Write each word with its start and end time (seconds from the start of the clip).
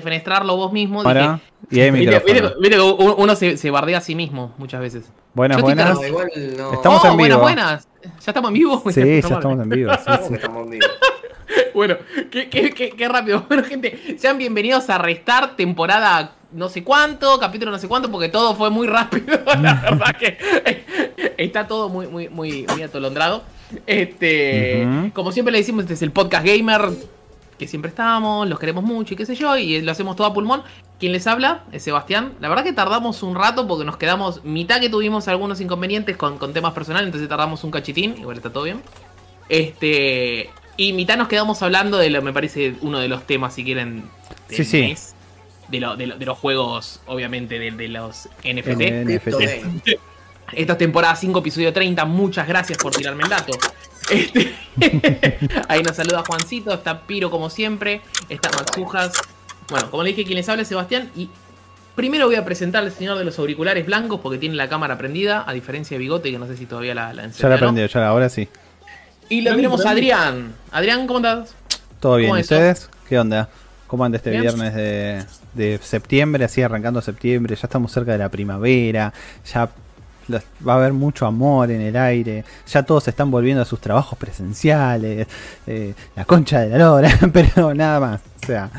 defenestrarlo 0.00 0.56
vos 0.56 0.72
mismo. 0.72 1.02
Dije, 1.04 1.38
y 1.70 1.80
ahí 1.80 1.90
que 1.92 2.80
uno 2.80 3.36
se, 3.36 3.56
se 3.56 3.70
bardea 3.70 3.98
a 3.98 4.00
sí 4.00 4.14
mismo 4.14 4.54
muchas 4.58 4.80
veces. 4.80 5.12
Buenas, 5.34 5.58
Yo 5.58 5.62
buenas. 5.62 5.94
No, 5.94 6.06
igual 6.06 6.30
no. 6.56 6.72
Estamos 6.72 7.04
Oh, 7.04 7.08
en 7.08 7.16
vivo. 7.16 7.38
Buenas, 7.38 7.40
buenas. 7.42 7.88
¿Ya 8.24 8.30
estamos 8.30 8.48
en 8.48 8.54
vivo? 8.54 8.82
Sí, 8.90 9.00
ya 9.04 9.18
estamos 9.18 9.60
en 9.62 9.68
vivo. 9.68 9.92
sí, 9.94 10.00
¿Cómo 10.06 10.18
sí. 10.22 10.28
que 10.28 10.34
estamos 10.34 10.64
en 10.64 10.70
vivo? 10.70 10.86
Bueno, 11.74 11.96
qué, 12.30 12.48
qué- 12.48 12.70
qué- 12.72 12.90
qué 12.90 13.08
rápido. 13.08 13.44
Bueno, 13.48 13.64
gente, 13.64 14.16
sean 14.18 14.38
bienvenidos 14.38 14.88
a 14.90 14.98
Restar, 14.98 15.56
temporada 15.56 16.34
no 16.52 16.68
sé 16.68 16.82
cuánto, 16.82 17.38
capítulo 17.38 17.70
no 17.70 17.78
sé 17.78 17.86
cuánto, 17.88 18.10
porque 18.10 18.28
todo 18.28 18.54
fue 18.56 18.70
muy 18.70 18.86
rápido. 18.88 19.38
La 19.60 19.74
verdad 19.74 20.16
que 20.18 20.36
está 21.38 21.66
todo 21.68 21.88
muy, 21.88 22.06
muy, 22.08 22.28
muy, 22.28 22.66
muy 22.72 22.82
atolondrado. 22.82 23.42
Este, 23.86 24.86
como 25.14 25.30
siempre 25.32 25.52
le 25.52 25.58
decimos, 25.58 25.82
este 25.84 25.94
es 25.94 26.02
el 26.02 26.10
podcast 26.12 26.44
gamer 26.46 26.82
que 27.60 27.68
siempre 27.68 27.90
estamos, 27.90 28.48
los 28.48 28.58
queremos 28.58 28.82
mucho 28.82 29.14
y 29.14 29.16
qué 29.16 29.24
sé 29.26 29.36
yo, 29.36 29.56
y 29.56 29.80
lo 29.82 29.92
hacemos 29.92 30.16
todo 30.16 30.26
a 30.26 30.34
pulmón. 30.34 30.62
Quien 30.98 31.12
les 31.12 31.26
habla 31.26 31.62
es 31.72 31.82
Sebastián. 31.84 32.32
La 32.40 32.48
verdad 32.48 32.64
que 32.64 32.72
tardamos 32.72 33.22
un 33.22 33.34
rato 33.36 33.68
porque 33.68 33.84
nos 33.84 33.96
quedamos, 33.96 34.42
mitad 34.44 34.80
que 34.80 34.88
tuvimos 34.90 35.28
algunos 35.28 35.60
inconvenientes 35.60 36.16
con, 36.16 36.38
con 36.38 36.52
temas 36.52 36.72
personales, 36.72 37.06
entonces 37.06 37.28
tardamos 37.28 37.62
un 37.62 37.70
cachitín, 37.70 38.16
igual 38.18 38.36
está 38.38 38.52
todo 38.52 38.64
bien. 38.64 38.82
Este. 39.48 40.50
Y 40.76 40.92
mitad 40.94 41.16
nos 41.18 41.28
quedamos 41.28 41.62
hablando 41.62 41.98
de 41.98 42.08
lo, 42.10 42.22
me 42.22 42.32
parece, 42.32 42.74
uno 42.80 42.98
de 42.98 43.08
los 43.08 43.26
temas, 43.26 43.54
si 43.54 43.64
quieren. 43.64 44.04
del 44.48 44.56
Sí, 44.56 44.64
sí. 44.64 44.80
mes, 44.82 45.14
De, 45.68 45.78
lo- 45.80 45.96
de 45.96 46.06
lo- 46.06 46.16
de 46.16 46.24
los 46.26 46.38
juegos, 46.38 47.00
obviamente, 47.06 47.58
de, 47.58 47.70
de 47.70 47.88
los 47.88 48.28
NFT. 48.42 48.80
NFT. 49.04 49.90
Esta 50.52 50.72
es 50.72 50.78
temporada 50.78 51.14
5, 51.16 51.38
episodio 51.38 51.72
30. 51.72 52.04
Muchas 52.04 52.46
gracias 52.48 52.78
por 52.78 52.94
tirarme 52.94 53.24
el 53.24 53.30
dato. 53.30 53.52
Este, 54.10 54.54
ahí 55.68 55.82
nos 55.82 55.96
saluda 55.96 56.22
Juancito, 56.26 56.72
está 56.74 57.02
Piro 57.02 57.30
como 57.30 57.50
siempre, 57.50 58.00
está 58.28 58.50
Maxujas. 58.50 59.12
Bueno, 59.68 59.90
como 59.90 60.02
le 60.02 60.10
dije, 60.10 60.24
quien 60.24 60.36
les 60.36 60.48
habla 60.48 60.62
es 60.62 60.68
Sebastián. 60.68 61.10
Y 61.14 61.30
primero 61.94 62.26
voy 62.26 62.34
a 62.34 62.44
presentar 62.44 62.82
al 62.82 62.90
señor 62.92 63.18
de 63.18 63.24
los 63.24 63.38
auriculares 63.38 63.86
blancos 63.86 64.20
porque 64.20 64.38
tiene 64.38 64.56
la 64.56 64.68
cámara 64.68 64.98
prendida, 64.98 65.44
a 65.46 65.52
diferencia 65.52 65.96
de 65.96 66.00
Bigote, 66.00 66.30
que 66.30 66.38
no 66.38 66.46
sé 66.46 66.56
si 66.56 66.66
todavía 66.66 66.94
la, 66.94 67.12
la 67.12 67.28
Ya 67.28 67.48
la 67.48 67.56
¿no? 67.58 67.86
ya 67.86 68.00
la- 68.00 68.08
ahora 68.08 68.28
sí. 68.28 68.48
Y 69.28 69.42
lo 69.42 69.54
tenemos 69.54 69.86
a 69.86 69.90
Adrián. 69.90 70.54
Adrián, 70.72 71.06
¿cómo 71.06 71.20
estás? 71.20 71.54
Todo 72.00 72.16
bien, 72.16 72.30
¿Cómo 72.30 72.38
¿y 72.38 72.42
ustedes? 72.42 72.90
¿Qué 73.08 73.16
onda? 73.18 73.48
¿Cómo 73.86 74.04
anda 74.04 74.16
este 74.16 74.30
Bien. 74.30 74.42
viernes 74.42 74.74
de, 74.74 75.24
de 75.54 75.78
septiembre? 75.82 76.44
Así 76.44 76.62
arrancando 76.62 77.00
septiembre, 77.00 77.54
ya 77.54 77.62
estamos 77.64 77.92
cerca 77.92 78.12
de 78.12 78.18
la 78.18 78.28
primavera, 78.28 79.12
ya 79.52 79.68
los- 80.30 80.42
va 80.66 80.74
a 80.74 80.76
haber 80.76 80.92
mucho 80.92 81.26
amor 81.26 81.70
en 81.70 81.80
el 81.80 81.96
aire, 81.96 82.44
ya 82.66 82.82
todos 82.82 83.06
están 83.08 83.30
volviendo 83.30 83.62
a 83.62 83.64
sus 83.64 83.80
trabajos 83.80 84.18
presenciales, 84.18 85.26
eh, 85.66 85.94
la 86.16 86.24
concha 86.24 86.60
de 86.60 86.70
la 86.70 86.78
lora, 86.78 87.10
pero 87.32 87.74
nada 87.74 88.00
más. 88.00 88.20
O 88.42 88.46
sea, 88.46 88.70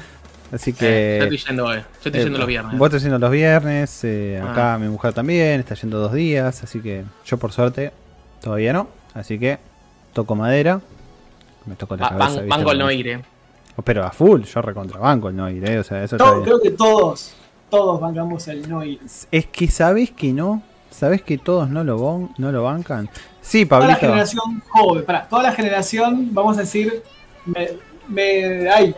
así 0.52 0.74
que... 0.74 1.18
Eh, 1.18 1.20
yo 1.20 1.24
estoy 1.26 1.38
yendo, 1.38 1.74
eh, 1.74 1.78
yo 2.04 2.10
estoy 2.10 2.22
yendo 2.24 2.36
Eh, 2.38 2.40
los 2.40 2.48
viernes. 2.48 2.78
Vos 2.78 2.88
estás 2.88 3.02
yendo 3.04 3.20
los 3.20 3.32
viernes, 3.32 4.04
eh, 4.04 4.42
Ah. 4.44 4.52
acá 4.52 4.78
mi 4.80 4.88
mujer 4.88 5.14
también, 5.14 5.60
está 5.60 5.76
yendo 5.76 6.00
dos 6.00 6.14
días, 6.14 6.64
así 6.64 6.80
que 6.80 7.04
yo 7.26 7.38
por 7.38 7.52
suerte 7.52 7.92
todavía 8.42 8.74
no, 8.74 8.88
así 9.14 9.38
que 9.38 9.60
toco 10.14 10.36
madera, 10.36 10.82
me 11.66 11.76
toco 11.76 11.96
la 11.96 12.10
cabeza. 12.10 12.42
van 12.48 12.64
con 12.64 12.78
no 12.78 12.92
ir, 12.92 13.08
eh. 13.08 13.22
Pero 13.84 14.04
a 14.06 14.12
full, 14.12 14.42
yo 14.44 14.62
recontra 14.62 15.00
banco 15.00 15.30
el 15.30 15.36
no 15.36 15.50
ir, 15.50 15.68
eh, 15.70 15.80
o 15.80 15.84
sea, 15.84 16.04
eso 16.04 16.18
creo 16.44 16.60
que 16.62 16.72
todos, 16.72 17.34
todos 17.70 18.00
bancamos 18.02 18.48
el 18.50 18.68
no 18.70 18.84
ir. 18.84 19.00
Es 19.32 19.46
que 19.48 19.68
sabes 19.70 20.12
que 20.12 20.34
no, 20.34 20.62
sabes 20.92 21.22
que 21.24 21.38
todos 21.38 21.70
no 21.70 21.84
lo, 21.84 21.98
ban- 21.98 22.30
no 22.38 22.52
lo 22.52 22.64
bancan. 22.64 23.10
Sí, 23.42 23.66
Toda 23.66 23.82
la 23.82 23.88
Pablito. 23.88 24.02
generación 24.08 24.64
joven, 24.70 25.06
para 25.06 25.28
toda 25.28 25.44
la 25.44 25.52
generación, 25.54 26.30
vamos 26.32 26.58
a 26.58 26.62
decir, 26.62 27.02
me, 27.46 27.70
me- 28.08 28.70
ay, 28.70 28.96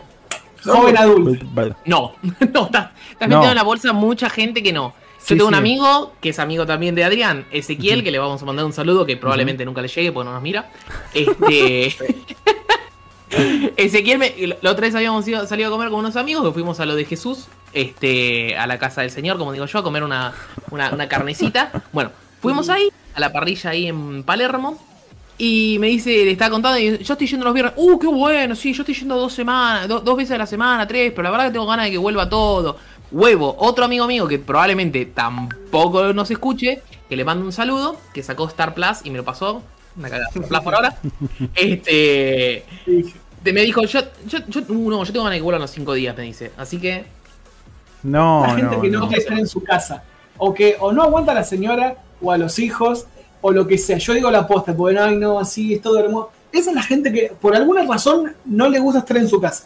joven 0.62 0.98
adulto. 0.98 1.46
No, 1.86 2.12
no, 2.52 2.66
estás, 2.66 2.90
estás 3.10 3.28
No. 3.28 3.36
metiendo 3.36 3.48
en 3.48 3.54
la 3.56 3.62
bolsa 3.62 3.92
mucha 3.94 4.28
gente 4.28 4.62
que 4.62 4.72
no. 4.72 4.88
Yo 4.90 5.28
Sí, 5.28 5.34
tengo 5.36 5.46
un 5.48 5.54
sí. 5.54 5.58
amigo 5.58 6.12
que 6.20 6.28
es 6.28 6.38
amigo 6.38 6.66
también 6.66 6.94
de 6.94 7.02
Adrián, 7.04 7.46
Ezequiel, 7.50 8.04
que 8.04 8.10
le 8.10 8.18
vamos 8.18 8.42
a 8.42 8.44
mandar 8.44 8.66
un 8.66 8.74
saludo 8.74 9.06
que 9.06 9.16
probablemente 9.16 9.64
nunca 9.64 9.80
le 9.80 9.88
llegue 9.88 10.12
porque 10.12 10.26
no 10.26 10.34
nos 10.34 10.42
mira. 10.42 10.68
Este. 11.14 11.94
Ezequiel, 13.76 14.18
me, 14.18 14.34
la 14.62 14.70
otra 14.70 14.86
vez 14.86 14.94
habíamos 14.94 15.26
ido- 15.26 15.46
salido 15.46 15.68
a 15.68 15.72
comer 15.72 15.88
con 15.90 16.00
unos 16.00 16.16
amigos 16.16 16.44
que 16.44 16.52
fuimos 16.52 16.80
a 16.80 16.86
lo 16.86 16.94
de 16.94 17.04
Jesús, 17.04 17.46
este, 17.72 18.56
a 18.56 18.66
la 18.66 18.78
casa 18.78 19.00
del 19.02 19.10
Señor, 19.10 19.38
como 19.38 19.52
digo 19.52 19.66
yo, 19.66 19.78
a 19.78 19.82
comer 19.82 20.02
una, 20.04 20.32
una, 20.70 20.90
una 20.90 21.08
carnecita. 21.08 21.70
Bueno, 21.92 22.10
fuimos 22.40 22.68
ahí, 22.68 22.88
a 23.14 23.20
la 23.20 23.32
parrilla 23.32 23.70
ahí 23.70 23.86
en 23.88 24.22
Palermo. 24.22 24.78
Y 25.36 25.78
me 25.80 25.88
dice, 25.88 26.10
le 26.10 26.30
estaba 26.30 26.52
contando, 26.52 26.78
y 26.78 26.96
yo 27.02 27.14
estoy 27.14 27.26
yendo 27.26 27.44
los 27.44 27.52
viernes. 27.54 27.74
Uh, 27.76 27.98
qué 27.98 28.06
bueno, 28.06 28.54
sí, 28.54 28.72
yo 28.72 28.82
estoy 28.82 28.94
yendo 28.94 29.16
dos 29.16 29.32
semanas, 29.32 29.88
do- 29.88 29.98
dos 29.98 30.16
veces 30.16 30.32
a 30.32 30.38
la 30.38 30.46
semana, 30.46 30.86
tres, 30.86 31.10
pero 31.10 31.24
la 31.24 31.30
verdad 31.32 31.46
que 31.46 31.52
tengo 31.54 31.66
ganas 31.66 31.86
de 31.86 31.90
que 31.90 31.98
vuelva 31.98 32.28
todo. 32.28 32.76
Huevo, 33.10 33.56
otro 33.58 33.84
amigo 33.84 34.06
mío 34.06 34.28
que 34.28 34.38
probablemente 34.38 35.06
tampoco 35.06 36.12
nos 36.12 36.30
escuche, 36.30 36.82
que 37.08 37.16
le 37.16 37.24
mando 37.24 37.44
un 37.44 37.52
saludo, 37.52 37.96
que 38.12 38.22
sacó 38.22 38.46
Star 38.46 38.74
Plus 38.74 38.98
y 39.02 39.10
me 39.10 39.16
lo 39.18 39.24
pasó. 39.24 39.60
Una 39.96 40.08
cagada. 40.08 40.28
Star 40.28 40.46
Plus 40.48 40.60
por 40.60 40.74
ahora. 40.76 40.96
Este. 41.56 42.64
Me 43.52 43.60
dijo, 43.60 43.82
yo, 43.82 44.00
yo, 44.26 44.38
yo, 44.48 44.60
uh, 44.68 44.90
no, 44.90 45.04
yo 45.04 45.12
tengo 45.12 45.24
ganas 45.24 45.34
de 45.34 45.38
que 45.38 45.42
vuelvan 45.42 45.62
los 45.62 45.70
cinco 45.70 45.92
días, 45.92 46.16
me 46.16 46.22
dice. 46.24 46.52
Así 46.56 46.78
que. 46.78 47.04
No, 48.02 48.42
la 48.46 48.54
gente 48.54 48.76
no, 48.76 48.82
que 48.82 48.90
no, 48.90 49.00
no. 49.00 49.08
quiere 49.08 49.22
estar 49.22 49.38
en 49.38 49.46
su 49.46 49.62
casa, 49.62 50.02
o 50.36 50.52
que 50.52 50.76
o 50.78 50.92
no 50.92 51.02
aguanta 51.02 51.32
a 51.32 51.34
la 51.34 51.44
señora 51.44 51.96
o 52.20 52.32
a 52.32 52.38
los 52.38 52.58
hijos, 52.58 53.06
o 53.40 53.52
lo 53.52 53.66
que 53.66 53.76
sea. 53.76 53.98
Yo 53.98 54.14
digo 54.14 54.30
la 54.30 54.46
posta, 54.46 54.74
porque 54.74 54.94
no, 54.94 55.04
ay, 55.04 55.16
no, 55.16 55.38
así 55.38 55.74
es 55.74 55.82
todo 55.82 55.98
hermoso. 55.98 56.30
Esa 56.50 56.70
es 56.70 56.76
la 56.76 56.82
gente 56.82 57.12
que 57.12 57.32
por 57.40 57.54
alguna 57.54 57.84
razón 57.84 58.32
no 58.44 58.68
le 58.68 58.78
gusta 58.78 59.00
estar 59.00 59.16
en 59.16 59.28
su 59.28 59.40
casa. 59.40 59.64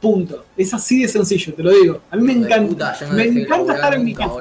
Punto. 0.00 0.44
Es 0.56 0.74
así 0.74 1.02
de 1.02 1.08
sencillo, 1.08 1.54
te 1.54 1.62
lo 1.62 1.70
digo. 1.70 2.00
A 2.10 2.16
mí 2.16 2.22
me 2.22 2.32
encanta, 2.32 2.68
puta, 2.68 2.98
yo 3.00 3.06
no 3.06 3.14
me 3.14 3.24
encanta 3.24 3.74
estar 3.74 3.94
en 3.94 4.04
mi 4.04 4.14
casa. 4.14 4.34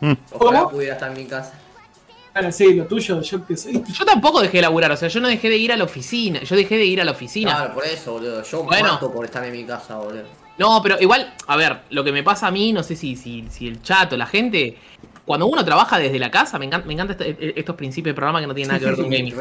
Mm. 0.00 0.12
Ojalá 0.32 0.68
pudiera 0.68 0.94
estar 0.94 1.10
en 1.10 1.16
mi 1.16 1.24
casa. 1.24 1.52
Claro, 2.38 2.52
sí, 2.52 2.74
lo 2.74 2.84
tuyo, 2.86 3.20
yo 3.20 3.46
qué 3.46 3.56
sé. 3.56 3.72
Yo 3.72 4.04
tampoco 4.04 4.40
dejé 4.40 4.58
de 4.58 4.62
laburar, 4.62 4.92
o 4.92 4.96
sea, 4.96 5.08
yo 5.08 5.20
no 5.20 5.28
dejé 5.28 5.48
de 5.50 5.56
ir 5.56 5.72
a 5.72 5.76
la 5.76 5.84
oficina. 5.84 6.40
Yo 6.42 6.54
dejé 6.56 6.76
de 6.76 6.84
ir 6.84 7.00
a 7.00 7.04
la 7.04 7.12
oficina. 7.12 7.54
Claro, 7.56 7.74
por 7.74 7.84
eso, 7.84 8.12
boludo. 8.12 8.42
Yo 8.44 8.62
Bueno. 8.64 8.92
mato 8.94 9.12
por 9.12 9.24
estar 9.24 9.44
en 9.44 9.52
mi 9.52 9.64
casa, 9.64 9.96
boludo. 9.96 10.22
No, 10.58 10.80
pero 10.82 10.96
igual, 11.00 11.32
a 11.46 11.56
ver, 11.56 11.80
lo 11.90 12.02
que 12.04 12.12
me 12.12 12.22
pasa 12.22 12.48
a 12.48 12.50
mí, 12.50 12.72
no 12.72 12.82
sé 12.82 12.96
si, 12.96 13.16
si, 13.16 13.44
si 13.50 13.68
el 13.68 13.80
chat 13.82 14.12
o 14.12 14.16
la 14.16 14.26
gente, 14.26 14.76
cuando 15.24 15.46
uno 15.46 15.64
trabaja 15.64 15.98
desde 15.98 16.18
la 16.18 16.30
casa, 16.30 16.58
me 16.58 16.64
encanta, 16.66 16.86
me 16.86 16.94
encanta 16.94 17.12
este- 17.12 17.58
estos 17.58 17.76
principios 17.76 18.12
de 18.12 18.14
programa 18.16 18.40
que 18.40 18.46
no 18.46 18.54
tienen 18.54 18.68
nada 18.68 18.78
que 18.80 18.86
ver 18.86 18.96
con 18.96 19.10
gaming. 19.10 19.34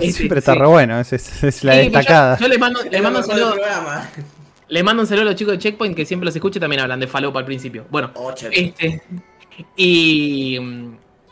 Sí, 0.00 0.12
Siempre 0.12 0.38
está 0.40 0.54
sí. 0.54 0.58
re 0.58 0.66
bueno, 0.66 0.98
es, 1.00 1.12
es- 1.12 1.42
es 1.44 1.64
la 1.64 1.72
Sí, 1.72 1.78
pero 1.78 1.90
yo- 1.92 1.98
destacada. 1.98 2.38
Yo, 2.38 2.48
les 2.48 2.58
mando, 2.58 2.82
les 2.84 2.92
Es 2.94 3.02
mando 3.02 3.18
un 3.20 3.24
saludo, 3.24 3.52
programa. 3.54 4.10
les 4.68 4.84
mando 4.84 5.02
un 5.02 5.06
saludo 5.06 5.22
a 5.22 5.26
los 5.26 5.34
chicos 5.36 5.52
de 5.54 5.58
Checkpoint 5.58 5.94
que 5.96 6.04
siempre 6.04 6.24
los 6.24 6.34
escucho 6.34 6.58
y 6.58 6.60
también 6.60 6.80
hablan 6.82 6.98
de 7.00 7.06
falopa 7.06 7.38
al 7.38 7.44
principio. 7.44 7.86
Bueno, 7.90 8.10
Ocho. 8.14 8.48
este. 8.50 9.02
Y, 9.76 10.58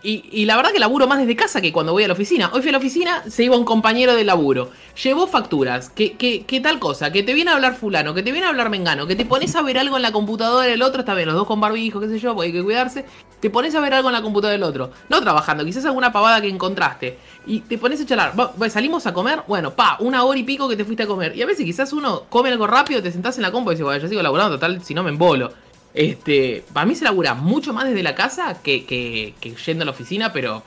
y. 0.05 0.25
y 0.31 0.45
la 0.45 0.57
verdad 0.57 0.73
que 0.73 0.79
laburo 0.79 1.07
más 1.07 1.19
desde 1.19 1.35
casa 1.35 1.61
que 1.61 1.73
cuando 1.73 1.93
voy 1.93 2.05
a 2.05 2.09
la 2.09 2.13
oficina. 2.13 2.51
Hoy 2.53 2.61
fui 2.61 2.69
a 2.69 2.73
la 2.73 2.79
oficina, 2.79 3.25
se 3.29 3.45
iba 3.45 3.57
un 3.57 3.65
compañero 3.65 4.15
de 4.15 4.25
laburo. 4.25 4.71
Llevó 5.03 5.27
facturas, 5.27 5.89
que, 5.89 6.13
que, 6.13 6.45
que 6.45 6.61
tal 6.61 6.79
cosa, 6.79 7.11
que 7.11 7.23
te 7.23 7.35
viene 7.35 7.51
a 7.51 7.55
hablar 7.55 7.75
fulano, 7.75 8.15
que 8.15 8.23
te 8.23 8.31
viene 8.31 8.47
a 8.47 8.51
hablar 8.51 8.71
mengano, 8.71 9.07
que 9.07 9.17
te 9.17 9.25
pones 9.25 9.57
a 9.57 9.63
ver 9.63 9.79
algo 9.79 9.97
en 9.97 10.03
la 10.03 10.13
computadora 10.13 10.67
del 10.67 10.83
otro, 10.83 11.01
está 11.01 11.15
bien, 11.15 11.27
los 11.27 11.37
dos 11.37 11.47
con 11.47 11.61
barbijo, 11.61 12.01
qué 12.01 12.09
sé 12.09 12.19
yo, 12.19 12.35
porque 12.35 12.49
hay 12.49 12.53
que 12.53 12.63
cuidarse. 12.63 13.05
Te 13.41 13.51
pones 13.51 13.75
a 13.75 13.81
ver 13.81 13.95
algo 13.95 14.09
en 14.09 14.15
la 14.15 14.23
computadora 14.23 14.53
del 14.53 14.63
otro. 14.63 14.91
No 15.09 15.21
trabajando, 15.21 15.65
quizás 15.65 15.85
alguna 15.85 16.13
pavada 16.13 16.41
que 16.41 16.49
encontraste. 16.49 17.19
Y 17.47 17.61
te 17.61 17.77
pones 17.79 18.01
a 18.01 18.07
charlar. 18.07 18.33
Salimos 18.71 19.07
a 19.07 19.13
comer, 19.13 19.43
bueno, 19.47 19.75
pa, 19.75 19.97
una 20.01 20.25
hora 20.25 20.39
y 20.39 20.45
pico 20.45 20.69
que 20.69 20.77
te 20.77 20.85
fuiste 20.85 21.03
a 21.03 21.07
comer. 21.07 21.37
Y 21.37 21.43
a 21.43 21.47
veces 21.47 21.65
quizás 21.65 21.93
uno 21.93 22.23
come 22.29 22.51
algo 22.51 22.67
rápido, 22.67 23.03
te 23.03 23.11
sentás 23.11 23.37
en 23.37 23.43
la 23.43 23.53
compu 23.53 23.71
y 23.71 23.75
dices, 23.75 23.85
bueno, 23.85 24.01
yo 24.01 24.09
sigo 24.09 24.23
laburando, 24.23 24.57
total, 24.57 24.83
si 24.83 24.95
no 24.95 25.03
me 25.03 25.11
embolo. 25.11 25.53
Este, 25.95 26.65
para 26.73 26.87
mí 26.87 26.97
se 26.97 27.05
labura 27.05 27.35
mucho 27.35 27.73
más 27.73 27.85
desde 27.89 28.03
la 28.03 28.17
casa 28.17 28.61
que, 28.63 28.85
que, 28.85 29.35
que 29.41 29.55
yendo 29.55 29.83
a 29.83 29.87
la 29.87 29.93
oficina, 29.93 30.33
pero 30.33 30.63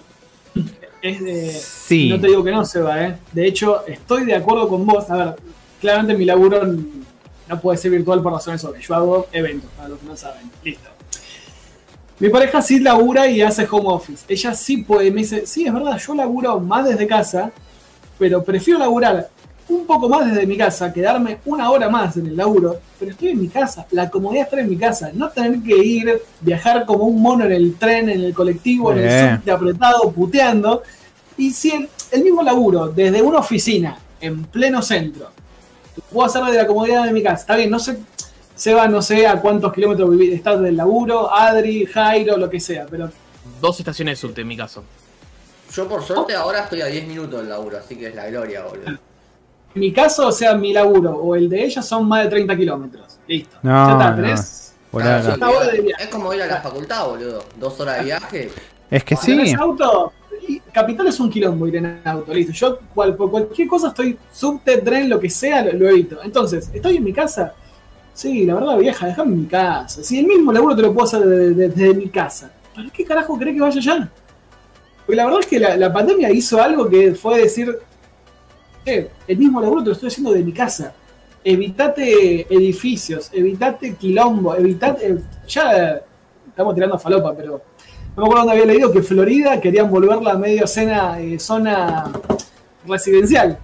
Es 1.01 1.21
de, 1.21 1.51
Sí. 1.51 2.09
No 2.09 2.19
te 2.19 2.27
digo 2.27 2.43
que 2.43 2.51
no, 2.51 2.65
Seba, 2.65 3.03
¿eh? 3.03 3.17
De 3.31 3.45
hecho, 3.45 3.85
estoy 3.85 4.25
de 4.25 4.35
acuerdo 4.35 4.67
con 4.67 4.85
vos. 4.85 5.09
A 5.09 5.16
ver, 5.16 5.35
claramente 5.79 6.16
mi 6.16 6.25
laburo 6.25 6.61
no 6.66 7.61
puede 7.61 7.77
ser 7.77 7.91
virtual 7.91 8.21
por 8.21 8.33
razones 8.33 8.63
obvias. 8.63 8.87
Yo 8.87 8.95
hago 8.95 9.27
eventos, 9.31 9.69
para 9.75 9.89
los 9.89 9.99
que 9.99 10.05
no 10.05 10.17
saben. 10.17 10.49
Listo. 10.63 10.90
Mi 12.19 12.29
pareja 12.29 12.61
sí 12.61 12.79
labura 12.79 13.28
y 13.28 13.41
hace 13.41 13.67
home 13.69 13.90
office. 13.90 14.25
Ella 14.28 14.53
sí 14.53 14.78
puede, 14.78 15.11
me 15.11 15.22
dice, 15.22 15.46
sí, 15.46 15.67
es 15.67 15.73
verdad, 15.73 15.99
yo 15.99 16.16
laburo 16.16 16.59
más 16.59 16.87
desde 16.87 17.05
casa, 17.05 17.52
pero 18.17 18.43
prefiero 18.43 18.79
laburar 18.79 19.29
un 19.69 19.85
poco 19.85 20.08
más 20.09 20.29
desde 20.31 20.46
mi 20.47 20.58
casa, 20.58 20.93
quedarme 20.93 21.40
una 21.46 21.69
hora 21.72 21.90
más 21.90 22.16
en 22.17 22.28
el 22.28 22.37
laburo, 22.37 22.79
pero 22.99 23.11
estoy 23.11 23.29
en 23.29 23.41
mi 23.41 23.49
casa. 23.49 23.85
La 23.91 24.09
comodidad 24.09 24.46
estar 24.46 24.59
en 24.59 24.69
mi 24.69 24.78
casa, 24.78 25.11
no 25.14 25.29
tener 25.29 25.61
que 25.61 25.78
ir, 25.78 26.22
viajar 26.41 26.85
como 26.85 27.03
un 27.05 27.22
mono 27.22 27.46
en 27.46 27.52
el 27.52 27.75
tren, 27.75 28.09
en 28.09 28.22
el 28.22 28.34
colectivo, 28.34 28.91
en 28.93 28.99
el 28.99 29.09
subte 29.37 29.52
apretado, 29.52 30.11
puteando. 30.11 30.84
Y 31.37 31.52
si 31.52 31.72
el, 31.72 31.90
el 32.11 32.23
mismo 32.23 32.41
laburo, 32.43 32.87
desde 32.87 33.22
una 33.22 33.40
oficina, 33.40 33.97
en 34.22 34.46
pleno 34.46 34.81
centro, 34.81 35.31
puedo 36.11 36.25
hacer 36.28 36.43
desde 36.46 36.58
la 36.59 36.67
comodidad 36.67 37.05
de 37.05 37.11
mi 37.11 37.22
casa. 37.22 37.41
Está 37.41 37.55
bien, 37.58 37.69
no 37.69 37.79
sé, 37.79 37.97
Seba, 38.55 38.87
no 38.87 39.02
sé 39.02 39.28
a 39.28 39.40
cuántos 39.41 39.72
kilómetros 39.73 40.09
viví- 40.09 40.34
estás 40.34 40.59
del 40.61 40.75
laburo, 40.78 41.31
Adri, 41.34 41.85
Jairo, 41.85 42.37
lo 42.37 42.49
que 42.49 42.59
sea, 42.59 42.85
pero 42.90 43.09
dos 43.61 43.79
estaciones 43.79 44.14
de 44.19 44.28
subte 44.28 44.41
en 44.41 44.47
mi 44.47 44.58
caso. 44.58 44.84
Yo 45.73 45.87
por 45.87 46.02
suerte 46.02 46.34
ahora 46.34 46.61
estoy 46.64 46.81
a 46.81 46.85
10 46.85 47.08
minutos 47.08 47.41
del 47.41 47.49
laburo, 47.49 47.78
así 47.78 47.96
que 47.97 48.08
es 48.08 48.16
la 48.16 48.28
gloria, 48.29 48.64
boludo. 48.64 48.97
En 49.78 49.82
mi 49.82 49.94
caso, 49.94 50.28
o 50.28 50.32
sea, 50.32 50.56
mi 50.56 50.74
laburo 50.74 51.12
o 51.16 51.35
el 51.35 51.47
de 51.47 51.64
ella 51.66 51.82
son 51.84 52.08
más 52.08 52.24
de 52.24 52.29
30 52.32 52.58
kilómetros. 52.58 53.20
Listo. 53.28 53.58
No, 53.62 53.72
ya 53.88 53.91
está, 53.94 54.09
no. 54.09 54.16
tenés 54.16 54.74
Volver 54.91 55.08
Claro, 55.08 55.20
a 55.20 55.28
la- 55.28 55.34
sí, 55.35 55.41
Una 55.41 55.50
hora 55.52 55.68
de 55.72 55.82
viaje. 55.82 56.03
es 56.03 56.09
como 56.09 56.34
ir 56.34 56.41
a 56.41 56.47
la 56.47 56.62
facultad, 56.62 57.08
boludo. 57.08 57.44
Dos 57.59 57.79
horas 57.79 57.97
de 58.00 58.06
viaje. 58.06 58.50
Es 58.90 59.03
que 59.03 59.16
tenés 59.16 59.50
sí. 59.52 59.56
auto, 59.59 60.14
Capital 60.72 61.08
es 61.08 61.20
un 61.20 61.29
quilombo 61.29 61.68
ir 61.68 61.76
en 61.76 62.00
auto, 62.06 62.34
listo. 62.34 62.53
Yo 62.53 62.79
cual- 62.96 63.16
por 63.16 63.29
cualquier 63.29 63.68
cosa 63.68 63.90
estoy 63.90 64.18
subte, 64.32 64.78
tren, 64.78 65.09
lo 65.09 65.20
que 65.20 65.29
sea, 65.29 65.62
lo, 65.64 65.74
lo 65.74 65.90
evito. 65.90 66.20
Entonces, 66.24 66.70
¿estoy 66.74 66.97
en 66.97 67.03
mi 67.03 67.12
casa? 67.14 67.53
Sí, 68.14 68.46
la 68.46 68.56
verdad, 68.56 68.78
vieja, 68.78 69.06
déjame 69.08 69.34
en 69.34 69.41
mi 69.41 69.46
casa. 69.47 70.02
Si 70.03 70.18
el 70.20 70.26
mismo 70.26 70.52
laburo 70.53 70.76
te 70.76 70.82
lo 70.82 70.94
puedo 70.94 71.06
hacer 71.06 71.20
desde, 71.22 71.53
desde- 71.53 71.70
desde 71.76 71.94
mi 71.94 72.08
casa, 72.09 72.52
¿para 72.74 72.90
qué 72.90 73.03
carajo 73.06 73.38
crees 73.38 73.56
que 73.56 73.62
vaya 73.62 73.78
allá? 73.79 74.09
Porque 75.06 75.16
la 75.18 75.26
verdad 75.26 75.40
es 75.41 75.46
que 75.47 75.59
la, 75.59 75.78
la 75.78 75.91
pandemia 75.94 76.32
hizo 76.32 76.62
algo 76.62 76.90
que 76.90 77.14
fue 77.14 77.41
decir, 77.41 77.78
eh, 78.87 79.09
el 79.28 79.37
mismo 79.37 79.61
laburo 79.61 79.81
te 79.84 79.87
lo 79.89 79.93
estoy 79.93 80.07
haciendo 80.07 80.31
de 80.31 80.43
mi 80.43 80.51
casa. 80.53 80.93
Evitate 81.43 82.41
edificios, 82.53 83.29
evitate 83.34 83.95
quilombo, 83.95 84.55
evitate... 84.55 85.17
Ya 85.47 86.01
estamos 86.47 86.73
tirando 86.75 86.97
falopa, 86.99 87.34
pero 87.35 87.61
no 88.16 88.23
me 88.23 88.23
acuerdo 88.23 88.45
dónde 88.45 88.53
había 88.53 88.66
leído 88.73 88.91
que 88.91 89.01
Florida 89.03 89.61
querían 89.61 89.89
volverla 89.89 90.31
a 90.34 90.37
medio 90.37 90.66
cena, 90.67 91.19
eh, 91.19 91.39
zona 91.39 92.11
residencial. 92.87 93.57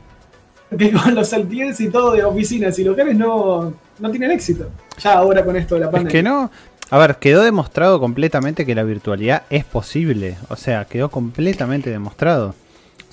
Que 0.77 0.91
con 0.91 1.13
los 1.13 1.31
alquileres 1.33 1.79
y 1.81 1.89
todo 1.89 2.13
de 2.13 2.23
oficinas 2.23 2.77
y 2.79 2.83
locales 2.83 3.15
no, 3.15 3.73
no 3.99 4.11
tienen 4.11 4.31
éxito. 4.31 4.69
Ya 4.99 5.13
ahora 5.13 5.43
con 5.45 5.55
esto 5.55 5.75
de 5.75 5.81
la 5.81 5.87
Es 5.87 5.91
pandemia. 5.91 6.11
que 6.11 6.23
no. 6.23 6.49
A 6.89 6.97
ver, 6.97 7.17
quedó 7.17 7.43
demostrado 7.43 7.99
completamente 7.99 8.65
que 8.65 8.75
la 8.75 8.83
virtualidad 8.83 9.43
es 9.49 9.65
posible. 9.65 10.37
O 10.49 10.55
sea, 10.55 10.85
quedó 10.85 11.09
completamente 11.09 11.89
demostrado. 11.89 12.55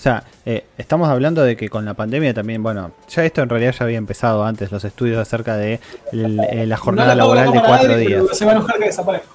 O 0.00 0.02
sea, 0.02 0.24
eh, 0.46 0.64
estamos 0.78 1.10
hablando 1.10 1.42
de 1.42 1.58
que 1.58 1.68
con 1.68 1.84
la 1.84 1.92
pandemia 1.92 2.32
también, 2.32 2.62
bueno, 2.62 2.92
ya 3.10 3.22
esto 3.22 3.42
en 3.42 3.50
realidad 3.50 3.74
ya 3.78 3.84
había 3.84 3.98
empezado 3.98 4.42
antes, 4.46 4.72
los 4.72 4.82
estudios 4.82 5.18
acerca 5.18 5.58
de 5.58 5.78
el- 6.12 6.40
eh, 6.40 6.64
la 6.66 6.78
jornada 6.78 7.10
No 7.14 7.16
la 7.16 7.22
pongo 7.24 7.34
laboral 7.34 7.52
de 7.62 7.68
cuatro 7.68 7.92
Adri, 7.92 8.06
días. 8.06 8.24
Se 8.32 8.46
va 8.46 8.52
a 8.52 8.54
enojar 8.54 8.78
que 8.78 8.86
desaparezca. 8.86 9.28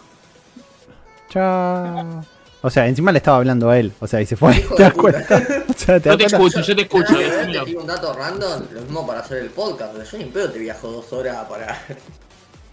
Chao. 1.29 2.23
O 2.61 2.69
sea, 2.71 2.87
encima 2.87 3.11
le 3.11 3.19
estaba 3.19 3.37
hablando 3.37 3.69
a 3.69 3.77
él. 3.77 3.91
O 3.99 4.07
sea, 4.07 4.21
y 4.21 4.25
se 4.25 4.35
fue. 4.35 4.53
¿Te 4.75 4.83
das 4.83 4.93
cuenta? 4.93 5.35
O 5.69 5.73
sea, 5.77 5.99
¿te 5.99 6.09
Yo 6.09 6.17
das 6.17 6.31
te 6.31 6.37
cuenta? 6.37 6.37
escucho, 6.37 6.61
yo 6.61 6.75
te 6.75 6.81
escucho. 6.81 7.17
Decímelo. 7.19 7.59
te 7.59 7.65
tiro 7.67 7.81
un 7.81 7.87
dato 7.87 8.13
random, 8.13 8.63
lo 8.73 8.81
mismo 8.81 9.05
para 9.05 9.19
hacer 9.19 9.37
el 9.39 9.49
podcast. 9.51 9.93
Yo 10.11 10.17
ni 10.17 10.25
pedo 10.25 10.49
te 10.49 10.57
viajo 10.59 10.87
dos 10.87 11.13
horas 11.13 11.45
para. 11.47 11.79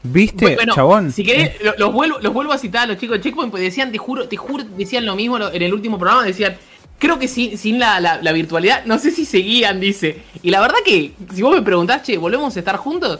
¿Viste, 0.04 0.54
Bueno, 0.56 0.74
chabón? 0.74 1.12
Si 1.12 1.22
querés, 1.24 1.62
lo- 1.62 1.74
los 1.76 1.92
vuelvo, 1.92 2.18
los 2.20 2.32
vuelvo 2.32 2.52
a 2.52 2.58
citar 2.58 2.84
a 2.84 2.86
los 2.86 2.96
chicos 2.96 3.18
de 3.18 3.22
Checkpoint, 3.22 3.50
porque 3.52 3.64
decían, 3.64 3.92
te 3.92 3.98
juro, 3.98 4.26
te 4.28 4.36
juro, 4.36 4.64
decían 4.76 5.04
lo 5.06 5.14
mismo 5.14 5.38
en 5.38 5.62
el 5.62 5.72
último 5.74 5.98
programa, 5.98 6.24
decían, 6.24 6.56
creo 7.02 7.18
que 7.18 7.26
sin, 7.28 7.58
sin 7.58 7.78
la, 7.78 7.98
la- 8.00 8.22
la 8.22 8.32
virtualidad, 8.32 8.84
no 8.86 8.98
sé 8.98 9.10
si 9.10 9.24
seguían, 9.26 9.80
dice. 9.80 10.22
Y 10.42 10.50
la 10.50 10.60
verdad 10.60 10.76
que, 10.84 11.12
si 11.34 11.42
vos 11.42 11.54
me 11.54 11.62
preguntás, 11.62 12.02
che, 12.04 12.16
¿volvemos 12.16 12.54
a 12.56 12.58
estar 12.60 12.76
juntos? 12.76 13.18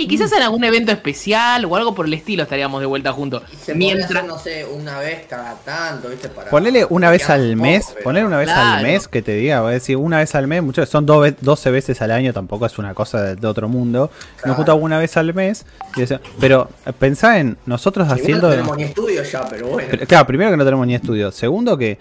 Y 0.00 0.06
quizás 0.06 0.30
en 0.32 0.42
algún 0.44 0.62
evento 0.62 0.92
especial 0.92 1.64
o 1.64 1.74
algo 1.74 1.92
por 1.92 2.06
el 2.06 2.14
estilo 2.14 2.44
estaríamos 2.44 2.78
de 2.80 2.86
vuelta 2.86 3.12
juntos. 3.12 3.42
Y 3.52 3.56
se 3.56 3.74
Mientras. 3.74 4.08
hacer, 4.08 4.24
no 4.26 4.38
sé, 4.38 4.64
una 4.64 4.96
vez 5.00 5.26
cada 5.28 5.56
tanto, 5.56 6.08
¿viste? 6.08 6.28
Para 6.28 6.50
Ponele 6.50 6.86
una 6.88 7.10
vez 7.10 7.28
al 7.28 7.56
mes, 7.56 7.80
poco, 7.82 7.94
pero- 7.94 8.04
ponele 8.04 8.26
una 8.26 8.38
vez 8.38 8.48
al 8.48 8.82
mes 8.84 9.08
que 9.08 9.22
te 9.22 9.32
diga, 9.34 9.60
voy 9.62 9.70
a 9.70 9.74
decir 9.74 9.96
una 9.96 10.18
vez 10.18 10.34
al 10.36 10.46
mes, 10.46 10.62
muchas 10.62 10.88
son 10.88 11.04
dos 11.04 11.22
ve- 11.22 11.34
12 11.40 11.70
veces 11.72 12.00
al 12.00 12.12
año, 12.12 12.32
tampoco 12.32 12.64
es 12.66 12.78
una 12.78 12.94
cosa 12.94 13.20
de, 13.22 13.34
de 13.34 13.46
otro 13.48 13.68
mundo. 13.68 14.08
Nos 14.44 14.54
juntamos 14.54 14.82
una 14.84 15.00
vez 15.00 15.16
al 15.16 15.34
mes, 15.34 15.66
y 15.96 16.04
pero 16.40 16.70
eh, 16.86 16.92
pensá 16.96 17.40
en 17.40 17.56
nosotros 17.66 18.08
haciendo... 18.08 18.46
No 18.46 18.50
tenemos 18.54 18.76
ni 18.76 18.84
estudio 18.84 19.22
ya, 19.24 19.48
pero 19.50 19.66
bueno. 19.66 19.88
Pero, 19.90 20.06
claro, 20.06 20.26
primero 20.28 20.50
que 20.52 20.56
no 20.58 20.64
tenemos 20.64 20.86
ni 20.86 20.94
estudio, 20.94 21.32
segundo 21.32 21.76
que 21.76 21.98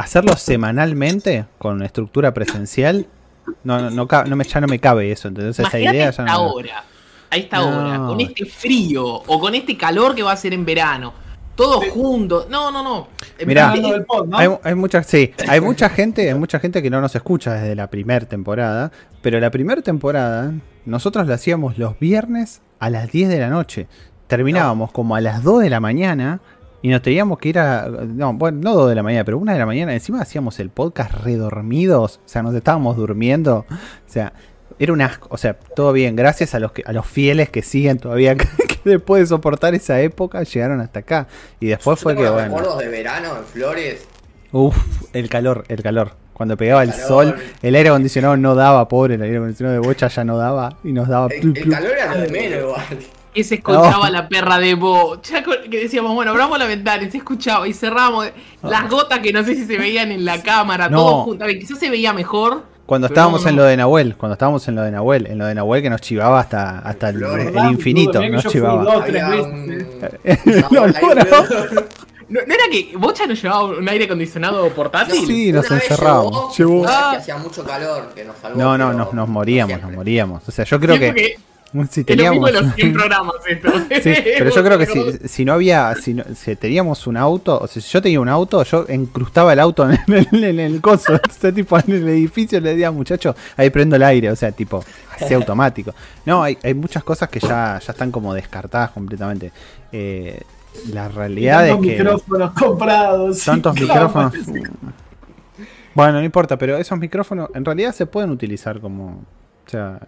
hacerlo 0.00 0.36
semanalmente 0.36 1.46
con 1.58 1.82
estructura 1.82 2.32
presencial, 2.34 3.06
no, 3.64 3.78
no, 3.80 3.90
no, 3.90 4.06
no 4.26 4.36
me, 4.36 4.44
ya 4.44 4.60
no 4.60 4.66
me 4.66 4.78
cabe 4.78 5.10
eso, 5.10 5.28
entonces 5.28 5.66
esa 5.66 5.78
idea 5.78 5.90
a 5.90 5.94
ya 5.94 6.08
esta 6.10 6.24
no... 6.24 6.52
hora, 6.52 6.84
a 7.30 7.36
esta 7.36 7.58
No. 7.58 7.68
hora, 7.68 7.98
con 7.98 8.20
este 8.20 8.44
frío 8.46 9.04
o 9.04 9.40
con 9.40 9.54
este 9.54 9.76
calor 9.76 10.14
que 10.14 10.22
va 10.22 10.32
a 10.32 10.36
ser 10.36 10.52
en 10.54 10.64
verano, 10.64 11.12
todos 11.56 11.84
juntos. 11.88 12.46
No, 12.48 12.70
no, 12.70 12.82
no. 12.82 13.08
Mirá. 13.46 13.74
Pod, 14.06 14.28
¿no? 14.28 14.38
Hay, 14.38 14.48
hay 14.62 14.74
mucha, 14.74 15.02
sí, 15.02 15.32
hay 15.46 15.60
mucha 15.60 15.90
gente, 15.90 16.28
hay 16.28 16.38
mucha 16.38 16.58
gente 16.58 16.82
que 16.82 16.88
no 16.88 17.00
nos 17.00 17.14
escucha 17.14 17.52
desde 17.54 17.74
la 17.74 17.88
primera 17.88 18.24
temporada, 18.26 18.90
pero 19.20 19.38
la 19.40 19.50
primera 19.50 19.82
temporada 19.82 20.52
nosotros 20.86 21.26
la 21.26 21.34
hacíamos 21.34 21.76
los 21.76 21.98
viernes 21.98 22.62
a 22.78 22.88
las 22.88 23.12
10 23.12 23.28
de 23.28 23.38
la 23.40 23.48
noche. 23.48 23.88
Terminábamos 24.26 24.90
como 24.92 25.16
a 25.16 25.20
las 25.20 25.42
2 25.42 25.62
de 25.62 25.70
la 25.70 25.80
mañana 25.80 26.40
y 26.82 26.88
nos 26.88 27.02
teníamos 27.02 27.38
que 27.38 27.50
ir 27.50 27.58
a 27.58 27.88
no, 27.88 28.32
bueno, 28.34 28.60
no 28.62 28.74
2 28.74 28.90
de 28.90 28.94
la 28.94 29.02
mañana, 29.02 29.24
pero 29.24 29.38
1 29.38 29.52
de 29.52 29.58
la 29.58 29.66
mañana, 29.66 29.92
encima 29.92 30.20
hacíamos 30.20 30.58
el 30.60 30.70
podcast 30.70 31.12
redormidos, 31.12 32.20
o 32.24 32.28
sea, 32.28 32.42
nos 32.42 32.54
estábamos 32.54 32.96
durmiendo, 32.96 33.66
o 33.68 33.76
sea, 34.06 34.32
era 34.78 34.92
un 34.92 35.02
asco, 35.02 35.28
o 35.30 35.36
sea, 35.36 35.54
todo 35.54 35.92
bien, 35.92 36.16
gracias 36.16 36.54
a 36.54 36.58
los 36.58 36.72
que 36.72 36.82
a 36.86 36.92
los 36.92 37.06
fieles 37.06 37.50
que 37.50 37.62
siguen 37.62 37.98
todavía 37.98 38.34
que, 38.36 38.46
que 38.66 38.80
después 38.84 39.22
de 39.22 39.26
soportar 39.26 39.74
esa 39.74 40.00
época 40.00 40.42
llegaron 40.42 40.80
hasta 40.80 41.00
acá 41.00 41.28
y 41.60 41.66
después 41.66 42.00
fue 42.00 42.16
que 42.16 42.22
los 42.22 42.50
bueno, 42.50 42.76
de 42.76 42.88
verano 42.88 43.36
en 43.36 43.44
Flores. 43.44 44.06
Uf, 44.52 44.76
el 45.12 45.28
calor, 45.28 45.64
el 45.68 45.82
calor. 45.82 46.12
Cuando 46.32 46.56
pegaba 46.56 46.82
el 46.82 46.94
sol, 46.94 47.36
el 47.60 47.74
aire 47.74 47.90
acondicionado 47.90 48.34
no 48.38 48.54
daba, 48.54 48.88
pobre, 48.88 49.16
el 49.16 49.22
aire 49.22 49.36
acondicionado 49.36 49.78
de 49.78 49.86
bocha 49.86 50.08
ya 50.08 50.24
no 50.24 50.38
daba 50.38 50.78
y 50.82 50.92
nos 50.92 51.06
daba. 51.06 51.28
El, 51.30 51.52
calor 51.68 51.90
era 51.90 52.14
lo 52.14 52.22
de 52.22 52.28
menos 52.30 52.60
igual. 52.60 52.98
Y 53.32 53.44
se 53.44 53.56
escuchaba 53.56 54.06
No. 54.06 54.10
la 54.10 54.28
perra 54.28 54.58
de 54.58 54.74
Bo. 54.74 55.20
Ya 55.22 55.42
que 55.44 55.80
decíamos, 55.80 56.14
bueno, 56.14 56.32
abramos 56.32 56.58
la 56.58 56.66
ventana 56.66 57.04
y 57.04 57.10
se 57.10 57.18
escuchaba 57.18 57.68
y 57.68 57.72
cerramos 57.72 58.26
las 58.62 58.90
gotas 58.90 59.20
que 59.20 59.32
no 59.32 59.44
sé 59.44 59.54
si 59.54 59.64
se 59.66 59.78
veían 59.78 60.10
en 60.10 60.24
la 60.24 60.42
cámara, 60.42 60.88
No. 60.88 60.96
todo 60.98 61.22
junto. 61.24 61.44
A 61.44 61.46
ver, 61.46 61.58
quizás 61.58 61.78
se 61.78 61.90
veía 61.90 62.12
mejor. 62.12 62.64
Cuando 62.86 63.06
estábamos 63.06 63.44
no, 63.44 63.50
en 63.50 63.56
lo 63.56 63.62
de 63.62 63.76
Nahuel, 63.76 64.16
cuando 64.16 64.32
estábamos 64.32 64.66
en 64.66 64.74
lo 64.74 64.82
de 64.82 64.90
Nahuel, 64.90 65.28
en 65.28 65.38
lo 65.38 65.46
de 65.46 65.54
Nahuel 65.54 65.80
que 65.80 65.90
nos 65.90 66.00
chivaba 66.00 66.40
hasta, 66.40 66.80
hasta 66.80 67.10
el, 67.10 67.22
infinito, 67.70 68.18
que 68.20 68.30
nos 68.30 68.44
chivaba. 68.46 68.82
dos, 68.82 69.04
tres 69.04 69.22
Había 69.22 69.36
veces. 69.44 69.52
un. 69.52 70.70
No, 70.72 70.82
Ahí, 70.84 70.92
no, 71.02 71.14
no. 71.14 71.46
boludo. 71.46 71.84
¿No, 72.30 72.40
no 72.46 72.54
era 72.54 72.64
que 72.70 72.92
Bocha 72.96 73.26
nos 73.28 73.40
llevaba 73.42 73.64
un 73.64 73.88
aire 73.88 74.04
acondicionado 74.06 74.68
portátil? 74.70 75.24
Sí, 75.26 75.52
nos 75.52 75.70
encerrábamos. 75.70 76.56
Llevó, 76.58 76.82
Llevó- 76.82 76.86
Ah. 76.88 77.08
que 77.12 77.16
hacía 77.18 77.36
mucho 77.38 77.64
calor, 77.64 78.10
que 78.14 78.24
nos 78.24 78.36
salvó. 78.38 78.58
No, 78.58 78.76
no, 78.78 78.86
pero 78.88 78.98
nos, 78.98 79.14
nos 79.14 79.28
moríamos, 79.28 79.80
nos 79.82 79.92
moríamos. 79.92 80.48
O 80.48 80.50
sea, 80.50 80.64
yo 80.64 80.78
creo 80.80 80.98
que 80.98 81.38
si 81.72 81.78
es 81.78 81.96
lo 81.98 82.04
teníamos. 82.04 82.32
mismo 82.40 82.46
de 82.46 82.52
los 82.52 82.74
100 82.74 82.92
programas 82.92 83.34
esto. 83.48 83.70
Sí, 84.02 84.12
pero 84.38 84.50
yo 84.50 84.64
creo 84.64 84.78
que 84.78 84.86
si, 84.86 85.18
si 85.28 85.44
no 85.44 85.52
había, 85.52 85.94
si, 85.94 86.14
no- 86.14 86.24
si 86.34 86.56
teníamos 86.56 87.06
un 87.06 87.16
auto, 87.16 87.58
o 87.60 87.66
sea, 87.66 87.80
si 87.80 87.88
yo 87.90 88.02
tenía 88.02 88.20
un 88.20 88.28
auto, 88.28 88.62
yo 88.64 88.84
encrustaba 88.88 89.52
el 89.52 89.60
auto 89.60 89.88
en 89.90 89.98
el, 90.12 90.44
en 90.44 90.60
el 90.60 90.80
coso, 90.80 91.14
este 91.28 91.52
tipo 91.52 91.78
en 91.78 91.84
el 91.92 92.08
edificio, 92.08 92.60
le 92.60 92.70
decía, 92.70 92.90
muchacho, 92.90 93.34
ahí 93.56 93.70
prendo 93.70 93.96
el 93.96 94.02
aire, 94.02 94.30
o 94.30 94.36
sea, 94.36 94.50
tipo, 94.52 94.84
así 95.14 95.32
automático. 95.34 95.94
No, 96.26 96.42
hay, 96.42 96.58
hay 96.62 96.74
muchas 96.74 97.04
cosas 97.04 97.28
que 97.28 97.40
ya, 97.40 97.78
ya 97.84 97.92
están 97.92 98.10
como 98.10 98.34
descartadas 98.34 98.90
completamente. 98.90 99.52
Eh, 99.92 100.40
la 100.92 101.08
realidad 101.08 101.64
es 101.66 101.72
Tantos 101.72 101.86
que 101.86 101.92
micrófonos 101.98 102.50
comprados. 102.52 103.44
tantos 103.44 103.74
micrófonos. 103.80 104.32
Bueno, 105.94 106.12
no 106.14 106.22
importa, 106.22 106.56
pero 106.56 106.76
esos 106.76 106.98
micrófonos 106.98 107.50
en 107.54 107.64
realidad 107.64 107.92
se 107.92 108.06
pueden 108.06 108.30
utilizar 108.30 108.80
como, 108.80 109.24
o 109.66 109.70
sea, 109.70 109.98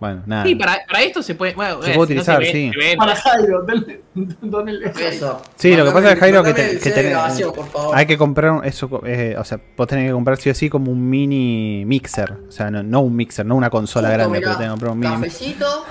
bueno, 0.00 0.22
nada. 0.26 0.44
Sí, 0.44 0.54
para, 0.56 0.78
para 0.90 1.02
esto 1.04 1.22
se 1.22 1.34
puede. 1.34 1.54
Bueno, 1.54 1.74
Se 1.76 1.80
puede 1.82 1.96
no 1.96 2.02
utilizar, 2.02 2.38
ve, 2.40 2.46
sí. 2.52 2.70
se. 2.74 2.96
Para 2.96 3.14
Jairo, 3.14 3.62
a 3.62 3.66
Jairo. 3.66 4.00
Eso. 4.98 5.42
Sí, 5.56 5.76
lo 5.76 5.84
que 5.84 5.90
pasa 5.92 6.12
es, 6.12 6.18
Jairo, 6.18 6.42
que 6.42 6.52
te- 6.54 6.78
que 6.78 6.90
tenés- 6.90 7.10
grabación, 7.10 7.52
por 7.52 7.66
favor. 7.68 7.96
Hay 7.96 8.06
que 8.06 8.18
comprar 8.18 8.66
eso, 8.66 9.02
eh, 9.06 9.36
o 9.38 9.44
sea, 9.44 9.60
vos 9.76 9.86
tenés 9.86 10.06
que 10.08 10.12
comprar 10.12 10.38
sí 10.38 10.50
o 10.50 10.54
sí 10.54 10.68
como 10.70 10.90
un 10.90 11.08
mini 11.08 11.84
mixer, 11.86 12.32
o 12.48 12.50
sea, 12.50 12.70
no, 12.70 12.82
no 12.82 13.00
un 13.00 13.14
mixer, 13.14 13.44
no 13.46 13.54
una 13.54 13.70
consola 13.70 14.08
Justo, 14.08 14.18
grande, 14.18 14.38
mirá, 14.38 14.50
pero 14.50 14.58
tenés 14.58 14.68
que 14.68 14.70
comprar 14.70 14.92
un 14.92 14.98
mini. 14.98 15.12
Cafecito. 15.14 15.84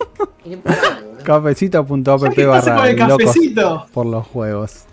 Cafecito.app 1.24 1.86
barra 2.46 2.88
el 2.90 2.96
locos 2.96 3.18
cafecito. 3.26 3.86
por 3.92 4.06
los 4.06 4.26
juegos. 4.26 4.84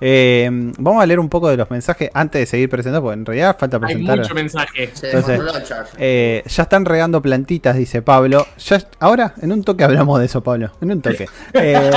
Eh, 0.00 0.48
vamos 0.78 1.02
a 1.02 1.06
leer 1.06 1.20
un 1.20 1.28
poco 1.28 1.48
de 1.48 1.56
los 1.56 1.70
mensajes 1.70 2.10
antes 2.14 2.40
de 2.40 2.46
seguir 2.46 2.68
presentando, 2.68 3.02
porque 3.02 3.18
en 3.18 3.26
realidad 3.26 3.56
falta 3.58 3.76
Hay 3.76 3.80
presentar. 3.82 4.18
mucho 4.18 4.34
mensaje. 4.34 4.90
Entonces. 5.02 5.40
Eh, 5.98 6.42
ya 6.46 6.62
están 6.62 6.84
regando 6.84 7.20
plantitas, 7.20 7.76
dice 7.76 8.00
Pablo. 8.02 8.46
Ya, 8.58 8.80
ahora, 8.98 9.34
en 9.42 9.52
un 9.52 9.62
toque 9.62 9.84
hablamos 9.84 10.18
de 10.20 10.26
eso, 10.26 10.42
Pablo. 10.42 10.70
En 10.80 10.92
un 10.92 11.00
toque. 11.02 11.26
Eh, 11.52 11.90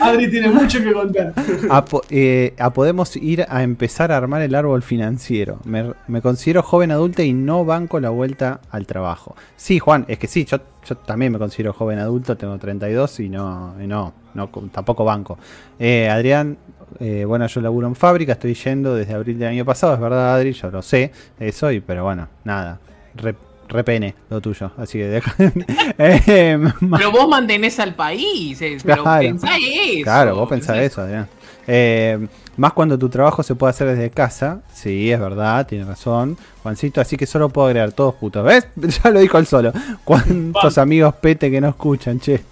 Adri 0.00 0.30
tiene 0.30 0.48
mucho 0.50 0.78
que 0.82 0.92
contar. 0.92 1.32
a, 1.70 1.84
po- 1.84 2.02
eh, 2.10 2.54
a 2.58 2.70
podemos 2.72 3.16
ir 3.16 3.44
a 3.48 3.62
empezar 3.62 4.12
a 4.12 4.16
armar 4.16 4.42
el 4.42 4.54
árbol 4.54 4.82
financiero. 4.82 5.58
Me, 5.64 5.92
me 6.06 6.20
considero 6.22 6.62
joven 6.62 6.90
adulta 6.92 7.22
y 7.22 7.32
no 7.32 7.64
banco 7.64 7.98
la 8.00 8.10
vuelta 8.10 8.60
al 8.70 8.86
trabajo. 8.86 9.34
Sí, 9.56 9.78
Juan, 9.78 10.04
es 10.08 10.18
que 10.18 10.26
sí, 10.28 10.44
yo, 10.44 10.58
yo 10.86 10.96
también 10.96 11.32
me 11.32 11.38
considero 11.38 11.72
joven 11.72 11.98
adulto, 11.98 12.36
tengo 12.36 12.56
32 12.58 13.20
y 13.20 13.28
no, 13.28 13.74
y 13.82 13.86
no, 13.86 14.12
no 14.34 14.48
tampoco 14.70 15.04
banco. 15.04 15.38
Eh, 15.78 16.08
Adrián, 16.08 16.56
eh, 17.00 17.24
bueno, 17.26 17.46
yo 17.46 17.60
laburo 17.60 17.86
en 17.88 17.94
fábrica, 17.94 18.32
estoy 18.32 18.54
yendo 18.54 18.94
desde 18.94 19.14
abril 19.14 19.38
del 19.38 19.48
año 19.48 19.64
pasado, 19.64 19.94
es 19.94 20.00
verdad, 20.00 20.34
Adri, 20.34 20.52
yo 20.52 20.70
lo 20.70 20.82
sé, 20.82 21.12
eso, 21.40 21.70
y, 21.72 21.80
pero 21.80 22.04
bueno, 22.04 22.28
nada, 22.44 22.78
re, 23.14 23.34
repene 23.68 24.14
lo 24.30 24.40
tuyo, 24.40 24.70
así 24.76 24.98
que 24.98 25.08
deja. 25.08 25.34
Eh, 25.98 26.58
Pero 26.96 27.10
vos 27.12 27.28
mantenés 27.28 27.78
al 27.78 27.94
país. 27.94 28.60
eh, 28.62 28.78
Pero 28.84 29.02
Claro. 29.02 29.20
pensá 29.22 29.56
eso. 29.56 30.02
Claro, 30.04 30.34
vos 30.36 30.48
pensás 30.48 30.78
eso, 30.78 31.00
Adrián. 31.02 31.28
Eh, 31.66 32.26
más 32.56 32.72
cuando 32.72 32.98
tu 32.98 33.08
trabajo 33.08 33.42
se 33.42 33.54
puede 33.54 33.70
hacer 33.70 33.86
desde 33.88 34.10
casa. 34.10 34.60
Sí, 34.72 35.10
es 35.12 35.18
verdad, 35.20 35.66
tiene 35.66 35.84
razón. 35.84 36.36
Juancito, 36.62 37.00
así 37.00 37.16
que 37.16 37.24
solo 37.26 37.48
puedo 37.50 37.68
agregar 37.68 37.92
todos 37.92 38.14
putos. 38.16 38.44
¿Ves? 38.44 38.66
Ya 39.04 39.10
lo 39.10 39.20
dijo 39.20 39.38
él 39.38 39.46
solo. 39.46 39.72
¿Cuántos 40.04 40.76
amigos 40.78 41.14
pete 41.16 41.50
que 41.50 41.60
no 41.60 41.68
escuchan, 41.68 42.18
che? 42.20 42.42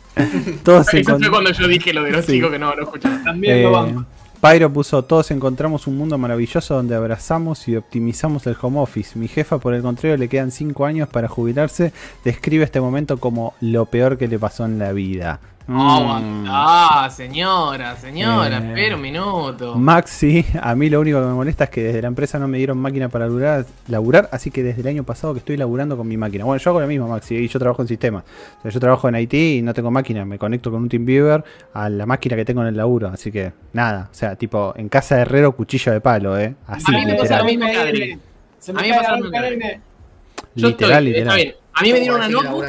Todos 0.62 0.86
Eso 0.94 1.18
fue 1.18 1.28
cuando 1.30 1.50
yo 1.52 1.66
dije 1.66 1.92
lo 1.92 2.02
de 2.04 2.12
los 2.12 2.24
Sí. 2.24 2.32
chicos 2.34 2.50
que 2.50 2.58
no, 2.58 2.74
no 2.74 2.82
escuchaban. 2.84 3.24
También 3.24 3.62
lo 3.62 3.68
Eh, 3.68 3.72
banco. 3.72 4.04
Pyro 4.40 4.72
puso, 4.72 5.04
todos 5.04 5.30
encontramos 5.32 5.86
un 5.86 5.98
mundo 5.98 6.16
maravilloso 6.16 6.74
donde 6.74 6.94
abrazamos 6.94 7.68
y 7.68 7.76
optimizamos 7.76 8.46
el 8.46 8.56
home 8.58 8.80
office. 8.80 9.18
Mi 9.18 9.28
jefa, 9.28 9.58
por 9.58 9.74
el 9.74 9.82
contrario, 9.82 10.16
le 10.16 10.30
quedan 10.30 10.50
5 10.50 10.86
años 10.86 11.10
para 11.10 11.28
jubilarse. 11.28 11.92
Describe 12.24 12.64
este 12.64 12.80
momento 12.80 13.18
como 13.18 13.52
lo 13.60 13.84
peor 13.84 14.16
que 14.16 14.28
le 14.28 14.38
pasó 14.38 14.64
en 14.64 14.78
la 14.78 14.92
vida. 14.92 15.40
Mm. 15.72 16.46
Ah, 16.48 17.08
señora, 17.14 17.94
señora, 17.96 18.58
Eh. 18.58 18.66
espera 18.70 18.96
un 18.96 19.02
minuto. 19.02 19.76
Maxi, 19.76 20.44
a 20.60 20.74
mí 20.74 20.90
lo 20.90 20.98
único 21.00 21.20
que 21.20 21.26
me 21.26 21.32
molesta 21.32 21.64
es 21.64 21.70
que 21.70 21.82
desde 21.84 22.02
la 22.02 22.08
empresa 22.08 22.40
no 22.40 22.48
me 22.48 22.58
dieron 22.58 22.76
máquina 22.76 23.08
para 23.08 23.26
laburar, 23.26 23.66
laburar, 23.86 24.28
así 24.32 24.50
que 24.50 24.64
desde 24.64 24.80
el 24.80 24.88
año 24.88 25.04
pasado 25.04 25.32
que 25.32 25.38
estoy 25.38 25.56
laburando 25.56 25.96
con 25.96 26.08
mi 26.08 26.16
máquina. 26.16 26.44
Bueno, 26.44 26.60
yo 26.60 26.70
hago 26.70 26.80
lo 26.80 26.88
mismo, 26.88 27.06
Maxi, 27.06 27.36
y 27.36 27.46
yo 27.46 27.60
trabajo 27.60 27.82
en 27.82 27.88
sistemas. 27.88 28.24
O 28.58 28.62
sea, 28.62 28.70
yo 28.72 28.80
trabajo 28.80 29.08
en 29.08 29.14
IT 29.14 29.32
y 29.34 29.62
no 29.62 29.72
tengo 29.72 29.92
máquina, 29.92 30.24
me 30.24 30.38
conecto 30.38 30.72
con 30.72 30.82
un 30.82 30.88
TeamViewer 30.88 31.44
a 31.72 31.88
la 31.88 32.04
máquina 32.04 32.34
que 32.34 32.44
tengo 32.44 32.62
en 32.62 32.66
el 32.68 32.76
laburo, 32.76 33.06
así 33.08 33.30
que 33.30 33.52
nada, 33.72 34.08
o 34.10 34.14
sea, 34.14 34.34
tipo, 34.34 34.72
en 34.76 34.88
casa 34.88 35.14
de 35.14 35.22
herrero, 35.22 35.52
cuchillo 35.54 35.92
de 35.92 36.00
palo, 36.00 36.36
¿eh? 36.36 36.52
Así, 36.66 36.92
A 36.92 36.98
mí 36.98 37.06
me 37.06 37.14
pasa 37.14 37.22
literal. 37.22 37.38
lo 37.38 37.44
mismo 37.44 37.66
que 37.66 37.70
viene- 37.70 37.88
Adri. 37.88 38.18
Se 38.58 38.72
A 38.72 38.74
me 38.74 38.82
mí 38.82 38.88
me 38.88 38.94
pasa 38.96 39.10
la 39.12 39.16
lo 39.18 39.22
mismo 39.24 39.38
literal, 40.56 41.04
literal. 41.04 41.36
bien. 41.36 41.54
A 41.74 41.82
mí 41.82 41.92
me 41.92 42.00
dieron 42.00 42.16
una 42.16 42.28
notebook. 42.28 42.64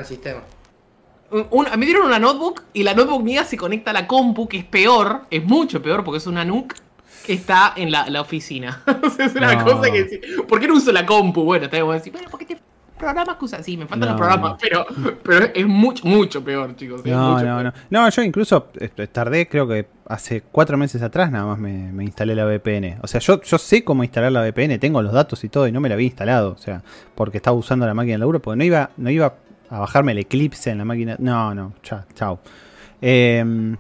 Un- 1.32 1.48
un- 1.52 1.68
me 1.80 1.86
dieron 1.86 2.06
una 2.06 2.20
notebook 2.20 2.62
y 2.74 2.84
la 2.84 2.94
notebook 2.94 3.24
mía 3.24 3.44
se 3.44 3.58
conecta 3.58 3.92
a 3.92 3.94
la 3.94 4.08
compu, 4.08 4.48
que 4.48 4.58
es 4.58 4.66
peor, 4.66 5.22
es 5.32 5.44
mucho 5.44 5.82
peor 5.82 6.04
porque 6.04 6.18
es 6.18 6.28
una 6.28 6.44
NUC 6.46 6.74
que 7.26 7.34
está 7.34 7.74
en 7.76 7.92
la, 7.92 8.10
la 8.10 8.22
oficina. 8.22 8.82
Es 9.20 9.36
una 9.36 9.54
No. 9.56 9.64
cosa 9.66 9.92
que. 9.92 10.22
¿Por 10.48 10.60
qué 10.60 10.68
no 10.68 10.76
uso 10.76 10.92
la 10.92 11.06
compu? 11.06 11.44
Bueno, 11.44 11.70
te 11.70 11.82
voy 11.82 11.94
a 11.94 11.98
decir, 11.98 12.12
bueno, 12.12 12.28
porque 12.32 12.46
te 12.46 12.58
programas 12.98 13.38
que 13.38 13.46
usas. 13.46 13.66
Sí, 13.66 13.78
me 13.78 13.86
faltan 13.88 14.00
No. 14.10 14.14
los 14.14 14.16
programas, 14.20 14.58
pero, 14.62 14.86
pero 15.24 15.46
es 15.54 15.66
mucho, 15.68 16.06
mucho 16.06 16.44
peor, 16.44 16.76
chicos. 16.76 17.04
No, 17.06 17.34
mucho 17.34 17.46
no, 17.46 17.58
peor. 17.60 17.74
no. 17.90 18.04
No, 18.04 18.10
yo 18.10 18.22
incluso 18.24 18.68
tardé, 19.12 19.48
creo 19.48 19.68
que 19.68 19.88
hace 20.08 20.42
cuatro 20.52 20.78
meses 20.78 21.02
atrás 21.02 21.32
nada 21.32 21.46
más 21.46 21.58
me, 21.60 21.92
me 21.92 22.04
instalé 22.04 22.36
la 22.36 22.46
VPN. 22.46 22.98
O 23.02 23.08
sea, 23.08 23.20
yo, 23.20 23.42
yo 23.42 23.58
sé 23.58 23.84
cómo 23.84 24.04
instalar 24.04 24.32
la 24.32 24.42
VPN, 24.42 24.78
tengo 24.80 25.02
los 25.02 25.14
datos 25.14 25.44
y 25.44 25.50
todo, 25.50 25.68
y 25.68 25.72
no 25.72 25.80
me 25.80 25.90
la 25.90 25.96
había 25.96 26.06
instalado. 26.08 26.52
O 26.52 26.58
sea, 26.58 26.84
porque 27.16 27.38
estaba 27.38 27.56
usando 27.56 27.86
la 27.86 27.94
máquina 27.94 28.14
de 28.16 28.20
laburo, 28.20 28.40
porque 28.40 28.58
no 28.58 28.64
iba, 28.64 28.90
no 28.98 29.10
iba 29.10 29.36
a 29.72 29.80
bajarme 29.80 30.12
el 30.12 30.20
Eclipse 30.20 30.70
en 30.70 30.78
la 30.78 30.86
máquina. 30.86 31.16
No, 31.18 31.56
no, 31.56 31.74
chao. 31.82 32.02
chao. 32.14 32.40
Eh, 33.02 33.76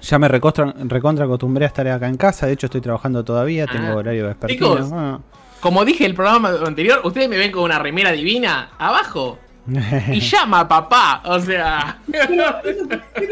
ya 0.00 0.18
me 0.18 0.26
recontra, 0.28 0.74
recontra 0.84 1.24
acostumbré 1.26 1.64
a 1.64 1.68
estar 1.68 1.86
acá 1.88 2.08
en 2.08 2.16
casa, 2.16 2.46
de 2.46 2.52
hecho 2.54 2.66
estoy 2.66 2.80
trabajando 2.80 3.24
todavía, 3.24 3.66
tengo 3.66 3.88
Ah. 3.92 3.94
horario 3.96 4.26
vespertino. 4.26 4.74
Chicos. 4.76 4.90
Ah. 4.92 5.20
Como 5.60 5.84
dije 5.84 6.06
el 6.06 6.14
programa 6.14 6.50
anterior, 6.64 7.00
ustedes 7.04 7.28
me 7.28 7.36
ven 7.36 7.50
con 7.52 7.64
una 7.64 7.78
remera 7.78 8.12
divina 8.12 8.70
abajo 8.78 9.38
y 10.12 10.20
llama 10.20 10.60
a 10.60 10.68
papá. 10.68 11.22
O 11.26 11.38
sea. 11.40 11.98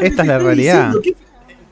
Esta 0.00 0.22
es 0.22 0.28
la 0.28 0.38
realidad. 0.38 0.92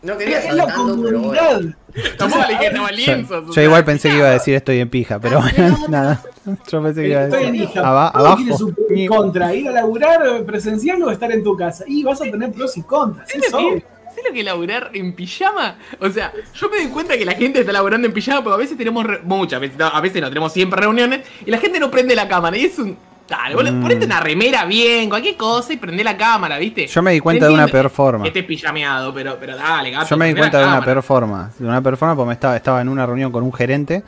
No 0.04 0.16
quería 0.18 0.38
Es 0.38 0.44
saber 0.44 0.58
la 0.58 0.66
tanto, 0.66 1.02
pero 1.02 1.18
comunidad. 1.18 1.60
bueno. 1.60 1.74
Tampoco 2.18 2.42
le 2.48 2.76
Yo, 2.76 2.86
lienzos. 2.88 3.54
yo 3.54 3.62
igual 3.62 3.84
pensé 3.84 4.10
que 4.10 4.16
iba 4.16 4.26
a 4.26 4.30
decir 4.32 4.54
estoy 4.54 4.78
en 4.80 4.90
pija, 4.90 5.18
pero 5.18 5.40
bueno, 5.40 5.78
nada. 5.88 6.22
Yo 6.70 6.82
pensé 6.82 7.02
que 7.02 7.08
iba 7.08 7.20
a 7.20 7.24
Estoy 7.24 7.44
en 7.44 7.52
decir. 7.52 7.66
Todo 7.72 7.74
tiene 7.74 7.88
abajo. 7.88 8.72
y 8.90 9.06
contra. 9.06 9.54
Ir 9.54 9.68
a 9.68 9.72
laburar 9.72 10.44
presencial 10.44 11.02
o 11.02 11.10
estar 11.10 11.30
en 11.32 11.42
tu 11.42 11.56
casa. 11.56 11.84
Y 11.86 12.02
vas 12.04 12.20
a 12.20 12.24
tener 12.24 12.52
pros 12.52 12.76
y 12.76 12.82
contras. 12.82 13.28
¿Sabes 13.30 13.46
Es 13.46 13.52
lo, 13.52 13.58
obvio. 13.58 13.74
que, 13.76 13.80
¿Sabes 14.10 14.24
lo 14.28 14.32
que 14.34 14.38
es 14.40 14.44
laburar 14.44 14.90
en 14.92 15.12
pijama? 15.14 15.76
O 16.00 16.10
sea, 16.10 16.32
yo 16.54 16.68
me 16.68 16.76
doy 16.78 16.88
cuenta 16.88 17.16
que 17.16 17.24
la 17.24 17.32
gente 17.34 17.60
está 17.60 17.72
laburando 17.72 18.06
en 18.06 18.12
pijama, 18.12 18.42
pero 18.42 18.54
a 18.54 18.58
veces 18.58 18.76
tenemos, 18.76 19.04
re- 19.06 19.20
muchas 19.22 19.60
veces, 19.60 19.76
a 19.80 20.00
veces 20.00 20.20
no, 20.20 20.28
tenemos 20.28 20.52
siempre 20.52 20.80
reuniones, 20.80 21.20
y 21.46 21.50
la 21.50 21.58
gente 21.58 21.80
no 21.80 21.90
prende 21.90 22.14
la 22.14 22.28
cámara, 22.28 22.56
y 22.58 22.66
es 22.66 22.78
un... 22.78 22.96
Dale, 23.28 23.72
Mm. 23.72 23.80
ponete 23.80 24.04
una 24.04 24.20
remera 24.20 24.66
bien, 24.66 25.08
cualquier 25.08 25.36
cosa, 25.36 25.72
y 25.72 25.78
prende 25.78 26.04
la 26.04 26.14
cámara, 26.16 26.58
¿viste? 26.58 26.86
Yo 26.86 27.00
me 27.02 27.12
di 27.12 27.20
cuenta 27.20 27.46
de 27.48 27.54
una 27.54 27.66
peor 27.66 27.88
forma. 27.88 28.22
Que 28.22 28.28
estés 28.28 28.44
pijameado, 28.44 29.14
pero, 29.14 29.38
pero 29.40 29.56
dale, 29.56 29.90
gato. 29.90 30.06
Yo 30.10 30.16
me 30.18 30.28
di 30.28 30.34
cuenta 30.34 30.58
de 30.58 30.66
una 30.66 30.84
peor 30.84 31.02
forma. 31.02 31.50
De 31.58 31.66
una 31.66 31.80
peor 31.80 31.96
forma 31.96 32.14
porque 32.14 32.28
me 32.28 32.34
estaba, 32.34 32.54
estaba 32.56 32.80
en 32.82 32.88
una 32.88 33.06
reunión 33.06 33.32
con 33.32 33.42
un 33.42 33.52
gerente 33.52 34.02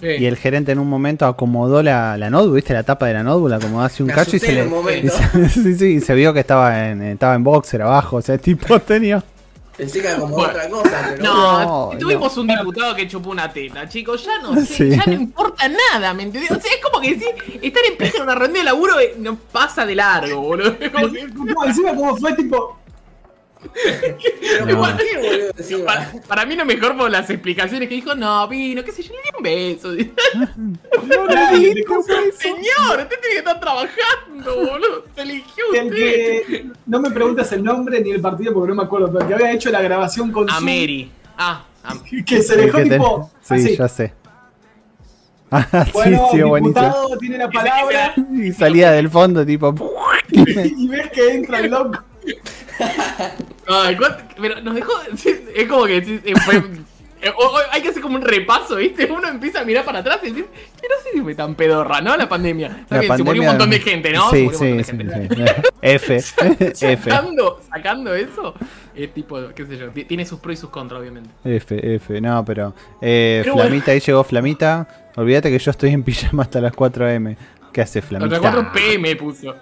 Sí. 0.00 0.06
y 0.20 0.26
el 0.26 0.36
gerente 0.36 0.70
en 0.70 0.78
un 0.78 0.88
momento 0.88 1.26
acomodó 1.26 1.82
la, 1.82 2.16
la 2.18 2.30
notebook, 2.30 2.54
¿viste? 2.56 2.72
La 2.74 2.82
tapa 2.84 3.06
de 3.06 3.14
la 3.14 3.22
notebook, 3.24 3.48
la 3.50 3.56
acomodó 3.56 3.84
hace 3.84 4.02
un 4.02 4.08
Me 4.08 4.12
cacho 4.14 4.36
y 4.36 4.38
se 4.38 4.52
le. 4.52 4.64
y 5.02 5.08
se- 5.08 5.48
sí, 5.48 5.74
sí, 5.74 5.86
y 5.94 6.00
se 6.00 6.14
vio 6.14 6.32
que 6.34 6.40
estaba 6.40 6.88
en, 6.90 7.02
estaba 7.02 7.34
en 7.34 7.42
boxer 7.42 7.82
abajo, 7.82 8.16
o 8.16 8.22
sea, 8.22 8.36
tipo 8.38 8.78
tenía. 8.80 9.24
Pensé 9.78 10.02
que 10.02 10.08
era 10.08 10.18
como 10.18 10.34
Bueno. 10.34 10.50
otra 10.50 10.68
cosa, 10.68 11.06
pero 11.10 11.22
No, 11.22 11.92
No, 11.92 11.98
tuvimos 11.98 12.36
un 12.36 12.48
diputado 12.48 12.94
que 12.96 13.06
chupó 13.08 13.30
una 13.30 13.50
teta, 13.52 13.88
chicos, 13.88 14.24
ya 14.26 14.38
no 14.42 14.54
sé, 14.56 14.66
Sí. 14.66 14.90
ya 14.90 15.04
no 15.06 15.12
importa 15.12 15.68
nada, 15.68 16.12
¿me 16.14 16.24
entendés? 16.24 16.50
O 16.50 16.60
sea, 16.60 16.72
es 16.74 16.80
como 16.82 17.00
que 17.00 17.14
sí, 17.18 17.24
estar 17.62 17.82
en 17.88 17.96
pija 17.96 18.16
en 18.16 18.22
una 18.24 18.34
reunión 18.34 18.54
de 18.58 18.64
laburo 18.64 18.98
eh, 18.98 19.14
no 19.18 19.36
pasa 19.36 19.86
de 19.86 19.94
largo, 19.94 20.40
boludo. 20.42 20.76
Como 21.36 21.64
encima 21.64 21.94
como 21.94 22.16
fue 22.16 22.32
tipo. 22.34 22.77
Pero 24.40 24.66
No. 24.66 24.78
¿por 24.80 24.96
qué, 24.96 25.16
boludo? 25.16 25.50
Encima? 25.56 25.84
Para, 25.84 26.12
para 26.28 26.46
mí 26.46 26.54
lo 26.56 26.64
mejor 26.64 26.96
por 26.96 27.10
las 27.10 27.28
explicaciones 27.30 27.88
que 27.88 27.94
dijo, 27.96 28.14
no, 28.14 28.46
vino, 28.48 28.84
qué 28.84 28.92
sé 28.92 29.02
yo, 29.02 29.12
le 29.14 29.20
di 29.22 29.28
un 29.36 29.42
beso. 29.42 29.90
"Ay, 31.36 31.74
te 31.74 31.84
compro 31.84 32.14
Señor, 32.38 33.00
usted 33.00 33.08
tiene 33.20 33.32
que 33.32 33.38
estar 33.38 33.60
trabajando, 33.60 34.56
boludo. 34.56 35.04
Se 35.14 35.22
eligió 35.22 35.64
El 35.74 35.86
usted. 35.86 35.96
que 36.46 36.66
no 36.86 37.00
me 37.00 37.10
preguntas 37.10 37.50
el 37.52 37.62
nombre 37.64 38.00
ni 38.00 38.10
el 38.10 38.20
partido 38.20 38.52
porque 38.54 38.68
no 38.70 38.74
me 38.76 38.82
acuerdo, 38.84 39.12
pero 39.12 39.26
que 39.26 39.34
había 39.34 39.52
hecho 39.52 39.70
la 39.70 39.80
grabación 39.82 40.30
con 40.32 40.48
A 40.50 40.60
Mary. 40.60 41.10
Ah, 41.36 41.64
a- 41.84 41.94
que 42.26 42.42
se 42.42 42.54
El 42.54 42.60
dejó 42.66 42.78
te- 42.78 42.84
tipo 42.90 43.30
Sí, 43.42 43.54
así. 43.54 43.76
ya 43.76 43.88
sé. 43.88 44.12
Ah, 45.50 45.66
Bueno, 45.92 46.28
sí, 46.30 46.36
sí, 46.36 46.42
buenísimo. 46.42 46.80
diputado 46.84 47.18
tiene 47.18 47.38
la 47.38 47.48
palabra 47.50 48.14
Y 48.34 48.52
salía 48.52 48.90
del 48.92 49.08
fondo, 49.08 49.44
tipo. 49.46 49.74
y 50.30 50.88
ves 50.88 51.10
que 51.10 51.32
entra 51.34 51.60
el 51.60 51.70
loco. 51.70 51.98
Ay, 53.66 53.96
¿cuánto- 53.96 54.24
pero 54.40 54.60
nos 54.62 54.74
dejó. 54.74 54.92
Es 55.54 55.68
como 55.68 55.84
que 55.86 55.96
eh, 55.98 56.34
fue- 56.44 56.62
hay 57.72 57.82
que 57.82 57.88
hacer 57.88 58.00
como 58.00 58.16
un 58.16 58.22
repaso, 58.22 58.76
¿viste? 58.76 59.06
Uno 59.10 59.26
empieza 59.28 59.60
a 59.60 59.64
mirar 59.64 59.84
para 59.84 59.98
atrás 59.98 60.20
y 60.22 60.28
decir, 60.28 60.46
que 60.80 60.86
no 60.88 60.94
sé 61.02 61.10
si 61.12 61.20
fue 61.20 61.34
tan 61.34 61.54
pedorra, 61.56 62.00
¿no? 62.00 62.16
La 62.16 62.28
pandemia. 62.28 62.84
La 62.88 63.02
se 63.16 63.22
murió 63.24 63.42
un 63.42 63.48
montón 63.48 63.70
de 63.70 63.80
gente, 63.80 64.12
¿no? 64.12 64.30
Se 64.30 64.48
Sí, 64.48 64.50
sí, 64.56 64.84
sí, 64.84 64.92
sí. 65.34 65.44
F. 65.82 66.16
F. 66.80 67.10
Sacando, 67.10 67.60
sacando 67.68 68.14
eso, 68.14 68.54
es 68.94 69.12
tipo, 69.12 69.36
qué 69.54 69.66
sé 69.66 69.76
yo, 69.76 69.90
ti- 69.90 70.04
tiene 70.04 70.24
sus 70.24 70.38
pros 70.38 70.54
y 70.54 70.60
sus 70.60 70.70
contras, 70.70 71.00
obviamente. 71.00 71.30
F, 71.44 71.94
F, 71.96 72.20
no, 72.20 72.44
pero. 72.44 72.72
Eh, 73.02 73.40
Pero 73.42 73.54
bueno. 73.54 73.68
Flamita, 73.68 73.90
ahí 73.92 74.00
llegó 74.00 74.22
Flamita. 74.24 74.88
Olvídate 75.16 75.50
que 75.50 75.58
yo 75.58 75.70
estoy 75.72 75.90
en 75.90 76.04
pijama 76.04 76.44
hasta 76.44 76.60
las 76.60 76.72
4 76.72 77.08
am. 77.08 77.34
¿Qué 77.72 77.80
hace 77.82 78.00
Flamita? 78.00 78.36
Otra 78.36 78.52
4 78.52 78.72
PM 78.72 79.16
puso. 79.16 79.54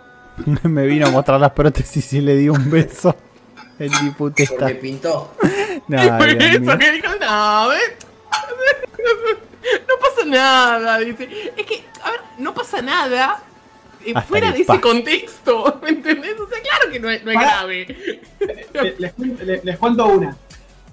Me 0.64 0.86
vino 0.86 1.06
a 1.06 1.10
mostrar 1.10 1.40
las 1.40 1.52
prótesis 1.52 2.12
y 2.12 2.20
le 2.20 2.36
di 2.36 2.48
un 2.48 2.70
beso. 2.70 3.14
El 3.78 3.90
diputesta. 4.02 4.56
Porque 4.58 4.74
pintó. 4.76 5.32
No, 5.88 5.98
eso 6.02 6.78
que 6.78 6.90
dijo, 6.92 7.12
no, 7.20 7.68
¿ves? 7.68 7.96
No 9.86 9.94
pasa 10.00 10.26
nada, 10.26 10.98
dice. 10.98 11.28
Es 11.56 11.66
que, 11.66 11.84
a 12.02 12.10
ver, 12.10 12.20
no 12.38 12.54
pasa 12.54 12.80
nada 12.82 13.42
eh, 14.04 14.12
Hasta 14.14 14.22
fuera 14.28 14.50
de 14.52 14.60
ese 14.62 14.80
contexto, 14.80 15.78
¿me 15.82 15.90
entendés? 15.90 16.34
O 16.40 16.48
sea, 16.48 16.58
claro 16.60 16.90
que 16.90 16.98
no 17.00 17.10
es, 17.10 17.22
no 17.24 17.30
es 17.30 17.36
Pará. 17.36 17.50
grave. 17.50 18.22
Les, 18.82 18.98
les 19.00 19.12
cuento- 19.12 19.44
les- 19.44 19.64
les 19.64 19.78
cuento 19.78 20.06
una. 20.06 20.36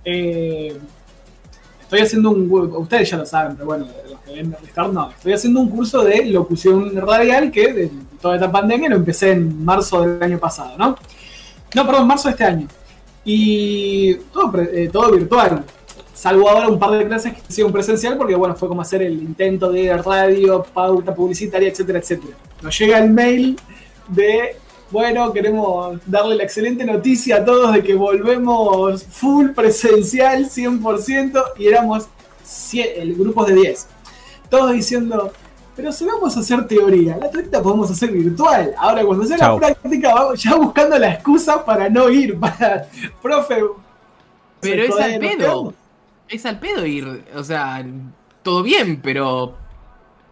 Eh, 0.05 0.77
estoy 1.81 2.01
haciendo 2.01 2.31
un. 2.31 2.51
Ustedes 2.51 3.09
ya 3.09 3.17
lo 3.17 3.25
saben, 3.25 3.55
pero 3.55 3.65
bueno, 3.67 3.87
los 4.09 4.19
que 4.21 4.33
ven 4.33 4.55
Restart 4.61 4.91
no. 4.91 5.09
Estoy 5.11 5.33
haciendo 5.33 5.59
un 5.61 5.69
curso 5.69 6.03
de 6.03 6.25
locución 6.25 6.95
radial 7.07 7.51
que 7.51 7.73
de 7.73 7.91
toda 8.23 8.35
esta 8.35 8.49
pandemia 8.49 8.87
lo 8.89 8.95
empecé 8.95 9.31
en 9.33 9.63
marzo 9.65 10.01
del 10.01 10.23
año 10.23 10.39
pasado, 10.39 10.77
¿no? 10.77 10.95
No, 11.75 11.85
perdón, 11.85 12.07
marzo 12.07 12.29
de 12.29 12.31
este 12.31 12.45
año. 12.45 12.67
Y 13.25 14.11
eh, 14.11 14.89
todo 14.91 15.11
virtual. 15.11 15.65
Salvo 16.13 16.49
ahora 16.49 16.69
un 16.69 16.79
par 16.79 16.91
de 16.91 17.05
clases 17.05 17.33
que 17.33 17.41
hicieron 17.49 17.73
presencial 17.73 18.17
porque, 18.17 18.35
bueno, 18.35 18.55
fue 18.55 18.69
como 18.69 18.81
hacer 18.81 19.01
el 19.01 19.13
intento 19.21 19.69
de 19.71 19.95
radio, 19.97 20.63
pauta 20.73 21.13
publicitaria, 21.13 21.67
etcétera, 21.69 21.99
etcétera. 21.99 22.33
Nos 22.61 22.79
llega 22.79 22.99
el 22.99 23.09
mail 23.09 23.59
de, 24.07 24.55
bueno, 24.89 25.33
queremos 25.33 25.99
darle 26.05 26.35
la 26.35 26.43
excelente 26.43 26.85
noticia 26.85 27.37
a 27.37 27.45
todos 27.45 27.73
de 27.73 27.83
que 27.83 27.93
volvemos 27.93 29.03
full 29.03 29.49
presencial, 29.49 30.45
100%, 30.49 31.43
y 31.57 31.67
éramos 31.67 32.05
cie- 32.45 32.93
el 32.95 33.15
grupos 33.15 33.47
de 33.47 33.55
10. 33.55 33.87
Todos 34.49 34.71
diciendo, 34.71 35.33
pero 35.75 35.91
si 35.91 36.05
vamos 36.05 36.35
a 36.37 36.39
hacer 36.39 36.67
teoría, 36.67 37.17
la 37.17 37.29
teoría 37.29 37.49
la 37.53 37.61
podemos 37.61 37.89
hacer 37.91 38.11
virtual. 38.11 38.73
Ahora, 38.77 39.03
cuando 39.03 39.25
sea 39.25 39.37
Chau. 39.37 39.59
la 39.59 39.73
práctica, 39.73 40.13
vamos 40.13 40.41
ya 40.43 40.55
buscando 40.55 40.97
la 40.99 41.13
excusa 41.13 41.63
para 41.65 41.89
no 41.89 42.09
ir, 42.09 42.39
para, 42.39 42.85
profe. 43.21 43.61
Pero 44.61 44.83
es 44.83 44.99
al 44.99 45.19
pedo. 45.19 45.73
Es 46.29 46.45
al 46.45 46.59
pedo 46.59 46.85
ir. 46.85 47.23
O 47.35 47.43
sea, 47.43 47.83
todo 48.43 48.63
bien, 48.63 48.99
pero. 49.03 49.57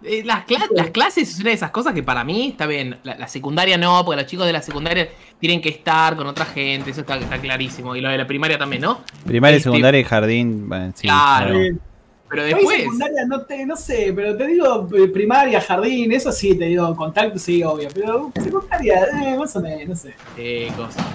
eh, 0.04 0.24
las, 0.26 0.46
cla- 0.48 0.68
las 0.72 0.90
clases 0.92 1.30
es 1.30 1.40
una 1.40 1.50
de 1.50 1.56
esas 1.56 1.72
cosas 1.72 1.94
que 1.94 2.02
para 2.04 2.24
mí 2.24 2.48
está 2.50 2.66
bien. 2.66 2.98
La, 3.04 3.16
la 3.16 3.28
secundaria 3.28 3.78
no, 3.78 4.04
porque 4.06 4.22
los 4.22 4.30
chicos 4.30 4.46
de 4.46 4.54
la 4.54 4.62
secundaria 4.62 5.10
tienen 5.40 5.62
que 5.62 5.70
estar 5.70 6.16
con 6.16 6.28
otra 6.28 6.46
gente, 6.46 6.92
eso 6.92 7.02
está, 7.02 7.18
está 7.18 7.40
clarísimo. 7.40 7.96
Y 7.96 8.02
lo 8.02 8.10
de 8.10 8.18
la 8.18 8.26
primaria 8.28 8.58
también, 8.58 8.82
¿no? 8.84 9.00
Primaria, 9.26 9.58
Este, 9.58 9.70
secundaria 9.70 10.00
y 10.00 10.04
jardín. 10.04 10.70
bueno, 10.70 10.92
sí, 10.96 11.02
Claro. 11.08 11.54
claro. 11.56 11.76
Pero 12.32 12.46
después. 12.46 12.78
secundaria 12.78 13.26
no, 13.26 13.42
te, 13.42 13.66
no 13.66 13.76
sé, 13.76 14.14
pero 14.16 14.38
te 14.38 14.48
digo 14.48 14.88
eh, 14.98 15.10
primaria, 15.10 15.60
jardín, 15.60 16.14
eso 16.14 16.32
sí 16.32 16.56
te 16.56 16.66
digo, 16.66 16.96
contacto 16.96 17.38
sí, 17.38 17.62
obvio, 17.62 17.90
pero 17.94 18.32
secundaria, 18.42 19.06
eh, 19.22 19.38
más 19.38 19.54
o 19.58 19.62
menos, 19.62 19.90
no 19.90 19.96
sé. 19.98 20.16
Eh, 20.38 20.72
cosa. 20.78 21.06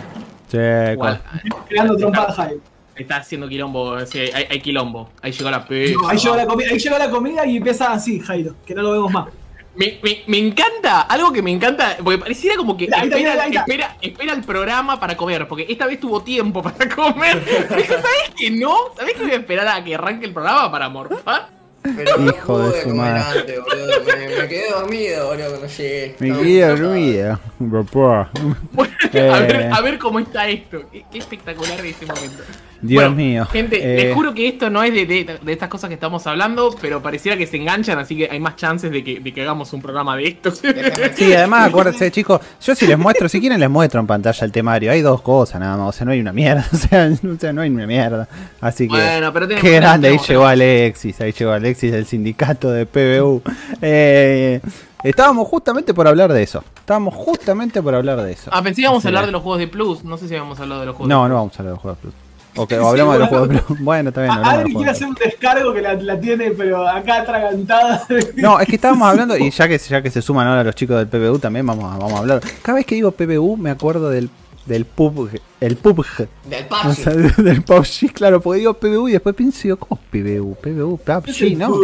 Sí, 0.47 0.59
Igual, 0.93 1.23
Creando 1.67 1.97
trompadas 1.97 2.37
Jairo. 2.37 2.61
está 2.95 3.17
haciendo 3.17 3.49
quilombo, 3.49 3.99
sí, 4.05 4.19
hay, 4.19 4.45
hay 4.51 4.61
quilombo. 4.61 5.09
Ahí 5.23 5.33
llegó 5.33 5.51
la 5.51 5.67
pizza. 5.67 5.95
No, 6.03 6.09
ahí, 6.09 6.19
llegó 6.19 6.37
la 6.37 6.43
ahí 6.43 6.79
llegó 6.79 6.99
la 6.99 7.11
comida 7.11 7.47
y 7.47 7.57
empieza 7.57 7.93
así, 7.93 8.21
Jairo, 8.21 8.55
que 8.67 8.75
no 8.75 8.83
lo 8.83 8.93
vemos 8.93 9.11
más. 9.11 9.29
Me, 9.77 9.99
me, 10.03 10.23
me 10.27 10.39
encanta, 10.39 11.03
algo 11.03 11.33
que 11.33 11.43
me 11.43 11.51
encanta, 11.51 11.97
porque 12.03 12.19
pareciera 12.19 12.57
como 12.57 12.77
que 12.77 12.85
espera, 12.87 13.47
espera, 13.47 13.97
espera 14.01 14.33
el 14.33 14.43
programa 14.43 14.99
para 14.99 15.17
comer, 15.17 15.47
porque 15.47 15.67
esta 15.69 15.87
vez 15.87 16.01
tuvo 16.01 16.23
tiempo 16.23 16.63
para 16.65 16.89
comer. 16.95 17.43
Pero 17.69 17.85
¿Sabés 17.85 18.31
que 18.37 18.51
no? 18.51 18.75
¿Sabés 18.97 19.15
que 19.15 19.23
voy 19.23 19.33
a 19.33 19.37
esperar 19.37 19.69
a 19.69 19.85
que 19.85 19.95
arranque 19.95 20.27
el 20.27 20.33
programa 20.33 20.71
para 20.71 20.89
morfar? 20.89 21.55
Pero 21.83 22.17
no 22.17 22.31
Hijo 22.33 22.59
de 22.71 22.83
su 22.83 22.89
comer 22.89 23.13
madre. 23.13 23.41
antes, 23.41 23.61
boludo. 23.61 24.05
Me, 24.05 24.29
me 24.43 24.49
quedé 24.49 24.71
dormido, 24.71 25.27
boludo, 25.27 25.49
cuando 25.51 25.67
llegué. 25.69 26.17
Me 26.19 26.27
quedé 26.29 26.35
muy 26.43 26.59
dormida, 26.81 27.41
papá. 27.71 28.31
Bueno, 28.73 28.95
Eh. 29.13 29.31
a, 29.31 29.39
ver, 29.41 29.71
a 29.73 29.81
ver 29.83 29.99
cómo 29.99 30.19
está 30.19 30.49
esto. 30.49 30.83
Qué, 30.91 31.05
qué 31.13 31.19
espectacular 31.19 31.81
de 31.81 31.91
ese 31.91 32.07
momento. 32.07 32.43
Dios 32.83 33.03
Bueno, 33.05 33.17
mío. 33.17 33.47
Gente, 33.47 33.77
Eh, 33.83 34.05
les 34.05 34.15
juro 34.15 34.35
que 34.35 34.49
esto 34.49 34.69
no 34.71 34.83
es 34.83 34.93
de, 34.93 35.07
de- 35.07 35.39
de 35.43 35.53
estas 35.53 35.69
cosas 35.69 35.89
que 35.89 35.95
estamos 35.95 36.27
hablando, 36.27 36.75
pero 36.81 37.03
pareciera 37.03 37.37
que 37.37 37.47
se 37.47 37.57
enganchan, 37.57 37.99
así 37.99 38.17
que 38.17 38.29
hay 38.31 38.39
más 38.41 38.57
chances 38.57 38.91
de 38.91 39.03
que, 39.03 39.21
de 39.21 39.33
que 39.33 39.43
hagamos 39.43 39.73
un 39.73 39.81
programa 39.83 40.17
de 40.17 40.29
esto. 40.29 40.51
Sí, 40.53 41.33
además, 41.35 41.69
acuérdense, 41.69 42.11
chicos, 42.11 42.41
yo 42.63 42.75
si 42.75 42.87
les 42.87 42.99
muestro, 42.99 43.29
si 43.29 43.41
quieren 43.41 43.59
les 43.61 43.71
muestro 43.71 44.01
en 44.01 44.07
pantalla 44.07 44.45
el 44.45 44.53
temario. 44.53 44.91
Hay 44.93 45.01
dos 45.03 45.23
cosas 45.23 45.61
nada 45.61 45.77
más, 45.77 45.89
o 45.89 45.93
sea, 45.93 46.05
no 46.05 46.13
hay 46.13 46.21
una 46.21 46.33
mierda, 46.33 46.67
o 46.73 46.77
sea, 46.77 47.11
o 47.35 47.39
sea, 47.39 47.53
no 47.53 47.63
hay 47.63 47.71
una 47.71 47.87
mierda. 47.87 48.29
Así 48.61 48.87
que, 48.89 48.95
Bueno, 48.95 49.33
pero 49.33 49.49
tenemos- 49.49 49.69
qué 49.69 49.77
grande, 49.77 50.09
ahí 50.09 50.19
llegó 50.27 50.47
Alexis, 50.47 51.21
ahí 51.21 51.33
llegó 51.33 51.53
Alexis 51.53 51.93
del 51.93 52.07
sindicato 52.07 52.71
de 52.71 52.87
PBU. 52.87 53.43
Eh, 53.83 54.61
estábamos 55.03 55.49
justamente 55.49 55.95
por 55.95 56.07
hablar 56.09 56.33
de 56.33 56.43
eso, 56.43 56.65
estábamos 56.79 57.15
justamente 57.15 57.83
por 57.83 57.95
hablar 57.95 58.21
de 58.23 58.33
eso. 58.33 58.51
Ah, 58.53 58.63
pensé 58.63 58.77
que 58.77 58.83
íbamos 58.83 59.05
a 59.05 59.09
hablar 59.09 59.27
de 59.27 59.33
los 59.33 59.43
juegos 59.43 59.59
de 59.61 59.69
Plus. 59.69 60.05
No 60.05 60.17
sé 60.19 60.29
si 60.29 60.35
habíamos 60.35 60.59
hablado 60.61 60.81
de 60.81 60.87
los 60.87 60.97
juegos 60.97 61.09
No, 61.09 61.23
de 61.25 61.29
no 61.29 61.35
Plus. 61.35 61.39
vamos 61.41 61.57
a 61.57 61.59
hablar 61.63 61.75
de 61.75 61.81
juegos 61.81 61.99
Plus. 62.01 62.15
Ok, 62.57 62.73
o 62.81 62.89
hablamos 62.89 63.15
de 63.15 63.19
los 63.21 63.29
juegos. 63.29 63.49
Bueno, 63.81 64.09
está 64.11 64.23
bien, 64.23 64.35
de 64.37 64.49
Adri 64.49 64.75
quiere 64.75 64.91
hacer 64.91 65.07
un 65.09 65.15
descargo 65.15 65.73
que 65.75 65.83
la, 65.83 65.95
la 65.95 66.19
tiene, 66.21 66.51
pero 66.53 66.87
acá 66.89 67.23
atragantada. 67.23 68.07
No, 68.37 68.59
es 68.61 68.67
que 68.69 68.77
estábamos 68.77 69.09
hablando, 69.11 69.37
y 69.37 69.51
ya 69.51 69.69
que, 69.69 69.79
ya 69.79 70.03
que 70.03 70.11
se 70.11 70.23
suman 70.23 70.47
ahora 70.47 70.65
los 70.65 70.75
chicos 70.75 70.97
del 70.97 71.09
PBU 71.09 71.39
también, 71.39 71.67
vamos 71.67 71.85
a, 71.85 71.97
vamos 71.99 72.15
a 72.15 72.19
hablar. 72.19 72.41
Cada 72.63 72.77
vez 72.77 72.87
que 72.87 72.95
digo 72.95 73.11
PBU 73.13 73.57
me 73.57 73.71
acuerdo 73.71 74.09
del, 74.11 74.31
del 74.65 74.85
PUBG, 74.85 75.41
el 75.61 75.77
PUBG, 75.77 76.29
Del 76.49 76.65
o 76.71 76.83
PUBG. 76.83 76.95
sea, 76.95 77.13
del 77.15 77.63
PUBG, 77.63 78.13
claro, 78.13 78.41
porque 78.41 78.59
digo 78.61 78.75
PBU 78.75 79.09
y 79.09 79.13
después 79.13 79.35
pienso, 79.35 79.61
digo, 79.65 79.77
¿cómo 79.77 80.01
es 80.03 80.09
PBU? 80.23 80.57
PBU, 80.57 80.99
PUBG, 80.99 81.57
¿no? 81.57 81.75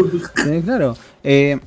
Eh, 0.46 0.62
claro. 0.64 0.96
Eh, 1.22 1.58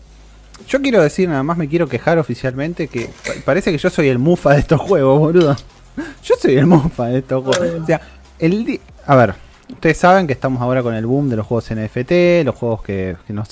yo 0.68 0.82
quiero 0.82 1.02
decir, 1.04 1.28
nada 1.30 1.44
más 1.44 1.58
me 1.58 1.68
quiero 1.68 1.88
quejar 1.88 2.18
oficialmente 2.18 2.88
que 2.88 3.10
pa- 3.26 3.34
parece 3.44 3.72
que 3.72 3.78
yo 3.78 3.90
soy 3.90 4.08
el 4.08 4.18
mufa 4.20 4.54
de 4.54 4.60
estos 4.60 4.80
juegos, 4.82 5.20
boludo. 5.20 5.56
Yo 6.26 6.36
soy 6.42 6.58
el 6.58 6.66
mufa 6.66 7.06
de 7.06 7.20
estos 7.20 7.42
juegos. 7.42 7.82
O 7.82 7.86
sea, 7.86 8.02
el 8.40 8.82
A 9.08 9.16
ver, 9.16 9.36
ustedes 9.72 9.98
saben 9.98 10.28
que 10.28 10.34
estamos 10.34 10.62
ahora 10.62 10.82
con 10.82 10.96
el 10.96 11.06
boom 11.06 11.30
de 11.30 11.36
los 11.36 11.46
juegos 11.46 11.70
NFT, 11.72 12.44
los 12.46 12.56
juegos 12.56 12.82
que, 12.84 13.16
que 13.28 13.34
nos, 13.34 13.48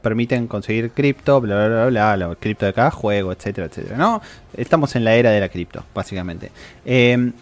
permiten 0.00 0.46
conseguir 0.46 0.90
cripto, 0.90 1.40
bla, 1.40 1.56
bla, 1.56 1.68
bla, 1.68 1.86
bla, 1.86 2.16
la 2.28 2.34
cripto 2.34 2.66
de 2.66 2.72
cada 2.74 2.90
juego, 2.90 3.32
etcétera, 3.32 3.66
etcétera, 3.68 3.96
¿no? 3.96 4.20
Estamos 4.54 4.94
en 4.96 5.04
la 5.04 5.14
era 5.14 5.30
de 5.30 5.40
la 5.40 5.48
cripto, 5.48 5.84
básicamente. 5.94 6.50
Eh, 6.84 7.32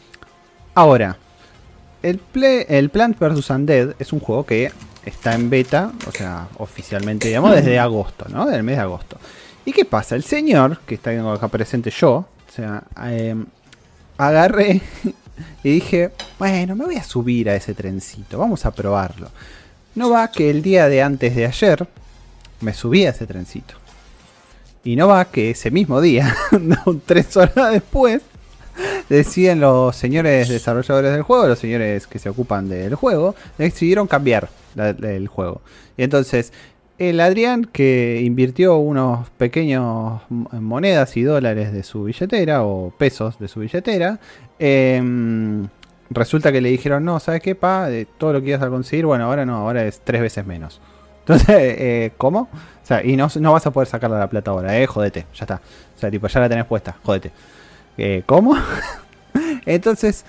ahora, 0.75 1.17
el, 2.03 2.19
Play- 2.19 2.67
el 2.69 2.91
Plant 2.91 3.19
vs. 3.19 3.51
Undead 3.51 3.95
es 3.99 4.13
un 4.13 4.21
juego 4.21 4.47
que 4.47 4.71
está 5.05 5.35
en 5.35 5.51
beta, 5.51 5.91
o 6.07 6.13
sea, 6.13 6.49
oficialmente, 6.59 7.29
digamos, 7.29 7.55
desde 7.55 7.79
agosto, 7.79 8.27
¿no? 8.29 8.47
Del 8.47 8.63
mes 8.63 8.77
de 8.77 8.83
agosto. 8.83 9.19
¿Y 9.65 9.73
qué 9.73 9.85
pasa? 9.85 10.15
El 10.15 10.23
señor, 10.23 10.79
que 10.87 10.95
está 10.95 11.11
acá 11.33 11.49
presente 11.49 11.91
yo, 11.91 12.11
o 12.13 12.53
sea, 12.55 12.85
eh, 13.07 13.35
agarré 14.19 14.81
y 15.63 15.71
dije, 15.71 16.11
bueno, 16.39 16.75
me 16.77 16.85
voy 16.85 16.97
a 16.97 17.05
subir 17.05 17.51
a 17.51 17.57
ese 17.57 17.75
trencito, 17.75 18.39
vamos 18.39 18.67
a 18.67 18.71
probarlo. 18.71 19.31
No 19.95 20.11
va 20.11 20.31
que 20.31 20.51
el 20.51 20.63
día 20.63 20.89
de 20.89 21.03
antes 21.03 21.35
de 21.35 21.47
ayer 21.47 21.89
me 22.61 22.75
subí 22.75 23.07
a 23.07 23.11
ese 23.11 23.27
trencito. 23.27 23.75
Y 24.85 24.95
no 24.97 25.09
va 25.09 25.25
que 25.25 25.51
ese 25.51 25.71
mismo 25.71 26.01
día, 26.01 26.37
tres 27.07 27.37
horas 27.37 27.73
después, 27.73 28.23
deciden 29.09 29.61
los 29.61 29.97
señores 29.97 30.49
desarrolladores 30.49 31.13
del 31.13 31.23
juego, 31.23 31.47
los 31.47 31.59
señores 31.59 32.07
que 32.07 32.19
se 32.19 32.29
ocupan 32.29 32.69
del 32.69 32.95
juego, 32.95 33.35
decidieron 33.59 34.07
cambiar 34.07 34.49
el 34.77 35.29
juego. 35.29 35.61
Y 35.97 36.03
entonces, 36.03 36.53
el 36.99 37.21
Adrián 37.21 37.65
que 37.65 38.23
invirtió 38.25 38.77
unos 38.77 39.29
pequeños 39.31 40.23
monedas 40.29 41.17
y 41.17 41.23
dólares 41.23 41.73
de 41.73 41.83
su 41.83 42.05
billetera, 42.05 42.65
o 42.65 42.91
pesos 42.91 43.39
de 43.39 43.49
su 43.49 43.61
billetera, 43.61 44.19
em, 44.59 45.69
resulta 46.11 46.53
que 46.53 46.61
le 46.61 46.71
dijeron, 46.71 47.05
no, 47.05 47.21
¿sabes 47.21 47.43
qué, 47.43 47.55
pa? 47.55 47.89
De 47.89 48.07
todo 48.07 48.33
lo 48.33 48.41
que 48.41 48.49
ibas 48.49 48.63
a 48.63 48.69
conseguir, 48.69 49.07
bueno, 49.07 49.25
ahora 49.25 49.45
no, 49.45 49.57
ahora 49.57 49.85
es 49.85 50.01
tres 50.01 50.23
veces 50.23 50.47
menos. 50.47 50.81
Entonces, 51.21 51.49
eh, 51.49 52.13
¿cómo? 52.17 52.43
O 52.43 52.87
sea, 52.87 53.05
y 53.05 53.17
no, 53.17 53.29
no 53.41 53.53
vas 53.53 53.67
a 53.67 53.73
poder 53.73 53.89
sacarle 53.89 54.19
la 54.19 54.31
plata 54.31 54.53
ahora, 54.53 54.79
eh, 54.79 54.87
jodete, 54.87 55.27
ya 55.35 55.45
está. 55.45 55.61
O 55.97 55.99
sea, 55.99 56.11
tipo, 56.11 56.29
ya 56.29 56.41
la 56.41 56.49
tenés 56.49 56.67
puesta, 56.67 56.97
jodete. 57.03 57.33
Eh, 57.99 58.23
¿Cómo? 58.27 58.57
Entonces, 59.67 60.25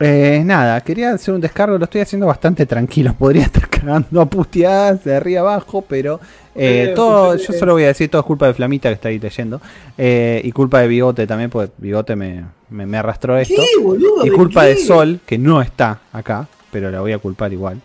eh, 0.00 0.42
nada, 0.44 0.80
quería 0.80 1.12
hacer 1.12 1.34
un 1.34 1.40
descargo, 1.40 1.76
lo 1.78 1.84
estoy 1.84 2.00
haciendo 2.00 2.26
bastante 2.26 2.64
tranquilo. 2.66 3.14
Podría 3.18 3.44
estar 3.44 3.68
cagando 3.68 4.20
a 4.20 4.26
puteadas 4.26 5.04
de 5.04 5.14
arriba 5.14 5.40
abajo, 5.40 5.84
pero 5.86 6.18
eh, 6.54 6.88
Eh, 6.88 6.92
todo, 6.96 7.36
yo 7.36 7.52
solo 7.52 7.74
voy 7.74 7.84
a 7.84 7.88
decir, 7.88 8.10
todo 8.10 8.20
es 8.22 8.26
culpa 8.26 8.46
de 8.46 8.54
Flamita 8.54 8.88
que 8.88 8.94
está 8.94 9.08
ahí 9.10 9.18
leyendo. 9.18 9.60
eh, 9.98 10.40
y 10.42 10.50
culpa 10.52 10.80
de 10.80 10.88
Bigote 10.88 11.26
también, 11.26 11.50
porque 11.50 11.72
Bigote 11.78 12.16
me, 12.16 12.44
me, 12.70 12.86
me 12.86 12.96
arrastró 12.98 13.36
esto. 13.38 13.54
¿Qué, 13.54 13.80
boludo? 13.82 14.24
Y 14.26 14.30
¿De 14.30 14.36
culpa 14.36 14.64
de 14.64 14.76
Sol, 14.76 15.20
que 15.26 15.38
no 15.38 15.60
está 15.62 16.00
acá, 16.12 16.48
pero 16.72 16.90
la 16.90 17.00
voy 17.00 17.12
a 17.12 17.18
culpar 17.18 17.52
igual. 17.52 17.80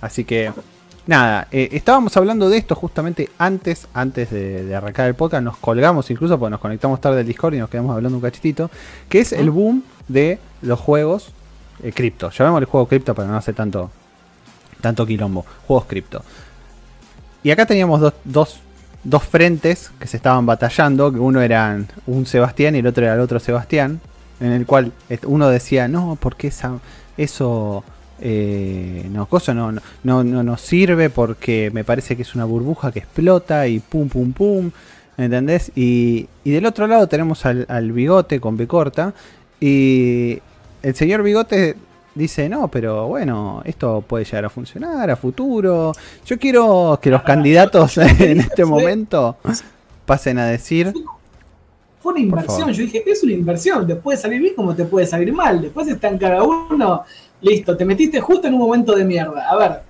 Así 0.00 0.24
que, 0.24 0.52
nada, 1.06 1.48
estábamos 1.50 2.16
hablando 2.16 2.48
de 2.48 2.58
esto 2.58 2.74
justamente 2.74 3.30
antes, 3.38 3.88
antes 3.94 4.30
de, 4.30 4.64
de 4.64 4.74
arrancar 4.74 5.08
el 5.08 5.14
podcast. 5.14 5.42
Nos 5.42 5.56
colgamos 5.56 6.10
incluso 6.10 6.38
porque 6.38 6.50
nos 6.50 6.60
conectamos 6.60 7.00
tarde 7.00 7.20
al 7.20 7.26
Discord 7.26 7.54
y 7.54 7.58
nos 7.58 7.68
quedamos 7.70 7.94
hablando 7.96 8.16
un 8.16 8.22
cachitito. 8.22 8.70
Que 9.08 9.20
es 9.20 9.32
el 9.32 9.50
boom 9.50 9.82
de 10.08 10.38
los 10.62 10.78
juegos 10.78 11.32
eh, 11.82 11.92
cripto. 11.92 12.30
Llamémosle 12.30 12.66
juego 12.66 12.86
cripto 12.86 13.14
para 13.14 13.28
no 13.28 13.36
hacer 13.36 13.54
tanto, 13.54 13.90
tanto 14.80 15.06
quilombo. 15.06 15.44
Juegos 15.66 15.86
cripto. 15.86 16.22
Y 17.42 17.50
acá 17.50 17.66
teníamos 17.66 18.00
dos, 18.00 18.14
dos, 18.24 18.60
dos 19.04 19.22
frentes 19.22 19.90
que 20.00 20.06
se 20.06 20.16
estaban 20.16 20.46
batallando, 20.46 21.12
que 21.12 21.18
uno 21.18 21.40
era 21.40 21.78
un 22.06 22.26
Sebastián 22.26 22.74
y 22.74 22.78
el 22.80 22.86
otro 22.86 23.04
era 23.04 23.14
el 23.14 23.20
otro 23.20 23.38
Sebastián, 23.38 24.00
en 24.40 24.52
el 24.52 24.66
cual 24.66 24.92
uno 25.24 25.48
decía, 25.48 25.86
no, 25.86 26.18
porque 26.20 26.48
esa, 26.48 26.78
eso 27.16 27.84
eh, 28.20 29.06
no, 29.10 29.26
cosa 29.26 29.54
no, 29.54 29.72
no, 29.72 29.80
no, 30.02 30.24
no 30.24 30.42
nos 30.42 30.60
sirve 30.60 31.10
porque 31.10 31.70
me 31.72 31.84
parece 31.84 32.16
que 32.16 32.22
es 32.22 32.34
una 32.34 32.44
burbuja 32.44 32.90
que 32.90 33.00
explota 33.00 33.68
y 33.68 33.78
pum, 33.78 34.08
pum, 34.08 34.32
pum, 34.32 34.70
¿entendés? 35.18 35.70
Y, 35.74 36.28
y 36.42 36.50
del 36.50 36.66
otro 36.66 36.86
lado 36.86 37.06
tenemos 37.06 37.46
al, 37.46 37.66
al 37.68 37.92
bigote 37.92 38.40
con 38.40 38.56
B 38.56 38.66
corta 38.66 39.14
y 39.60 40.40
el 40.82 40.94
señor 40.94 41.22
bigote 41.22 41.76
dice, 42.16 42.48
no, 42.48 42.68
pero 42.68 43.06
bueno, 43.08 43.62
esto 43.64 44.02
puede 44.06 44.24
llegar 44.24 44.46
a 44.46 44.50
funcionar 44.50 45.10
a 45.10 45.16
futuro. 45.16 45.92
Yo 46.24 46.38
quiero 46.38 46.98
que 47.00 47.10
los 47.10 47.22
candidatos 47.22 47.98
en 47.98 48.40
este 48.40 48.64
momento 48.64 49.36
pasen 50.04 50.38
a 50.38 50.46
decir, 50.46 50.92
Fue 52.00 52.12
una 52.12 52.22
inversión. 52.22 52.72
Yo 52.72 52.82
dije, 52.82 53.02
es 53.06 53.22
una 53.22 53.32
inversión. 53.32 53.86
Te 53.86 53.96
puede 53.96 54.18
salir 54.18 54.40
bien 54.40 54.54
como 54.54 54.74
te 54.74 54.84
puede 54.84 55.06
salir 55.06 55.32
mal. 55.32 55.60
Después 55.60 55.86
está 55.88 56.08
en 56.08 56.18
cada 56.18 56.42
uno. 56.42 57.04
Listo, 57.40 57.76
te 57.76 57.84
metiste 57.84 58.20
justo 58.20 58.48
en 58.48 58.54
un 58.54 58.60
momento 58.60 58.94
de 58.94 59.04
mierda. 59.04 59.48
A 59.50 59.56
ver, 59.56 59.82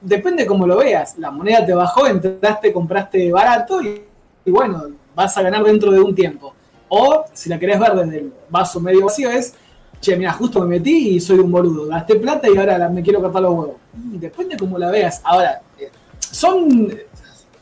depende 0.00 0.46
cómo 0.46 0.66
lo 0.66 0.78
veas. 0.78 1.16
La 1.18 1.30
moneda 1.30 1.64
te 1.64 1.74
bajó, 1.74 2.06
entraste, 2.06 2.72
compraste 2.72 3.30
barato 3.30 3.80
y, 3.80 4.02
y 4.44 4.50
bueno, 4.50 4.84
vas 5.14 5.36
a 5.36 5.42
ganar 5.42 5.62
dentro 5.62 5.92
de 5.92 6.00
un 6.00 6.14
tiempo. 6.14 6.54
O 6.88 7.24
si 7.32 7.48
la 7.48 7.58
querés 7.58 7.78
ver 7.78 7.94
desde 7.94 8.18
el 8.18 8.32
vaso 8.48 8.80
medio 8.80 9.04
vacío 9.04 9.30
es, 9.30 9.54
che, 10.00 10.16
mira, 10.16 10.32
justo 10.32 10.60
me 10.60 10.66
metí 10.78 11.16
y 11.16 11.20
soy 11.20 11.38
un 11.38 11.50
boludo. 11.50 11.86
Gasté 11.86 12.16
plata 12.16 12.48
y 12.48 12.56
ahora 12.56 12.88
me 12.88 13.02
quiero 13.02 13.20
cortar 13.20 13.42
los 13.42 13.52
huevos. 13.52 13.76
Y 14.12 14.18
Depende 14.18 14.56
cómo 14.56 14.78
la 14.78 14.90
veas. 14.90 15.20
Ahora, 15.24 15.60
eh, 15.78 15.90
son, 16.18 16.92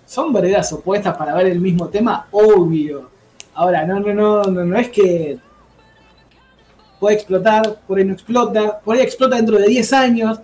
son 0.06 0.32
veredas 0.32 0.72
opuestas 0.72 1.16
para 1.16 1.34
ver 1.34 1.46
el 1.46 1.60
mismo 1.60 1.88
tema, 1.88 2.26
obvio. 2.30 3.10
Ahora, 3.54 3.86
no, 3.86 4.00
no, 4.00 4.12
no, 4.12 4.42
no, 4.44 4.64
no 4.64 4.78
es 4.78 4.88
que 4.90 5.38
puede 7.00 7.16
explotar, 7.16 7.76
por 7.86 7.98
ahí 7.98 8.04
no 8.04 8.12
explota, 8.12 8.80
por 8.80 8.96
ahí 8.96 9.02
explota 9.02 9.36
dentro 9.36 9.58
de 9.58 9.66
10 9.66 9.92
años. 9.92 10.40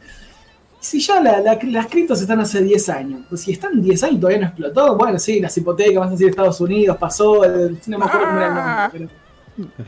Si 0.83 0.99
ya 0.99 1.21
la- 1.21 1.41
la- 1.41 1.59
las 1.63 1.87
criptos 1.87 2.21
están 2.21 2.41
hace 2.41 2.61
10 2.61 2.89
años, 2.89 3.21
pues 3.29 3.43
si 3.43 3.53
están 3.53 3.81
10 3.81 4.03
años 4.03 4.17
y 4.17 4.19
todavía 4.19 4.41
no 4.41 4.47
explotó, 4.49 4.97
bueno, 4.97 5.17
sí, 5.19 5.39
las 5.39 5.57
hipotecas 5.57 5.95
van 5.95 6.09
a 6.09 6.11
decir 6.11 6.29
Estados 6.29 6.61
Unidos, 6.61 6.97
pasó, 6.99 7.45
el- 7.45 7.79
no 7.87 7.99
me 7.99 8.05
acuerdo 8.05 8.27
cómo 8.27 8.39
era 8.39 8.49
el 8.49 8.55
nombre, 8.55 8.89
pero 8.93 9.09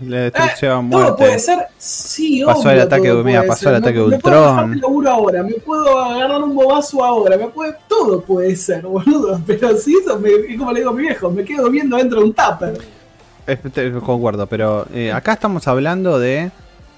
la 0.08 0.16
destrucción, 0.18 0.90
todo 0.90 1.00
muerte. 1.00 1.16
puede 1.24 1.38
ser, 1.40 1.58
sí, 1.78 2.42
Pasó 2.46 2.60
obvio, 2.60 2.70
el 2.70 2.80
ataque- 2.82 3.08
todo 3.08 3.24
mira, 3.24 3.40
puede 3.40 3.48
pasó 3.48 3.68
el 3.70 3.74
ataque 3.74 3.98
me, 3.98 4.04
de 4.04 4.10
me 4.10 4.18
puedo 4.20 4.50
Ultron. 4.50 4.80
laburo 4.80 5.10
ahora, 5.10 5.42
me 5.42 5.52
puedo 5.54 5.98
agarrar 5.98 6.42
un 6.44 6.54
bobazo 6.54 7.04
ahora, 7.04 7.36
me 7.38 7.48
puede, 7.48 7.74
todo 7.88 8.20
puede 8.20 8.54
ser, 8.54 8.82
boludo, 8.86 9.40
pero 9.46 9.76
si 9.76 9.96
eso, 9.96 10.16
me, 10.20 10.30
es 10.30 10.56
como 10.58 10.70
le 10.70 10.78
digo 10.78 10.90
a 10.90 10.94
mi 10.94 11.02
viejo, 11.02 11.28
me 11.30 11.44
quedo 11.44 11.68
viendo 11.70 11.96
dentro 11.96 12.20
de 12.20 12.26
un 12.26 12.32
tupper. 12.32 12.78
eh, 13.48 13.92
concuerdo, 14.04 14.46
pero 14.46 14.86
eh, 14.94 15.10
acá 15.12 15.32
estamos 15.32 15.66
hablando 15.66 16.20
de. 16.20 16.52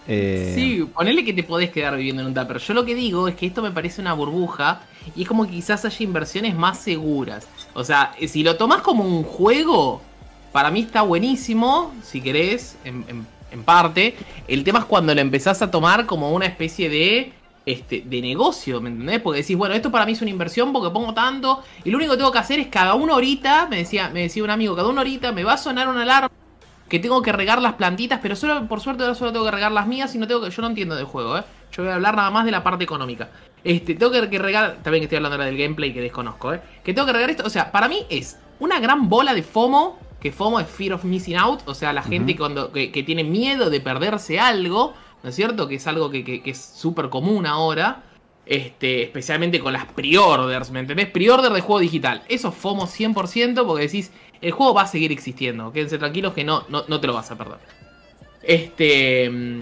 Eh, 0.08 0.52
Sí, 0.54 0.88
ponele 0.94 1.24
que 1.24 1.32
te 1.32 1.42
podés 1.42 1.70
quedar 1.70 1.96
viviendo 1.96 2.22
en 2.22 2.28
un 2.28 2.34
tupper. 2.34 2.58
Yo 2.58 2.74
lo 2.74 2.84
que 2.84 2.94
digo 2.94 3.28
es 3.28 3.34
que 3.34 3.46
esto 3.46 3.62
me 3.62 3.70
parece 3.70 4.00
una 4.00 4.12
burbuja 4.12 4.82
y 5.14 5.22
es 5.22 5.28
como 5.28 5.44
que 5.46 5.52
quizás 5.52 5.84
haya 5.84 6.04
inversiones 6.04 6.54
más 6.54 6.78
seguras. 6.78 7.48
O 7.74 7.84
sea, 7.84 8.12
si 8.26 8.42
lo 8.42 8.56
tomás 8.56 8.82
como 8.82 9.04
un 9.04 9.22
juego, 9.22 10.02
para 10.52 10.70
mí 10.70 10.80
está 10.80 11.02
buenísimo, 11.02 11.92
si 12.02 12.20
querés, 12.20 12.76
en 12.84 13.62
parte. 13.64 14.14
El 14.48 14.64
tema 14.64 14.80
es 14.80 14.84
cuando 14.84 15.14
lo 15.14 15.20
empezás 15.20 15.62
a 15.62 15.70
tomar 15.70 16.06
como 16.06 16.32
una 16.32 16.46
especie 16.46 16.88
de, 16.88 17.32
este, 17.66 18.02
de 18.06 18.20
negocio, 18.20 18.80
¿me 18.80 18.90
entendés? 18.90 19.20
Porque 19.20 19.40
decís, 19.40 19.56
bueno, 19.56 19.74
esto 19.74 19.90
para 19.90 20.06
mí 20.06 20.12
es 20.12 20.22
una 20.22 20.30
inversión 20.30 20.72
porque 20.72 20.90
pongo 20.90 21.12
tanto 21.12 21.64
y 21.84 21.90
lo 21.90 21.98
único 21.98 22.12
que 22.12 22.18
tengo 22.18 22.32
que 22.32 22.38
hacer 22.38 22.60
es 22.60 22.68
cada 22.68 22.94
una 22.94 23.14
horita, 23.14 23.66
me 23.68 23.78
decía, 23.78 24.08
me 24.10 24.22
decía 24.22 24.44
un 24.44 24.50
amigo, 24.50 24.76
cada 24.76 24.88
una 24.88 25.00
horita 25.00 25.32
me 25.32 25.42
va 25.42 25.54
a 25.54 25.58
sonar 25.58 25.88
una 25.88 26.02
alarma 26.02 26.30
que 26.88 26.98
tengo 26.98 27.20
que 27.22 27.32
regar 27.32 27.60
las 27.60 27.74
plantitas, 27.74 28.20
pero 28.22 28.36
solo 28.36 28.66
por 28.68 28.80
suerte 28.80 29.02
ahora 29.02 29.14
solo 29.14 29.32
tengo 29.32 29.44
que 29.44 29.50
regar 29.50 29.72
las 29.72 29.86
mías 29.86 30.14
y 30.14 30.18
no 30.18 30.26
tengo 30.28 30.40
que. 30.42 30.50
Yo 30.50 30.62
no 30.62 30.68
entiendo 30.68 30.94
del 30.96 31.04
juego, 31.06 31.38
¿eh? 31.38 31.42
Yo 31.72 31.82
voy 31.82 31.90
a 31.92 31.96
hablar 31.96 32.16
nada 32.16 32.30
más 32.30 32.44
de 32.44 32.50
la 32.52 32.62
parte 32.62 32.84
económica. 32.84 33.28
Este, 33.64 33.94
tengo 33.94 34.12
que, 34.12 34.28
que 34.30 34.38
regar. 34.38 34.78
También 34.82 35.00
que 35.00 35.04
estoy 35.06 35.16
hablando 35.16 35.34
ahora 35.34 35.46
del 35.46 35.58
gameplay 35.58 35.92
que 35.92 36.00
desconozco, 36.00 36.54
¿eh? 36.54 36.60
Que 36.84 36.94
tengo 36.94 37.06
que 37.06 37.12
regar 37.12 37.30
esto. 37.30 37.42
O 37.44 37.50
sea, 37.50 37.72
para 37.72 37.88
mí 37.88 38.04
es 38.08 38.38
una 38.60 38.78
gran 38.80 39.08
bola 39.08 39.34
de 39.34 39.42
FOMO. 39.42 39.98
Que 40.20 40.32
FOMO 40.32 40.60
es 40.60 40.66
Fear 40.68 40.94
of 40.94 41.04
Missing 41.04 41.36
Out. 41.36 41.60
O 41.66 41.74
sea, 41.74 41.92
la 41.92 42.02
gente 42.02 42.36
cuando, 42.36 42.70
que, 42.72 42.90
que 42.92 43.02
tiene 43.02 43.24
miedo 43.24 43.68
de 43.70 43.80
perderse 43.80 44.38
algo. 44.38 44.94
¿No 45.22 45.30
es 45.30 45.34
cierto? 45.34 45.66
Que 45.66 45.74
es 45.76 45.86
algo 45.88 46.10
que, 46.10 46.22
que- 46.24 46.40
es 46.44 46.58
súper 46.76 47.08
común 47.08 47.46
ahora. 47.46 48.02
Este, 48.46 49.02
especialmente 49.02 49.58
con 49.58 49.72
las 49.72 49.86
pre-orders, 49.86 50.70
¿me 50.70 50.78
entendés? 50.78 51.08
Pre-order 51.10 51.52
de 51.52 51.60
juego 51.60 51.80
digital. 51.80 52.22
Eso 52.28 52.52
FOMO 52.52 52.86
100% 52.86 53.66
porque 53.66 53.82
decís, 53.82 54.12
el 54.40 54.52
juego 54.52 54.74
va 54.74 54.82
a 54.82 54.86
seguir 54.86 55.12
existiendo. 55.12 55.72
Quédense 55.72 55.98
tranquilos 55.98 56.32
que 56.34 56.44
no, 56.44 56.64
no, 56.68 56.84
no 56.88 57.00
te 57.00 57.06
lo 57.06 57.14
vas 57.14 57.30
a 57.30 57.36
perder. 57.36 57.58
Este. 58.42 59.28
mm, 59.30 59.60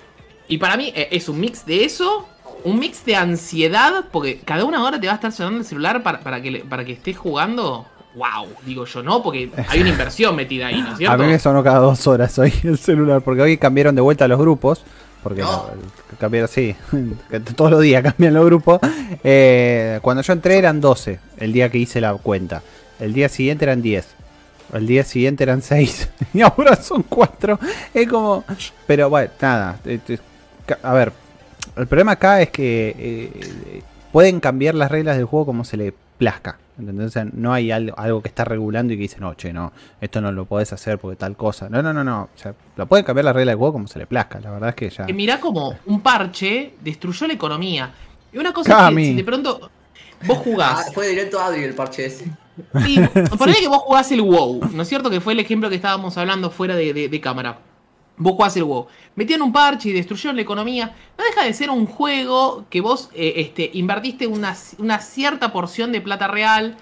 Y 0.48 0.58
para 0.58 0.76
mí 0.76 0.92
eh, 0.94 1.08
es 1.10 1.28
un 1.28 1.40
mix 1.40 1.64
de 1.66 1.84
eso, 1.84 2.28
un 2.64 2.78
mix 2.78 3.04
de 3.04 3.16
ansiedad, 3.16 4.04
porque 4.12 4.40
cada 4.44 4.64
una 4.64 4.84
hora 4.84 5.00
te 5.00 5.06
va 5.06 5.12
a 5.14 5.16
estar 5.16 5.32
sonando 5.32 5.60
el 5.60 5.64
celular 5.66 6.02
para, 6.02 6.20
para 6.20 6.40
que, 6.42 6.64
para 6.68 6.84
que 6.84 6.92
estés 6.92 7.16
jugando. 7.16 7.86
¡Wow! 8.14 8.46
Digo 8.64 8.84
yo, 8.84 9.02
¿no? 9.02 9.22
Porque 9.24 9.50
hay 9.68 9.80
una 9.80 9.90
inversión 9.90 10.36
metida 10.36 10.68
ahí, 10.68 10.80
¿no 10.80 10.88
es 10.88 10.94
a 10.94 10.96
cierto? 10.96 11.18
mí 11.18 11.26
me 11.30 11.38
sonó 11.38 11.64
cada 11.64 11.78
dos 11.80 12.06
horas 12.06 12.38
hoy 12.38 12.52
el 12.62 12.78
celular, 12.78 13.22
porque 13.22 13.42
hoy 13.42 13.56
cambiaron 13.58 13.94
de 13.94 14.00
vuelta 14.02 14.28
los 14.28 14.38
grupos. 14.38 14.84
Porque 15.22 15.40
No. 15.40 15.66
cambiaron, 16.20 16.48
sí, 16.48 16.76
todos 17.56 17.70
los 17.70 17.80
días 17.80 18.02
cambian 18.04 18.34
los 18.34 18.44
grupos. 18.44 18.78
Eh, 19.24 19.98
cuando 20.02 20.22
yo 20.22 20.32
entré 20.34 20.58
eran 20.58 20.80
12 20.82 21.18
el 21.38 21.52
día 21.52 21.70
que 21.70 21.78
hice 21.78 22.00
la 22.00 22.12
cuenta. 22.14 22.62
El 23.00 23.14
día 23.14 23.28
siguiente 23.28 23.64
eran 23.64 23.80
10. 23.82 24.06
El 24.72 24.86
día 24.86 25.04
siguiente 25.04 25.42
eran 25.44 25.62
6. 25.62 26.08
Y 26.34 26.40
ahora 26.40 26.76
son 26.76 27.02
4. 27.08 27.58
Es 27.92 28.08
como. 28.08 28.44
Pero 28.86 29.08
bueno, 29.10 29.30
nada. 29.40 29.78
eh, 29.84 29.98
ca- 30.66 30.78
A 30.82 30.92
ver. 30.94 31.12
El 31.76 31.86
problema 31.86 32.12
acá 32.12 32.40
es 32.40 32.50
que 32.50 32.94
eh, 32.98 33.82
pueden 34.12 34.38
cambiar 34.40 34.74
las 34.76 34.90
reglas 34.90 35.16
del 35.16 35.26
juego 35.26 35.46
como 35.46 35.64
se 35.64 35.76
le 35.76 35.92
plazca. 36.18 36.58
¿entendés? 36.78 37.06
O 37.06 37.10
sea, 37.10 37.24
no 37.32 37.52
hay 37.52 37.70
algo, 37.70 37.96
algo 37.98 38.20
que 38.22 38.28
está 38.28 38.44
regulando 38.44 38.92
y 38.92 38.96
que 38.96 39.02
dice, 39.02 39.18
no, 39.20 39.34
che, 39.34 39.52
no, 39.52 39.72
esto 40.00 40.20
no 40.20 40.32
lo 40.32 40.44
podés 40.44 40.72
hacer 40.72 40.98
porque 40.98 41.16
tal 41.16 41.36
cosa. 41.36 41.68
No, 41.68 41.82
no, 41.82 41.92
no, 41.92 42.02
no. 42.04 42.22
O 42.34 42.38
sea, 42.38 42.54
lo 42.76 42.86
pueden 42.86 43.04
cambiar 43.04 43.24
las 43.26 43.34
reglas 43.34 43.52
del 43.52 43.58
juego 43.58 43.72
como 43.74 43.86
se 43.88 43.98
le 43.98 44.06
plazca. 44.06 44.40
La 44.40 44.50
verdad 44.50 44.70
es 44.70 44.74
que 44.74 44.90
ya. 44.90 45.06
Que 45.06 45.12
mirá 45.12 45.38
como 45.40 45.76
un 45.86 46.00
parche 46.00 46.74
destruyó 46.80 47.26
la 47.28 47.32
economía. 47.34 47.92
Y 48.32 48.38
una 48.38 48.52
cosa 48.52 48.70
Cami. 48.76 49.02
es 49.02 49.08
que 49.08 49.12
si 49.12 49.16
de 49.18 49.24
pronto 49.24 49.70
vos 50.26 50.38
Ah, 50.38 50.42
jugás. 50.44 50.94
fue 50.94 51.08
directo 51.08 51.38
a 51.38 51.46
Adri 51.46 51.62
el 51.64 51.74
parche 51.74 52.06
ese. 52.06 52.24
Sí, 52.84 53.00
ponele 53.38 53.58
que 53.60 53.68
vos 53.68 53.78
jugás 53.78 54.10
el 54.12 54.22
WoW, 54.22 54.60
¿no 54.72 54.82
es 54.82 54.88
cierto? 54.88 55.10
Que 55.10 55.20
fue 55.20 55.32
el 55.32 55.40
ejemplo 55.40 55.68
que 55.68 55.76
estábamos 55.76 56.16
hablando 56.18 56.50
fuera 56.50 56.76
de, 56.76 56.92
de- 56.92 57.08
de 57.08 57.20
cámara. 57.20 57.58
Vos 58.16 58.34
jugás 58.34 58.56
el 58.56 58.64
WoW. 58.64 58.86
Metían 59.16 59.42
un 59.42 59.52
parche 59.52 59.88
y 59.88 59.92
destruyeron 59.92 60.36
la 60.36 60.42
economía. 60.42 60.94
No 61.18 61.24
deja 61.24 61.42
de 61.44 61.52
ser 61.52 61.70
un 61.70 61.84
juego 61.86 62.64
que 62.70 62.80
vos 62.80 63.10
eh, 63.14 63.34
este, 63.36 63.70
invertiste 63.74 64.26
una, 64.28 64.54
una 64.78 65.00
cierta 65.00 65.52
porción 65.52 65.90
de 65.90 66.00
plata 66.00 66.28
real. 66.28 66.76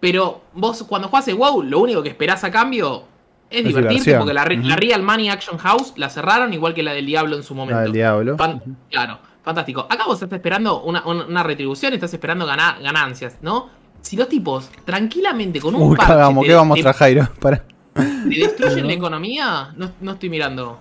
Pero 0.00 0.42
vos 0.54 0.82
cuando 0.84 1.08
jugás 1.08 1.28
el 1.28 1.34
WoW, 1.34 1.62
lo 1.62 1.80
único 1.80 2.02
que 2.02 2.08
esperás 2.08 2.42
a 2.44 2.50
cambio 2.50 3.02
es, 3.50 3.58
Es 3.58 3.64
divertirte. 3.66 3.94
diversión. 4.12 4.18
Porque 4.20 4.32
la, 4.34 4.76
Real 4.76 5.02
Money 5.02 5.28
Action 5.28 5.58
House 5.58 5.92
la 5.96 6.08
cerraron 6.08 6.54
igual 6.54 6.72
que 6.72 6.82
la 6.82 6.92
del 6.92 7.04
Diablo 7.04 7.36
en 7.36 7.42
su 7.42 7.54
momento. 7.54 7.76
La 7.76 7.82
del 7.82 7.92
diablo. 7.92 8.36
Fan- 8.38 8.62
claro, 8.90 9.18
fantástico. 9.42 9.86
Acá 9.90 10.04
vos 10.06 10.22
estás 10.22 10.34
esperando 10.36 10.80
una, 10.82 11.04
una- 11.06 11.42
retribución, 11.42 11.92
estás 11.92 12.14
esperando 12.14 12.46
gana- 12.46 12.78
ganancias, 12.80 13.36
¿no? 13.42 13.68
Si 14.08 14.16
los 14.16 14.26
tipos 14.26 14.70
tranquilamente 14.86 15.60
con 15.60 15.74
un 15.74 15.82
Uy, 15.82 15.96
parche 15.98 16.12
cagamos, 16.14 16.42
te, 16.42 16.48
¿qué 16.48 16.54
vamos 16.54 16.86
a 16.86 16.92
Jairo? 16.94 17.28
Para. 17.40 17.62
te 17.92 18.38
destruyen 18.38 18.86
la 18.86 18.94
economía, 18.94 19.74
no, 19.76 19.92
no 20.00 20.12
estoy 20.12 20.30
mirando. 20.30 20.80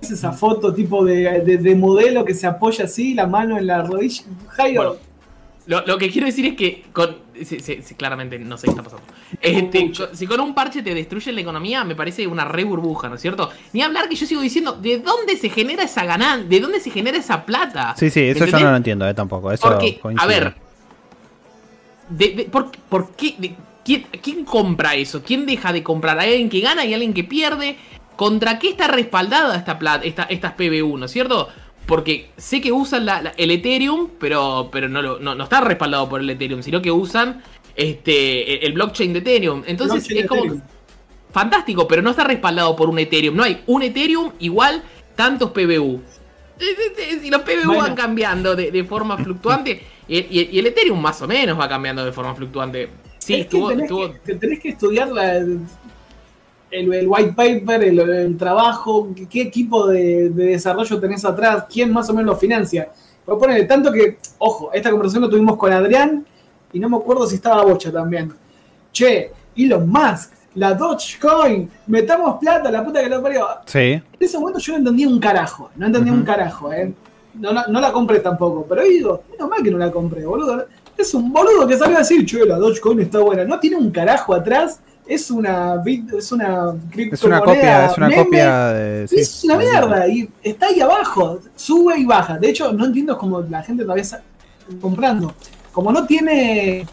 Es 0.00 0.12
esa 0.12 0.32
foto 0.32 0.72
tipo 0.72 1.04
de, 1.04 1.42
de- 1.42 1.58
de 1.58 1.74
modelo 1.74 2.24
que 2.24 2.32
se 2.32 2.46
apoya 2.46 2.86
así, 2.86 3.12
la 3.12 3.26
mano 3.26 3.58
en 3.58 3.66
la 3.66 3.82
rodilla. 3.82 4.22
Jairo, 4.48 4.82
Bueno, 4.82 4.96
Lo, 5.66 5.86
lo 5.86 5.98
que 5.98 6.08
quiero 6.10 6.26
decir 6.26 6.46
es 6.46 6.54
que 6.56 6.84
con. 6.90 7.16
sí, 7.44 7.60
sí, 7.60 7.80
sí, 7.82 7.94
claramente 7.96 8.38
no 8.38 8.56
sé 8.56 8.66
qué 8.68 8.70
está 8.70 8.82
pasando. 8.82 9.04
Este, 9.42 9.92
si 10.14 10.26
con 10.26 10.40
un 10.40 10.54
parche 10.54 10.82
te 10.82 10.94
destruyen 10.94 11.34
la 11.34 11.42
economía, 11.42 11.84
me 11.84 11.94
parece 11.94 12.26
una 12.26 12.46
re 12.46 12.64
burbuja, 12.64 13.10
¿no 13.10 13.16
es 13.16 13.20
cierto? 13.20 13.50
Ni 13.74 13.82
hablar 13.82 14.08
que 14.08 14.14
yo 14.16 14.24
sigo 14.24 14.40
diciendo, 14.40 14.72
¿de 14.72 15.00
dónde 15.00 15.36
se 15.36 15.50
genera 15.50 15.82
esa 15.82 16.06
ganancia? 16.06 16.48
¿De 16.48 16.60
dónde 16.60 16.80
se 16.80 16.88
genera 16.90 17.18
esa 17.18 17.44
plata? 17.44 17.94
Sí, 17.98 18.08
sí, 18.08 18.20
eso 18.22 18.46
yo 18.46 18.58
no 18.58 18.70
lo 18.70 18.76
entiendo 18.76 19.06
eh, 19.06 19.12
tampoco. 19.12 19.52
Eso 19.52 19.68
Porque, 19.68 20.00
a 20.16 20.26
ver, 20.26 20.54
de- 22.08 22.30
de- 22.30 22.44
por, 22.44 22.70
por 22.88 23.10
qué? 23.16 23.34
de- 23.38 23.54
quién, 23.84 24.06
quién 24.22 24.44
compra 24.44 24.94
eso? 24.94 25.22
¿Quién 25.22 25.46
deja 25.46 25.72
de 25.72 25.82
comprar? 25.82 26.18
¿Hay 26.18 26.30
alguien 26.30 26.48
que 26.48 26.60
gana 26.60 26.84
y 26.84 26.92
alguien 26.94 27.14
que 27.14 27.24
pierde? 27.24 27.76
¿Contra 28.16 28.58
qué 28.58 28.70
está 28.70 28.88
respaldada 28.88 29.56
esta 29.56 29.78
plata, 29.78 30.04
esta, 30.04 30.22
estas 30.24 30.52
PBU, 30.52 30.96
¿no 30.98 31.04
es 31.06 31.12
cierto? 31.12 31.48
Porque 31.86 32.30
sé 32.36 32.60
que 32.60 32.72
usan 32.72 33.06
la- 33.06 33.22
la- 33.22 33.32
el 33.36 33.50
Ethereum, 33.50 34.08
pero, 34.18 34.68
pero 34.72 34.88
no, 34.88 35.02
lo- 35.02 35.18
no, 35.18 35.34
no 35.34 35.44
está 35.44 35.60
respaldado 35.60 36.08
por 36.08 36.20
el 36.20 36.28
Ethereum, 36.30 36.62
sino 36.62 36.80
que 36.82 36.90
usan 36.90 37.42
este 37.76 38.54
el, 38.56 38.64
el 38.64 38.72
blockchain 38.72 39.12
de 39.12 39.18
Ethereum. 39.20 39.62
Entonces 39.66 39.98
blockchain 40.08 40.18
es 40.20 40.26
como 40.26 40.40
Ethereum. 40.42 40.62
fantástico, 41.32 41.86
pero 41.86 42.02
no 42.02 42.10
está 42.10 42.24
respaldado 42.24 42.74
por 42.74 42.88
un 42.88 42.98
Ethereum. 42.98 43.36
No 43.36 43.42
hay 43.44 43.62
un 43.66 43.82
Ethereum 43.82 44.32
igual 44.40 44.82
tantos 45.14 45.50
PBU. 45.50 46.00
Si 47.22 47.30
los 47.30 47.42
PBU 47.42 47.66
Bueno. 47.66 47.82
van 47.82 47.94
cambiando 47.94 48.56
de, 48.56 48.70
de 48.70 48.84
forma 48.84 49.18
fluctuante 49.18 49.82
y, 50.08 50.18
y- 50.18 50.48
y 50.52 50.58
el 50.58 50.66
Ethereum 50.66 51.00
más 51.00 51.20
o 51.22 51.26
menos 51.28 51.58
va 51.58 51.68
cambiando 51.68 52.04
de 52.04 52.12
forma 52.12 52.34
fluctuante. 52.34 52.88
Sí, 53.18 53.34
es 53.34 53.38
que 53.38 53.42
estuvo, 53.42 53.68
tenés, 53.68 53.82
estuvo- 53.84 54.12
que, 54.12 54.18
te 54.20 54.34
tenés 54.36 54.60
que 54.60 54.68
estudiar 54.70 55.08
la- 55.08 55.36
el, 55.36 55.60
el 56.70 57.06
white 57.08 57.32
paper, 57.32 57.84
el, 57.84 57.98
el 57.98 58.36
trabajo, 58.36 59.08
qué 59.30 59.42
equipo 59.42 59.86
de, 59.86 60.30
de 60.30 60.46
desarrollo 60.46 60.98
tenés 61.00 61.24
atrás, 61.24 61.64
quién 61.72 61.92
más 61.92 62.08
o 62.10 62.14
menos 62.14 62.34
lo 62.34 62.36
financia. 62.36 62.88
Pero 63.24 63.38
ponele, 63.38 63.64
tanto 63.64 63.90
que, 63.92 64.18
ojo, 64.38 64.72
esta 64.72 64.90
conversación 64.90 65.24
la 65.24 65.30
tuvimos 65.30 65.56
con 65.56 65.72
Adrián 65.72 66.24
y 66.72 66.78
no 66.78 66.88
me 66.88 66.96
acuerdo 66.96 67.26
si 67.26 67.36
estaba 67.36 67.64
Bocha 67.64 67.90
también. 67.92 68.32
Che, 68.92 69.30
Elon 69.56 69.88
Musk, 69.88 70.32
la 70.54 70.74
Dogecoin, 70.74 71.70
metamos 71.86 72.38
plata, 72.40 72.70
la 72.70 72.84
puta 72.84 73.00
que 73.02 73.08
lo 73.08 73.22
parió. 73.22 73.46
Sí. 73.66 73.78
En 73.78 74.02
ese 74.20 74.38
momento 74.38 74.58
yo 74.60 74.72
no 74.72 74.78
entendía 74.78 75.08
un 75.08 75.18
carajo, 75.20 75.70
no 75.76 75.86
entendía 75.86 76.12
un 76.12 76.22
carajo, 76.24 76.72
¿eh? 76.72 76.92
No, 77.38 77.52
la- 77.52 77.66
no 77.68 77.80
la 77.80 77.92
compré 77.92 78.20
tampoco, 78.20 78.64
pero 78.68 78.82
digo, 78.82 79.22
menos 79.32 79.48
mal 79.48 79.62
que 79.62 79.70
no 79.70 79.78
la 79.78 79.90
compré, 79.90 80.24
boludo. 80.24 80.64
Es 80.96 81.12
un 81.14 81.32
boludo 81.32 81.66
que 81.66 81.76
salió 81.76 81.96
a 81.96 82.00
decir, 82.00 82.24
che, 82.24 82.44
la 82.46 82.56
Dogecoin 82.56 83.00
está 83.00 83.18
buena. 83.20 83.44
No 83.44 83.58
tiene 83.60 83.76
un 83.76 83.90
carajo 83.90 84.32
atrás, 84.34 84.80
es 85.06 85.30
una 85.30 85.82
es 85.86 86.32
una 86.32 86.74
Es 86.96 87.22
una 87.22 87.40
copia, 87.40 87.86
es 87.86 87.96
una 87.98 88.08
meme, 88.08 88.24
copia 88.24 88.66
de. 88.72 89.06
sí, 89.08 89.16
es 89.20 89.44
una 89.44 89.56
mierda 89.58 90.08
y 90.08 90.28
está 90.42 90.66
ahí 90.66 90.80
abajo, 90.80 91.40
sube 91.54 91.98
y 91.98 92.04
baja. 92.06 92.38
De 92.38 92.48
hecho, 92.48 92.72
no 92.72 92.86
entiendo 92.86 93.16
cómo 93.18 93.40
la 93.42 93.62
gente 93.62 93.82
todavía 93.82 94.02
está 94.02 94.22
comprando. 94.80 95.32
Como 95.72 95.92
no 95.92 96.06
tiene 96.06 96.86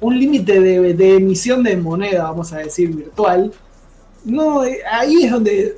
un 0.00 0.18
límite 0.18 0.58
de, 0.60 0.94
de 0.94 1.16
emisión 1.16 1.62
de 1.62 1.76
moneda, 1.76 2.24
vamos 2.24 2.52
a 2.54 2.58
decir, 2.58 2.88
virtual, 2.94 3.52
no, 4.24 4.64
eh, 4.64 4.78
ahí 4.90 5.24
es 5.24 5.30
donde 5.30 5.76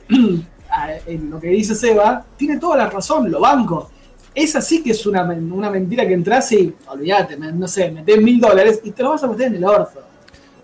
a- 0.71 0.93
en 1.07 1.29
lo 1.31 1.41
que 1.41 1.49
dice 1.49 1.75
Seba, 1.75 2.25
tiene 2.37 2.59
toda 2.59 2.77
la 2.77 2.89
razón, 2.89 3.31
lo 3.31 3.41
banco. 3.41 3.91
Esa 4.35 4.63
sí 4.63 4.83
que 4.83 4.93
es 4.93 5.05
una, 5.07 5.25
una 5.25 5.71
mentira 5.71 6.07
que 6.07 6.15
entras 6.15 6.53
y, 6.53 6.75
olvídate, 6.89 7.37
no 7.37 7.69
sé, 7.69 7.91
metés 7.91 8.21
mil 8.21 8.41
dólares 8.41 8.81
y 8.83 8.91
te 8.93 9.03
lo 9.03 9.11
vas 9.11 9.23
a 9.23 9.29
meter 9.29 9.49
en 9.49 9.57
el 9.57 9.65
orto. 9.65 10.12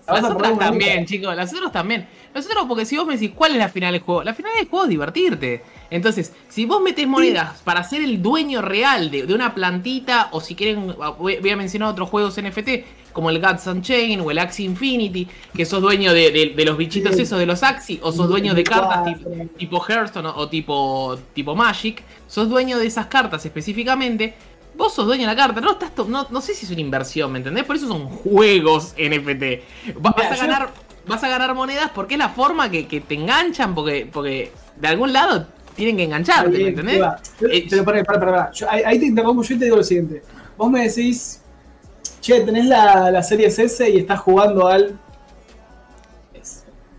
Las 0.09 0.25
otras 0.25 0.59
también, 0.59 1.05
chicos, 1.07 1.35
las 1.37 1.53
otras 1.55 1.73
también. 1.73 2.07
Nosotros, 2.35 2.65
porque 2.69 2.85
si 2.85 2.97
vos 2.97 3.07
me 3.07 3.15
decís 3.15 3.33
cuál 3.35 3.53
es 3.53 3.59
la 3.59 3.69
final 3.69 3.93
del 3.93 4.03
juego, 4.03 4.23
la 4.23 4.35
final 4.35 4.53
del 4.59 4.69
juego 4.69 4.85
es 4.85 4.91
divertirte. 4.91 5.63
Entonces, 5.91 6.33
si 6.49 6.67
vos 6.67 6.81
metés 6.83 7.07
monedas 7.07 7.61
para 7.63 7.83
ser 7.85 8.03
el 8.03 8.21
dueño 8.23 8.61
real 8.63 9.11
de, 9.11 9.25
de 9.27 9.35
una 9.35 9.55
plantita, 9.55 10.29
o 10.33 10.41
si 10.41 10.55
quieren, 10.55 10.95
voy, 11.19 11.51
a 11.51 11.57
mencionar 11.57 11.89
otros 11.91 12.09
juegos 12.11 12.41
NFT, 12.41 12.69
como 13.13 13.31
el 13.31 13.41
Gods 13.41 13.67
Unchained 13.67 14.23
o 14.25 14.31
el 14.31 14.39
Axie 14.39 14.67
Infinity, 14.67 15.27
que 15.55 15.65
sos 15.65 15.81
dueño 15.81 16.13
de, 16.13 16.31
de- 16.31 16.53
de 16.55 16.65
los 16.65 16.77
bichitos 16.77 17.17
Sí. 17.17 17.23
esos 17.23 17.39
de 17.39 17.47
los 17.47 17.63
Axie, 17.63 17.99
o 18.03 18.13
sos 18.13 18.29
dueño 18.29 18.55
de 18.55 18.63
cartas 18.65 19.17
tipo 19.57 19.83
Hearthstone 19.85 20.29
o, 20.29 20.37
o 20.37 20.49
tipo, 20.49 21.19
tipo 21.35 21.57
Magic, 21.57 22.03
sos 22.29 22.49
dueño 22.49 22.79
de 22.79 22.87
esas 22.87 23.07
cartas 23.07 23.45
específicamente. 23.45 24.35
Vos 24.79 24.95
sos 24.95 25.05
dueño 25.07 25.23
de 25.23 25.27
la 25.27 25.37
carta, 25.37 25.61
no, 25.61 25.73
estás 25.73 25.91
no, 26.09 26.27
no 26.31 26.41
sé 26.41 26.55
si 26.55 26.65
es 26.65 26.71
una 26.71 26.81
inversión, 26.81 27.31
¿me 27.33 27.39
entendés? 27.39 27.65
Por 27.65 27.77
eso 27.77 27.87
son 27.89 28.09
juegos 28.09 28.95
NFT. 28.99 29.43
Mira, 29.43 29.63
vas 30.01 30.17
a 30.33 30.35
yo- 30.37 30.41
ganar 30.43 30.71
vas 31.07 31.25
a 31.25 31.29
ganar 31.29 31.55
monedas 31.55 31.91
porque 31.95 32.15
es 32.15 32.19
la 32.19 32.29
forma 32.29 32.71
que, 32.71 32.87
que 32.87 33.01
te 33.01 33.15
enganchan, 33.15 33.75
porque, 33.75 34.09
porque 34.13 34.53
de 34.77 34.89
algún 34.89 35.13
lado 35.13 35.47
tienen 35.75 35.97
que 35.97 36.05
engancharte, 36.05 36.51
¿me 36.59 36.69
entendés? 36.69 37.01
Pero, 37.39 37.53
Eh, 37.53 37.67
pero 37.69 37.85
pará, 37.85 38.05
pará, 38.05 38.21
pará, 38.21 38.33
pará. 38.33 38.51
Yo- 38.53 38.71
ahí, 38.71 38.83
ahí 38.87 38.99
te 38.99 39.07
interrumpo 39.07 39.43
yo 39.43 39.55
y 39.55 39.59
te 39.59 39.65
digo 39.65 39.77
lo 39.79 39.83
siguiente. 39.83 40.23
Vos 40.57 40.71
me 40.71 40.87
decís, 40.89 41.41
che, 42.21 42.41
tenés 42.41 42.67
la, 42.67 43.11
la 43.11 43.23
serie 43.23 43.47
S 43.47 43.89
y 43.91 43.99
estás 43.99 44.21
jugando 44.21 44.67
al. 44.69 44.99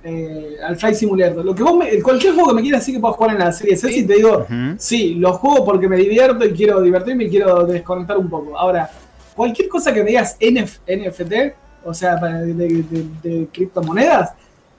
Eh, 0.10 0.58
al 0.66 0.76
Flight 0.78 0.96
Simulator. 0.96 1.44
Lo 1.46 1.54
que 1.56 1.64
vos 1.64 1.78
me- 1.78 2.02
cualquier 2.02 2.34
juego 2.34 2.50
que 2.50 2.56
me 2.56 2.62
quieras 2.62 2.82
decir 2.82 2.96
que 2.96 3.02
puedas 3.02 3.16
jugar 3.18 3.34
en 3.36 3.40
la 3.40 3.52
serie 3.52 3.74
S 3.76 3.92
y 3.92 4.04
te 4.06 4.16
digo, 4.16 4.46
sí, 4.78 5.16
lo 5.16 5.34
juego 5.34 5.64
porque 5.66 5.88
me 5.88 5.98
divierto 5.98 6.46
y 6.46 6.52
quiero 6.54 6.82
divertirme 6.82 7.26
y 7.26 7.30
quiero 7.30 7.66
desconectar 7.66 8.18
un 8.18 8.30
poco. 8.30 8.58
Ahora, 8.58 8.90
cualquier 9.36 9.68
cosa 9.70 9.94
que 9.94 10.04
me 10.04 10.10
digas 10.10 10.36
NF 10.40 10.80
NFT, 10.88 11.34
o 11.86 11.94
sea, 11.94 12.16
de, 12.16 12.54
de- 12.54 12.84
de- 12.90 13.06
de 13.30 13.48
criptomonedas, 13.52 14.32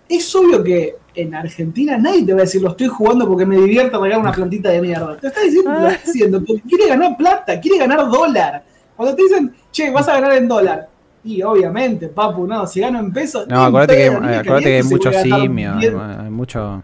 es 0.09 0.35
obvio 0.35 0.63
que 0.63 0.97
en 1.15 1.35
Argentina 1.35 1.97
nadie 1.97 2.25
te 2.25 2.33
va 2.33 2.41
a 2.41 2.43
decir 2.43 2.61
lo 2.63 2.71
estoy 2.71 2.89
jugando 2.89 3.27
porque 3.27 3.47
me 3.47 3.57
divierte 3.57 3.97
regalar 3.97 4.19
una 4.21 4.33
plantita 4.33 4.69
de 4.71 4.81
mierda. 4.83 5.17
Te 5.17 5.29
está 5.29 5.41
diciendo, 5.43 5.71
lo 5.71 5.89
está 5.89 6.13
diciendo 6.13 6.43
porque 6.47 6.63
quiere 6.69 6.89
ganar 6.89 7.17
plata, 7.17 7.61
quiere 7.61 7.79
ganar 7.79 8.09
dólar. 8.11 8.63
Cuando 8.97 9.15
te 9.17 9.23
dicen, 9.23 9.55
che, 9.73 9.91
vas 9.91 10.07
a 10.09 10.15
ganar 10.21 10.33
en 10.37 10.47
dólar. 10.49 10.89
Y 11.23 11.43
obviamente, 11.43 12.09
papu, 12.09 12.47
no, 12.47 12.67
si 12.67 12.81
gano 12.81 12.99
en 12.99 13.13
pesos. 13.13 13.47
No, 13.47 13.65
acuérdate 13.65 13.97
que, 13.97 14.11
me 14.11 14.17
acuérdate 14.37 14.43
que 14.43 14.77
hay 14.77 14.83
caliento 14.83 14.89
si 14.89 14.95
mucho 14.95 15.09
voy 15.11 15.17
a 15.19 15.21
gastar 15.21 15.41
simio, 15.41 15.73
hay, 15.75 15.79
10. 15.81 15.95
hay 15.95 16.31
mucho. 16.31 16.83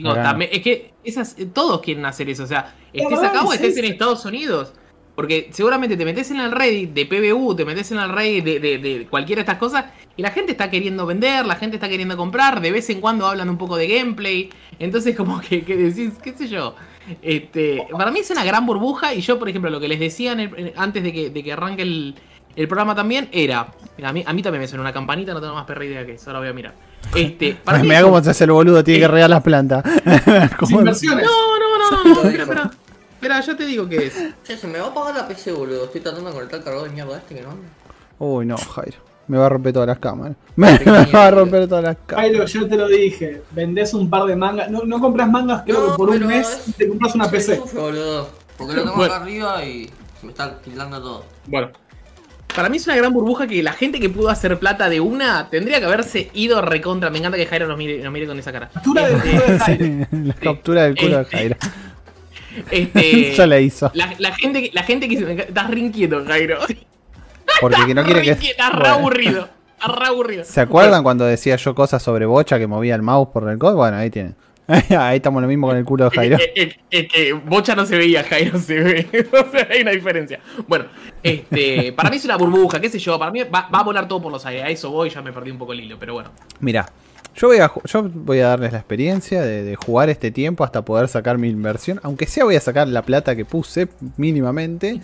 No, 0.00 0.14
también, 0.14 0.50
es 0.52 0.62
que 0.62 0.92
esas, 1.02 1.38
eh, 1.38 1.46
todos 1.46 1.80
quieren 1.80 2.04
hacer 2.06 2.28
eso. 2.30 2.44
O 2.44 2.46
sea, 2.46 2.74
estés 2.92 3.18
acá 3.18 3.42
o 3.42 3.52
es 3.52 3.60
estés 3.60 3.76
en. 3.78 3.84
Estados 3.86 4.24
Unidos. 4.24 4.72
Porque 5.14 5.48
seguramente 5.52 5.96
te 5.96 6.04
metes 6.04 6.32
en 6.32 6.40
el 6.40 6.50
Reddit 6.50 6.92
de 6.92 7.06
PBU, 7.06 7.54
te 7.54 7.64
metes 7.64 7.92
en 7.92 7.98
el 8.00 8.08
Reddit 8.08 8.44
de, 8.44 8.58
de, 8.58 8.78
de 8.78 9.06
cualquiera 9.06 9.38
de 9.38 9.42
estas 9.44 9.58
cosas 9.60 9.84
y 10.16 10.22
la 10.22 10.30
gente 10.32 10.50
está 10.50 10.70
queriendo 10.70 11.06
vender, 11.06 11.46
la 11.46 11.54
gente 11.54 11.76
está 11.76 11.88
queriendo 11.88 12.16
comprar, 12.16 12.60
de 12.60 12.72
vez 12.72 12.90
en 12.90 13.00
cuando 13.00 13.24
hablan 13.24 13.48
un 13.48 13.56
poco 13.56 13.76
de 13.76 13.86
gameplay. 13.86 14.50
Entonces 14.80 15.14
como 15.14 15.40
que, 15.40 15.64
que 15.64 15.76
decís, 15.76 16.14
qué 16.20 16.32
sé 16.32 16.48
yo. 16.48 16.74
Este, 17.22 17.86
para 17.92 18.10
mí 18.10 18.18
es 18.20 18.30
una 18.30 18.44
gran 18.44 18.66
burbuja 18.66 19.14
y 19.14 19.20
yo, 19.20 19.38
por 19.38 19.48
ejemplo, 19.48 19.70
lo 19.70 19.78
que 19.78 19.86
les 19.86 20.00
decía 20.00 20.32
en 20.32 20.40
el- 20.40 20.72
antes 20.74 21.04
de 21.04 21.12
que, 21.12 21.30
de 21.30 21.44
que 21.44 21.52
arranque 21.52 21.82
el, 21.82 22.16
el 22.56 22.68
programa 22.68 22.94
también 22.94 23.28
era... 23.32 23.66
Mira, 23.96 24.08
a, 24.08 24.12
mí, 24.12 24.24
a 24.26 24.32
mí 24.32 24.42
también 24.42 24.60
me 24.62 24.66
suena 24.68 24.82
una 24.82 24.92
campanita, 24.92 25.32
no 25.32 25.40
tengo 25.40 25.54
más 25.54 25.64
perra 25.66 25.84
idea 25.84 26.04
que 26.04 26.14
eso, 26.14 26.30
ahora 26.30 26.40
voy 26.40 26.48
a 26.48 26.52
mirar. 26.52 26.74
Este, 27.14 27.54
para 27.64 27.78
mí 27.78 27.88
Mira 27.88 28.02
cómo 28.02 28.22
se 28.22 28.30
hace 28.30 28.44
el 28.44 28.50
boludo, 28.52 28.82
tiene 28.82 28.98
que 29.00 29.04
Eh. 29.06 29.08
regar 29.08 29.30
las 29.30 29.42
plantas. 29.42 29.84
¿Cómo? 30.58 30.66
Sin 30.68 30.78
inversiones. 30.78 31.24
No, 31.26 31.58
no, 31.58 31.78
no, 31.78 32.04
no, 32.04 32.14
no, 32.14 32.22
espera, 32.28 32.42
espera. 32.42 32.70
Espera, 33.14 33.40
yo 33.40 33.56
te 33.56 33.64
digo 33.66 33.88
qué 33.88 34.06
es. 34.06 34.14
Che, 34.44 34.56
se 34.56 34.66
me 34.66 34.78
va 34.78 34.86
a 34.86 34.90
apagar 34.90 35.14
la 35.14 35.28
PC, 35.28 35.52
boludo. 35.52 35.84
Estoy 35.84 36.00
tratando 36.00 36.28
de 36.28 36.34
conectar 36.34 36.58
el 36.58 36.64
cargador 36.64 36.88
de 36.88 36.94
mierda 36.94 37.16
este 37.18 37.34
que 37.36 37.42
no 37.42 37.50
anda. 37.52 37.68
Uy, 38.18 38.44
no, 38.46 38.56
Jairo. 38.56 38.98
Me 39.28 39.38
va 39.38 39.46
a 39.46 39.48
romper 39.48 39.72
todas 39.72 39.88
las 39.88 39.98
cámaras. 39.98 40.36
Me, 40.56 40.78
me 40.84 41.06
va 41.06 41.26
a 41.26 41.30
romper 41.30 41.66
todas 41.68 41.84
las 41.84 41.96
cámaras. 42.06 42.30
Jairo, 42.30 42.44
yo 42.46 42.68
te 42.68 42.76
lo 42.76 42.88
dije, 42.88 43.42
vendés 43.52 43.94
un 43.94 44.10
par 44.10 44.24
de 44.24 44.36
mangas, 44.36 44.70
no, 44.70 44.82
no 44.84 45.00
compras 45.00 45.30
mangas 45.30 45.62
creo 45.62 45.90
que 45.92 45.96
por 45.96 46.10
un 46.10 46.26
mes 46.26 46.46
es- 46.48 46.68
y 46.68 46.72
te 46.72 46.88
compras 46.88 47.14
una 47.14 47.30
PC. 47.30 47.56
sufre, 47.56 47.80
boludo. 47.80 48.28
Porque 48.58 48.74
lo 48.74 48.82
tengo 48.82 48.96
Bueno. 48.96 49.14
acá 49.14 49.22
arriba 49.22 49.64
y 49.64 49.86
se 50.20 50.26
me 50.26 50.32
está 50.32 50.58
tildando 50.58 51.00
todo. 51.00 51.24
Bueno. 51.46 51.70
Para 52.54 52.68
mí 52.68 52.76
es 52.76 52.86
una 52.86 52.94
gran 52.96 53.12
burbuja 53.12 53.46
que 53.46 53.62
la 53.62 53.72
gente 53.72 53.98
que 53.98 54.08
pudo 54.08 54.28
hacer 54.28 54.58
plata 54.58 54.88
de 54.88 55.00
una 55.00 55.48
tendría 55.50 55.80
que 55.80 55.86
haberse 55.86 56.30
ido 56.34 56.62
recontra. 56.62 57.10
Me 57.10 57.18
encanta 57.18 57.36
que 57.36 57.46
Jairo 57.46 57.66
nos 57.66 57.76
mire, 57.76 57.98
nos 58.02 58.12
mire 58.12 58.26
con 58.26 58.38
esa 58.38 58.52
cara. 58.52 58.70
Captura 58.72 59.06
del 59.08 59.20
culo 59.20 59.42
de 59.46 59.58
Jairo. 59.58 60.06
La 60.12 60.34
captura 60.34 60.82
del 60.84 60.96
culo 60.96 61.16
de 61.16 61.22
Este, 61.22 61.36
Jairo. 61.36 61.56
Este, 62.70 63.32
ya 63.36 63.46
la 63.46 63.60
hizo. 63.60 63.90
la, 63.94 64.14
la 64.18 64.32
gente, 64.34 64.62
que- 64.62 64.70
la 64.72 64.82
gente 64.84 65.08
que 65.08 65.16
se 65.18 65.32
Estás 65.32 65.70
re 65.70 65.80
inquieto, 65.80 66.24
Jairo. 66.24 66.58
Porque 67.60 67.86
que 67.86 67.94
no 67.94 68.04
quiere 68.04 68.20
Re 68.20 68.36
que. 68.38 68.50
Estás 68.50 68.72
re 68.72 68.88
aburrido. 68.88 69.48
Re 69.86 70.06
aburrido. 70.06 70.44
¿Se 70.44 70.60
acuerdan 70.60 71.02
cuando 71.02 71.24
decía 71.26 71.56
yo 71.56 71.74
cosas 71.74 72.02
sobre 72.02 72.24
bocha 72.26 72.58
que 72.58 72.66
movía 72.66 72.94
el 72.94 73.02
mouse 73.02 73.28
por 73.32 73.48
el 73.50 73.58
code? 73.58 73.74
Bueno, 73.74 73.96
ahí 73.96 74.10
tienen. 74.10 74.34
ahí 74.98 75.16
estamos 75.16 75.42
lo 75.42 75.48
mismo 75.48 75.66
con 75.66 75.76
el 75.76 75.84
culo 75.84 76.04
de 76.04 76.10
Jairo. 76.16 76.38
Es, 76.54 76.76
es 76.90 77.08
que 77.12 77.32
Bocha 77.32 77.74
no 77.74 77.84
se 77.84 77.98
veía, 77.98 78.24
Jairo 78.24 78.58
se 78.58 78.80
ve. 78.80 79.06
o 79.32 79.50
sea, 79.50 79.68
hay 79.70 79.82
una 79.82 79.90
diferencia. 79.90 80.40
Bueno, 80.66 80.86
este, 81.22 81.92
para 81.92 82.10
mí 82.10 82.16
es 82.16 82.24
una 82.24 82.36
burbuja, 82.36 82.80
qué 82.80 82.88
sé 82.88 82.98
yo. 82.98 83.18
Para 83.18 83.30
mí 83.30 83.42
va, 83.42 83.68
va 83.68 83.80
a 83.80 83.82
volar 83.82 84.08
todo 84.08 84.22
por 84.22 84.32
los 84.32 84.44
aires. 84.46 84.64
A 84.64 84.70
eso 84.70 84.90
voy, 84.90 85.10
ya 85.10 85.20
me 85.22 85.32
perdí 85.32 85.50
un 85.50 85.58
poco 85.58 85.72
el 85.72 85.80
hilo, 85.80 85.98
pero 85.98 86.14
bueno. 86.14 86.30
Mira, 86.60 86.88
yo 87.34 87.48
voy 87.48 87.58
a 87.58 87.70
yo 87.84 88.02
voy 88.14 88.40
a 88.40 88.48
darles 88.48 88.72
la 88.72 88.78
experiencia 88.78 89.42
de, 89.42 89.64
de 89.64 89.76
jugar 89.76 90.08
este 90.08 90.30
tiempo 90.30 90.64
hasta 90.64 90.82
poder 90.82 91.08
sacar 91.08 91.36
mi 91.36 91.48
inversión. 91.48 92.00
Aunque 92.02 92.26
sea 92.26 92.44
voy 92.44 92.56
a 92.56 92.60
sacar 92.60 92.88
la 92.88 93.02
plata 93.02 93.36
que 93.36 93.44
puse 93.44 93.88
mínimamente. 94.16 95.00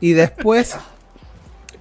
Y 0.00 0.12
después. 0.12 0.76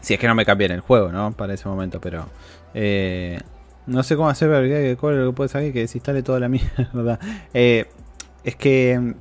Si 0.01 0.13
es 0.13 0.19
que 0.19 0.27
no 0.27 0.35
me 0.35 0.45
cambian 0.45 0.71
el 0.71 0.81
juego, 0.81 1.11
¿no? 1.11 1.31
Para 1.33 1.53
ese 1.53 1.67
momento, 1.69 2.01
pero. 2.01 2.27
eh, 2.73 3.39
no 3.87 4.03
sé 4.03 4.15
cómo 4.15 4.29
hacer 4.29 4.49
para 4.49 4.61
que 4.63 4.91
es 4.91 4.97
lo 5.01 5.31
que 5.31 5.35
puede 5.35 5.49
salir 5.49 5.73
que 5.73 5.79
desinstale 5.79 6.23
toda 6.23 6.39
la 6.39 6.47
mierda. 6.49 7.19
Eh, 7.53 7.85
es 8.43 8.55
que. 8.55 9.13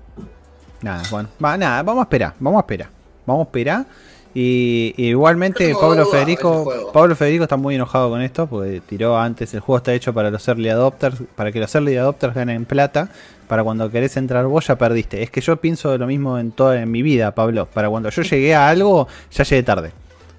Nada, 0.83 1.03
bueno. 1.11 1.29
Va, 1.43 1.57
nada, 1.57 1.83
vamos 1.83 2.01
a 2.01 2.05
esperar. 2.05 2.35
Vamos 2.41 2.59
a 2.59 2.63
esperar. 2.63 2.89
Vamos 3.27 3.45
a 3.45 3.49
esperar. 3.49 3.87
Y, 4.35 4.95
y 4.97 5.09
igualmente 5.09 5.75
Pablo 5.79 6.07
Federico. 6.07 6.91
Pablo 6.93 7.15
Federico 7.15 7.45
está 7.45 7.57
muy 7.57 7.75
enojado 7.75 8.09
con 8.11 8.21
esto. 8.23 8.47
Porque 8.47 8.81
tiró 8.81 9.19
antes. 9.19 9.53
El 9.55 9.61
juego 9.61 9.77
está 9.79 9.93
hecho 9.93 10.13
para 10.13 10.31
los 10.31 10.47
early 10.49 10.71
adopters. 10.71 11.19
Para 11.37 11.53
que 11.53 11.61
los 11.61 11.73
early 11.75 11.97
adopters 11.97 12.35
ganen 12.35 12.65
plata. 12.65 13.09
Para 13.47 13.63
cuando 13.63 13.91
querés 13.91 14.17
entrar 14.17 14.47
vos 14.47 14.67
ya 14.67 14.77
perdiste. 14.77 15.23
Es 15.23 15.31
que 15.31 15.41
yo 15.41 15.57
pienso 15.59 15.97
lo 15.99 16.07
mismo 16.07 16.39
en 16.39 16.51
toda 16.53 16.81
en 16.81 16.91
mi 16.91 17.03
vida, 17.03 17.33
Pablo. 17.35 17.67
Para 17.67 17.91
cuando 17.91 18.09
yo 18.09 18.23
llegué 18.23 18.55
a 18.55 18.69
algo, 18.69 19.07
ya 19.31 19.45
llegué 19.45 19.63
tarde. 19.63 19.93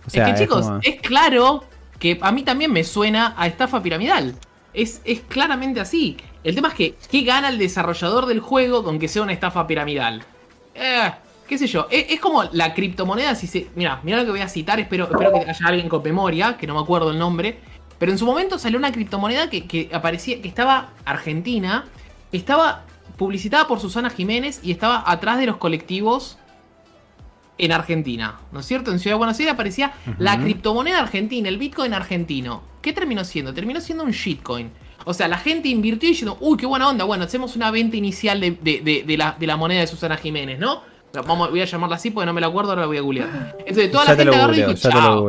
O 0.06 0.10
sea, 0.10 0.28
es 0.28 0.34
que 0.34 0.40
chicos, 0.44 0.66
como- 0.66 0.80
es 0.84 1.00
claro 1.02 1.64
que 2.04 2.20
a 2.20 2.34
mí 2.34 2.44
también 2.44 2.70
me 2.74 2.84
suena 2.84 3.34
a 3.38 3.48
estafa 3.48 3.82
piramidal. 3.82 4.36
Es, 4.74 5.00
es 5.06 5.22
claramente 5.22 5.80
así. 5.80 6.18
El 6.44 6.54
tema 6.54 6.68
es 6.68 6.74
que, 6.74 6.96
¿qué 7.10 7.22
gana 7.22 7.48
el 7.48 7.58
desarrollador 7.58 8.26
del 8.26 8.42
juego 8.42 8.84
con 8.84 9.00
que 9.00 9.08
sea 9.08 9.22
una 9.22 9.32
estafa 9.32 9.66
piramidal? 9.66 10.22
Eh, 10.76 11.13
qué 11.48 11.58
sé 11.58 11.66
yo, 11.66 11.88
es, 11.89 12.08
es 12.10 12.20
como 12.20 12.44
la 12.52 12.74
criptomoneda, 12.74 13.36
si 13.36 13.48
se... 13.48 13.70
Mira, 13.76 14.02
mira 14.04 14.18
lo 14.18 14.26
que 14.26 14.32
voy 14.32 14.42
a 14.42 14.50
citar, 14.50 14.82
espero, 14.82 15.06
espero 15.06 15.32
que 15.32 15.50
haya 15.50 15.66
alguien 15.66 15.88
con 15.88 16.04
memoria, 16.04 16.58
que 16.58 16.68
no 16.68 16.74
me 16.74 16.82
acuerdo 16.82 17.10
el 17.12 17.18
nombre. 17.18 17.60
Pero 18.00 18.12
en 18.12 18.18
su 18.18 18.26
momento 18.26 18.60
salió 18.60 18.78
una 18.78 18.92
criptomoneda 18.92 19.50
que, 19.50 19.66
que 19.66 19.89
aparecía, 19.94 20.42
que 20.42 20.50
estaba 20.50 20.89
argentina, 21.06 21.86
estaba 22.34 22.84
publicitada 23.16 23.66
por 23.66 23.80
Susana 23.80 24.10
Jiménez 24.10 24.60
y 24.62 24.74
estaba 24.74 25.10
atrás 25.10 25.38
de 25.38 25.46
los 25.46 25.56
colectivos 25.56 26.38
en 27.58 27.72
Argentina, 27.72 28.39
¿no 28.52 28.60
es 28.62 28.66
cierto? 28.66 28.92
En 28.92 29.00
Ciudad 29.00 29.16
de 29.16 29.20
Buenos 29.20 29.39
Aires 29.39 29.54
aparecía 29.54 29.94
la 30.18 30.39
criptomoneda 30.39 31.00
argentina, 31.00 31.48
el 31.50 31.58
Bitcoin 31.58 31.94
argentino. 31.94 32.63
¿Qué 32.82 32.94
terminó 32.94 33.24
siendo? 33.24 33.54
Terminó 33.54 33.80
siendo 33.80 34.04
un 34.04 34.12
shitcoin. 34.12 34.72
O 35.06 35.13
sea, 35.13 35.28
la 35.28 35.38
gente 35.38 35.68
invirtió 35.70 36.10
diciendo, 36.10 36.38
uy, 36.39 36.58
qué 36.58 36.66
buena 36.66 36.88
onda, 36.89 37.04
bueno, 37.06 37.26
hacemos 37.26 37.56
una 37.56 37.72
venta 37.72 37.96
inicial 37.98 38.39
de, 38.39 38.52
de- 38.52 38.82
de- 38.82 39.04
de 39.06 39.18
la, 39.18 39.36
de 39.38 39.48
la 39.48 39.58
moneda 39.58 39.82
de 39.82 39.88
Susana 39.88 40.18
Jiménez, 40.18 40.58
¿no? 40.60 40.82
Vamos, 41.28 41.52
voy 41.52 41.62
a 41.62 41.66
llamarla 41.66 41.98
así 41.98 42.10
porque 42.10 42.26
no 42.26 42.34
me 42.34 42.42
la 42.42 42.48
acuerdo, 42.48 42.72
ahora 42.72 42.82
la 42.82 42.88
voy 42.88 42.98
a 42.98 43.02
googlear. 43.02 43.56
Entonces 43.60 43.92
toda 43.92 44.06
ya 44.06 44.12
la 44.12 44.18
gente 44.24 44.36
agarró 44.36 44.54
y 44.54 44.58
dijo, 44.58 44.72
chao, 45.04 45.22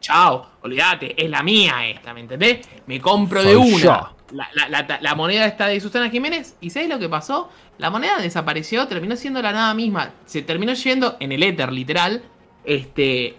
chao, 0.00 0.46
olvídate, 0.62 1.24
es 1.24 1.30
la 1.30 1.42
mía 1.42 1.86
esta, 1.88 2.12
¿me 2.12 2.20
entendés? 2.20 2.58
Me 2.86 3.00
compro 3.00 3.42
de 3.42 3.56
una. 3.56 3.78
yo. 3.78 4.16
La, 4.32 5.14
moneda 5.14 5.46
está 5.46 5.66
de 5.66 5.80
Susana 5.80 6.10
Jiménez. 6.10 6.56
¿Y 6.60 6.70
sabes 6.70 6.88
lo 6.88 6.98
que 6.98 7.08
pasó? 7.08 7.50
La 7.78 7.90
moneda 7.90 8.18
desapareció, 8.18 8.86
terminó 8.86 9.16
siendo 9.16 9.42
la 9.42 9.52
nada 9.52 9.74
misma. 9.74 10.12
Se 10.26 10.42
terminó 10.42 10.72
yendo 10.74 11.16
en 11.20 11.32
el 11.32 11.42
éter, 11.42 11.72
literal. 11.72 12.22
Este. 12.64 13.34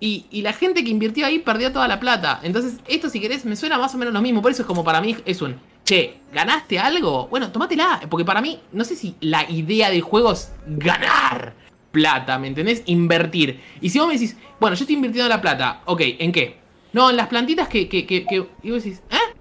Y, 0.00 0.26
y 0.30 0.42
la 0.42 0.52
gente 0.52 0.82
que 0.82 0.90
invirtió 0.90 1.26
ahí 1.26 1.38
perdió 1.38 1.72
toda 1.72 1.86
la 1.86 2.00
plata. 2.00 2.40
Entonces, 2.42 2.80
esto, 2.88 3.08
si 3.08 3.20
querés, 3.20 3.44
me 3.44 3.54
suena 3.54 3.78
más 3.78 3.94
o 3.94 3.98
menos 3.98 4.12
lo 4.14 4.20
mismo. 4.20 4.42
Por 4.42 4.50
eso 4.50 4.62
es 4.62 4.66
como 4.66 4.82
para 4.84 5.00
mí 5.00 5.16
es 5.24 5.42
un. 5.42 5.60
Che, 5.84 6.18
¿ganaste 6.32 6.78
algo? 6.78 7.26
Bueno, 7.28 7.50
tomátela. 7.52 8.00
Porque 8.08 8.24
para 8.24 8.40
mí, 8.40 8.60
no 8.72 8.84
sé 8.84 8.96
si 8.96 9.14
la 9.20 9.48
idea 9.50 9.90
del 9.90 10.00
juego 10.00 10.32
es 10.32 10.52
ganar 10.66 11.54
plata, 11.92 12.38
¿me 12.38 12.48
entendés? 12.48 12.82
Invertir. 12.86 13.60
Y 13.80 13.90
si 13.90 13.98
vos 13.98 14.08
me 14.08 14.14
decís, 14.14 14.36
bueno, 14.58 14.74
yo 14.74 14.84
estoy 14.84 14.96
invirtiendo 14.96 15.28
la 15.28 15.40
plata. 15.40 15.82
Ok, 15.84 16.00
¿en 16.04 16.32
qué? 16.32 16.56
No, 16.92 17.10
en 17.10 17.16
las 17.16 17.28
plantitas 17.28 17.68
que. 17.68 17.88
que, 17.88 18.06
que, 18.06 18.24
que- 18.26 18.46
y 18.62 18.70
vos 18.70 18.82
decís, 18.82 19.02
¿eh? 19.10 19.31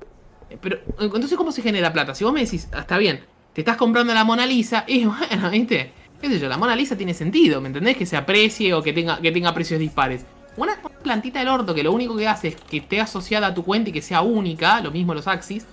Pero, 0.59 0.79
entonces, 0.99 1.37
¿cómo 1.37 1.51
se 1.51 1.61
genera 1.61 1.91
plata? 1.93 2.15
Si 2.15 2.23
vos 2.23 2.33
me 2.33 2.41
decís, 2.43 2.67
ah, 2.73 2.79
está 2.79 2.97
bien, 2.97 3.21
te 3.53 3.61
estás 3.61 3.77
comprando 3.77 4.13
la 4.13 4.23
Mona 4.23 4.45
Lisa, 4.45 4.83
y 4.87 5.05
bueno, 5.05 5.49
¿viste? 5.49 5.91
¿Qué 6.19 6.27
sé 6.29 6.39
yo? 6.39 6.47
La 6.49 6.57
Mona 6.57 6.75
Lisa 6.75 6.95
tiene 6.95 7.13
sentido, 7.13 7.61
¿me 7.61 7.67
entendés? 7.67 7.97
Que 7.97 8.05
se 8.05 8.15
aprecie 8.17 8.73
o 8.73 8.83
que 8.83 8.93
tenga, 8.93 9.19
que 9.21 9.31
tenga 9.31 9.53
precios 9.53 9.79
dispares. 9.79 10.23
Una 10.57 10.79
plantita 11.01 11.39
del 11.39 11.47
orto 11.47 11.73
que 11.73 11.81
lo 11.81 11.91
único 11.93 12.15
que 12.17 12.27
hace 12.27 12.49
es 12.49 12.55
que 12.55 12.77
esté 12.77 12.99
asociada 12.99 13.47
a 13.47 13.53
tu 13.53 13.63
cuenta 13.63 13.89
y 13.89 13.93
que 13.93 14.01
sea 14.01 14.21
única, 14.21 14.81
lo 14.81 14.91
mismo 14.91 15.13
los 15.13 15.27
Axis, 15.27 15.65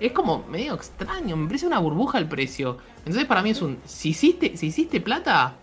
es 0.00 0.10
como 0.10 0.44
medio 0.48 0.74
extraño, 0.74 1.36
me 1.36 1.46
parece 1.46 1.66
una 1.66 1.78
burbuja 1.78 2.18
el 2.18 2.26
precio. 2.26 2.78
Entonces, 2.98 3.24
para 3.26 3.42
mí 3.42 3.50
es 3.50 3.62
un. 3.62 3.78
Si 3.84 4.08
hiciste, 4.08 4.56
si 4.56 4.68
hiciste 4.68 5.00
plata, 5.00 5.54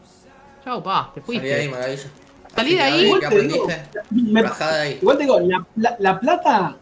chao, 0.64 0.82
pa, 0.84 1.12
te 1.14 1.22
Salí 1.22 1.40
de 1.40 1.54
ahí, 1.54 1.68
fuiste. 1.68 1.72
maravilla. 1.80 2.10
Salí 2.56 2.76
de 2.76 2.82
ahí. 2.82 3.00
¿Qué 3.02 3.06
Igual 3.08 3.20
te 3.20 3.42
digo, 3.42 3.64
aprendiste? 3.66 4.02
me- 4.32 4.42
ahí. 4.62 4.98
Igual 5.02 5.18
te 5.18 5.24
digo, 5.24 5.40
la, 5.42 5.66
la- 5.76 5.96
la 6.00 6.20
plata. 6.20 6.76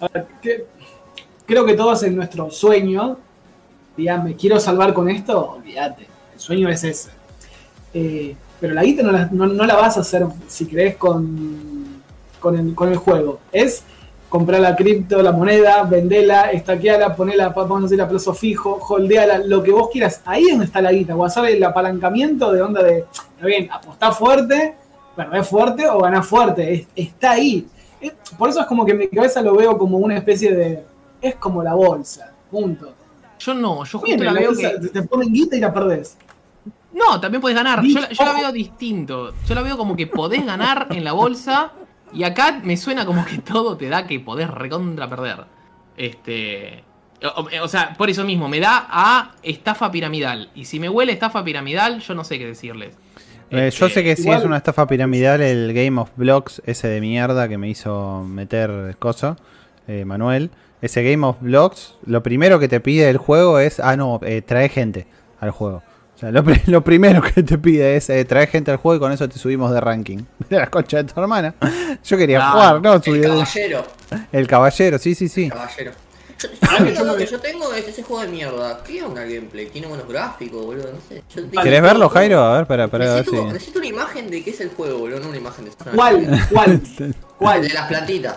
a 0.00 0.08
ver, 0.12 0.26
que- 0.42 0.66
creo 1.48 1.64
que 1.64 1.72
todos 1.72 2.02
en 2.02 2.14
nuestro 2.14 2.50
sueño, 2.50 3.16
digan, 3.96 4.22
me 4.22 4.36
quiero 4.36 4.60
salvar 4.60 4.92
con 4.92 5.08
esto, 5.08 5.52
olvídate. 5.56 6.06
El 6.34 6.38
sueño 6.38 6.68
es 6.68 6.84
ese. 6.84 7.10
Eh, 7.94 8.36
pero 8.60 8.74
la 8.74 8.82
guita 8.84 9.02
no 9.02 9.64
la, 9.64 9.74
vas 9.74 9.96
a 9.96 10.00
hacer 10.00 10.26
si 10.46 10.66
crees 10.66 10.96
con, 10.96 12.02
con, 12.38 12.54
el, 12.54 12.96
juego. 12.96 13.40
Es 13.50 13.82
comprar 14.28 14.60
la 14.60 14.76
cripto, 14.76 15.22
la 15.22 15.32
moneda, 15.32 15.84
vendela, 15.84 16.50
estaqueala, 16.50 17.16
ponela, 17.16 17.48
vamos 17.48 17.78
a 17.78 17.82
decir, 17.84 18.02
a 18.02 18.08
plazo 18.08 18.34
fijo, 18.34 18.78
holdeala, 18.86 19.38
lo 19.38 19.62
que 19.62 19.70
vos 19.70 19.88
quieras. 19.90 20.20
Ahí 20.26 20.44
es 20.44 20.50
donde 20.50 20.66
está 20.66 20.82
la 20.82 20.92
guita, 20.92 21.16
o 21.16 21.24
hacer 21.24 21.46
el 21.46 21.64
apalancamiento 21.64 22.52
de 22.52 22.60
onda 22.60 22.82
de, 22.82 23.06
bien, 23.40 23.70
apostar 23.72 24.12
fuerte, 24.12 24.74
perder 25.16 25.44
fuerte 25.44 25.88
o 25.88 25.98
ganar 26.00 26.24
fuerte. 26.24 26.74
Es- 26.74 26.86
está 26.94 27.30
ahí. 27.30 27.66
Por 28.36 28.50
eso 28.50 28.60
es 28.60 28.66
como 28.66 28.84
que 28.84 28.92
en 28.92 28.98
mi 28.98 29.08
cabeza 29.08 29.40
lo 29.40 29.56
veo 29.56 29.78
como 29.78 29.96
una 29.96 30.18
especie 30.18 30.54
de. 30.54 30.97
Es 31.20 31.34
como 31.36 31.62
la 31.62 31.74
bolsa. 31.74 32.32
Punto. 32.50 32.94
Yo 33.38 33.54
no, 33.54 33.84
yo 33.84 34.00
Bien, 34.00 34.18
justo 34.18 34.24
la 34.24 34.30
en 34.30 34.34
la 34.34 34.40
veo 34.40 34.50
bolsa 34.50 34.70
que. 34.80 34.88
te 34.88 35.02
ponen 35.02 35.32
guita 35.32 35.56
y 35.56 35.60
la 35.60 35.72
perdés. 35.72 36.16
No, 36.92 37.20
también 37.20 37.40
podés 37.40 37.56
ganar. 37.56 37.82
Yo 37.84 38.00
la, 38.00 38.08
yo 38.10 38.24
la 38.24 38.32
veo 38.32 38.52
distinto. 38.52 39.34
Yo 39.46 39.54
la 39.54 39.62
veo 39.62 39.76
como 39.76 39.94
que 39.94 40.06
podés 40.06 40.44
ganar 40.44 40.88
en 40.90 41.04
la 41.04 41.12
bolsa. 41.12 41.72
Y 42.12 42.22
acá 42.24 42.60
me 42.64 42.76
suena 42.76 43.04
como 43.04 43.24
que 43.24 43.38
todo 43.38 43.76
te 43.76 43.88
da 43.88 44.06
que 44.06 44.18
podés 44.20 44.50
recontra 44.50 45.08
perder. 45.08 45.44
Este. 45.96 46.84
O, 47.36 47.48
o 47.64 47.68
sea, 47.68 47.94
por 47.98 48.08
eso 48.08 48.24
mismo, 48.24 48.48
me 48.48 48.60
da 48.60 48.86
a 48.88 49.32
estafa 49.42 49.90
piramidal. 49.90 50.50
Y 50.54 50.64
si 50.64 50.78
me 50.80 50.88
huele 50.88 51.12
estafa 51.12 51.44
piramidal, 51.44 52.00
yo 52.00 52.14
no 52.14 52.22
sé 52.24 52.38
qué 52.38 52.46
decirles. 52.46 52.94
Eh, 53.50 53.70
yo 53.72 53.86
Este, 53.86 53.88
sé 54.00 54.04
que 54.04 54.14
sí 54.16 54.22
igual- 54.22 54.38
es 54.40 54.44
una 54.44 54.56
estafa 54.58 54.86
piramidal 54.86 55.40
el 55.40 55.72
Game 55.74 56.00
of 56.00 56.10
Blocks, 56.16 56.62
ese 56.66 56.86
de 56.88 57.00
mierda 57.00 57.48
que 57.48 57.58
me 57.58 57.68
hizo 57.68 58.22
meter 58.24 58.96
coso, 58.98 59.36
eh, 59.88 60.04
Manuel. 60.04 60.50
Ese 60.80 61.02
Game 61.02 61.26
of 61.26 61.36
Blocks, 61.40 61.94
lo 62.06 62.22
primero 62.22 62.58
que 62.58 62.68
te 62.68 62.80
pide 62.80 63.08
el 63.10 63.16
juego 63.18 63.58
es, 63.58 63.80
ah 63.80 63.96
no, 63.96 64.20
eh, 64.22 64.42
trae 64.42 64.68
gente 64.68 65.06
al 65.40 65.50
juego. 65.50 65.82
O 66.16 66.18
sea, 66.20 66.30
lo, 66.30 66.42
pri- 66.44 66.62
lo 66.66 66.82
primero 66.82 67.22
que 67.22 67.42
te 67.42 67.58
pide 67.58 67.96
es 67.96 68.10
eh, 68.10 68.24
trae 68.24 68.46
gente 68.46 68.70
al 68.70 68.76
juego 68.78 68.96
y 68.96 69.00
con 69.00 69.12
eso 69.12 69.28
te 69.28 69.38
subimos 69.38 69.72
de 69.72 69.80
ranking. 69.80 70.18
De 70.48 70.56
la 70.56 70.68
concha 70.68 71.02
de 71.02 71.04
tu 71.12 71.20
hermana. 71.20 71.54
Yo 72.04 72.16
quería 72.16 72.38
Claro, 72.38 72.52
jugar, 72.52 72.82
¿no? 72.82 72.94
El 72.94 73.22
caballero. 73.22 73.84
el 74.32 74.46
caballero, 74.46 74.98
sí, 74.98 75.14
sí, 75.14 75.28
sí. 75.28 75.48
Caballero. 75.48 75.92
Yo, 76.38 77.04
lo 77.04 77.16
que 77.16 77.26
yo 77.26 77.40
tengo 77.40 77.72
es 77.74 77.88
ese 77.88 78.04
juego 78.04 78.22
de 78.22 78.28
mierda. 78.28 78.80
¿Qué 78.84 79.02
onda 79.02 79.24
el 79.24 79.34
gameplay? 79.34 79.66
Tiene 79.66 79.88
buenos 79.88 80.08
gráficos, 80.08 80.64
boludo, 80.64 80.92
no 80.92 81.00
sé. 81.08 81.24
Yo 81.34 81.50
¿Querés 81.62 81.82
verlo, 81.82 82.08
Jairo? 82.08 82.40
A 82.40 82.58
ver, 82.58 82.66
para, 82.66 82.86
para 82.86 83.06
ver 83.06 83.14
necesito, 83.24 83.42
si. 83.42 83.52
necesito 83.52 83.78
una 83.80 83.88
imagen 83.88 84.30
de 84.30 84.44
qué 84.44 84.50
es 84.50 84.60
el 84.60 84.68
juego, 84.70 84.98
boludo, 84.98 85.18
no 85.18 85.28
una 85.30 85.38
imagen 85.38 85.64
de 85.64 85.70
¿Cuál? 85.94 86.46
¿Cuál? 86.52 86.80
El 87.00 87.14
¿Cuál? 87.36 87.62
de 87.62 87.68
las 87.70 87.86
plantitas. 87.88 88.36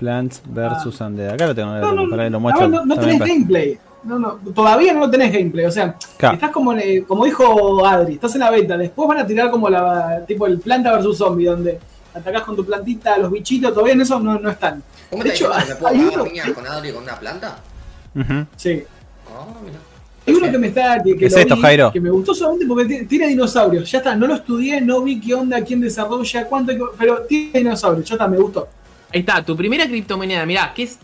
Plants 0.00 0.42
vs 0.46 1.00
Undead. 1.00 1.34
Acá 1.34 1.46
lo 1.46 1.54
tengo, 1.54 1.72
No, 1.76 1.92
no, 1.92 2.10
para 2.10 2.24
que 2.24 2.30
lo 2.30 2.40
muestro. 2.40 2.68
no, 2.68 2.84
no 2.84 2.98
tenés 2.98 3.18
para- 3.18 3.30
gameplay. 3.32 3.78
No, 4.02 4.18
no, 4.18 4.38
todavía 4.54 4.94
no 4.94 5.08
tenés 5.10 5.30
gameplay. 5.32 5.66
O 5.66 5.70
sea, 5.70 5.94
Claro. 6.16 6.34
estás 6.34 6.50
como, 6.50 6.72
en 6.72 6.80
el- 6.80 7.06
como 7.06 7.24
dijo 7.26 7.84
Adri, 7.86 8.14
estás 8.14 8.34
en 8.34 8.40
la 8.40 8.50
beta. 8.50 8.76
Después 8.78 9.06
van 9.06 9.18
a 9.18 9.26
tirar 9.26 9.50
como 9.50 9.68
la 9.68 10.24
tipo 10.26 10.46
el 10.46 10.58
planta 10.58 10.90
versus 10.92 11.18
zombie, 11.18 11.44
donde 11.46 11.78
atacás 12.14 12.42
con 12.42 12.56
tu 12.56 12.64
plantita 12.64 13.14
a 13.14 13.18
los 13.18 13.30
bichitos. 13.30 13.72
Todavía 13.72 13.92
en 13.92 14.00
eso 14.00 14.18
no, 14.18 14.38
no 14.40 14.50
están. 14.50 14.82
¿Cómo 15.10 15.22
De 15.22 15.28
te 15.30 15.36
hecho, 15.36 15.50
cagar 15.50 15.76
uno- 15.94 16.54
con 16.54 16.66
Adri 16.66 16.92
con 16.92 17.02
una 17.02 17.16
planta? 17.16 17.58
Sí. 18.56 18.82
Ah, 19.28 19.46
mira. 19.64 19.78
Hay 20.26 20.34
uno 20.34 20.50
que 20.50 20.58
me 20.58 20.66
está. 20.68 21.02
Que, 21.02 21.12
que 21.12 21.18
¿Qué 21.18 21.26
es 21.26 21.32
lo 21.32 21.38
esto, 21.40 21.56
vi, 21.56 21.62
Jairo? 21.62 21.92
Que 21.92 22.00
me 22.00 22.10
gustó 22.10 22.34
solamente 22.34 22.66
porque 22.66 22.84
tiene, 22.86 23.04
tiene 23.06 23.26
dinosaurios. 23.28 23.90
Ya 23.90 23.98
está, 23.98 24.14
no 24.14 24.26
lo 24.26 24.34
estudié, 24.34 24.80
no 24.80 25.02
vi 25.02 25.20
qué 25.20 25.34
onda, 25.34 25.62
quién 25.62 25.80
desarrolla, 25.80 26.46
cuánto. 26.46 26.72
hay 26.72 26.78
que- 26.78 26.84
Pero 26.98 27.22
tiene 27.28 27.50
dinosaurios, 27.58 28.08
ya 28.08 28.14
está, 28.14 28.28
me 28.28 28.36
gustó. 28.38 28.68
Ahí 29.12 29.20
está, 29.20 29.44
tu 29.44 29.56
primera 29.56 29.86
criptomoneda, 29.86 30.46
mirá, 30.46 30.72
que 30.74 30.84
es 30.84 30.98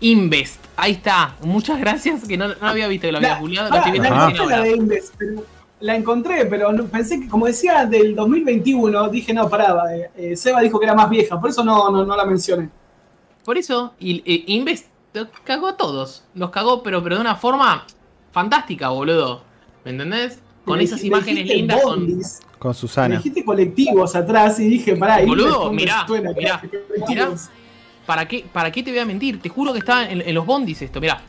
Invest. 0.00 0.60
Ahí 0.76 0.92
está. 0.92 1.36
Muchas 1.42 1.78
gracias, 1.80 2.26
que 2.26 2.36
no, 2.36 2.48
no 2.48 2.66
había 2.66 2.88
visto 2.88 3.06
que 3.06 3.12
lo 3.12 3.18
había 3.18 3.30
La- 3.30 3.38
estoy 3.38 3.98
la 3.98 4.46
la 4.46 4.62
de 4.62 5.02
pero 5.18 5.44
la 5.80 5.94
encontré, 5.96 6.46
pero 6.46 6.72
no- 6.72 6.84
pensé 6.86 7.20
que, 7.20 7.28
como 7.28 7.46
decía, 7.46 7.86
del 7.86 8.14
2021, 8.14 9.08
dije, 9.08 9.32
no, 9.32 9.48
pará, 9.48 9.76
eh, 9.94 10.10
eh, 10.16 10.36
Seba 10.36 10.60
dijo 10.60 10.78
que 10.78 10.86
era 10.86 10.94
más 10.94 11.08
vieja, 11.08 11.40
por 11.40 11.50
eso 11.50 11.62
no, 11.64 11.90
no, 11.90 12.04
no 12.04 12.16
la 12.16 12.24
mencioné. 12.24 12.68
Por 13.44 13.56
eso, 13.58 13.94
y, 14.00 14.22
eh, 14.26 14.44
Invest 14.48 14.86
cagó 15.44 15.68
a 15.68 15.76
todos. 15.76 16.24
Los 16.34 16.50
cagó, 16.50 16.82
pero, 16.82 17.02
pero 17.02 17.14
de 17.16 17.20
una 17.22 17.36
forma 17.36 17.86
fantástica, 18.32 18.88
boludo. 18.88 19.42
¿Me 19.84 19.92
entendés? 19.92 20.40
Con 20.64 20.80
esas 20.80 21.02
imágenes 21.04 21.46
lindas. 21.46 21.80
Con... 21.80 22.20
Con 22.58 22.70
me 22.70 22.74
Susana. 22.74 23.16
dijiste 23.16 23.44
colectivos 23.44 24.14
atrás 24.16 24.58
y 24.60 24.68
dije, 24.68 24.96
pará, 24.96 25.24
Boludo, 25.24 25.58
¿cómo 25.58 25.70
me 25.72 25.76
mirá, 25.82 26.06
suena? 26.06 26.32
mirá. 26.32 26.60
¿Para 28.06 28.26
qué, 28.28 28.44
¿Para 28.52 28.70
qué 28.70 28.82
te 28.82 28.90
voy 28.90 29.00
a 29.00 29.04
mentir? 29.04 29.40
Te 29.42 29.48
juro 29.48 29.72
que 29.72 29.80
está 29.80 30.08
en, 30.10 30.22
en 30.22 30.34
los 30.34 30.46
bondis 30.46 30.80
esto. 30.82 31.00
Mirá, 31.00 31.20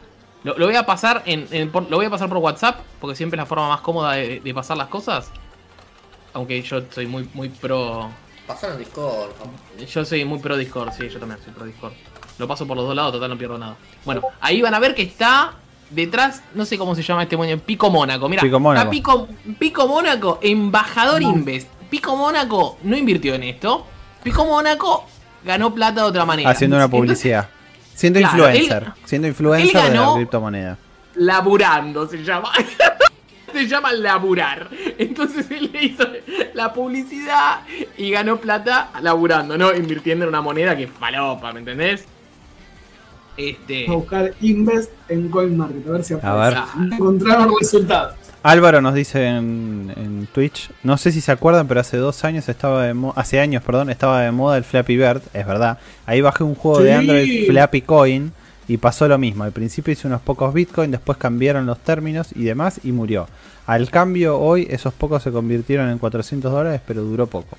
lo, 0.44 0.58
lo 0.58 0.68
voy 0.68 0.76
a 0.76 0.86
pasar 0.86 1.24
en, 1.26 1.48
en- 1.52 1.72
por, 1.72 1.90
lo 1.90 1.98
voy 1.98 2.06
a 2.06 2.10
pasar 2.10 2.30
por 2.30 2.38
WhatsApp, 2.38 2.80
porque 3.02 3.16
siempre 3.16 3.36
es 3.36 3.42
la 3.42 3.46
forma 3.48 3.68
más 3.68 3.82
cómoda 3.82 4.14
de, 4.14 4.40
de 4.40 4.54
pasar 4.54 4.78
las 4.78 4.88
cosas. 4.88 5.32
Aunque 6.34 6.62
yo 6.62 6.82
soy 6.92 7.08
muy, 7.08 7.28
muy 7.34 7.50
pro. 7.50 8.10
Pasaron 8.46 8.78
en 8.78 8.84
Discord. 8.84 9.32
¿no? 9.80 9.86
Yo 9.86 10.06
soy 10.06 10.24
muy 10.24 10.40
pro 10.40 10.56
Discord, 10.56 10.94
sí, 10.94 11.10
yo 11.10 11.20
también 11.20 11.42
soy 11.44 11.52
pro 11.52 11.66
Discord. 11.66 11.94
Lo 12.38 12.48
paso 12.48 12.68
por 12.68 12.78
los 12.78 12.86
dos 12.86 12.96
lados, 12.96 13.12
total 13.14 13.32
no 13.32 13.38
pierdo 13.38 13.58
nada. 13.58 13.76
Bueno, 14.06 14.22
ahí 14.40 14.62
van 14.62 14.76
a 14.76 14.80
ver 14.80 14.94
que 14.94 15.02
está 15.02 15.56
detrás, 15.90 16.42
no 16.54 16.66
sé 16.66 16.78
cómo 16.78 16.96
se 16.96 17.02
llama 17.04 17.24
este 17.24 17.38
moño, 17.38 17.58
Pico 17.60 17.90
Mónaco. 17.90 18.28
Mira, 18.30 18.42
Pico 18.42 18.60
Mónaco. 18.60 18.90
Pico, 18.90 19.28
Pico 19.60 19.88
Mónaco, 19.88 20.40
embajador 20.42 21.22
Invest. 21.22 21.70
Pico 21.90 22.16
Mónaco 22.16 22.78
no 22.84 22.98
invirtió 22.98 23.34
en 23.36 23.44
esto. 23.44 23.86
Pico 24.24 24.46
Mónaco 24.46 25.06
ganó 25.46 25.74
plata 25.74 26.02
de 26.02 26.08
otra 26.08 26.26
manera. 26.26 26.50
Haciendo 26.50 26.76
una 26.76 26.86
Entonces, 26.86 27.08
publicidad. 27.08 27.50
Siendo 27.94 28.20
Claro, 28.20 28.36
influencer. 28.50 28.84
él- 28.84 28.94
siendo 29.06 29.28
influencer 29.28 29.68
él 29.68 29.74
de 29.74 29.90
la 29.90 29.90
ganó- 30.04 30.16
criptomoneda. 30.16 30.78
laburando 31.16 32.08
se 32.08 32.24
llama. 32.24 32.52
se 33.54 33.68
llama 33.68 33.92
laburar. 33.94 34.70
Entonces 34.98 35.50
él 35.52 35.70
le 35.74 35.86
hizo 35.86 36.04
la 36.54 36.74
publicidad 36.74 37.62
y 37.98 38.12
ganó 38.12 38.38
plata 38.38 38.90
laburando, 39.02 39.58
¿no? 39.58 39.74
Invirtiendo 39.74 40.26
en 40.26 40.30
una 40.30 40.42
moneda 40.42 40.76
que 40.76 40.84
es 40.84 40.92
falopa, 40.92 41.52
¿me 41.54 41.60
entendés? 41.60 42.06
Este. 43.38 43.86
A 43.88 43.94
buscar 43.94 44.34
Invest 44.42 44.92
en 45.10 45.30
CoinMarket, 45.30 45.88
a 45.88 45.92
ver 45.92 46.04
si 46.04 46.14
A 46.16 46.18
aparece. 46.18 46.56
ver. 46.56 46.64
Ah, 46.68 46.88
Encontraron 46.96 47.54
resultados. 47.60 48.16
Álvaro 48.44 48.82
nos 48.82 48.94
dice 48.94 49.26
en, 49.28 49.92
en 49.96 50.28
Twitch, 50.34 50.70
no 50.84 50.98
sé 50.98 51.12
si 51.12 51.22
se 51.22 51.32
acuerdan, 51.32 51.68
pero 51.68 51.82
hace 51.82 51.98
dos 51.98 52.24
años 52.24 52.48
estaba 52.48 52.84
de 52.84 52.94
mo- 52.94 53.14
hace 53.16 53.40
años, 53.40 53.62
perdón, 53.64 53.90
estaba 53.90 54.22
de 54.22 54.32
moda 54.32 54.58
el 54.58 54.64
Flappy 54.64 54.96
Bird, 54.96 55.22
es 55.34 55.46
verdad. 55.46 55.80
Ahí 56.06 56.22
bajé 56.22 56.44
un 56.44 56.56
juego 56.56 56.80
de. 56.82 56.94
Android 56.94 57.48
Flappy 57.48 57.82
Coin 57.82 58.32
y 58.68 58.78
pasó 58.78 59.08
lo 59.08 59.18
mismo. 59.18 59.44
Al 59.44 59.52
principio 59.52 59.92
hice 59.92 60.08
unos 60.08 60.22
pocos 60.22 60.54
Bitcoin, 60.54 60.92
después 60.92 61.18
cambiaron 61.18 61.66
los 61.66 61.80
términos 61.80 62.30
y 62.36 62.44
demás 62.44 62.80
y 62.84 62.92
murió. 62.92 63.28
Al 63.66 63.90
cambio 63.90 64.40
hoy 64.40 64.66
esos 64.70 64.94
pocos 64.94 65.24
se 65.24 65.32
convirtieron 65.32 65.90
en 65.90 65.98
400 65.98 66.50
dólares, 66.52 66.80
pero 66.88 67.02
duró 67.04 67.28
poco. 67.28 67.58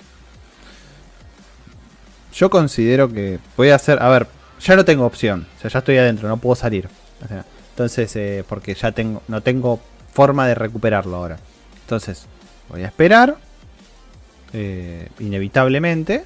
Yo 2.33 2.51
considero 2.51 3.13
que 3.13 3.39
voy 3.57 3.71
a 3.71 3.75
hacer, 3.75 4.01
a 4.03 4.09
ver, 4.09 4.27
ya 4.61 4.77
no 4.77 4.85
tengo 4.85 5.05
opción, 5.07 5.47
o 5.57 5.61
sea, 5.61 5.71
ya 5.71 5.79
estoy 5.79 5.99
adentro, 5.99 6.29
no 6.29 6.37
puedo 6.37 6.55
salir. 6.55 6.89
O 7.25 7.29
sea, 7.29 7.45
entonces, 7.71 8.15
eh, 8.17 8.45
porque 8.49 8.75
ya 8.75 8.93
tengo, 8.93 9.23
no 9.29 9.41
tengo 9.41 9.81
forma 10.13 10.47
de 10.47 10.55
recuperarlo 10.55 11.17
ahora. 11.17 11.39
Entonces, 11.83 12.27
voy 12.69 12.83
a 12.83 12.87
esperar, 12.87 13.37
eh, 14.53 15.09
inevitablemente, 15.21 16.25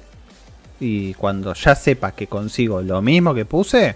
y 0.79 1.13
cuando 1.13 1.53
ya 1.53 1.75
sepa 1.75 2.11
que 2.13 2.27
consigo 2.27 2.81
lo 2.81 3.01
mismo 3.01 3.33
que 3.33 3.45
puse, 3.45 3.95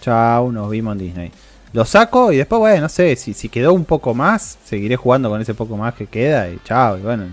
chao, 0.00 0.50
nos 0.50 0.70
vimos 0.70 0.92
en 0.92 0.98
Disney. 0.98 1.32
Lo 1.72 1.84
saco 1.84 2.32
y 2.32 2.36
después, 2.36 2.60
bueno, 2.60 2.82
no 2.82 2.88
sé, 2.88 3.16
si, 3.16 3.34
si 3.34 3.48
quedó 3.48 3.72
un 3.72 3.84
poco 3.84 4.14
más, 4.14 4.58
seguiré 4.64 4.96
jugando 4.96 5.28
con 5.28 5.40
ese 5.40 5.54
poco 5.54 5.76
más 5.76 5.94
que 5.94 6.06
queda 6.06 6.48
y 6.48 6.58
chao, 6.64 6.98
y 6.98 7.02
bueno. 7.02 7.26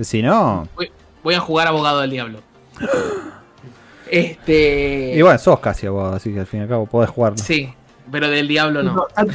Si 0.00 0.22
no, 0.22 0.68
voy, 0.74 0.90
voy 1.22 1.34
a 1.34 1.40
jugar 1.40 1.68
abogado 1.68 2.00
del 2.00 2.10
diablo. 2.10 2.40
Este. 4.12 5.12
y 5.16 5.22
bueno, 5.22 5.38
sos 5.38 5.58
casi 5.60 5.86
abogado, 5.86 6.14
así 6.16 6.32
que 6.32 6.40
al 6.40 6.46
fin 6.46 6.60
y 6.60 6.62
al 6.64 6.68
cabo 6.68 6.86
podés 6.86 7.10
jugar. 7.10 7.38
Sí, 7.38 7.72
pero 8.10 8.28
del 8.28 8.46
diablo 8.48 8.82
no. 8.82 9.06
Tanto- 9.14 9.32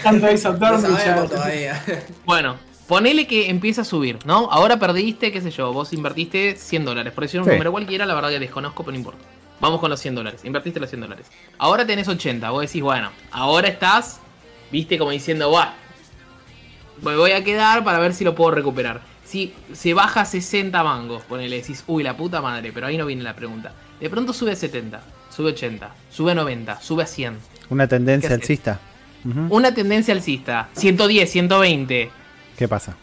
todavía. 1.27 1.83
Bueno, 2.25 2.55
ponele 2.87 3.25
que 3.27 3.49
empieza 3.49 3.81
a 3.81 3.85
subir, 3.85 4.19
¿no? 4.25 4.49
Ahora 4.51 4.77
perdiste, 4.77 5.31
qué 5.31 5.41
sé 5.41 5.51
yo, 5.51 5.73
vos 5.73 5.93
invertiste 5.93 6.55
100 6.55 6.85
dólares. 6.85 7.11
Por 7.13 7.23
decir 7.23 7.39
un 7.39 7.45
Sí. 7.45 7.51
número 7.51 7.71
cualquiera, 7.71 8.05
la 8.05 8.13
verdad 8.13 8.29
que 8.29 8.39
desconozco, 8.39 8.83
pero 8.83 8.91
no 8.93 8.99
importa. 8.99 9.21
Vamos 9.59 9.79
con 9.79 9.89
los 9.89 9.99
100 9.99 10.13
dólares. 10.13 10.41
Invertiste 10.45 10.79
los 10.79 10.89
100 10.89 11.01
dólares. 11.01 11.25
Ahora 11.57 11.85
tenés 11.87 12.07
80. 12.07 12.51
Vos 12.51 12.61
decís, 12.61 12.81
bueno, 12.83 13.09
ahora 13.31 13.67
estás, 13.67 14.19
viste, 14.71 14.99
como 14.99 15.09
diciendo, 15.09 15.51
va, 15.51 15.73
me 17.01 17.15
voy 17.15 17.31
a 17.31 17.43
quedar 17.43 17.83
para 17.83 17.97
ver 17.99 18.13
si 18.13 18.23
lo 18.23 18.35
puedo 18.35 18.51
recuperar. 18.51 19.01
Si 19.27 19.53
se 19.73 19.93
baja 19.93 20.21
a 20.21 20.25
60 20.25 20.83
mangos, 20.83 21.23
ponele, 21.23 21.57
decís, 21.57 21.83
uy, 21.87 22.01
la 22.03 22.15
puta 22.15 22.41
madre, 22.41 22.71
pero 22.71 22.87
ahí 22.87 22.97
no 22.97 23.05
viene 23.05 23.23
la 23.23 23.35
pregunta. 23.35 23.73
De 23.99 24.09
pronto 24.09 24.31
sube 24.31 24.51
a 24.53 24.55
70, 24.55 25.01
sube 25.35 25.49
a 25.49 25.53
80, 25.53 25.91
sube 26.09 26.31
a 26.31 26.35
90, 26.35 26.79
sube 26.79 27.03
a 27.03 27.07
100. 27.07 27.37
Una 27.69 27.87
tendencia 27.87 28.33
alcista. 28.33 28.79
Una 29.49 29.73
tendencia 29.73 30.13
alcista, 30.13 30.69
110, 30.73 31.29
120. 31.29 32.09
¿Qué 32.57 32.67
pasa? 32.69 32.95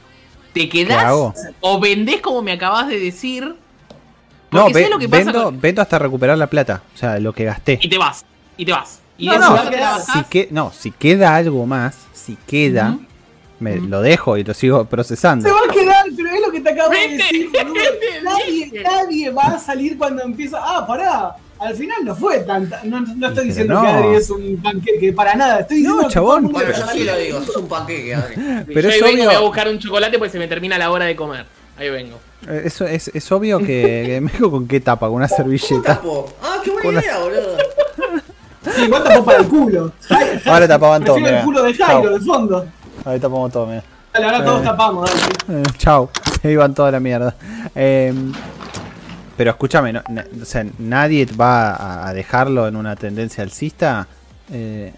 ¿Te 0.54 0.60
¿Qué 0.68 0.86
quedás 0.86 1.04
hago? 1.04 1.34
o 1.60 1.78
vendés 1.80 2.22
como 2.22 2.40
me 2.40 2.52
acabas 2.52 2.88
de 2.88 2.98
decir? 2.98 3.44
No, 3.44 4.62
Porque 4.62 4.72
ve- 4.72 4.80
¿sabes 4.84 4.90
lo 4.90 4.98
que 4.98 5.08
pasa 5.08 5.24
vendo, 5.24 5.44
con- 5.44 5.60
vendo 5.60 5.82
hasta 5.82 5.98
recuperar 5.98 6.38
la 6.38 6.46
plata. 6.48 6.82
O 6.94 6.96
sea, 6.96 7.18
lo 7.18 7.32
que 7.34 7.44
gasté. 7.44 7.78
Y 7.82 7.88
te 7.88 7.98
vas, 7.98 8.24
y 8.56 8.64
te 8.64 8.72
vas. 8.72 9.00
Y 9.18 9.26
No, 9.26 9.38
no, 9.38 9.58
Si, 10.00 10.24
que, 10.30 10.48
no, 10.50 10.72
si 10.72 10.90
queda 10.92 11.36
algo 11.36 11.66
más, 11.66 11.96
si 12.14 12.36
queda. 12.46 12.96
Me 13.64 13.76
lo 13.80 14.00
dejo 14.02 14.36
y 14.36 14.44
lo 14.44 14.54
sigo 14.54 14.84
procesando. 14.84 15.48
Se 15.48 15.52
va 15.52 15.60
a 15.68 15.72
quedar, 15.72 16.04
pero 16.16 16.28
es 16.30 16.40
lo 16.46 16.52
que 16.52 16.60
te 16.60 16.70
acabo 16.70 16.90
de 16.90 17.08
decir, 17.16 17.48
boludo. 17.50 17.80
Nadie, 18.22 18.82
nadie 18.82 19.30
va 19.30 19.42
a 19.44 19.58
salir 19.58 19.96
cuando 19.98 20.22
empieza. 20.22 20.58
Ah, 20.60 20.86
pará. 20.86 21.34
Al 21.58 21.74
final 21.74 22.04
no 22.04 22.14
fue 22.16 22.40
tanta. 22.40 22.80
No, 22.84 23.00
no 23.00 23.06
estoy 23.28 23.30
Pero 23.34 23.42
diciendo 23.44 23.74
no. 23.74 23.82
que 23.82 23.88
Adri 23.88 24.16
es 24.16 24.28
un 24.30 24.60
panqueque, 24.62 25.12
para 25.12 25.34
nada. 25.34 25.60
Estoy 25.60 25.76
diciendo 25.78 26.02
No, 26.02 26.08
que 26.08 26.14
chabón. 26.14 26.42
mundo 26.44 26.58
Bueno, 26.58 26.70
es 26.72 26.78
yo 26.78 26.86
sí 26.88 27.04
lo 27.04 27.16
digo, 27.16 27.42
sos 27.42 27.56
un 27.56 27.68
panqueque, 27.68 28.14
Adri. 28.14 28.34
Pero 28.66 28.80
Yo 28.82 28.88
ahí 28.88 28.94
es 28.96 29.02
vengo, 29.02 29.14
obvio- 29.16 29.24
voy 29.26 29.34
a 29.34 29.40
buscar 29.40 29.68
un 29.68 29.78
chocolate 29.78 30.18
porque 30.18 30.32
se 30.32 30.38
me 30.38 30.48
termina 30.48 30.76
la 30.78 30.90
hora 30.90 31.04
de 31.06 31.16
comer. 31.16 31.46
Ahí 31.78 31.90
vengo. 31.90 32.18
Eh, 32.48 32.62
Eso 32.66 32.86
es, 32.86 33.08
es 33.08 33.32
obvio 33.32 33.58
que, 33.60 33.64
que 34.06 34.20
me 34.20 34.30
dejo 34.32 34.50
con 34.50 34.66
qué 34.68 34.80
tapa, 34.80 35.06
con 35.06 35.16
una 35.16 35.28
¿Cómo 35.28 35.36
servilleta. 35.36 35.82
tapo? 35.96 36.32
Ah, 36.42 36.58
qué 36.62 36.70
buena 36.70 37.00
idea, 37.00 37.18
boludo. 37.18 37.56
Sí, 38.74 38.82
igual 38.84 39.04
tapó 39.04 39.24
para 39.24 39.38
el 39.38 39.46
culo. 39.46 39.92
Ahora 40.46 40.66
tapaban 40.68 41.04
todo, 41.04 41.16
el 41.18 41.44
culo 41.44 41.62
de 41.62 41.74
Jairo, 41.74 42.18
de 42.18 42.20
fondo. 42.24 42.66
Ahí 43.04 43.18
tapamos 43.20 43.52
todo, 43.52 43.66
mira. 43.66 43.82
Dale, 44.12 44.26
ahora 44.26 44.44
todos 44.44 44.60
Eh. 44.62 44.64
tapamos, 44.64 45.10
dale. 45.10 45.60
Eh, 45.60 45.64
chau, 45.76 46.08
se 46.40 46.50
iban 46.52 46.74
toda 46.74 46.90
la 46.92 47.00
mierda. 47.00 47.34
Eh, 47.74 48.14
pero 49.36 49.50
escúchame, 49.50 49.92
no- 49.92 50.02
na- 50.08 50.24
o 50.40 50.44
sea, 50.44 50.64
nadie 50.78 51.26
va 51.38 52.06
a, 52.08 52.12
dejarlo 52.14 52.68
en 52.68 52.76
una 52.76 52.94
tendencia 52.96 53.42
alcista. 53.42 54.06
Eh, 54.52 54.92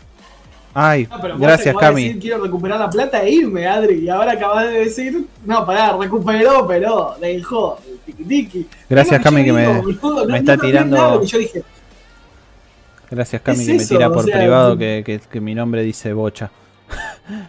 ay, 0.74 1.08
No, 1.10 1.20
pero 1.20 1.34
vos 1.34 1.42
gracias 1.46 1.74
Cami. 1.74 2.04
decir, 2.04 2.20
quiero 2.20 2.42
recuperar 2.44 2.78
la 2.78 2.90
plata 2.90 3.22
e 3.22 3.30
irme, 3.30 3.66
Adri. 3.66 4.00
Y 4.00 4.08
ahora 4.10 4.32
acabas 4.32 4.64
de 4.66 4.72
decir, 4.80 5.26
no, 5.46 5.64
pará, 5.64 5.96
recuperó, 5.96 6.66
pero 6.66 7.16
dejó 7.20 7.78
el 8.18 8.26
tiki. 8.26 8.66
Gracias, 8.90 9.22
Cami, 9.22 9.42
que 9.44 9.52
me- 9.54 9.80
boludo, 9.80 10.26
me 10.26 10.38
está 10.38 10.56
no, 10.56 10.62
no, 10.62 10.68
tirando- 10.68 10.96
No, 10.96 11.22
yo 11.24 11.38
dije, 11.38 11.62
Gracias 13.10 13.40
Cami 13.40 13.60
es 13.60 13.66
que 13.66 13.72
me 13.78 13.84
tira 13.86 14.08
o 14.08 14.12
por 14.12 14.24
sea, 14.24 14.36
privado 14.36 14.76
que- 14.76 15.20
que 15.30 15.40
mi 15.40 15.54
nombre 15.54 15.82
dice 15.82 16.12
bocha. 16.12 16.50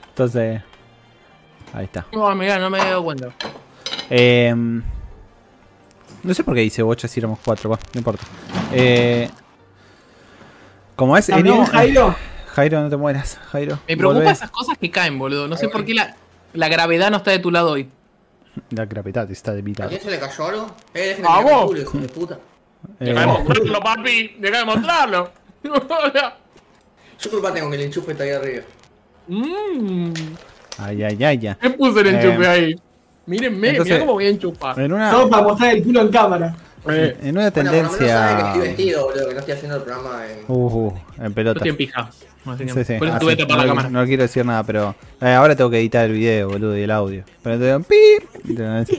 Entonces, 0.10 0.62
ahí 1.74 1.86
está. 1.86 2.06
No, 2.12 2.34
mirá, 2.36 2.58
no 2.60 2.70
me 2.70 2.80
he 2.80 2.86
dado 2.86 3.04
cuenta. 3.04 3.30
Eh, 4.10 4.54
no 6.24 6.34
sé 6.34 6.44
por 6.44 6.56
qué 6.56 6.62
dice 6.62 6.82
bocha 6.82 7.08
si 7.08 7.20
éramos 7.20 7.40
cuatro, 7.44 7.70
va, 7.70 7.80
no 7.94 8.00
importa. 8.00 8.24
Eh, 8.72 9.30
como 10.96 11.16
es... 11.18 11.28
También, 11.28 11.58
no, 11.58 11.66
Jairo, 11.66 12.16
Jairo, 12.54 12.82
no 12.82 12.90
te 12.90 12.98
mueras, 12.98 13.38
Jairo. 13.52 13.80
Me 13.88 13.96
preocupa 13.98 14.32
esas 14.32 14.50
cosas 14.52 14.78
que 14.78 14.90
caen, 14.90 15.20
boludo. 15.20 15.48
No 15.48 15.56
sé 15.58 15.70
por 15.70 15.86
qué 15.86 15.94
la, 15.94 16.16
la 16.54 16.68
gravedad 16.70 17.12
no 17.12 17.18
está 17.18 17.32
de 17.32 17.40
tu 17.40 17.52
lado 17.52 17.72
hoy. 17.72 17.90
La 18.72 18.86
gravedad 18.86 19.30
está 19.30 19.54
de 19.54 19.62
mi 19.62 19.74
¿A 19.74 19.80
lado. 19.82 19.90
quién 19.92 20.02
se 20.02 20.10
le 20.10 20.20
cayó 20.20 20.48
algo? 20.48 20.76
Eh, 20.96 21.22
¿A 21.28 21.42
vos? 21.42 21.66
culo, 21.68 21.82
hijo 21.82 21.98
de 22.00 22.08
puta. 22.08 22.40
Eh, 23.00 23.06
Deja 23.06 23.22
de 23.22 23.28
mostrarlo, 23.28 23.80
papi. 23.82 24.36
Deja 24.40 24.58
de 24.58 24.66
mostrarlo. 24.66 25.32
Yo 27.20 27.32
culpa 27.32 27.54
tengo 27.54 27.70
que 27.70 27.76
el 27.76 27.82
enchufe 27.84 28.12
está 28.14 28.24
ahí 28.24 28.32
arriba. 28.32 28.64
Mmm. 29.28 30.14
ay, 30.78 31.04
ay, 31.04 31.24
ay, 31.24 31.38
ya. 31.38 31.56
¿Qué 31.56 31.70
puse 31.72 32.00
el 32.02 32.08
enchufe 32.08 32.44
Eh, 32.44 32.48
ahí? 32.48 32.76
Mírenme, 33.26 33.70
entonces- 33.70 33.94
mirá 33.94 34.00
cómo 34.06 34.14
voy 34.14 34.26
a 34.26 34.30
enchufar. 34.30 34.80
En 34.80 34.94
una, 34.94 35.12
todo 35.12 35.30
para 35.30 35.44
mostrar 35.44 35.76
el 35.76 35.84
culo 35.84 36.02
en 36.02 36.08
cámara. 36.10 36.56
Eh, 36.90 37.18
en 37.24 37.38
una 37.38 37.50
Bueno, 37.50 37.54
por 37.54 37.66
lo 37.66 37.72
menos 37.72 37.92
que 37.92 38.06
tendencia... 38.06 38.48
estoy 38.48 38.62
vestido, 38.62 39.04
boludo, 39.06 39.28
que 39.28 39.34
no 39.34 39.40
estoy 39.42 39.54
haciendo 39.56 39.76
el 39.78 39.84
programa 39.84 40.22
en... 40.26 40.40
Uh, 40.48 40.54
uh, 40.88 40.94
en 41.18 41.28
yo 41.28 41.34
pelota. 41.36 41.58
estoy 41.60 41.70
en 41.72 41.76
pija. 41.78 42.10
Sí, 42.12 42.70
sí. 42.86 42.94
Por 42.98 43.08
eso 43.10 43.16
Ah, 43.18 43.20
tuve 43.20 43.32
sí, 43.34 43.38
tapar 43.40 43.58
no, 43.58 43.64
la 43.64 43.68
cámara. 43.68 43.90
no 43.90 44.06
quiero 44.06 44.24
decir 44.24 44.46
nada, 44.46 44.64
pero 44.64 44.96
eh, 45.20 45.32
ahora 45.34 45.54
tengo 45.58 45.70
que 45.70 45.80
editar 45.80 46.06
el 46.06 46.14
video, 46.14 46.48
boludo, 46.48 46.78
y 46.78 46.84
el 46.84 46.92
audio. 46.92 47.24
Pero 47.44 47.60
te 47.60 47.66
digo, 47.66 47.80
¡pip! 47.82 48.24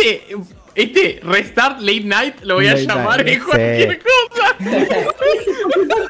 Este, 0.00 0.34
este 0.74 1.20
Restart 1.22 1.78
Late 1.80 2.00
Night 2.04 2.34
lo 2.42 2.54
voy 2.54 2.66
a 2.66 2.70
Late 2.72 2.86
llamar 2.86 3.24
Night, 3.24 3.36
en 3.38 3.44
cualquier 3.44 3.92
sí. 3.92 3.98
cosa. 4.30 4.56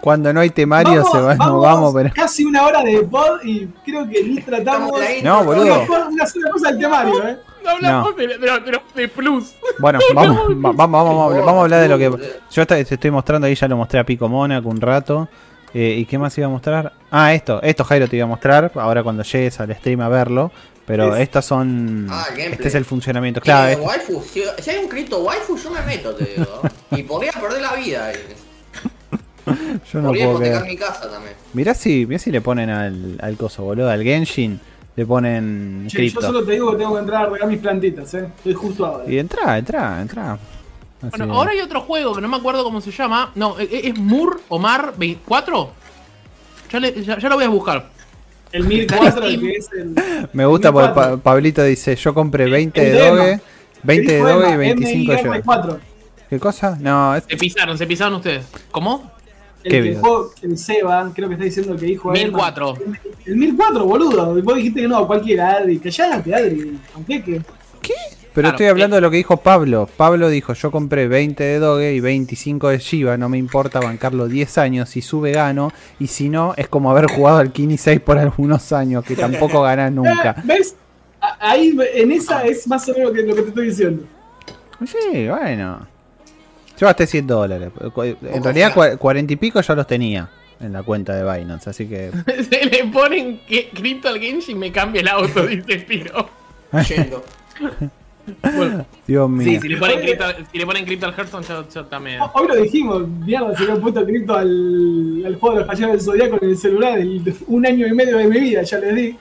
Cuando 0.00 0.32
no 0.32 0.40
hay 0.40 0.50
temario 0.50 1.04
se 1.04 1.20
va, 1.20 1.34
no 1.34 1.60
vamos, 1.60 1.92
pero... 1.94 2.10
Casi 2.14 2.44
una 2.44 2.64
hora 2.64 2.82
de 2.82 3.02
pod 3.02 3.42
y 3.44 3.66
creo 3.84 4.08
que 4.08 4.22
ni 4.22 4.40
tratamos. 4.40 4.92
No, 5.22 5.44
boludo. 5.44 5.84
Una, 6.10 6.26
sola 6.26 6.50
cosa 6.50 6.70
del 6.70 6.78
temario, 6.80 7.28
eh. 7.28 7.38
No 7.62 7.70
hablamos 7.70 8.16
de, 8.16 8.26
de, 8.26 8.80
de, 8.94 9.08
plus. 9.08 9.54
Bueno, 9.78 9.98
vamos, 10.14 10.38
va- 10.38 10.72
vamos, 10.72 10.76
vamos, 10.76 10.90
vamos, 10.90 11.36
vamos 11.46 11.60
a 11.60 11.62
hablar 11.62 11.80
de 11.80 11.88
lo 11.88 11.98
que... 11.98 12.28
Yo 12.50 12.66
te 12.66 12.80
estoy 12.80 13.10
mostrando 13.10 13.46
ahí, 13.46 13.54
ya 13.54 13.68
lo 13.68 13.76
mostré 13.76 14.00
a 14.00 14.04
Pico 14.04 14.28
Monaco 14.28 14.68
un 14.68 14.80
rato. 14.80 15.28
Eh, 15.72 15.96
¿Y 15.98 16.04
qué 16.04 16.18
más 16.18 16.36
iba 16.38 16.46
a 16.46 16.50
mostrar? 16.50 16.92
Ah, 17.10 17.34
esto, 17.34 17.60
esto 17.62 17.82
Jairo 17.84 18.06
te 18.06 18.16
iba 18.16 18.24
a 18.24 18.28
mostrar, 18.28 18.70
ahora 18.76 19.02
cuando 19.02 19.24
llegues 19.24 19.58
al 19.58 19.74
stream 19.74 20.00
a 20.02 20.08
verlo. 20.08 20.52
Pero 20.86 21.14
Es- 21.14 21.22
estas 21.22 21.44
son... 21.46 22.06
Ah, 22.10 22.26
el 22.36 22.52
este 22.52 22.68
es 22.68 22.74
el 22.74 22.84
funcionamiento. 22.84 23.40
Claro, 23.40 23.72
Eh, 23.72 23.76
waifu, 23.82 24.22
si, 24.22 24.42
si 24.60 24.70
hay 24.70 24.78
un 24.84 24.88
cripto 24.88 25.22
waifu, 25.22 25.56
yo 25.56 25.70
me 25.70 25.80
meto, 25.82 26.14
te 26.14 26.24
digo. 26.36 26.60
y 26.90 27.02
podría 27.04 27.32
perder 27.32 27.62
la 27.62 27.74
vida 27.74 28.06
ahí. 28.06 28.16
yo 29.92 30.00
no 30.00 30.08
podría 30.08 30.24
puedo 30.26 30.38
hipotecar 30.38 30.66
mi 30.66 30.76
casa 30.76 31.10
también. 31.10 31.34
Mirá 31.52 31.74
si, 31.74 32.06
mirá 32.06 32.18
si 32.18 32.30
le 32.30 32.40
ponen 32.40 32.70
al, 32.70 33.18
al 33.20 33.36
coso, 33.36 33.62
boludo, 33.62 33.90
al 33.90 34.02
Genshin, 34.02 34.60
le 34.96 35.06
ponen 35.06 35.86
Che, 35.88 36.08
yo 36.10 36.20
solo 36.20 36.44
te 36.44 36.52
digo 36.52 36.70
que 36.72 36.78
tengo 36.78 36.94
que 36.94 37.00
entrar 37.00 37.26
a 37.26 37.30
regar 37.30 37.48
mis 37.48 37.58
plantitas, 37.60 38.12
eh. 38.14 38.26
Estoy 38.36 38.54
justo 38.54 38.84
ahora. 38.86 39.04
Y 39.10 39.18
entra, 39.18 39.56
entra, 39.58 40.00
entra. 40.00 40.32
Así 41.02 41.10
Bueno, 41.18 41.34
ahora 41.34 41.50
hay 41.52 41.60
otro 41.60 41.80
juego 41.82 42.14
que 42.14 42.20
no 42.20 42.28
me 42.28 42.36
acuerdo 42.36 42.62
cómo 42.64 42.80
se 42.80 42.90
llama. 42.90 43.32
No, 43.34 43.58
¿e- 43.58 43.88
¿es 43.88 43.98
Mur 43.98 44.40
o 44.48 44.58
Mar 44.58 44.94
24? 44.96 45.70
Ya, 46.72 46.80
le- 46.80 47.02
ya, 47.04 47.18
ya 47.18 47.28
lo 47.28 47.34
voy 47.36 47.44
a 47.44 47.48
buscar. 47.48 47.90
El 48.54 48.64
1004, 48.64 49.26
el 49.26 49.40
que 49.40 49.50
es 49.52 49.68
el. 49.72 49.94
Me 50.32 50.46
gusta 50.46 50.68
el 50.68 50.74
porque 50.74 50.86
1004. 50.88 50.94
Pa- 50.94 51.16
Pablito 51.22 51.62
dice, 51.64 51.96
yo 51.96 52.14
compré 52.14 52.48
20 52.48 52.80
El 52.86 52.92
de. 52.92 52.98
Doge, 53.08 53.40
20 53.82 54.12
de 54.12 54.18
El 54.18 54.24
Doge 54.24 54.36
y 54.38 54.42
Dema, 54.50 54.56
25 54.56 55.12
de 55.12 55.22
Yoga. 55.22 55.42
MIR4. 55.42 55.78
¿Qué 56.30 56.38
cosa? 56.40 56.78
No, 56.80 57.14
es... 57.16 57.24
Se 57.28 57.36
pisaron, 57.36 57.76
se 57.76 57.86
pisaron 57.86 58.14
ustedes. 58.14 58.46
¿Cómo? 58.70 59.12
El 59.62 59.70
¿Qué 59.72 59.82
que 59.82 59.94
jugó, 59.96 60.30
el 60.42 60.58
Seba, 60.58 61.10
creo 61.14 61.28
que 61.28 61.34
está 61.34 61.44
diciendo 61.44 61.72
el 61.74 61.80
que 61.80 61.86
dijo 61.86 62.12
él. 62.12 62.20
1004. 62.24 62.74
El 63.26 63.36
1004, 63.36 63.84
boludo. 63.84 64.42
Vos 64.42 64.56
dijiste 64.56 64.82
que 64.82 64.88
no, 64.88 65.06
cualquiera, 65.06 65.52
Adri. 65.52 65.78
Callate, 65.78 66.34
Adri. 66.34 66.78
Aunque 66.94 67.22
que. 67.22 67.40
Pero 68.34 68.46
Claro, 68.46 68.54
estoy 68.56 68.66
hablando 68.66 68.96
eh. 68.96 68.98
de 68.98 69.00
lo 69.02 69.10
que 69.12 69.16
dijo 69.18 69.36
Pablo. 69.36 69.88
Pablo 69.96 70.28
dijo, 70.28 70.54
yo 70.54 70.70
compré 70.72 71.06
20 71.06 71.42
de 71.44 71.58
Doge 71.60 71.94
y 71.94 72.00
25 72.00 72.68
de 72.70 72.78
Shiba, 72.78 73.16
no 73.16 73.28
me 73.28 73.38
importa 73.38 73.78
bancarlo 73.80 74.26
10 74.26 74.58
años, 74.58 74.88
si 74.88 75.02
sube 75.02 75.30
gano, 75.32 75.72
y 76.00 76.08
si 76.08 76.28
no, 76.28 76.52
es 76.56 76.66
como 76.68 76.90
haber 76.90 77.06
jugado 77.06 77.38
al 77.38 77.52
Kini 77.52 77.78
6 77.78 78.00
por 78.00 78.18
algunos 78.18 78.72
años, 78.72 79.04
que 79.04 79.14
tampoco 79.14 79.62
ganás 79.62 79.92
nunca. 79.92 80.34
¿Ves? 80.44 80.74
A- 81.20 81.50
Ahí, 81.52 81.76
en 81.94 82.10
esa 82.12 82.42
es 82.44 82.66
más 82.66 82.88
o 82.88 82.92
menos 82.92 83.08
lo 83.10 83.14
que, 83.14 83.22
lo 83.22 83.34
que 83.36 83.42
te 83.42 83.48
estoy 83.48 83.66
diciendo. 83.68 84.02
Sí, 84.84 85.28
bueno. 85.28 85.86
Yo 86.76 86.86
gasté 86.88 87.06
100 87.06 87.26
dólares. 87.28 87.70
En 87.94 88.42
realidad 88.42 88.72
fiado. 88.74 88.94
cua- 88.94 88.98
40 88.98 89.32
y 89.32 89.36
pico 89.36 89.60
ya 89.60 89.74
los 89.76 89.86
tenía 89.86 90.28
en 90.60 90.72
la 90.72 90.82
cuenta 90.82 91.14
de 91.14 91.22
Binance, 91.22 91.70
así 91.70 91.86
que... 91.86 92.10
Se 92.50 92.64
le 92.66 92.84
ponen 92.92 93.40
que 93.46 93.70
cripto 93.70 94.08
al 94.08 94.18
Genshin 94.18 94.58
me 94.58 94.72
cambia 94.72 95.02
el 95.02 95.08
auto, 95.08 95.46
dice 95.46 95.78
Spiro. 95.80 96.28
Yendo. 96.88 97.24
Bueno, 98.42 98.86
Dios 99.06 99.28
mío. 99.28 99.44
sí, 99.46 99.60
si 99.60 99.68
le 99.68 99.76
ponen 99.76 100.00
cripto, 100.00 100.24
si 100.50 100.58
le 100.58 100.66
ponen 100.66 100.84
cripto 100.84 101.06
al 101.06 101.14
Hearthstone, 101.14 101.46
yo, 101.46 101.68
yo 101.68 101.84
también. 101.86 102.20
Hoy 102.32 102.48
lo 102.48 102.56
dijimos, 102.56 103.06
mierda, 103.08 103.54
se 103.56 103.64
le 103.64 103.72
han 103.72 103.80
puesto 103.80 104.04
cripto 104.04 104.34
al, 104.34 105.22
al 105.26 105.34
juego 105.36 105.50
de 105.56 105.60
los 105.60 105.66
caballeros 105.68 105.92
del 105.92 106.00
Zodíaco 106.00 106.38
en 106.42 106.48
el 106.50 106.56
celular. 106.56 106.98
el- 106.98 107.34
un 107.48 107.66
año 107.66 107.86
y 107.86 107.92
medio 107.92 108.16
de 108.16 108.26
mi 108.26 108.40
vida, 108.40 108.62
ya 108.62 108.78
les 108.78 108.94
di. 108.94 109.16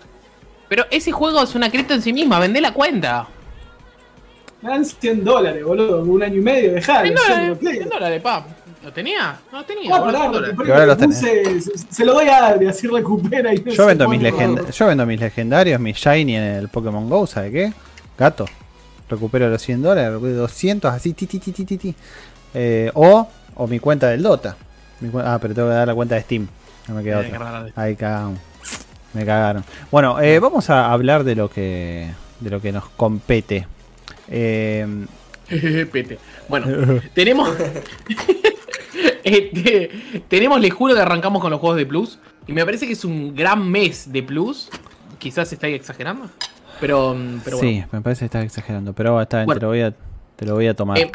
Pero 0.69 0.85
ese 0.89 1.11
juego 1.11 1.43
es 1.43 1.53
una 1.55 1.69
cripto 1.69 1.93
en 1.93 2.01
sí 2.01 2.13
misma, 2.13 2.39
vendé 2.39 2.61
la 2.61 2.73
cuenta. 2.73 3.27
Me 4.61 4.69
dan 4.69 4.85
100 4.85 5.23
dólares, 5.25 5.63
boludo. 5.63 6.03
Un 6.03 6.23
año 6.23 6.37
y 6.37 6.41
medio, 6.41 6.73
dejá. 6.73 7.01
100 7.01 7.15
yo 7.15 7.21
dólares, 7.21 7.49
lo 7.49 7.57
quiero. 7.59 7.75
100 7.77 7.89
dólares, 7.89 8.21
pa. 8.21 8.45
¿Lo 8.83 8.91
tenía? 8.93 9.39
No 9.51 9.59
lo 9.59 9.65
tenía. 9.65 9.95
Ah, 9.95 10.03
pará, 10.03 10.19
100 10.19 10.31
dólares. 10.31 10.47
recuperé 10.57 10.69
Pero 10.73 10.73
ahora 10.73 10.85
los 10.85 11.05
puse, 11.05 11.61
se, 11.61 11.77
se 11.93 12.05
lo 12.05 12.13
doy 12.13 12.27
a 12.27 12.47
Adri, 12.47 12.67
así 12.67 12.87
recupera 12.87 13.53
y 13.53 13.57
no 13.59 13.71
Yo 13.71 13.85
vendo, 13.85 14.07
mis 14.09 14.21
legend- 14.21 14.71
yo 14.71 14.87
vendo 14.87 15.05
mis 15.05 15.19
legendarios, 15.19 15.79
mis 15.81 15.97
shiny 15.97 16.35
en 16.37 16.43
el 16.43 16.69
Pokémon 16.69 17.09
Go, 17.09 17.27
¿sabe 17.27 17.51
qué? 17.51 17.73
Gato. 18.17 18.45
Recupero 19.13 19.49
los 19.49 19.61
100 19.61 19.81
dólares, 19.81 20.11
recupero 20.11 20.35
200, 20.37 20.91
así, 20.93 21.13
ti, 21.13 21.25
ti, 21.27 21.39
ti, 21.39 21.51
ti, 21.51 21.63
ti, 21.65 21.77
ti. 21.77 21.95
Eh, 22.53 22.91
o, 22.93 23.27
o 23.55 23.67
mi 23.67 23.79
cuenta 23.79 24.09
del 24.09 24.21
Dota. 24.23 24.55
Mi 24.99 25.09
cu- 25.09 25.19
ah, 25.19 25.37
pero 25.41 25.53
tengo 25.53 25.67
que 25.69 25.73
dar 25.75 25.87
la 25.87 25.95
cuenta 25.95 26.15
de 26.15 26.21
Steam. 26.21 26.47
No 26.87 26.95
me 26.95 27.03
queda 27.03 27.21
Eh, 27.21 27.29
qué 27.29 27.35
otra. 27.35 27.65
Ahí 27.75 27.95
cagamos. 27.95 28.39
Me 29.13 29.25
cagaron. 29.25 29.63
Bueno, 29.91 30.19
eh, 30.19 30.39
vamos 30.39 30.69
a 30.69 30.91
hablar 30.91 31.23
de 31.23 31.35
lo 31.35 31.49
que 31.49 32.09
de 32.39 32.49
lo 32.49 32.59
que 32.61 32.71
nos 32.71 32.89
compete. 32.89 33.67
Eh, 34.29 35.05
Pete. 35.91 36.17
Bueno, 36.49 36.67
tenemos. 37.13 37.49
Este, 39.23 39.89
tenemos, 40.27 40.59
les 40.59 40.73
juro 40.73 40.93
que 40.93 40.99
arrancamos 41.01 41.41
con 41.41 41.49
los 41.49 41.59
juegos 41.59 41.77
de 41.77 41.85
Plus. 41.85 42.19
Y 42.45 42.51
me 42.53 42.65
parece 42.65 42.85
que 42.85 42.93
es 42.93 43.05
un 43.05 43.33
gran 43.33 43.67
mes 43.69 44.11
de 44.11 44.21
Plus. 44.21 44.69
Quizás 45.17 45.51
estáis 45.53 45.75
exagerando. 45.75 46.29
Pero, 46.83 47.13
mm, 47.13 47.39
pero 47.45 47.59
sí, 47.59 47.65
bueno. 47.75 47.87
me 47.93 48.01
parece 48.01 48.19
que 48.19 48.25
estás 48.25 48.43
exagerando, 48.43 48.91
pero 48.91 49.21
está 49.21 49.37
bien, 49.37 49.45
Bueno. 49.45 49.59
te, 49.59 49.65
lo 49.65 49.69
voy 49.69 49.81
a, 49.81 49.93
te 50.35 50.45
lo 50.45 50.53
voy 50.55 50.67
a 50.67 50.75
tomar. 50.75 50.97
Eh, 50.97 51.09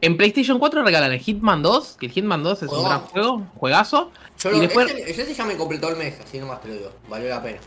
en 0.00 0.16
PlayStation 0.16 0.58
4 0.58 0.82
regalan 0.82 1.12
el 1.12 1.20
Hitman 1.20 1.62
2. 1.62 1.96
Que 2.00 2.06
el 2.06 2.12
Hitman 2.12 2.42
2 2.42 2.64
es 2.64 2.68
un 2.72 2.84
gran 2.84 3.00
juego, 3.02 3.46
juegazo. 3.56 4.10
Yo 4.40 4.50
Y 4.50 4.54
lo, 4.54 4.58
después- 4.62 4.90
ese, 4.90 5.22
ese 5.22 5.32
ya 5.34 5.44
me 5.46 5.56
completó 5.56 5.90
el 5.90 5.96
mes, 5.96 6.18
así 6.20 6.40
nomás 6.40 6.60
te 6.60 6.68
lo 6.68 6.74
digo. 6.74 6.90
Valió 7.08 7.28
la 7.28 7.40
pena. 7.40 7.58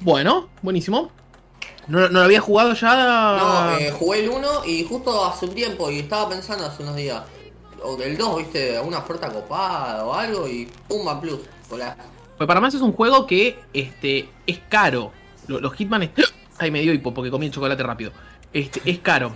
Bueno, 0.00 0.48
buenísimo. 0.62 1.10
No, 1.88 2.00
no 2.00 2.20
lo 2.20 2.22
había 2.22 2.40
jugado 2.40 2.72
ya. 2.72 3.36
No, 3.38 3.78
eh, 3.78 3.90
jugué 3.90 4.20
el 4.24 4.30
1 4.30 4.64
y 4.64 4.84
justo 4.84 5.22
hace 5.26 5.44
un 5.44 5.54
tiempo 5.54 5.90
y 5.90 5.98
estaba 5.98 6.30
pensando 6.30 6.64
hace 6.64 6.82
unos 6.82 6.96
días. 6.96 7.22
O 7.84 7.96
del 7.96 8.16
2, 8.16 8.38
viste, 8.38 8.80
una 8.80 9.00
oferta 9.00 9.28
copada 9.30 10.06
o 10.06 10.14
algo 10.14 10.48
y 10.48 10.66
Pumba 10.88 11.20
Plus. 11.20 11.40
Hola. 11.68 11.94
Pues 12.38 12.46
para 12.46 12.60
más 12.60 12.72
es 12.72 12.80
un 12.80 12.92
juego 12.92 13.26
que 13.26 13.58
este, 13.74 14.30
es 14.46 14.60
caro. 14.70 15.10
Lo- 15.46 15.60
Los, 15.60 15.74
Hitman. 15.74 16.04
es- 16.04 16.10
Ay, 16.62 16.70
me 16.70 16.80
dio 16.80 16.92
hipo 16.92 17.12
porque 17.12 17.30
comí 17.30 17.46
el 17.46 17.52
chocolate 17.52 17.82
rápido. 17.82 18.12
Este, 18.52 18.80
es 18.90 18.98
caro. 19.00 19.32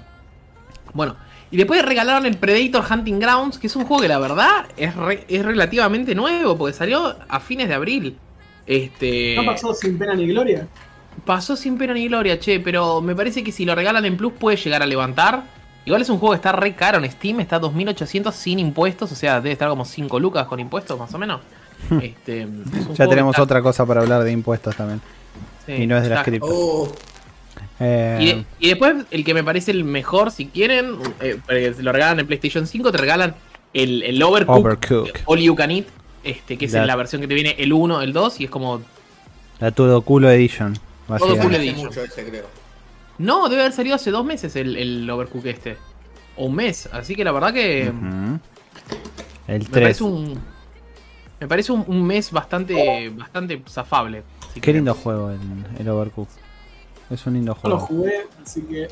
Bueno, 0.94 1.16
y 1.50 1.56
después 1.56 1.84
regalaron 1.84 2.26
el 2.26 2.36
Predator 2.36 2.84
Hunting 2.90 3.18
Grounds, 3.18 3.58
que 3.58 3.66
es 3.66 3.76
un 3.76 3.84
juego 3.84 4.02
que 4.02 4.08
la 4.08 4.18
verdad 4.18 4.66
es, 4.76 4.94
re- 4.96 5.24
es 5.28 5.44
relativamente 5.44 6.14
nuevo, 6.14 6.56
porque 6.56 6.72
salió 6.72 7.16
a 7.28 7.40
fines 7.40 7.68
de 7.68 7.74
abril. 7.74 8.16
Este. 8.66 9.34
No 9.36 9.44
pasó 9.44 9.74
sin 9.74 9.98
pena 9.98 10.14
ni 10.14 10.26
gloria. 10.26 10.66
Pasó 11.24 11.56
sin 11.56 11.78
pena 11.78 11.94
ni 11.94 12.08
gloria, 12.08 12.38
che, 12.38 12.60
pero 12.60 13.00
me 13.00 13.14
parece 13.14 13.42
que 13.42 13.52
si 13.52 13.64
lo 13.64 13.74
regalan 13.74 14.04
en 14.04 14.16
Plus 14.16 14.32
puede 14.34 14.56
llegar 14.56 14.82
a 14.82 14.86
levantar. 14.86 15.44
Igual 15.84 16.02
es 16.02 16.08
un 16.10 16.18
juego 16.18 16.32
que 16.32 16.36
está 16.36 16.52
re 16.52 16.74
caro 16.74 16.98
en 16.98 17.10
Steam, 17.10 17.40
está 17.40 17.58
2800 17.60 18.34
sin 18.34 18.58
impuestos, 18.58 19.12
o 19.12 19.14
sea, 19.14 19.36
debe 19.40 19.52
estar 19.52 19.68
como 19.68 19.84
5 19.84 20.18
lucas 20.18 20.46
con 20.46 20.58
impuestos 20.60 20.98
más 20.98 21.12
o 21.14 21.18
menos. 21.18 21.40
Este, 22.02 22.42
es 22.42 22.48
Ya 22.98 23.06
tenemos 23.06 23.34
está- 23.34 23.42
otra 23.42 23.62
cosa 23.62 23.86
para 23.86 24.00
hablar 24.00 24.24
de 24.24 24.32
impuestos 24.32 24.74
también. 24.74 25.00
sí, 25.64 25.72
y 25.74 25.86
no 25.86 25.96
es 25.96 26.02
de 26.02 26.08
las 26.08 26.24
cripto. 26.24 26.46
Uh, 26.48 26.92
Eh, 27.80 28.18
Y, 28.20 28.26
de- 28.26 28.44
y 28.60 28.68
después, 28.68 28.94
el 29.10 29.24
que 29.24 29.34
me 29.34 29.44
parece 29.44 29.70
el 29.70 29.84
mejor, 29.84 30.30
si 30.30 30.46
quieren, 30.46 30.96
eh, 31.20 31.38
lo 31.78 31.92
regalan 31.92 32.20
en 32.20 32.26
PlayStation 32.26 32.66
5, 32.66 32.90
te 32.92 32.98
regalan 32.98 33.34
el, 33.74 34.02
el 34.02 34.22
Overcook, 34.22 34.56
Overcook. 34.56 35.08
All 35.26 35.40
You 35.40 35.54
Can 35.54 35.70
Eat, 35.70 35.86
este, 36.24 36.56
que 36.56 36.64
es 36.66 36.72
La- 36.72 36.86
la 36.86 36.96
versión 36.96 37.20
que 37.20 37.28
te 37.28 37.34
viene 37.34 37.54
el 37.58 37.72
1, 37.72 38.00
el 38.02 38.12
2, 38.12 38.40
y 38.40 38.44
es 38.44 38.50
como... 38.50 38.80
la 39.60 39.70
Todo 39.72 40.00
Culo 40.02 40.30
Edition. 40.30 40.78
Todo 41.06 41.18
culo 41.18 41.34
hace 41.56 41.56
Edition. 41.56 41.86
mucho 41.86 42.02
ese, 42.02 42.24
creo. 42.28 42.46
No, 43.18 43.48
debe 43.48 43.62
haber 43.62 43.72
salido 43.72 43.94
hace 43.94 44.10
dos 44.10 44.24
meses 44.24 44.56
el, 44.56 44.76
el 44.76 45.08
Overcook 45.08 45.46
este. 45.46 45.76
O 46.36 46.46
un 46.46 46.54
mes, 46.56 46.88
así 46.92 47.14
que 47.14 47.24
la 47.24 47.32
verdad 47.32 47.52
que... 47.54 47.90
Ujú. 47.90 48.38
El 49.48 49.58
Me 49.60 49.64
3. 49.64 49.70
parece 49.70 50.04
un. 50.04 50.38
Me 51.38 51.46
parece 51.46 51.70
un, 51.72 51.84
un 51.86 52.04
mes 52.06 52.32
bastante. 52.32 53.10
bastante 53.10 53.62
zafable. 53.68 54.22
si 54.48 54.54
Qué 54.54 54.60
querés. 54.62 54.76
lindo 54.78 54.94
juego 54.94 55.30
el, 55.30 55.38
el 55.78 55.88
Overcook. 55.88 56.28
Es 57.10 57.26
un 57.26 57.34
lindo 57.34 57.56
No 57.62 57.70
lo 57.70 57.78
juego. 57.78 58.02
jugué, 58.02 58.26
así 58.44 58.62
que. 58.62 58.88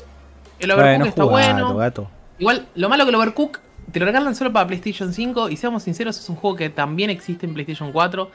El 0.59 0.71
Overcook 0.71 0.89
Bueno, 0.89 1.05
está 1.05 1.23
jugalo, 1.23 1.53
bueno. 1.65 1.75
gato. 1.77 2.09
Igual, 2.39 2.67
lo 2.75 2.89
malo 2.89 3.03
que 3.05 3.09
el 3.09 3.15
Overcook 3.15 3.59
te 3.91 3.99
lo 3.99 4.05
regalan 4.05 4.35
solo 4.35 4.51
para 4.53 4.67
PlayStation 4.67 5.13
5. 5.13 5.49
Y 5.49 5.57
seamos 5.57 5.83
sinceros, 5.83 6.17
es 6.19 6.29
un 6.29 6.35
juego 6.35 6.55
que 6.55 6.69
también 6.69 7.09
existe 7.09 7.45
en 7.45 7.53
PlayStation 7.53 7.91
4. 7.91 8.31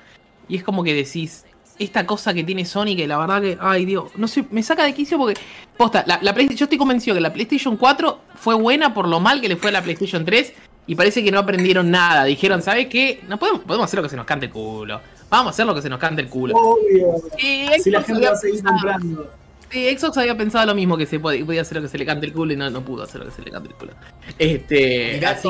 Y 0.49 0.57
es 0.57 0.63
como 0.65 0.85
que 0.85 0.95
decís. 0.95 1.45
Esta 1.79 2.05
cosa 2.07 2.35
que 2.35 2.45
tiene 2.45 2.67
Sony, 2.67 2.95
que 2.95 3.07
la 3.07 3.17
verdad 3.17 3.41
que. 3.41 3.57
Ay, 3.59 3.87
Dios. 3.87 4.11
No 4.17 4.29
sé, 4.29 4.45
me 4.51 4.63
saca 4.63 4.85
de 4.85 4.93
quicio 4.93 5.17
porque. 5.17 5.41
Posta, 5.79 6.05
la, 6.07 6.19
la 6.21 6.35
Play- 6.35 6.55
yo 6.55 6.65
estoy 6.67 6.77
convencido 6.77 7.15
que 7.15 7.23
la 7.23 7.33
PlayStation 7.33 7.79
4 7.79 8.19
fue 8.35 8.55
buena 8.55 8.93
por 8.93 9.09
lo 9.09 9.19
mal 9.19 9.41
que 9.41 9.49
le 9.49 9.57
fue 9.57 9.71
a 9.71 9.73
la 9.73 9.83
PlayStation 9.83 10.23
3. 10.27 10.53
Y 10.87 10.95
parece 10.95 11.25
que 11.25 11.31
no 11.31 11.39
aprendieron 11.39 11.91
nada. 11.91 12.25
Dijeron, 12.25 12.61
¿sabes 12.61 12.89
qué? 12.89 13.23
No 13.29 13.39
podemos, 13.39 13.63
podemos 13.63 13.87
hacer 13.87 13.97
lo 13.99 14.03
que 14.03 14.09
se 14.11 14.17
nos 14.17 14.27
cante 14.27 14.47
el 14.47 14.53
culo. 14.53 15.01
Vamos 15.31 15.47
a 15.47 15.51
hacer 15.51 15.65
lo 15.65 15.75
que 15.75 15.81
se 15.81 15.89
nos 15.89 15.99
cante 15.99 16.21
el 16.21 16.29
culo. 16.29 16.55
Obvio. 16.55 17.15
Si 17.83 17.91
la 17.91 18.03
gente 18.03 18.27
va 18.27 18.33
a 18.33 18.37
seguir 18.37 18.63
comprando. 18.63 19.31
Sí, 19.71 19.97
Xbox 19.97 20.19
había 20.19 20.37
pensado 20.37 20.67
lo 20.67 20.75
mismo, 20.75 20.97
que 20.97 21.07
se 21.07 21.21
podía, 21.21 21.45
podía 21.45 21.61
hacer 21.63 21.77
lo 21.77 21.83
que 21.83 21.89
se 21.89 21.97
le 21.99 22.05
cante 22.07 22.27
el 22.27 22.33
culo 22.33 22.53
y 22.53 22.57
no, 22.57 22.69
no 22.71 22.81
pudo 22.83 23.05
hacer 23.05 23.21
lo 23.21 23.27
que 23.27 23.33
se 23.33 23.43
le 23.43 23.51
cante 23.51 23.69
el 23.69 23.75
culo. 23.77 23.93
Este, 24.39 25.25
así, 25.25 25.49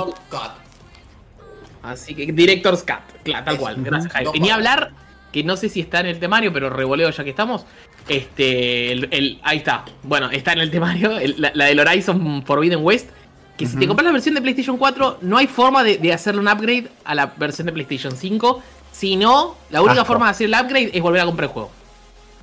así 1.82 2.14
que 2.14 2.26
Director's 2.32 2.80
Cut, 2.82 3.22
claro, 3.24 3.44
tal 3.44 3.54
Es- 3.54 3.60
cual, 3.60 3.76
gracias 3.78 4.12
Jaime. 4.12 4.30
Y 4.34 4.40
ni 4.40 4.50
hablar, 4.50 4.90
que 5.32 5.42
no 5.44 5.56
sé 5.56 5.68
si 5.68 5.80
está 5.80 6.00
en 6.00 6.06
el 6.06 6.18
temario, 6.18 6.52
pero 6.52 6.68
revoleo 6.70 7.10
ya 7.10 7.24
que 7.24 7.30
estamos. 7.30 7.64
Este, 8.08 8.92
el, 8.92 9.08
el- 9.10 9.40
ahí 9.42 9.58
está, 9.58 9.84
bueno, 10.02 10.30
está 10.30 10.52
en 10.52 10.58
el 10.60 10.70
temario, 10.70 11.18
el- 11.18 11.36
la, 11.40 11.52
la 11.54 11.64
del 11.66 11.80
Horizon 11.80 12.42
Forbidden 12.44 12.80
West. 12.82 13.08
Que 13.56 13.66
si 13.66 13.76
te 13.76 13.86
compras 13.86 14.06
la 14.06 14.12
versión 14.12 14.34
de 14.34 14.40
PlayStation 14.40 14.78
4, 14.78 15.18
no 15.20 15.36
hay 15.36 15.46
forma 15.46 15.84
de, 15.84 15.98
de 15.98 16.14
hacerle 16.14 16.40
un 16.40 16.48
upgrade 16.48 16.88
a 17.04 17.14
la 17.14 17.26
versión 17.36 17.66
de 17.66 17.72
PlayStation 17.74 18.16
5. 18.16 18.62
Si 18.90 19.16
no, 19.16 19.54
la 19.68 19.82
única 19.82 20.00
Asco. 20.00 20.06
forma 20.14 20.24
de 20.26 20.30
hacer 20.30 20.46
el 20.46 20.54
upgrade 20.54 20.90
es 20.94 21.02
volver 21.02 21.20
a 21.20 21.26
comprar 21.26 21.48
el 21.48 21.52
juego. 21.52 21.70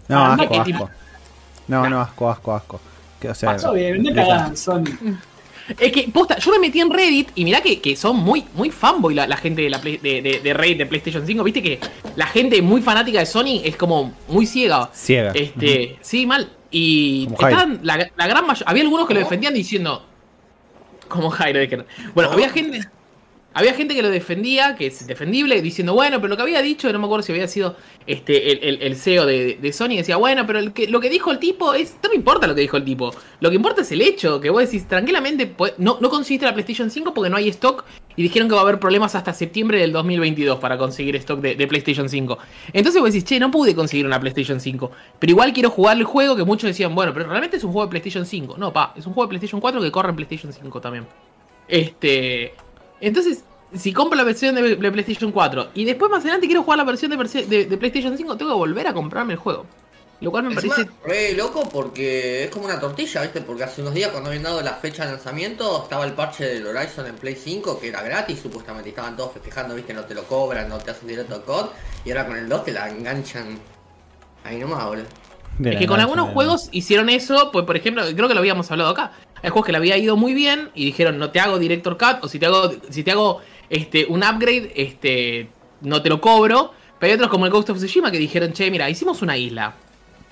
No, 0.09 0.19
Ah, 0.19 0.33
asco, 0.39 0.61
asco. 0.61 0.89
No, 1.67 1.89
no, 1.89 2.01
asco, 2.01 2.29
asco, 2.29 2.53
asco. 2.55 2.79
Que, 3.19 3.29
o 3.29 3.35
sea, 3.35 3.53
Pasó 3.53 3.73
bien, 3.73 4.01
no 4.03 4.09
neta. 4.11 4.21
cagar, 4.27 4.57
Sony. 4.57 4.83
Es 5.79 5.91
que, 5.91 6.03
posta, 6.13 6.37
yo 6.37 6.51
me 6.51 6.59
metí 6.59 6.79
en 6.79 6.89
Reddit 6.89 7.29
y 7.35 7.43
mirá 7.43 7.61
que, 7.61 7.81
que 7.81 7.95
son 7.97 8.15
muy, 8.17 8.45
muy 8.53 8.69
fanboy 8.71 9.13
la, 9.13 9.27
la 9.27 9.35
gente 9.35 9.63
de, 9.63 9.69
la 9.69 9.81
Play- 9.81 9.97
de, 9.97 10.21
de- 10.21 10.39
de 10.39 10.53
Reddit 10.53 10.77
de 10.77 10.85
PlayStation 10.85 11.25
5. 11.27 11.43
Viste 11.43 11.61
que 11.61 11.79
la 12.15 12.25
gente 12.27 12.61
muy 12.61 12.81
fanática 12.81 13.19
de 13.19 13.25
Sony 13.25 13.61
es 13.63 13.75
como 13.75 14.13
muy 14.29 14.45
ciega. 14.45 14.89
Ciega. 14.93 15.31
Este, 15.35 15.97
sí, 16.01 16.25
mal. 16.25 16.49
Y 16.71 17.27
estaban, 17.33 17.79
la, 17.83 17.97
la 18.15 18.27
gran 18.27 18.45
mayoría. 18.47 18.69
Había 18.69 18.83
algunos 18.83 19.07
que 19.07 19.13
lo 19.13 19.19
defendían 19.19 19.53
diciendo. 19.53 20.05
Como 21.09 21.29
Jairo, 21.31 21.59
de 21.59 21.67
que 21.67 21.77
no. 21.77 21.85
Bueno, 22.13 22.29
¿Cómo? 22.29 22.33
había 22.33 22.49
gente. 22.49 22.81
Había 23.57 23.73
gente 23.73 23.95
que 23.95 24.03
lo 24.03 24.09
defendía, 24.09 24.75
que 24.75 24.85
es 24.85 25.07
defendible, 25.07 25.59
diciendo, 25.63 25.95
bueno, 25.95 26.17
pero 26.17 26.29
lo 26.29 26.35
que 26.37 26.43
había 26.43 26.61
dicho, 26.61 26.93
no 26.93 26.99
me 26.99 27.05
acuerdo 27.05 27.23
si 27.23 27.31
había 27.31 27.47
sido 27.47 27.75
este 28.05 28.51
el, 28.69 28.81
el- 28.83 28.95
CEO 28.95 29.25
de, 29.25 29.73
Sony, 29.73 29.95
decía, 29.97 30.15
bueno, 30.17 30.45
pero 30.45 30.61
lo 30.61 30.99
que 31.01 31.09
dijo 31.09 31.31
el 31.31 31.39
tipo 31.39 31.73
es. 31.73 31.95
No 32.03 32.09
me 32.09 32.15
importa 32.15 32.45
lo 32.45 32.53
que 32.53 32.61
dijo 32.61 32.77
el 32.77 32.85
tipo. 32.85 33.11
Lo 33.39 33.49
que 33.49 33.55
importa 33.55 33.81
es 33.81 33.91
el 33.91 34.01
hecho, 34.01 34.39
que 34.39 34.51
vos 34.51 34.61
decís, 34.61 34.87
tranquilamente, 34.87 35.47
pues, 35.47 35.73
no, 35.79 35.97
no 35.99 36.09
conseguiste 36.09 36.45
la 36.45 36.53
PlayStation 36.53 36.91
5 36.91 37.13
porque 37.15 37.29
no 37.31 37.37
hay 37.37 37.49
stock. 37.49 37.83
Y 38.15 38.21
dijeron 38.23 38.47
que 38.47 38.53
va 38.53 38.61
a 38.61 38.63
haber 38.63 38.79
problemas 38.79 39.15
hasta 39.15 39.33
septiembre 39.33 39.79
del 39.79 39.91
2022 39.91 40.59
para 40.59 40.77
conseguir 40.77 41.15
stock 41.15 41.39
de, 41.39 41.55
de 41.55 41.67
PlayStation 41.67 42.07
5. 42.09 42.37
Entonces 42.73 43.01
vos 43.01 43.11
decís, 43.11 43.25
che, 43.27 43.39
no 43.39 43.49
pude 43.49 43.73
conseguir 43.75 44.05
una 44.05 44.19
PlayStation 44.19 44.59
5. 44.59 44.91
Pero 45.19 45.31
igual 45.31 45.51
quiero 45.51 45.69
jugar 45.71 45.97
el 45.97 46.03
juego 46.03 46.35
que 46.35 46.43
muchos 46.43 46.67
decían, 46.67 46.93
bueno, 46.93 47.11
pero 47.13 47.27
realmente 47.27 47.57
es 47.57 47.63
un 47.63 47.71
juego 47.71 47.87
de 47.87 47.89
PlayStation 47.89 48.25
5. 48.25 48.55
No, 48.57 48.71
pa, 48.71 48.93
es 48.95 49.05
un 49.07 49.13
juego 49.13 49.25
de 49.27 49.29
PlayStation 49.29 49.59
4 49.61 49.81
que 49.81 49.91
corre 49.91 50.09
en 50.09 50.15
PlayStation 50.15 50.53
5 50.53 50.79
también. 50.81 51.05
Este. 51.67 52.53
Entonces, 53.01 53.43
si 53.75 53.93
compro 53.93 54.15
la 54.17 54.23
versión 54.23 54.55
de, 54.55 54.75
de 54.75 54.91
PlayStation 54.91 55.31
4 55.31 55.69
y 55.73 55.85
después 55.85 56.09
más 56.09 56.21
adelante 56.21 56.47
quiero 56.47 56.63
jugar 56.63 56.77
la 56.77 56.83
versión 56.85 57.11
de, 57.11 57.17
versi- 57.17 57.45
de- 57.45 57.65
de 57.65 57.77
PlayStation 57.77 58.15
5, 58.17 58.37
tengo 58.37 58.51
que 58.51 58.57
volver 58.57 58.87
a 58.87 58.93
comprarme 58.93 59.33
el 59.33 59.39
juego. 59.39 59.65
Lo 60.19 60.31
cual 60.31 60.45
me 60.45 60.53
Encima, 60.55 60.73
parece. 60.73 60.91
re 61.05 61.33
loco 61.33 61.69
porque 61.71 62.45
es 62.45 62.49
como 62.49 62.65
una 62.65 62.79
tortilla, 62.79 63.21
¿viste? 63.21 63.41
Porque 63.41 63.65
hace 63.65 63.81
unos 63.83 63.93
días 63.93 64.09
cuando 64.09 64.29
habían 64.29 64.41
dado 64.43 64.63
la 64.63 64.73
fecha 64.73 65.05
de 65.05 65.11
lanzamiento 65.11 65.83
estaba 65.83 66.05
el 66.05 66.13
parche 66.13 66.43
del 66.45 66.65
Horizon 66.65 67.05
en 67.05 67.15
Play 67.17 67.35
5 67.35 67.79
que 67.79 67.89
era 67.89 68.01
gratis 68.01 68.39
supuestamente. 68.41 68.89
y 68.89 68.93
Estaban 68.93 69.15
todos 69.15 69.33
festejando, 69.33 69.75
¿viste? 69.75 69.93
No 69.93 70.05
te 70.05 70.15
lo 70.15 70.23
cobran, 70.23 70.69
no 70.69 70.79
te 70.79 70.89
hacen 70.89 71.07
directo 71.07 71.35
al 71.35 71.43
COD. 71.43 71.67
Y 72.03 72.09
ahora 72.09 72.25
con 72.25 72.35
el 72.37 72.49
2 72.49 72.65
te 72.65 72.71
la 72.71 72.89
enganchan 72.89 73.59
ahí 74.43 74.57
nomás, 74.57 74.85
boludo. 74.87 75.05
De 75.59 75.69
Es 75.69 75.73
la 75.75 75.79
que 75.81 75.87
con 75.87 75.99
algunos 75.99 76.29
juegos 76.33 76.69
hicieron 76.71 77.09
eso, 77.09 77.51
pues 77.51 77.65
por 77.65 77.75
ejemplo, 77.77 78.03
creo 78.15 78.27
que 78.27 78.33
lo 78.33 78.39
habíamos 78.39 78.71
hablado 78.71 78.89
acá. 78.89 79.11
Hay 79.43 79.49
juegos 79.49 79.65
que 79.65 79.71
le 79.71 79.77
había 79.77 79.97
ido 79.97 80.15
muy 80.17 80.33
bien 80.33 80.69
y 80.75 80.85
dijeron, 80.85 81.17
no 81.19 81.29
te 81.31 81.39
hago 81.39 81.59
Director 81.59 81.97
Cut, 81.97 82.23
o 82.23 82.27
si 82.27 82.39
te 82.39 82.45
hago, 82.47 82.71
si 82.89 83.03
te 83.03 83.11
hago 83.11 83.41
este, 83.69 84.05
un 84.05 84.23
upgrade, 84.23 84.71
este, 84.75 85.49
no 85.81 86.01
te 86.01 86.09
lo 86.09 86.19
cobro. 86.21 86.73
Pero 86.99 87.11
hay 87.11 87.15
otros 87.15 87.29
como 87.29 87.45
el 87.45 87.51
Ghost 87.51 87.69
of 87.69 87.77
Tsushima 87.77 88.09
que 88.11 88.17
dijeron, 88.17 88.51
che, 88.53 88.71
mira, 88.71 88.89
hicimos 88.89 89.21
una 89.21 89.37
isla. 89.37 89.73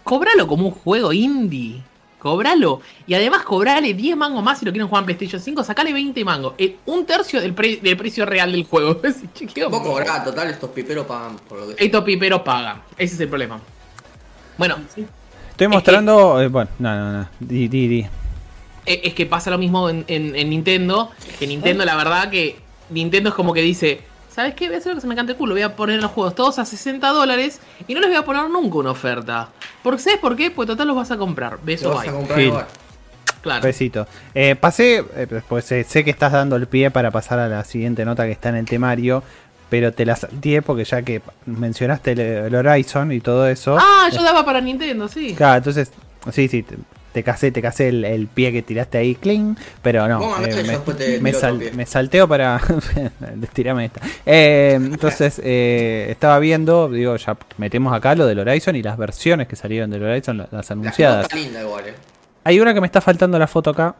Cobralo 0.03 0.47
como 0.47 0.66
un 0.66 0.72
juego 0.72 1.14
indie. 1.14 1.82
Cobralo. 2.20 2.82
Y 3.06 3.14
además 3.14 3.43
cobrale 3.43 3.93
10 3.93 4.18
mangos 4.18 4.43
más 4.43 4.58
si 4.58 4.66
lo 4.66 4.72
quieren 4.72 4.88
jugar 4.88 5.03
en 5.03 5.06
PlayStation 5.06 5.39
5. 5.39 5.64
Sacale 5.64 5.93
20 5.93 6.26
mangos. 6.26 6.53
Eh, 6.58 6.78
un 6.88 7.06
tercio 7.06 7.39
del, 7.39 7.53
pre- 7.53 7.78
del 7.78 7.95
precio 7.95 8.26
real 8.26 8.51
del 8.51 8.64
juego. 8.64 8.99
Hombre. 9.68 9.84
cobrá, 9.84 10.24
total, 10.24 10.49
estos 10.49 10.72
piperos 10.72 11.06
pagan 11.06 11.36
por 11.47 11.60
lo 11.60 11.76
que. 11.76 11.86
Estos 11.86 12.03
piperos 12.03 12.41
pagan. 12.41 12.82
Ese 12.97 13.14
es 13.14 13.20
el 13.22 13.28
problema. 13.30 13.60
Bueno. 14.58 14.78
Estoy 15.51 15.68
mostrando. 15.68 16.41
eh, 16.41 16.47
bueno, 16.47 16.72
no, 16.80 16.95
no, 16.95 17.12
no. 17.20 17.30
Di, 17.39 17.68
di, 17.68 17.88
di. 17.88 18.06
Eh, 18.86 19.02
Es 19.04 19.14
que 19.14 19.26
pasa 19.26 19.50
lo 19.50 19.58
mismo 19.58 19.90
en, 19.90 20.06
en- 20.08 20.36
en 20.36 20.50
Nintendo. 20.50 21.12
Que 21.40 21.48
Nintendo, 21.48 21.86
la 21.86 21.96
verdad, 21.96 22.30
que 22.30 22.58
Nintendo 22.90 23.30
es 23.30 23.36
como 23.36 23.54
que 23.54 23.62
dice: 23.62 24.02
¿Sabes 24.32 24.54
qué? 24.54 24.68
Voy 24.68 24.76
a 24.76 24.78
hacer 24.80 24.92
lo 24.92 24.96
que 24.96 25.02
se 25.02 25.08
me 25.08 25.16
cante 25.16 25.32
el 25.34 25.38
culo. 25.38 25.54
Voy 25.54 25.62
a 25.64 25.76
poner 25.76 26.02
los 26.02 26.12
juegos 26.12 26.36
todos 26.36 26.60
a 26.60 26.66
60 26.66 27.08
dólares 27.10 27.60
y 27.88 27.94
no 27.94 28.00
les 28.02 28.10
voy 28.10 28.18
a 28.18 28.24
poner 28.26 28.50
nunca 28.50 28.78
una 28.78 28.92
oferta. 28.92 29.50
Porque 29.82 30.02
¿sabes 30.02 30.20
por 30.20 30.36
qué? 30.36 30.52
Pues 30.52 30.68
total 30.68 30.88
los 30.88 30.96
vas 30.96 31.12
a 31.12 31.18
comprar. 31.18 31.58
Beso, 31.64 31.92
vas 31.94 32.08
a 32.08 32.12
bye. 32.12 32.46
igual. 32.46 32.66
Claro. 33.42 33.62
Besito. 33.64 34.08
Eh, 34.34 34.56
pasé, 34.56 35.06
eh, 35.16 35.42
pues 35.48 35.72
eh, 35.72 35.84
sé 35.84 36.04
que 36.04 36.10
estás 36.10 36.32
dando 36.32 36.56
el 36.56 36.66
pie 36.68 36.90
para 36.90 37.12
pasar 37.12 37.38
a 37.38 37.48
la 37.48 37.64
siguiente 37.64 38.04
nota 38.04 38.26
que 38.26 38.32
está 38.32 38.50
en 38.50 38.56
el 38.56 38.66
temario, 38.66 39.22
pero 39.70 39.94
te 39.94 40.04
la 40.04 40.16
salteé 40.16 40.64
porque 40.64 40.84
ya 40.84 41.04
que 41.04 41.22
mencionaste 41.46 42.14
el, 42.14 42.20
el 42.20 42.56
Horizon 42.56 43.12
y 43.12 43.20
todo 43.22 43.48
eso. 43.48 43.78
Ah, 43.80 44.10
yo 44.12 44.24
daba 44.24 44.44
para 44.44 44.62
Nintendo, 44.62 45.08
sí. 45.08 45.36
Claro, 45.36 45.58
entonces, 45.58 45.92
sí, 46.32 46.48
sí, 46.48 46.66
te, 47.16 47.24
casé, 47.24 47.49
te 47.51 47.61
casé 47.61 47.88
el, 47.88 48.03
el 48.03 48.28
pie 48.28 48.51
que 48.51 48.61
tiraste 48.61 48.97
ahí, 48.97 49.16
cling, 49.16 49.55
pero 49.82 50.05
no, 50.07 50.38
eh, 50.45 50.53
me, 50.53 50.63
después 50.63 50.97
te 50.97 51.20
me 51.22 51.32
sal- 51.32 51.72
salteo 51.88 52.28
para... 52.28 52.59
Estirame 53.41 53.86
esta. 53.86 54.01
Eh, 54.26 54.74
entonces, 54.76 55.39
eh, 55.41 56.07
estaba 56.09 56.38
viendo, 56.39 56.89
digo, 56.89 57.16
ya 57.16 57.38
metemos 57.57 57.93
acá 57.93 58.13
lo 58.16 58.26
del 58.28 58.39
Horizon 58.39 58.76
y 58.76 58.84
las 58.84 58.97
versiones 58.97 59.47
que 59.47 59.55
salieron 59.55 59.89
del 59.89 60.03
Horizon, 60.03 60.38
la- 60.38 60.49
las 60.51 60.70
La 60.70 60.74
anunciadas. 60.74 61.24
está 61.24 61.38
linda 61.38 61.61
igual, 61.61 61.88
eh. 61.88 61.93
Hay 62.43 62.59
una 62.59 62.74
que 62.74 62.82
me 62.82 62.88
está 62.88 62.99
faltando 62.99 63.39
la 63.39 63.47
foto 63.47 63.70
acá. 63.70 63.95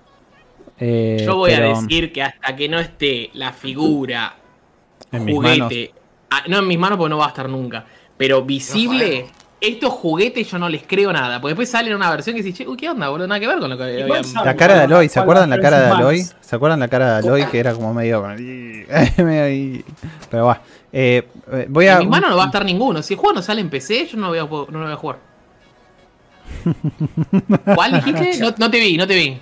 eh, 0.78 1.24
Yo 1.26 1.38
voy 1.38 1.52
pero 1.52 1.74
a 1.78 1.82
decir 1.82 2.12
que 2.12 2.22
hasta 2.22 2.54
que 2.56 2.68
no 2.68 2.80
esté 2.80 3.30
la 3.34 3.54
figura, 3.54 4.36
En 5.12 5.24
mis 5.24 5.36
juguete, 5.36 5.94
ah, 6.32 6.44
no 6.48 6.60
en 6.60 6.68
mis 6.68 6.78
manos 6.78 6.98
porque 6.98 7.10
no 7.12 7.18
va 7.18 7.26
a 7.26 7.30
estar 7.30 7.48
nunca, 7.48 7.86
pero 8.18 8.44
visible. 8.44 9.26
Estos 9.68 9.92
juguetes 9.94 10.50
yo 10.50 10.58
no 10.58 10.70
les 10.70 10.84
creo 10.84 11.12
nada. 11.14 11.40
Porque 11.42 11.52
después 11.54 11.70
sale 11.70 11.96
una 11.96 12.10
versión 12.10 12.36
que 12.36 12.44
dice, 12.44 12.58
che, 12.64 12.68
uy, 12.70 12.78
¿qué 12.78 12.90
onda, 12.90 13.10
boludo? 13.10 13.28
Nada 13.28 13.40
que 13.40 13.48
ver 13.48 13.60
con 13.60 13.70
lo 13.70 13.78
que 13.78 14.08
sabe. 14.24 14.46
La 14.46 14.56
cara 14.56 14.76
de 14.76 14.82
Aloy, 14.82 15.08
¿se 15.10 15.14
¿Cuál 15.16 15.24
acuerdan 15.24 15.50
la 15.50 15.60
cara 15.60 15.80
de 15.82 15.92
Aloy? 15.92 16.26
¿Se 16.42 16.56
acuerdan 16.56 16.80
la 16.80 16.88
cara 16.88 17.14
de 17.14 17.28
Aloy 17.28 17.46
que 17.48 17.60
era 17.60 17.74
como 17.74 17.94
medio... 17.94 18.26
Pero 20.30 20.46
va. 20.46 20.62
Eh, 20.92 21.28
eh, 21.52 21.66
voy 21.70 21.88
a... 21.88 21.94
En 21.94 22.00
mi 22.00 22.08
mano 22.08 22.30
no 22.30 22.38
va 22.38 22.44
a 22.44 22.48
estar 22.48 22.64
ninguno. 22.64 23.02
Si 23.02 23.14
el 23.14 23.20
juego 23.20 23.36
no 23.36 23.42
sale 23.42 23.62
en 23.62 23.70
PC, 23.70 24.08
yo 24.08 24.18
no 24.18 24.24
lo 24.24 24.30
voy 24.30 24.40
a, 24.40 24.44
jugar- 24.44 24.70
no 24.72 24.80
lo 24.80 24.86
voy 24.86 24.94
a 24.94 24.98
jugar. 24.98 25.18
¿Cuál 27.76 27.92
dijiste? 27.94 28.40
No, 28.40 28.54
no 28.58 28.72
te 28.72 28.80
vi, 28.80 28.98
no 28.98 29.06
te 29.08 29.16
vi. 29.16 29.38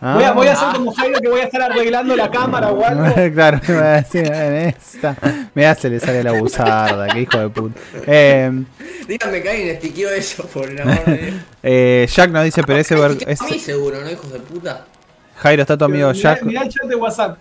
Ah. 0.00 0.14
Voy 0.16 0.24
a, 0.24 0.32
voy 0.32 0.46
a 0.48 0.52
hacer 0.52 0.68
como 0.74 0.92
Jairo 0.92 1.18
que 1.20 1.28
voy 1.28 1.40
a 1.40 1.44
estar 1.44 1.62
arreglando 1.62 2.14
la 2.14 2.30
cámara 2.30 2.68
o 2.72 2.84
algo. 2.84 3.04
claro, 3.34 3.60
me 3.66 3.74
va 3.74 3.94
a 3.94 3.96
decir, 4.02 4.26
en 4.30 4.54
esta. 4.68 5.16
Mirá, 5.54 5.74
se 5.74 5.88
le 5.88 5.98
sale 5.98 6.22
la 6.22 6.32
buzarda, 6.32 7.06
qué 7.08 7.20
hijo 7.22 7.38
de 7.38 7.48
puta. 7.48 7.80
Eh, 8.06 8.64
Díganme 9.08 9.42
que 9.42 9.48
alguien 9.48 9.68
estiqueó 9.68 10.10
eso, 10.10 10.46
por 10.48 10.68
el 10.68 10.80
amor 10.80 11.04
de 11.06 11.16
Dios. 11.16 11.34
eh, 11.62 12.06
Jack 12.12 12.30
nos 12.30 12.44
dice, 12.44 12.62
pero 12.64 12.78
ese, 12.78 12.94
ver- 12.96 13.36
A 13.40 13.44
mí 13.44 13.58
seguro, 13.58 14.00
¿no, 14.02 14.10
hijos 14.10 14.30
de 14.30 14.40
puta? 14.40 14.84
Jairo 15.36 15.62
está 15.62 15.76
tu 15.78 15.84
amigo 15.86 16.10
Mirá, 16.12 16.34
Jack. 16.34 16.42
mirá 16.42 16.62
el 16.62 16.68
chat 16.68 16.84
de 16.86 16.94
WhatsApp. 16.96 17.38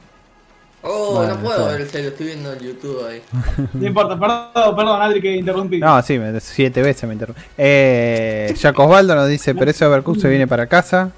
Oh, 0.86 1.16
Bueno, 1.16 1.36
no 1.36 1.40
puedo 1.42 1.68
ver 1.68 1.82
el 1.82 1.88
celu, 1.90 2.10
estoy 2.10 2.26
viendo 2.28 2.52
en 2.52 2.60
YouTube 2.60 3.06
ahí. 3.08 3.22
No 3.74 3.88
importa, 3.88 4.20
perdón, 4.20 4.76
perdón, 4.76 5.02
Adri, 5.02 5.22
que 5.22 5.36
interrumpí. 5.36 5.80
No, 5.80 6.02
sí, 6.02 6.20
siete 6.42 6.82
veces 6.82 7.08
me 7.08 7.14
interrumpe. 7.14 7.42
Eh, 7.58 8.54
Jack 8.58 8.78
Osvaldo 8.80 9.16
nos 9.16 9.28
dice, 9.30 9.56
pero 9.56 9.72
ese 9.72 9.86
Overcooked 9.86 10.22
se 10.22 10.30
viene 10.30 10.48
para 10.48 10.68
casa. 10.68 11.12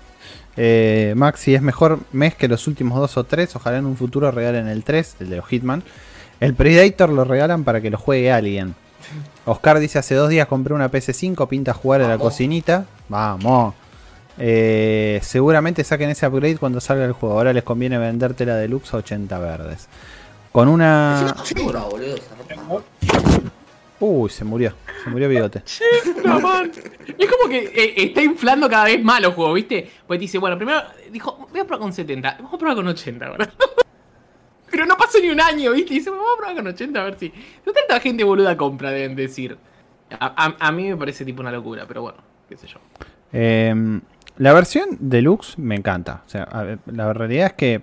Eh, 0.58 1.14
Maxi 1.16 1.54
es 1.54 1.62
mejor 1.62 2.00
mes 2.12 2.36
que 2.36 2.48
los 2.48 2.68
últimos 2.68 3.00
dos 3.00 3.18
o 3.18 3.24
tres. 3.24 3.56
Ojalá 3.56 3.78
en 3.78 3.86
un 3.86 3.98
futuro 3.98 4.32
regalen 4.32 4.68
el 4.68 4.84
3, 4.84 5.18
el 5.22 5.30
de 5.30 5.38
los 5.38 5.48
Hitman. 5.48 5.84
El 6.40 6.54
Predator 6.54 7.10
lo 7.10 7.24
regalan 7.24 7.64
para 7.64 7.82
que 7.82 7.90
lo 7.90 7.98
juegue 7.98 8.32
alguien. 8.32 8.76
Oscar 9.46 9.80
dice, 9.80 10.00
hace 10.00 10.16
dos 10.16 10.30
días 10.30 10.48
compré 10.48 10.74
una 10.74 10.92
PS5, 10.92 11.48
pinta 11.48 11.74
jugar 11.74 12.02
a 12.02 12.08
la 12.08 12.18
cocinita. 12.18 12.86
Vamos. 13.10 13.74
Eh, 14.38 15.20
seguramente 15.24 15.84
saquen 15.84 16.10
ese 16.10 16.28
upgrade 16.28 16.58
cuando 16.58 16.82
salga 16.82 17.06
el 17.06 17.14
juego. 17.14 17.38
Ahora 17.38 17.54
les 17.54 17.64
conviene 17.64 17.98
venderte 17.98 18.46
la 18.46 18.56
deluxe 18.56 18.94
a 18.94 18.98
80 18.98 19.40
verdes. 19.40 19.88
Con 20.52 20.68
una... 20.68 21.36
Boludo. 21.56 22.16
Uy, 24.00 24.30
se 24.30 24.44
murió. 24.44 24.74
Se 25.04 25.10
murió 25.10 25.30
Bigote. 25.30 25.64
No, 26.26 26.40
man. 26.40 26.72
Es 27.18 27.30
como 27.30 27.50
que 27.50 27.60
eh, 27.74 27.94
está 27.98 28.22
inflando 28.24 28.68
cada 28.70 28.86
vez 28.86 29.02
más 29.04 29.22
los 29.22 29.34
juegos, 29.36 29.56
¿viste? 29.56 29.90
Pues 30.08 30.20
dice, 30.20 30.38
bueno, 30.40 30.58
primero 30.58 30.82
dijo, 31.12 31.48
voy 31.52 31.62
a 31.62 31.66
probar 31.66 31.80
con 31.80 31.94
70, 31.94 32.36
vamos 32.40 32.54
a 32.54 32.58
probar 32.58 32.76
con 32.76 32.88
80 32.88 33.26
ahora. 33.26 33.50
Pero 34.72 34.86
no 34.86 34.98
pasó 34.98 35.20
ni 35.22 35.30
un 35.30 35.40
año, 35.40 35.72
¿viste? 35.72 35.94
Y 35.94 35.98
dice, 36.00 36.10
vamos 36.10 36.26
a 36.34 36.38
probar 36.38 36.56
con 36.56 36.68
80 36.68 37.00
a 37.00 37.04
ver 37.06 37.16
si. 37.20 37.32
No 37.66 37.72
tanta 37.72 38.00
gente 38.00 38.24
boluda 38.24 38.58
compra, 38.58 38.90
deben 38.92 39.16
decir. 39.16 39.58
A, 40.20 40.46
a- 40.46 40.68
a 40.68 40.72
mí 40.72 40.90
me 40.90 40.98
parece 40.98 41.24
tipo 41.24 41.42
una 41.42 41.52
locura, 41.52 41.86
pero 41.88 42.02
bueno, 42.02 42.18
qué 42.50 42.58
sé 42.58 42.68
yo. 42.68 42.80
Eh, 43.32 43.74
la 44.38 44.54
versión 44.54 44.98
deluxe 45.00 45.58
me 45.60 45.76
encanta. 45.76 46.24
O 46.26 46.30
sea, 46.30 46.44
a 46.44 46.66
la 46.92 47.14
realidad 47.14 47.48
es 47.48 47.54
que 47.54 47.82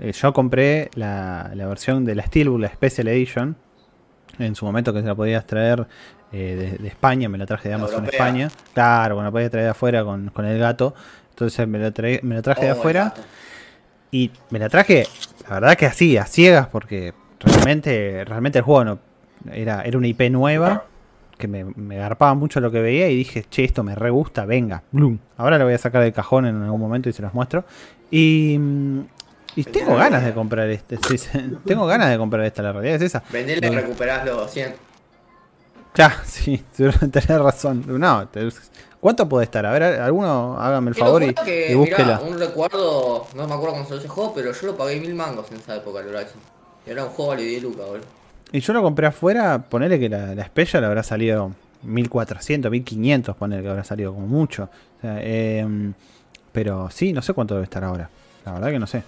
eh, 0.00 0.12
yo 0.12 0.32
compré 0.32 0.90
la, 0.94 1.50
la 1.54 1.66
versión 1.66 2.04
de 2.04 2.14
la 2.14 2.24
Steelbook, 2.26 2.60
la 2.60 2.68
Special 2.72 3.08
Edition. 3.08 3.56
En 4.38 4.54
su 4.54 4.64
momento 4.64 4.92
que 4.92 5.00
se 5.00 5.06
la 5.06 5.14
podías 5.14 5.46
traer 5.46 5.86
eh, 6.32 6.72
de, 6.76 6.82
de 6.82 6.88
España, 6.88 7.28
me 7.28 7.38
la 7.38 7.46
traje 7.46 7.68
de 7.68 7.74
Amazon. 7.74 8.04
España. 8.04 8.48
Claro, 8.74 9.14
bueno, 9.14 9.28
la 9.28 9.32
podía 9.32 9.50
traer 9.50 9.64
de 9.66 9.70
afuera 9.70 10.04
con, 10.04 10.28
con 10.30 10.44
el 10.44 10.58
gato. 10.58 10.94
Entonces 11.30 11.66
me 11.68 11.78
la, 11.78 11.92
trae- 11.92 12.20
me 12.22 12.34
la 12.34 12.42
traje 12.42 12.66
de 12.66 12.72
Oh, 12.72 12.74
afuera. 12.74 13.14
Y 14.10 14.30
me 14.50 14.58
la 14.58 14.68
traje, 14.68 15.06
la 15.48 15.54
verdad 15.60 15.76
que 15.76 15.86
así, 15.86 16.16
a 16.16 16.24
ciegas, 16.26 16.68
porque 16.68 17.12
realmente, 17.40 18.24
realmente 18.24 18.58
el 18.58 18.64
juego 18.64 18.84
no, 18.84 18.98
era, 19.52 19.82
era 19.82 19.98
una 19.98 20.06
IP 20.06 20.30
nueva, 20.30 20.84
que 21.36 21.48
me, 21.48 21.64
me 21.64 21.96
garpaba 21.98 22.34
mucho 22.34 22.60
lo 22.60 22.70
que 22.70 22.80
veía 22.80 23.08
y 23.10 23.16
dije, 23.16 23.44
che, 23.50 23.64
esto 23.64 23.82
me 23.82 23.94
re 23.94 24.08
gusta, 24.10 24.46
venga, 24.46 24.82
bloom. 24.92 25.18
Ahora 25.36 25.58
lo 25.58 25.64
voy 25.64 25.74
a 25.74 25.78
sacar 25.78 26.02
del 26.02 26.12
cajón 26.14 26.46
en 26.46 26.62
algún 26.62 26.80
momento 26.80 27.08
y 27.08 27.12
se 27.12 27.20
los 27.20 27.34
muestro. 27.34 27.64
Y, 28.10 28.56
mm, 28.58 29.00
y 29.56 29.64
tengo 29.64 29.96
ganas 29.96 30.24
de 30.24 30.32
comprar 30.34 30.68
este, 30.70 30.98
sí, 30.98 31.16
tengo 31.66 31.86
ganas 31.86 32.10
de 32.10 32.18
comprar 32.18 32.44
esta, 32.44 32.62
la 32.62 32.72
realidad 32.72 32.96
es 32.96 33.02
esa. 33.02 33.22
Vendele 33.32 33.66
y 33.66 33.70
recuperás 33.70 34.24
los 34.24 34.50
100. 34.50 34.74
Ya, 35.94 36.14
sí, 36.24 36.62
tenés 36.76 37.28
razón. 37.28 37.84
No, 37.86 38.28
te- 38.28 38.48
¿cuánto 39.00 39.28
puede 39.28 39.44
estar? 39.44 39.64
A 39.64 39.72
ver, 39.72 39.82
alguno 39.82 40.56
hágame 40.58 40.90
el 40.90 40.94
favor 40.94 41.22
y, 41.22 41.32
que, 41.34 41.72
y 41.72 41.74
búsquela. 41.74 42.18
mirá, 42.18 42.20
un 42.20 42.38
recuerdo, 42.38 43.26
no 43.34 43.46
me 43.48 43.54
acuerdo 43.54 43.70
cuando 43.72 43.88
salió 43.88 44.00
ese 44.00 44.08
juego, 44.08 44.32
pero 44.34 44.52
yo 44.52 44.66
lo 44.66 44.76
pagué 44.76 45.00
mil 45.00 45.14
mangos 45.14 45.50
en 45.50 45.56
esa 45.58 45.76
época, 45.76 46.00
el 46.00 46.08
Horizon. 46.14 46.40
Y 46.86 46.90
era 46.90 47.04
un 47.04 47.10
juego 47.10 47.30
vale 47.30 47.42
10 47.44 47.62
lucas, 47.62 47.86
boludo. 47.86 48.06
Y 48.52 48.60
yo 48.60 48.72
lo 48.72 48.82
compré 48.82 49.06
afuera, 49.06 49.58
ponele 49.58 49.98
que 49.98 50.08
la, 50.08 50.34
la 50.34 50.44
Special 50.44 50.84
habrá 50.84 51.02
salido 51.02 51.50
1400, 51.82 52.70
1500, 52.70 53.34
ponele 53.36 53.62
que 53.62 53.68
habrá 53.68 53.82
salido 53.84 54.12
como 54.14 54.26
mucho. 54.26 54.68
O 54.98 55.00
sea, 55.00 55.18
em, 55.20 55.92
pero 56.52 56.88
sí, 56.90 57.12
no 57.12 57.22
sé 57.22 57.32
cuánto 57.32 57.54
debe 57.54 57.64
estar 57.64 57.82
ahora. 57.82 58.08
La 58.44 58.52
verdad 58.52 58.70
que 58.70 58.78
no 58.78 58.86
sé. 58.86 59.02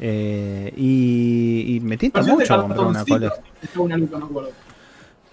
Eh, 0.00 0.72
y, 0.76 1.76
y 1.76 1.80
me 1.80 1.96
tienta 1.96 2.22
de 2.22 2.32
mucho 2.32 2.56
comprar 2.60 2.86
una 2.86 3.04
no 3.96 4.26
acuerdo. 4.26 4.50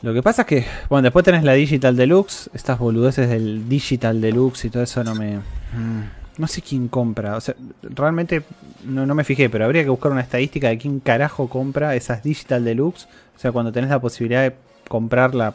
Lo 0.01 0.13
que 0.13 0.23
pasa 0.23 0.41
es 0.43 0.47
que, 0.47 0.65
bueno, 0.89 1.03
después 1.03 1.23
tenés 1.23 1.43
la 1.43 1.53
Digital 1.53 1.95
Deluxe, 1.95 2.49
estas 2.53 2.79
boludeces 2.79 3.29
del 3.29 3.69
Digital 3.69 4.19
Deluxe 4.19 4.65
y 4.65 4.69
todo 4.71 4.83
eso 4.83 5.03
no 5.03 5.13
me... 5.13 5.37
mm, 5.37 6.39
No 6.39 6.47
sé 6.47 6.61
quién 6.61 6.87
compra, 6.87 7.37
o 7.37 7.41
sea, 7.41 7.55
realmente 7.83 8.41
no, 8.85 9.05
no 9.05 9.13
me 9.13 9.23
fijé, 9.23 9.49
pero 9.49 9.65
habría 9.65 9.83
que 9.83 9.89
buscar 9.89 10.11
una 10.11 10.21
estadística 10.21 10.69
de 10.69 10.77
quién 10.79 10.99
carajo 10.99 11.47
compra 11.49 11.95
esas 11.95 12.23
Digital 12.23 12.63
Deluxe. 12.65 13.07
O 13.35 13.39
sea, 13.39 13.51
cuando 13.51 13.71
tenés 13.71 13.89
la 13.91 13.99
posibilidad 13.99 14.41
de 14.43 14.55
comprar 14.87 15.35
la 15.35 15.53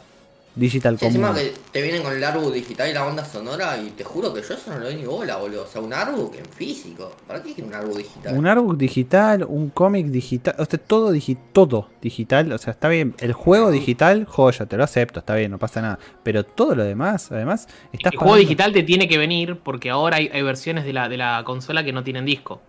Digital 0.57 0.97
Sí, 0.97 1.05
común. 1.05 1.23
encima 1.23 1.35
que 1.39 1.53
te 1.71 1.81
vienen 1.83 2.01
con 2.01 2.13
el 2.13 2.23
artbook 2.23 2.51
digital 2.51 2.89
y 2.89 2.93
la 2.93 3.03
banda 3.03 3.23
sonora 3.23 3.77
y 3.77 3.91
te 3.91 4.03
juro 4.03 4.33
que 4.33 4.41
yo 4.41 4.55
eso 4.55 4.71
no 4.71 4.79
le 4.79 4.85
doy 4.85 4.95
ni 4.95 5.05
bola, 5.05 5.37
boludo. 5.37 5.63
O 5.63 5.67
sea, 5.67 5.81
un 5.81 5.93
artbook 5.93 6.33
en 6.35 6.45
físico. 6.45 7.15
¿Para 7.27 7.43
qué 7.43 7.53
quiero 7.53 7.67
un 7.69 7.75
artbook 7.75 7.97
digital? 7.97 8.37
Un 8.37 8.47
artbook 8.47 8.75
digital, 8.77 9.45
un 9.47 9.69
cómic 9.69 10.07
digital, 10.07 10.55
o 10.57 10.65
sea, 10.65 10.79
todo, 10.79 11.13
digi- 11.13 11.37
todo 11.53 11.89
digital, 12.01 12.51
o 12.51 12.57
sea, 12.57 12.71
está 12.73 12.89
bien. 12.89 13.13
El 13.19 13.33
juego 13.33 13.69
digital, 13.69 14.25
joya, 14.25 14.65
te 14.65 14.77
lo 14.77 14.83
acepto, 14.83 15.19
está 15.19 15.35
bien, 15.35 15.51
no 15.51 15.59
pasa 15.59 15.79
nada. 15.81 15.99
Pero 16.23 16.43
todo 16.43 16.73
lo 16.73 16.83
demás, 16.83 17.31
además, 17.31 17.67
estás 17.93 18.13
El 18.13 18.17
juego 18.19 18.35
digital 18.37 18.73
te 18.73 18.81
tiene 18.81 19.07
que 19.07 19.19
venir 19.19 19.57
porque 19.63 19.91
ahora 19.91 20.17
hay, 20.17 20.29
hay 20.33 20.41
versiones 20.41 20.85
de 20.85 20.93
la, 20.93 21.07
de 21.07 21.17
la 21.17 21.43
consola 21.45 21.83
que 21.83 21.93
no 21.93 22.03
tienen 22.03 22.25
disco. 22.25 22.61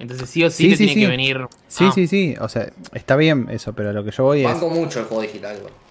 Entonces 0.00 0.28
sí 0.30 0.42
o 0.42 0.50
sí, 0.50 0.64
Sí, 0.64 0.70
te 0.70 0.76
sí, 0.78 0.84
tiene 0.86 0.94
sí. 0.94 1.00
que 1.02 1.06
venir. 1.08 1.46
Sí, 1.68 1.84
Ah, 1.86 1.92
sí, 1.94 2.06
sí, 2.08 2.34
o 2.40 2.48
sea, 2.48 2.70
está 2.92 3.14
bien 3.14 3.46
eso, 3.50 3.72
pero 3.72 3.92
lo 3.92 4.02
que 4.02 4.10
yo 4.10 4.24
voy 4.24 4.40
es... 4.40 4.46
Banco 4.52 4.68
mucho 4.70 4.98
el 4.98 5.04
juego 5.04 5.22
digital, 5.22 5.56
boludo. 5.58 5.89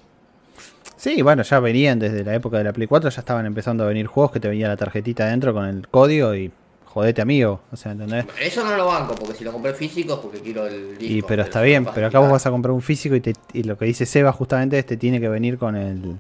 Sí, 1.00 1.22
bueno, 1.22 1.44
ya 1.44 1.62
venían 1.62 1.98
desde 1.98 2.26
la 2.26 2.36
época 2.36 2.58
de 2.58 2.66
la 2.66 2.74
Play 2.74 2.86
4, 2.86 3.10
ya 3.10 3.22
estaban 3.22 3.46
empezando 3.46 3.86
a 3.86 3.88
venir 3.88 4.06
juegos 4.06 4.34
que 4.34 4.42
te 4.42 4.50
venía 4.50 4.68
la 4.68 4.76
tarjetita 4.76 5.24
adentro 5.24 5.54
con 5.54 5.64
el 5.64 5.88
código 5.88 6.36
y 6.36 6.52
jodete 6.84 7.22
amigo, 7.22 7.62
o 7.72 7.78
sea, 7.78 7.94
¿entendés? 7.94 8.26
Eso 8.38 8.66
no 8.66 8.76
lo 8.76 8.88
banco, 8.88 9.16
porque 9.16 9.34
si 9.34 9.46
lo 9.46 9.54
compré 9.54 9.74
físico 9.74 10.16
es 10.16 10.20
porque 10.20 10.42
quiero 10.42 10.68
el 10.68 10.98
disco. 10.98 11.16
Y 11.16 11.22
pero 11.22 11.44
está 11.44 11.62
bien, 11.62 11.86
pero 11.86 12.08
acá 12.08 12.20
vos 12.20 12.30
vas 12.30 12.46
a 12.46 12.52
comprar 12.52 12.74
un 12.74 12.82
físico 12.82 13.16
y, 13.16 13.22
te, 13.22 13.34
y 13.54 13.64
lo 13.64 13.78
que 13.78 13.86
dice 13.86 14.06
Seba 14.06 14.34
justamente 14.34 14.78
es 14.78 14.86
te 14.86 14.98
tiene 14.98 15.22
que 15.22 15.30
venir 15.30 15.58
con 15.58 15.78
el 15.78 16.20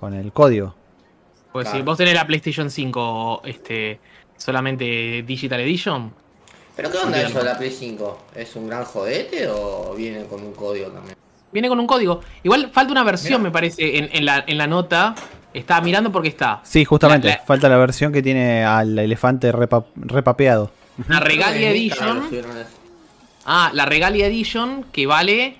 con 0.00 0.14
el 0.14 0.32
código. 0.32 0.74
Pues 1.52 1.68
si 1.68 1.82
vos 1.82 1.98
tenés 1.98 2.14
la 2.14 2.26
PlayStation 2.26 2.70
5 2.70 3.42
este, 3.44 4.00
solamente 4.38 5.22
Digital 5.26 5.60
Edition, 5.60 6.14
¿Pero 6.76 6.90
qué 6.90 6.98
onda 6.98 7.20
eso 7.20 7.38
de 7.38 7.44
la 7.44 7.56
Play 7.56 7.70
5? 7.70 8.18
¿Es 8.34 8.56
un 8.56 8.68
gran 8.68 8.84
jodete 8.84 9.48
o 9.48 9.94
viene 9.94 10.24
con 10.24 10.42
un 10.42 10.52
código 10.54 10.88
también? 10.88 11.13
Viene 11.54 11.68
con 11.68 11.80
un 11.80 11.86
código. 11.86 12.20
Igual 12.42 12.68
falta 12.70 12.92
una 12.92 13.02
versión, 13.04 13.40
Mirá. 13.40 13.48
me 13.48 13.50
parece, 13.50 13.96
en, 13.98 14.10
en 14.12 14.24
la, 14.26 14.44
en 14.46 14.58
la 14.58 14.66
nota. 14.66 15.14
Estaba 15.54 15.80
mirando 15.80 16.10
porque 16.12 16.28
está. 16.28 16.60
Sí, 16.64 16.84
justamente, 16.84 17.28
La- 17.28 17.36
la- 17.36 17.42
falta 17.44 17.68
la 17.68 17.76
versión 17.78 18.12
que 18.12 18.20
tiene 18.22 18.64
al 18.64 18.98
elefante 18.98 19.52
repa- 19.52 19.86
repapeado. 19.94 20.70
La 21.08 21.20
Regalia 21.20 21.70
Edition. 21.70 22.24
Ah, 23.46 23.70
la 23.72 23.86
Regalia 23.86 24.26
Edition 24.26 24.84
que 24.92 25.06
vale 25.06 25.58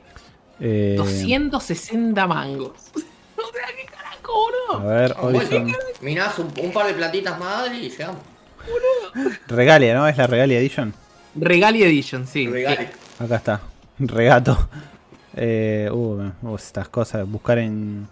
Eh, 0.61 0.95
260 0.97 2.27
mangos. 2.27 2.73
O 3.37 3.53
sea, 3.53 3.67
¿qué 3.77 3.85
carajo, 3.87 4.49
a 4.73 4.77
boludo? 4.79 4.89
ver, 4.89 5.15
Ah, 5.17 5.23
Horizon. 5.23 5.77
Mirás 6.01 6.39
un, 6.41 6.53
un 6.61 6.73
par 6.73 6.87
de 6.87 6.95
platitas 6.95 7.39
más 7.39 7.69
y 7.73 7.89
llegamos. 7.91 8.21
Regalia, 9.49 9.95
¿no? 9.95 10.09
Es 10.09 10.17
la 10.17 10.27
Regalia 10.27 10.59
Edition. 10.59 10.95
Regalia 11.37 11.87
Edition, 11.87 12.27
sí. 12.27 12.47
Regali. 12.49 12.89
Acá 13.21 13.37
está. 13.37 13.61
Regato. 13.99 14.69
Eh, 15.37 15.89
uh, 15.93 16.30
uh, 16.43 16.55
estas 16.57 16.89
cosas, 16.89 17.28
buscar 17.28 17.59
en, 17.59 18.07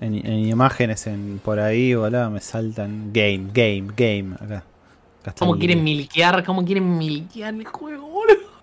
en, 0.00 0.14
en 0.14 0.46
imágenes 0.48 1.06
en 1.06 1.40
por 1.44 1.60
ahí, 1.60 1.94
boludo, 1.94 2.30
me 2.30 2.40
saltan. 2.40 3.10
Game, 3.12 3.50
game, 3.52 3.86
game. 3.96 4.34
Acá. 4.34 4.44
Acá 5.20 5.30
está 5.30 5.34
¿Cómo 5.40 5.54
el- 5.54 5.60
quieren 5.60 5.82
milkear? 5.84 6.44
¿Cómo 6.44 6.64
quieren 6.64 6.98
milkear 6.98 7.54
el 7.54 7.64
juego, 7.64 8.08
boludo? 8.08 8.54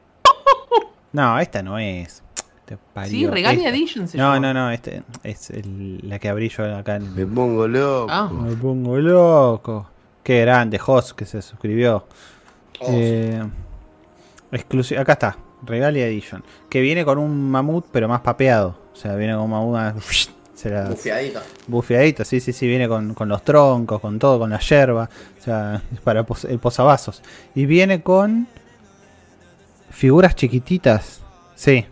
No, 1.14 1.40
esta 1.40 1.62
no 1.62 1.78
es. 1.80 2.24
Te 2.66 2.78
parió. 2.94 3.12
Sí, 3.12 3.28
Regalia. 3.28 3.70
Edition 3.70 4.08
se 4.08 4.18
No, 4.18 4.34
llama. 4.34 4.54
no, 4.54 4.54
no, 4.54 4.72
este 4.72 5.04
es 5.24 5.50
el- 5.50 6.00
la 6.08 6.20
que 6.20 6.30
abrí 6.30 6.48
yo 6.50 6.64
acá 6.76 6.96
en. 6.98 7.14
Me 7.16 7.26
pongo 7.26 7.68
loco. 7.68 8.08
Ah, 8.10 8.30
Me 8.32 8.56
pongo 8.56 8.98
loco. 8.98 9.90
Qué 10.24 10.42
grande, 10.42 10.80
Host 10.86 11.12
que 11.18 11.26
se 11.26 11.42
suscribió. 11.42 12.06
Oh, 12.80 12.86
Eh, 12.92 13.42
exclusi- 14.52 14.98
acá 14.98 15.14
está, 15.14 15.38
Regalia 15.64 16.06
Edition. 16.08 16.44
Que 16.70 16.82
viene 16.82 17.06
con 17.06 17.18
un 17.18 17.50
mamut, 17.52 17.86
pero 17.92 18.08
más 18.08 18.22
papeado. 18.22 18.78
O 18.94 18.96
sea, 18.96 19.16
viene 19.16 19.34
con 19.34 19.44
un 19.44 19.50
mamut 19.52 19.74
más- 19.74 20.30
la- 20.66 20.90
Bufeadito. 20.90 21.40
bufeadito, 21.68 22.24
sí, 22.24 22.40
sí, 22.40 22.54
sí, 22.54 22.68
viene 22.68 22.88
con, 22.88 23.16
con 23.16 23.28
los 23.28 23.44
troncos, 23.44 24.00
con 24.00 24.20
todo, 24.20 24.38
con 24.38 24.52
la 24.52 24.60
yerba, 24.60 25.10
o 25.40 25.44
sea, 25.44 25.82
es 25.92 26.00
para 26.02 26.24
pos- 26.24 26.46
el 26.46 26.60
posavasos. 26.60 27.24
Y 27.56 27.66
viene 27.66 28.04
con 28.04 28.48
figuras 29.90 30.36
chiquititas, 30.36 31.22
sí. 31.56 31.86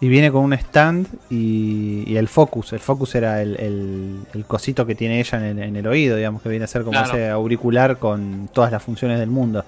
Y 0.00 0.08
viene 0.08 0.30
con 0.30 0.42
un 0.44 0.52
stand 0.54 1.06
y, 1.30 2.04
y 2.06 2.16
el 2.16 2.28
focus. 2.28 2.72
El 2.72 2.80
focus 2.80 3.14
era 3.14 3.40
el, 3.40 3.56
el- 3.56 4.20
el 4.34 4.44
cosito 4.44 4.84
que 4.84 4.94
tiene 4.94 5.20
ella 5.20 5.38
en 5.38 5.58
el, 5.58 5.64
en 5.68 5.76
el 5.76 5.86
oído, 5.86 6.16
digamos, 6.16 6.42
que 6.42 6.48
viene 6.48 6.64
a 6.64 6.68
ser 6.68 6.82
como 6.82 6.92
Claro. 6.92 7.14
ese 7.14 7.28
auricular 7.30 7.98
con 7.98 8.48
todas 8.52 8.70
las 8.72 8.82
funciones 8.82 9.18
del 9.18 9.30
mundo. 9.30 9.64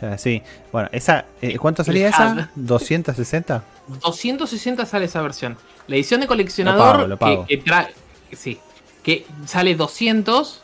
O 0.00 0.06
sea, 0.08 0.16
sí. 0.16 0.42
Bueno, 0.72 0.88
esa, 0.92 1.26
eh, 1.42 1.58
¿cuánto 1.58 1.84
salía 1.84 2.08
esa? 2.08 2.48
hub. 2.56 2.66
¿260? 2.66 3.60
260 4.02 4.86
sale 4.86 5.04
esa 5.04 5.20
versión. 5.20 5.58
La 5.88 5.96
edición 5.96 6.20
de 6.20 6.24
Lo 6.26 6.28
coleccionador 6.28 6.96
pago, 6.96 7.06
lo 7.06 7.16
pago. 7.18 7.46
Que, 7.46 7.58
que 7.58 7.64
trae. 7.64 7.88
Sí. 8.32 8.58
Que 9.02 9.26
sale 9.46 9.74
200. 9.74 10.62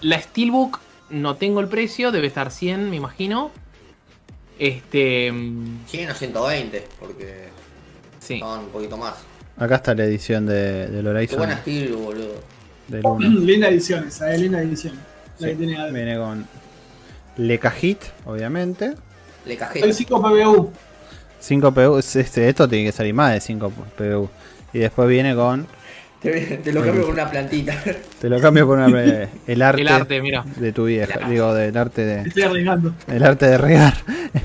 La 0.00 0.20
Steelbook 0.20 0.78
no 1.10 1.36
tengo 1.36 1.60
el 1.60 1.68
precio, 1.68 2.10
debe 2.10 2.26
estar 2.28 2.50
100, 2.50 2.88
me 2.88 2.96
imagino. 2.96 3.50
Este. 4.58 5.30
mm, 5.32 5.86
Siguen 5.86 6.10
a 6.10 6.14
120, 6.14 6.86
porque 7.00 7.48
Sí. 8.20 8.34
estaban 8.34 8.60
un 8.60 8.68
poquito 8.68 8.96
más. 8.96 9.14
Acá 9.56 9.76
está 9.76 9.94
la 9.94 10.04
edición 10.04 10.46
de, 10.46 10.86
del 10.88 11.02
Qué 11.04 11.08
Horizon 11.10 11.38
buena 11.38 11.54
estilo, 11.54 11.98
boludo. 11.98 12.34
del 12.88 13.00
1. 13.04 13.28
linda 13.40 13.68
edición 13.68 14.08
esa, 14.08 14.32
eh, 14.34 14.38
linda 14.38 14.60
edición. 14.62 14.94
La 15.38 15.48
Sí, 15.48 15.52
que 15.52 15.54
tiene 15.58 15.76
adentro. 15.76 15.94
Viene 16.04 16.16
con 16.18 16.46
Lecajit, 17.36 18.00
obviamente. 18.26 18.94
Le 19.46 19.56
cajé. 19.56 19.80
Soy 19.80 19.92
5 19.92 20.22
PBU. 20.22 20.72
5 21.40 21.74
PU. 21.74 21.98
Este, 21.98 22.48
esto 22.48 22.68
tiene 22.68 22.86
que 22.86 22.92
salir 22.92 23.14
más 23.14 23.32
de 23.32 23.40
5 23.40 23.70
PU. 23.96 24.28
Y 24.72 24.78
después 24.78 25.08
viene 25.08 25.34
con. 25.34 25.66
Te, 26.20 26.56
te 26.56 26.72
lo 26.72 26.82
cambio 26.82 27.04
con 27.04 27.12
una 27.12 27.30
plantita. 27.30 27.74
Te 28.20 28.30
lo 28.30 28.40
cambio 28.40 28.66
por 28.66 28.78
una, 28.78 28.86
el 29.46 29.62
arte, 29.62 29.82
El 29.82 29.88
arte, 29.88 30.22
mira. 30.22 30.42
de 30.56 30.72
tu 30.72 30.86
vieja. 30.86 31.28
Digo, 31.28 31.52
del 31.52 31.76
arte 31.76 32.04
de. 32.06 32.22
Estoy 32.22 32.44
arriesgando. 32.44 32.94
El 33.06 33.22
arte 33.22 33.46
de 33.46 33.58
regar. 33.58 33.94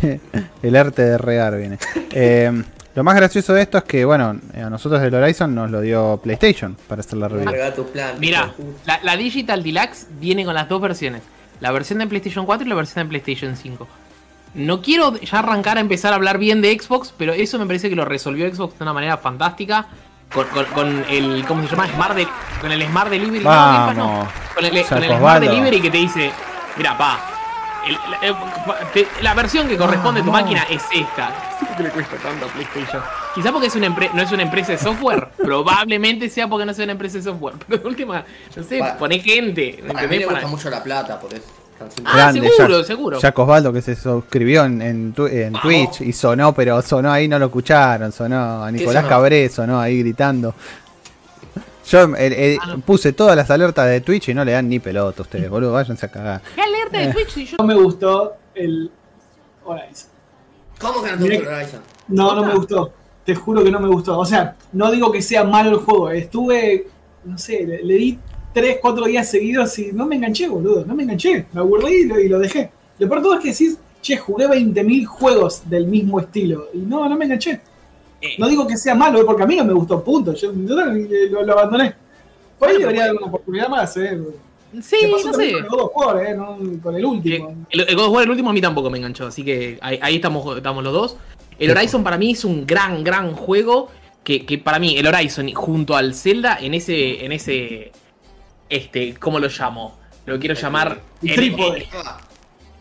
el 0.64 0.76
arte 0.76 1.02
de 1.04 1.18
regar 1.18 1.58
viene. 1.58 1.78
Eh, 2.12 2.52
lo 2.96 3.04
más 3.06 3.16
gracioso 3.16 3.54
de 3.54 3.62
esto 3.62 3.78
es 3.78 3.86
que, 3.86 4.04
bueno, 4.04 4.38
a 4.54 4.70
nosotros 4.70 5.02
del 5.02 5.14
Horizon 5.14 5.56
nos 5.56 5.72
lo 5.72 5.80
dio 5.80 6.20
PlayStation 6.22 6.76
para 6.90 7.00
hacer 7.00 7.18
la 7.18 7.30
review. 7.30 7.50
Mira, 8.20 8.54
la, 8.86 9.00
la 9.02 9.16
Digital 9.16 9.64
Deluxe 9.64 10.08
viene 10.20 10.44
con 10.44 10.54
las 10.54 10.68
dos 10.68 10.82
versiones. 10.82 11.22
La 11.60 11.72
versión 11.72 12.00
de 12.00 12.08
PlayStation 12.08 12.46
4 12.46 12.66
y 12.66 12.70
la 12.70 12.76
versión 12.76 13.06
de 13.06 13.10
PlayStation 13.10 13.56
5. 13.56 13.88
No 14.56 14.82
quiero 14.82 15.16
ya 15.18 15.40
arrancar 15.40 15.78
a 15.78 15.82
empezar 15.82 16.14
a 16.14 16.16
hablar 16.16 16.38
bien 16.38 16.62
de 16.62 16.78
Xbox, 16.80 17.14
pero 17.18 17.34
eso 17.34 17.60
me 17.60 17.66
parece 17.66 17.90
que 17.90 17.96
lo 17.96 18.06
resolvió 18.06 18.52
Xbox 18.54 18.78
de 18.80 18.84
una 18.84 18.94
manera 18.94 19.18
fantástica. 19.18 19.88
Con, 20.34 20.46
con- 20.48 20.66
con 20.66 21.06
el, 21.10 21.44
¿cómo 21.48 21.64
se 21.64 21.70
llama? 21.70 21.88
Smart 21.88 22.16
de- 22.16 22.28
con 22.62 22.72
el 22.72 22.86
Smart 22.86 23.10
Delivery. 23.10 23.44
no, 23.44 23.50
Pass 23.50 23.96
no. 23.98 24.08
Vamos. 24.08 24.28
Con 24.56 24.66
el, 24.66 24.86
con 24.86 25.04
el 25.04 25.18
Smart. 25.18 25.42
Delivery 25.42 25.82
que 25.82 25.90
te 25.90 25.98
dice, 25.98 26.32
mira, 26.78 26.96
pa, 26.98 27.20
el- 27.88 27.94
la, 27.94 28.20
eh, 28.94 29.08
la 29.24 29.34
versión 29.34 29.68
que 29.68 29.76
corresponde 29.76 30.22
a 30.22 30.24
tu 30.24 30.32
máquina 30.32 30.64
es 30.70 30.84
esta. 30.92 31.32
¿Por 31.80 31.92
qué 31.92 32.00
le 32.02 32.06
cuesta 32.08 32.30
tanto 32.30 32.46
a 32.46 32.50
PlayStation? 32.50 33.02
Quizá 33.36 33.52
porque 33.52 33.68
es 33.68 33.76
una 33.76 33.90
no 33.90 34.22
es 34.22 34.32
una 34.32 34.44
empresa 34.44 34.72
de 34.74 34.78
software. 34.78 35.30
Probablemente 35.38 36.30
sea 36.30 36.48
porque 36.48 36.66
no 36.66 36.74
sea 36.74 36.84
una 36.84 36.92
empresa 36.94 37.18
de 37.18 37.24
software. 37.24 37.56
Pero 37.68 37.82
de 37.82 37.88
última, 37.88 38.26
no 38.56 38.64
sé, 38.64 38.80
Para- 38.80 38.98
poné 38.98 39.20
gente. 39.20 39.80
¿me 39.84 39.94
Para 39.94 40.08
mí 40.08 40.18
le 40.18 40.26
Para- 40.26 40.40
gusta 40.42 40.48
mucho 40.50 40.70
la 40.70 40.84
plata, 40.84 41.20
por 41.20 41.34
eso. 41.34 41.46
Ah, 42.04 42.34
seguro, 42.34 42.84
seguro. 42.84 43.20
Jack 43.22 43.40
Osvaldo 43.40 43.72
que 43.72 43.82
se 43.82 43.96
suscribió 43.96 44.66
en, 44.66 44.82
en, 44.82 45.14
tu- 45.14 45.28
en 45.28 45.54
Vamos. 45.54 45.62
Twitch 45.62 46.02
y 46.02 46.12
sonó, 46.12 46.54
pero 46.54 46.82
sonó 46.82 47.10
ahí, 47.10 47.30
no 47.30 47.40
lo 47.40 47.46
escucharon, 47.46 48.12
sonó 48.12 48.62
a 48.66 48.70
Nicolás 48.70 49.04
sonó? 49.04 49.08
Cabré, 49.08 49.48
sonó 49.48 49.80
ahí 49.80 50.00
gritando. 50.00 50.54
Yo 51.90 52.04
eh, 52.18 52.28
eh, 52.28 52.58
Ah, 52.62 52.68
no. 52.76 52.80
puse 52.82 53.14
todas 53.14 53.36
las 53.38 53.50
alertas 53.50 53.88
de 53.88 54.02
Twitch 54.02 54.28
y 54.28 54.34
no 54.34 54.44
le 54.44 54.52
dan 54.52 54.68
ni 54.68 54.80
pelota 54.80 55.22
a 55.22 55.24
ustedes, 55.24 55.50
boludo, 55.50 55.72
váyanse 55.72 56.06
a 56.06 56.12
cagar. 56.12 56.42
¿Qué 56.54 56.62
alerta 56.62 56.98
de 57.00 57.14
Twitch? 57.14 57.30
Si 57.30 57.46
yo 57.46 57.56
No 57.60 57.64
me 57.66 57.76
gustó 57.76 58.34
el 58.56 58.92
Horizon. 59.64 60.09
¿Cómo 60.80 61.04
que 61.04 61.12
no 61.12 61.18
te 61.18 61.30
que- 61.30 61.48
Horizon? 61.48 61.82
No, 62.08 62.36
no 62.36 62.44
me 62.44 62.56
gustó. 62.56 62.92
Te 63.26 63.36
juro 63.36 63.64
que 63.64 63.72
no 63.72 63.80
me 63.80 63.88
gustó. 63.88 64.18
O 64.18 64.26
sea, 64.26 64.56
no 64.74 64.92
digo 64.92 65.12
que 65.12 65.22
sea 65.22 65.44
malo 65.44 65.70
el 65.72 65.78
juego. 65.78 66.10
Estuve, 66.10 66.88
no 67.26 67.38
sé, 67.38 67.66
le, 67.66 67.84
le 67.84 67.94
di 67.96 68.20
3, 68.54 68.78
4 68.82 69.06
días 69.06 69.30
seguidos 69.30 69.78
y 69.78 69.92
no 69.92 70.06
me 70.08 70.16
enganché, 70.16 70.48
boludo. 70.48 70.86
No 70.86 70.96
me 70.96 71.04
enganché. 71.04 71.46
Me 71.54 71.60
aburrí 71.62 71.94
y 72.02 72.06
lo, 72.06 72.20
y 72.20 72.28
lo 72.30 72.40
dejé. 72.40 72.72
Lo 72.98 73.08
peor 73.08 73.20
de 73.20 73.24
todo 73.24 73.34
es 73.36 73.40
que 73.42 73.50
decís, 73.52 73.78
che, 74.02 74.18
jugué 74.18 74.48
20.000 74.48 75.06
juegos 75.06 75.70
del 75.70 75.86
mismo 75.86 76.20
estilo. 76.20 76.68
Y 76.74 76.80
no, 76.80 77.08
no 77.08 77.16
me 77.18 77.26
enganché. 77.26 77.62
Eh. 78.22 78.36
No 78.40 78.48
digo 78.48 78.66
que 78.66 78.76
sea 78.78 78.96
malo, 78.96 79.20
eh, 79.22 79.24
porque 79.26 79.44
a 79.44 79.46
mí 79.46 79.56
no 79.56 79.66
me 79.66 79.74
gustó, 79.74 80.04
punto. 80.04 80.34
Yo, 80.34 80.52
yo 80.54 80.76
lo, 80.76 81.44
lo 81.44 81.54
abandoné. 81.54 81.94
Por 82.58 82.68
ahí 82.70 82.78
debería 82.78 83.06
dar 83.06 83.16
una 83.16 83.28
oportunidad 83.28 83.70
más, 83.70 83.96
eh. 83.98 84.20
Sí, 84.82 84.98
no 85.12 85.18
sé. 85.34 85.52
con 85.54 85.64
el 85.64 85.68
God 85.68 85.80
of 85.82 85.92
War, 85.96 86.26
eh, 86.26 86.36
no 86.36 86.58
con 86.82 86.96
el 86.96 87.02
Eh, 87.02 87.06
último. 87.06 87.66
El, 87.72 87.80
el 87.82 87.96
God 87.96 88.06
of 88.06 88.12
War, 88.14 88.24
el 88.24 88.30
último, 88.30 88.50
a 88.50 88.54
mí 88.54 88.62
tampoco 88.62 88.90
me 88.90 88.98
enganchó, 89.00 89.28
así 89.28 89.44
que 89.44 89.78
ahí, 89.82 89.98
ahí 90.02 90.16
estamos, 90.16 90.56
estamos 90.58 90.84
los 90.84 90.94
dos. 90.94 91.18
El 91.58 91.72
Horizon 91.72 92.04
para 92.04 92.18
mí 92.18 92.32
es 92.32 92.46
un 92.46 92.66
gran, 92.66 93.04
gran 93.04 93.34
juego. 93.34 93.90
Que, 94.24 94.46
que 94.46 94.58
para 94.60 94.80
mí, 94.80 94.96
el 94.98 95.08
Horizon 95.08 95.52
junto 95.54 95.96
al 95.96 96.14
Zelda, 96.14 96.58
en 96.62 96.74
ese. 96.74 97.26
En 97.26 97.32
ese. 97.32 97.92
Este, 98.70 99.16
¿cómo 99.16 99.40
lo 99.40 99.48
llamo? 99.48 99.98
Lo 100.26 100.40
quiero 100.40 100.54
llamar. 100.56 101.02
El 101.24 101.36
trípode. 101.36 101.88
Ah, 101.94 102.20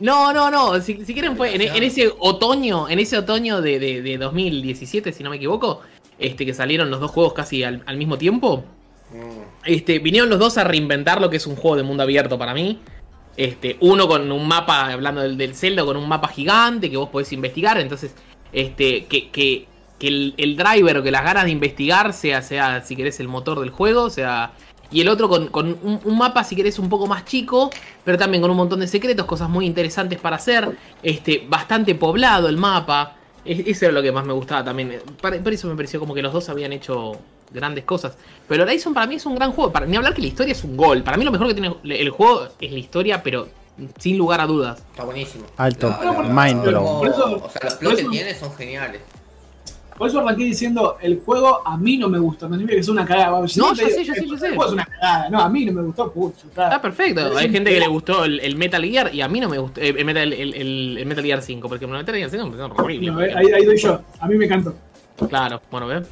No, 0.00 0.32
no, 0.32 0.50
no. 0.50 0.80
Si, 0.80 1.04
si 1.04 1.12
quieren, 1.14 1.36
fue 1.36 1.54
en, 1.54 1.62
en 1.62 1.82
ese 1.82 2.12
otoño, 2.18 2.88
en 2.88 2.98
ese 2.98 3.16
otoño 3.18 3.60
de, 3.62 3.78
de- 3.78 4.02
de 4.02 4.18
2017, 4.18 5.12
si 5.12 5.22
no 5.24 5.30
me 5.30 5.36
equivoco, 5.36 5.80
este, 6.18 6.44
que 6.44 6.52
salieron 6.54 6.90
los 6.90 7.00
dos 7.00 7.10
juegos 7.10 7.32
casi 7.32 7.64
al, 7.64 7.82
al 7.86 7.96
mismo 7.96 8.18
tiempo. 8.18 8.64
Este, 9.64 9.98
vinieron 9.98 10.28
los 10.30 10.38
dos 10.38 10.58
a 10.58 10.64
reinventar 10.64 11.20
lo 11.20 11.30
que 11.30 11.36
es 11.38 11.46
un 11.46 11.56
juego 11.56 11.76
de 11.76 11.82
mundo 11.82 12.02
abierto 12.02 12.38
para 12.38 12.54
mí. 12.54 12.80
Este, 13.36 13.76
uno 13.80 14.08
con 14.08 14.30
un 14.32 14.48
mapa, 14.48 14.86
hablando 14.92 15.20
del, 15.20 15.36
del 15.36 15.54
Zelda, 15.54 15.84
con 15.84 15.96
un 15.96 16.08
mapa 16.08 16.28
gigante 16.28 16.90
que 16.90 16.96
vos 16.96 17.08
podés 17.08 17.32
investigar. 17.32 17.78
Entonces, 17.78 18.14
este, 18.52 19.06
que, 19.06 19.30
que, 19.30 19.66
el, 20.00 20.34
el 20.36 20.56
driver 20.56 20.98
o 20.98 21.02
que 21.02 21.10
las 21.10 21.22
ganas 21.24 21.44
de 21.44 21.50
investigar 21.50 22.12
sea, 22.12 22.42
sea, 22.42 22.82
si 22.82 22.96
querés, 22.96 23.20
el 23.20 23.28
motor 23.28 23.60
del 23.60 23.70
juego, 23.70 24.10
sea. 24.10 24.52
Y 24.90 25.02
el 25.02 25.08
otro 25.08 25.28
con, 25.28 25.48
con 25.48 25.78
un, 25.82 26.18
mapa, 26.18 26.42
si 26.44 26.56
querés, 26.56 26.78
un 26.78 26.88
poco 26.88 27.06
más 27.06 27.26
chico, 27.26 27.68
pero 28.04 28.16
también 28.16 28.40
con 28.40 28.50
un 28.50 28.56
montón 28.56 28.80
de 28.80 28.86
secretos, 28.88 29.26
cosas 29.26 29.48
muy 29.50 29.66
interesantes 29.66 30.18
para 30.18 30.36
hacer. 30.36 30.76
Este, 31.02 31.44
bastante 31.48 31.94
poblado 31.94 32.48
el 32.48 32.56
mapa. 32.56 33.16
Es- 33.44 33.66
Eso 33.66 33.84
era 33.84 33.92
lo 33.94 34.02
que 34.02 34.10
más 34.12 34.24
me 34.24 34.32
gustaba 34.32 34.64
también. 34.64 35.00
Por 35.20 35.52
eso 35.52 35.68
me 35.68 35.76
pareció 35.76 36.00
como 36.00 36.14
que 36.14 36.22
los 36.22 36.32
dos 36.32 36.48
habían 36.48 36.72
hecho 36.72 37.12
grandes 37.52 37.84
cosas. 37.84 38.16
Pero 38.46 38.64
Horizon 38.64 38.94
para 38.94 39.06
mí 39.06 39.16
es 39.16 39.26
un 39.26 39.34
gran 39.34 39.52
juego. 39.52 39.72
Para, 39.72 39.86
ni 39.86 39.96
hablar 39.96 40.14
que 40.14 40.22
la 40.22 40.28
historia 40.28 40.52
es 40.52 40.64
un 40.64 40.76
gol. 40.76 41.02
Para 41.02 41.16
mí 41.16 41.24
lo 41.24 41.32
mejor 41.32 41.48
que 41.48 41.54
tiene 41.54 41.74
el 41.84 42.10
juego 42.10 42.48
es 42.60 42.72
la 42.72 42.78
historia, 42.78 43.22
pero 43.22 43.48
sin 43.98 44.18
lugar 44.18 44.40
a 44.40 44.46
dudas. 44.46 44.82
Está 44.90 45.04
buenísimo. 45.04 45.44
Alto, 45.56 45.88
La- 45.88 46.12
la- 46.12 46.22
mind 46.22 46.64
como- 46.64 46.70
blown. 46.70 46.98
Por 46.98 47.08
eso- 47.08 47.24
o 47.44 47.50
sea, 47.50 47.60
los 47.64 47.74
por 47.74 47.78
plots 47.80 47.96
que 48.02 48.08
tiene 48.08 48.34
son 48.34 48.52
geniales. 48.56 49.00
Por 49.96 50.06
eso 50.08 50.20
arranqué 50.20 50.44
diciendo, 50.44 50.96
el 51.02 51.20
juego 51.24 51.60
a 51.66 51.76
mí 51.76 51.96
no 51.96 52.08
me 52.08 52.20
gusta, 52.20 52.46
no 52.46 52.52
significa 52.54 52.76
que 52.76 52.80
es 52.82 52.88
una 52.88 53.04
cagada. 53.04 53.30
No, 53.40 53.46
Yo 53.46 53.72
ya 53.74 53.84
te 53.84 53.90
sé, 53.90 54.04
ya 54.04 54.14
sé, 54.14 54.20
el 54.20 54.30
ya 54.30 54.38
sé. 54.38 54.46
juego 54.50 54.66
es 54.66 54.72
una 54.72 54.84
cagada, 54.84 55.28
no, 55.28 55.40
a 55.40 55.48
mí 55.48 55.64
no 55.64 55.72
me 55.72 55.82
gustó, 55.82 56.12
pucho. 56.12 56.46
Está 56.46 56.80
perfecto. 56.80 57.36
Hay 57.36 57.50
gente 57.50 57.72
que 57.72 57.80
le 57.80 57.88
gustó 57.88 58.24
el, 58.24 58.38
el 58.38 58.54
Metal 58.54 58.80
Gear 58.84 59.12
y 59.12 59.22
a 59.22 59.28
mí 59.28 59.40
no 59.40 59.48
me 59.48 59.58
gustó 59.58 59.80
eh, 59.80 59.92
el, 59.98 60.04
Metal, 60.04 60.32
el, 60.32 60.54
el- 60.54 60.98
el 60.98 61.04
Metal 61.06 61.24
Gear 61.24 61.42
5. 61.42 61.68
Porque 61.68 61.84
el 61.84 61.90
Metal 61.90 62.14
Gear 62.14 62.30
5 62.30 62.46
me 62.46 62.56
pareció 62.56 62.74
horrible. 62.84 63.10
No, 63.10 63.20
eh, 63.22 63.34
ahí, 63.36 63.46
ahí 63.52 63.64
doy 63.64 63.76
yo, 63.76 64.00
a 64.20 64.28
mí 64.28 64.36
me 64.36 64.44
encantó. 64.44 64.72
Claro, 65.28 65.60
bueno, 65.68 65.88
¿ves? 65.88 66.06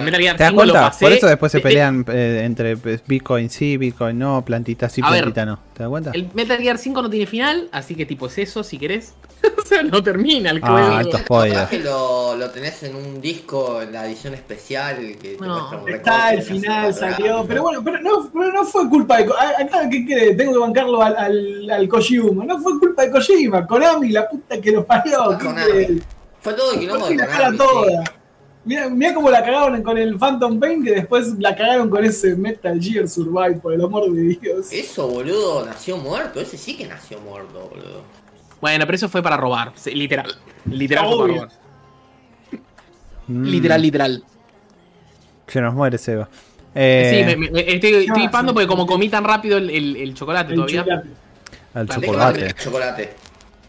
Metal 0.00 0.20
Gear 0.20 0.36
¿Te 0.36 0.42
das 0.44 0.50
5 0.50 0.64
lo 0.64 0.72
cuenta? 0.72 0.88
pasé. 0.90 1.04
Por 1.04 1.12
eso 1.12 1.26
después 1.26 1.52
se 1.52 1.58
de- 1.58 1.62
de- 1.62 1.68
pelean 1.68 2.04
eh, 2.08 2.42
entre 2.44 2.74
Bitcoin 3.06 3.50
sí, 3.50 3.76
Bitcoin 3.76 4.18
no, 4.18 4.44
plantita 4.44 4.88
sí, 4.88 5.02
ver, 5.02 5.10
plantita 5.10 5.44
no. 5.46 5.58
¿Te 5.74 5.82
das 5.82 5.90
cuenta? 5.90 6.10
El 6.14 6.28
Metal 6.34 6.58
Gear 6.58 6.78
5 6.78 7.02
no 7.02 7.10
tiene 7.10 7.26
final, 7.26 7.68
así 7.72 7.94
que 7.94 8.06
tipo 8.06 8.26
es 8.26 8.38
eso 8.38 8.62
si 8.64 8.78
querés. 8.78 9.14
o 9.58 9.66
sea, 9.66 9.82
no 9.82 10.00
termina 10.02 10.50
el 10.50 10.60
Ah, 10.62 10.70
juego. 10.70 10.86
alto 10.94 11.10
¿Capaz 11.10 11.24
spoiler. 11.24 11.66
que 11.68 11.78
lo, 11.80 12.36
lo 12.36 12.50
tenés 12.50 12.80
en 12.84 12.94
un 12.94 13.20
disco 13.20 13.82
en 13.82 13.92
la 13.92 14.06
edición 14.06 14.34
especial 14.34 14.96
que 15.20 15.36
te 15.36 15.44
No. 15.44 15.54
muestra 15.56 15.78
un 15.82 15.88
Está, 15.90 16.32
el 16.34 16.42
final 16.42 16.94
salió, 16.94 17.44
pero 17.48 17.62
bueno, 17.62 17.82
pero 17.82 18.00
no, 18.00 18.30
pero 18.32 18.52
no 18.52 18.64
fue 18.64 18.88
culpa 18.88 19.16
de... 19.18 19.24
Acá, 19.24 19.88
¿qué 19.90 20.04
quiere? 20.04 20.34
Tengo 20.36 20.52
que 20.52 20.58
bancarlo 20.58 21.02
al, 21.02 21.16
al, 21.16 21.70
al 21.70 21.88
Kojima, 21.88 22.44
no 22.44 22.60
fue 22.60 22.78
culpa 22.78 23.02
de 23.02 23.10
Kojima, 23.10 23.66
Konami, 23.66 24.10
la 24.10 24.28
puta 24.28 24.60
que 24.60 24.70
lo 24.70 24.84
parió. 24.86 25.36
Fue 26.40 26.54
todo 26.54 26.72
el 26.74 26.80
quilombo 26.80 27.08
de 27.08 27.16
la 27.16 27.26
cara 27.26 27.44
Konami, 27.46 27.58
toda. 27.58 28.04
Mirá, 28.64 28.88
mirá 28.88 29.12
cómo 29.14 29.28
la 29.28 29.42
cagaron 29.44 29.82
con 29.82 29.98
el 29.98 30.16
Phantom 30.18 30.60
Pain, 30.60 30.84
que 30.84 30.92
después 30.92 31.36
la 31.38 31.54
cagaron 31.56 31.90
con 31.90 32.04
ese 32.04 32.36
Metal 32.36 32.80
Gear 32.80 33.08
Survive, 33.08 33.56
por 33.60 33.72
el 33.72 33.82
amor 33.82 34.10
de 34.12 34.22
Dios. 34.40 34.72
Eso, 34.72 35.08
boludo, 35.08 35.66
nació 35.66 35.96
muerto. 35.96 36.40
Ese 36.40 36.56
sí 36.56 36.76
que 36.76 36.86
nació 36.86 37.20
muerto, 37.20 37.68
boludo. 37.70 38.02
Bueno, 38.60 38.84
pero 38.86 38.94
eso 38.94 39.08
fue 39.08 39.20
para 39.22 39.36
robar. 39.36 39.72
sí, 39.74 39.90
Literal. 39.92 40.32
Literal 40.66 41.06
fue 41.06 41.12
para 41.16 41.24
Obvio. 41.24 41.34
robar. 41.42 42.62
Mm, 43.26 43.44
Literal, 43.44 43.82
literal. 43.82 44.24
Se 45.48 45.60
nos 45.60 45.74
muere 45.74 45.98
Seba. 45.98 46.28
Eh, 46.74 47.26
sí, 47.28 47.36
me, 47.36 47.50
me- 47.50 47.60
estoy, 47.74 47.92
estoy 47.94 48.06
Ah, 48.10 48.24
hispando 48.24 48.52
sí. 48.52 48.54
porque 48.54 48.66
como 48.68 48.86
comí 48.86 49.08
tan 49.08 49.24
rápido 49.24 49.58
el, 49.58 49.68
el- 49.70 49.96
el 49.96 50.14
chocolate 50.14 50.50
El 50.52 50.56
todavía. 50.56 50.84
chocolate. 51.88 52.46
el 52.46 52.54
chocolate. 52.54 53.14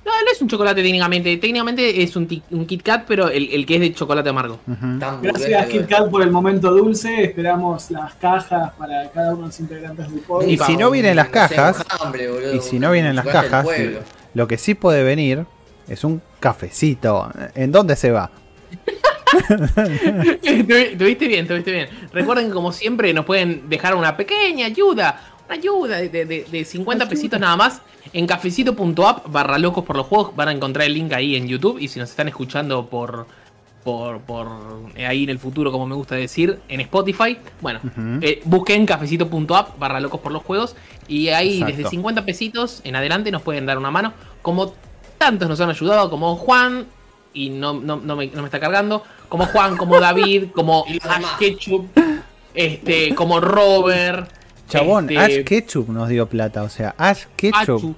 No, 0.06 0.12
no 0.12 0.32
es 0.32 0.42
un 0.42 0.48
chocolate 0.50 0.82
técnicamente. 0.84 1.38
Técnicamente 1.38 2.04
es 2.04 2.16
un, 2.16 2.28
ti- 2.28 2.44
un 2.52 2.66
Kit 2.66 2.82
Kat, 2.84 3.06
pero 3.08 3.30
el, 3.30 3.50
el 3.54 3.66
que 3.66 3.76
es 3.76 3.82
de 3.82 3.94
chocolate 3.94 4.30
amargo. 4.30 4.60
Gracias 5.22 5.66
Kit 5.68 5.88
Kat 5.88 6.10
por 6.10 6.22
el 6.22 6.30
momento 6.32 6.72
dulce. 6.72 7.24
Esperamos 7.24 7.90
las 7.92 8.14
cajas 8.16 8.74
para 8.78 9.10
cada 9.12 9.30
uno 9.34 9.42
de 9.44 9.48
los 9.48 9.60
integrantes 9.62 10.10
del 10.10 10.18
Y 10.18 10.22
podcast. 10.22 10.66
si 10.70 10.78
no 10.78 10.92
vienen 10.92 11.16
las 11.16 11.30
cajas, 11.30 11.78
un 12.02 12.06
hambre, 12.08 12.30
boludo, 12.30 12.54
Y 12.56 12.60
si 12.62 12.80
no 12.80 12.92
vienen 12.92 13.16
las 13.16 13.26
cajas, 13.26 13.66
lo 14.34 14.48
que 14.48 14.58
sí 14.58 14.76
puede 14.76 15.04
venir 15.04 15.46
es 15.88 16.04
un 16.04 16.22
cafecito. 16.40 17.32
¿En 17.56 17.72
dónde 17.72 17.96
se 17.96 18.12
va? 18.12 18.30
Tuvi- 20.44 20.98
Tuviste 20.98 21.28
bien, 21.28 21.48
tuviste 21.48 21.72
bien. 21.72 21.88
Recuerden 22.12 22.48
que 22.48 22.54
como 22.54 22.72
siempre 22.72 23.14
nos 23.14 23.26
pueden 23.26 23.70
dejar 23.70 23.96
una 23.96 24.16
pequeña 24.18 24.66
ayuda, 24.68 25.33
una 25.48 25.56
ayuda 25.56 25.98
de, 25.98 26.10
de- 26.10 26.26
de- 26.26 26.46
de 26.50 26.66
50 26.66 27.08
pesitos 27.10 27.40
nada 27.40 27.56
más 27.56 27.82
en 28.14 28.28
cafecito.app 28.28 29.32
barra 29.32 29.58
locos 29.58 29.84
por 29.84 29.96
los 29.98 30.06
juegos. 30.08 30.36
Van 30.36 30.48
a 30.48 30.52
encontrar 30.52 30.86
el 30.88 30.94
link 30.94 31.12
ahí 31.14 31.36
en 31.36 31.48
YouTube 31.48 31.80
y 31.80 31.88
si 31.88 32.00
nos 32.00 32.10
están 32.10 32.28
escuchando 32.28 32.86
por, 32.88 33.28
por, 33.84 34.20
por 34.22 34.48
eh, 34.96 35.06
ahí 35.06 35.24
en 35.26 35.30
el 35.30 35.40
futuro, 35.40 35.72
como 35.72 35.86
me 35.86 35.96
gusta 35.96 36.16
decir, 36.16 36.60
en 36.70 36.82
Spotify, 36.82 37.38
bueno, 37.62 37.80
Ujú. 37.84 38.20
eh, 38.22 38.42
busquen 38.46 38.86
cafecito.app 38.86 39.78
barra 39.80 40.00
locos 40.00 40.22
por 40.22 40.32
los 40.32 40.44
juegos 40.44 40.76
y 41.08 41.30
ahí 41.30 41.56
Exacto. 41.56 41.76
desde 41.78 41.90
50 41.90 42.26
pesitos 42.26 42.82
en 42.84 42.96
adelante 42.96 43.32
nos 43.32 43.42
pueden 43.42 43.66
dar 43.66 43.78
una 43.78 43.92
mano. 43.92 44.14
Como 44.42 44.74
tantos 45.18 45.48
nos 45.50 45.60
han 45.62 45.70
ayudado, 45.70 46.10
como 46.10 46.36
Juan, 46.36 46.86
y 47.34 47.50
no, 47.50 47.74
no, 47.74 47.96
no 47.98 48.16
me, 48.16 48.28
no 48.28 48.42
me 48.42 48.48
está 48.48 48.60
cargando, 48.60 49.04
como 49.28 49.46
Juan, 49.48 49.76
como 49.78 50.00
David, 50.00 50.46
como 50.54 50.86
Ash. 51.04 51.24
Ketchup, 51.40 51.88
este, 52.54 53.16
como 53.16 53.40
Robert. 53.40 54.30
Chabón, 54.80 55.10
este, 55.10 55.18
Ash 55.20 55.44
Ketchup 55.46 55.90
nos 55.90 56.10
dio 56.10 56.28
plata. 56.28 56.64
O 56.64 56.70
sea, 56.70 56.94
Ash 56.98 57.24
Ketchup. 57.36 57.56
Pachu, 57.66 57.96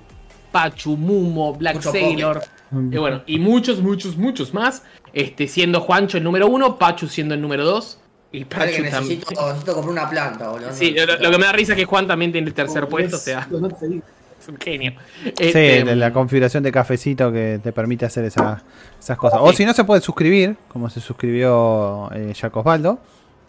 Pachu, 0.51 0.97
Mumo, 0.97 1.53
Black 1.55 1.75
Mucho 1.75 1.91
Sailor. 1.91 2.41
Mm. 2.71 2.93
Y 2.93 2.97
bueno, 2.97 3.21
y 3.27 3.39
muchos, 3.39 3.81
muchos, 3.81 4.15
muchos 4.17 4.53
más. 4.53 4.83
Este, 5.13 5.47
siendo 5.47 5.79
Juancho 5.81 6.17
el 6.17 6.23
número 6.23 6.47
uno, 6.47 6.77
Pachu 6.77 7.07
siendo 7.07 7.33
el 7.35 7.41
número 7.41 7.63
dos. 7.65 7.99
Y 8.31 8.43
Pachu 8.45 8.65
también. 8.65 8.83
necesito, 8.83 9.47
necesito 9.47 9.73
comprar 9.73 9.91
una 9.93 10.09
planta, 10.09 10.49
boludo. 10.49 10.73
Sí, 10.73 10.91
lo, 10.91 11.05
lo 11.05 11.31
que 11.31 11.37
me 11.37 11.45
da 11.45 11.51
risa 11.53 11.73
es 11.73 11.77
que 11.79 11.85
Juan 11.85 12.05
también 12.07 12.31
tiene 12.31 12.47
el 12.47 12.53
tercer 12.53 12.87
puesto, 12.89 13.15
o 13.15 13.19
sea, 13.19 13.47
no 13.49 13.69
te 13.69 13.85
es 13.85 14.49
un 14.49 14.57
genio. 14.59 14.93
Sí, 15.23 15.31
Este, 15.39 15.83
de 15.85 15.95
la 15.95 16.11
configuración 16.11 16.61
de 16.63 16.71
cafecito 16.71 17.31
que 17.31 17.59
te 17.63 17.71
permite 17.71 18.05
hacer 18.05 18.25
esa- 18.25 18.61
esas 18.99 19.17
cosas. 19.17 19.39
O 19.41 19.53
si 19.53 19.65
no, 19.65 19.73
se 19.73 19.85
puede 19.85 20.01
suscribir, 20.01 20.57
como 20.67 20.89
se 20.89 20.99
suscribió 20.99 22.09
eh, 22.13 22.33
Jack 22.39 22.55
Osvaldo. 22.57 22.99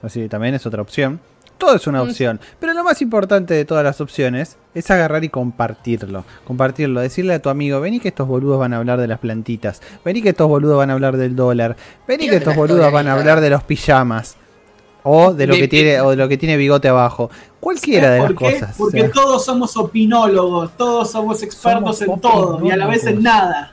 Así 0.02 0.28
también 0.28 0.54
es 0.54 0.64
otra 0.66 0.82
opción. 0.82 1.20
Todo 1.58 1.74
es 1.76 1.86
una 1.86 2.02
Mm. 2.02 2.08
opción. 2.08 2.40
Pero 2.60 2.74
lo 2.74 2.84
más 2.84 3.00
importante 3.00 3.54
de 3.54 3.64
todas 3.64 3.82
las 3.82 4.00
opciones 4.00 4.56
es 4.74 4.90
agarrar 4.90 5.24
y 5.24 5.30
compartirlo. 5.30 6.24
Compartirlo, 6.46 7.00
decirle 7.00 7.34
a 7.34 7.40
tu 7.40 7.48
amigo, 7.48 7.80
vení 7.80 7.98
que 7.98 8.08
estos 8.08 8.28
boludos 8.28 8.58
van 8.58 8.74
a 8.74 8.76
hablar 8.76 9.00
de 9.00 9.06
las 9.08 9.18
plantitas. 9.20 9.80
Vení 10.04 10.20
que 10.22 10.28
estos 10.30 10.48
boludos 10.48 10.76
van 10.76 10.90
a 10.90 10.92
hablar 10.92 11.16
del 11.16 11.34
dólar. 11.34 11.76
Vení 12.06 12.28
que 12.28 12.36
estos 12.36 12.54
boludos 12.54 12.92
van 12.92 13.08
a 13.08 13.14
hablar 13.14 13.40
de 13.40 13.48
los 13.50 13.62
pijamas. 13.64 14.36
O 15.08 15.32
de 15.32 15.46
lo 15.46 15.54
que 15.54 15.68
tiene, 15.68 16.00
o 16.00 16.10
de 16.10 16.16
lo 16.16 16.28
que 16.28 16.36
tiene 16.36 16.56
bigote 16.56 16.88
abajo. 16.88 17.30
Cualquiera 17.60 18.10
de 18.10 18.18
las 18.18 18.26
¿Por 18.32 18.36
qué? 18.38 18.54
cosas. 18.54 18.74
o 18.74 18.78
Porque 18.78 19.00
sea. 19.02 19.10
todos 19.12 19.44
somos 19.44 19.76
opinólogos, 19.76 20.76
todos 20.76 21.10
somos 21.12 21.42
expertos 21.44 21.98
Somos 21.98 22.16
en 22.16 22.20
todo 22.20 22.66
y 22.66 22.70
a 22.72 22.76
la 22.76 22.86
vez 22.88 23.06
en 23.06 23.22
nada. 23.22 23.72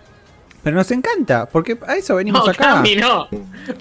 Pero 0.62 0.76
nos 0.78 0.90
encanta, 0.92 1.48
porque 1.48 1.78
a 1.88 1.96
eso 1.96 2.16
venimos 2.16 2.46
no, 2.46 2.52
acá. 2.52 2.76
Cami, 2.76 2.96
no. 2.96 3.28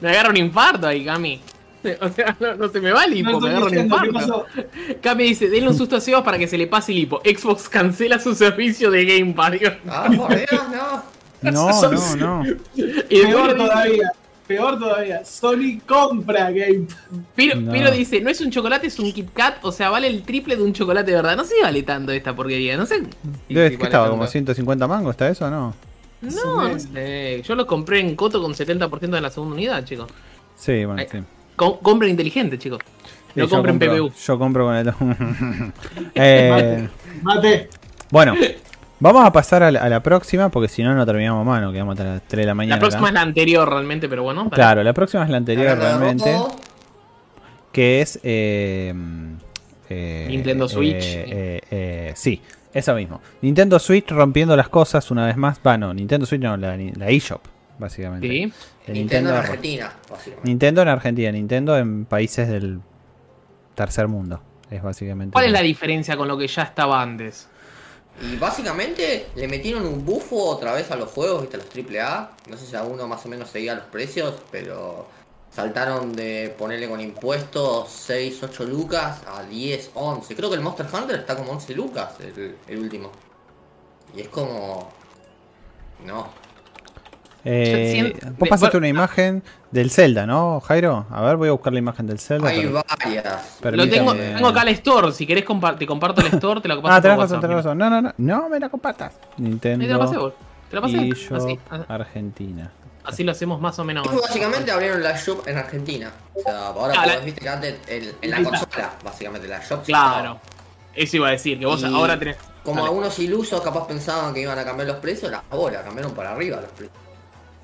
Me 0.01 0.09
agarra 0.09 0.31
un 0.31 0.37
infarto 0.39 0.87
ahí, 0.87 1.05
Cami. 1.05 1.41
O 2.01 2.09
sea, 2.11 2.37
no, 2.41 2.55
no 2.55 2.69
se 2.69 2.81
me 2.81 2.93
va 2.93 3.05
el 3.05 3.17
hipo, 3.17 3.31
No 3.33 3.41
me 3.41 3.51
agarra 3.51 3.67
un. 3.67 4.95
Cami 5.01 5.25
dice, 5.25 5.49
denle 5.49 5.69
un 5.69 5.77
susto 5.77 5.97
a 5.97 6.01
Sebas 6.01 6.23
para 6.23 6.39
que 6.39 6.47
se 6.47 6.57
le 6.59 6.67
pase 6.67 6.93
el 6.93 6.99
hipo. 6.99 7.21
Xbox 7.25 7.69
cancela 7.69 8.19
su 8.19 8.35
servicio 8.35 8.91
de 8.91 9.05
Game 9.05 9.33
Pass. 9.35 9.53
Ah, 9.89 10.09
por 10.17 10.29
Dios, 10.35 10.49
no. 10.73 11.51
No, 11.51 11.83
no, 12.17 12.17
no. 12.17 12.45
Y 12.77 13.21
Peor 13.23 13.45
dice- 13.47 13.55
todavía, 13.57 14.13
peor 14.47 14.79
todavía. 14.79 15.25
Sony 15.25 15.81
compra 15.87 16.51
Game 16.53 16.87
Pass. 16.87 16.97
Piro, 17.35 17.61
No. 17.61 17.73
Piro 17.73 17.91
dice, 17.91 18.21
no 18.21 18.31
es 18.31 18.41
un 18.41 18.51
chocolate, 18.53 18.87
es 18.87 18.99
un 19.01 19.13
Kit 19.13 19.33
Kat, 19.33 19.57
o 19.63 19.73
sea, 19.73 19.91
vale 19.91 20.07
el 20.07 20.23
triple 20.23 20.55
de 20.57 20.63
un 20.63 20.73
chocolate 20.73 21.11
de 21.11 21.17
verdad. 21.17 21.37
No 21.37 21.45
sé 21.45 21.57
si 21.57 21.63
vale 21.63 21.83
tanto 21.83 22.13
esta 22.13 22.35
porquería, 22.37 22.77
no 22.77 22.87
sé. 22.87 23.01
si- 23.01 23.03
Debe- 23.03 23.71
si 23.71 23.77
¿Qué 23.77 23.77
vale 23.77 23.85
estaba? 23.85 24.05
tanto. 24.05 24.11
¿Como 24.19 24.27
150 24.29 24.87
mangos? 24.87 25.11
¿Está 25.11 25.29
eso 25.29 25.47
o 25.47 25.51
no? 25.51 25.75
No, 26.21 26.69
no 26.69 26.79
sé. 26.79 27.43
Yo 27.45 27.57
lo 27.57 27.67
compré 27.67 27.99
en 27.99 28.15
Coto 28.15 28.41
con 28.41 28.55
70% 28.55 29.01
de 29.17 29.21
la 29.21 29.31
segunda 29.31 29.57
unidad, 29.57 29.85
chicos. 29.85 30.09
Sí, 30.55 30.85
bueno, 30.85 31.01
Ay, 31.01 31.09
sí. 31.11 31.19
Com- 31.57 31.79
compren 31.83 32.11
inteligente, 32.11 32.59
chicos. 32.59 32.81
Sí, 33.35 33.41
No 33.41 33.45
yo 33.45 33.51
compren 33.51 33.79
compro- 33.81 33.99
PBU. 34.11 34.13
Yo 34.27 34.39
compro 34.39 34.65
con 34.67 34.77
el. 34.77 34.93
Eh, 36.15 36.89
Mate. 37.23 37.69
bueno, 38.11 38.35
vamos 39.01 39.25
a 39.25 39.33
pasar 39.33 39.63
a 39.63 39.71
la, 39.71 39.81
a 39.81 39.89
la 39.89 40.03
próxima 40.03 40.49
porque 40.51 40.69
si 40.69 40.83
no, 40.83 40.95
no 40.95 41.05
terminamos 41.07 41.45
más. 41.47 41.61
Nos 41.63 41.73
quedamos 41.73 41.99
hasta 41.99 42.05
las 42.13 42.23
3 42.29 42.43
de 42.43 42.47
la 42.47 42.55
mañana. 42.55 42.77
La 42.77 42.81
próxima 42.81 43.03
acá. 43.03 43.09
es 43.11 43.15
la 43.15 43.23
anterior 43.23 43.69
realmente, 43.69 44.09
pero 44.09 44.23
bueno. 44.23 44.43
dale. 44.45 44.55
Claro, 44.55 44.83
la 44.83 44.93
próxima 44.93 45.25
es 45.25 45.31
la 45.31 45.37
anterior 45.39 45.79
realmente. 45.79 46.35
Que 47.73 48.01
es. 48.03 48.19
eh, 48.23 48.95
eh, 49.89 50.27
Nintendo 50.29 50.69
Switch. 50.69 51.03
eh, 51.05 51.25
eh, 51.29 51.61
eh, 51.71 52.13
sí, 52.15 52.41
eso 52.73 52.95
mismo. 52.95 53.21
Nintendo 53.41 53.79
Switch 53.79 54.11
rompiendo 54.11 54.57
las 54.57 54.69
cosas 54.69 55.11
una 55.11 55.27
vez 55.27 55.37
más. 55.37 55.59
Va, 55.67 55.77
no, 55.79 55.93
Nintendo 55.95 56.27
Switch 56.27 56.41
no, 56.43 56.57
la, 56.57 56.77
la 56.77 57.09
eShop, 57.09 57.41
básicamente. 57.79 58.29
Sí. 58.29 58.53
Nintendo 58.89 59.31
en 59.31 59.37
Argentina, 59.37 59.93
básicamente. 60.11 60.49
Nintendo 60.49 60.83
en 60.83 60.89
Argentina, 60.89 61.33
Nintendo 61.33 61.79
en 61.79 62.05
países 62.05 62.49
del 62.49 62.81
tercer 63.75 64.09
mundo. 64.09 64.43
Es 64.71 64.83
básicamente. 64.83 65.33
¿Cuál 65.33 65.47
es 65.47 65.53
la 65.53 65.61
diferencia 65.61 66.17
con 66.17 66.29
lo 66.29 66.37
que 66.37 66.49
ya 66.49 66.63
estaba 66.63 67.01
antes? 67.01 67.49
Y 68.21 68.37
básicamente 68.37 69.29
le 69.35 69.49
metieron 69.49 69.87
un 69.87 70.05
bufo 70.05 70.45
otra 70.45 70.75
vez 70.75 70.91
a 70.91 70.97
los 70.97 71.11
juegos, 71.11 71.43
viste, 71.43 71.57
a 71.57 71.61
los 71.61 71.69
AAA. 71.69 72.31
No 72.49 72.57
sé 72.57 72.67
si 72.67 72.77
alguno 72.77 73.07
más 73.07 73.25
o 73.25 73.29
menos 73.29 73.51
seguía 73.51 73.75
los 73.75 73.85
precios, 73.85 74.35
pero 74.51 75.07
saltaron 75.51 76.13
de 76.15 76.55
ponerle 76.59 76.89
con 76.89 77.01
impuestos 77.01 77.91
6, 77.91 78.43
8 78.43 78.65
lucas 78.65 79.23
a 79.27 79.43
10, 79.45 79.91
11. 79.95 80.37
Creo 80.37 80.51
que 80.51 80.57
el 80.57 80.63
Monster 80.63 80.87
Hunter 80.93 81.21
está 81.21 81.37
como 81.37 81.53
11 81.53 81.75
lucas, 81.75 82.15
el, 82.21 82.57
el 82.67 82.79
último. 82.79 83.11
Y 84.15 84.21
es 84.21 84.29
como... 84.29 84.91
No. 86.05 86.42
Eh, 87.45 88.15
Yo 88.23 88.31
vos 88.39 88.49
pasaste 88.49 88.77
una 88.77 88.89
imagen 88.89 89.43
del 89.73 89.91
Zelda, 89.91 90.27
¿no, 90.27 90.61
Jairo? 90.61 91.07
A 91.11 91.23
ver, 91.23 91.37
voy 91.37 91.49
a 91.49 91.53
buscar 91.53 91.73
la 91.73 91.81
imagen 91.81 92.07
del 92.07 92.19
Zelda. 92.21 92.49
Hay 92.49 92.61
pero- 92.67 92.85
varias. 92.99 93.59
Lo 93.63 93.89
tengo, 93.89 94.15
tengo 94.15 94.49
acá 94.49 94.63
el 94.63 94.69
store. 94.69 95.13
Si 95.13 95.27
querés, 95.27 95.45
compa- 95.45 95.77
te 95.77 95.87
comparto 95.87 96.21
el 96.21 96.29
store, 96.29 96.61
te 96.61 96.69
lo 96.69 96.81
paso 96.83 96.95
Ah, 96.95 97.01
tenés 97.01 97.19
razón, 97.19 97.41
tenés 97.41 97.57
razón. 97.57 97.79
No, 97.79 97.91
no, 97.91 98.01
no, 98.01 98.13
no 98.17 98.49
me 98.49 98.61
la 98.61 98.69
compartas. 98.69 99.13
Ahí 99.15 99.55
te 99.57 99.69
la 99.77 99.99
pasé, 99.99 100.15
Nintendo 100.17 100.21
vos. 100.21 100.33
Te 100.71 100.77
la 100.77 100.83
pasé. 100.83 101.09
eShop 101.09 101.37
Así, 101.37 101.59
Argentina. 101.89 102.71
así 103.05 103.25
lo 103.25 103.33
hacemos 103.33 103.61
más 103.61 103.79
o 103.79 103.85
menos. 103.85 104.07
Y 104.07 104.17
básicamente 104.21 104.71
abrieron 104.71 105.03
la 105.03 105.17
shop 105.19 105.43
en 105.47 105.59
Argentina. 105.59 106.11
O 106.35 106.41
sea, 106.41 106.67
ahora 106.69 106.95
Ah, 106.97 107.07
la- 107.07 107.17
viste 107.19 107.41
que 107.41 107.49
antes 107.49 107.75
en 107.89 108.31
la 108.31 108.43
consola, 108.43 108.93
básicamente, 109.05 109.49
la 109.49 109.59
shop. 109.59 109.81
sí 109.81 109.87
Claro. 109.93 110.39
Eso 110.95 111.17
iba 111.17 111.29
a 111.29 111.31
decir, 111.33 111.59
que 111.59 111.67
vos 111.67 111.81
Y 111.83 111.87
ahora 111.87 112.19
tenés. 112.19 112.37
Como 112.63 112.77
Dale. 112.77 112.89
algunos 112.89 113.19
ilusos 113.19 113.61
capaz 113.61 113.89
pensaban 113.89 114.33
que 114.33 114.41
iban 114.43 114.57
a 114.59 114.65
cambiar 114.65 114.87
los 114.87 114.99
precios, 114.99 115.31
la 115.33 115.43
bola, 115.51 115.83
cambiaron 115.83 116.13
para 116.15 116.31
arriba 116.33 116.61
los 116.61 116.71
precios. 116.71 116.97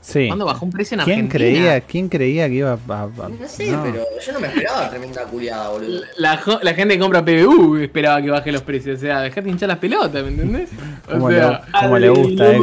Sí. 0.09 0.27
¿Cuándo 0.27 0.47
bajó 0.47 0.65
un 0.65 0.71
precio 0.73 0.95
en 0.99 1.05
¿Quién 1.05 1.27
Argentina? 1.27 1.39
creía, 1.39 1.81
¿Quién 1.83 2.09
creía 2.09 2.49
que 2.49 2.55
iba 2.55 2.71
a.? 2.71 3.03
a- 3.03 3.07
No 3.29 3.47
sé, 3.47 3.71
no. 3.71 3.83
pero 3.83 4.05
yo 4.25 4.33
no 4.33 4.41
me 4.41 4.47
esperaba 4.49 4.89
tremenda 4.89 5.25
culiada, 5.25 5.69
boludo. 5.69 6.01
La, 6.17 6.39
jo- 6.39 6.61
la 6.63 6.73
gente 6.73 6.95
que 6.95 7.01
compra 7.01 7.23
PBU 7.23 7.77
esperaba 7.77 8.23
que 8.23 8.31
baje 8.31 8.51
los 8.51 8.63
precios. 8.63 8.97
O 8.97 9.01
sea, 9.03 9.21
dejate 9.21 9.51
hinchar 9.51 9.69
las 9.69 9.79
pelotas, 9.79 10.23
¿me 10.23 10.29
entendés? 10.31 10.71
O 11.09 11.13
¿Cómo, 11.13 11.31
sea, 11.31 11.51
le, 11.67 11.73
cómo 11.81 11.99
le 11.99 12.09
gusta, 12.09 12.53
eh. 12.53 12.61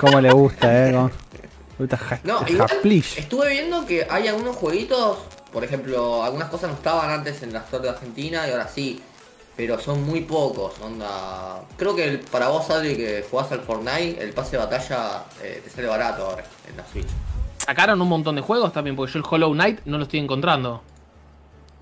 Cómo 0.00 0.20
le 0.20 0.32
gusta, 0.32 0.88
eh. 0.88 0.92
Cómo- 0.92 1.10
Puta 1.78 1.96
ja- 1.96 2.20
No, 2.24 2.44
igual 2.48 2.68
estuve 3.16 3.48
viendo 3.50 3.86
que 3.86 4.06
hay 4.10 4.26
algunos 4.28 4.56
jueguitos, 4.56 5.18
por 5.52 5.62
ejemplo, 5.64 6.24
algunas 6.24 6.48
cosas 6.48 6.70
no 6.70 6.74
estaban 6.76 7.08
antes 7.10 7.42
en 7.42 7.52
la 7.52 7.60
Store 7.60 7.84
de 7.84 7.90
Argentina 7.90 8.46
y 8.48 8.50
ahora 8.50 8.68
sí, 8.68 9.00
pero 9.60 9.78
son 9.78 10.06
muy 10.06 10.22
pocos, 10.22 10.72
onda... 10.80 11.60
Creo 11.76 11.94
que 11.94 12.04
el- 12.04 12.18
para 12.20 12.48
vos, 12.48 12.70
Adri, 12.70 12.96
que 12.96 13.22
jugás 13.30 13.52
al 13.52 13.60
Fortnite, 13.60 14.16
el 14.22 14.32
pase 14.32 14.52
de 14.52 14.56
batalla 14.64 15.24
eh, 15.42 15.60
te 15.62 15.68
sale 15.68 15.86
barato 15.86 16.24
ahora 16.24 16.44
en 16.66 16.78
la 16.78 16.86
Switch. 16.86 17.06
sacaron 17.58 18.00
un 18.00 18.08
montón 18.08 18.36
de 18.36 18.40
juegos 18.40 18.72
también, 18.72 18.96
porque 18.96 19.12
yo 19.12 19.18
el 19.18 19.24
Hollow 19.28 19.52
Knight 19.52 19.80
no 19.84 19.98
lo 19.98 20.04
estoy 20.04 20.18
encontrando. 20.18 20.82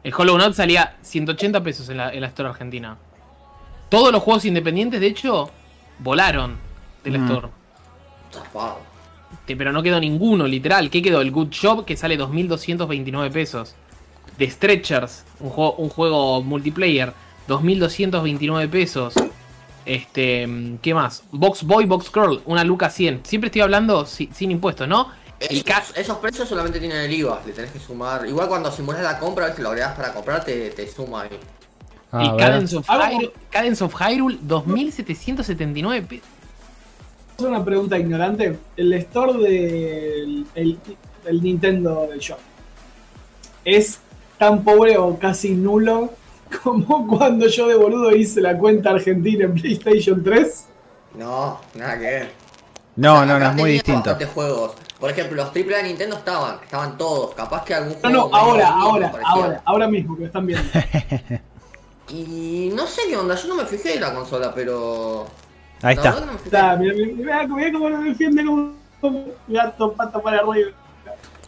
El 0.02 0.12
Hollow 0.12 0.34
Knight 0.34 0.54
salía 0.54 0.96
180 1.02 1.62
pesos 1.62 1.88
en 1.88 1.98
la, 1.98 2.12
en 2.12 2.20
la 2.20 2.26
Store 2.26 2.48
Argentina. 2.48 2.96
Todos 3.88 4.10
los 4.10 4.24
juegos 4.24 4.44
independientes, 4.44 4.98
de 5.00 5.06
hecho, 5.06 5.48
volaron 6.00 6.56
del 7.04 7.20
Mm. 7.20 7.24
Store. 7.26 7.48
Pero 9.46 9.72
no 9.72 9.84
quedó 9.84 10.00
ninguno, 10.00 10.48
literal. 10.48 10.90
¿Qué 10.90 11.00
quedó? 11.00 11.20
El 11.20 11.30
Good 11.30 11.50
Shop, 11.50 11.84
que 11.84 11.96
sale 11.96 12.18
2.229 12.18 13.30
pesos. 13.30 13.76
The 14.36 14.50
Stretchers, 14.50 15.24
un 15.40 15.50
juego, 15.50 15.74
un 15.76 15.88
juego 15.88 16.42
multiplayer, 16.42 17.12
2.229 17.48 18.68
pesos. 18.68 19.14
Este, 19.84 20.46
mm, 20.46 20.78
¿qué 20.78 20.92
más? 20.94 21.22
Box 21.32 21.62
Boy, 21.64 21.86
Box 21.86 22.10
Girl, 22.12 22.42
una 22.44 22.62
luca 22.62 22.90
100. 22.90 23.22
Siempre 23.24 23.48
estoy 23.48 23.62
hablando 23.62 24.04
si- 24.06 24.28
sin 24.34 24.50
impuestos, 24.50 24.86
¿no? 24.86 25.08
El 25.40 25.64
Esos, 25.96 26.16
precios 26.18 26.48
solamente 26.48 26.80
tienen 26.80 26.98
el 26.98 27.12
IVA, 27.12 27.40
le 27.46 27.52
tenés 27.52 27.70
que 27.70 27.78
sumar. 27.78 28.26
Igual 28.26 28.48
cuando 28.48 28.70
simulas 28.72 29.02
la 29.02 29.18
compra, 29.18 29.46
ves 29.46 29.54
que 29.54 29.62
lo 29.62 29.68
agregas 29.68 29.94
para 29.96 30.12
comprar, 30.12 30.44
te, 30.44 30.70
te 30.70 30.86
suma 30.90 31.22
ahí. 31.22 31.30
Ah, 32.10 32.24
y 32.24 32.28
a 32.28 32.32
ver. 32.32 32.40
Cadence 32.40 32.76
of, 32.76 32.86
Hyrule, 32.88 33.32
Cadence 33.50 33.84
of 33.84 33.94
Hyrule, 33.94 34.38
2.779 34.42 36.06
pesos. 36.06 36.26
hacer 37.36 37.48
una 37.48 37.64
pregunta 37.64 37.96
ignorante. 37.98 38.58
El 38.76 38.92
store 38.94 39.34
del 39.34 40.46
el, 40.54 40.78
el 41.24 41.42
Nintendo 41.42 42.08
del 42.10 42.18
Shop 42.18 42.38
es 43.64 44.00
tan 44.38 44.64
pobre 44.64 44.98
o 44.98 45.18
casi 45.18 45.50
nulo 45.50 46.12
como 46.62 47.06
cuando 47.06 47.46
yo 47.46 47.68
de 47.68 47.74
boludo 47.74 48.14
hice 48.14 48.40
la 48.40 48.56
cuenta 48.56 48.90
argentina 48.90 49.44
en 49.44 49.54
PlayStation 49.54 50.22
3. 50.22 50.64
No, 51.16 51.60
nada 51.74 51.94
que 51.98 52.04
ver. 52.04 52.30
No, 52.96 53.14
O 53.14 53.16
sea, 53.18 53.26
no, 53.26 53.38
no, 53.38 53.46
es 53.50 53.54
muy 53.54 53.70
distinto. 53.72 54.16
juegos. 54.34 54.72
Por 54.98 55.10
ejemplo, 55.10 55.36
los 55.36 55.46
AAA 55.54 55.76
de 55.78 55.82
Nintendo 55.84 56.16
estaban, 56.16 56.56
estaban 56.62 56.98
todos. 56.98 57.34
Capaz 57.34 57.64
que 57.64 57.74
algún 57.74 57.92
No, 57.92 57.98
juego. 57.98 58.10
no, 58.10 58.24
medio 58.24 58.36
ahora, 58.36 58.68
ahora, 58.68 59.12
ahora, 59.24 59.62
ahora 59.64 59.88
mismo 59.88 60.14
que 60.16 60.20
lo 60.22 60.26
están 60.26 60.46
viendo. 60.46 60.68
Y 62.10 62.70
no 62.74 62.86
sé 62.86 63.02
qué 63.08 63.16
onda, 63.18 63.34
yo 63.34 63.48
no 63.48 63.54
me 63.56 63.66
fijé 63.66 63.94
en 63.96 64.00
la 64.00 64.14
consola, 64.14 64.52
pero. 64.54 65.26
Ahí 65.82 65.94
está. 65.94 66.12
no. 66.20 66.32
Está, 66.32 66.76
mira, 66.76 66.94
mira, 66.94 67.12
mira, 67.14 67.46
mira 67.46 67.72
cómo 67.72 67.90
lo 67.90 68.00
defiende 68.00 68.44
como 68.44 68.72
gato 69.46 69.92
pata 69.92 70.18
para 70.20 70.38
arriba. 70.40 70.70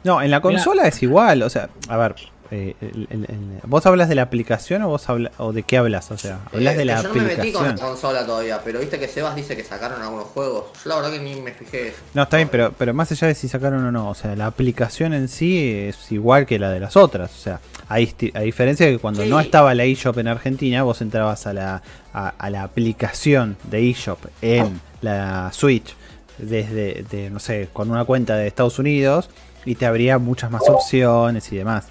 No, 0.05 0.21
en 0.21 0.31
la 0.31 0.41
consola 0.41 0.87
es 0.87 1.03
igual. 1.03 1.43
O 1.43 1.51
sea, 1.51 1.71
a 1.89 1.97
ver. 1.97 2.15
Eh, 2.51 2.75
el- 2.81 3.07
el- 3.11 3.25
el- 3.25 3.61
¿Vos 3.65 3.87
hablas 3.87 4.09
de 4.09 4.15
la 4.15 4.23
aplicación 4.23 4.83
o 4.83 4.89
vos 4.89 5.09
habla, 5.09 5.31
o 5.39 5.53
de 5.53 5.63
qué 5.63 5.79
hablas? 5.79 6.11
O 6.11 6.19
sea, 6.19 6.41
hablas 6.53 6.75
Eh, 6.75 6.79
de 6.79 6.85
la 6.85 6.97
que 6.97 7.03
yo 7.03 7.09
no 7.09 7.15
me 7.15 7.21
metí 7.23 7.53
con 7.53 7.63
la 7.65 7.71
aplicación. 7.71 7.89
consola 7.93 8.27
todavía, 8.27 8.61
pero 8.65 8.81
viste 8.81 8.99
que 8.99 9.07
Sebas 9.09 9.37
dice 9.37 9.57
que 9.57 9.65
sacaron 9.65 10.03
algunos 10.03 10.27
juegos. 10.27 10.65
Yo 10.85 10.89
la 10.91 10.97
verdad 10.97 11.13
que 11.13 11.21
ni 11.21 11.41
me 11.41 11.53
fijé. 11.53 11.95
No, 12.15 12.23
está 12.25 12.37
bien, 12.39 12.49
pero, 12.51 12.73
pero 12.77 12.93
más 12.95 13.11
allá 13.13 13.29
de 13.29 13.35
si 13.35 13.49
sacaron 13.49 13.85
o 13.85 13.93
no, 13.93 14.09
o 14.11 14.15
sea, 14.15 14.35
la 14.37 14.47
aplicación 14.47 15.13
en 15.15 15.29
sí 15.29 15.73
es 15.89 16.11
igual 16.13 16.47
que 16.47 16.59
la 16.59 16.71
de 16.71 16.81
las 16.81 16.97
otras. 16.97 17.31
O 17.33 17.39
sea, 17.41 17.61
hay 17.89 18.13
a 18.35 18.41
diferencia 18.41 18.87
de 18.87 18.93
que 18.93 18.99
cuando 18.99 19.23
Sí. 19.23 19.29
no 19.29 19.39
estaba 19.41 19.75
la 19.75 19.85
eShop 19.85 20.19
en 20.19 20.29
Argentina, 20.29 20.83
vos 20.83 21.01
entrabas 21.03 21.47
a 21.47 21.53
la, 21.53 21.83
a, 22.13 22.29
a 22.29 22.51
la 22.51 22.63
aplicación 22.65 23.57
de 23.71 23.91
eShop 23.91 24.19
en 24.43 24.81
la 25.03 25.51
Switch 25.53 25.95
desde, 26.39 27.05
de, 27.11 27.31
no 27.31 27.39
sé, 27.39 27.69
con 27.73 27.91
una 27.91 28.05
cuenta 28.05 28.37
de 28.37 28.47
Estados 28.47 28.79
Unidos 28.79 29.29
y 29.65 29.75
te 29.75 29.87
abría 29.87 30.19
muchas 30.19 30.51
más 30.51 30.63
opciones 30.69 31.53
y 31.53 31.57
demás. 31.57 31.87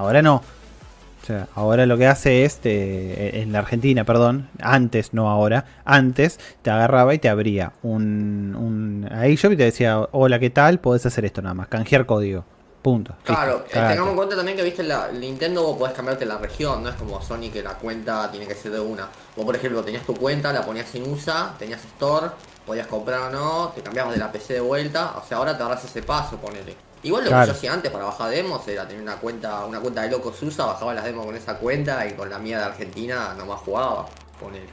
Ahora 0.00 0.22
no. 0.22 0.36
O 1.22 1.26
sea, 1.26 1.46
ahora 1.54 1.84
lo 1.84 1.98
que 1.98 2.06
hace 2.06 2.46
es, 2.46 2.56
te- 2.60 3.42
en 3.42 3.52
la 3.52 3.58
Argentina, 3.58 4.04
perdón, 4.04 4.48
antes, 4.62 5.12
no 5.12 5.28
ahora, 5.28 5.66
antes 5.84 6.40
te 6.62 6.70
agarraba 6.70 7.12
y 7.12 7.18
te 7.18 7.28
abría 7.28 7.72
un, 7.82 8.56
un 8.58 9.06
a 9.12 9.26
eShop 9.26 9.52
y 9.52 9.56
te 9.56 9.64
decía, 9.64 10.00
hola, 10.12 10.38
¿qué 10.38 10.48
tal? 10.48 10.80
Podés 10.80 11.04
hacer 11.04 11.26
esto 11.26 11.42
nada 11.42 11.54
más, 11.54 11.68
canjear 11.68 12.06
código. 12.06 12.44
Punto. 12.80 13.14
Claro, 13.24 13.62
Listo, 13.64 13.78
eh, 13.78 13.88
tengamos 13.88 14.08
en 14.12 14.16
cuenta 14.16 14.36
también 14.36 14.56
que 14.56 14.62
viste 14.64 14.82
la 14.82 15.12
Nintendo 15.12 15.62
vos 15.64 15.76
podés 15.76 15.92
cambiarte 15.94 16.24
la 16.24 16.38
región, 16.38 16.82
no 16.82 16.88
es 16.88 16.94
como 16.94 17.20
Sony 17.20 17.50
que 17.52 17.62
la 17.62 17.74
cuenta 17.74 18.30
tiene 18.30 18.46
que 18.46 18.54
ser 18.54 18.72
de 18.72 18.80
una. 18.80 19.06
Vos 19.36 19.44
por 19.44 19.54
ejemplo 19.54 19.84
tenías 19.84 20.06
tu 20.06 20.14
cuenta, 20.14 20.50
la 20.54 20.64
ponías 20.64 20.92
en 20.94 21.12
USA, 21.12 21.54
tenías 21.58 21.84
Store, 21.84 22.28
podías 22.66 22.86
comprar 22.86 23.20
o 23.20 23.30
no, 23.30 23.68
te 23.74 23.82
cambiabas 23.82 24.14
de 24.14 24.18
la 24.18 24.32
PC 24.32 24.54
de 24.54 24.60
vuelta, 24.60 25.12
o 25.22 25.28
sea 25.28 25.36
ahora 25.36 25.54
te 25.58 25.62
agarras 25.62 25.84
ese 25.84 26.02
paso, 26.02 26.38
ponele. 26.38 26.74
Igual 27.02 27.24
lo 27.24 27.28
Claro. 27.30 27.46
que 27.46 27.52
yo 27.52 27.56
hacía 27.58 27.72
antes 27.72 27.90
para 27.90 28.04
bajar 28.04 28.30
demos 28.30 28.66
era 28.68 28.86
tener 28.86 29.02
una 29.02 29.16
cuenta, 29.16 29.64
una 29.64 29.80
cuenta 29.80 30.02
de 30.02 30.10
locos 30.10 30.42
USA, 30.42 30.66
bajaba 30.66 30.92
las 30.94 31.04
demos 31.04 31.24
con 31.24 31.34
esa 31.34 31.56
cuenta 31.56 32.06
y 32.06 32.12
con 32.12 32.28
la 32.28 32.38
mía 32.38 32.58
de 32.58 32.64
Argentina 32.64 33.34
nomás 33.38 33.60
jugaba, 33.60 34.06
ponele. 34.38 34.68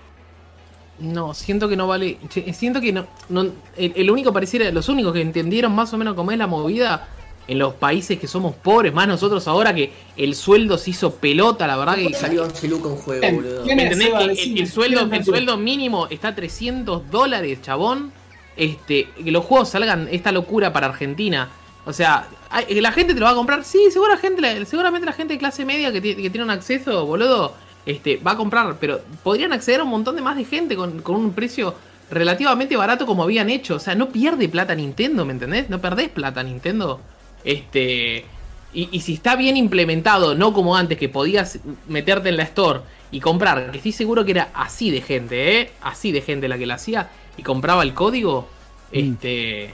No, 1.00 1.34
siento 1.34 1.70
que 1.70 1.76
no 1.78 1.88
vale. 1.88 2.18
che, 2.28 2.52
Siento 2.54 2.82
que 2.82 2.92
no. 2.92 3.06
no 3.30 3.42
el, 3.78 3.94
el 3.96 4.10
único 4.12 4.34
pareciera. 4.34 4.70
Los 4.72 4.90
únicos 4.90 5.14
que 5.14 5.22
entendieron 5.22 5.74
más 5.74 5.94
o 5.94 5.98
menos 5.98 6.16
cómo 6.16 6.32
es 6.32 6.38
la 6.38 6.48
movida 6.48 7.08
en 7.48 7.60
los 7.60 7.76
países 7.76 8.20
que 8.20 8.28
somos 8.28 8.56
pobres, 8.56 8.94
más 8.94 9.08
nosotros 9.08 9.48
ahora 9.48 9.74
que 9.74 9.94
el 10.18 10.36
sueldo 10.36 10.78
se 10.78 10.90
hizo 10.90 11.14
pelota, 11.14 11.66
la 11.68 11.78
verdad 11.78 11.96
que. 11.96 12.14
Salió 12.14 12.44
11 12.44 12.68
lucas 12.68 12.92
un 12.92 12.98
juego, 12.98 13.32
boludo. 13.32 13.64
bien. 13.64 13.78
¿Me 13.78 13.84
entendés? 13.84 14.08
Seba, 14.08 14.22
El, 14.24 14.68
sueldo, 14.68 14.98
¿quién 15.02 15.14
es 15.14 15.14
el 15.14 15.18
el 15.20 15.26
sueldo 15.26 15.58
mínimo 15.58 16.08
está 16.10 16.30
a 16.30 16.36
300 16.36 17.10
dólares, 17.12 17.62
chabón. 17.62 18.12
Este, 18.58 19.08
que 19.24 19.32
los 19.32 19.46
juegos 19.46 19.70
salgan 19.70 20.10
esta 20.12 20.32
locura 20.32 20.74
para 20.74 20.88
Argentina. 20.88 21.48
O 21.88 21.94
sea, 21.94 22.28
la 22.70 22.92
gente 22.92 23.14
te 23.14 23.20
lo 23.20 23.26
va 23.26 23.32
a 23.32 23.36
comprar. 23.36 23.64
Sí, 23.64 23.80
segura 23.92 24.18
gente, 24.18 24.66
seguramente 24.66 25.06
la 25.06 25.14
gente 25.14 25.34
de 25.34 25.40
clase 25.40 25.64
media 25.64 25.92
que, 25.92 26.02
tiene- 26.02 26.22
que 26.22 26.30
tiene 26.30 26.44
un 26.44 26.52
acceso, 26.52 27.06
boludo, 27.06 27.54
este, 27.86 28.18
va 28.18 28.32
a 28.32 28.38
comprar. 28.38 28.76
Pero 28.80 29.00
podrían 29.24 29.54
acceder 29.54 29.80
a 29.80 29.84
un 29.84 29.90
montón 29.90 30.16
de 30.18 30.22
más 30.22 30.36
de 30.36 30.44
gente 30.44 30.76
con, 30.76 31.02
con 31.02 31.16
un 31.16 31.32
precio 31.32 31.74
relativamente 32.12 32.76
barato 32.76 33.06
como 33.06 33.24
habían 33.24 33.50
hecho. 33.50 33.76
O 33.76 33.80
sea, 33.80 33.96
no 33.96 34.10
pierde 34.10 34.50
plata 34.50 34.76
Nintendo, 34.76 35.24
¿me 35.26 35.32
entendés? 35.32 35.70
No 35.70 35.80
perdés 35.80 36.10
plata 36.10 36.44
Nintendo. 36.44 37.00
Este. 37.46 38.26
Y, 38.74 38.90
y 38.92 39.00
si 39.00 39.14
está 39.14 39.38
bien 39.38 39.56
implementado, 39.56 40.36
no 40.36 40.52
como 40.52 40.76
antes 40.76 40.98
que 40.98 41.08
podías 41.08 41.58
meterte 41.88 42.28
en 42.30 42.36
la 42.38 42.44
store 42.44 42.82
y 43.12 43.22
comprar, 43.22 43.72
que 43.72 43.78
estoy 43.78 43.94
seguro 43.94 44.26
que 44.26 44.32
era 44.32 44.50
así 44.54 44.92
de 44.92 45.00
gente, 45.00 45.62
¿eh? 45.62 45.72
Así 45.82 46.12
de 46.12 46.20
gente 46.22 46.50
la 46.50 46.58
que 46.58 46.66
la 46.66 46.74
hacía 46.76 47.10
y 47.38 47.44
compraba 47.44 47.84
el 47.84 47.94
código, 47.94 48.50
este. 48.92 49.74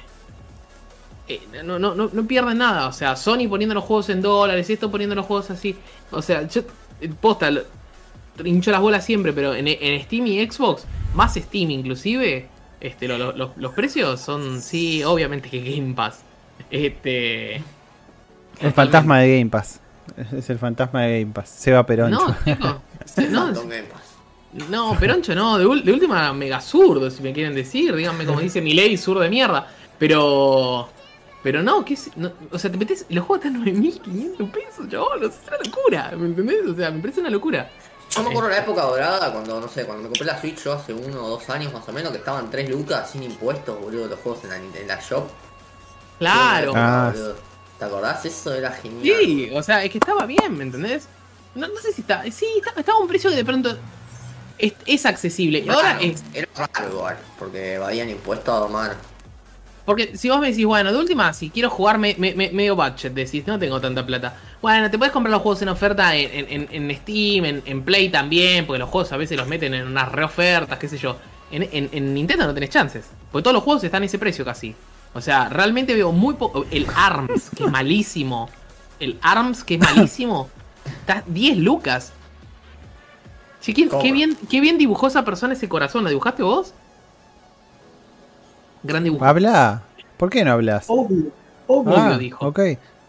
Eh, 1.28 1.41
no, 1.63 1.80
no, 1.80 1.95
no, 1.95 2.09
no 2.11 2.28
pierden 2.28 2.57
nada. 2.57 2.88
O 2.88 2.93
sea, 2.93 3.15
Sony 3.15 3.47
poniendo 3.49 3.74
los 3.76 3.84
juegos 3.84 4.09
en 4.09 4.21
dólares, 4.21 4.69
esto 4.69 4.89
poniendo 4.91 5.15
los 5.15 5.26
juegos 5.26 5.49
así. 5.51 5.76
O 6.11 6.21
sea, 6.21 6.47
yo, 6.47 6.61
eh, 7.01 7.09
posta, 7.19 7.49
lo- 7.51 7.63
hincho 8.43 8.71
las 8.71 8.82
bolas 8.82 9.05
siempre, 9.05 9.32
pero 9.34 9.53
en, 9.55 9.67
en 9.67 10.01
Steam 10.03 10.28
y 10.28 10.45
Xbox, 10.49 10.86
más 11.13 11.36
Steam 11.36 11.69
inclusive, 11.71 12.47
este, 12.82 13.07
lo- 13.07 13.17
lo- 13.17 13.32
los, 13.34 13.49
los 13.57 13.74
precios 13.74 14.19
son, 14.19 14.61
sí, 14.61 15.03
obviamente 15.03 15.49
que 15.49 15.59
Game 15.61 15.93
Pass. 15.93 16.21
Este. 16.69 17.55
El 18.59 18.71
fantasma 18.74 19.19
de 19.19 19.38
Game 19.39 19.49
Pass. 19.49 19.80
Es- 20.36 20.49
el 20.49 20.59
fantasma 20.59 21.03
de 21.03 21.21
Game 21.21 21.34
Pass. 21.34 21.49
Seba 21.49 21.86
Peroncho. 21.86 22.17
No, 22.28 22.36
chico. 22.45 22.67
No, 22.67 23.45
Phantom 23.45 23.69
Game 23.69 23.84
Pass. 23.84 24.69
no, 24.69 24.97
Peroncho 24.99 25.34
no, 25.36 25.57
de 25.57 25.65
última 25.65 26.32
mega 26.34 26.59
zurdo, 26.61 27.09
si 27.09 27.24
me 27.24 27.34
quieren 27.34 27.55
decir, 27.55 27.95
díganme 27.95 28.26
como 28.26 28.39
dice 28.39 28.61
mi 28.61 28.74
ley, 28.74 28.97
zurdo 28.97 29.21
de 29.21 29.30
mierda. 29.30 29.67
Pero. 29.97 30.89
Pero 31.44 31.62
no, 31.62 31.84
¿qué 31.84 31.94
es? 31.96 32.10
No, 32.16 32.32
o 32.52 32.58
sea, 32.58 32.72
te 32.72 32.78
metes. 32.78 33.06
Los 33.10 33.26
juegos 33.26 33.46
están 33.46 33.64
9.500 33.66 34.52
pesos, 34.52 34.88
chabón. 34.89 35.18
o 35.18 35.20
sea, 35.20 35.28
es 35.28 35.48
una 35.48 35.58
locura, 35.70 36.12
¿me 36.18 36.26
entendés? 36.28 36.66
O 36.68 36.76
sea, 36.76 36.89
me 36.91 37.02
parece 37.02 37.20
una 37.20 37.30
locura. 37.30 37.70
Yo 38.10 38.24
me 38.24 38.30
acuerdo 38.30 38.50
la 38.50 38.58
época 38.60 38.82
dorada 38.84 39.32
cuando, 39.34 39.60
no 39.60 39.68
sé, 39.68 39.86
cuando 39.86 40.04
me 40.04 40.10
compré 40.10 40.26
la 40.26 40.39
Switch 40.39 40.64
yo 40.64 40.74
hace 40.74 40.94
uno 40.94 41.26
o 41.26 41.30
dos 41.30 41.50
años 41.50 41.74
más 41.74 41.88
o 41.89 41.91
menos, 41.91 42.12
que 42.12 42.20
estaban 42.20 42.50
3 42.50 42.70
lucas 42.70 43.10
sin 43.12 43.24
impuestos, 43.24 43.80
boludo, 43.82 44.08
los 44.08 44.20
juegos 44.20 44.44
en 44.44 44.50
la, 44.52 44.58
en 44.58 44.88
la 44.88 45.00
shop. 45.02 45.28
Claro. 46.20 46.74
Ah, 46.76 47.10
Boludo. 47.12 47.36
¿Te 47.80 47.86
acordás? 47.86 48.24
Eso 48.26 48.54
era 48.54 48.72
genial. 48.72 49.18
Sí, 49.20 49.50
o 49.54 49.64
sea, 49.64 49.84
es 49.84 49.91
que 49.91 49.98
estaba 49.98 50.26
bien, 50.26 50.56
¿me 50.58 50.64
entendés? 50.64 51.08
No, 51.56 51.68
no 51.68 51.80
sé 51.82 51.91
si 51.91 52.02
está. 52.02 52.24
Sí, 52.32 52.46
está- 52.58 52.80
estaba 52.80 52.98
a 53.00 53.02
un 53.02 53.08
precio 53.08 53.30
que 53.30 53.36
de 53.36 53.44
pronto 53.46 53.76
es, 54.58 54.74
es 54.86 55.06
accesible. 55.06 55.60
Y 55.60 55.70
ahora 55.70 55.98
es. 56.00 56.24
Era 56.34 56.48
raro 56.56 56.89
igual, 56.94 57.18
porque 57.39 57.76
habían 57.78 58.10
impuestos 58.10 58.64
a 58.64 58.72
mano. 58.72 58.94
Porque 59.86 60.15
si 60.17 60.29
vos 60.29 60.39
me 60.39 60.49
decís, 60.49 60.65
bueno, 60.65 60.93
de 60.93 60.97
última, 60.97 61.34
si 61.34 61.49
quiero 61.49 61.69
jugar 61.69 61.97
me- 61.97 62.15
me- 62.17 62.34
me- 62.36 62.51
medio 62.51 62.75
budget, 62.75 63.13
decís, 63.13 63.45
no 63.45 63.59
tengo 63.59 63.81
tanta 63.81 64.05
plata. 64.05 64.38
Bueno, 64.61 64.89
te 64.89 64.97
puedes 64.97 65.11
comprar 65.11 65.31
los 65.31 65.41
juegos 65.41 65.61
en 65.61 65.67
oferta 65.69 66.15
en, 66.15 66.47
en- 66.49 66.67
en- 66.89 66.97
Steam, 66.97 67.43
en, 67.45 67.63
en 67.65 67.84
Play 67.84 68.07
también, 68.09 68.65
porque 68.65 68.79
los 68.79 68.89
juegos 68.89 69.11
a 69.11 69.17
veces 69.17 69.36
los 69.38 69.47
meten 69.47 69.73
en 69.73 69.86
unas 69.88 70.09
reofertas, 70.09 70.79
qué 70.79 70.88
sé 70.88 70.97
yo. 70.97 71.17
En, 71.51 71.63
en- 71.71 71.89
en 71.91 72.13
Nintendo 72.13 72.47
no 72.47 72.53
tenés 72.53 72.69
chances, 72.69 73.05
porque 73.31 73.43
todos 73.43 73.53
los 73.55 73.63
juegos 73.63 73.84
están 73.84 74.03
a 74.03 74.05
ese 74.05 74.17
precio 74.17 74.45
casi. 74.45 74.73
O 75.13 75.19
sea, 75.21 75.49
realmente 75.49 75.93
veo 75.93 76.11
muy 76.13 76.36
poco. 76.36 76.65
El 76.71 76.88
ARMS, 76.95 77.49
que 77.55 77.65
es 77.65 77.69
malísimo. 77.71 78.49
El 79.01 79.19
ARMS, 79.21 79.63
que 79.65 79.75
es 79.75 79.79
malísimo. 79.81 80.49
Está 80.86 81.23
10 81.27 81.57
lucas. 81.57 82.13
Che, 83.61 83.73
¿qué, 83.73 83.88
¿Cómo? 83.88 84.01
qué 84.01 84.11
bien, 84.11 84.38
qué 84.49 84.59
bien 84.61 84.77
dibujó 84.77 85.07
esa 85.07 85.23
persona 85.23 85.53
ese 85.53 85.69
corazón. 85.69 86.03
¿Lo 86.03 86.09
dibujaste 86.09 86.41
vos? 86.43 86.73
Gran 88.84 89.03
dibujo. 89.03 89.23
¿Habla? 89.25 89.81
¿Por 90.17 90.29
qué 90.29 90.43
no 90.43 90.51
hablas? 90.51 90.86
Obvio, 90.88 91.27
obvio. 91.67 91.93
Obvio, 91.93 92.17
dijo. 92.17 92.45
Ok. 92.47 92.59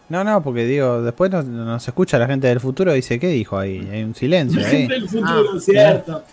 No, 0.09 0.23
no, 0.23 0.43
porque 0.43 0.65
digo, 0.65 1.01
después 1.01 1.31
nos, 1.31 1.45
nos 1.45 1.87
escucha 1.87 2.17
la 2.19 2.27
gente 2.27 2.47
del 2.47 2.59
futuro 2.59 2.91
y 2.91 2.97
dice, 2.97 3.19
¿qué 3.19 3.27
dijo 3.27 3.57
ahí? 3.57 3.87
Hay 3.91 4.03
un 4.03 4.13
silencio 4.13 4.61
La 4.61 4.67
ahí. 4.67 4.77
gente 4.77 4.93
del 4.93 5.09
futuro, 5.09 5.49
Ah, 5.55 5.59
cierto. 5.59 6.23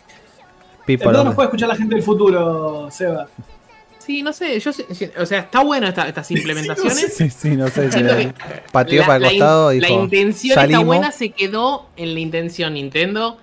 Pipo, 0.85 1.05
¿Dónde 1.05 1.17
¿dónde? 1.19 1.25
nos 1.31 1.35
puede 1.37 1.47
escuchar 1.47 1.69
la 1.69 1.77
gente 1.77 1.95
del 1.95 2.05
futuro, 2.05 2.89
Seba? 2.91 3.29
Sí, 3.99 4.23
no 4.23 4.33
sé, 4.33 4.59
yo 4.59 4.73
sé- 4.73 4.93
sé- 4.93 5.13
o 5.17 5.25
sea, 5.25 5.39
está 5.41 5.63
bueno 5.63 5.87
esta- 5.87 6.09
estas 6.09 6.29
implementaciones. 6.33 7.15
Sí, 7.15 7.31
sí, 7.31 7.51
no 7.57 7.69
sé. 7.69 7.91
Siento 7.93 8.15
se 8.15 8.27
que 8.29 8.35
pateó 8.73 9.01
la, 9.03 9.07
para 9.07 9.25
el 9.29 9.31
costado 9.39 9.73
y 9.73 9.81
la 9.81 9.89
intención 9.91 10.55
salimos. 10.57 10.81
está 10.83 10.87
buena, 10.87 11.13
se 11.13 11.29
quedó 11.31 11.87
en 11.97 12.13
la 12.15 12.21
intención 12.21 12.75
Nintendo. 12.75 13.39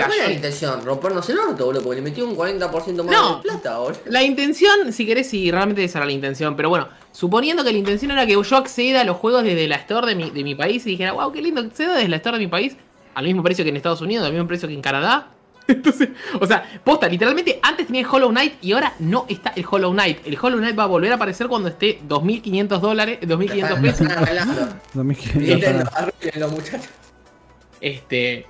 ¿Cuál 0.00 0.12
era 0.12 0.24
la 0.24 0.30
en- 0.30 0.36
intención? 0.36 0.84
Rompernos 0.84 1.28
el 1.30 1.38
orto, 1.38 1.66
boludo, 1.66 1.82
porque 1.82 1.96
le 2.00 2.02
metió 2.02 2.26
un 2.26 2.34
40% 2.36 3.04
más 3.04 3.14
No. 3.14 3.36
de 3.36 3.42
plata, 3.42 3.78
boludo. 3.78 3.98
La 4.06 4.22
intención, 4.22 4.92
si 4.92 5.06
querés, 5.06 5.28
si 5.30 5.50
realmente 5.50 5.84
esa 5.84 5.98
era 5.98 6.06
la 6.06 6.12
intención, 6.12 6.56
pero 6.56 6.68
bueno, 6.68 6.88
suponiendo 7.12 7.62
que 7.64 7.72
la 7.72 7.78
intención 7.78 8.10
era 8.10 8.26
que 8.26 8.32
yo 8.42 8.56
acceda 8.56 9.02
a 9.02 9.04
los 9.04 9.16
juegos 9.16 9.44
desde 9.44 9.68
la 9.68 9.76
store 9.76 10.06
de 10.08 10.14
mi, 10.14 10.30
de 10.30 10.42
mi 10.44 10.54
país 10.54 10.86
y 10.86 10.90
dijera, 10.90 11.12
wow, 11.12 11.30
qué 11.32 11.42
lindo, 11.42 11.60
accedo 11.60 11.94
desde 11.94 12.08
la 12.08 12.16
store 12.16 12.38
de 12.38 12.44
mi 12.44 12.50
país 12.50 12.76
al 13.14 13.24
mismo 13.24 13.42
precio 13.42 13.62
que 13.64 13.68
en 13.70 13.76
Estados 13.76 14.00
Unidos, 14.00 14.24
al 14.26 14.32
mismo 14.32 14.48
precio 14.48 14.66
que 14.68 14.74
en 14.74 14.80
Canadá. 14.82 15.28
Entonces, 15.68 16.08
o 16.40 16.46
sea, 16.46 16.64
posta, 16.82 17.06
literalmente 17.08 17.60
antes 17.62 17.86
tenía 17.86 18.00
el 18.00 18.06
Hollow 18.10 18.30
Knight 18.30 18.54
y 18.62 18.72
ahora 18.72 18.94
no 18.98 19.26
está 19.28 19.52
el 19.54 19.64
Hollow 19.70 19.92
Knight. 19.92 20.26
El 20.26 20.36
Hollow 20.40 20.58
Knight 20.58 20.76
va 20.76 20.84
a 20.84 20.86
volver 20.86 21.12
a 21.12 21.14
aparecer 21.14 21.46
cuando 21.46 21.68
esté 21.68 22.00
2.500 22.08 22.80
dólares, 22.80 23.18
2.500 23.20 23.54
Están 23.62 23.82
pesos. 23.82 24.00
están 24.00 24.18
arreglando. 24.24 24.68
2500 24.94 25.36
Nintendo, 25.48 25.78
dólares. 25.84 25.94
arreglen 26.20 26.40
los 26.40 26.52
muchachos. 26.52 26.88
Este, 27.80 28.46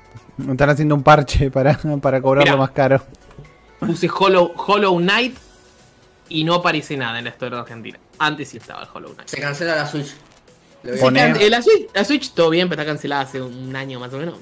Están 0.51 0.71
haciendo 0.71 0.95
un 0.95 1.03
parche 1.03 1.51
para, 1.51 1.79
para 2.01 2.21
cobrarlo 2.21 2.53
Mirá. 2.53 2.57
más 2.57 2.71
caro. 2.71 3.03
puse 3.81 4.09
Hollow, 4.09 4.53
Hollow 4.57 4.97
Knight 4.99 5.37
y 6.29 6.45
no 6.45 6.55
aparece 6.55 6.97
nada 6.97 7.19
en 7.19 7.25
la 7.25 7.31
historia 7.31 7.57
de 7.57 7.63
Argentina. 7.63 7.99
Antes 8.19 8.49
sí 8.49 8.57
estaba 8.57 8.83
el 8.83 8.89
Hollow 8.93 9.15
Knight. 9.15 9.29
Se 9.29 9.41
cancela 9.41 9.77
la 9.77 9.87
Switch. 9.87 10.15
Eh, 10.85 11.49
la, 11.49 11.63
Switch, 11.63 11.89
la 11.95 12.05
Switch 12.05 12.33
todo 12.33 12.51
bien, 12.51 12.69
pero 12.69 12.83
está 12.83 12.91
cancelada 12.91 13.23
hace 13.23 13.41
un 13.41 13.75
año 13.77 14.01
más 14.01 14.13
o 14.13 14.19
menos. 14.19 14.35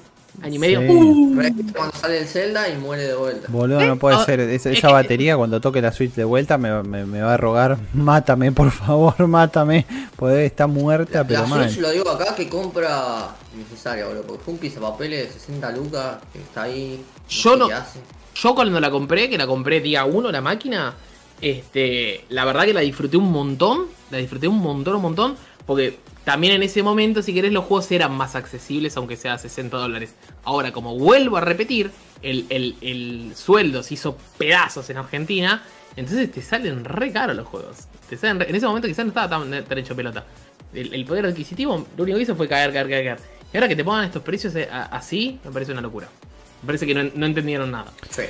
Año 0.43 0.55
y 0.55 0.59
medio. 0.59 0.81
Sí. 0.81 0.87
Uh, 0.89 1.35
Cuando 1.75 1.95
sale 1.95 2.19
el 2.19 2.25
Zelda 2.27 2.67
y 2.69 2.75
muere 2.77 3.03
de 3.03 3.15
vuelta. 3.15 3.47
Boludo, 3.49 3.81
no 3.85 3.97
puede 3.97 4.15
Ah, 4.15 4.25
ser. 4.25 4.39
Esa, 4.39 4.71
es 4.71 4.77
esa 4.79 4.87
que- 4.87 4.93
batería 4.93 5.37
cuando 5.37 5.61
toque 5.61 5.81
la 5.81 5.91
Switch 5.91 6.13
de 6.13 6.23
vuelta 6.23 6.57
me, 6.57 6.81
me- 6.83 7.05
me 7.05 7.21
va 7.21 7.35
a 7.35 7.37
rogar, 7.37 7.77
mátame, 7.93 8.51
por 8.51 8.71
favor, 8.71 9.15
mátame. 9.27 9.85
Poder 10.15 10.45
está 10.45 10.65
muerta, 10.67 11.23
pero 11.25 11.41
la 11.41 11.47
mal. 11.47 11.69
Switch, 11.69 11.79
lo 11.81 11.91
digo 11.91 12.09
acá, 12.09 12.33
que 12.35 12.49
compra 12.49 13.29
necesaria, 13.55 14.05
boludo. 14.07 14.23
Porque 14.23 14.43
fue 14.43 14.53
un 14.55 14.59
pizapapeles 14.59 15.27
de 15.27 15.39
60 15.39 15.71
lucas 15.73 16.17
que 16.33 16.39
está 16.39 16.63
ahí. 16.63 17.03
Yo 17.29 17.55
no-. 17.55 17.69
Yo 18.33 18.55
cuando 18.55 18.79
la 18.79 18.89
compré, 18.89 19.29
que 19.29 19.37
la 19.37 19.45
compré 19.45 19.79
día 19.81 20.05
1 20.05 20.31
la 20.31 20.41
máquina, 20.41 20.93
este, 21.41 22.25
la 22.29 22.45
verdad 22.45 22.65
que 22.65 22.73
la 22.73 22.81
disfruté 22.81 23.17
un 23.17 23.31
montón, 23.31 23.87
la 24.09 24.17
disfruté 24.17 24.47
un 24.47 24.59
montón, 24.59 24.95
un 24.95 25.01
montón, 25.01 25.35
porque 25.65 25.99
también 26.23 26.53
en 26.53 26.63
ese 26.63 26.83
momento, 26.83 27.21
si 27.21 27.33
querés, 27.33 27.51
los 27.51 27.65
juegos 27.65 27.91
eran 27.91 28.11
más 28.13 28.35
accesibles, 28.35 28.95
aunque 28.97 29.15
sea 29.17 29.37
60 29.37 29.75
dólares. 29.77 30.13
Ahora, 30.43 30.71
como 30.71 30.97
vuelvo 30.97 31.37
a 31.37 31.41
repetir, 31.41 31.91
el, 32.21 32.45
el- 32.49 32.75
el 32.81 33.31
sueldo 33.35 33.81
se 33.83 33.95
hizo 33.95 34.17
pedazos 34.37 34.89
en 34.91 34.97
Argentina, 34.97 35.63
entonces 35.95 36.31
te 36.31 36.41
salen 36.41 36.85
re 36.85 37.11
caros 37.11 37.35
los 37.35 37.47
juegos. 37.47 37.87
Te 38.09 38.17
salen 38.17 38.39
re- 38.39 38.49
en 38.49 38.55
ese 38.55 38.65
momento 38.67 38.87
quizás 38.87 39.05
no 39.05 39.09
estaba 39.09 39.29
tan, 39.29 39.63
tan 39.65 39.77
hecho 39.77 39.95
pelota. 39.95 40.23
El, 40.73 40.93
el 40.93 41.03
poder 41.05 41.25
adquisitivo, 41.25 41.85
lo 41.97 42.03
único 42.03 42.17
que 42.17 42.23
hizo 42.23 42.35
fue 42.35 42.47
caer, 42.47 42.71
caer, 42.71 42.87
caer, 42.87 43.03
caer. 43.05 43.19
Y 43.51 43.57
ahora 43.57 43.67
que 43.67 43.75
te 43.75 43.83
pongan 43.83 44.05
estos 44.05 44.21
precios 44.21 44.55
eh, 44.55 44.69
a- 44.71 44.83
así, 44.85 45.39
me 45.43 45.51
parece 45.51 45.71
una 45.71 45.81
locura. 45.81 46.07
Me 46.61 46.67
parece 46.67 46.85
que 46.85 46.93
no, 46.93 47.09
no 47.15 47.25
entendieron 47.25 47.71
nada. 47.71 47.91
Sí. 48.09 48.23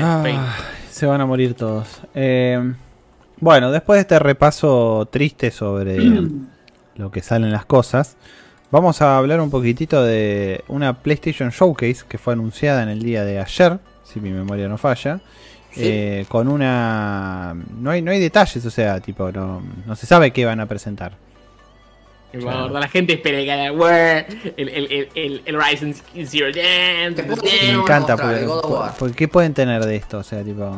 Ah, 0.00 0.56
se 0.90 1.04
van 1.06 1.20
a 1.20 1.26
morir 1.26 1.54
todos. 1.54 2.00
Eh, 2.14 2.72
bueno, 3.38 3.70
después 3.70 3.96
de 3.98 4.00
este 4.02 4.18
repaso 4.18 5.08
triste 5.12 5.50
sobre 5.50 5.98
lo 7.00 7.10
que 7.10 7.22
salen 7.22 7.50
las 7.50 7.64
cosas, 7.64 8.16
vamos 8.70 9.02
a 9.02 9.16
hablar 9.16 9.40
un 9.40 9.50
poquitito 9.50 10.04
de 10.04 10.62
una 10.68 11.02
PlayStation 11.02 11.50
Showcase 11.50 12.04
que 12.08 12.18
fue 12.18 12.34
anunciada 12.34 12.82
en 12.82 12.88
el 12.88 13.02
día 13.02 13.24
de 13.24 13.40
ayer, 13.40 13.78
si 14.04 14.20
mi 14.20 14.30
memoria 14.30 14.68
no 14.68 14.78
falla. 14.78 15.20
Sí. 15.72 15.82
eh, 15.84 16.26
con 16.28 16.48
una. 16.48 17.54
No 17.78 17.90
hay, 17.90 18.02
no 18.02 18.10
hay 18.10 18.18
detalles, 18.18 18.66
o 18.66 18.70
sea, 18.70 18.98
tipo, 19.00 19.30
no, 19.30 19.62
no 19.86 19.94
se 19.94 20.04
sabe 20.04 20.32
qué 20.32 20.44
van 20.44 20.58
a 20.58 20.66
presentar. 20.66 21.12
Bueno, 22.32 22.68
la 22.68 22.88
gente 22.88 23.14
espera 23.14 23.38
que 23.38 23.50
haya 23.50 23.72
"Where", 23.72 24.26
el, 24.56 24.68
el, 24.68 25.08
el, 25.14 25.42
el, 25.44 25.62
Ryzen 25.62 25.94
Zero 26.26 26.52
puedo 27.26 27.42
Me 27.42 27.70
encanta, 27.70 28.16
porque 28.98 29.14
¿qué 29.16 29.28
pueden 29.28 29.54
tener 29.54 29.84
de 29.84 29.96
esto? 29.96 30.18
O 30.18 30.22
sea, 30.22 30.42
tipo. 30.42 30.72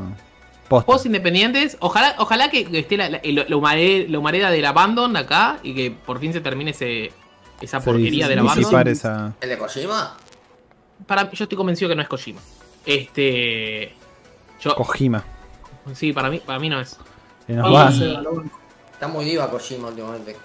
Posta. 0.73 0.87
Juegos 0.87 1.07
independientes. 1.07 1.77
Ojalá, 1.81 2.14
ojalá 2.18 2.51
que 2.51 2.64
que 2.64 2.79
esté 2.81 2.97
la, 2.97 3.09
la, 3.11 3.20
la, 3.23 3.45
la 3.49 3.57
humare- 3.57 4.07
la 4.09 4.18
humareda 4.18 4.51
del 4.51 4.64
Abandon 4.64 5.16
acá 5.16 5.59
y 5.62 5.75
que 5.75 5.91
por 5.91 6.18
fin 6.18 6.33
se 6.33 6.41
termine 6.41 6.73
ese, 6.73 7.12
esa 7.61 7.81
porquería 7.81 8.27
dis- 8.27 8.29
del 8.29 8.39
Abandon. 8.41 8.89
esa- 8.89 9.35
¿El 9.41 9.49
de 9.49 9.59
Kojima? 9.59 10.16
Para, 11.07 11.31
yo 11.31 11.45
estoy 11.45 11.57
convencido 11.57 11.89
que 11.89 11.95
no 11.97 12.03
es 12.03 12.09
Kojima. 12.09 12.41
Este. 12.87 13.95
Yo, 14.61 14.75
Kojima. 14.75 15.25
sí, 15.95 16.12
para 16.12 16.31
mí, 16.31 16.39
para 16.45 16.59
mí 16.59 16.68
no 16.68 16.81
es. 16.81 16.97
Nos 17.49 17.75
va-. 17.75 17.91
Está 18.93 19.09
muy 19.09 19.25
diva 19.25 19.51
Kojima 19.51 19.89
últimamente. 19.89 20.37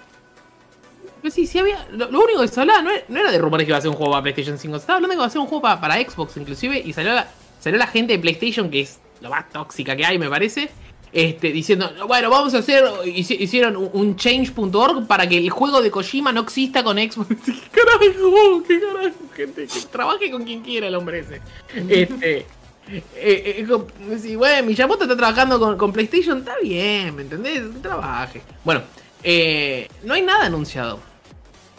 Pero 1.22 1.34
sí, 1.34 1.46
sí 1.46 1.58
había. 1.58 1.86
Lo, 1.92 2.10
lo 2.10 2.20
único 2.22 2.40
que 2.42 2.48
se 2.48 2.60
hablaba 2.60 2.82
no 2.82 2.90
era, 2.90 3.04
no 3.08 3.18
era 3.20 3.30
de 3.30 3.38
rumores 3.38 3.64
que 3.66 3.70
iba 3.70 3.78
a 3.78 3.80
ser 3.80 3.90
un 3.90 3.96
juego 3.96 4.12
para 4.12 4.22
PlayStation 4.22 4.58
5. 4.58 4.74
Se 4.76 4.80
estaba 4.80 4.96
hablando 4.96 5.12
que 5.12 5.18
iba 5.18 5.26
a 5.26 5.30
ser 5.30 5.40
un 5.40 5.46
juego 5.46 5.62
para, 5.62 5.80
para 5.80 5.94
Xbox, 5.96 6.36
inclusive. 6.36 6.78
Y 6.84 6.92
salió 6.92 7.12
la, 7.14 7.28
salió 7.60 7.78
la 7.78 7.86
gente 7.86 8.12
de 8.14 8.18
PlayStation, 8.18 8.70
que 8.70 8.80
es 8.80 8.98
lo 9.20 9.30
más 9.30 9.48
tóxica 9.50 9.96
que 9.96 10.04
hay, 10.06 10.18
me 10.18 10.28
parece. 10.28 10.70
Este, 11.10 11.52
diciendo, 11.52 11.90
bueno, 12.06 12.28
vamos 12.28 12.52
a 12.54 12.58
hacer. 12.58 12.84
hici- 13.06 13.36
Hicieron 13.40 13.76
un, 13.92 14.16
change.org 14.16 15.06
para 15.06 15.26
que 15.28 15.38
el 15.38 15.48
juego 15.50 15.80
de 15.80 15.90
Kojima 15.90 16.32
no 16.32 16.42
exista 16.42 16.84
con 16.84 16.98
Xbox. 16.98 17.28
¿Qué 17.44 17.54
carajo? 17.72 18.62
¿Qué 18.66 18.80
carajo? 18.80 19.14
Gente, 19.34 19.66
que 19.66 19.80
trabaje 19.90 20.30
con 20.30 20.44
quien 20.44 20.60
quiera 20.62 20.86
el 20.88 20.94
hombre 20.94 21.20
ese. 21.20 21.40
Este. 21.88 22.46
Eh, 22.90 23.02
eh, 23.16 23.66
sí, 24.20 24.34
bueno, 24.36 24.66
Miyamoto 24.66 25.04
está 25.04 25.14
trabajando 25.16 25.58
con, 25.58 25.76
con 25.76 25.92
PlayStation, 25.92 26.38
está 26.38 26.54
bien, 26.62 27.14
¿me 27.16 27.22
entendés? 27.22 27.62
Trabaje. 27.82 28.40
Bueno, 28.64 28.80
eh, 29.22 29.88
no 30.04 30.14
hay 30.14 30.22
nada 30.22 30.46
anunciado. 30.46 30.98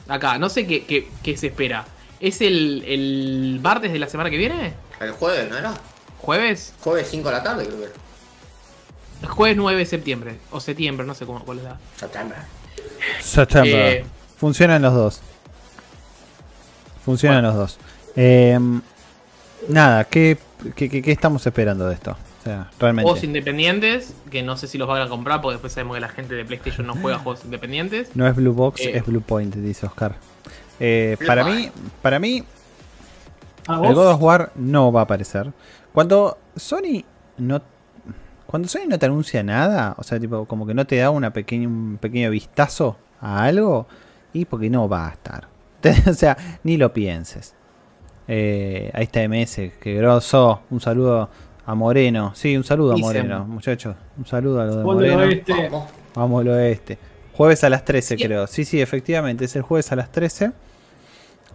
Acá, 0.08 0.38
no 0.38 0.50
sé 0.50 0.68
qué, 0.68 0.86
qué- 0.86 1.08
qué 1.24 1.36
se 1.38 1.48
espera. 1.48 1.86
¿Es 2.20 2.42
el, 2.42 2.84
el 2.86 3.60
martes 3.62 3.92
de 3.92 3.98
la 4.00 4.08
semana 4.08 4.30
que 4.30 4.38
viene? 4.38 4.74
El 5.00 5.12
jueves, 5.12 5.50
¿no 5.50 5.58
era? 5.58 5.74
¿Jueves? 6.22 6.74
Jueves 6.82 7.08
5 7.10 7.28
de 7.30 7.34
la 7.36 7.44
tarde, 7.44 7.66
creo 7.66 7.80
que. 7.82 9.28
Jueves 9.28 9.58
9 9.58 9.80
de 9.80 9.86
septiembre. 9.86 10.38
O 10.52 10.60
septiembre, 10.60 11.06
no 11.06 11.14
sé 11.14 11.26
cómo, 11.26 11.44
cuál 11.44 11.60
es 11.60 11.64
la. 11.66 11.78
Septiembre. 11.98 12.38
September. 13.22 13.74
Eh, 13.98 14.06
Funcionan 14.38 14.82
los 14.82 14.94
dos. 14.94 15.22
Funcionan 17.04 17.44
los 17.44 17.56
dos. 17.56 17.78
Eh, 18.16 18.60
nada, 19.68 20.04
¿qué, 20.06 20.38
qué, 20.76 20.90
qué- 20.90 21.02
qué 21.02 21.12
estamos 21.12 21.46
esperando 21.46 21.88
de 21.88 21.96
esto? 21.96 22.12
O 22.12 22.44
sea, 22.44 22.56
Juegos 22.80 22.80
realmente. 22.80 23.26
independientes, 23.26 24.14
que 24.32 24.44
no 24.44 24.56
sé 24.58 24.68
si 24.68 24.78
los 24.78 24.88
van 24.88 25.02
a 25.02 25.10
comprar, 25.10 25.42
porque 25.42 25.56
después 25.56 25.74
sabemos 25.74 25.96
que 25.96 26.02
la 26.02 26.10
gente 26.10 26.36
de 26.36 26.46
PlayStation 26.46 26.88
no 26.88 26.96
juega 26.96 27.18
juegos 27.24 27.44
independientes. 27.44 28.16
No 28.16 28.28
es 28.28 28.36
Blue 28.36 28.54
Box, 28.54 28.82
Eh. 28.82 28.98
es 28.98 29.06
Blue 29.06 29.22
Point, 29.22 29.56
dice 29.56 29.86
Oscar. 29.86 30.16
Eh, 30.80 31.18
para 31.28 31.44
mí, 31.44 31.70
para 32.02 32.20
mí, 32.20 32.44
el. 33.68 33.76
God 33.94 34.08
of 34.12 34.22
War 34.22 34.52
no 34.56 34.92
va 34.94 35.02
a 35.02 35.04
aparecer. 35.04 35.52
Cuando 35.94 36.38
Sony 36.56 37.04
no 37.38 37.62
cuando 38.46 38.68
Sony 38.68 38.88
no 38.88 38.98
te 38.98 39.06
anuncia 39.06 39.44
nada, 39.44 39.94
o 39.98 40.04
sea, 40.04 40.20
tipo 40.20 40.46
como 40.46 40.66
que 40.66 40.74
no 40.74 40.86
te 40.88 40.96
da 40.98 41.12
una 41.12 41.32
pequeña, 41.32 41.68
un 41.68 42.00
pequeño 42.02 42.32
vistazo 42.32 42.98
a 43.22 43.44
algo, 43.44 43.86
y 44.34 44.46
porque 44.46 44.72
no 44.72 44.90
va 44.90 45.08
a 45.08 45.12
estar. 45.12 45.48
o 46.10 46.14
sea, 46.14 46.36
ni 46.64 46.76
lo 46.78 46.92
pienses. 46.92 47.54
Eh, 48.28 48.90
ahí 48.94 49.04
está 49.04 49.28
MS, 49.28 49.72
que 49.80 49.94
grosso. 49.96 50.62
Un 50.72 50.82
saludo 50.82 51.30
a 51.66 51.76
Moreno. 51.76 52.32
Sí, 52.36 52.58
un 52.58 52.64
saludo 52.64 52.94
a 52.94 52.96
Dicen. 52.96 53.08
Moreno, 53.08 53.46
muchachos. 53.46 53.96
Un 54.18 54.26
saludo 54.26 54.62
a 54.62 54.66
lo 54.66 54.76
de 54.78 54.84
Moreno. 54.84 55.18
oeste. 55.20 55.70
Vamos. 56.16 56.42
Al 56.42 56.48
oeste. 56.50 56.98
Jueves 57.34 57.64
a 57.64 57.70
las 57.70 57.86
13, 57.86 58.18
Sí. 58.18 58.24
creo. 58.24 58.48
Sí, 58.48 58.66
sí, 58.66 58.82
efectivamente, 58.82 59.46
es 59.46 59.56
el 59.56 59.62
jueves 59.62 59.92
a 59.92 59.96
las 59.96 60.12
13. 60.12 60.52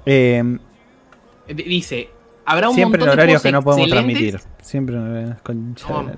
Eh, 0.07 0.59
Eh, 1.49 1.55
Dice, 1.55 2.09
habrá 2.45 2.69
un 2.69 2.75
siempre 2.75 3.01
en 3.03 3.07
montón 3.07 3.17
de 3.17 3.23
horarios 3.23 3.43
que 3.43 3.53
no 3.53 3.63
podemos 3.63 3.89
transmitir. 3.89 4.41
Siempre 4.63 4.97
en 4.97 5.03
horarios 5.03 5.41
concha 5.43 5.87
No. 5.89 6.13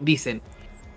Dicen, 0.00 0.42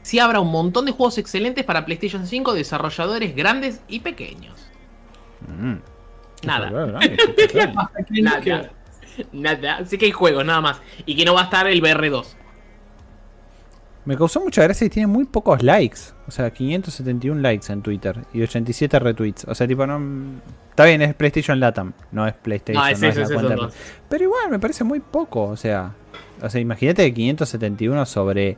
sí 0.02 0.20
habrá 0.20 0.39
un 0.39 0.52
montón 0.52 0.86
de 0.86 0.91
juegos 0.91 1.18
excelentes 1.18 1.64
para 1.64 1.86
PlayStation 1.86 2.26
5, 2.26 2.54
desarrolladores 2.54 3.36
grandes 3.36 3.82
y 3.88 4.00
pequeños. 4.00 4.68
Mm. 5.48 5.76
Nada. 6.45 6.70
Nada. 8.10 8.72
Nada. 9.32 9.78
Así 9.78 9.98
que 9.98 10.06
hay 10.06 10.12
juegos, 10.12 10.45
nada 10.45 10.62
más. 10.62 10.82
Y 11.06 11.16
que 11.16 11.26
no 11.26 11.34
va 11.34 11.41
a 11.41 11.43
estar 11.45 11.68
el 11.68 11.82
BR2. 11.82 12.26
Me 14.08 14.16
causó 14.18 14.39
mucha 14.39 14.64
gracia 14.64 14.88
y 14.88 14.89
tiene 14.89 15.08
muy 15.08 15.26
pocos 15.26 15.62
likes. 15.62 15.99
O 16.28 16.32
sea, 16.32 16.49
571 16.49 17.41
likes 17.41 17.72
en 17.72 17.82
Twitter 17.82 18.18
y 18.34 18.41
87 18.41 18.99
retweets. 18.99 19.43
O 19.49 19.53
sea, 19.53 19.68
tipo, 19.68 19.86
no. 19.86 19.99
Está 20.70 20.86
bien, 20.86 21.01
es 21.01 21.14
PlayStation 21.14 21.60
Latam, 21.60 21.91
no 22.14 22.26
es 22.26 22.34
PlayStation. 22.34 22.82
No, 22.82 22.89
No, 22.89 23.08
es 23.08 23.18
la 23.18 23.26
cuenta 23.36 23.55
de-. 23.68 23.74
Pero 24.08 24.24
igual, 24.24 24.49
me 24.49 24.60
parece 24.60 24.84
muy 24.86 25.01
poco. 25.01 25.43
O 25.43 25.58
sea, 25.58 25.91
o 26.41 26.49
sea 26.49 26.62
imagínate 26.62 27.03
que 27.03 27.14
571 27.14 28.05
sobre 28.05 28.55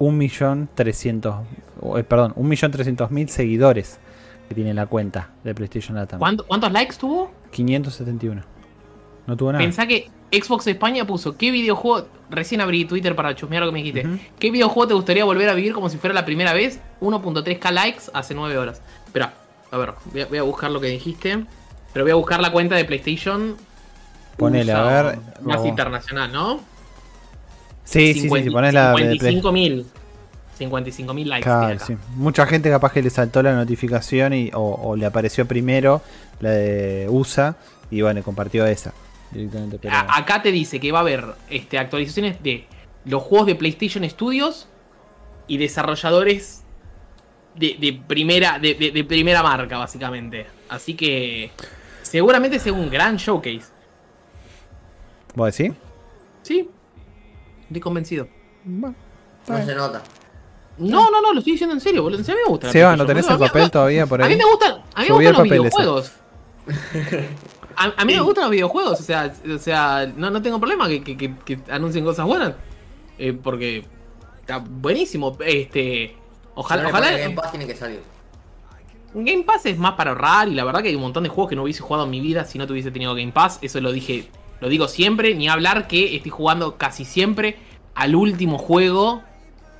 1.300.000. 0.00 1.44
o, 1.80 1.98
eh, 1.98 2.02
Perdón, 2.04 2.34
1.300.000 2.36 3.28
seguidores 3.28 3.98
que 4.48 4.54
tiene 4.56 4.74
la 4.74 4.86
cuenta 4.86 5.30
de 5.44 5.54
PlayStation 5.54 5.96
Latam. 5.96 6.18
¿Cuánto- 6.18 6.44
¿Cuántos 6.46 6.72
likes 6.72 6.96
tuvo? 6.96 7.30
571. 7.52 8.42
No 9.26 9.36
tuvo 9.36 9.52
nada. 9.52 9.62
Pensá 9.64 9.86
que 9.86 10.10
Xbox 10.32 10.66
España 10.66 11.04
puso, 11.06 11.36
¿qué 11.36 11.50
videojuego? 11.50 12.06
Recién 12.30 12.60
abrí 12.60 12.84
Twitter 12.84 13.14
para 13.16 13.34
chusmear 13.34 13.62
lo 13.62 13.68
que 13.68 13.72
me 13.72 13.78
dijiste. 13.82 14.06
Ujú. 14.06 14.18
¿Qué 14.38 14.50
videojuego 14.50 14.88
te 14.88 14.94
gustaría 14.94 15.24
volver 15.24 15.48
a 15.48 15.54
vivir 15.54 15.72
como 15.72 15.88
si 15.88 15.98
fuera 15.98 16.14
la 16.14 16.24
primera 16.24 16.52
vez? 16.52 16.78
1.3k 17.00 17.72
likes 17.72 18.02
hace 18.14 18.34
9 18.34 18.56
horas. 18.58 18.80
Espera, 19.06 19.34
a 19.70 19.76
ver, 19.76 19.92
voy 20.12 20.20
a, 20.22 20.26
voy 20.26 20.38
a 20.38 20.42
buscar 20.42 20.70
lo 20.70 20.80
que 20.80 20.86
dijiste. 20.88 21.44
Pero 21.92 22.04
voy 22.04 22.12
a 22.12 22.14
buscar 22.14 22.40
la 22.40 22.52
cuenta 22.52 22.76
de 22.76 22.84
PlayStation. 22.84 23.56
Ponele, 24.36 24.72
a 24.72 24.82
ver. 25.02 25.18
Más 25.42 25.60
o- 25.60 25.66
internacional, 25.66 26.30
¿no? 26.32 26.60
Sí, 27.84 28.14
sí, 28.14 28.20
sí, 28.28 28.42
si 28.44 28.50
pones 28.50 28.72
la 28.72 28.90
de 28.94 29.16
Play- 29.18 29.40
55.000. 29.42 29.84
55.000 30.58 31.24
likes. 31.26 31.42
Claro, 31.44 31.78
sí. 31.84 31.96
Mucha 32.16 32.46
gente 32.46 32.70
capaz 32.70 32.92
que 32.92 33.02
le 33.02 33.10
saltó 33.10 33.42
la 33.42 33.54
notificación 33.54 34.34
y, 34.34 34.50
o, 34.54 34.60
o 34.60 34.94
le 34.96 35.06
apareció 35.06 35.46
primero 35.46 36.02
la 36.40 36.50
de 36.50 37.06
USA 37.08 37.56
y 37.90 38.02
bueno, 38.02 38.22
compartió 38.22 38.66
esa 38.66 38.92
directamente. 39.32 39.78
Pero... 39.80 39.94
A- 39.94 40.18
acá 40.18 40.42
te 40.42 40.50
dice 40.52 40.80
que 40.80 40.92
va 40.92 40.98
a 40.98 41.02
haber 41.02 41.24
este, 41.48 41.78
actualizaciones 41.78 42.42
de 42.42 42.66
los 43.04 43.22
juegos 43.22 43.46
de 43.46 43.54
PlayStation 43.54 44.08
Studios 44.08 44.68
y 45.46 45.56
desarrolladores 45.58 46.62
de, 47.54 47.76
de 47.80 48.00
primera 48.06 48.58
de, 48.58 48.74
de- 48.74 48.90
de 48.90 49.04
primera 49.04 49.42
marca, 49.42 49.78
básicamente. 49.78 50.46
Así 50.68 50.94
que 50.94 51.50
seguramente 52.02 52.58
sea 52.58 52.72
un 52.72 52.88
gran 52.90 53.16
showcase. 53.16 53.64
¿Vos 55.34 55.56
decís? 55.56 55.76
Sí, 56.42 56.68
estoy 57.66 57.80
convencido. 57.80 58.28
Bueno, 58.64 58.94
No 59.48 59.64
se 59.64 59.74
nota. 59.74 60.02
No, 60.78 61.10
no, 61.10 61.20
no, 61.20 61.32
lo 61.34 61.40
estoy 61.40 61.52
diciendo 61.52 61.74
en 61.74 61.80
serio, 61.80 62.02
boludo. 62.02 62.20
En 62.20 62.24
serio 62.24 62.40
me 62.46 62.50
gusta. 62.50 62.72
Seba, 62.72 62.96
¿no 62.96 63.04
tenés 63.04 63.26
el 63.26 63.32
A 63.34 63.38
mí- 63.38 63.46
papel 63.46 63.70
todavía 63.70 64.06
por 64.06 64.22
A 64.22 64.26
mí 64.26 64.32
ahí? 64.32 64.38
me 64.38 64.44
gustan, 64.44 64.82
a 64.94 65.02
mí 65.02 65.08
me 65.08 65.14
gustan 65.14 65.32
los 65.34 65.42
videojuegos. 65.42 66.12
A, 67.80 67.92
a 68.02 68.04
mí 68.04 68.12
me 68.14 68.20
gustan 68.20 68.42
los 68.44 68.50
videojuegos, 68.50 69.00
o 69.00 69.02
sea, 69.02 69.32
o 69.54 69.58
sea 69.58 70.12
no, 70.16 70.30
no 70.30 70.42
tengo 70.42 70.58
problema 70.58 70.86
que, 70.88 71.02
que- 71.02 71.16
que- 71.16 71.34
que 71.44 71.58
anuncien 71.70 72.04
cosas 72.04 72.26
buenas. 72.26 72.54
eh, 73.18 73.32
porque 73.32 73.84
está 74.40 74.58
buenísimo. 74.58 75.36
Este. 75.44 76.16
Ojalá, 76.54 76.82
le 76.82 76.88
ojalá. 76.88 77.10
Game 77.16 77.34
Pass 77.34 77.50
tiene 77.52 77.66
que 77.66 77.74
salir. 77.76 78.00
Game 79.14 79.42
Pass 79.44 79.66
es 79.66 79.76
más 79.78 79.94
para 79.94 80.10
ahorrar 80.12 80.48
y 80.48 80.54
la 80.54 80.64
verdad 80.64 80.82
que 80.82 80.88
hay 80.88 80.94
un 80.94 81.00
montón 81.02 81.22
de 81.24 81.28
juegos 81.28 81.50
que 81.50 81.56
no 81.56 81.64
hubiese 81.64 81.80
jugado 81.82 82.04
en 82.04 82.10
mi 82.10 82.20
vida 82.20 82.44
si 82.44 82.58
no 82.58 82.66
tuviese 82.66 82.90
tenido 82.90 83.14
Game 83.14 83.32
Pass. 83.32 83.58
Eso 83.62 83.80
lo 83.80 83.90
dije, 83.92 84.28
lo 84.60 84.68
digo 84.68 84.86
siempre, 84.88 85.34
ni 85.34 85.48
hablar 85.48 85.88
que 85.88 86.14
estoy 86.16 86.30
jugando 86.30 86.76
casi 86.76 87.04
siempre 87.04 87.56
al 87.94 88.14
último 88.14 88.58
juego. 88.58 89.22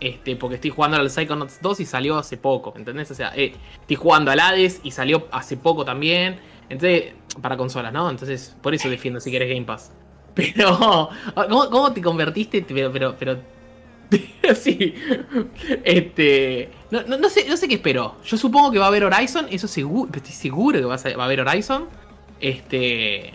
Este, 0.01 0.35
porque 0.35 0.55
estoy 0.57 0.71
jugando 0.71 0.97
al 0.97 1.11
Psychonauts 1.11 1.61
2 1.61 1.81
y 1.81 1.85
salió 1.87 2.17
hace 2.19 2.39
poco, 2.39 2.73
¿entendés? 2.75 3.11
O 3.11 3.15
sea, 3.15 3.33
eh, 3.37 3.55
estoy 3.83 3.97
jugando 3.97 4.31
al 4.31 4.41
Hades 4.41 4.81
y 4.83 4.91
salió 4.93 5.29
hace 5.31 5.59
poco 5.59 5.85
también. 5.85 6.41
Entonces, 6.71 7.13
para 7.41 7.57
consolas, 7.57 7.93
¿no? 7.93 8.09
Entonces, 8.11 8.55
por 8.63 8.75
eso 8.75 8.89
defiendo 8.91 9.21
si 9.21 9.31
querés 9.31 9.49
Game 9.49 9.65
Pass. 9.67 9.91
Pero, 10.35 11.11
¿cómo, 11.35 11.71
cómo 11.71 11.93
te 11.93 12.01
convertiste? 12.01 12.63
Pero, 12.63 12.93
pero, 12.93 13.17
pero 13.19 13.37
sí. 14.55 14.95
Este. 15.85 16.71
No, 16.91 17.03
no, 17.03 17.17
no 17.19 17.29
sé, 17.29 17.47
no 17.49 17.57
sé 17.57 17.69
qué 17.69 17.75
espero. 17.75 18.17
Yo 18.25 18.37
supongo 18.37 18.71
que 18.71 18.79
va 18.79 18.87
a 18.87 18.89
haber 18.89 19.05
Horizon. 19.05 19.47
Eso 19.51 19.67
seguro. 19.69 20.11
Estoy 20.15 20.33
seguro 20.33 20.79
que 20.79 20.85
va 20.85 20.95
a, 20.95 20.99
ser- 20.99 21.19
va 21.19 21.25
a 21.25 21.27
haber 21.27 21.41
Horizon. 21.41 21.87
Este. 22.41 23.33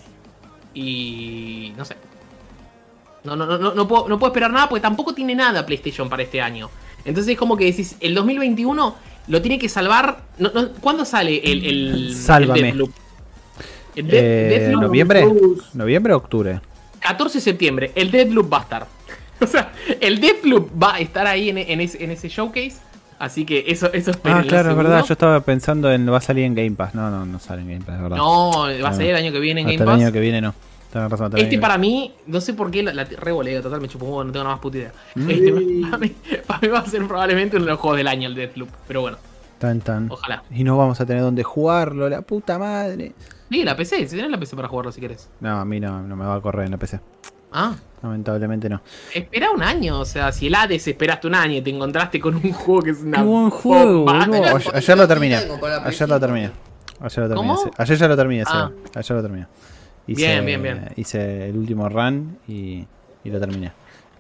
Y. 0.74 1.74
No 1.78 1.86
sé. 1.86 1.96
No, 3.24 3.36
no, 3.36 3.46
no, 3.46 3.74
no, 3.74 3.88
puedo, 3.88 4.08
no 4.08 4.20
puedo 4.20 4.32
esperar 4.32 4.52
nada 4.52 4.70
porque 4.70 4.82
tampoco 4.82 5.14
tiene 5.14 5.34
nada 5.36 5.66
PlayStation 5.66 6.10
para 6.10 6.24
este 6.24 6.42
año. 6.42 6.70
Entonces 7.06 7.34
es 7.34 7.38
como 7.38 7.58
que 7.58 7.66
decís, 7.66 7.96
el 8.00 8.14
2021 8.16 8.96
lo 9.28 9.42
tiene 9.42 9.58
que 9.60 9.68
salvar. 9.70 10.24
No, 10.38 10.52
no, 10.54 10.70
¿Cuándo 10.74 11.06
sale 11.06 11.38
el, 11.44 11.66
el, 11.66 12.16
Sálvame. 12.16 12.70
el 12.70 12.84
Eh, 13.96 14.74
¿Noviembre? 14.80 15.26
¿Noviembre 15.74 16.14
o 16.14 16.18
octubre? 16.18 16.60
14 17.00 17.38
de 17.38 17.42
septiembre, 17.42 17.92
el 17.96 18.12
Deathloop 18.12 18.52
va 18.52 18.60
a 18.60 18.62
estar. 18.62 18.88
O 19.42 19.48
sea, 19.48 19.74
el 20.00 20.22
Deathloop 20.22 20.82
va 20.82 20.96
a 20.96 21.00
estar 21.00 21.28
ahí 21.28 21.50
en, 21.50 21.58
en 21.58 21.82
ese, 21.82 22.02
en 22.02 22.12
ese 22.12 22.30
showcase. 22.30 22.78
Así 23.20 23.46
que 23.46 23.66
eso, 23.68 23.92
eso 23.92 24.12
Ah, 24.12 24.14
espérenlo 24.14 24.48
claro, 24.48 24.72
es 24.72 24.78
verdad. 24.78 25.06
Yo 25.06 25.14
estaba 25.14 25.40
pensando 25.42 25.92
en. 25.92 26.10
Va 26.12 26.18
a 26.18 26.22
salir 26.22 26.46
en 26.46 26.56
Game 26.56 26.72
Pass. 26.72 26.96
No, 26.96 27.10
no, 27.10 27.26
no 27.26 27.40
sale 27.40 27.62
en 27.62 27.68
Game 27.68 27.82
Pass, 27.82 27.96
es 27.96 28.02
verdad. 28.02 28.18
No, 28.18 28.52
va 28.84 28.90
a 28.90 28.94
salir 28.94 29.10
el 29.10 29.18
año 29.18 29.32
que 29.34 29.40
viene 29.40 29.62
en 29.62 29.68
Hasta 29.68 29.80
Game 29.84 29.92
el 29.92 29.98
Pass. 29.98 30.06
año 30.06 30.14
que 30.14 30.20
viene 30.20 30.42
no. 30.42 30.54
Razón, 30.94 31.34
el 31.36 31.44
Este 31.44 31.60
para 31.60 31.78
mí, 31.78 32.14
no 32.26 32.40
sé 32.40 32.54
por 32.54 32.72
qué 32.72 32.82
la, 32.82 32.94
la 32.94 33.04
revoleo, 33.04 33.62
total 33.62 33.82
me 33.82 33.90
chupo 33.90 34.24
no 34.24 34.32
tengo 34.32 34.46
nada 34.46 34.56
más 34.56 34.62
puta 34.62 34.78
idea. 34.78 34.94
Mm. 35.16 35.30
Este, 35.30 35.52
para, 35.90 35.98
mí, 35.98 36.12
para 36.48 36.60
mí 36.62 36.68
va 36.70 36.80
a 36.80 36.86
ser 36.86 37.06
probablemente 37.06 37.58
uno 37.58 37.66
de 37.66 37.72
los 37.72 37.80
juegos 37.82 37.98
del 37.98 38.08
año 38.08 38.30
el 38.30 38.36
Deathloop. 38.36 38.70
Pero 38.88 39.02
bueno. 39.02 39.18
Tan, 39.66 39.82
tan. 39.82 40.12
ojalá. 40.12 40.44
Y 40.52 40.64
no 40.64 40.78
vamos 40.78 41.00
a 41.02 41.06
tener 41.06 41.24
donde 41.24 41.44
jugarlo, 41.44 42.08
la 42.10 42.22
puta 42.22 42.60
madre. 42.60 43.14
Sí, 43.50 43.64
la 43.64 43.76
PC, 43.76 44.08
si 44.08 44.16
tenés 44.16 44.32
la 44.32 44.38
PC 44.40 44.56
para 44.56 44.68
jugarlo 44.68 44.92
si 44.92 45.02
querés. 45.02 45.30
No, 45.40 45.60
a 45.60 45.66
mí 45.66 45.80
no, 45.80 46.02
no 46.02 46.16
me 46.16 46.26
va 46.26 46.36
a 46.36 46.42
correr 46.42 46.66
en 46.66 46.72
la 46.72 46.78
PC. 46.78 47.00
Ah, 47.52 47.74
Lamentablemente 48.04 48.68
no. 48.70 48.82
espera 49.14 49.50
un 49.52 49.64
año, 49.64 50.00
o 50.00 50.06
sea, 50.06 50.32
si 50.32 50.48
el 50.48 50.56
Hades 50.56 50.88
esperaste 50.88 51.26
un 51.28 51.36
año 51.36 51.54
y 51.56 51.62
te 51.62 51.70
encontraste 51.72 52.20
con 52.20 52.36
un 52.36 52.52
juego 52.52 52.82
que 52.84 52.90
es 52.92 53.02
una 53.02 53.20
Qué 53.20 53.24
buen 53.24 53.50
juego, 53.50 54.04
bomba. 54.04 54.26
boludo. 54.28 54.72
Ayer, 54.74 54.98
lo 54.98 55.08
terminé. 55.08 55.36
Ayer 55.38 55.48
lo 55.50 55.56
5. 55.56 56.20
terminé. 56.20 56.52
Ayer 57.00 57.24
lo 57.24 57.30
terminé. 57.30 57.72
Ayer 57.78 57.98
ya 57.98 58.08
lo 58.08 58.16
terminé, 58.18 58.44
Ah. 58.46 58.70
Seba. 58.70 58.72
Ayer 59.00 59.12
lo 59.16 59.22
terminé. 59.22 59.48
Hice, 60.08 60.22
Bien, 60.22 60.46
bien, 60.46 60.62
bien. 60.62 60.90
Hice 60.98 61.50
el 61.50 61.58
último 61.58 61.88
run 61.90 62.38
y, 62.48 62.86
y 63.24 63.30
lo 63.30 63.40
terminé. 63.40 63.72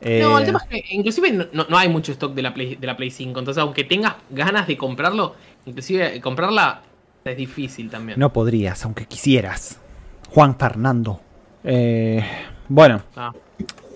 No, 0.01 0.07
Eh, 0.09 0.39
el 0.39 0.45
tema 0.45 0.59
es 0.69 0.83
que 0.83 0.93
inclusive 0.95 1.31
no, 1.31 1.65
no- 1.69 1.77
hay 1.77 1.89
mucho 1.89 2.11
stock 2.11 2.33
de 2.33 2.41
la, 2.41 2.53
Play, 2.53 2.75
de 2.75 2.85
la 2.87 2.95
Play 2.97 3.09
5. 3.11 3.39
Entonces, 3.39 3.61
aunque 3.61 3.83
tengas 3.83 4.15
ganas 4.29 4.67
de 4.67 4.77
comprarlo, 4.77 5.35
inclusive 5.65 6.19
comprarla 6.21 6.81
es 7.23 7.37
difícil 7.37 7.89
también. 7.89 8.19
No 8.19 8.31
podrías, 8.31 8.83
aunque 8.85 9.05
quisieras. 9.05 9.79
Juan 10.29 10.57
Fernando. 10.59 11.21
Eh, 11.63 12.23
bueno, 12.67 13.01
Ah. 13.15 13.31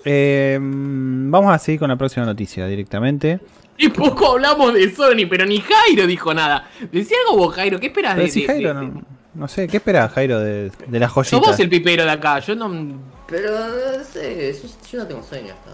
eh, 0.05 0.57
vamos 0.59 1.53
a 1.53 1.59
seguir 1.59 1.79
con 1.79 1.89
la 1.89 1.95
próxima 1.97 2.25
noticia 2.25 2.65
directamente. 2.65 3.39
Y 3.77 3.89
poco 3.89 4.31
hablamos 4.33 4.73
de 4.73 4.89
Sony, 4.93 5.27
pero 5.29 5.45
ni 5.45 5.59
Jairo 5.61 6.07
dijo 6.07 6.33
nada. 6.33 6.67
Decía 6.91 7.17
algo 7.27 7.37
vos, 7.45 7.55
Jairo, 7.55 7.79
¿qué 7.79 7.87
esperas 7.87 8.13
Pero 8.15 8.25
de, 8.25 8.31
si 8.31 8.41
de- 8.41 8.47
Jairo, 8.47 8.73
de- 8.73 8.87
no, 8.87 9.03
no 9.35 9.47
sé, 9.47 9.67
¿qué 9.67 9.77
esperás, 9.77 10.11
Jairo, 10.11 10.39
de, 10.39 10.71
de 10.87 10.99
la 10.99 11.07
Sos 11.07 11.29
joyita? 11.29 11.37
vos 11.51 11.59
el 11.59 11.69
pipero 11.69 12.03
de 12.03 12.11
acá, 12.11 12.39
yo 12.39 12.55
no... 12.55 12.69
Pero, 13.27 13.51
no 13.51 14.03
sé, 14.03 14.53
yo, 14.61 14.69
yo 14.91 14.97
no 14.99 15.05
tengo 15.07 15.21
sueño 15.23 15.53
hasta. 15.53 15.71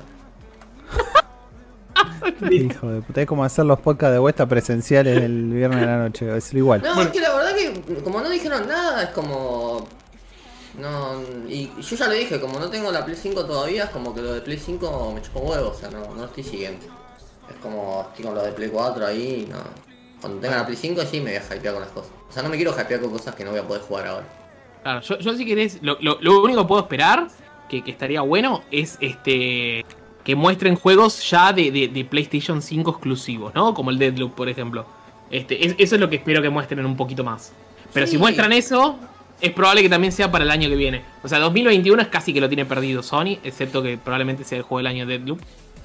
Hijo 2.51 2.87
de 2.89 3.01
puta, 3.01 3.21
es 3.21 3.27
como 3.27 3.43
hacer 3.43 3.65
los 3.65 3.79
podcasts 3.79 4.13
de 4.13 4.19
vuelta 4.19 4.45
presenciales 4.45 5.21
el 5.23 5.51
viernes 5.51 5.79
de 5.79 5.85
la 5.85 5.97
noche, 5.97 6.37
es 6.37 6.53
igual. 6.53 6.81
No, 6.81 7.01
es 7.01 7.07
que 7.09 7.19
la 7.21 7.33
verdad 7.33 7.55
que 7.55 8.01
como 8.03 8.19
no 8.21 8.29
dijeron 8.29 8.67
nada, 8.67 9.03
es 9.03 9.09
como... 9.09 9.87
No, 10.79 11.21
y 11.47 11.71
yo 11.81 11.95
ya 11.95 12.07
le 12.09 12.15
dije, 12.15 12.39
como 12.41 12.59
no 12.59 12.69
tengo 12.69 12.91
la 12.91 13.05
Play 13.05 13.15
5 13.15 13.45
todavía, 13.45 13.85
es 13.85 13.89
como 13.91 14.13
que 14.13 14.21
lo 14.21 14.33
de 14.33 14.41
Play 14.41 14.57
5 14.57 15.13
me 15.15 15.21
chupó 15.21 15.39
huevo, 15.39 15.69
o 15.69 15.73
sea, 15.73 15.89
no, 15.89 15.99
no 16.01 16.15
lo 16.15 16.25
estoy 16.25 16.43
siguiendo. 16.43 16.85
Es 17.49 17.55
como, 17.61 18.07
estoy 18.09 18.25
con 18.25 18.35
lo 18.35 18.43
de 18.43 18.51
Play 18.51 18.69
4 18.69 19.05
ahí, 19.05 19.47
no. 19.49 19.57
Cuando 20.19 20.39
tenga 20.41 20.57
la 20.57 20.65
Play 20.65 20.75
5 20.77 21.01
sí 21.09 21.21
me 21.21 21.31
voy 21.31 21.35
a 21.49 21.55
hypear 21.55 21.73
con 21.75 21.81
las 21.83 21.91
cosas. 21.91 22.11
O 22.29 22.33
sea, 22.33 22.43
no 22.43 22.49
me 22.49 22.57
quiero 22.57 22.71
hypear 22.77 22.99
con 22.99 23.09
cosas 23.11 23.33
que 23.35 23.45
no 23.45 23.51
voy 23.51 23.59
a 23.61 23.63
poder 23.63 23.83
jugar 23.83 24.07
ahora. 24.07 24.25
Claro, 24.83 24.99
yo, 24.99 25.17
yo 25.19 25.33
si 25.37 25.45
querés, 25.45 25.79
lo, 25.81 25.97
lo- 26.01 26.17
lo 26.19 26.43
único 26.43 26.63
que 26.63 26.67
puedo 26.67 26.81
esperar, 26.81 27.29
que, 27.69 27.81
que 27.81 27.91
estaría 27.91 28.19
bueno, 28.21 28.61
es 28.69 28.97
este 28.99 29.85
que 30.25 30.35
muestren 30.35 30.75
juegos 30.75 31.29
ya 31.29 31.53
de, 31.53 31.71
de- 31.71 31.87
de 31.87 32.03
PlayStation 32.03 32.61
5 32.61 32.91
exclusivos, 32.91 33.53
¿no? 33.55 33.73
Como 33.73 33.91
el 33.91 33.97
Deadloop, 33.99 34.33
por 34.35 34.49
ejemplo. 34.49 34.85
Este, 35.31 35.65
es- 35.65 35.75
eso 35.77 35.95
es 35.95 36.01
lo 36.01 36.09
que 36.09 36.17
espero 36.17 36.41
que 36.41 36.49
muestren 36.49 36.85
un 36.85 36.97
poquito 36.97 37.23
más. 37.23 37.53
Pero 37.93 38.07
si 38.07 38.17
muestran 38.17 38.51
eso, 38.51 38.97
es 39.39 39.51
probable 39.51 39.81
que 39.83 39.89
también 39.89 40.11
sea 40.11 40.29
para 40.31 40.43
el 40.43 40.51
año 40.51 40.67
que 40.67 40.75
viene. 40.75 41.03
O 41.23 41.27
sea, 41.29 41.39
2021 41.39 42.01
es 42.01 42.07
casi 42.09 42.33
que 42.33 42.41
lo 42.41 42.47
tiene 42.49 42.65
perdido 42.65 43.01
Sony, 43.03 43.37
excepto 43.43 43.81
que 43.83 43.97
probablemente 43.97 44.43
sea 44.43 44.57
el 44.57 44.63
juego 44.63 44.79
del 44.79 44.87
año 44.87 45.05
Deadloop. 45.05 45.39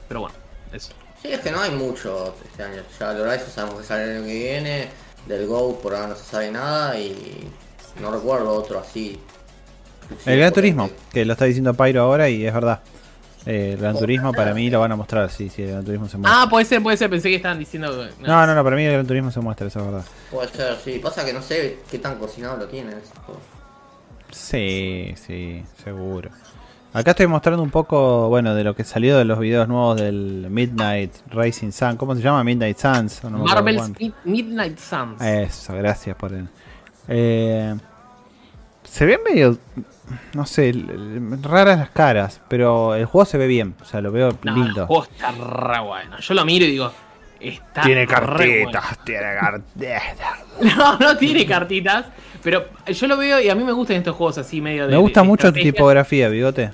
Pero 0.09 0.21
bueno, 0.23 0.35
eso. 0.73 0.93
Sí, 1.23 1.29
es 1.29 1.41
que 1.41 1.51
no 1.53 1.61
hay 1.61 1.71
mucho 1.73 2.35
este 2.45 2.63
año. 2.63 2.83
Ya 2.99 3.13
el 3.13 3.21
Horizon 3.21 3.49
sabemos 3.55 3.81
que 3.83 3.87
sale 3.87 4.05
el 4.05 4.17
año 4.17 4.27
que 4.27 4.35
viene. 4.35 4.89
Del 5.27 5.47
Go 5.47 5.79
por 5.81 5.95
ahora 5.95 6.09
no 6.09 6.17
se 6.17 6.25
sabe 6.25 6.51
nada 6.51 6.99
y 6.99 7.15
no 8.01 8.11
recuerdo 8.11 8.51
otro 8.55 8.79
así. 8.79 9.21
El 10.27 10.39
Gran 10.39 10.53
Turismo, 10.53 10.91
que 11.13 11.25
lo 11.25 11.35
está 11.35 11.45
diciendo 11.45 11.75
Pyro 11.75 12.03
ahora 12.03 12.29
y 12.31 12.45
es 12.47 12.53
verdad. 12.55 12.81
Eh, 13.47 13.73
el 13.73 13.79
Gran 13.81 13.99
Turismo 13.99 14.33
para 14.33 14.53
mí 14.55 14.69
lo 14.69 14.81
van 14.81 14.93
a 14.93 14.97
mostrar, 14.97 15.31
sí, 15.31 15.49
sí, 15.49 15.63
el 15.63 15.71
Gran 15.71 15.85
Turismo 15.85 16.09
se 16.09 16.19
muestra. 16.19 16.43
Ah, 16.43 16.49
puede 16.51 16.65
ser, 16.67 16.83
puede 16.83 16.97
ser. 16.97 17.09
Pensé 17.09 17.31
que 17.31 17.37
estaban 17.37 17.59
diciendo. 17.59 17.91
que- 18.19 18.27
No, 18.27 18.47
no, 18.47 18.55
no, 18.55 18.63
para 18.65 18.77
mí 18.77 18.85
el 18.85 18.93
Gran 18.93 19.07
Turismo 19.07 19.31
se 19.31 19.41
muestra, 19.41 19.67
eso 19.67 19.81
es 19.81 19.87
verdad. 19.87 20.05
Puede 20.31 20.49
ser, 20.49 20.77
sí. 20.85 20.99
Pasa 21.03 21.25
que 21.25 21.33
no 21.33 21.41
sé 21.41 21.79
qué 21.91 21.99
tan 21.99 22.17
cocinado 22.19 22.57
lo 22.59 22.67
tienen. 22.67 22.97
Sí, 24.31 25.15
sí, 25.27 25.63
seguro. 25.83 26.31
Acá 26.93 27.13
estoy 27.13 27.27
mostrando 27.29 27.63
un 27.63 27.71
poco, 27.71 28.29
bueno, 28.29 28.55
de 28.55 28.65
lo 28.65 28.75
que 28.75 28.83
salió 28.85 29.17
de 29.17 29.25
los 29.25 29.39
videos 29.39 29.69
nuevos 29.69 30.01
del 30.01 30.49
Midnight 30.51 31.13
Racing 31.31 31.71
Sun. 31.71 31.97
¿Cómo 31.97 32.15
se 32.17 32.21
llama? 32.23 32.43
Midnight 32.43 32.79
Suns. 32.79 33.23
no. 33.25 33.39
Mid- 34.01 34.15
Midnight 34.25 34.79
Suns. 34.79 35.21
Eso, 35.23 35.75
gracias 35.75 36.17
por 36.17 36.33
el. 36.33 36.49
Eh, 37.09 37.75
se 38.85 39.07
ve 39.07 39.21
medio. 39.25 39.57
No 40.35 40.47
sé, 40.47 40.73
raras 41.43 41.79
las 41.79 41.91
caras, 41.91 42.41
pero 42.49 42.95
el 42.95 43.05
juego 43.07 43.25
se 43.25 43.39
ve 43.39 43.47
bien. 43.47 43.75
O 43.81 43.85
sea, 43.85 44.01
lo 44.01 44.11
veo 44.13 44.37
No, 44.43 44.55
lindo. 44.55 44.81
El 44.83 44.87
juego 44.87 45.05
está 45.05 45.31
re 45.33 45.81
bueno. 45.81 46.19
Yo 46.19 46.35
lo 46.35 46.45
miro 46.45 46.65
y 46.65 46.71
digo, 46.73 46.91
está 47.39 47.83
Tiene 47.83 48.07
cartitas, 48.07 48.99
tiene 49.05 49.35
cartitas. 49.41 50.03
No, 50.77 50.99
no 50.99 51.17
tiene 51.17 51.47
cartitas. 51.47 52.07
Pero 52.43 52.65
yo 52.87 53.07
lo 53.07 53.17
veo 53.19 53.41
y 53.41 53.49
a 53.51 53.55
mí 53.55 53.63
me 53.65 53.73
gustan 53.73 53.97
estos 53.99 54.17
juegos 54.17 54.39
así 54.39 54.61
medio 54.61 54.87
de. 54.87 54.93
Me 54.93 54.99
gusta 54.99 55.21
de- 55.21 55.25
de 55.25 55.29
mucho 55.29 55.53
tu 55.53 55.61
tipografía, 55.61 56.29
bigote. 56.29 56.71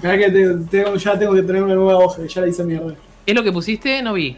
Que 0.00 0.30
te- 0.70 0.98
ya 0.98 1.18
tengo 1.18 1.34
que 1.34 1.42
tener 1.42 1.62
una 1.64 1.74
nueva 1.74 1.96
hoja, 1.98 2.22
ya 2.26 2.40
la 2.42 2.46
hice 2.46 2.62
mierda. 2.64 2.94
¿Es 3.26 3.34
lo 3.34 3.42
que 3.42 3.50
pusiste? 3.52 4.00
No 4.02 4.12
vi. 4.12 4.36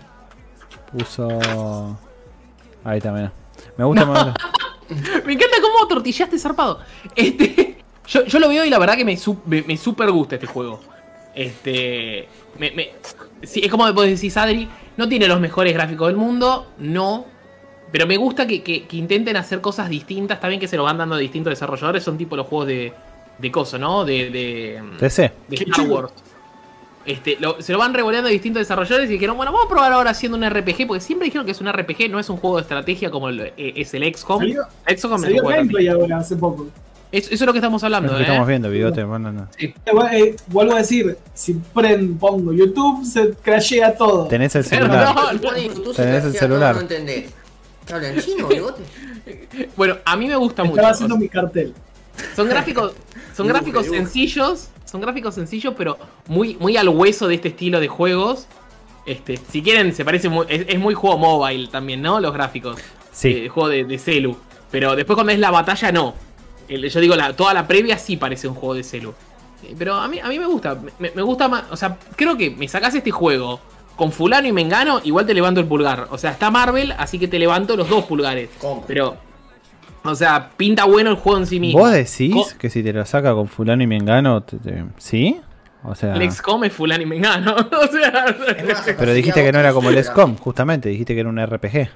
Puso. 0.91 1.99
Ahí 2.85 3.01
también. 3.01 3.31
Me 3.77 3.85
gusta 3.85 4.05
más. 4.07 4.35
Me 5.27 5.33
encanta 5.33 5.57
cómo 5.61 5.87
tortillaste 5.89 6.39
zarpado. 6.39 6.81
Este, 7.17 7.77
yo, 8.09 8.25
yo 8.25 8.39
lo 8.39 8.49
veo 8.49 8.65
y 8.65 8.71
la 8.71 8.79
verdad 8.79 8.97
que 8.97 9.05
me, 9.05 9.19
me, 9.47 9.63
me 9.63 9.77
super 9.77 10.11
gusta 10.11 10.37
este 10.37 10.47
juego. 10.47 10.81
Este. 11.35 12.29
Me, 12.59 12.71
me- 12.73 12.91
sí, 13.43 13.61
es 13.65 13.71
como 13.71 13.91
vos 13.93 14.07
decís, 14.07 14.37
Adri. 14.37 14.69
No 14.97 15.09
tiene 15.09 15.27
los 15.27 15.41
mejores 15.41 15.73
gráficos 15.73 16.09
del 16.09 16.17
mundo. 16.17 16.73
No. 16.79 17.25
Pero 17.91 18.07
me 18.07 18.17
gusta 18.17 18.47
que, 18.47 18.63
que- 18.63 18.85
que 18.87 18.97
intenten 18.97 19.37
hacer 19.37 19.61
cosas 19.61 19.89
distintas. 19.89 20.37
Está 20.37 20.49
bien 20.49 20.61
que 20.61 20.69
se 20.69 20.77
lo 20.77 20.85
van 20.85 20.99
dando 20.99 21.15
a 21.15 21.19
distintos 21.19 21.51
desarrolladores. 21.51 22.03
Son 22.05 22.19
tipo 22.19 22.37
los 22.37 22.47
juegos 22.47 22.69
de. 22.69 22.93
De 23.39 23.51
coso, 23.51 23.79
¿no? 23.79 24.05
De. 24.05 24.31
de 24.31 24.83
TC. 24.99 25.33
de 25.49 25.57
Star. 25.57 25.87
Wars. 25.89 26.13
Este, 27.05 27.37
lo- 27.41 27.61
se 27.61 27.73
lo 27.73 27.79
van 27.79 27.95
revoleando 27.95 28.29
a 28.29 28.33
distintos 28.33 28.61
desarrolladores 28.61 29.09
y 29.11 29.15
dijeron, 29.15 29.37
bueno, 29.37 29.51
vamos 29.53 29.67
a 29.67 29.69
probar 29.69 29.93
ahora 29.93 30.11
haciendo 30.11 30.39
un 30.39 30.45
RPG, 30.49 30.87
porque 30.87 31.01
siempre 31.01 31.27
dijeron 31.27 31.45
que 31.45 31.53
es 31.53 31.61
un 31.61 31.67
RPG, 31.73 32.09
no 32.11 32.21
es 32.21 32.29
un 32.31 32.37
juego 32.37 32.57
de 32.57 32.63
estrategia 32.63 33.11
como 33.11 33.29
el- 33.29 33.41
eh, 33.41 33.53
es 33.77 33.93
el 33.95 34.05
XCOM. 34.15 34.39
Salió- 34.41 34.67
XCOM 34.87 35.13
es 35.15 35.19
un 35.19 35.23
Salió 35.23 35.45
gameplay 35.45 35.89
ahora, 35.89 36.19
hace 36.19 36.37
poco. 36.37 36.69
Es- 37.11 37.27
eso 37.27 37.35
es 37.35 37.41
lo 37.43 37.53
que 37.53 37.59
estamos 37.59 37.83
hablando, 37.85 38.13
Lo 38.13 38.19
que 38.19 38.23
¿eh? 38.23 38.27
estamos 38.27 38.49
viendo, 38.49 38.71
bigote. 38.71 39.05
Bueno, 39.05 39.33
no. 39.33 39.49
Eh, 39.59 39.75
eh, 40.13 40.37
vuelvo 40.47 40.75
a 40.75 40.79
decir, 40.79 41.17
si 41.35 41.55
prendo, 41.75 42.19
pongo 42.19 42.53
YouTube, 42.53 43.05
se 43.05 43.31
crashea 43.33 43.95
todo. 43.97 44.29
Tenés 44.29 44.55
el 44.57 44.65
Pero 44.65 44.87
celular. 44.87 45.15
no, 45.15 45.93
se 45.93 46.03
Tenés 46.03 46.25
el 46.25 46.33
celular. 46.35 46.75
No, 46.75 46.81
no 46.81 46.81
entendés. 46.83 47.31
¿Qué 47.87 47.93
hablan 47.95 48.19
chino, 48.21 48.47
bigote? 48.49 48.83
Bueno, 49.77 49.97
a 50.05 50.17
mí 50.17 50.27
me 50.29 50.37
gusta 50.37 50.63
mucho. 50.63 50.77
Estaba 50.77 50.93
haciendo 50.93 51.17
mi 51.17 51.29
cartel. 51.29 51.75
Son 52.37 52.49
gráficos, 52.49 52.93
son 53.37 53.47
gráficos 53.49 53.87
sencillos, 53.87 54.69
son 54.93 55.01
gráficos 55.01 55.35
sencillos, 55.35 55.75
pero 55.77 55.99
muy, 56.29 56.55
muy 56.61 56.77
al 56.77 56.89
hueso 56.91 57.27
de 57.27 57.35
este 57.37 57.49
estilo 57.49 57.81
de 57.81 57.89
juegos. 57.89 58.47
Este, 59.07 59.37
si 59.51 59.63
quieren, 59.63 59.93
se 59.95 60.05
parece 60.05 60.29
muy, 60.29 60.47
es, 60.49 60.67
es 60.69 60.79
muy 60.79 60.95
juego 60.95 61.19
mobile 61.19 61.67
también, 61.69 62.01
¿no? 62.03 62.21
Los 62.21 62.33
gráficos. 62.33 62.77
Sí. 63.11 63.31
Eh, 63.31 63.49
juego 63.49 63.69
de, 63.69 63.85
de 63.85 63.99
celu. 63.99 64.37
Pero 64.71 64.95
después 64.95 65.17
cuando 65.17 65.33
es 65.33 65.39
la 65.41 65.51
batalla, 65.51 65.91
no. 65.91 66.15
El- 66.69 66.89
yo 66.89 67.01
digo, 67.01 67.17
la, 67.17 67.35
toda 67.35 67.53
la 67.55 67.67
previa 67.67 67.99
sí 67.99 68.17
parece 68.17 68.47
un 68.47 68.55
juego 68.55 68.75
de 68.75 68.85
celu. 68.85 69.13
Eh, 69.65 69.75
Pero 69.77 69.95
a 69.95 70.07
mí, 70.09 70.21
a 70.21 70.29
mí 70.29 70.39
me 70.39 70.47
gusta, 70.47 70.79
me, 70.99 71.11
me 71.11 71.23
gusta 71.23 71.49
más, 71.49 71.65
o 71.71 71.77
sea, 71.77 71.97
creo 72.15 72.37
que 72.37 72.51
me 72.51 72.69
sacas 72.69 72.95
este 72.95 73.11
juego 73.11 73.59
con 73.97 74.13
fulano 74.13 74.47
y 74.49 74.53
mengano, 74.53 75.01
igual 75.05 75.27
te 75.27 75.35
levanto 75.35 75.61
el 75.61 75.67
pulgar. 75.67 76.07
O 76.11 76.19
sea, 76.19 76.31
está 76.31 76.51
Marvel, 76.51 76.93
así 76.97 77.19
que 77.19 77.29
te 77.29 77.39
levanto 77.39 77.77
los 77.77 77.89
dos 77.89 78.05
pulgares. 78.05 78.51
Compro. 78.61 78.87
Pero, 78.87 79.17
o 80.05 80.15
sea, 80.15 80.51
pinta 80.57 80.85
bueno 80.85 81.11
el 81.11 81.17
juego 81.17 81.39
en 81.39 81.47
sí 81.47 81.61
mismo. 81.61 81.81
¿Vos 81.81 81.93
decís 81.93 82.33
Co- 82.35 82.49
que 82.59 82.71
si 82.71 82.83
te 82.83 82.93
lo 82.93 83.05
saca 83.07 83.33
con 83.35 83.49
fulano 83.49 83.83
y 83.83 83.87
mengano, 83.87 84.43
te- 84.43 84.57
te- 84.59 84.85
¿sí? 84.99 85.41
O 85.85 85.95
sea... 85.95 86.15
El 86.15 86.31
XCOM 86.31 86.65
es 86.65 86.73
fulano 86.73 87.03
y 87.03 87.07
mengano. 87.07 87.55
o 87.57 87.87
sea, 87.89 88.37
Pero 88.99 89.13
dijiste 89.13 89.43
que 89.45 89.51
no 89.53 89.59
era 89.59 89.73
como 89.73 89.91
el 89.91 90.03
XCOM, 90.05 90.37
justamente, 90.37 90.89
dijiste 90.89 91.15
que 91.15 91.21
era 91.21 91.29
un 91.29 91.45
RPG. 91.45 91.89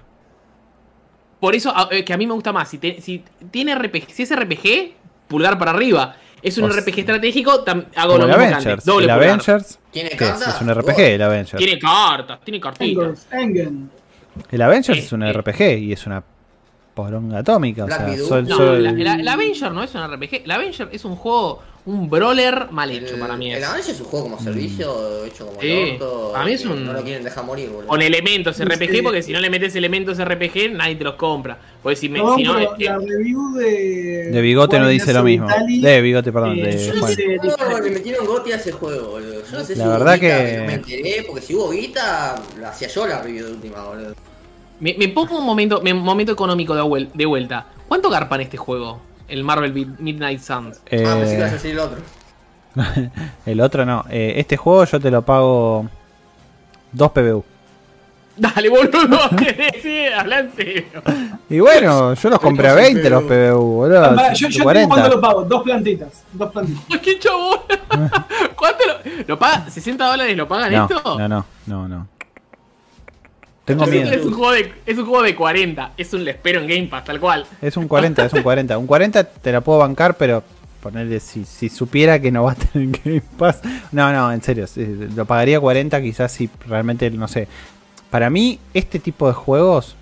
por 1.40 1.54
eso 1.54 1.72
eh, 1.90 2.04
que 2.04 2.12
a 2.12 2.16
mí 2.16 2.26
me 2.26 2.32
gusta 2.34 2.52
más. 2.52 2.68
Si, 2.68 2.78
te- 2.78 3.00
si 3.00 3.22
tiene 3.50 3.74
RPG, 3.74 4.10
si 4.10 4.22
es 4.24 4.34
RPG, 4.34 4.94
pulgar 5.28 5.58
para 5.58 5.70
arriba. 5.72 6.16
Es 6.42 6.58
un 6.58 6.64
O 6.64 6.72
sea, 6.72 6.80
RPG 6.82 6.98
estratégico, 7.00 7.50
hago 7.96 8.12
Como 8.12 8.18
lo 8.18 8.24
el 8.34 8.38
mismo 8.40 8.54
Avengers. 8.56 8.84
Doble 8.84 9.06
el 9.06 9.10
pulgar. 9.12 9.28
Avengers, 9.30 9.78
¿Tiene 9.90 10.10
¿qué 10.10 10.14
es? 10.24 10.30
cartas? 10.30 10.54
Es 10.56 10.60
un 10.62 10.74
RPG, 10.74 10.98
el 11.00 11.22
Avengers. 11.22 11.56
Tiene 11.56 11.78
cartas, 11.78 12.40
tiene 12.44 12.60
cartitas. 12.60 13.26
El 14.50 14.62
Avengers 14.62 14.98
es 14.98 15.12
un 15.12 15.22
Eh, 15.22 15.30
eh. 15.30 15.32
RPG 15.32 15.60
y 15.78 15.92
es 15.92 16.06
una 16.06 16.22
poronga 16.96 17.38
atómica. 17.40 17.84
O 17.84 17.86
Black 17.86 18.00
sea, 18.00 18.10
Widow. 18.10 18.26
sol- 18.28 18.48
No, 18.48 18.56
sol- 18.56 18.82
la- 18.82 18.92
la- 18.92 19.14
el 19.16 19.28
Avenger 19.28 19.70
no 19.70 19.84
es 19.84 19.94
un 19.94 20.00
RPG. 20.02 20.42
El 20.44 20.50
Avenger 20.50 20.88
es 20.90 21.04
un 21.04 21.14
juego, 21.14 21.62
un 21.84 22.08
brawler 22.08 22.68
mal 22.70 22.90
hecho 22.90 23.14
El- 23.14 23.20
para 23.20 23.36
mí. 23.36 23.52
El 23.52 23.58
es. 23.62 23.64
Avengers 23.68 23.88
es 23.90 24.00
un 24.00 24.06
juego 24.06 24.24
como 24.30 24.40
servicio, 24.42 25.24
hecho 25.26 25.46
como 25.46 25.60
Sí. 25.60 25.68
el 25.70 25.92
orto. 25.92 26.34
A 26.34 26.44
mí 26.46 26.52
es 26.54 26.64
un- 26.64 26.86
No 26.86 26.94
lo 26.94 27.02
quieren 27.02 27.22
dejar 27.22 27.44
morir, 27.44 27.68
boludo. 27.68 27.86
Con 27.88 28.00
elementos 28.00 28.58
RPG, 28.58 28.96
Sí. 28.96 29.02
porque 29.02 29.22
si 29.22 29.32
no 29.32 29.40
le 29.40 29.50
metes 29.50 29.76
elementos 29.76 30.18
RPG, 30.18 30.70
nadie 30.72 30.96
te 30.96 31.04
los 31.04 31.14
compra. 31.16 31.58
Porque 31.82 31.96
si, 31.96 32.08
me, 32.08 32.18
No, 32.18 32.34
si 32.34 32.42
no, 32.44 32.58
eh, 32.58 32.68
la 32.80 32.98
review 32.98 33.54
de. 33.54 34.30
De 34.32 34.40
bigote 34.40 34.80
no 34.80 34.88
dice 34.88 35.12
lo 35.12 35.22
mismo. 35.22 35.46
Vitali, 35.48 35.80
De 35.82 36.00
bigote, 36.00 36.32
perdón. 36.32 36.58
eh, 36.58 36.62
de 36.62 36.86
Yo 36.86 36.94
no 36.94 37.06
sé 37.08 37.16
diferente. 37.16 37.82
le 37.84 37.90
metieron 37.90 38.26
goti 38.26 38.52
a 38.52 38.56
ese 38.56 38.72
juego, 38.72 39.10
boludo. 39.10 39.42
Yo 39.48 39.58
no 39.58 39.64
sé 39.64 39.74
si 39.74 39.78
La 39.80 39.84
hubo 39.84 39.92
verdad 39.92 40.14
guita, 40.14 40.44
que- 40.46 40.56
No 40.58 40.64
me 40.64 40.74
enteré, 40.74 41.24
porque 41.28 41.42
si 41.42 41.54
hubo 41.54 41.70
guita, 41.70 42.42
la 42.58 42.70
hacía 42.70 42.88
yo 42.88 43.06
la 43.06 43.22
review 43.22 43.44
de 43.46 43.52
última, 43.52 43.84
boludo. 43.84 44.14
Me, 44.80 44.94
me 44.98 45.08
pongo 45.08 45.38
un 45.38 45.44
momento, 45.46 45.80
me- 45.82 45.94
momento 45.94 46.32
económico 46.32 46.74
de, 46.74 46.82
vuel- 46.82 47.10
de 47.12 47.26
vuelta. 47.26 47.66
¿Cuánto 47.88 48.10
garpan 48.10 48.40
este 48.40 48.56
juego? 48.56 49.00
El 49.28 49.42
Marvel 49.44 49.72
Mid- 49.74 49.98
Midnight 49.98 50.40
Suns. 50.40 50.80
Eh, 50.86 51.04
Ah, 51.06 51.16
pensé 51.18 51.32
que 51.32 51.38
ibas 51.38 51.50
a 51.50 51.54
decir 51.54 51.70
el 51.72 51.78
otro. 51.80 51.98
el 53.46 53.60
otro 53.60 53.84
no. 53.86 54.04
Eh, 54.10 54.34
este 54.36 54.56
juego 54.56 54.84
yo 54.84 55.00
te 55.00 55.10
lo 55.10 55.22
pago 55.22 55.86
2 56.92 57.10
PBU. 57.12 57.44
Dale, 58.36 58.68
boludo, 58.68 59.18
¿qué 59.38 59.52
decís? 59.72 60.12
Habla 60.14 60.40
en 60.40 60.52
serio. 60.54 60.84
Y 61.48 61.58
bueno, 61.58 62.12
yo 62.12 62.28
los 62.30 62.38
compré 62.38 62.68
a 62.68 62.74
20 62.74 63.08
los 63.08 63.22
PBU, 63.22 63.58
boludo. 63.76 64.04
Ah, 64.04 64.32
yo, 64.34 64.48
yo 64.48 64.48
te 64.48 64.52
digo 64.52 64.64
40. 64.64 64.88
cuánto 64.94 65.08
lo 65.16 65.20
pago, 65.22 65.42
dos 65.44 65.62
plantitas. 65.62 66.22
Dos 66.32 66.52
plantitas. 66.52 66.98
¡Qué 67.00 67.18
chabón! 67.18 67.60
¿Cuánto 68.54 68.84
lo, 68.86 68.94
lo 69.26 69.38
paga? 69.38 69.66
¿60 69.68 69.96
dólares 69.96 70.36
lo 70.36 70.46
pagan 70.46 70.70
No, 70.72 70.82
esto? 70.84 71.18
no, 71.18 71.28
no, 71.28 71.44
no, 71.66 71.88
no. 71.88 72.08
Tengo 73.66 73.84
Yo 73.84 73.90
miedo. 73.90 74.12
Es 74.12 74.24
un, 74.24 74.32
juego 74.32 74.52
de, 74.52 74.72
es 74.86 74.96
un 74.96 75.06
juego 75.06 75.22
de 75.24 75.34
40. 75.34 75.92
Es 75.96 76.14
un 76.14 76.24
le 76.24 76.30
espero 76.30 76.60
en 76.60 76.68
Game 76.68 76.86
Pass, 76.86 77.04
tal 77.04 77.20
cual. 77.20 77.44
Es 77.60 77.76
un 77.76 77.88
40, 77.88 78.24
es 78.24 78.32
un 78.32 78.42
40. 78.42 78.78
Un 78.78 78.86
40 78.86 79.24
te 79.24 79.52
la 79.52 79.60
puedo 79.60 79.80
bancar, 79.80 80.16
pero 80.16 80.44
ponerle 80.80 81.18
si, 81.18 81.44
si 81.44 81.68
supiera 81.68 82.20
que 82.20 82.30
no 82.30 82.44
va 82.44 82.52
a 82.52 82.54
tener 82.54 83.00
Game 83.04 83.22
Pass. 83.36 83.60
No, 83.90 84.12
no, 84.12 84.32
en 84.32 84.40
serio. 84.40 84.66
Lo 85.16 85.26
pagaría 85.26 85.58
40 85.58 86.00
quizás 86.00 86.30
si 86.30 86.48
realmente, 86.68 87.10
no 87.10 87.26
sé. 87.26 87.48
Para 88.08 88.30
mí, 88.30 88.60
este 88.72 89.00
tipo 89.00 89.26
de 89.26 89.34
juegos 89.34 89.96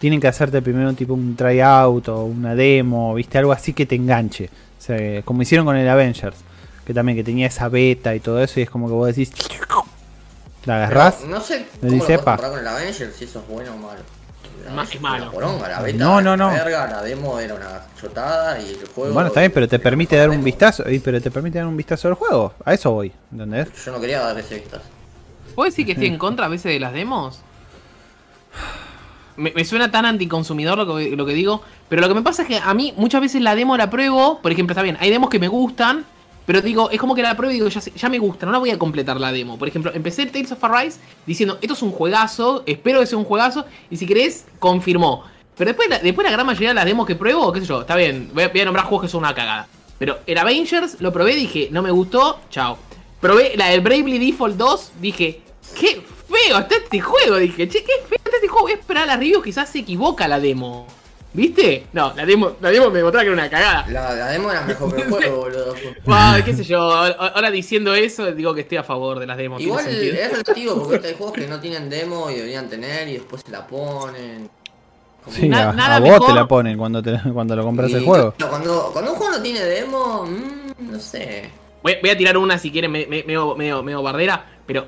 tienen 0.00 0.20
que 0.20 0.26
hacerte 0.26 0.60
primero 0.60 0.88
un 0.88 0.96
tipo 0.96 1.14
un 1.14 1.36
tryout 1.36 2.08
o 2.08 2.24
una 2.24 2.56
demo, 2.56 3.14
viste, 3.14 3.38
algo 3.38 3.52
así 3.52 3.72
que 3.72 3.86
te 3.86 3.94
enganche. 3.94 4.50
O 4.78 4.82
sea, 4.82 5.22
como 5.22 5.42
hicieron 5.42 5.64
con 5.64 5.76
el 5.76 5.88
Avengers, 5.88 6.38
que 6.84 6.92
también 6.92 7.16
que 7.16 7.22
tenía 7.22 7.46
esa 7.46 7.68
beta 7.68 8.14
y 8.16 8.20
todo 8.20 8.42
eso, 8.42 8.58
y 8.58 8.64
es 8.64 8.70
como 8.70 8.88
que 8.88 8.94
vos 8.94 9.06
decís, 9.06 9.32
la 10.66 10.76
agarrás. 10.76 11.16
Pero 11.20 11.30
No 11.32 11.40
sé 11.40 11.66
cómo 11.80 11.92
lo 11.92 11.98
puedes 11.98 12.18
"Pa". 12.20 12.32
comparar 12.36 12.50
con 12.50 12.60
el 12.60 12.66
Avengers, 12.68 13.16
si 13.16 13.24
eso 13.24 13.40
es 13.40 13.48
bueno 13.48 13.74
o 13.74 13.78
malo. 13.78 14.00
Más 14.74 14.88
que 14.88 14.98
malo. 14.98 15.30
poronga, 15.30 15.68
la 15.68 15.80
beta 15.80 15.96
No, 15.98 16.20
no, 16.20 16.36
no. 16.36 16.50
verga, 16.50 16.88
la 16.88 17.02
demo 17.02 17.38
era 17.38 17.54
una 17.54 17.82
chotada 18.00 18.58
y 18.60 18.70
el 18.70 18.88
juego... 18.88 19.12
Bueno, 19.14 19.28
está 19.28 19.38
bien, 19.40 19.52
pero 19.52 19.68
te 19.68 19.78
permite 19.78 20.16
dar 20.16 20.28
un 20.28 20.36
demo. 20.36 20.44
vistazo, 20.44 20.90
y- 20.90 20.98
pero 20.98 21.20
te 21.20 21.30
permite 21.30 21.58
dar 21.58 21.68
un 21.68 21.76
vistazo 21.76 22.08
al 22.08 22.14
juego. 22.14 22.52
A 22.64 22.74
eso 22.74 22.90
voy, 22.90 23.12
¿entendés? 23.30 23.68
Yo 23.84 23.92
no 23.92 24.00
quería 24.00 24.20
dar 24.20 24.36
ese 24.38 24.56
vistazo. 24.56 24.82
¿Puedo 25.54 25.70
decir 25.70 25.86
que 25.86 25.92
estoy 25.92 26.08
en 26.08 26.18
contra 26.18 26.46
a 26.46 26.48
veces 26.48 26.72
de 26.72 26.80
las 26.80 26.92
demos? 26.92 27.40
Me, 29.36 29.52
me 29.52 29.64
suena 29.64 29.90
tan 29.90 30.04
anticonsumidor 30.06 30.78
lo 30.78 30.96
que, 30.96 31.14
lo 31.14 31.26
que 31.26 31.34
digo, 31.34 31.62
pero 31.88 32.00
lo 32.02 32.08
que 32.08 32.14
me 32.14 32.22
pasa 32.22 32.42
es 32.42 32.48
que 32.48 32.58
a 32.58 32.72
mí 32.74 32.92
muchas 32.96 33.20
veces 33.20 33.42
la 33.42 33.54
demo 33.54 33.76
la 33.76 33.90
pruebo, 33.90 34.40
por 34.40 34.50
ejemplo, 34.50 34.72
está 34.72 34.82
bien, 34.82 34.96
hay 34.98 35.10
demos 35.10 35.28
que 35.30 35.38
me 35.38 35.48
gustan, 35.48 36.06
pero 36.46 36.60
digo, 36.62 36.88
es 36.90 36.98
como 37.00 37.14
que 37.14 37.22
la 37.22 37.36
pruebo 37.36 37.50
y 37.52 37.54
digo, 37.56 37.68
ya, 37.68 38.08
me 38.08 38.18
gusta, 38.18 38.46
no 38.46 38.52
la 38.52 38.58
voy 38.58 38.70
a 38.70 38.78
completar 38.78 39.20
la 39.20 39.32
demo. 39.32 39.58
Por 39.58 39.68
ejemplo, 39.68 39.90
empecé 39.92 40.26
Tales 40.26 40.52
of 40.52 40.62
Arise 40.64 40.98
diciendo, 41.26 41.58
esto 41.60 41.74
es 41.74 41.82
un 41.82 41.90
juegazo, 41.92 42.62
espero 42.66 43.00
que 43.00 43.06
sea 43.06 43.18
un 43.18 43.24
juegazo, 43.24 43.64
y 43.90 43.96
si 43.96 44.06
querés, 44.06 44.46
confirmó. 44.58 45.24
Pero 45.56 45.68
después, 45.70 45.88
la- 45.88 45.98
después 45.98 46.24
la 46.24 46.30
gran 46.30 46.46
mayoría 46.46 46.68
de 46.68 46.74
las 46.74 46.84
demos 46.84 47.06
que 47.06 47.16
pruebo, 47.16 47.52
qué 47.52 47.60
sé 47.60 47.66
yo, 47.66 47.80
está 47.80 47.96
bien, 47.96 48.30
voy 48.32 48.44
a, 48.44 48.48
voy 48.48 48.60
a 48.60 48.64
nombrar 48.64 48.86
juegos 48.86 49.06
que 49.06 49.10
son 49.10 49.20
una 49.24 49.34
cagada. 49.34 49.66
Pero 49.98 50.18
el 50.26 50.38
Avengers 50.38 51.00
lo 51.00 51.12
probé, 51.12 51.34
dije, 51.34 51.68
no 51.72 51.82
me 51.82 51.90
gustó, 51.90 52.40
chao. 52.50 52.78
Probé 53.20 53.54
la 53.56 53.68
del 53.68 53.80
Bravely 53.80 54.18
Default 54.18 54.56
2, 54.56 54.92
dije, 55.00 55.40
qué 55.80 56.02
feo 56.28 56.58
está 56.58 56.76
este 56.76 57.00
juego. 57.00 57.36
Dije, 57.36 57.66
che, 57.68 57.82
qué 57.82 57.92
feo 58.06 58.18
está 58.22 58.36
este 58.36 58.46
juego. 58.48 58.64
Voy 58.66 58.72
a 58.72 58.76
esperar 58.76 59.04
a 59.04 59.06
la 59.06 59.16
review, 59.16 59.40
quizás 59.42 59.70
se 59.70 59.78
equivoca 59.78 60.28
la 60.28 60.38
demo. 60.38 60.86
¿Viste? 61.36 61.86
No, 61.92 62.14
la 62.16 62.24
demo, 62.24 62.52
la 62.60 62.70
demo 62.70 62.90
me 62.90 63.02
mostraba 63.02 63.22
que 63.22 63.26
era 63.30 63.34
una 63.34 63.50
cagada. 63.50 63.86
La, 63.90 64.14
la 64.14 64.26
demo 64.28 64.50
era 64.50 64.62
mejor 64.62 64.94
que 64.96 65.02
el 65.02 65.08
juego, 65.10 65.36
boludo. 65.42 65.74
Ay, 66.06 66.42
qué 66.42 66.54
sé 66.54 66.64
yo, 66.64 66.78
ahora, 66.80 67.50
diciendo 67.50 67.94
eso, 67.94 68.32
digo 68.32 68.54
que 68.54 68.62
estoy 68.62 68.78
a 68.78 68.82
favor 68.82 69.18
de 69.20 69.26
las 69.26 69.36
demos. 69.36 69.60
Igual 69.60 69.86
es 69.86 70.30
relativo 70.32 70.82
porque 70.88 71.06
hay 71.08 71.14
juegos 71.14 71.34
que 71.34 71.46
no 71.46 71.60
tienen 71.60 71.90
demo 71.90 72.30
y 72.30 72.34
deberían 72.36 72.68
tener 72.70 73.06
y 73.08 73.12
después 73.14 73.42
se 73.44 73.52
la 73.52 73.66
ponen. 73.66 74.48
Como- 75.22 75.36
Sí, 75.36 75.48
Na- 75.48 75.70
a, 75.70 75.72
nada 75.72 75.96
a 75.96 76.00
vos 76.00 76.08
mejor. 76.10 76.26
te 76.28 76.34
la 76.34 76.46
ponen 76.48 76.78
cuando, 76.78 77.02
te, 77.02 77.20
cuando 77.34 77.54
lo 77.54 77.64
compras 77.64 77.90
Y 77.90 77.94
el 77.94 78.04
juego. 78.04 78.32
Cuando, 78.48 78.90
cuando 78.92 79.12
un 79.12 79.18
juego 79.18 79.36
no 79.36 79.42
tiene 79.42 79.60
demo, 79.60 80.24
mm, 80.24 80.90
no 80.92 80.98
sé. 81.00 81.50
Voy, 81.82 81.96
voy 82.00 82.10
a 82.10 82.16
tirar 82.16 82.36
una 82.38 82.58
si 82.58 82.70
quieren, 82.70 82.90
me- 82.92 83.06
me- 83.06 83.24
medio, 83.24 83.54
medio, 83.56 83.82
medio 83.82 84.02
bardera, 84.02 84.42
pero 84.66 84.86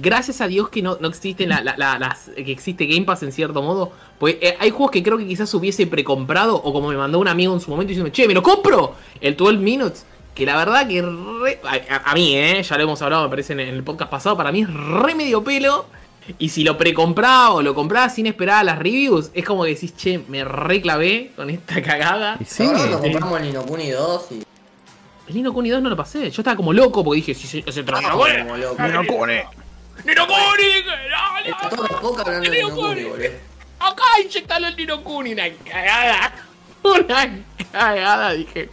gracias 0.00 0.40
a 0.40 0.46
Dios 0.46 0.68
que 0.68 0.82
no, 0.82 0.96
no 1.00 1.08
existen 1.08 1.48
la- 1.48 1.60
la- 1.62 1.76
la- 1.76 1.98
las, 1.98 2.30
que 2.36 2.52
existe 2.52 2.86
Game 2.86 3.04
Pass 3.04 3.22
en 3.22 3.32
cierto 3.32 3.62
modo. 3.62 3.92
Pues 4.18 4.36
eh, 4.40 4.56
hay 4.60 4.70
juegos 4.70 4.90
que 4.90 5.02
creo 5.02 5.18
que 5.18 5.26
quizás 5.26 5.52
hubiese 5.54 5.86
precomprado, 5.86 6.56
o 6.56 6.72
como 6.72 6.88
me 6.88 6.96
mandó 6.96 7.18
un 7.18 7.28
amigo 7.28 7.52
en 7.54 7.60
su 7.60 7.70
momento 7.70 7.88
diciendo, 7.88 8.10
che, 8.12 8.26
me 8.28 8.34
lo 8.34 8.42
compro, 8.42 8.94
el 9.20 9.36
12 9.36 9.58
Minutes. 9.58 10.06
Que 10.34 10.44
la 10.44 10.56
verdad 10.58 10.86
que 10.86 11.00
re- 11.00 11.60
a, 12.04 12.14
mí, 12.14 12.36
eh, 12.36 12.62
ya 12.62 12.76
lo 12.76 12.82
hemos 12.84 13.00
hablado, 13.00 13.24
me 13.24 13.30
parece 13.30 13.54
en 13.54 13.60
el 13.60 13.82
podcast 13.82 14.10
pasado, 14.10 14.36
para 14.36 14.52
mí 14.52 14.60
es 14.62 14.68
re 14.72 15.14
medio 15.14 15.42
pelo. 15.42 15.86
Y 16.38 16.48
si 16.50 16.62
lo 16.64 16.76
precompraba 16.76 17.52
o 17.52 17.62
lo 17.62 17.74
compraba 17.74 18.08
sin 18.10 18.26
esperar 18.26 18.58
a 18.58 18.64
las 18.64 18.78
reviews, 18.78 19.30
es 19.32 19.44
como 19.46 19.62
que 19.64 19.70
decís, 19.70 19.96
che, 19.96 20.20
me 20.28 20.44
reclavé 20.44 21.30
con 21.36 21.48
esta 21.48 21.80
cagada. 21.82 22.36
Y 22.40 22.44
sí, 22.44 22.64
Ahora 22.64 22.78
cuando 22.80 23.00
compramos 23.00 23.40
el 23.40 23.46
Ninokuni 23.46 23.90
2 23.90 24.26
y. 24.32 24.42
El 25.28 25.34
Nino 25.34 25.52
Kuni 25.52 25.70
2 25.70 25.82
no 25.82 25.88
lo 25.88 25.96
pasé. 25.96 26.30
Yo 26.30 26.42
estaba 26.42 26.54
como 26.56 26.72
loco 26.72 27.02
porque 27.02 27.16
dije, 27.16 27.34
si 27.34 27.48
se, 27.48 27.72
se 27.72 27.82
trata 27.82 28.10
como 28.10 28.26
loco. 28.56 28.82
¡Nino 28.82 29.04
Kuni! 29.06 29.34
El 30.04 30.14
de 32.42 32.50
Ninokuni. 32.50 33.02
Acá 33.78 34.02
inyectalo 34.24 34.68
el 34.68 34.76
Nino 34.76 35.02
Kuni, 35.04 35.32
una 35.32 35.44
cagada. 35.70 36.32
Una 36.82 37.38
cagada, 37.72 38.32
dije. 38.32 38.68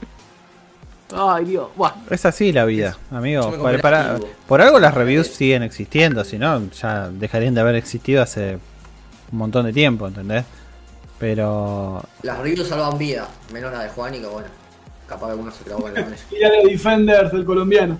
Ay, 1.15 1.45
Dios. 1.45 1.67
Buah. 1.75 1.93
Es 2.09 2.25
así 2.25 2.51
la 2.51 2.65
vida, 2.65 2.97
amigo. 3.11 3.61
Para- 3.61 3.79
para- 3.79 4.17
por 4.47 4.61
algo 4.61 4.79
las 4.79 4.93
reviews 4.93 5.27
siguen 5.27 5.63
existiendo, 5.63 6.23
si 6.23 6.37
no, 6.39 6.69
ya 6.71 7.09
dejarían 7.09 7.53
de 7.53 7.61
haber 7.61 7.75
existido 7.75 8.21
hace 8.23 8.57
un 9.31 9.37
montón 9.37 9.65
de 9.65 9.73
tiempo, 9.73 10.07
¿entendés? 10.07 10.45
Pero 11.19 12.03
Las 12.23 12.39
reviews 12.39 12.67
salvan 12.67 12.97
vida, 12.97 13.27
menos 13.51 13.71
la 13.71 13.83
de 13.83 13.89
Juan 13.89 14.15
y 14.15 14.19
que 14.19 14.25
bueno, 14.27 14.47
capaz 15.07 15.27
que 15.27 15.31
alguno 15.31 15.51
se 15.51 15.63
clavó 15.63 15.87
en 15.87 15.93
la 15.95 16.01
mesa. 16.05 16.23
Y 16.31 16.39
ya 16.39 16.49
los 16.49 16.63
Defenders 16.63 17.31
del 17.31 17.45
colombiano. 17.45 17.99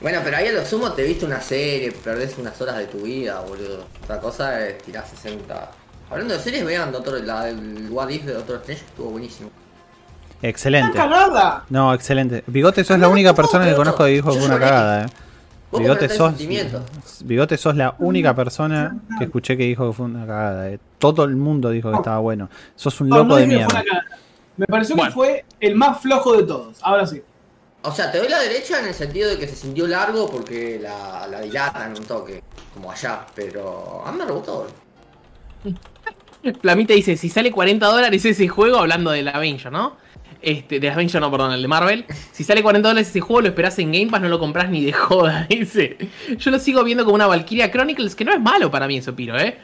Bueno, 0.00 0.20
pero 0.22 0.36
ahí 0.36 0.46
a 0.48 0.52
lo 0.52 0.64
sumo 0.64 0.92
te 0.92 1.02
viste 1.02 1.24
una 1.26 1.40
serie, 1.40 1.90
perdés 1.92 2.36
unas 2.38 2.60
horas 2.60 2.78
de 2.78 2.86
tu 2.86 2.98
vida, 2.98 3.40
boludo. 3.40 3.84
Otra 4.04 4.20
cosa 4.20 4.66
es 4.66 4.78
tirar 4.82 5.04
60. 5.06 5.70
Hablando 6.10 6.34
de 6.34 6.40
series, 6.40 6.64
vean 6.64 6.92
Doctor, 6.92 7.20
la 7.24 7.44
del 7.44 7.88
What 7.90 8.08
If 8.08 8.24
de 8.24 8.34
Doctor 8.34 8.56
Strange, 8.58 8.84
estuvo 8.84 9.10
buenísimo. 9.10 9.50
Excelente. 10.40 10.92
¡Una 10.98 11.08
cagada! 11.08 11.64
No, 11.68 11.92
excelente. 11.92 12.44
Bigote, 12.46 12.84
sos 12.84 12.98
la 12.98 13.08
única 13.08 13.34
persona 13.34 13.66
que 13.68 13.74
conozco 13.74 14.04
que 14.04 14.10
dijo 14.10 14.30
que 14.32 14.38
fue 14.38 14.46
una 14.46 14.58
cagada, 14.60 15.04
eh. 15.04 15.06
Bigote 15.76 16.08
sos, 16.08 16.28
sentimientos. 16.30 16.82
Bigote 17.24 17.58
sos 17.58 17.74
la 17.76 17.94
única 17.98 18.34
persona 18.34 18.96
que 19.18 19.24
escuché 19.24 19.56
que 19.56 19.64
dijo 19.64 19.88
que 19.88 19.96
fue 19.96 20.06
una 20.06 20.24
cagada. 20.26 20.70
eh. 20.70 20.78
Todo 20.98 21.24
el 21.24 21.34
mundo 21.36 21.70
dijo 21.70 21.90
que 21.90 21.96
estaba 21.96 22.18
bueno. 22.20 22.48
Sos 22.76 23.00
un 23.00 23.10
loco 23.10 23.24
no 23.24 23.36
de 23.36 23.46
mierda. 23.48 23.82
Me 24.56 24.66
pareció 24.66 24.96
Bueno. 24.96 25.10
que 25.10 25.14
fue 25.14 25.44
el 25.60 25.74
más 25.74 26.00
flojo 26.00 26.36
de 26.36 26.44
todos. 26.44 26.78
Ahora 26.82 27.06
sí. 27.06 27.20
O 27.82 27.92
sea, 27.92 28.10
te 28.10 28.18
doy 28.18 28.28
la 28.28 28.40
derecha 28.40 28.80
en 28.80 28.88
el 28.88 28.94
sentido 28.94 29.30
de 29.30 29.38
que 29.38 29.46
se 29.46 29.56
sintió 29.56 29.86
largo 29.86 30.28
porque 30.28 30.78
la, 30.82 31.26
la 31.28 31.40
dilatan 31.40 31.96
un 31.96 32.04
toque, 32.04 32.42
como 32.74 32.90
allá, 32.90 33.24
pero 33.34 34.02
a 34.04 34.10
mí 34.10 34.18
me 34.18 34.24
rebotó. 34.24 34.66
Flamita 36.60 36.94
dice, 36.94 37.16
si 37.16 37.28
sale 37.28 37.50
40 37.50 37.86
dólares 37.86 38.24
ese 38.24 38.48
juego, 38.48 38.78
hablando 38.78 39.10
del 39.10 39.28
Avenger, 39.28 39.72
¿no? 39.72 39.96
Este, 40.40 40.78
de 40.78 40.88
Avenger 40.88 41.20
no, 41.20 41.30
perdón, 41.30 41.52
el 41.52 41.62
de 41.62 41.68
Marvel. 41.68 42.04
Si 42.32 42.44
sale 42.44 42.62
40 42.62 42.88
dólares 42.88 43.08
ese 43.08 43.20
juego, 43.20 43.42
lo 43.42 43.48
esperás 43.48 43.78
en 43.78 43.92
Game 43.92 44.06
Pass, 44.06 44.22
no 44.22 44.28
lo 44.28 44.38
compras 44.38 44.70
ni 44.70 44.84
de 44.84 44.92
joda, 44.94 45.46
dice. 45.48 45.96
Yo 46.36 46.50
lo 46.50 46.58
sigo 46.58 46.84
viendo 46.84 47.04
como 47.04 47.16
una 47.16 47.26
Valkyria 47.26 47.70
Chronicles, 47.70 48.14
que 48.14 48.24
no 48.24 48.32
es 48.32 48.40
malo 48.40 48.70
para 48.70 48.86
mí 48.86 48.98
eso, 48.98 49.14
Piro, 49.14 49.38
¿eh? 49.38 49.58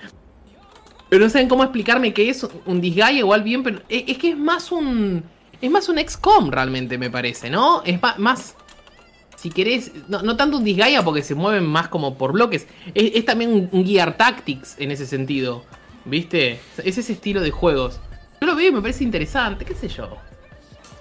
Pero 1.09 1.25
no 1.25 1.31
saben 1.31 1.49
cómo 1.49 1.63
explicarme 1.63 2.13
qué 2.13 2.29
es 2.29 2.47
un 2.67 2.81
Disgaea 2.81 3.13
igual 3.13 3.43
bien, 3.43 3.63
pero 3.63 3.81
es 3.89 4.19
que 4.19 4.31
es 4.31 4.37
más 4.37 4.73
un... 4.73 5.23
Es 5.65 5.71
más 5.71 5.89
un 5.89 5.99
XCOM 5.99 6.51
realmente, 6.51 6.99
me 6.99 7.09
parece, 7.09 7.49
¿no? 7.49 7.83
Es 7.87 7.99
más... 8.19 8.55
Si 9.37 9.49
querés, 9.49 9.93
no, 10.09 10.37
tanto 10.37 10.59
un 10.59 10.65
Disgaea 10.65 11.03
porque 11.03 11.23
se 11.23 11.35
mueven 11.35 11.65
más 11.65 11.89
como 11.89 12.19
por 12.19 12.33
bloques. 12.33 12.67
Es, 12.95 13.13
es 13.15 13.25
también 13.25 13.51
un, 13.51 13.69
un 13.73 13.87
Gear 13.87 14.19
Tactics 14.19 14.77
en 14.79 14.91
ese 14.91 15.07
sentido. 15.07 15.65
¿Viste? 16.05 16.61
Es 16.77 16.99
ese 16.99 17.15
estilo 17.15 17.41
de 17.41 17.51
juegos. 17.51 17.99
Yo 18.43 18.47
lo 18.47 18.55
veo 18.57 18.69
y 18.69 18.73
me 18.73 18.83
parece 18.83 19.05
interesante, 19.05 19.65
qué 19.65 19.75
sé 19.75 19.89
yo. 19.89 20.19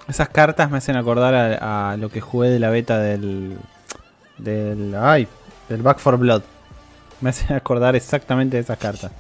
Esas 0.07 0.29
cartas 0.29 0.71
me 0.71 0.77
hacen 0.77 0.95
acordar 0.95 1.35
a, 1.35 1.91
a 1.91 1.97
lo 1.97 2.09
que 2.09 2.21
jugué 2.21 2.47
de 2.47 2.59
la 2.59 2.69
beta 2.69 2.99
del. 2.99 3.57
del. 4.37 4.95
ay, 4.95 5.27
del 5.67 5.81
Back 5.81 5.99
for 5.99 6.17
Blood. 6.17 6.43
Me 7.19 7.31
hacen 7.31 7.53
acordar 7.53 7.97
exactamente 7.97 8.55
de 8.55 8.63
esas 8.63 8.77
cartas. 8.77 9.11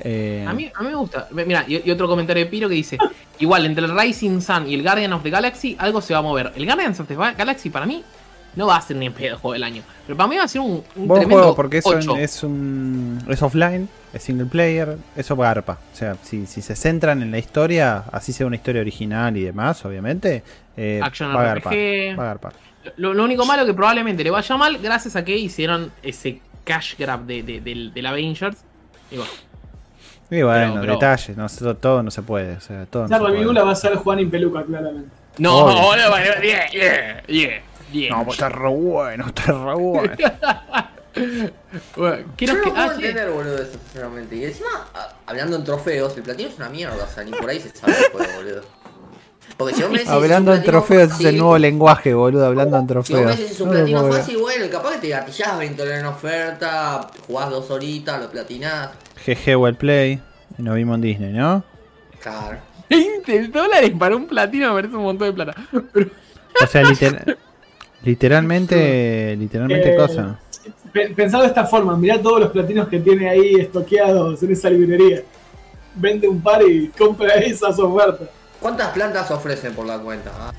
Eh, 0.00 0.44
A 0.46 0.52
mí, 0.52 0.70
a 0.74 0.82
mí 0.82 0.88
me 0.88 0.94
gusta. 0.94 1.28
Mira, 1.32 1.64
y, 1.66 1.82
y 1.88 1.90
otro 1.90 2.06
comentario 2.08 2.44
de 2.44 2.50
Piro 2.50 2.68
que 2.68 2.74
dice: 2.74 2.98
Igual, 3.38 3.66
entre 3.66 3.84
el 3.86 3.98
Rising 3.98 4.40
Sun 4.40 4.66
y 4.68 4.74
el 4.74 4.82
Guardian 4.82 5.12
of 5.12 5.22
the 5.22 5.30
Galaxy, 5.30 5.76
algo 5.78 6.00
se 6.00 6.12
va 6.12 6.20
a 6.20 6.22
mover. 6.22 6.52
El 6.56 6.64
Guardians 6.66 7.00
of 7.00 7.08
the 7.08 7.16
Ga- 7.16 7.36
Galaxy 7.36 7.70
para 7.70 7.86
mí 7.86 8.02
no 8.54 8.66
va 8.68 8.76
a 8.76 8.80
ser 8.80 8.96
ni 8.96 9.06
el 9.06 9.12
juego 9.12 9.52
del 9.52 9.64
año. 9.64 9.82
Pero 10.06 10.16
para 10.16 10.28
mí 10.28 10.36
va 10.36 10.44
a 10.44 10.48
ser 10.48 10.62
un, 10.62 10.82
un 10.96 11.06
Buen 11.08 11.20
tremendo 11.20 11.42
juego 11.42 11.56
porque 11.56 11.78
eso 11.78 11.90
8. 11.90 12.16
es 12.16 12.42
un. 12.42 13.22
es 13.28 13.42
offline, 13.42 13.88
es 14.14 14.22
single 14.22 14.46
player, 14.46 14.96
eso 15.14 15.36
garpa. 15.36 15.78
O 15.92 15.96
sea, 15.96 16.16
si, 16.22 16.46
si 16.46 16.62
se 16.62 16.74
centran 16.74 17.20
en 17.22 17.30
la 17.30 17.38
historia, 17.38 18.04
así 18.12 18.32
sea 18.32 18.46
una 18.46 18.56
historia 18.56 18.80
original 18.80 19.36
y 19.36 19.42
demás, 19.42 19.84
obviamente, 19.84 20.42
eh, 20.76 21.00
Action 21.02 21.34
va 21.36 21.54
RPG. 21.54 21.64
garpar. 21.64 22.18
Va 22.18 22.22
a 22.22 22.26
garpar. 22.26 22.52
Lo, 22.96 23.12
lo 23.12 23.24
único 23.24 23.44
malo 23.44 23.66
que 23.66 23.74
probablemente 23.74 24.22
le 24.24 24.30
vaya 24.30 24.56
mal 24.56 24.78
gracias 24.78 25.16
a 25.16 25.24
que 25.24 25.36
hicieron 25.36 25.90
ese 26.02 26.40
cash 26.64 26.94
grab 26.96 27.26
de, 27.26 27.42
de- 27.42 27.60
del, 27.60 27.92
del 27.92 28.06
Avengers. 28.06 28.56
Y 29.10 29.16
bueno, 29.16 29.30
Y 30.30 30.42
bueno, 30.42 30.78
pero- 30.80 30.92
detalles, 30.94 31.36
no, 31.36 31.46
todo, 31.48 31.76
todo 31.76 32.02
no 32.02 32.10
se 32.10 32.22
puede. 32.22 32.56
O 32.56 32.60
sea, 32.60 32.86
todo 32.86 33.02
no 33.04 33.08
La 33.08 33.16
se 33.18 33.22
puede. 33.22 33.62
va 33.62 33.68
a 33.68 33.72
hacer 33.72 33.94
Juan 33.96 34.18
y 34.20 34.26
Peluca, 34.26 34.62
claramente. 34.64 35.08
No, 35.38 35.58
Obvio. 35.66 35.82
boludo, 35.82 36.10
bueno, 36.10 36.26
yeah, 36.42 36.70
yeah, 36.70 37.22
yeah, 37.26 37.62
yeah. 37.92 38.10
No, 38.16 38.24
pues 38.24 38.36
está 38.36 38.48
re 38.48 38.68
bueno, 38.68 39.26
está 39.26 39.52
re 39.52 39.74
bueno. 39.74 40.12
Bueno, 41.96 42.26
¿qué 42.36 42.44
Yo 42.46 42.54
no 42.54 42.62
que- 42.62 42.70
puedo 42.70 42.82
ah, 42.82 42.94
entender, 42.94 43.30
boludo, 43.30 43.56
eso, 43.56 43.78
sinceramente. 43.84 44.36
Y 44.36 44.44
encima, 44.44 44.68
hablando 45.26 45.56
en 45.56 45.64
trofeos, 45.64 46.14
el 46.16 46.22
platino 46.22 46.50
es 46.50 46.56
una 46.56 46.68
mierda, 46.68 47.04
o 47.04 47.08
sea, 47.08 47.24
ni 47.24 47.30
por 47.32 47.48
ahí 47.48 47.58
se 47.58 47.70
sabe 47.70 47.94
el 47.98 48.12
juego, 48.12 48.32
boludo. 48.36 48.62
Porque 49.56 49.74
si 49.74 49.80
vos 49.82 49.90
me 49.90 49.98
decís 49.98 50.10
Hablando 50.12 50.52
es 50.52 50.58
en 50.58 50.60
un 50.60 50.64
platino 50.66 50.72
trofeos 50.72 51.02
es 51.04 51.18
el 51.20 51.24
fácil, 51.24 51.38
nuevo 51.38 51.58
lenguaje, 51.58 52.12
boludo. 52.14 52.44
Hablando 52.46 52.76
en 52.76 52.86
Si 52.88 52.94
vos 52.94 53.08
me 53.10 53.16
trofeos. 53.16 53.38
decís 53.38 53.50
es 53.52 53.60
un 53.60 53.68
No 53.68 53.72
platino 53.74 54.12
fácil, 54.12 54.36
bueno, 54.38 54.66
capaz 54.70 54.90
que 54.92 54.98
te 54.98 55.08
gatillás 55.08 55.58
20 55.58 55.82
dólares 55.82 56.00
en 56.02 56.06
oferta, 56.06 57.10
jugás 57.26 57.50
dos 57.50 57.70
horitas, 57.70 58.20
lo 58.20 58.30
platinás. 58.30 58.90
GG 59.26 59.56
well 59.58 59.74
play. 59.74 60.20
Y 60.58 60.62
nos 60.62 60.74
vimos 60.76 60.94
en 60.96 61.00
Disney, 61.02 61.32
¿no? 61.32 61.64
Claro. 62.22 62.58
20 62.88 63.48
dólares 63.48 63.92
para 63.98 64.14
un 64.16 64.26
platino 64.26 64.68
me 64.68 64.74
parece 64.80 64.96
un 64.96 65.02
montón 65.02 65.28
de 65.28 65.32
plata. 65.34 65.54
Pero- 65.92 66.10
O 66.62 66.66
sea, 66.66 66.82
liter- 66.84 67.36
literalmente, 68.02 69.36
literalmente 69.38 69.92
Eh, 69.92 69.96
cosa. 69.96 70.38
Pe- 70.92 71.10
Pensado 71.10 71.42
de 71.42 71.48
esta 71.48 71.66
forma, 71.66 71.96
mirá 71.96 72.20
todos 72.22 72.40
los 72.40 72.50
platinos 72.50 72.88
que 72.88 73.00
tiene 73.00 73.28
ahí 73.28 73.54
estoqueados 73.56 74.42
en 74.42 74.52
esa 74.52 74.70
librería. 74.70 75.22
Vende 75.94 76.28
un 76.28 76.40
par 76.40 76.62
y 76.62 76.88
compra 76.88 77.34
esas 77.34 77.78
ofertas. 77.78 78.28
¿Cuántas 78.60 78.88
plantas 78.90 79.30
ofrecen 79.30 79.74
por 79.74 79.86
la 79.86 79.98
cuenta? 79.98 80.30
Ah, 80.38 80.52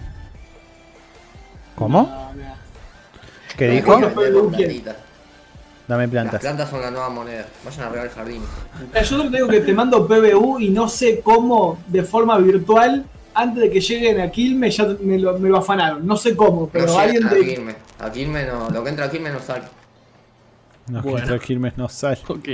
¿Cómo? 1.76 2.04
No, 2.04 2.34
no. 2.44 2.54
¿Qué 3.58 3.68
dijo? 3.70 3.98
Dame 5.88 6.04
Las 6.04 6.12
plantas. 6.12 6.42
plantas 6.42 6.70
son 6.70 6.82
la 6.82 6.92
nueva 6.92 7.10
moneda. 7.10 7.46
Vayan 7.64 7.82
a 7.84 7.90
regar 7.90 8.06
el 8.08 8.12
jardín. 8.12 8.42
Eh, 8.94 9.04
Yo 9.04 9.22
te 9.24 9.38
digo 9.38 9.48
que 9.48 9.62
te 9.62 9.74
mando 9.74 10.06
PBU 10.08 10.60
y 10.60 10.70
no 10.70 10.90
sé 10.90 11.22
cómo, 11.22 11.80
de 11.88 12.04
forma 12.04 12.38
virtual, 12.40 13.06
antes 13.34 13.64
de 13.64 13.70
que 13.72 13.80
lleguen 13.80 14.20
a 14.20 14.30
Quilme, 14.30 14.70
ya 14.70 14.86
me 15.00 15.18
lo, 15.18 15.40
me 15.40 15.48
lo 15.48 15.58
afanaron. 15.60 16.06
No 16.06 16.18
sé 16.18 16.36
cómo, 16.36 16.68
pero 16.70 16.88
no 16.88 16.98
alguien 17.00 17.26
a 17.26 17.30
de. 17.34 17.40
Quilmes. 17.56 17.76
A 18.00 18.12
Quilmes 18.12 18.48
no. 18.48 18.70
Lo 18.70 18.84
que 18.84 18.90
entra 18.90 19.06
a 19.06 19.10
Quilmes 19.12 19.32
no 19.34 19.40
sale. 19.40 19.64
No, 20.88 21.02
Bueno. 21.02 21.28
que 21.28 21.40
Quilmes 21.40 21.78
no 21.78 21.88
sale. 21.90 22.18
Ok, 22.28 22.48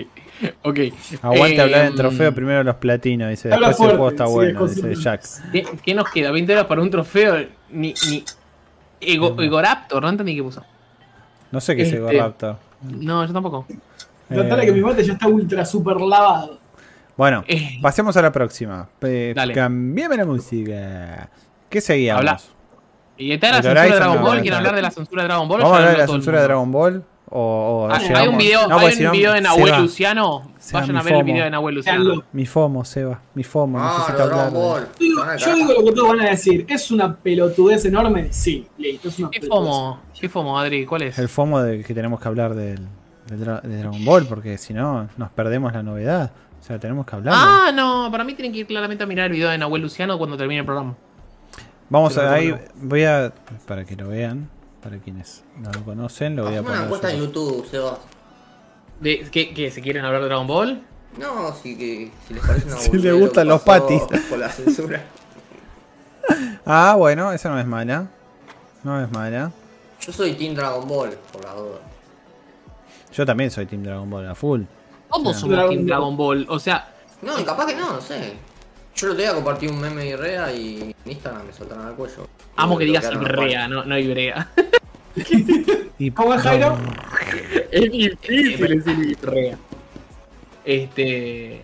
ok. 0.63 0.79
Aguante 1.21 1.55
Eh, 1.57 1.61
hablar 1.61 1.85
en 1.85 1.95
trofeo 1.95 2.33
primero 2.33 2.63
los 2.63 2.75
platinos. 2.75 3.29
Dice, 3.29 3.49
después 3.49 3.79
el 3.79 3.85
juego 3.87 4.09
está 4.09 4.25
sí, 4.27 4.31
bueno, 4.33 4.67
dice 4.67 4.95
su- 4.95 5.01
Jack. 5.01 5.21
¿Qué, 5.51 5.65
qué 5.83 5.93
nos 5.93 6.09
queda? 6.09 6.31
¿20 6.31 6.49
euros 6.49 6.65
para 6.65 6.81
un 6.81 6.89
trofeo? 6.89 7.35
Ni. 7.69 7.93
ni 8.09 8.23
Ego, 8.99 9.35
Egoraptor, 9.41 10.01
no 10.01 10.09
entendí 10.09 10.35
qué 10.35 10.43
puso. 10.43 10.63
No 11.51 11.61
sé 11.61 11.75
qué 11.75 11.83
es 11.83 11.87
Este- 11.89 11.97
Ego 11.99 12.11
Raptor. 12.11 12.57
No, 12.83 13.25
yo 13.25 13.33
tampoco. 13.33 13.65
Tratar 14.27 14.59
Eh, 14.61 14.65
que 14.65 14.71
mi 14.71 14.81
mate 14.81 15.03
ya 15.03 15.13
está 15.13 15.27
ultra 15.27 15.65
super 15.65 15.99
lavado. 15.99 16.57
Bueno, 17.15 17.43
Eh. 17.47 17.77
pasemos 17.81 18.15
a 18.17 18.21
la 18.21 18.31
próxima. 18.31 18.89
Eh, 19.01 19.33
Dale. 19.35 19.53
Cambiame 19.53 20.17
la 20.17 20.25
música. 20.25 21.29
¿Qué 21.69 21.81
seguíamos? 21.81 22.19
Habla. 22.21 22.39
¿Y 23.17 23.31
está 23.31 23.49
la 23.51 23.61
censura 23.61 23.81
de 23.83 23.89
Dragon 23.91 24.21
Ball? 24.23 24.41
¿Quieren 24.41 24.57
hablar 24.57 24.75
de 24.75 24.81
la 24.81 24.91
censura 24.91 25.21
de 25.21 25.27
Dragon 25.27 25.47
Ball? 25.47 25.61
¿Vamos 25.61 25.75
a 25.75 25.79
hablar 25.79 25.91
de 25.93 25.97
la 25.99 26.07
censura 26.07 26.37
de? 26.39 26.43
Dragon 26.45 26.71
Ball? 26.71 27.03
O, 27.35 27.87
o 27.87 27.91
Ah, 27.91 27.99
hay 28.15 28.27
un 28.27 28.37
video, 28.37 28.67
No, 28.67 28.77
hay 28.77 28.95
un 28.95 29.03
no, 29.05 29.11
video 29.11 29.33
de 29.33 29.41
Nahuel 29.41 29.65
Seba, 29.65 29.79
Luciano. 29.79 30.51
Seba, 30.59 30.81
Vayan 30.81 30.97
a 30.97 31.01
ver 31.01 31.13
el 31.15 31.23
video 31.23 31.43
de 31.45 31.49
Nahuel 31.49 31.75
Luciano. 31.75 32.23
Mi 32.31 32.45
FOMO, 32.45 32.85
Seba. 32.85 33.21
Mi 33.33 33.43
FOMO. 33.43 33.79
Ah, 33.79 33.95
necesito 33.97 34.17
lo 34.17 34.23
hablar 34.23 34.51
Dragon 34.51 34.53
de- 34.53 34.59
Ball. 34.59 35.37
Yo, 35.39 35.55
digo 35.55 35.73
lo 35.73 35.83
que 35.85 35.91
todos 35.93 36.09
van 36.09 36.21
a 36.21 36.29
decir. 36.29 36.65
¿Es 36.69 36.91
una 36.91 37.15
pelotudez 37.15 37.85
enorme? 37.85 38.27
Sí, 38.31 38.67
listo, 38.77 39.07
es 39.09 39.17
una 39.17 39.31
¿Qué 39.31 39.39
pelotudez. 39.39 39.65
FOMO? 39.67 39.99
¿Qué 40.19 40.29
FOMO, 40.29 40.59
Adri? 40.59 40.85
¿Cuál 40.85 41.01
es? 41.01 41.17
El 41.17 41.27
FOMO 41.27 41.61
de 41.63 41.83
que 41.83 41.93
tenemos 41.95 42.19
que 42.19 42.27
hablar 42.27 42.53
del, 42.53 42.87
del 43.27 43.39
dra- 43.43 43.61
de 43.63 43.77
Dragon 43.79 44.05
Ball, 44.05 44.25
porque 44.27 44.59
si 44.59 44.75
no, 44.75 45.09
nos 45.17 45.31
perdemos 45.31 45.73
la 45.73 45.81
novedad. 45.81 46.31
O 46.61 46.63
sea, 46.63 46.77
tenemos 46.79 47.07
que 47.07 47.15
hablar. 47.15 47.33
Ah, 47.35 47.71
no, 47.73 48.09
para 48.11 48.23
mí 48.23 48.35
tienen 48.35 48.53
que 48.53 48.59
ir 48.59 48.67
claramente 48.67 49.03
a 49.03 49.07
mirar 49.07 49.25
el 49.25 49.31
video 49.33 49.49
de 49.49 49.57
Nahuel 49.57 49.81
Luciano 49.81 50.19
cuando 50.19 50.37
termine 50.37 50.59
el 50.59 50.65
programa. 50.65 50.93
Vamos 51.89 52.13
pero 52.13 52.29
a 52.29 52.33
ahí, 52.33 52.53
voy 52.75 53.03
a. 53.05 53.33
Para 53.67 53.85
que 53.85 53.95
lo 53.95 54.07
vean, 54.07 54.49
para 54.83 54.97
quienes 54.97 55.43
no 55.57 55.71
lo 55.71 55.83
conocen, 55.83 56.35
lo 56.35 56.43
voy 56.43 56.55
a 56.55 56.59
Haceme 56.59 56.67
una 56.69 56.71
poner. 56.71 56.83
encuesta 56.85 57.11
en 57.11 57.17
yo. 57.19 57.25
YouTube, 57.25 57.67
Sebas. 57.69 57.99
De, 58.99 59.29
¿qué, 59.31 59.53
qué, 59.53 59.71
¿Se 59.71 59.81
quieren 59.81 60.05
hablar 60.05 60.21
de 60.21 60.27
Dragon 60.27 60.47
Ball? 60.47 60.83
No, 61.17 61.53
si, 61.55 61.77
que, 61.77 62.11
si 62.27 62.33
les 62.33 62.45
parece 62.45 62.67
una 62.67 62.77
Si 62.79 62.91
le 62.91 62.97
boludez 62.97 63.13
lo 63.13 63.19
gustan 63.19 63.47
los 63.47 63.61
patis. 63.61 64.01
Con 64.29 64.39
la 64.39 64.49
censura. 64.49 65.03
Ah, 66.65 66.95
bueno, 66.97 67.33
esa 67.33 67.49
no 67.49 67.59
es 67.59 67.65
mala. 67.65 68.07
No 68.83 69.03
es 69.03 69.11
mala. 69.11 69.51
Yo 69.99 70.13
soy 70.13 70.33
Team 70.33 70.55
Dragon 70.55 70.87
Ball, 70.87 71.09
por 71.33 71.43
la 71.43 71.53
duda. 71.53 71.79
Yo 73.11 73.25
también 73.25 73.51
soy 73.51 73.65
Team 73.65 73.83
Dragon 73.83 74.09
Ball 74.09 74.29
a 74.29 74.33
full. 74.35 74.61
Somos 75.11 75.41
Dragon 75.41 75.69
Team 75.69 75.79
Ball. 75.81 75.85
Dragon 75.87 76.17
Ball. 76.17 76.45
O 76.49 76.59
sea, 76.59 76.89
No, 77.21 77.37
y 77.37 77.43
capaz 77.43 77.65
que 77.65 77.75
no, 77.75 77.91
no 77.93 77.99
sé. 78.01 78.33
Yo 78.95 79.07
lo 79.07 79.15
tenía 79.17 79.33
compartir 79.33 79.69
un 79.71 79.81
meme 79.81 80.05
de 80.05 80.15
Rea 80.17 80.53
y 80.53 80.95
en 81.05 81.11
Instagram 81.11 81.45
me 81.47 81.51
saltaron 81.51 81.85
al 81.85 81.95
cuello. 81.95 82.27
Amo 82.55 82.77
que 82.77 82.85
digas 82.85 83.09
Ibrea, 83.11 83.67
no, 83.67 83.83
no 83.85 83.97
Ibrea. 83.97 84.49
Y 85.99 86.09
¿Cómo 86.11 86.33
es 86.33 86.41
Jairo? 86.41 86.75
es 87.71 87.91
difícil 87.91 88.57
decir 88.83 89.17
Ibrea. 89.21 89.57
Este. 90.65 91.61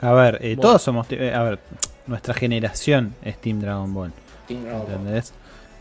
A 0.00 0.12
ver, 0.12 0.34
eh, 0.36 0.56
Bueno. 0.56 0.60
todos 0.62 0.82
somos. 0.82 1.06
eh, 1.10 1.32
a 1.32 1.42
ver, 1.44 1.58
nuestra 2.06 2.34
generación 2.34 3.14
es 3.22 3.38
Team 3.40 3.60
Dragon 3.60 3.92
Ball. 3.94 4.12
Team 4.48 4.64
Dragon 4.64 4.80
Ball. 4.82 4.90
¿Entendés? 4.92 5.32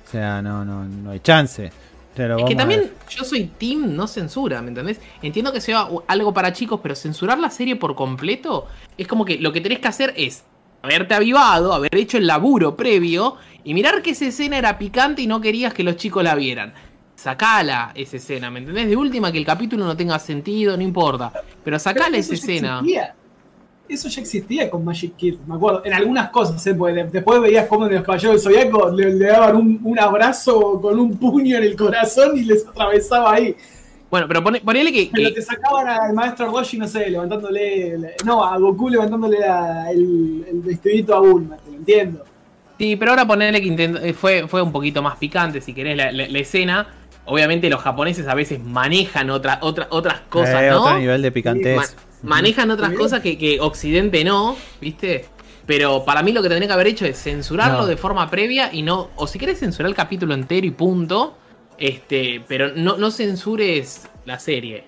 O 0.08 0.12
sea, 0.12 0.42
no, 0.42 0.64
no, 0.64 0.84
no 0.86 1.12
hay 1.12 1.20
chance. 1.20 1.72
Pero 2.14 2.38
Es 2.40 2.46
que 2.46 2.56
también 2.56 2.92
yo 3.10 3.24
soy 3.24 3.46
team 3.46 3.96
no 3.96 4.06
censura, 4.06 4.62
¿me 4.62 4.68
entendés? 4.68 5.00
Entiendo 5.22 5.54
que 5.54 5.62
sea 5.62 5.88
algo 6.08 6.34
para 6.34 6.52
chicos, 6.52 6.82
pero 6.84 6.94
censurar 6.94 7.40
la 7.40 7.50
serie 7.50 7.78
por 7.78 7.96
completo 7.96 8.68
es 8.98 9.08
como 9.08 9.24
que 9.24 9.38
lo 9.40 9.54
que 9.54 9.62
tenés 9.62 9.80
que 9.80 9.88
hacer 9.88 10.14
es 10.18 10.44
haberte 10.82 11.14
avivado, 11.14 11.74
haber 11.74 11.96
hecho 11.96 12.18
el 12.18 12.28
laburo 12.28 12.76
previo 12.76 13.36
y 13.64 13.74
mirar 13.74 14.02
que 14.02 14.12
esa 14.12 14.26
escena 14.26 14.58
era 14.58 14.78
picante 14.78 15.22
y 15.22 15.28
no 15.28 15.40
querías 15.42 15.74
que 15.74 15.84
los 15.84 15.96
chicos 15.96 16.24
la 16.24 16.36
vieran. 16.36 16.74
Sacala 17.16 17.92
esa 17.94 18.18
escena, 18.18 18.50
¿me 18.50 18.60
entendés? 18.60 18.88
De 18.88 18.96
última 18.96 19.32
que 19.32 19.38
el 19.38 19.46
capítulo 19.46 19.86
no 19.86 19.96
tenga 19.96 20.18
sentido, 20.18 20.76
no 20.76 20.82
importa. 20.84 21.32
Pero 21.64 21.78
sacala 21.78 22.08
Pero 22.08 22.18
esa 22.18 22.34
escena. 22.34 22.80
existía. 22.80 23.16
eso 23.88 24.10
ya 24.10 24.22
existía 24.22 24.70
con 24.72 24.84
Magic 24.84 25.16
Kid, 25.16 25.36
me 25.46 25.54
acuerdo. 25.56 25.84
En 25.86 25.94
algunas 25.94 26.30
cosas, 26.32 26.66
¿eh? 26.66 26.74
Porque 26.74 26.96
de- 26.96 27.04
después 27.10 27.40
veías 27.42 27.68
cómo 27.68 27.86
en 27.86 27.94
los 27.94 28.04
caballeros 28.04 28.44
del 28.44 28.54
Zodiaco 28.54 28.90
le, 28.90 29.14
le 29.14 29.26
daban 29.28 29.56
un, 29.56 29.80
un 29.84 30.00
abrazo 30.00 30.80
con 30.82 30.98
un 31.00 31.16
puño 31.18 31.58
en 31.58 31.64
el 31.64 31.76
corazón 31.76 32.36
y 32.38 32.42
les 32.46 32.66
atravesaba 32.66 33.34
ahí. 33.34 33.56
Bueno, 34.12 34.28
pero 34.28 34.44
pone- 34.44 34.60
ponele 34.62 34.92
que, 34.92 35.10
Pero 35.12 35.30
que- 35.30 35.36
te 35.36 35.42
sacaban 35.42 35.88
al 35.88 36.14
maestro 36.14 36.52
Roshi, 36.52 36.78
no 36.78 36.88
sé, 36.88 37.10
levantándole. 37.10 37.98
la- 37.98 38.10
No, 38.26 38.44
a 38.46 38.58
Goku 38.58 38.90
levantándole 38.90 39.40
la- 39.40 39.90
el, 39.90 40.46
el 40.50 40.60
vestidito 40.62 41.16
a 41.16 41.20
Bulma, 41.22 41.56
te 41.58 41.72
lo 41.72 41.78
entiendo. 41.78 42.24
Sí, 42.78 42.96
pero 42.98 43.12
ahora 43.12 43.26
ponerle 43.26 43.62
que 43.62 43.68
intento- 43.68 44.02
eh, 44.02 44.14
fue, 44.14 44.48
fue 44.48 44.62
un 44.62 44.72
poquito 44.74 45.02
más 45.02 45.16
picante, 45.18 45.62
si 45.62 45.74
querés, 45.74 45.96
la, 45.96 46.12
la- 46.12 46.28
la 46.28 46.40
escena. 46.40 46.88
Obviamente 47.26 47.70
los 47.70 47.80
japoneses 47.82 48.28
a 48.28 48.34
veces 48.36 48.60
manejan 48.62 49.30
otra, 49.30 49.60
otra, 49.62 49.88
otras 49.92 50.22
cosas, 50.28 50.62
Eh, 50.64 50.70
¿no? 50.72 50.82
Otro 50.84 50.98
nivel 51.00 51.22
de 51.22 51.32
picantez. 51.32 51.78
Ma- 51.78 51.86
manejan 52.24 52.70
otras 52.72 52.92
cosas 52.94 53.22
que, 53.22 53.38
que 53.38 53.60
Occidente 53.62 54.24
no, 54.26 54.58
¿viste? 54.82 55.26
Pero 55.68 56.04
para 56.04 56.22
mí 56.24 56.34
lo 56.34 56.42
que 56.42 56.50
tendría 56.50 56.68
que 56.68 56.74
haber 56.74 56.88
hecho 56.88 57.06
es 57.06 57.18
censurarlo 57.22 57.82
No. 57.82 57.86
de 57.86 57.96
forma 57.96 58.30
previa 58.30 58.74
y 58.74 58.82
no. 58.82 59.10
O 59.16 59.28
si 59.28 59.40
querés 59.40 59.60
censurar 59.60 59.90
el 59.90 59.96
capítulo 59.96 60.34
entero 60.34 60.66
y 60.68 60.72
punto. 60.72 61.38
Este, 61.82 62.44
pero 62.48 62.70
no, 62.76 62.98
no 62.98 63.10
censures 63.12 64.02
la 64.26 64.38
serie. 64.40 64.86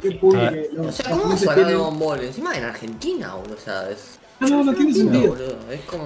Qué 0.00 0.18
Ah. 0.34 0.52
O 0.80 0.92
sea, 0.92 1.10
¿cómo 1.10 1.22
japoneses 1.22 1.40
se 1.40 1.46
hará 1.46 1.54
tienen. 1.56 1.74
Dragon 1.76 1.98
Ball? 1.98 2.24
Encima 2.24 2.54
en 2.56 2.64
Argentina, 2.64 3.34
boludo. 3.34 3.54
O 3.54 3.58
sea, 3.58 3.90
es. 3.90 4.18
No, 4.40 4.48
no, 4.48 4.64
no 4.64 4.74
tiene 4.74 4.92
sentido. 4.92 5.36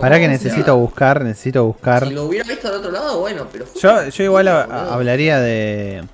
Para 0.00 0.18
que 0.18 0.28
necesito 0.28 0.76
buscar, 0.76 1.22
necesito 1.24 1.64
buscar. 1.64 2.06
Si 2.06 2.14
lo 2.14 2.24
hubiera 2.24 2.48
visto 2.48 2.68
al 2.68 2.74
otro 2.74 2.90
lado, 2.92 3.20
bueno, 3.20 3.46
pero. 3.52 3.66
Yo, 3.80 4.08
yo 4.08 4.24
igual 4.24 4.48
a- 4.48 4.62
a- 4.64 4.94
hablaría 4.94 5.38
de. 5.40 6.04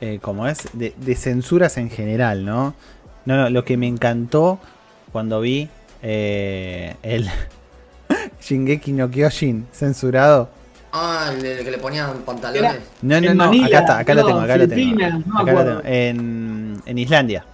Eh, 0.00 0.18
como 0.22 0.46
es, 0.46 0.68
de, 0.74 0.94
de 0.96 1.14
censuras 1.16 1.76
en 1.76 1.90
general, 1.90 2.44
¿no? 2.44 2.74
No, 3.26 3.36
no, 3.36 3.50
lo 3.50 3.64
que 3.64 3.76
me 3.76 3.86
encantó 3.88 4.58
cuando 5.12 5.40
vi 5.40 5.68
eh, 6.02 6.94
el 7.02 7.28
Shingeki 8.40 8.92
no 8.92 9.10
Kyojin 9.10 9.66
censurado. 9.72 10.50
Ah, 11.00 11.32
el 11.32 11.40
que 11.64 11.70
le 11.70 11.78
ponían 11.78 12.18
pantalones. 12.24 12.80
No, 13.02 13.16
En 13.16 13.24
no, 13.24 13.34
no, 13.34 13.44
Manila, 13.46 13.66
acá 13.66 13.78
está, 13.80 13.98
acá 13.98 14.14
lo 14.14 14.20
no, 14.22 14.26
tengo, 14.26 14.40
acá 14.40 14.56
lo 14.56 14.68
tengo. 14.68 15.08
No 15.26 15.38
Acá 15.40 15.64
tengo. 15.64 15.80
En, 15.84 16.82
en 16.86 16.98
Islandia. 16.98 17.44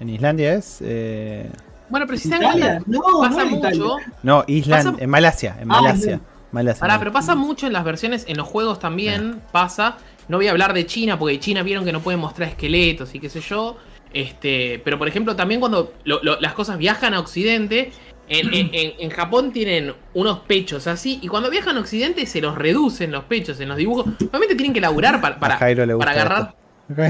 En 0.00 0.08
Islandia 0.08 0.54
es. 0.54 0.78
eh, 0.80 1.48
Bueno, 1.88 2.06
pero 2.06 2.18
si 2.18 2.28
¿Italia? 2.28 2.50
sabes 2.50 2.82
No, 2.86 3.00
pasa 3.20 3.44
no 3.44 3.50
mucho. 3.50 3.96
no, 4.22 4.44
Islandia. 4.46 4.92
Pasa- 4.92 5.02
En 5.04 5.10
Malasia. 5.10 5.56
En 5.60 5.70
Ah, 5.70 5.80
Malasia. 5.82 6.20
Malasia. 6.50 6.80
Pará, 6.80 6.98
pero 6.98 7.12
pasa 7.12 7.34
mucho 7.34 7.66
en 7.66 7.72
las 7.72 7.84
versiones, 7.84 8.24
en 8.26 8.36
los 8.36 8.46
juegos 8.48 8.78
también 8.80 9.40
pasa. 9.52 9.96
No 10.28 10.36
voy 10.38 10.48
a 10.48 10.50
hablar 10.50 10.72
de 10.74 10.86
China, 10.86 11.18
porque 11.18 11.38
China 11.40 11.62
vieron 11.62 11.84
que 11.84 11.92
no 11.92 12.00
pueden 12.00 12.20
mostrar 12.20 12.48
esqueletos 12.48 13.14
y 13.14 13.20
qué 13.20 13.28
sé 13.30 13.40
yo. 13.40 13.76
Este, 14.12 14.80
pero 14.84 14.98
por 14.98 15.06
ejemplo, 15.08 15.36
también 15.36 15.60
cuando 15.60 15.92
lo- 16.04 16.22
lo- 16.22 16.40
las 16.40 16.54
cosas 16.54 16.78
viajan 16.78 17.12
a 17.14 17.20
Occidente, 17.20 17.92
en, 18.28 18.52
en- 18.54 18.70
en- 18.72 18.92
en 18.98 19.10
Japón 19.10 19.52
tienen 19.52 19.92
unos 20.14 20.40
pechos 20.40 20.86
así, 20.86 21.18
y 21.22 21.28
cuando 21.28 21.50
viajan 21.50 21.76
a 21.76 21.80
Occidente 21.80 22.26
se 22.26 22.40
los 22.40 22.56
reducen 22.56 23.10
los 23.12 23.24
pechos 23.24 23.58
en 23.60 23.68
los 23.68 23.76
dibujos. 23.76 24.06
Obviamente 24.20 24.54
tienen 24.54 24.72
que 24.72 24.80
laburar 24.80 25.20
para, 25.20 25.38
para, 25.38 25.54
a 25.54 25.58
Jairo 25.58 25.86
le 25.86 25.94
gusta 25.94 26.06
para 26.06 26.20
agarrar. 26.20 26.54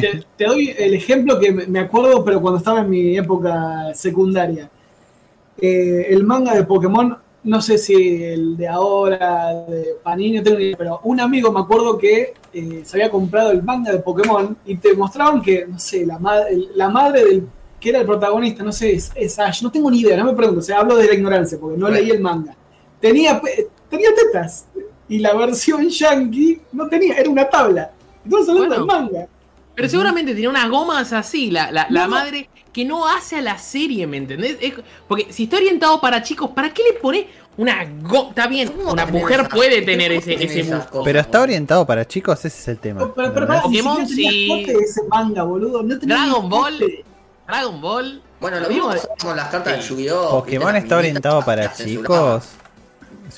Te, 0.00 0.24
te 0.36 0.44
doy 0.44 0.74
el 0.76 0.94
ejemplo 0.94 1.38
que 1.38 1.52
me 1.52 1.78
acuerdo, 1.80 2.24
pero 2.24 2.40
cuando 2.40 2.58
estaba 2.58 2.80
en 2.80 2.90
mi 2.90 3.16
época 3.16 3.94
secundaria. 3.94 4.68
Eh, 5.60 6.06
el 6.10 6.24
manga 6.24 6.54
de 6.54 6.64
Pokémon, 6.64 7.16
no 7.44 7.60
sé 7.60 7.78
si 7.78 8.22
el 8.24 8.56
de 8.56 8.68
ahora, 8.68 9.54
de 9.68 9.86
Panini, 10.02 10.38
no 10.38 10.42
tengo 10.42 10.58
ni 10.58 10.64
idea, 10.66 10.76
pero 10.76 11.00
un 11.04 11.20
amigo 11.20 11.50
me 11.52 11.60
acuerdo 11.60 11.96
que 11.98 12.34
eh, 12.52 12.80
se 12.84 12.96
había 12.96 13.10
comprado 13.10 13.50
el 13.52 13.62
manga 13.62 13.92
de 13.92 13.98
Pokémon 13.98 14.56
y 14.66 14.76
te 14.76 14.94
mostraban 14.94 15.42
que, 15.42 15.66
no 15.66 15.78
sé, 15.78 16.06
la, 16.06 16.18
ma- 16.18 16.42
la 16.74 16.88
madre 16.88 17.24
del 17.24 17.46
que 17.80 17.90
era 17.90 18.00
el 18.00 18.06
protagonista, 18.06 18.62
no 18.64 18.72
sé, 18.72 18.92
es, 18.94 19.12
es 19.14 19.38
Ash, 19.38 19.62
no 19.62 19.70
tengo 19.70 19.90
ni 19.90 20.00
idea, 20.00 20.16
no 20.16 20.24
me 20.24 20.32
pregunto, 20.32 20.60
o 20.60 20.62
sea, 20.62 20.78
hablo 20.80 20.96
de 20.96 21.06
la 21.06 21.14
ignorancia 21.14 21.58
porque 21.60 21.76
no 21.78 21.86
Bueno. 21.86 22.00
leí 22.00 22.10
el 22.10 22.20
manga. 22.20 22.54
Tenía, 23.00 23.40
pe- 23.40 23.68
tenía 23.88 24.08
tetas 24.14 24.66
y 25.08 25.18
la 25.20 25.34
versión 25.34 25.88
yankee 25.88 26.60
no 26.72 26.88
tenía, 26.88 27.14
era 27.16 27.30
una 27.30 27.48
tabla. 27.48 27.92
Estamos 28.24 28.48
hablando 28.48 28.68
Bueno. 28.68 28.74
del 28.76 28.86
manga. 29.12 29.26
Pero 29.74 29.88
seguramente 29.88 30.32
tiene 30.34 30.48
unas 30.48 30.68
gomas 30.68 31.12
así, 31.12 31.50
la, 31.52 31.70
la, 31.70 31.86
la 31.88 32.04
No. 32.04 32.10
madre, 32.10 32.50
que 32.72 32.84
no 32.84 33.06
hace 33.08 33.36
a 33.36 33.42
la 33.42 33.58
serie, 33.58 34.06
¿me 34.08 34.16
entendés? 34.16 34.56
Es- 34.60 34.74
porque 35.06 35.32
si 35.32 35.44
está 35.44 35.56
orientado 35.56 36.00
para 36.00 36.22
chicos, 36.22 36.50
¿para 36.50 36.74
qué 36.74 36.82
le 36.82 36.98
pone 36.98 37.28
una 37.56 37.86
goma? 38.02 38.30
Está 38.30 38.48
bien, 38.48 38.68
¿Cómo 38.68 38.92
una 38.92 39.06
mujer 39.06 39.40
esa- 39.40 39.48
puede 39.48 39.82
tener 39.82 40.10
ese, 40.12 40.34
ese 40.34 40.68
cosas, 40.68 40.88
Pero 41.04 41.20
está 41.20 41.40
orientado 41.42 41.86
para 41.86 42.04
chicos, 42.08 42.44
ese 42.44 42.48
es 42.48 42.68
el 42.68 42.78
tema. 42.78 43.14
Pero, 43.14 43.32
pero, 43.32 43.46
Pokémon, 43.62 43.98
tenía 44.06 44.30
sí. 44.30 44.66
ese 44.68 45.02
manga, 45.08 45.44
boludo. 45.44 45.82
No 45.84 45.96
tenía 45.96 46.16
Dragon 46.24 46.48
Ball. 46.48 47.04
Dragon 47.48 47.80
Ball. 47.80 48.22
Bueno, 48.40 48.60
lo 48.60 48.68
mismo 48.68 48.90
con 49.22 49.36
las 49.36 49.48
cartas 49.48 49.78
de. 49.78 49.82
Yu-Gi-Oh! 49.82 50.30
Pokémon 50.30 50.76
está 50.76 50.98
orientado 50.98 51.42
para 51.42 51.72
chicos. 51.72 52.50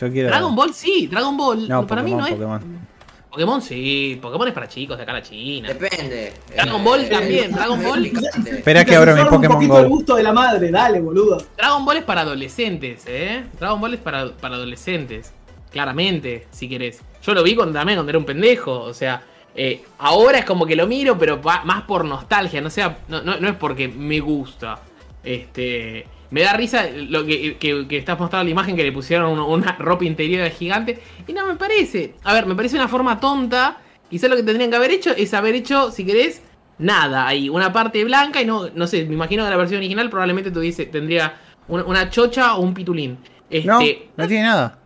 Yo 0.01 0.11
quiero. 0.11 0.29
Dragon 0.29 0.55
Ball 0.55 0.75
sí, 0.75 1.07
Dragon 1.07 1.37
Ball. 1.37 1.69
No, 1.69 1.87
para 1.87 2.03
mí 2.03 2.11
Pokémon, 2.11 2.21
no 2.21 2.27
es. 2.27 2.33
Pokémon. 2.35 2.91
Pokémon 3.31 3.63
sí, 3.63 4.19
Pokémon 4.21 4.49
es 4.49 4.55
para 4.55 4.69
chicos 4.69 4.97
de 4.97 5.05
acá 5.05 5.13
a 5.13 5.17
la 5.17 5.23
China. 5.23 5.69
Depende. 5.69 6.33
Dragon 6.53 6.81
Eh, 6.81 6.85
Ball 6.85 7.01
eh, 7.03 7.09
también, 7.09 7.53
Dragon 7.53 7.81
Ball. 7.83 8.07
Espera 8.07 8.85
que 8.85 8.97
abro 8.97 9.13
mi 9.15 9.19
censuran 9.21 9.23
un 9.23 9.29
Pokémon 9.31 9.57
poquito 9.57 9.79
el 9.79 9.85
Go. 9.85 9.89
gusto 9.95 10.17
de 10.17 10.23
la 10.25 10.33
madre, 10.33 10.71
dale, 10.73 11.01
boludo. 11.01 11.39
Dragon 11.57 11.85
Ball 11.85 11.97
es 11.99 12.05
para 12.05 12.23
adolescentes, 12.23 13.05
¿eh? 13.07 13.45
Dragon 13.61 13.81
Ball 13.81 13.95
es 13.95 14.01
para, 14.01 14.33
para 14.33 14.57
adolescentes. 14.57 15.33
Claramente, 15.71 16.49
si 16.51 16.69
querés. 16.69 17.01
Yo 17.23 17.33
lo 17.33 17.45
vi 17.45 17.55
cuando, 17.55 17.75
también 17.79 17.97
cuando 17.97 18.11
era 18.11 18.19
un 18.19 18.25
pendejo. 18.25 18.81
O 18.81 18.93
sea, 18.93 19.23
eh, 19.55 19.83
ahora 19.99 20.39
es 20.39 20.45
como 20.45 20.67
que 20.67 20.77
lo 20.77 20.87
miro, 20.87 21.19
pero 21.19 21.41
va- 21.43 21.65
más 21.65 21.83
por 21.83 22.05
nostalgia. 22.05 22.61
No, 22.61 22.71
sea, 22.71 22.99
no, 23.09 23.23
no, 23.23 23.39
no 23.39 23.49
es 23.49 23.57
porque 23.57 23.89
me 23.89 24.21
gusta. 24.21 24.81
Este. 25.25 26.07
Me 26.31 26.43
da 26.43 26.53
risa 26.53 26.87
lo 27.09 27.27
que, 27.27 27.57
que, 27.57 27.89
que 27.89 27.97
estás 27.97 28.17
mostrando 28.19 28.45
la 28.45 28.51
imagen 28.51 28.77
que 28.77 28.85
le 28.85 28.93
pusieron 28.93 29.33
una, 29.33 29.45
una 29.45 29.73
ropa 29.73 30.05
interior 30.05 30.49
gigante. 30.51 31.01
Y 31.27 31.33
no 31.33 31.45
me 31.47 31.57
parece. 31.57 32.15
A 32.23 32.33
ver, 32.33 32.47
me 32.47 32.55
parece 32.55 32.77
una 32.77 32.87
forma 32.89 33.19
tonta. 33.19 33.79
Quizás 34.09 34.31
lo 34.31 34.37
que 34.37 34.43
tendrían 34.45 34.71
que 34.71 34.77
haber 34.77 34.93
hecho 34.93 35.11
es 35.11 35.35
haber 35.35 35.55
hecho, 35.57 35.91
si 35.91 36.05
querés, 36.05 36.43
nada. 36.79 37.27
Ahí, 37.27 37.49
una 37.49 37.73
parte 37.73 38.05
blanca 38.05 38.41
y 38.41 38.45
no, 38.47 38.69
no 38.75 38.87
sé, 38.87 39.05
me 39.07 39.15
imagino 39.15 39.45
que 39.45 39.51
la 39.51 39.57
versión 39.57 39.79
original 39.79 40.09
probablemente 40.09 40.51
tuviese, 40.53 40.87
tendría 40.87 41.35
una, 41.69 41.85
una 41.85 42.11
chocha 42.11 42.55
o 42.55 42.61
un 42.61 42.75
pitulín. 42.75 43.19
Este, 43.49 43.67
No, 43.67 43.81
no 44.17 44.29
tiene 44.29 44.45
nada. 44.45 44.79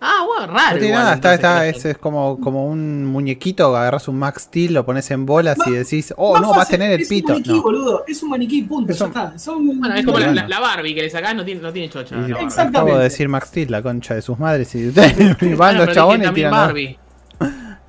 Ah, 0.00 0.24
bueno, 0.26 0.52
raro. 0.52 0.66
No 0.74 0.78
tiene 0.78 0.86
igual, 0.88 1.02
nada. 1.02 1.14
Está, 1.16 1.34
está, 1.34 1.66
es, 1.66 1.84
es 1.84 1.98
como, 1.98 2.38
como 2.40 2.66
un 2.66 3.04
muñequito. 3.04 3.76
Agarras 3.76 4.06
un 4.06 4.16
Max 4.18 4.42
Steel, 4.42 4.72
lo 4.74 4.86
pones 4.86 5.10
en 5.10 5.26
bolas 5.26 5.58
y 5.66 5.72
decís, 5.72 6.14
oh, 6.16 6.38
no, 6.38 6.50
va 6.50 6.56
a 6.56 6.58
fácil, 6.60 6.78
tener 6.78 6.92
el 6.92 7.00
es 7.02 7.08
pito. 7.08 7.28
un 7.28 7.32
maniquí, 7.34 7.52
No. 7.52 7.62
boludo. 7.62 8.04
Es 8.06 8.22
un 8.22 8.30
maniquí, 8.30 8.62
punto. 8.62 8.92
Eso- 8.92 9.06
Ya 9.12 9.22
está. 9.24 9.38
Son- 9.38 9.66
Bueno, 9.80 9.94
es 9.96 10.04
como 10.06 10.18
la, 10.20 10.26
Bueno. 10.32 10.46
la- 10.48 10.60
Barbie 10.60 10.94
que 10.94 11.02
le 11.02 11.10
sacás, 11.10 11.34
no 11.34 11.44
tiene, 11.44 11.60
no 11.60 11.72
tiene 11.72 11.90
chocha. 11.90 12.14
Y-. 12.16 12.30
Exacto. 12.30 12.36
Acabo 12.36 12.40
de 12.40 12.44
Exactamente. 12.46 13.02
decir 13.02 13.28
Max 13.28 13.48
Steel, 13.48 13.70
la 13.72 13.82
concha 13.82 14.14
de 14.14 14.22
sus 14.22 14.38
madres. 14.38 14.72
Y, 14.74 14.78
y 14.86 14.90
Bueno, 14.90 15.06
van 15.56 15.74
pero 15.74 15.86
los 15.86 15.94
chabones 15.94 16.30
y 16.30 16.34
tiran. 16.34 16.50
Barbie. 16.52 16.98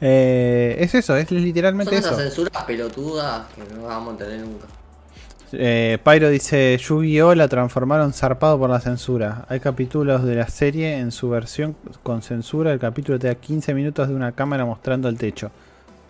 Eh, 0.02 0.78
es 0.80 0.96
eso, 0.96 1.16
es 1.18 1.30
literalmente 1.30 1.92
Son 1.92 2.00
esas 2.00 2.14
eso. 2.14 2.22
censuras 2.22 2.64
pelotudas 2.64 3.48
que 3.54 3.62
no 3.76 3.84
vamos 3.84 4.16
a 4.16 4.18
tener 4.18 4.40
nunca. 4.40 4.66
Eh, 5.52 5.98
Pyro 6.04 6.30
dice, 6.30 6.78
Yu-Gi-Oh 6.78 7.34
la 7.36 7.48
transformaron 7.48 8.14
zarpado 8.14 8.60
por 8.60 8.70
la 8.70 8.80
censura. 8.80 9.46
Hay 9.50 9.60
capítulos 9.60 10.24
de 10.24 10.36
la 10.36 10.48
serie 10.48 10.98
en 11.00 11.12
su 11.12 11.30
versión 11.30 11.76
con 12.04 12.22
censura. 12.22 12.72
El 12.72 12.80
capítulo 12.80 13.18
te 13.18 13.28
da 13.28 13.36
15 13.36 13.74
minutos 13.74 14.08
de 14.08 14.14
una 14.16 14.32
cámara 14.34 14.66
mostrando 14.66 15.10
el 15.10 15.18
techo. 15.18 15.52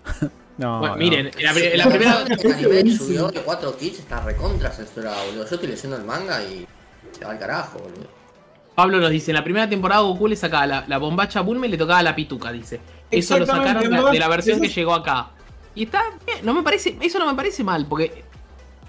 no, 0.58 0.80
Bueno, 0.80 0.96
no. 0.96 1.00
miren, 1.00 1.32
la, 1.42 1.54
la 1.54 1.86
primera. 1.90 2.24
El 2.40 2.52
anime 2.54 2.70
de 2.84 2.84
Yu-Gi-Oh! 2.90 3.32
de 3.32 3.42
4 3.42 3.78
kits 3.78 4.00
está 4.00 4.22
recontra 4.22 4.72
censurado, 4.72 5.18
boludo. 5.28 5.48
Yo 5.48 5.56
estoy 5.56 5.70
leyendo 5.70 5.96
el 5.98 6.04
manga 6.04 6.44
y 6.44 6.68
se 7.12 7.24
va 7.26 7.32
al 7.32 7.40
carajo, 7.40 7.80
boludo. 7.80 8.08
Pablo 8.76 9.00
nos 9.00 9.10
dice: 9.10 9.32
en 9.32 9.36
la 9.36 9.44
primera 9.44 9.70
temporada 9.70 10.02
Goku 10.02 10.28
le 10.28 10.36
sacaba 10.36 10.66
la, 10.68 10.86
la 10.88 10.98
bombacha 10.98 11.40
a 11.40 11.42
Bulma 11.44 11.66
y 11.68 11.70
le 11.70 11.78
tocaba 11.78 12.04
la 12.04 12.16
pituca, 12.16 12.52
dice. 12.52 12.80
Eso 13.10 13.40
lo 13.40 13.46
sacaron 13.46 13.84
de 13.84 13.90
la, 13.90 13.98
¿verdad? 13.98 14.12
de 14.12 14.20
la 14.20 14.28
versión 14.28 14.56
Eso 14.58 14.64
que 14.64 14.70
llegó 14.70 14.94
acá. 14.94 15.30
Y 15.76 15.84
está 15.84 16.02
bien, 16.26 16.40
no 16.44 16.54
me 16.54 16.62
parece, 16.64 16.98
eso 17.02 17.20
no 17.20 17.26
me 17.28 17.36
parece 17.36 17.64
mal, 17.64 17.86
porque 17.88 18.26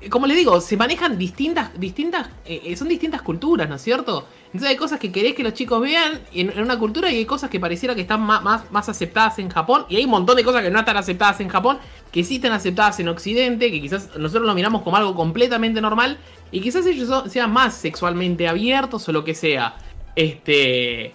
como 0.08 0.26
le 0.26 0.34
digo, 0.34 0.60
se 0.62 0.78
manejan 0.78 1.18
distintas, 1.18 1.78
distintas, 1.78 2.28
eh, 2.46 2.62
eh, 2.64 2.76
son 2.76 2.88
distintas 2.88 3.20
culturas, 3.20 3.68
¿no 3.68 3.74
es 3.74 3.82
cierto? 3.82 4.26
Entonces 4.46 4.70
hay 4.70 4.76
cosas 4.76 4.98
que 4.98 5.12
querés 5.12 5.34
que 5.34 5.42
los 5.42 5.52
chicos 5.52 5.80
vean 5.80 6.20
en, 6.32 6.58
una 6.58 6.78
cultura 6.78 7.10
y 7.12 7.16
hay 7.16 7.26
cosas 7.26 7.50
que 7.50 7.60
pareciera 7.60 7.94
que 7.94 8.00
están 8.00 8.22
más, 8.22 8.42
más, 8.70 8.88
aceptadas 8.88 9.38
en 9.38 9.50
Japón 9.50 9.84
y 9.90 9.96
hay 9.96 10.04
un 10.04 10.10
montón 10.10 10.36
de 10.36 10.44
cosas 10.44 10.62
que 10.62 10.70
no 10.70 10.78
están 10.78 10.96
aceptadas 10.96 11.40
en 11.40 11.48
Japón, 11.48 11.78
que 12.10 12.24
sí 12.24 12.36
están 12.36 12.52
aceptadas 12.52 12.98
en 13.00 13.08
Occidente, 13.08 13.70
que 13.70 13.80
quizás 13.80 14.16
nosotros 14.16 14.46
lo 14.46 14.54
miramos 14.54 14.82
como 14.82 14.96
algo 14.96 15.14
completamente 15.14 15.80
normal 15.82 16.18
y 16.50 16.60
quizás 16.62 16.86
ellos 16.86 17.30
sean 17.30 17.52
más 17.52 17.74
sexualmente 17.74 18.48
abiertos 18.48 19.06
o 19.08 19.12
lo 19.12 19.22
que 19.22 19.34
sea. 19.34 19.76
Este... 20.16 21.14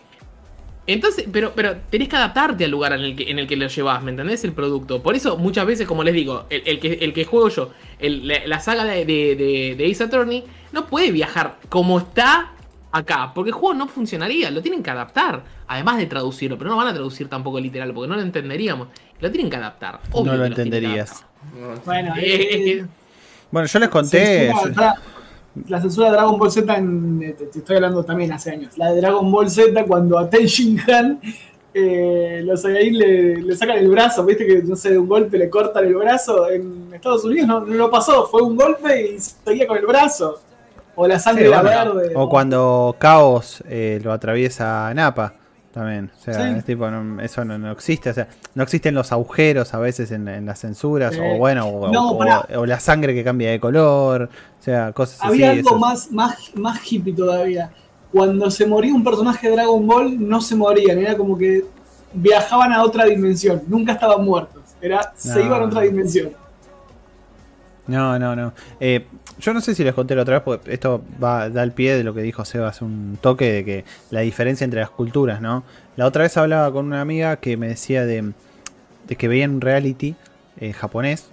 Entonces, 0.87 1.25
pero, 1.31 1.53
pero 1.55 1.77
tenés 1.89 2.07
que 2.09 2.15
adaptarte 2.15 2.65
al 2.65 2.71
lugar 2.71 2.93
en 2.93 3.01
el, 3.01 3.15
que, 3.15 3.29
en 3.31 3.39
el 3.39 3.47
que 3.47 3.55
lo 3.55 3.67
llevas, 3.67 4.03
¿me 4.03 4.11
entendés? 4.11 4.43
El 4.43 4.53
producto. 4.53 5.01
Por 5.01 5.15
eso, 5.15 5.35
muchas 5.37 5.65
veces, 5.65 5.87
como 5.87 6.03
les 6.03 6.13
digo, 6.13 6.45
el, 6.49 6.61
el 6.65 6.79
que, 6.79 6.93
el 7.01 7.11
que 7.13 7.25
juego 7.25 7.49
yo, 7.49 7.71
el- 7.99 8.27
la, 8.27 8.45
la 8.45 8.59
saga 8.59 8.83
de, 8.83 9.03
de, 9.05 9.35
de- 9.35 9.75
de 9.77 9.91
Ace 9.91 10.03
Attorney, 10.03 10.43
no 10.71 10.85
puede 10.85 11.11
viajar 11.11 11.57
como 11.69 11.97
está 11.97 12.51
acá, 12.91 13.31
porque 13.33 13.49
el 13.49 13.55
juego 13.55 13.73
no 13.73 13.87
funcionaría, 13.87 14.51
lo 14.51 14.61
tienen 14.61 14.83
que 14.83 14.89
adaptar, 14.91 15.43
además 15.67 15.97
de 15.97 16.05
traducirlo, 16.05 16.57
pero 16.57 16.69
no 16.69 16.77
van 16.77 16.87
a 16.87 16.93
traducir 16.93 17.27
tampoco 17.27 17.59
literal, 17.59 17.91
porque 17.93 18.07
no 18.07 18.15
lo 18.15 18.21
entenderíamos. 18.21 18.87
Lo 19.19 19.31
tienen 19.31 19.49
que 19.49 19.57
adaptar. 19.57 19.99
obvio 20.11 20.33
No 20.33 20.37
lo 20.37 20.45
entenderías. 20.45 21.25
Bueno, 21.85 22.13
Eh, 22.15 22.21
eh, 22.21 22.71
eh, 22.79 22.85
Bueno, 23.51 23.67
yo 23.67 23.79
les 23.79 23.89
conté. 23.89 24.51
pará. 24.75 24.95
La 25.67 25.81
censura 25.81 26.07
de 26.07 26.13
Dragon 26.13 26.37
Ball 26.37 26.51
Z, 26.51 26.75
en- 26.77 27.21
eh, 27.23 27.35
te, 27.37 27.45
te 27.45 27.59
estoy 27.59 27.75
hablando 27.77 28.03
también 28.03 28.31
hace 28.33 28.51
años, 28.51 28.77
la 28.77 28.91
de 28.91 29.01
Dragon 29.01 29.31
Ball 29.31 29.49
Z 29.49 29.85
cuando 29.85 30.17
a 30.19 30.29
Ten 30.29 30.45
Shinhan 30.45 31.19
eh, 31.73 32.41
los 32.45 32.61
Saiyajin 32.61 32.97
le, 32.97 33.35
le 33.41 33.55
sacan 33.55 33.77
el 33.77 33.89
brazo, 33.89 34.25
viste 34.25 34.45
que 34.45 34.61
no 34.63 34.75
sé, 34.75 34.91
de 34.91 34.97
un 34.97 35.07
golpe 35.07 35.37
le 35.37 35.49
cortan 35.49 35.85
el 35.85 35.95
brazo, 35.95 36.49
en 36.49 36.89
Estados 36.93 37.25
Unidos 37.25 37.47
no, 37.47 37.59
no 37.61 37.73
lo 37.73 37.89
pasó, 37.89 38.27
fue 38.27 38.41
un 38.41 38.55
golpe 38.55 39.11
y 39.15 39.19
seguía 39.19 39.67
con 39.67 39.77
el 39.77 39.85
brazo. 39.85 40.39
O 40.97 41.05
la 41.05 41.19
sangre 41.19 41.43
Sí, 41.43 41.49
bueno, 41.49 41.95
verde. 41.95 42.13
O 42.15 42.29
cuando 42.29 42.95
Caos 42.97 43.61
eh, 43.67 43.99
lo 44.01 44.13
atraviesa 44.13 44.93
Napa 44.93 45.33
también. 45.75 46.09
O 46.19 46.23
sea, 46.23 46.33
Sí. 46.33 46.57
es 46.57 46.65
tipo, 46.65 46.89
no- 46.89 47.21
eso 47.21 47.45
no, 47.45 47.57
no 47.59 47.71
existe. 47.71 48.09
O 48.09 48.13
sea, 48.13 48.27
no 48.55 48.63
existen 48.63 48.95
los 48.95 49.11
agujeros 49.11 49.73
a 49.75 49.77
veces 49.79 50.09
en, 50.11 50.27
en 50.27 50.47
las 50.47 50.59
censuras. 50.61 51.15
O 51.19 51.37
bueno, 51.37 51.67
o, 51.67 51.91
No, 51.91 52.11
o- 52.13 52.17
pará. 52.17 52.47
o 52.57 52.65
la 52.65 52.79
sangre 52.79 53.13
que 53.13 53.23
cambia 53.23 53.51
de 53.51 53.59
color. 53.59 54.23
O 54.59 54.63
sea, 54.63 54.91
cosas 54.93 55.19
Había 55.21 55.51
así. 55.51 55.59
algo 55.59 55.77
más, 55.77 56.11
más, 56.11 56.51
más 56.55 56.91
hippie 56.91 57.13
todavía. 57.13 57.69
Cuando 58.11 58.49
se 58.49 58.65
moría 58.65 58.93
un 58.95 59.03
personaje 59.03 59.47
de 59.49 59.55
Dragon 59.55 59.85
Ball, 59.85 60.27
no 60.27 60.41
se 60.41 60.55
morían, 60.55 60.97
era 60.97 61.15
como 61.15 61.37
que 61.37 61.63
viajaban 62.13 62.71
a 62.73 62.81
otra 62.83 63.05
dimensión, 63.05 63.61
nunca 63.67 63.91
estaban 63.91 64.23
muertos, 64.23 64.63
era, 64.81 65.11
se 65.17 65.43
iban 65.43 65.61
a 65.61 65.65
otra 65.65 65.81
dimensión. 65.81 66.29
No, 67.87 68.17
no, 68.19 68.35
no. 68.35 68.53
Eh, 68.79 69.05
yo 69.39 69.53
no 69.53 69.61
sé 69.61 69.75
si 69.75 69.83
les 69.83 69.93
conté 69.93 70.15
la 70.15 70.21
otra 70.23 70.35
vez, 70.35 70.43
porque 70.43 70.73
esto 70.73 71.03
va 71.23 71.49
da 71.49 71.61
el 71.63 71.71
pie 71.71 71.95
de 71.97 72.03
lo 72.03 72.13
que 72.13 72.21
dijo 72.21 72.45
Seba 72.45 72.69
hace 72.69 72.83
un 72.85 73.17
toque 73.21 73.51
de 73.51 73.65
que 73.65 73.85
la 74.11 74.21
diferencia 74.21 74.63
entre 74.65 74.79
las 74.79 74.89
culturas, 74.89 75.41
¿no? 75.41 75.63
La 75.95 76.05
otra 76.05 76.23
vez 76.23 76.35
hablaba 76.37 76.71
con 76.71 76.85
una 76.85 77.01
amiga 77.01 77.37
que 77.37 77.57
me 77.57 77.67
decía 77.67 78.05
de, 78.05 78.31
de 79.07 79.15
que 79.15 79.27
veían 79.27 79.51
un 79.55 79.61
reality 79.61 80.15
eh, 80.59 80.73
japonés 80.73 81.27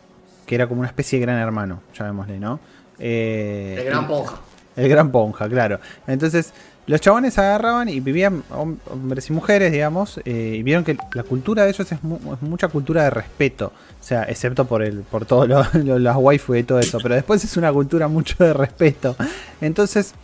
que 0.46 0.56
era 0.56 0.66
como 0.66 0.80
una 0.80 0.88
especie 0.88 1.18
de 1.20 1.26
gran 1.26 1.38
hermano, 1.38 1.80
llamémosle, 1.96 2.38
¿no? 2.40 2.58
Eh, 2.98 3.76
El 3.78 3.84
gran 3.86 4.06
ponja. 4.08 4.36
el 4.76 4.88
gran 4.88 5.10
ponja, 5.12 5.48
claro. 5.48 5.78
Entonces, 6.06 6.52
los 6.86 7.00
chabones 7.00 7.38
agarraban 7.38 7.88
y 7.88 8.00
vivían 8.00 8.42
hom- 8.50 8.78
hombres 8.90 9.30
y 9.30 9.32
mujeres, 9.32 9.70
digamos, 9.72 10.20
eh, 10.24 10.56
y 10.58 10.62
vieron 10.62 10.82
que 10.84 10.96
la 11.14 11.22
cultura 11.22 11.62
de 11.64 11.70
ellos 11.70 11.90
es, 11.92 12.02
mu- 12.02 12.34
es 12.34 12.42
mucha 12.42 12.68
cultura 12.68 13.04
de 13.04 13.10
respeto. 13.10 13.72
O 14.00 14.04
sea, 14.04 14.24
excepto 14.24 14.64
por 14.66 14.82
el 14.82 15.02
por 15.02 15.24
todo 15.24 15.46
lo, 15.46 15.64
lo- 15.84 15.98
las 15.98 16.16
waifu 16.16 16.56
y 16.56 16.64
todo 16.64 16.80
eso. 16.80 16.98
Pero 17.02 17.14
después 17.14 17.44
es 17.44 17.56
una 17.56 17.72
cultura 17.72 18.08
mucho 18.08 18.42
de 18.42 18.52
respeto. 18.52 19.14
Entonces, 19.60 20.14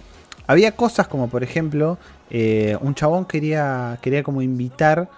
había 0.46 0.72
cosas 0.72 1.06
como, 1.06 1.28
por 1.28 1.42
ejemplo, 1.44 1.98
eh, 2.30 2.76
un 2.80 2.94
chabón 2.94 3.24
quería, 3.24 3.98
quería 4.02 4.22
como 4.22 4.42
invitar 4.42 5.08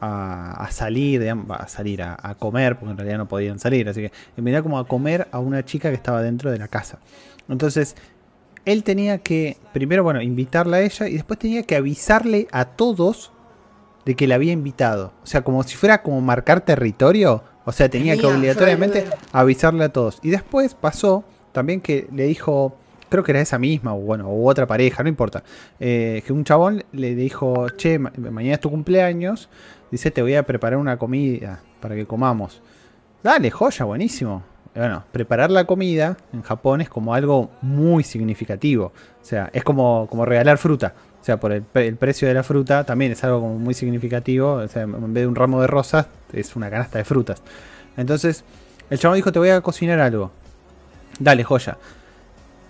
a, 0.00 0.64
a 0.64 0.70
salir, 0.70 1.20
digamos, 1.20 1.46
a 1.58 1.68
salir, 1.68 2.02
a, 2.02 2.34
comer, 2.38 2.76
porque 2.76 2.90
en 2.92 2.96
realidad 2.98 3.18
no 3.18 3.28
podían 3.28 3.58
salir. 3.58 3.88
Así 3.88 4.00
que 4.00 4.12
invitar 4.36 4.62
como 4.62 4.78
a 4.78 4.86
comer 4.86 5.28
a 5.30 5.38
una 5.38 5.64
chica 5.64 5.90
que 5.90 5.94
estaba 5.94 6.22
dentro 6.22 6.50
de 6.50 6.58
la 6.58 6.68
casa. 6.68 6.98
Entonces, 7.48 7.94
él 8.72 8.84
tenía 8.84 9.18
que, 9.18 9.56
primero, 9.72 10.02
bueno, 10.04 10.20
invitarla 10.22 10.78
a 10.78 10.80
ella 10.82 11.08
y 11.08 11.14
después 11.14 11.38
tenía 11.38 11.62
que 11.62 11.76
avisarle 11.76 12.46
a 12.52 12.64
todos 12.66 13.32
de 14.04 14.14
que 14.14 14.26
la 14.26 14.36
había 14.36 14.52
invitado. 14.52 15.12
O 15.22 15.26
sea, 15.26 15.42
como 15.42 15.62
si 15.64 15.76
fuera 15.76 16.02
como 16.02 16.20
marcar 16.20 16.60
territorio. 16.62 17.42
O 17.64 17.72
sea, 17.72 17.88
tenía 17.90 18.14
que 18.16 18.26
obligatoriamente 18.38 19.04
avisarle 19.32 19.84
a 19.84 19.88
todos. 19.90 20.18
Y 20.22 20.30
después 20.30 20.74
pasó 20.74 21.24
también 21.52 21.80
que 21.82 22.08
le 22.14 22.24
dijo, 22.24 22.74
creo 23.10 23.22
que 23.22 23.32
era 23.32 23.40
esa 23.42 23.58
misma, 23.58 23.94
o 23.94 23.98
bueno, 23.98 24.30
u 24.32 24.48
otra 24.48 24.66
pareja, 24.66 25.02
no 25.02 25.08
importa. 25.10 25.42
eh, 25.78 26.22
que 26.26 26.32
un 26.32 26.44
chabón 26.44 26.84
le 26.92 27.14
dijo, 27.14 27.68
che, 27.70 27.98
ma- 27.98 28.12
mañana 28.30 28.54
es 28.54 28.60
tu 28.60 28.70
cumpleaños. 28.70 29.50
Dice, 29.90 30.10
te 30.10 30.22
voy 30.22 30.34
a 30.36 30.42
preparar 30.44 30.78
una 30.78 30.96
comida 30.98 31.60
para 31.80 31.94
que 31.94 32.06
comamos. 32.06 32.62
Dale, 33.22 33.50
joya, 33.50 33.84
buenísimo. 33.84 34.42
Bueno, 34.78 35.02
preparar 35.10 35.50
la 35.50 35.64
comida 35.64 36.16
en 36.32 36.42
Japón 36.42 36.80
es 36.80 36.88
como 36.88 37.12
algo 37.12 37.50
muy 37.62 38.04
significativo. 38.04 38.92
O 39.20 39.24
sea, 39.24 39.50
es 39.52 39.64
como, 39.64 40.06
como 40.08 40.24
regalar 40.24 40.56
fruta. 40.56 40.94
O 41.20 41.24
sea, 41.24 41.40
por 41.40 41.50
el 41.52 41.96
precio 41.96 42.28
de 42.28 42.34
la 42.34 42.44
fruta 42.44 42.84
también 42.84 43.10
es 43.10 43.24
algo 43.24 43.40
como 43.40 43.58
muy 43.58 43.74
significativo. 43.74 44.52
O 44.52 44.68
sea, 44.68 44.82
en 44.82 45.12
vez 45.12 45.22
de 45.22 45.26
un 45.26 45.34
ramo 45.34 45.60
de 45.60 45.66
rosas, 45.66 46.06
es 46.32 46.54
una 46.54 46.70
canasta 46.70 46.98
de 46.98 47.04
frutas. 47.04 47.42
Entonces, 47.96 48.44
el 48.88 49.00
chabón 49.00 49.16
dijo, 49.16 49.32
te 49.32 49.40
voy 49.40 49.50
a 49.50 49.60
cocinar 49.62 49.98
algo. 49.98 50.30
Dale, 51.18 51.42
joya. 51.42 51.76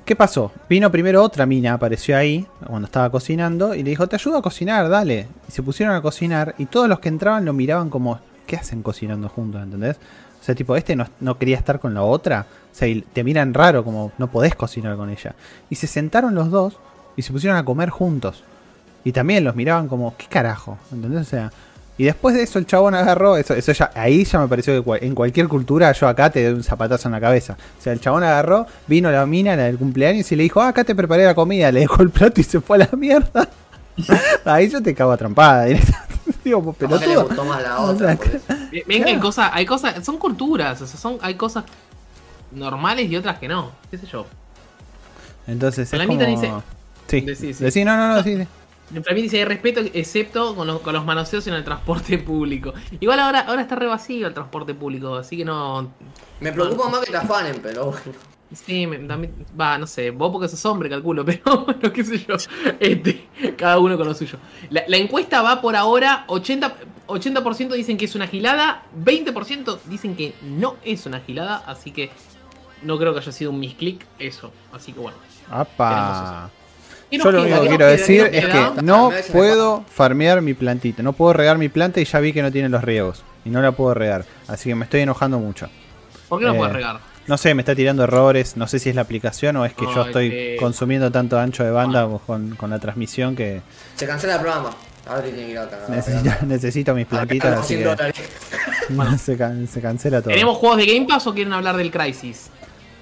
¿Qué 0.07 0.17
pasó? 0.17 0.51
Vino 0.67 0.91
primero 0.91 1.23
otra 1.23 1.45
mina, 1.45 1.75
apareció 1.75 2.17
ahí 2.17 2.47
cuando 2.67 2.87
estaba 2.87 3.11
cocinando 3.11 3.75
y 3.75 3.83
le 3.83 3.91
dijo, 3.91 4.07
te 4.07 4.17
ayudo 4.17 4.39
a 4.39 4.43
cocinar, 4.43 4.89
dale. 4.89 5.29
Y 5.47 5.53
se 5.53 5.63
pusieron 5.63 5.95
a 5.95 6.01
cocinar 6.01 6.55
y 6.57 6.65
todos 6.65 6.89
los 6.89 7.01
que 7.01 7.11
entraban 7.11 7.45
lo 7.45 7.53
miraban 7.53 7.91
como, 7.91 8.19
¿qué 8.47 8.57
hacen 8.57 8.83
cocinando 8.83 9.29
juntos? 9.29 9.63
¿Entendés? 9.63 9.99
O 10.41 10.45
sea, 10.45 10.55
tipo, 10.55 10.77
este 10.77 10.97
no, 10.97 11.07
no 11.21 11.39
quería 11.39 11.57
estar 11.57 11.81
con 11.81 11.95
la 11.95 12.03
otra. 12.03 12.47
O 12.73 12.75
sea, 12.75 12.89
y 12.89 13.03
te 13.03 13.25
miran 13.25 13.55
raro, 13.55 13.85
como 13.85 14.13
no 14.19 14.31
podés 14.31 14.55
cocinar 14.55 14.97
con 14.97 15.11
ella. 15.11 15.35
Y 15.71 15.75
se 15.75 15.87
sentaron 15.87 16.35
los 16.35 16.51
dos 16.51 16.79
y 17.17 17.23
se 17.23 17.33
pusieron 17.33 17.59
a 17.59 17.65
comer 17.65 17.91
juntos. 17.91 18.45
Y 19.05 19.13
también 19.13 19.45
los 19.45 19.55
miraban 19.55 19.89
como, 19.89 20.17
¿qué 20.17 20.27
carajo? 20.27 20.79
¿Entendés? 20.93 21.23
O 21.23 21.31
sea, 21.31 21.51
y 21.99 22.05
después 22.05 22.37
de 22.37 22.43
eso 22.43 22.61
el 22.61 22.67
chabón 22.67 22.95
agarró, 22.95 23.37
eso, 23.37 23.55
eso 23.55 23.73
ya, 23.73 23.91
ahí 23.95 24.25
ya 24.25 24.39
me 24.39 24.47
pareció 24.47 24.85
que 24.85 25.05
en 25.05 25.17
cualquier 25.17 25.49
cultura 25.49 25.91
yo 25.91 26.07
acá 26.07 26.31
te 26.31 26.45
doy 26.45 26.55
un 26.55 26.63
zapatazo 26.63 27.09
en 27.09 27.13
la 27.13 27.21
cabeza. 27.21 27.57
O 27.77 27.83
sea, 27.83 27.93
el 27.93 28.01
chabón 28.01 28.23
agarró, 28.23 28.67
vino 28.87 29.11
la 29.11 29.27
mina, 29.27 29.57
la 29.57 29.65
del 29.65 29.79
cumpleaños, 29.79 30.31
y 30.31 30.37
le 30.37 30.45
dijo, 30.45 30.61
ah, 30.61 30.69
acá 30.69 30.85
te 30.85 30.95
preparé 30.95 31.25
la 31.25 31.35
comida, 31.35 31.73
le 31.73 31.81
dejó 31.81 32.03
el 32.03 32.11
plato 32.11 32.41
y 32.41 32.45
se 32.45 32.61
fue 32.61 32.77
a 32.77 32.89
la 32.91 32.97
mierda. 32.97 33.49
ahí 34.45 34.69
yo 34.69 34.81
te 34.81 34.95
cago 34.95 35.11
a 35.11 35.17
trampada. 35.17 35.65
directamente. 35.65 36.18
Que 36.49 36.87
le 36.87 36.99
pelotudo. 36.99 37.25
gustó 37.27 37.45
más 37.45 37.63
la 37.63 37.79
otra. 37.81 38.17
por 38.17 38.27
eso. 38.27 38.45
Ven 38.87 39.05
que 39.05 39.11
hay 39.11 39.19
cosas, 39.19 39.51
hay 39.53 39.67
cosas, 39.67 40.05
son 40.05 40.19
culturas, 40.19 40.81
o 40.83 40.87
sea, 40.87 40.99
son, 40.99 41.19
hay 41.23 41.35
cosas 41.35 41.65
normales 42.53 43.11
y 43.11 43.17
otras 43.17 43.39
que 43.39 43.49
no, 43.49 43.73
qué 43.91 43.99
sé 43.99 44.07
yo. 44.07 44.27
Entonces 45.47 45.93
es 45.93 46.07
como... 46.07 46.19
dice- 46.25 46.53
Sí, 47.07 47.21
Decí, 47.23 47.55
sí. 47.55 47.65
Decí, 47.65 47.85
no, 47.85 47.97
no, 47.97 48.09
no, 48.17 48.23
sí, 48.23 48.37
sí. 48.37 49.01
Para 49.01 49.15
mí 49.15 49.23
dice 49.23 49.39
hay 49.39 49.45
respeto, 49.45 49.81
excepto 49.95 50.55
con 50.55 50.67
los, 50.67 50.81
con 50.81 50.93
los 50.95 51.05
manoseos 51.05 51.47
en 51.47 51.55
el 51.55 51.65
transporte 51.65 52.19
público. 52.19 52.73
Igual 53.01 53.21
ahora, 53.21 53.41
ahora 53.41 53.63
está 53.63 53.75
re 53.75 53.87
vacío 53.87 54.27
el 54.27 54.35
transporte 54.35 54.75
público, 54.75 55.15
así 55.17 55.37
que 55.39 55.45
no. 55.45 55.91
Me 56.41 56.53
preocupa 56.53 56.89
más 56.91 57.01
que 57.01 57.11
te 57.11 57.17
afanen, 57.17 57.61
pero 57.63 57.87
bueno. 57.87 58.01
Sí, 58.55 58.87
me- 58.87 58.99
también, 59.01 59.35
va, 59.61 59.77
no 59.77 59.87
sé, 59.87 60.11
vos 60.11 60.33
porque 60.33 60.49
sos 60.49 60.65
hombre, 60.67 60.89
calculo, 60.89 61.25
pero 61.27 61.65
bueno, 61.67 61.93
qué 61.93 62.03
sé 62.05 62.19
yo. 62.27 62.37
Este, 62.81 63.29
cada 63.57 63.79
uno 63.79 63.97
con 63.99 64.07
lo 64.07 64.15
suyo. 64.15 64.39
La, 64.71 64.85
la 64.89 64.97
encuesta 64.97 65.43
va 65.43 65.61
por 65.61 65.77
ahora, 65.77 66.25
80%, 66.29 66.73
80% 67.09 67.69
dicen 67.75 67.97
que 67.99 68.07
es 68.07 68.15
una 68.15 68.27
gilada, 68.27 68.85
20% 69.05 69.79
dicen 69.87 70.17
que 70.17 70.33
no 70.43 70.77
es 70.85 71.05
una 71.07 71.21
gilada, 71.21 71.63
así 71.67 71.91
que 71.91 72.11
no 72.83 72.97
creo 72.99 73.13
que 73.13 73.21
haya 73.21 73.33
sido 73.33 73.51
un 73.51 73.61
misclick 73.61 74.05
eso. 74.19 74.51
Así 74.73 74.93
que 74.93 75.01
bueno. 75.01 75.19
Apa. 75.51 76.51
¿Qué 77.11 77.17
nos 77.19 77.25
Yo 77.27 77.33
lo 77.33 77.43
único 77.43 77.57
que 77.57 77.63
¿Qué 77.63 77.69
quiero 77.69 77.87
decir 77.87 78.31
¿Qué 78.31 78.39
es 78.39 78.47
que 78.47 78.83
no 78.83 79.09
parece 79.09 79.33
puedo 79.33 79.83
farmear 79.89 80.43
mi 80.43 80.53
plantita. 80.55 81.03
No 81.03 81.13
puedo 81.15 81.33
regar 81.33 81.57
mi 81.59 81.69
planta 81.69 82.01
y 82.01 82.05
ya 82.05 82.21
vi 82.21 82.33
que 82.33 82.43
no 82.43 82.53
tiene 82.53 82.69
los 82.69 82.85
riegos. 82.85 83.23
Y 83.45 83.51
no 83.51 83.61
la 83.63 83.73
puedo 83.73 83.95
regar. 83.95 84.25
Así 84.47 84.69
que 84.69 84.75
me 84.75 84.85
estoy 84.85 85.01
enojando 85.01 85.39
mucho. 85.39 85.69
¿Por 86.29 86.39
qué 86.39 86.45
no 86.47 86.53
Eh, 86.55 86.57
puedes 86.59 86.75
regar? 86.75 87.01
No 87.29 87.37
sé, 87.37 87.55
me 87.55 87.63
está 87.63 87.75
tirando 87.75 88.03
errores. 88.05 88.57
No 88.57 88.67
sé 88.67 88.79
si 88.79 88.89
es 88.89 88.95
la 88.95 89.03
aplicación 89.03 89.57
o 89.57 89.65
es 89.65 89.75
que 89.75 89.85
yo 89.85 90.07
estoy 90.07 90.31
eh. 90.33 90.57
consumiendo 90.59 91.13
tanto 91.13 91.39
ancho 91.39 91.63
de 91.63 91.71
banda 91.71 92.09
con, 92.27 92.57
con 92.57 92.71
la 92.71 92.79
transmisión 92.79 93.37
que 93.37 93.61
Se 93.95 94.07
cancela 94.07 94.35
el 94.37 94.41
programa. 94.41 94.71
Ahora 95.07 95.23
tiene 95.23 95.39
que 95.47 95.51
ir 95.53 95.59
a 95.59 95.63
otra. 95.65 95.79
necesito, 95.89 96.31
necesito 96.47 96.95
mis 96.95 97.07
plantitas. 97.07 97.51
Los 97.51 97.61
Así 97.61 97.75
100 97.77 97.79
que 97.79 97.85
dólares. 97.89 99.21
se, 99.23 99.37
can- 99.37 99.69
se 99.69 99.81
cancela 99.81 100.21
todo. 100.21 100.31
¿Tenemos 100.33 100.57
juegos 100.59 100.79
de 100.79 100.87
Game 100.87 101.07
Pass 101.07 101.27
o 101.27 101.35
quieren 101.35 101.53
hablar 101.53 101.77
del 101.77 101.91
Crisis? 101.91 102.51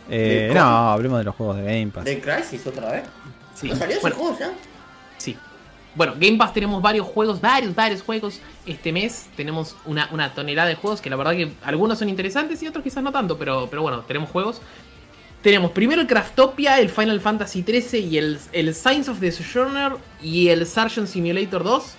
Eh, 0.09 0.47
¿De 0.48 0.55
no, 0.55 0.90
hablemos 0.93 1.19
de 1.19 1.24
los 1.24 1.35
juegos 1.35 1.57
de 1.57 1.62
Game 1.65 1.89
Pass. 1.89 2.05
¿De 2.05 2.20
Crisis 2.20 2.65
otra 2.66 2.93
vez? 2.93 3.03
Sí. 3.55 3.69
¿No 3.69 3.77
salió 3.77 4.01
Bueno, 4.01 4.16
ese 4.16 4.24
juego 4.24 4.39
ya? 4.39 4.51
Sí. 5.19 5.36
Bueno, 5.97 6.12
Game 6.20 6.36
Pass 6.36 6.52
tenemos 6.52 6.82
varios 6.82 7.06
juegos, 7.06 7.40
varios, 7.40 7.74
varios 7.74 8.02
juegos. 8.02 8.40
Este 8.66 8.93
mes 8.93 9.28
tenemos 9.35 9.74
una, 9.86 10.09
una 10.12 10.35
tonelada 10.35 10.68
de 10.68 10.74
juegos 10.74 11.01
que 11.01 11.09
la 11.09 11.16
verdad 11.16 11.32
que 11.32 11.52
algunos 11.64 11.98
son 11.98 12.10
interesantes 12.10 12.62
y 12.62 12.68
otros 12.68 12.85
quizás 12.85 13.02
no 13.02 13.12
tanto, 13.12 13.39
pero, 13.39 13.66
pero 13.70 13.81
bueno, 13.81 14.01
tenemos 14.02 14.28
juegos. 14.28 14.60
Tenemos 15.40 15.70
primero 15.70 16.02
el 16.02 16.06
Craftopia, 16.06 16.81
el 16.81 16.90
Final 16.90 17.20
Fantasy 17.20 17.62
XIII 17.62 18.01
y 18.01 18.18
el, 18.18 18.39
el 18.52 18.74
Science 18.74 19.10
of 19.10 19.20
the 19.20 19.32
Sojourner 19.32 19.93
y 20.23 20.48
el 20.48 20.66
Sargent 20.66 21.09
Simulator 21.09 21.64
2. 21.64 21.94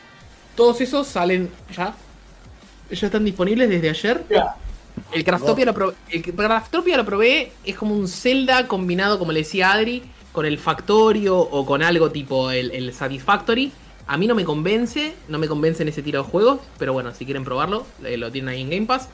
Todos 0.55 0.79
esos 0.81 1.07
salen 1.07 1.49
ya. 1.75 1.95
Ya 2.91 3.07
están 3.07 3.25
disponibles 3.25 3.67
desde 3.67 3.89
ayer. 3.89 4.23
El 5.11 5.23
Craftopia, 5.23 5.65
lo 5.65 5.73
probé, 5.73 5.95
el 6.09 6.21
Craftopia 6.21 6.97
lo 6.97 7.05
probé, 7.05 7.51
es 7.63 7.75
como 7.75 7.95
un 7.95 8.07
Zelda 8.07 8.67
combinado, 8.67 9.17
como 9.17 9.31
le 9.31 9.39
decía 9.39 9.71
Adri, 9.71 10.03
con 10.31 10.45
el 10.45 10.57
Factorio 10.59 11.37
o 11.37 11.65
con 11.65 11.81
algo 11.81 12.11
tipo 12.11 12.51
el, 12.51 12.71
el 12.71 12.93
Satisfactory. 12.93 13.71
A 14.07 14.17
mí 14.17 14.25
no 14.27 14.35
me 14.35 14.45
convence, 14.45 15.13
no 15.27 15.37
me 15.37 15.47
convencen 15.47 15.87
ese 15.87 16.01
tiro 16.01 16.23
de 16.23 16.29
juegos, 16.29 16.59
pero 16.77 16.93
bueno, 16.93 17.13
si 17.13 17.25
quieren 17.25 17.43
probarlo, 17.43 17.85
eh, 18.03 18.17
lo 18.17 18.31
tienen 18.31 18.49
ahí 18.49 18.61
en 18.61 18.69
Game 18.69 18.85
Pass. 18.85 19.09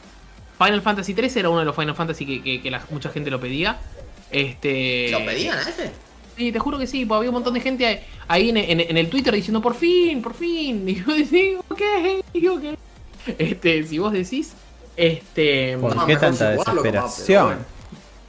Final 0.60 0.82
Fantasy 0.82 1.14
3 1.16 1.36
era 1.38 1.50
uno 1.50 1.60
de 1.60 1.66
los 1.66 1.76
Final 1.76 1.96
Fantasy 1.96 2.26
que, 2.26 2.44
que- 2.44 2.62
que 2.62 2.72
la- 2.72 2.86
mucha 2.92 3.10
gente 3.10 3.32
lo 3.32 3.40
pedía. 3.40 3.80
Este, 4.32 5.10
¿Lo 5.12 5.26
pedían 5.26 5.58
a 5.58 5.62
ese? 5.62 5.92
Sí, 6.38 6.52
te 6.52 6.60
juro 6.60 6.78
que 6.80 6.88
sí, 6.88 7.06
pues 7.06 7.18
había 7.18 7.30
un 7.30 7.36
montón 7.36 7.54
de 7.54 7.60
gente 7.62 8.04
ahí 8.28 8.50
en, 8.50 8.58
en- 8.58 8.80
en 8.82 8.98
el 8.98 9.10
Twitter 9.10 9.34
diciendo 9.34 9.62
por 9.62 9.76
fin, 9.76 10.22
por 10.22 10.34
fin. 10.34 10.84
Y 10.90 10.96
yo 11.04 11.14
decía, 11.14 11.60
ok, 11.70 11.82
ok. 12.52 12.78
Este, 13.38 13.84
si 13.84 13.98
vos 14.00 14.12
decís, 14.14 14.54
este. 14.96 15.78
¿Por 15.80 15.96
No, 15.96 16.06
qué 16.06 16.18
tanta 16.18 16.52
desesperación? 16.52 17.46
bueno. 17.46 17.62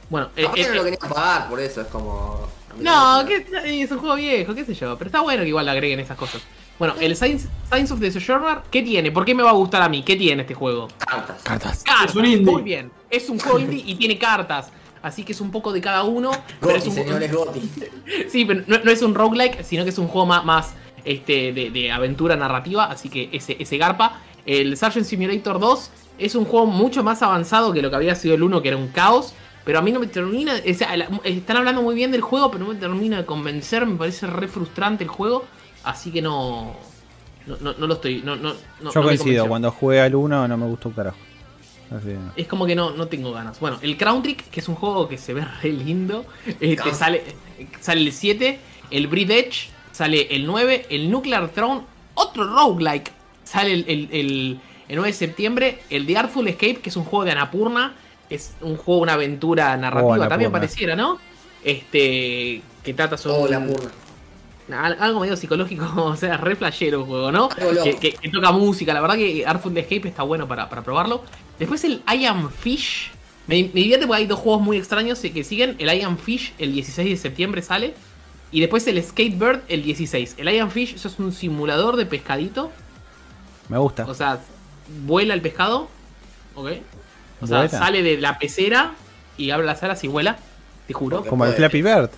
Bueno, 0.09 0.29
eh, 0.35 0.47
que 0.53 0.61
eh, 0.61 0.67
no 0.69 0.73
lo 0.75 0.83
querían 0.83 1.09
pagar, 1.09 1.49
por 1.49 1.59
eso 1.59 1.81
es 1.81 1.87
como. 1.87 2.47
No, 2.79 3.23
me 3.23 3.29
que 3.43 3.81
es 3.83 3.91
un 3.91 3.99
juego 3.99 4.15
viejo, 4.15 4.53
qué 4.53 4.65
sé 4.65 4.73
yo. 4.73 4.97
Pero 4.97 5.07
está 5.07 5.21
bueno 5.21 5.43
que 5.43 5.49
igual 5.49 5.65
le 5.65 5.71
agreguen 5.71 5.99
esas 5.99 6.17
cosas. 6.17 6.41
Bueno, 6.77 6.95
el 6.99 7.15
Science, 7.15 7.47
Science 7.67 7.93
of 7.93 7.99
the 7.99 8.11
Sojourner, 8.11 8.59
¿qué 8.69 8.81
tiene? 8.81 9.11
¿Por 9.11 9.23
qué 9.23 9.33
me 9.33 9.43
va 9.43 9.51
a 9.51 9.53
gustar 9.53 9.81
a 9.81 9.89
mí? 9.89 10.03
¿Qué 10.03 10.15
tiene 10.15 10.41
este 10.41 10.53
juego? 10.53 10.87
Cartas. 10.97 11.41
Cartas. 11.43 11.83
Cartas. 11.83 12.09
Es 12.09 12.15
un 12.15 12.25
indie. 12.25 12.51
Muy 12.51 12.61
bien. 12.63 12.91
Es 13.09 13.29
un 13.29 13.39
juego 13.39 13.59
indie 13.59 13.83
y 13.85 13.95
tiene 13.95 14.17
cartas. 14.17 14.71
Así 15.01 15.23
que 15.23 15.33
es 15.33 15.39
un 15.39 15.51
poco 15.51 15.71
de 15.71 15.81
cada 15.81 16.03
uno. 16.03 16.31
Pero 16.59 16.75
es 16.75 16.85
un, 16.85 16.93
señores, 16.93 17.31
Goti. 17.31 17.61
Sí, 18.29 18.43
pero 18.43 18.63
no, 18.67 18.79
no 18.79 18.91
es 18.91 19.01
un 19.01 19.15
roguelike, 19.15 19.63
sino 19.63 19.83
que 19.83 19.91
es 19.91 19.97
un 19.97 20.07
juego 20.07 20.25
más, 20.25 20.43
más 20.43 20.73
este, 21.05 21.53
de, 21.53 21.69
de 21.69 21.91
aventura 21.91 22.35
narrativa, 22.35 22.85
así 22.85 23.09
que 23.09 23.29
ese, 23.31 23.55
ese 23.59 23.77
garpa. 23.77 24.19
El 24.45 24.75
Sargent 24.75 25.05
Simulator 25.05 25.59
2 25.59 25.91
es 26.17 26.35
un 26.35 26.45
juego 26.45 26.65
mucho 26.65 27.03
más 27.03 27.21
avanzado 27.21 27.71
que 27.71 27.81
lo 27.81 27.89
que 27.89 27.95
había 27.95 28.15
sido 28.15 28.35
el 28.35 28.43
1, 28.43 28.61
que 28.61 28.67
era 28.69 28.77
un 28.77 28.89
caos. 28.89 29.33
Pero 29.63 29.79
a 29.79 29.81
mí 29.81 29.91
no 29.91 29.99
me 29.99 30.07
termina. 30.07 30.53
o 30.53 30.73
sea, 30.73 30.93
están 31.23 31.57
hablando 31.57 31.81
muy 31.81 31.95
bien 31.95 32.11
del 32.11 32.21
juego, 32.21 32.51
pero 32.51 32.65
no 32.65 32.73
me 32.73 32.79
termina 32.79 33.17
de 33.17 33.25
convencer. 33.25 33.85
Me 33.85 33.95
parece 33.95 34.27
re 34.27 34.47
frustrante 34.47 35.03
el 35.03 35.09
juego. 35.09 35.45
Así 35.85 36.11
que 36.11 36.21
no. 36.21 36.75
No, 37.47 37.57
no, 37.61 37.73
no 37.77 37.87
lo 37.87 37.93
estoy. 37.95 38.21
No, 38.23 38.35
no, 38.35 38.53
no- 38.81 38.91
Yo 38.91 39.01
coincido, 39.03 39.47
cuando 39.47 39.71
jugué 39.71 40.01
al 40.01 40.15
1 40.15 40.47
no 40.47 40.57
me 40.57 40.65
gustó 40.65 40.89
un 40.89 40.95
carajo. 40.95 41.17
Así 41.95 42.07
que- 42.35 42.41
Es 42.41 42.47
como 42.47 42.65
que 42.65 42.75
no, 42.75 42.91
no 42.91 43.07
tengo 43.07 43.31
ganas. 43.31 43.59
Bueno, 43.59 43.77
el 43.81 43.95
Crown 43.97 44.23
Trick, 44.23 44.49
que 44.49 44.59
es 44.59 44.67
un 44.67 44.75
juego 44.75 45.07
que 45.07 45.17
se 45.17 45.33
ve 45.33 45.45
re 45.61 45.71
lindo. 45.71 46.25
Este, 46.45 46.75
Crown- 46.75 46.95
sale, 46.95 47.23
sale 47.79 48.01
el 48.01 48.11
7, 48.11 48.59
el 48.91 49.07
Breed 49.07 49.29
Edge, 49.29 49.69
sale 49.91 50.27
el 50.35 50.45
9, 50.47 50.87
el 50.89 51.09
Nuclear 51.11 51.47
Throne, 51.49 51.81
otro 52.15 52.45
roguelike. 52.47 53.11
Sale 53.43 53.73
el, 53.73 53.85
el, 53.87 54.09
el- 54.11 54.59
el 54.87 54.95
9 54.95 55.09
de 55.09 55.13
septiembre, 55.13 55.79
el 55.91 56.05
The 56.07 56.17
Artful 56.17 56.47
Escape, 56.47 56.77
que 56.77 56.89
es 56.89 56.95
un 56.97 57.03
juego 57.05 57.25
de 57.25 57.31
Anapurna. 57.31 57.93
Es 58.29 58.55
un 58.61 58.75
juego, 58.75 59.01
una 59.01 59.13
aventura 59.13 59.77
narrativa, 59.77 60.13
Anapurna. 60.15 60.29
también 60.29 60.51
pareciera, 60.51 60.95
¿no? 60.95 61.19
Este, 61.63 62.61
que 62.83 62.93
trata 62.95 63.17
sobre... 63.17 63.37
Oh, 63.39 63.47
la 63.47 63.59
purna. 63.65 63.91
Al- 64.71 64.97
Algo 64.99 65.19
medio 65.19 65.35
psicológico, 65.37 65.85
o 65.95 66.15
sea, 66.15 66.37
re 66.37 66.55
flashero 66.55 66.99
el 67.01 67.05
juego, 67.05 67.31
¿no? 67.31 67.49
Que, 67.83 67.95
que- 67.97 68.13
que 68.13 68.29
toca 68.29 68.51
música, 68.51 68.93
la 68.93 69.01
verdad 69.01 69.15
que 69.15 69.45
Artful 69.45 69.77
Escape 69.77 70.07
está 70.07 70.23
bueno 70.23 70.47
para, 70.47 70.69
para 70.69 70.83
probarlo. 70.83 71.23
Después 71.59 71.83
el 71.83 72.01
I 72.11 72.25
Am 72.25 72.49
Fish. 72.49 73.11
Me, 73.47 73.57
me 73.73 73.81
divierte 73.81 74.07
porque 74.07 74.21
hay 74.23 74.27
dos 74.27 74.39
juegos 74.39 74.61
muy 74.63 74.77
extraños 74.77 75.19
que 75.19 75.43
siguen. 75.43 75.75
El 75.77 75.93
I 75.95 76.01
Am 76.01 76.17
Fish 76.17 76.53
el 76.57 76.73
16 76.73 77.09
de 77.11 77.17
septiembre 77.17 77.61
sale. 77.61 77.93
Y 78.51 78.59
después 78.59 78.87
el 78.87 79.01
Skatebird 79.03 79.61
el 79.67 79.83
16. 79.83 80.35
El 80.37 80.49
I 80.49 80.59
Am 80.59 80.71
Fish 80.71 80.95
eso 80.95 81.07
es 81.09 81.19
un 81.19 81.31
simulador 81.31 81.95
de 81.95 82.05
pescadito. 82.05 82.71
Me 83.69 83.77
gusta. 83.77 84.05
O 84.07 84.13
sea, 84.13 84.39
vuela 85.05 85.33
el 85.33 85.41
pescado. 85.41 85.87
¿Ok? 86.55 86.71
O 87.41 87.47
sea, 87.47 87.63
sale 87.79 88.01
de 88.01 88.17
la 88.17 88.39
pecera 88.39 88.93
y 89.37 89.51
abre 89.51 89.65
las 89.67 89.83
alas 89.83 90.03
y 90.03 90.07
vuela. 90.07 90.37
Te 90.87 90.93
juro. 90.93 91.23
Como 91.25 91.45
el. 91.45 91.53
Flappy 91.53 91.81
Bird. 91.81 92.09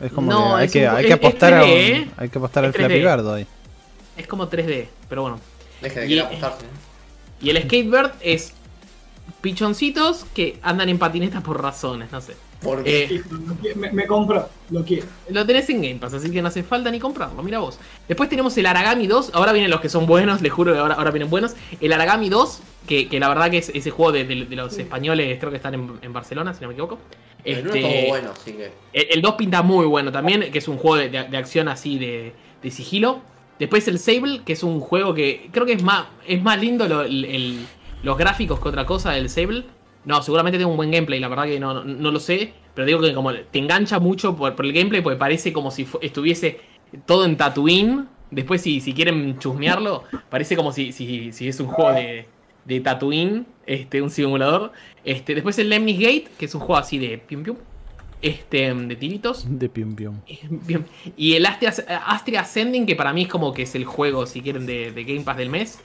Es 0.00 0.12
como 0.12 0.30
No, 0.32 0.54
que 0.56 0.60
hay 0.60 0.66
es 0.66 0.72
que, 0.72 0.88
un- 0.88 0.94
hay 0.94 1.00
es- 1.00 1.06
que 1.06 1.12
es 1.12 1.18
apostar 1.18 1.54
a 1.54 1.62
3D, 1.62 2.02
un- 2.02 2.12
hay 2.16 2.28
que 2.28 2.38
apostar 2.38 2.64
al 2.64 2.72
Flappy 2.72 2.94
3D. 2.94 3.16
Bird 3.16 3.26
hoy. 3.26 3.46
Es 4.16 4.26
como 4.26 4.48
3D, 4.48 4.88
pero 5.08 5.22
bueno. 5.22 5.40
Deje 5.80 6.00
de 6.00 6.06
Y- 6.06 6.18
apostarse. 6.18 6.64
¿eh? 6.64 6.68
Y 7.40 7.50
el 7.50 7.58
skatebird 7.62 8.12
es 8.20 8.52
pichoncitos 9.40 10.24
que 10.34 10.58
andan 10.62 10.88
en 10.88 10.98
patineta 10.98 11.40
por 11.40 11.60
razones, 11.60 12.10
no 12.12 12.20
sé. 12.20 12.34
Porque 12.62 13.04
Eh, 13.04 13.22
me, 13.76 13.90
me 13.92 14.06
compró, 14.06 14.48
lo 14.70 14.84
quiero. 14.84 15.06
lo 15.30 15.44
tenés 15.46 15.68
en 15.70 15.82
Game 15.82 15.96
Pass, 15.96 16.14
así 16.14 16.30
que 16.30 16.40
no 16.42 16.48
hace 16.48 16.62
falta 16.62 16.90
ni 16.90 16.98
comprarlo, 17.00 17.42
mira 17.42 17.58
vos. 17.58 17.78
Después 18.08 18.28
tenemos 18.28 18.56
el 18.58 18.66
Aragami 18.66 19.06
2, 19.06 19.30
ahora 19.34 19.52
vienen 19.52 19.70
los 19.70 19.80
que 19.80 19.88
son 19.88 20.06
buenos, 20.06 20.40
les 20.42 20.52
juro 20.52 20.72
que 20.72 20.78
ahora, 20.78 20.94
ahora 20.94 21.10
vienen 21.10 21.28
buenos. 21.30 21.54
El 21.80 21.92
Aragami 21.92 22.28
2, 22.28 22.60
que, 22.86 23.08
que 23.08 23.18
la 23.20 23.28
verdad 23.28 23.50
que 23.50 23.58
es 23.58 23.70
ese 23.74 23.90
juego 23.90 24.12
de, 24.12 24.24
de- 24.24 24.44
de 24.46 24.56
los 24.56 24.76
españoles, 24.78 25.38
creo 25.38 25.50
que 25.50 25.56
están 25.56 25.74
en, 25.74 25.90
en 26.02 26.12
Barcelona, 26.12 26.54
si 26.54 26.60
no 26.62 26.68
me 26.68 26.74
equivoco. 26.74 26.98
el 27.44 27.58
uno 27.66 27.74
Este, 27.74 27.86
estuvo 27.90 28.08
bueno, 28.08 28.30
así 28.30 28.52
que. 28.52 28.70
el, 28.92 29.06
el 29.10 29.22
2 29.22 29.34
pinta 29.34 29.62
muy 29.62 29.86
bueno 29.86 30.12
también, 30.12 30.50
que 30.52 30.58
es 30.58 30.68
un 30.68 30.76
juego 30.78 30.96
de, 30.96 31.08
de- 31.08 31.24
de 31.24 31.36
acción 31.36 31.68
así 31.68 31.98
de, 31.98 32.32
de 32.62 32.70
sigilo. 32.70 33.20
Después 33.58 33.86
el 33.88 33.98
Sable, 33.98 34.42
que 34.44 34.52
es 34.54 34.62
un 34.62 34.80
juego 34.80 35.14
que 35.14 35.48
creo 35.52 35.66
que 35.66 35.72
es 35.74 35.82
más, 35.82 36.06
es 36.26 36.42
más 36.42 36.60
lindo 36.60 36.86
lo- 36.88 37.02
el- 37.02 37.24
el- 37.24 37.66
los 38.02 38.16
gráficos 38.18 38.58
que 38.60 38.68
otra 38.68 38.86
cosa 38.86 39.12
del 39.12 39.28
Sable. 39.28 39.64
No, 40.04 40.22
seguramente 40.22 40.58
tiene 40.58 40.70
un 40.70 40.76
buen 40.76 40.90
gameplay, 40.90 41.20
la 41.20 41.28
verdad 41.28 41.44
que 41.44 41.60
no, 41.60 41.74
no, 41.74 41.84
no 41.84 42.10
lo 42.10 42.20
sé. 42.20 42.54
Pero 42.74 42.86
digo 42.86 43.00
que 43.00 43.14
como 43.14 43.32
te 43.32 43.58
engancha 43.58 43.98
mucho 43.98 44.36
por, 44.36 44.54
por 44.54 44.64
el 44.64 44.72
gameplay, 44.72 45.02
porque 45.02 45.18
parece 45.18 45.52
como 45.52 45.70
si 45.70 45.86
estuviese 46.00 46.60
todo 47.06 47.24
en 47.24 47.36
Tatooine. 47.36 48.06
Después, 48.30 48.62
si, 48.62 48.80
si 48.80 48.94
quieren 48.94 49.38
chusmearlo, 49.38 50.04
parece 50.30 50.56
como 50.56 50.72
si, 50.72 50.92
si, 50.92 51.32
si 51.32 51.48
es 51.48 51.60
un 51.60 51.66
juego 51.66 51.92
de, 51.92 52.26
de 52.64 52.80
Tatooine, 52.80 53.44
este, 53.66 54.00
un 54.00 54.10
simulador. 54.10 54.72
Este, 55.04 55.34
después 55.34 55.58
el 55.58 55.68
Lemnis 55.68 55.98
Gate, 55.98 56.24
que 56.38 56.46
es 56.46 56.54
un 56.54 56.60
juego 56.62 56.78
así 56.78 56.98
de 56.98 57.18
pium 57.18 57.42
pium. 57.42 57.56
Este, 58.22 58.72
de 58.72 58.96
tiritos. 58.96 59.44
De 59.48 59.68
pium 59.68 59.94
pium. 59.94 60.20
Y 61.16 61.34
el 61.34 61.44
Astria, 61.44 61.74
Astria 62.06 62.40
Ascending, 62.40 62.86
que 62.86 62.96
para 62.96 63.12
mí 63.12 63.22
es 63.22 63.28
como 63.28 63.52
que 63.52 63.62
es 63.62 63.74
el 63.74 63.84
juego, 63.84 64.26
si 64.26 64.40
quieren, 64.40 64.64
de, 64.64 64.92
de 64.92 65.04
Game 65.04 65.22
Pass 65.22 65.36
del 65.36 65.50
mes. 65.50 65.80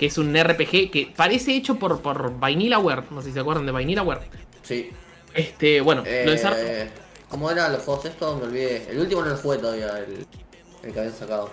Que 0.00 0.06
es 0.06 0.16
un 0.16 0.34
RPG 0.34 0.90
que 0.90 1.12
parece 1.14 1.54
hecho 1.54 1.74
por, 1.76 2.00
por 2.00 2.38
Vanillaware. 2.40 3.02
No 3.10 3.20
sé 3.20 3.28
si 3.28 3.34
se 3.34 3.40
acuerdan 3.40 3.66
de 3.66 3.72
Vanillaware. 3.72 4.22
Sí. 4.62 4.90
Este, 5.34 5.82
bueno, 5.82 6.02
Eh, 6.06 6.22
lo 6.24 6.32
desarrolló. 6.32 6.90
¿Cómo 7.28 7.50
eran 7.50 7.70
los 7.74 7.82
juegos 7.82 8.06
estos? 8.06 8.40
Me 8.40 8.46
olvidé. 8.46 8.90
El 8.90 8.98
último 8.98 9.20
no 9.20 9.28
lo 9.28 9.36
fue 9.36 9.58
todavía, 9.58 9.88
el, 9.98 10.26
el 10.84 10.92
que 10.94 10.98
habían 10.98 11.14
sacado. 11.14 11.50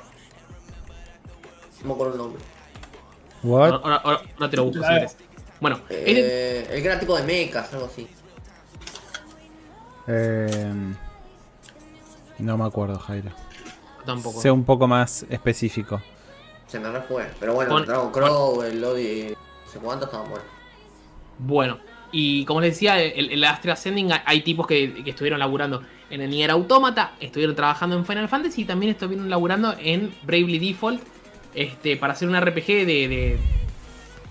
No 1.82 1.88
me 1.90 1.94
acuerdo 1.94 2.14
el 2.14 2.18
nombre. 2.20 2.42
What? 3.44 3.66
Ahora, 3.66 3.76
ahora- 3.84 3.96
ahora- 3.98 4.22
ahora 4.38 4.50
te 4.50 4.56
lo 4.58 4.64
busco 4.64 4.82
si 4.82 4.90
querés. 4.94 5.18
Bueno, 5.60 5.80
Eh, 5.90 6.68
el 6.72 6.82
que 6.82 6.88
era 6.88 6.98
tipo 7.00 7.18
de 7.18 7.24
mechas, 7.24 7.74
algo 7.74 7.88
así. 7.88 8.08
Eh, 10.08 10.74
no 12.40 12.58
me 12.58 12.66
acuerdo, 12.66 12.98
Jairo. 12.98 13.32
tampoco. 14.06 14.42
Sea 14.42 14.54
un 14.54 14.64
poco 14.64 14.88
más 14.88 15.26
específico. 15.30 16.02
Se 16.68 16.80
me 16.80 16.90
re 16.92 17.02
fue. 17.02 17.26
Pero 17.40 17.54
bueno, 17.54 17.72
Con- 17.72 17.82
el 17.84 17.88
Dragon 17.88 18.12
Crow, 18.12 18.62
el 18.64 18.82
Lodi, 18.82 19.30
no 19.66 19.72
sé 19.72 19.80
cuántos 19.80 20.08
estaban 20.08 20.30
buenos. 20.30 20.48
Bueno, 21.40 21.80
y 22.12 22.46
como 22.46 22.62
les 22.62 22.72
decía, 22.74 23.02
el, 23.02 23.30
el 23.32 23.44
Astria 23.44 23.74
Ascending 23.74 24.12
hay- 24.26 24.42
tipos 24.42 24.66
que, 24.68 25.04
que 25.04 25.10
estuvieron 25.12 25.40
laburando 25.40 25.84
en 26.10 26.22
el 26.22 26.30
Nier 26.30 26.52
Automata, 26.52 27.14
estuvieron 27.20 27.56
trabajando 27.56 27.96
en 27.98 28.06
Final 28.06 28.28
Fantasy 28.30 28.62
y 28.62 28.66
también 28.66 28.92
estuvieron 28.94 29.30
laburando 29.30 29.76
en 29.80 30.14
Bravely 30.24 30.60
Default 30.60 31.02
este, 31.54 31.98
para 31.98 32.14
hacer 32.14 32.28
un 32.28 32.40
RPG 32.40 32.66
de. 32.66 32.86
de 33.08 33.38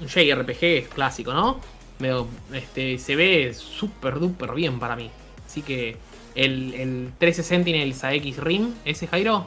un 0.01 0.09
JRPG 0.09 0.91
clásico, 0.95 1.33
¿no? 1.33 1.59
Medio, 2.01 2.27
este, 2.53 2.99
se 2.99 3.17
ve 3.17 3.55
súper 3.55 4.19
duper 4.19 4.53
bien 4.53 4.79
para 4.79 4.95
mí. 4.97 5.11
Así 5.47 5.63
que 5.63 5.97
el, 6.35 6.75
el 6.75 7.13
13 7.19 7.43
Sentinels 7.43 8.05
AX 8.05 8.37
Rim, 8.37 8.75
ese 8.85 9.07
Jairo, 9.07 9.47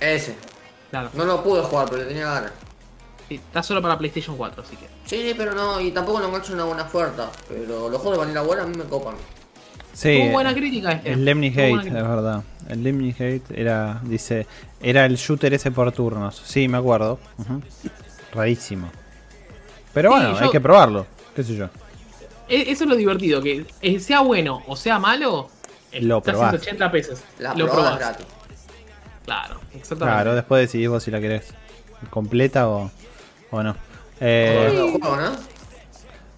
Ese. 0.00 0.34
Claro, 0.92 1.10
No 1.14 1.24
lo 1.24 1.42
pude 1.42 1.62
jugar, 1.62 1.86
pero 1.90 2.02
le 2.02 2.08
tenía 2.08 2.26
ganas. 2.26 2.52
está 3.28 3.62
solo 3.64 3.82
para 3.82 3.98
PlayStation 3.98 4.36
4, 4.36 4.62
así 4.62 4.76
que. 4.76 4.86
Sí, 5.06 5.34
pero 5.36 5.52
no, 5.54 5.80
y 5.80 5.90
tampoco 5.90 6.20
lo 6.20 6.26
engancho 6.28 6.52
una 6.52 6.64
buena 6.64 6.84
oferta. 6.84 7.30
Pero 7.48 7.88
los 7.88 8.00
juegos 8.00 8.18
de 8.18 8.24
Vanilla 8.26 8.42
Buena 8.42 8.62
a 8.62 8.66
mí 8.66 8.76
me 8.76 8.84
copan. 8.84 9.14
Sí. 9.92 10.20
Tuvo 10.22 10.32
buena 10.32 10.54
crítica 10.54 10.92
este. 10.92 11.12
El 11.12 11.24
Gate, 11.24 11.70
buena 11.70 11.98
es 12.00 12.08
verdad. 12.08 12.42
El 12.68 12.82
Lemnis 12.84 13.14
Gate 13.18 13.42
era, 13.54 14.00
dice, 14.04 14.46
era 14.80 15.04
el 15.04 15.16
shooter 15.16 15.52
ese 15.52 15.70
por 15.70 15.90
turnos. 15.92 16.40
Sí, 16.46 16.68
me 16.68 16.78
acuerdo. 16.78 17.18
Ujú. 17.38 17.60
Rarísimo. 18.32 18.90
Pero 19.92 20.10
Sí, 20.10 20.16
bueno, 20.16 20.38
yo- 20.38 20.44
hay 20.44 20.50
que 20.50 20.60
probarlo. 20.60 21.06
¿Qué 21.36 21.42
sé 21.42 21.56
yo? 21.56 21.66
E- 22.48 22.70
Eso 22.70 22.84
es 22.84 22.90
lo 22.90 22.96
divertido, 22.96 23.42
que 23.42 23.66
eh, 23.82 24.00
sea 24.00 24.20
bueno 24.20 24.62
o 24.66 24.76
sea 24.76 24.98
malo, 24.98 25.48
Lo 26.00 26.18
está 26.18 26.32
probás. 26.32 26.50
180 26.52 26.90
pesos. 26.90 27.20
La 27.38 27.54
lo 27.54 27.66
probás. 27.70 27.98
gratis. 27.98 28.26
Claro, 29.24 29.60
exactamente. 29.74 30.04
Claro, 30.16 30.34
después 30.34 30.60
decidís 30.62 30.88
vos 30.88 31.02
si 31.02 31.10
la 31.10 31.20
querés 31.20 31.54
completa 32.10 32.68
o, 32.68 32.90
o 33.50 33.62
no. 33.62 33.76
Eh, 34.20 34.56
Hablando 34.58 34.86
de 34.86 34.92
juegos, 35.00 35.18
¿no? 35.20 35.52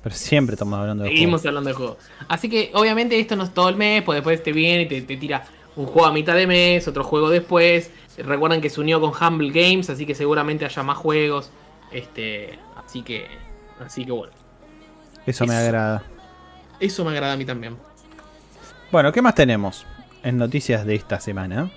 pero 0.02 0.14
siempre 0.14 0.54
estamos 0.54 0.78
hablando 0.78 1.04
de 1.04 1.10
Seguimos 1.10 1.40
juegos. 1.40 1.46
hablando 1.46 1.68
de 1.70 1.74
juego. 1.74 1.98
Así 2.28 2.50
que, 2.50 2.70
obviamente, 2.74 3.18
esto 3.18 3.36
no 3.36 3.44
es 3.44 3.54
todo 3.54 3.70
el 3.70 3.76
mes, 3.76 4.02
pues 4.02 4.16
después 4.16 4.42
te 4.42 4.52
viene 4.52 4.82
y 4.82 4.86
te, 4.86 5.00
te 5.02 5.16
tira 5.16 5.44
un 5.76 5.86
juego 5.86 6.06
a 6.08 6.12
mitad 6.12 6.34
de 6.34 6.46
mes, 6.46 6.86
otro 6.86 7.02
juego 7.04 7.30
después. 7.30 7.90
Recuerdan 8.18 8.60
que 8.60 8.68
se 8.70 8.80
unió 8.80 9.00
con 9.00 9.12
Humble 9.18 9.50
Games, 9.50 9.88
así 9.90 10.04
que 10.06 10.14
seguramente 10.14 10.64
haya 10.66 10.82
más 10.82 10.98
juegos. 10.98 11.50
Este, 11.90 12.58
así 12.76 13.02
que, 13.02 13.26
así 13.84 14.04
que 14.04 14.12
bueno. 14.12 14.32
Eso 15.26 15.46
me 15.46 15.54
es- 15.54 15.60
agrada. 15.64 16.02
Eso 16.80 17.04
me 17.04 17.12
agrada 17.12 17.32
a 17.32 17.36
mí 17.36 17.44
también. 17.46 17.76
Bueno, 18.92 19.10
¿qué 19.10 19.22
más 19.22 19.34
tenemos 19.34 19.86
en 20.22 20.36
noticias 20.36 20.84
de 20.84 20.94
esta 20.96 21.18
semana? 21.18 21.70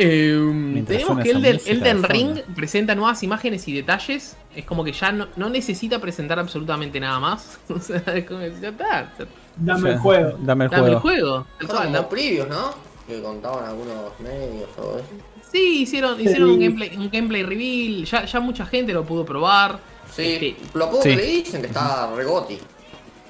Eh, 0.00 0.84
tenemos 0.86 1.18
que 1.22 1.30
Elden, 1.32 1.60
Elden 1.66 2.02
de 2.02 2.08
Ring 2.08 2.38
presenta 2.54 2.94
nuevas 2.94 3.22
imágenes 3.22 3.66
y 3.66 3.72
detalles. 3.72 4.36
Es 4.54 4.64
como 4.64 4.84
que 4.84 4.92
ya 4.92 5.10
no, 5.12 5.26
no 5.36 5.48
necesita 5.50 6.00
presentar 6.00 6.38
absolutamente 6.38 7.00
nada 7.00 7.18
más. 7.18 7.58
O 7.68 7.80
sea, 7.80 7.98
es 8.14 8.24
como 8.24 8.40
que 8.40 8.54
ya 8.60 8.68
está. 8.68 9.12
ya- 9.18 9.26
Dame 9.56 9.90
el 9.90 9.98
juego. 9.98 10.38
Dame 10.40 10.64
el 10.66 10.70
Dame 10.70 10.82
juego. 10.82 10.96
el 10.96 11.00
juego. 11.00 11.46
como 11.66 11.90
da- 11.92 12.08
previos, 12.08 12.48
¿no? 12.48 12.70
Que 13.08 13.20
contaban 13.20 13.64
algunos 13.64 14.18
medios 14.20 14.68
o 14.78 14.98
eso. 14.98 15.08
Sí, 15.50 15.80
hicieron, 15.82 16.20
hicieron 16.20 16.48
Sí. 16.50 16.54
un, 16.54 16.60
gameplay, 16.60 16.96
un 16.96 17.10
gameplay 17.10 17.42
reveal. 17.42 18.04
Ya, 18.04 18.24
ya 18.26 18.38
mucha 18.40 18.66
gente 18.66 18.92
lo 18.92 19.04
pudo 19.04 19.24
probar. 19.24 19.80
Sí, 20.14 20.22
Este, 20.22 20.56
lo 20.74 20.90
poco 20.90 21.02
Sí. 21.02 21.10
que 21.10 21.16
le 21.16 21.24
dicen 21.24 21.60
que 21.62 21.66
está 21.68 22.14
regoti. 22.14 22.58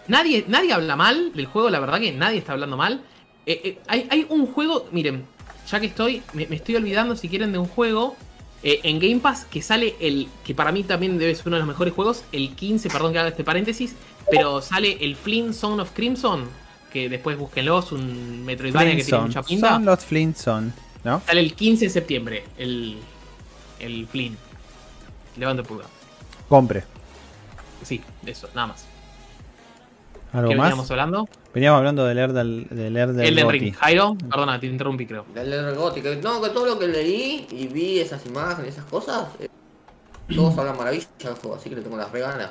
nadie, 0.09 0.45
nadie 0.49 0.73
habla 0.73 0.97
mal 0.97 1.33
del 1.33 1.47
juego, 1.47 1.71
la 1.71 1.81
verdad 1.81 1.99
que 2.01 2.13
nadie 2.13 2.39
está 2.39 2.53
hablando 2.53 2.77
mal. 2.77 3.03
Eh, 3.47 3.61
eh, 3.65 3.79
hay, 3.87 4.07
hay 4.11 4.27
un 4.29 4.47
juego, 4.47 4.87
miren, 4.93 5.25
ya 5.71 5.81
que 5.81 5.87
estoy, 5.87 6.23
me, 6.33 6.47
me 6.47 6.57
estoy 6.57 6.77
olvidando 6.77 7.17
si 7.17 7.29
quieren 7.29 7.53
de 7.53 7.59
un 7.59 7.69
juego 7.69 8.17
eh, 8.63 8.81
en 8.83 8.99
Game 8.99 9.21
Pass 9.21 9.45
que 9.45 9.63
sale 9.63 9.95
el, 10.01 10.29
que 10.45 10.55
para 10.55 10.73
mí 10.73 10.83
también 10.83 11.17
debe 11.19 11.35
ser 11.35 11.47
uno 11.47 11.57
de 11.57 11.61
los 11.61 11.69
mejores 11.69 11.95
juegos, 11.95 12.25
el 12.33 12.55
15, 12.55 12.91
perdón 12.91 13.13
que 13.13 13.19
haga 13.21 13.29
este 13.29 13.45
paréntesis, 13.45 13.95
pero 14.31 14.61
sale 14.61 14.99
el 15.01 15.15
Flint 15.15 15.55
Zone 15.55 15.81
of 15.81 15.93
Crimson, 15.93 16.49
que 16.93 17.09
después 17.09 17.39
búsquenlo, 17.39 17.79
es 17.79 17.93
un 17.93 18.45
Metroidvania 18.45 18.97
que 18.97 19.05
tiene 19.05 19.25
mucha 19.25 19.43
pinta. 19.43 19.71
Son 19.71 19.85
los 19.85 20.05
Flintstones, 20.05 20.75
¿no? 21.05 21.23
Sale 21.25 21.41
el 21.41 21.55
15 21.55 21.85
de 21.85 21.91
septiembre, 21.91 22.45
el, 22.57 22.99
el 23.79 24.09
Flint. 24.09 24.37
Levanto 25.37 25.63
el 25.63 25.69
pulgar. 25.69 25.89
Compre. 26.49 26.83
Sí, 27.85 28.03
eso, 28.27 28.49
nada 28.55 28.69
más. 28.69 28.87
¿Algo 30.33 30.51
¿Qué 30.51 30.57
más? 30.57 30.91
hablando? 30.91 31.29
Veníamos 31.55 31.79
hablando 31.79 32.05
del 32.05 32.19
Erdal, 32.19 32.67
del 32.71 32.97
Erdal 32.97 33.21
Elden 33.25 33.45
Gotti. 33.47 33.59
Ring. 33.59 33.75
Jairo, 33.75 34.17
perdona, 34.31 34.61
te 34.61 34.67
interrumpí 34.67 35.07
creo. 35.07 35.25
Del 35.35 35.75
Gothic. 35.75 36.05
No, 36.23 36.41
que 36.43 36.51
todo 36.51 36.67
lo 36.67 36.79
que 36.79 36.87
leí 36.89 37.47
y 37.51 37.67
vi 37.69 37.99
esas 38.01 38.25
imágenes, 38.27 38.75
esas 38.75 38.85
cosas, 38.85 39.29
eh, 39.41 39.49
todos 40.35 40.57
hablan 40.59 40.77
maravilla 40.77 41.07
del 41.19 41.35
juego, 41.35 41.57
así 41.57 41.71
que 41.71 41.77
le 41.77 41.83
tengo 41.83 41.97
las 41.97 42.13
reganas. 42.13 42.51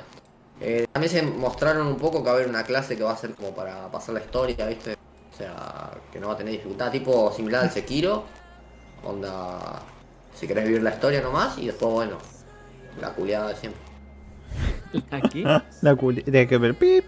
Eh, 0.60 0.86
también 0.92 1.12
se 1.12 1.22
mostraron 1.22 1.86
un 1.86 1.96
poco 1.96 2.18
que 2.18 2.24
va 2.24 2.32
a 2.32 2.34
haber 2.34 2.48
una 2.48 2.64
clase 2.64 2.96
que 2.96 3.04
va 3.04 3.12
a 3.12 3.16
ser 3.16 3.30
como 3.34 3.54
para 3.54 3.88
pasar 3.90 4.14
la 4.14 4.20
historia, 4.20 4.66
¿viste? 4.66 4.94
O 5.32 5.36
sea, 5.36 5.90
que 6.12 6.18
no 6.18 6.26
va 6.28 6.34
a 6.34 6.36
tener 6.36 6.52
dificultad, 6.52 6.90
tipo 6.90 7.32
similar 7.32 7.62
al 7.64 7.70
Sekiro. 7.70 8.24
Onda, 9.04 9.80
si 10.34 10.48
querés 10.48 10.64
vivir 10.66 10.82
la 10.82 10.90
historia 10.90 11.20
nomás 11.22 11.56
y 11.58 11.66
después, 11.66 11.92
bueno, 11.92 12.18
la 13.00 13.10
culiada 13.10 13.50
de 13.50 13.54
siempre. 13.56 13.80
Aquí. 15.12 15.44
La 15.82 15.94
culi- 15.94 16.24
de 16.24 16.48
que 16.48 16.58
ver 16.58 16.74
pip 16.76 17.04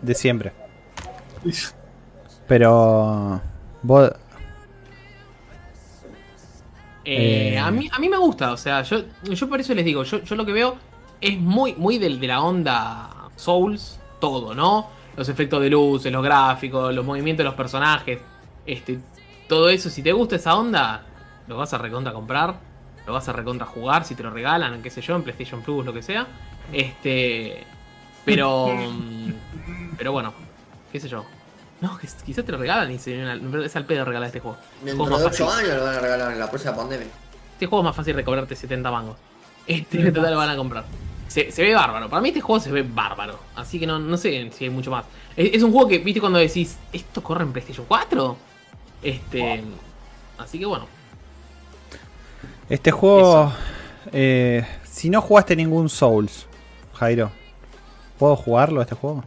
de 0.00 0.14
siempre. 0.14 0.52
Pero 2.46 3.40
vos 3.82 4.12
Eh, 7.04 7.54
Eh. 7.54 7.58
a, 7.58 7.70
mí, 7.70 7.88
a 7.90 7.98
mí 7.98 8.08
me 8.08 8.18
gusta, 8.18 8.52
o 8.52 8.56
sea, 8.56 8.82
yo, 8.82 9.02
yo 9.22 9.48
por 9.48 9.60
eso 9.60 9.74
les 9.74 9.84
digo, 9.84 10.02
yo, 10.04 10.22
yo 10.22 10.34
lo 10.36 10.44
que 10.44 10.52
veo 10.52 10.76
es 11.20 11.38
muy, 11.38 11.74
muy 11.74 11.96
del, 11.98 12.20
de 12.20 12.26
la 12.26 12.42
onda 12.42 13.30
Souls, 13.36 13.98
todo, 14.20 14.54
¿no? 14.54 14.88
Los 15.16 15.28
efectos 15.30 15.60
de 15.62 15.70
luces, 15.70 16.12
los 16.12 16.22
gráficos, 16.22 16.94
los 16.94 17.04
movimientos 17.04 17.38
de 17.38 17.44
los 17.44 17.54
personajes, 17.54 18.18
este, 18.66 18.98
todo 19.48 19.70
eso, 19.70 19.88
si 19.88 20.02
te 20.02 20.12
gusta 20.12 20.36
esa 20.36 20.54
onda, 20.56 21.02
lo 21.46 21.56
vas 21.56 21.72
a 21.72 21.78
recontra 21.78 22.12
comprar, 22.12 22.56
lo 23.06 23.12
vas 23.14 23.26
a 23.28 23.32
recontra 23.32 23.66
jugar, 23.66 24.04
si 24.04 24.14
te 24.14 24.22
lo 24.22 24.30
regalan, 24.30 24.82
qué 24.82 24.90
sé 24.90 25.00
yo, 25.00 25.16
en 25.16 25.22
PlayStation 25.22 25.62
Plus, 25.62 25.86
lo 25.86 25.94
que 25.94 26.02
sea. 26.02 26.26
Este, 26.72 27.64
pero, 28.26 28.66
mm, 28.92 29.32
pero 29.96 30.12
bueno, 30.12 30.34
qué 30.92 31.00
sé 31.00 31.08
yo. 31.08 31.24
No, 31.80 31.96
quizás 31.98 32.44
te 32.44 32.50
lo 32.52 32.58
regalan 32.58 32.90
y 32.90 32.98
se 32.98 33.12
viene 33.12 33.30
al- 33.30 33.64
es 33.64 33.76
al 33.76 33.84
pedo 33.84 34.04
regalar 34.04 34.26
este 34.28 34.40
juego. 34.40 34.58
Dentro 34.84 35.04
Juego 35.04 35.18
de 35.18 35.24
más 35.24 35.34
8 35.34 35.46
fácil. 35.46 35.64
años 35.66 35.78
lo 35.78 35.84
van 35.84 35.94
a 35.94 36.00
regalar 36.00 36.32
en 36.32 36.38
la 36.40 36.50
próxima 36.50 36.74
pandemia. 36.76 37.06
Este 37.52 37.66
juego 37.66 37.82
es 37.82 37.84
más 37.84 37.96
fácil 37.96 38.16
de 38.16 38.24
cobrarte 38.24 38.56
70 38.56 38.90
mangos. 38.90 39.16
Este 39.66 40.00
en 40.00 40.12
total 40.12 40.32
lo 40.32 40.38
van 40.38 40.50
a 40.50 40.56
comprar. 40.56 40.84
Se, 41.28 41.52
se 41.52 41.62
ve 41.62 41.74
bárbaro. 41.74 42.08
Para 42.08 42.22
mí 42.22 42.28
este 42.30 42.40
juego 42.40 42.60
se 42.60 42.72
ve 42.72 42.82
bárbaro. 42.82 43.38
Así 43.54 43.78
que 43.78 43.86
no, 43.86 43.98
no 43.98 44.16
sé 44.16 44.50
si 44.52 44.64
hay 44.64 44.70
mucho 44.70 44.90
más. 44.90 45.04
Es, 45.36 45.54
es 45.54 45.62
un 45.62 45.70
juego 45.72 45.86
que, 45.88 45.98
viste, 45.98 46.20
cuando 46.20 46.38
decís, 46.38 46.76
¿esto 46.92 47.22
corre 47.22 47.44
en 47.44 47.52
PlayStation 47.52 47.84
4? 47.86 48.36
Este. 49.02 49.62
Así 50.38 50.58
que 50.58 50.66
bueno. 50.66 50.86
este 52.68 52.90
juego 52.90 53.52
eh, 54.12 54.66
si 54.84 55.10
no 55.10 55.20
jugaste 55.20 55.54
ningún 55.54 55.88
Souls, 55.88 56.46
Jairo, 56.94 57.30
¿puedo 58.18 58.36
jugarlo 58.36 58.80
este 58.82 58.94
juego? 58.94 59.22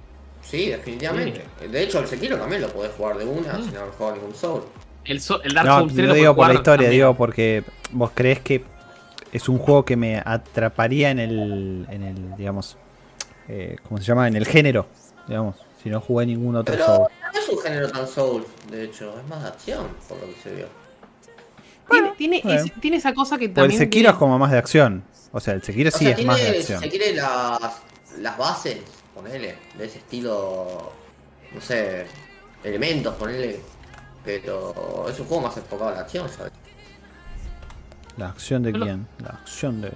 Sí, 0.52 0.68
definitivamente. 0.70 1.46
De 1.68 1.82
hecho, 1.84 2.00
el 2.00 2.08
Sekiro 2.08 2.38
también 2.38 2.62
lo 2.62 2.68
podés 2.70 2.92
jugar 2.98 3.18
de 3.18 3.24
una 3.26 3.54
Mm. 3.54 3.64
sin 3.66 3.78
haber 3.78 3.92
jugado 3.92 4.16
ningún 4.18 4.36
Soul. 4.36 4.64
El, 5.06 5.22
so- 5.22 5.42
el 5.42 5.54
Dark 5.54 5.66
No, 5.68 5.80
Souls 5.80 5.94
3 5.94 6.08
no 6.08 6.14
lo 6.14 6.20
digo 6.20 6.36
por 6.36 6.48
la 6.50 6.54
historia, 6.56 6.88
también. 6.88 6.92
digo 7.02 7.16
porque 7.16 7.64
vos 7.92 8.12
crees 8.14 8.40
que 8.42 8.64
es 9.32 9.48
un 9.50 9.58
juego 9.58 9.86
que 9.86 9.96
me 9.96 10.22
atraparía 10.24 11.10
en 11.10 11.20
el, 11.20 11.88
en 11.90 12.04
el 12.04 12.36
digamos, 12.36 12.76
eh, 13.48 13.78
¿cómo 13.88 13.98
se 13.98 14.04
llama? 14.04 14.28
En 14.28 14.36
el 14.36 14.46
género, 14.46 14.86
digamos, 15.28 15.56
si 15.82 15.90
no 15.90 16.02
jugué 16.02 16.26
ningún 16.26 16.56
otro 16.58 16.74
Pero 16.74 16.86
Soul. 16.86 17.08
no 17.34 17.40
es 17.40 17.50
un 17.50 17.60
género 17.60 17.90
tan 17.90 18.08
Soul, 18.08 18.46
de 18.70 18.84
hecho, 18.84 19.16
es 19.20 19.28
más 19.30 19.42
de 19.44 19.48
acción, 19.48 19.88
por 20.10 20.20
lo 20.20 20.28
que 20.28 20.36
se 20.44 20.54
vio. 20.54 20.68
Tiene, 21.90 22.12
tiene, 22.18 22.42
bueno. 22.44 22.62
ese- 22.62 22.74
tiene 22.82 22.98
esa 22.98 23.14
cosa 23.14 23.38
que 23.38 23.48
Pues 23.48 23.50
el 23.50 23.54
también. 23.56 23.80
Sekiro 23.80 23.92
tiene- 23.92 24.10
es 24.10 24.16
como 24.16 24.38
más 24.38 24.52
de 24.52 24.58
acción. 24.58 25.04
O 25.32 25.40
sea, 25.40 25.54
el 25.54 25.64
Sekiro 25.64 25.90
O 25.90 25.92
sí 25.98 26.00
sea, 26.00 26.10
es 26.10 26.16
tiene, 26.18 26.28
más 26.32 26.40
de 26.42 26.52
si 26.52 26.58
acción. 26.60 26.80
se 26.82 26.90
quiere 26.90 27.14
las, 27.16 27.60
las 28.20 28.38
bases, 28.38 28.78
ponele, 29.14 29.56
de 29.78 29.86
ese 29.86 30.00
estilo, 30.00 30.92
no 31.54 31.62
sé, 31.62 32.06
elementos, 32.64 33.16
ponele. 33.16 33.60
Pero 34.24 35.08
es 35.10 35.20
un 35.20 35.26
juego 35.26 35.44
más 35.48 35.58
enfocado 35.58 35.90
a 35.90 35.94
la 35.96 36.00
acción, 36.02 36.30
¿sabes? 36.30 36.52
¿La 38.18 38.30
acción 38.30 38.62
de 38.64 38.72
quién? 38.72 39.08
La 39.20 39.30
acción 39.30 39.82
de 39.82 39.92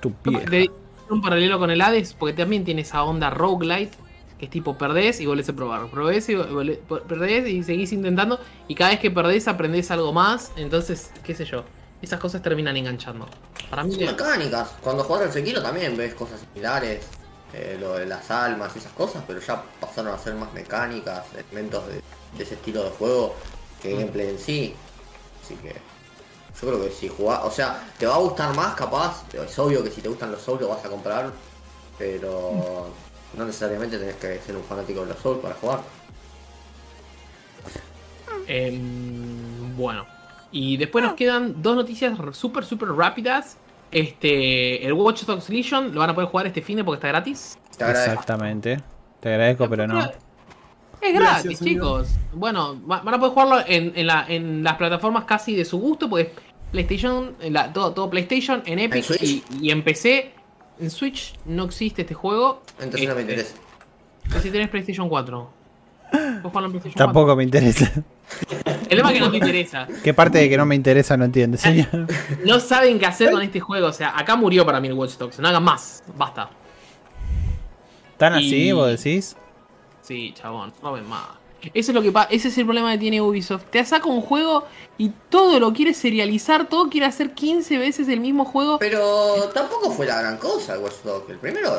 tu 0.00 0.12
De- 0.24 0.30
vieja. 0.58 0.72
un 1.10 1.20
paralelo 1.22 1.58
con 1.58 1.70
el 1.70 1.80
Hades, 1.80 2.14
porque 2.14 2.32
también 2.34 2.64
tiene 2.64 2.82
esa 2.82 3.04
onda 3.04 3.30
roguelite, 3.30 3.96
que 4.38 4.46
es 4.46 4.50
tipo 4.50 4.76
perdés 4.76 5.20
y 5.20 5.26
volvés 5.26 5.48
a 5.50 5.52
probar. 5.52 5.86
Perdés 5.88 6.28
y, 6.30 6.34
volvés- 6.34 6.78
perdés 7.06 7.46
y 7.48 7.62
seguís 7.62 7.92
intentando, 7.92 8.40
y 8.66 8.74
cada 8.74 8.90
vez 8.90 8.98
que 8.98 9.10
perdés 9.10 9.46
aprendés 9.46 9.90
algo 9.92 10.12
más, 10.12 10.50
entonces, 10.56 11.10
qué 11.22 11.34
sé 11.34 11.44
yo, 11.44 11.64
esas 12.02 12.18
cosas 12.18 12.42
terminan 12.42 12.76
enganchando. 12.76 13.28
Para 13.70 13.84
mí, 13.84 13.94
Son 13.94 14.04
mecánicas. 14.06 14.70
Cuando 14.82 15.04
jugás 15.04 15.22
al 15.22 15.32
Sekiro 15.32 15.62
también 15.62 15.96
ves 15.96 16.14
cosas 16.14 16.40
similares, 16.40 17.06
eh, 17.54 17.76
lo 17.78 17.94
de 17.94 18.06
las 18.06 18.30
almas 18.30 18.74
y 18.74 18.78
esas 18.78 18.92
cosas, 18.92 19.22
pero 19.26 19.40
ya 19.40 19.62
pasaron 19.80 20.12
a 20.12 20.18
ser 20.18 20.34
más 20.34 20.52
mecánicas, 20.52 21.24
elementos 21.34 21.86
de, 21.86 21.94
de 22.36 22.42
ese 22.42 22.54
estilo 22.54 22.82
de 22.84 22.90
juego 22.90 23.34
que 23.80 23.92
gameplay 23.92 24.30
en 24.30 24.38
sí. 24.38 24.74
Así 25.42 25.54
que 25.56 25.74
yo 26.60 26.68
creo 26.68 26.82
que 26.82 26.90
si 26.90 27.08
jugás, 27.08 27.40
o 27.44 27.50
sea, 27.50 27.82
te 27.98 28.06
va 28.06 28.14
a 28.14 28.18
gustar 28.18 28.54
más 28.54 28.74
capaz, 28.74 29.24
es 29.32 29.58
obvio 29.58 29.82
que 29.82 29.90
si 29.90 30.00
te 30.00 30.08
gustan 30.08 30.30
los 30.30 30.40
Souls 30.40 30.60
lo 30.60 30.68
vas 30.68 30.84
a 30.84 30.88
comprar, 30.88 31.30
pero 31.98 32.88
no 33.36 33.44
necesariamente 33.44 33.98
tenés 33.98 34.16
que 34.16 34.40
ser 34.40 34.56
un 34.56 34.64
fanático 34.64 35.00
de 35.00 35.06
los 35.06 35.18
Souls 35.18 35.40
para 35.40 35.54
jugar. 35.56 35.80
Em, 38.46 39.76
bueno, 39.76 40.06
y 40.52 40.76
después 40.76 41.04
nos 41.04 41.14
quedan 41.14 41.62
dos 41.62 41.74
noticias 41.76 42.16
súper, 42.32 42.64
súper 42.64 42.90
rápidas. 42.90 43.56
Este, 43.94 44.84
el 44.84 44.92
Watch 44.92 45.22
Dogs 45.24 45.48
Legion 45.48 45.94
lo 45.94 46.00
van 46.00 46.10
a 46.10 46.14
poder 46.14 46.28
jugar 46.28 46.46
este 46.48 46.60
fin 46.62 46.76
de 46.76 46.84
porque 46.84 46.96
está 46.96 47.08
gratis. 47.08 47.56
Te. 47.78 47.84
Exactamente. 47.84 48.80
Te 49.20 49.28
agradezco, 49.30 49.68
pero 49.70 49.86
no. 49.86 50.00
Es 51.00 51.14
gratis, 51.14 51.60
chicos. 51.60 52.08
Bueno, 52.32 52.80
va- 52.90 53.00
van 53.02 53.14
a 53.14 53.18
poder 53.18 53.32
jugarlo 53.34 53.60
en, 53.66 53.92
en 53.94 54.06
la- 54.06 54.24
en 54.28 54.62
las 54.64 54.74
plataformas 54.76 55.24
casi 55.24 55.54
de 55.54 55.64
su 55.64 55.78
gusto, 55.78 56.08
porque 56.08 56.24
es 56.24 56.30
PlayStation, 56.72 57.34
en 57.40 57.52
la- 57.52 57.72
todo, 57.72 57.92
todo 57.92 58.10
PlayStation, 58.10 58.62
en 58.66 58.78
Epic 58.78 59.04
y, 59.22 59.44
y 59.60 59.70
en 59.70 59.82
PC. 59.84 60.32
En 60.80 60.90
Switch 60.90 61.34
no 61.44 61.64
existe 61.64 62.02
este 62.02 62.14
juego. 62.14 62.62
Entonces 62.80 63.08
no 63.08 63.14
me 63.14 63.20
Este, 63.20 63.32
interesa. 63.32 64.42
Si 64.42 64.50
tenés 64.50 64.68
PlayStation 64.70 65.08
4. 65.08 65.50
Puedes 66.10 66.42
jugarlo 66.42 66.66
en 66.66 66.72
PlayStation 66.72 66.92
4. 66.94 67.06
Tampoco 67.06 67.36
me 67.36 67.44
interesa. 67.44 67.92
El 68.88 68.98
tema 68.98 69.08
es 69.10 69.14
que 69.14 69.20
no 69.20 69.30
te 69.30 69.36
interesa. 69.38 69.86
¿Qué 70.02 70.14
parte 70.14 70.38
de 70.38 70.48
que 70.48 70.56
no 70.56 70.66
me 70.66 70.74
interesa 70.74 71.16
no 71.16 71.24
entiende, 71.24 71.58
señor? 71.58 71.88
No 72.44 72.60
saben 72.60 72.98
qué 72.98 73.06
hacer 73.06 73.30
con 73.30 73.42
este 73.42 73.60
juego. 73.60 73.88
O 73.88 73.92
sea, 73.92 74.16
acá 74.18 74.36
murió 74.36 74.64
para 74.66 74.80
mí 74.80 74.88
el 74.88 74.94
Watch 74.94 75.12
Dogs. 75.16 75.38
No 75.38 75.48
hagan 75.48 75.62
más. 75.64 76.02
Basta. 76.16 76.50
¿Tan 78.16 78.34
así, 78.34 78.72
vos 78.72 78.88
decís? 78.88 79.36
Sí, 80.02 80.32
chabón, 80.36 80.72
no 80.82 80.92
ven 80.92 81.06
más. 81.08 81.22
Eso 81.72 81.92
es 81.92 81.94
lo 81.94 82.02
que 82.02 82.12
pasa, 82.12 82.28
ese 82.30 82.48
es 82.48 82.58
el 82.58 82.66
problema 82.66 82.92
que 82.92 82.98
tiene 82.98 83.22
Ubisoft. 83.22 83.64
Te 83.70 83.82
saca 83.86 84.06
un 84.06 84.20
juego 84.20 84.66
y 84.98 85.10
todo 85.30 85.58
lo 85.58 85.72
quiere 85.72 85.94
serializar, 85.94 86.68
todo 86.68 86.90
quiere 86.90 87.06
hacer 87.06 87.32
15 87.32 87.78
veces 87.78 88.06
el 88.08 88.20
mismo 88.20 88.44
juego. 88.44 88.78
Pero 88.78 89.50
tampoco 89.54 89.90
fue 89.90 90.04
la 90.06 90.20
gran 90.20 90.36
cosa 90.36 90.74
el 90.74 90.80
Watch 90.80 91.02
Dogs. 91.04 91.30
El 91.30 91.38
primero 91.38 91.70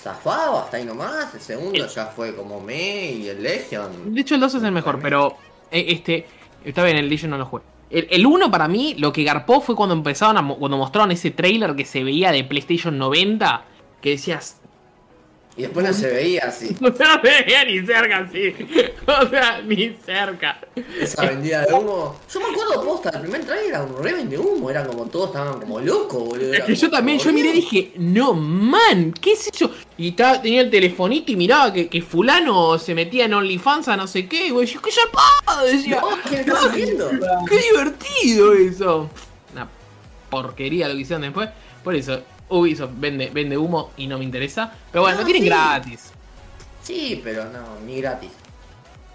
zafaba 0.00 0.62
hasta 0.62 0.76
ahí 0.76 0.84
nomás, 0.84 1.34
el 1.34 1.40
segundo 1.40 1.84
El- 1.84 1.88
ya 1.90 2.06
fue 2.06 2.36
como 2.36 2.60
me 2.60 3.10
y 3.10 3.28
el 3.28 3.42
Legion. 3.42 4.14
De 4.14 4.20
hecho, 4.20 4.36
el 4.36 4.40
2 4.40 4.54
es 4.54 4.62
el 4.62 4.70
mejor, 4.72 5.00
pero 5.02 5.36
este 5.70 6.26
está 6.64 6.84
bien, 6.84 6.96
el 6.96 7.08
Legion 7.08 7.30
no 7.30 7.38
lo 7.38 7.46
jugué. 7.46 7.62
El, 7.90 8.08
el 8.10 8.26
1 8.26 8.50
para 8.50 8.66
mí, 8.66 8.96
lo 8.98 9.12
que 9.12 9.22
garpó 9.22 9.60
fue 9.60 9.76
cuando 9.76 9.94
empezaron 9.94 10.36
a, 10.36 10.54
cuando 10.56 10.76
mostraron 10.76 11.12
ese 11.12 11.30
trailer 11.30 11.76
que 11.76 11.84
se 11.84 12.02
veía 12.02 12.32
de 12.32 12.42
PlayStation 12.44 12.98
90, 12.98 13.64
que 14.00 14.10
decías, 14.10 14.60
Y 15.56 15.62
después 15.62 15.86
no 15.86 15.92
se 15.94 16.08
veía 16.08 16.44
así. 16.44 16.76
no 16.80 16.94
se 16.94 17.04
veía 17.22 17.64
ni 17.64 17.86
cerca 17.86 18.18
así. 18.18 18.54
O 19.06 19.28
sea, 19.28 19.62
ni 19.62 19.96
cerca. 20.04 20.58
Esa 21.00 21.22
vendida 21.26 21.64
de 21.64 21.72
humo. 21.72 22.18
Yo 22.32 22.40
me 22.40 22.46
acuerdo 22.46 22.84
posta, 22.84 23.10
el 23.10 23.20
primer 23.20 23.44
trailer 23.44 23.68
era 23.68 23.82
un 23.84 24.02
reven 24.02 24.28
de 24.28 24.36
humo, 24.36 24.68
era 24.68 24.84
como 24.84 25.06
todos 25.06 25.28
estaban 25.28 25.60
como 25.60 25.80
locos, 25.80 26.24
boludo. 26.24 26.52
Es 26.52 26.64
que 26.64 26.74
yo 26.74 26.90
también, 26.90 27.18
yo 27.20 27.32
miré 27.32 27.50
y 27.50 27.52
dije, 27.52 27.92
no 27.96 28.34
man, 28.34 29.12
¿qué 29.12 29.32
es 29.32 29.46
eso? 29.46 29.70
Y 29.96 30.08
estaba, 30.08 30.42
tenía 30.42 30.62
el 30.62 30.70
telefonito 30.70 31.30
y 31.30 31.36
miraba 31.36 31.72
que, 31.72 31.88
que 31.88 32.02
fulano 32.02 32.78
se 32.78 32.96
metía 32.96 33.26
en 33.26 33.34
OnlyFans 33.34 33.86
a 33.88 33.96
no 33.96 34.08
sé 34.08 34.26
qué, 34.26 34.48
y 34.48 34.50
güey, 34.50 34.66
yo, 34.66 34.82
¡qué 34.82 34.90
zapado! 34.90 35.66
Decía, 35.66 36.00
No, 36.00 36.08
¿qué 36.28 36.40
estás 36.40 36.64
haciendo? 36.66 37.10
¡qué 37.48 37.58
divertido 37.58 38.52
eso! 38.54 39.08
Una 39.52 39.68
porquería 40.28 40.88
lo 40.88 40.94
que 40.94 41.00
hicieron 41.02 41.22
después. 41.22 41.48
Por 41.84 41.94
eso, 41.94 42.20
Ubisoft 42.48 42.92
vende, 42.96 43.30
vende 43.30 43.56
humo 43.58 43.90
y 43.96 44.06
no 44.06 44.18
me 44.18 44.24
interesa. 44.24 44.72
Pero 44.92 45.02
bueno, 45.02 45.16
No, 45.16 45.22
lo 45.22 45.26
tienen 45.26 45.42
sí. 45.42 45.48
gratis. 45.48 46.12
Sí, 46.82 47.20
pero 47.24 47.44
no, 47.46 47.80
ni 47.84 48.00
gratis. 48.00 48.30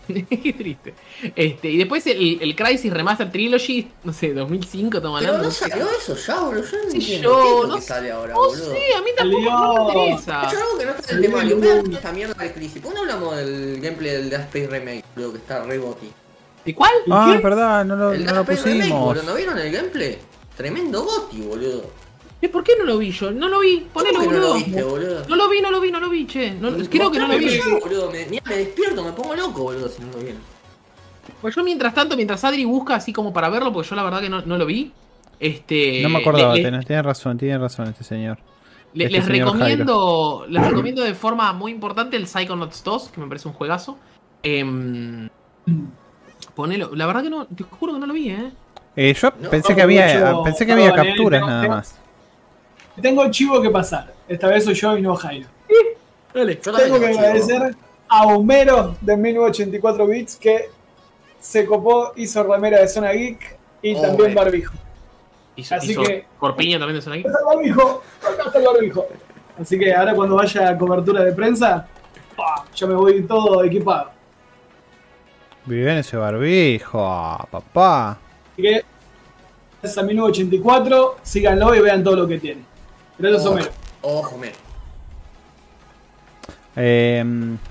Qué 0.07 0.53
triste. 0.57 0.93
Este, 1.35 1.69
y 1.69 1.77
después 1.77 2.05
el, 2.07 2.39
el 2.41 2.55
Crisis 2.55 2.91
Remaster 2.91 3.31
Trilogy, 3.31 3.89
no 4.03 4.11
sé, 4.11 4.33
2005, 4.33 4.97
estamos 4.97 5.21
Pero 5.21 5.37
no 5.37 5.51
salió 5.51 5.87
eso 5.89 6.15
ya, 6.17 6.39
boludo. 6.41 6.63
Yo 6.65 6.77
no 6.83 6.89
Sí, 6.91 6.97
entiendo 6.97 7.29
yo, 7.29 7.67
no 7.67 7.75
que 7.75 7.81
sale 7.81 8.11
ahora, 8.11 8.33
No 8.33 8.39
boludo. 8.41 8.71
sé, 8.73 8.79
a 8.97 9.01
mí 9.01 9.09
tampoco 9.15 9.41
no 9.43 9.85
me 9.85 10.09
Es 10.09 10.19
interesa. 10.19 10.41
algo 10.49 10.77
que 10.79 10.85
no 10.85 10.91
está 10.91 11.11
en 11.11 11.17
el 11.17 11.21
tema. 11.23 11.43
Yo 11.45 11.57
me 11.57 11.95
esta 11.95 12.11
mierda 12.11 12.33
del 12.43 12.53
crisis. 12.53 12.81
¿Por 12.81 12.91
qué 12.91 12.95
no 12.95 13.01
hablamos 13.01 13.35
del 13.37 13.79
gameplay 13.79 14.11
del 14.11 14.29
Death 14.29 14.41
Space 14.55 14.67
Remake, 14.67 15.03
boludo, 15.15 15.31
que 15.33 15.37
está 15.37 15.63
re 15.63 15.77
goti? 15.77 16.11
¿Y 16.65 16.73
cuál? 16.73 16.91
Ah, 17.09 17.33
es 17.37 17.41
verdad, 17.43 17.85
no 17.85 17.95
lo, 17.95 18.11
El 18.11 18.25
no 18.25 18.33
lo 18.33 18.43
Remake, 18.43 18.61
pusimos. 18.63 18.99
boludo, 19.05 19.23
¿no 19.23 19.35
vieron 19.35 19.57
el 19.59 19.71
gameplay? 19.71 20.17
Tremendo 20.57 21.03
goti, 21.03 21.39
boludo. 21.41 21.85
¿Y 22.43 22.47
¿Por 22.47 22.63
qué 22.63 22.73
no 22.79 22.85
lo 22.85 22.97
vi 22.97 23.11
yo? 23.11 23.31
No 23.31 23.47
lo 23.49 23.59
vi, 23.59 23.87
ponelo, 23.93 24.17
¿Cómo 24.19 24.29
que 24.31 24.35
no 24.35 24.41
boludo. 24.41 24.53
lo 24.59 24.65
viste, 24.65 24.83
boludo? 24.83 25.25
No 25.29 25.35
lo 25.35 25.49
vi, 25.49 25.61
no 25.61 25.71
lo 25.71 25.79
vi, 25.79 25.91
no 25.91 25.99
lo 25.99 26.09
vi, 26.09 26.25
che. 26.25 26.51
No- 26.51 26.71
creo 26.89 27.11
que 27.11 27.19
no 27.19 27.27
lo 27.27 27.37
vi. 27.37 27.59
Boludo. 27.81 28.11
Me, 28.11 28.25
mira, 28.25 28.43
me 28.47 28.55
despierto, 28.57 29.03
me 29.03 29.11
pongo 29.11 29.35
loco, 29.35 29.61
boludo, 29.63 29.87
si 29.89 30.01
no 30.01 30.11
lo 30.11 30.17
vieron. 30.19 30.41
Pues 31.39 31.55
yo 31.55 31.63
mientras 31.63 31.93
tanto, 31.93 32.15
mientras 32.15 32.43
Adri 32.43 32.65
busca 32.65 32.95
así 32.95 33.13
como 33.13 33.31
para 33.31 33.49
verlo, 33.49 33.71
porque 33.71 33.89
yo 33.89 33.95
la 33.95 34.03
verdad 34.03 34.21
que 34.21 34.29
no, 34.29 34.41
no 34.41 34.57
lo 34.57 34.65
vi. 34.65 34.91
Este. 35.39 36.01
No 36.01 36.09
me 36.09 36.19
acordaba, 36.19 36.55
le- 36.55 36.63
tenés, 36.63 36.85
tenés 36.85 37.03
razón, 37.05 37.37
tiene 37.37 37.57
razón 37.59 37.87
este 37.89 38.03
señor. 38.03 38.37
Le- 38.93 39.05
Este 39.05 39.17
les 39.17 39.25
señor 39.25 39.47
recomiendo 39.47 40.45
les 40.49 40.67
recomiendo 40.67 41.03
de 41.03 41.13
forma 41.13 41.53
muy 41.53 41.71
importante 41.71 42.17
el 42.17 42.27
Psychonauts 42.27 42.83
2, 42.83 43.09
que 43.09 43.21
me 43.21 43.27
parece 43.27 43.47
un 43.47 43.53
juegazo. 43.53 43.97
Em, 44.43 45.29
ponelo, 46.55 46.91
la 46.95 47.05
verdad 47.05 47.23
que 47.23 47.29
no, 47.29 47.45
te 47.45 47.63
juro 47.63 47.93
que 47.93 47.99
no 47.99 48.07
lo 48.07 48.13
vi, 48.13 48.29
eh. 48.31 48.51
Eh, 48.95 49.13
yo 49.13 49.31
No, 49.39 49.49
pensé 49.49 49.69
no, 49.69 49.75
que 49.75 49.81
había, 49.83 50.31
mucho- 50.31 50.43
pensé 50.43 50.65
que 50.65 50.71
había 50.73 50.89
eh, 50.89 50.93
capturas 50.95 51.39
tengo- 51.39 51.47
nada 51.47 51.67
más. 51.67 51.95
Tengo 53.01 53.29
chivo 53.31 53.61
que 53.61 53.69
pasar. 53.69 54.13
Esta 54.27 54.47
vez 54.47 54.63
soy 54.65 54.73
yo 54.75 54.97
y 54.97 55.01
no 55.01 55.15
Jairo. 55.15 55.47
Dale. 56.33 56.55
Yo 56.63 56.71
también 56.71 56.85
Tengo 56.93 56.99
que 56.99 57.11
chivo. 57.11 57.19
agradecer 57.19 57.75
a 58.07 58.25
Homero 58.27 58.95
de 59.01 59.17
1984 59.17 60.07
bits 60.07 60.35
que 60.37 60.69
se 61.39 61.65
copó, 61.65 62.13
hizo 62.15 62.43
remera 62.43 62.79
de 62.79 62.87
Zona 62.87 63.11
Geek 63.13 63.57
y 63.81 63.95
Oh, 63.95 64.01
también 64.01 64.17
bueno. 64.33 64.41
barbijo. 64.41 64.73
Hizo, 65.55 65.75
Así 65.75 65.91
hizo 65.91 66.03
que- 66.03 66.25
Corpiña 66.39 66.79
también 66.79 66.99
de. 66.99 67.19
Acá 67.19 67.29
está 67.29 67.39
el 67.39 67.45
barbijo, 67.45 68.03
acá 68.21 68.43
está 68.47 68.59
el 68.59 68.65
barbijo. 68.65 69.05
Así 69.59 69.77
que 69.79 69.93
ahora 69.93 70.13
cuando 70.15 70.35
vaya 70.35 70.69
a 70.69 70.77
cobertura 70.77 71.23
de 71.23 71.31
prensa, 71.33 71.87
¡pah! 72.35 72.63
yo 72.75 72.87
me 72.87 72.93
voy 72.95 73.21
todo 73.23 73.63
equipado. 73.63 74.11
Vive 75.65 75.91
en 75.91 75.97
ese 75.99 76.17
barbijo, 76.17 76.99
papá. 77.51 78.11
Así 78.53 78.61
que 78.61 78.85
gracias 79.81 79.97
a 79.97 80.03
1984, 80.03 81.17
síganlo 81.21 81.75
y 81.75 81.81
vean 81.81 82.03
todo 82.03 82.15
lo 82.15 82.27
que 82.27 82.39
tiene. 82.39 82.61
Gracias, 83.21 83.45
Ojo, 83.45 83.51
Homero. 83.53 83.71
Ojo, 84.01 84.35
Homero. 84.35 84.55
Eh, 86.75 87.23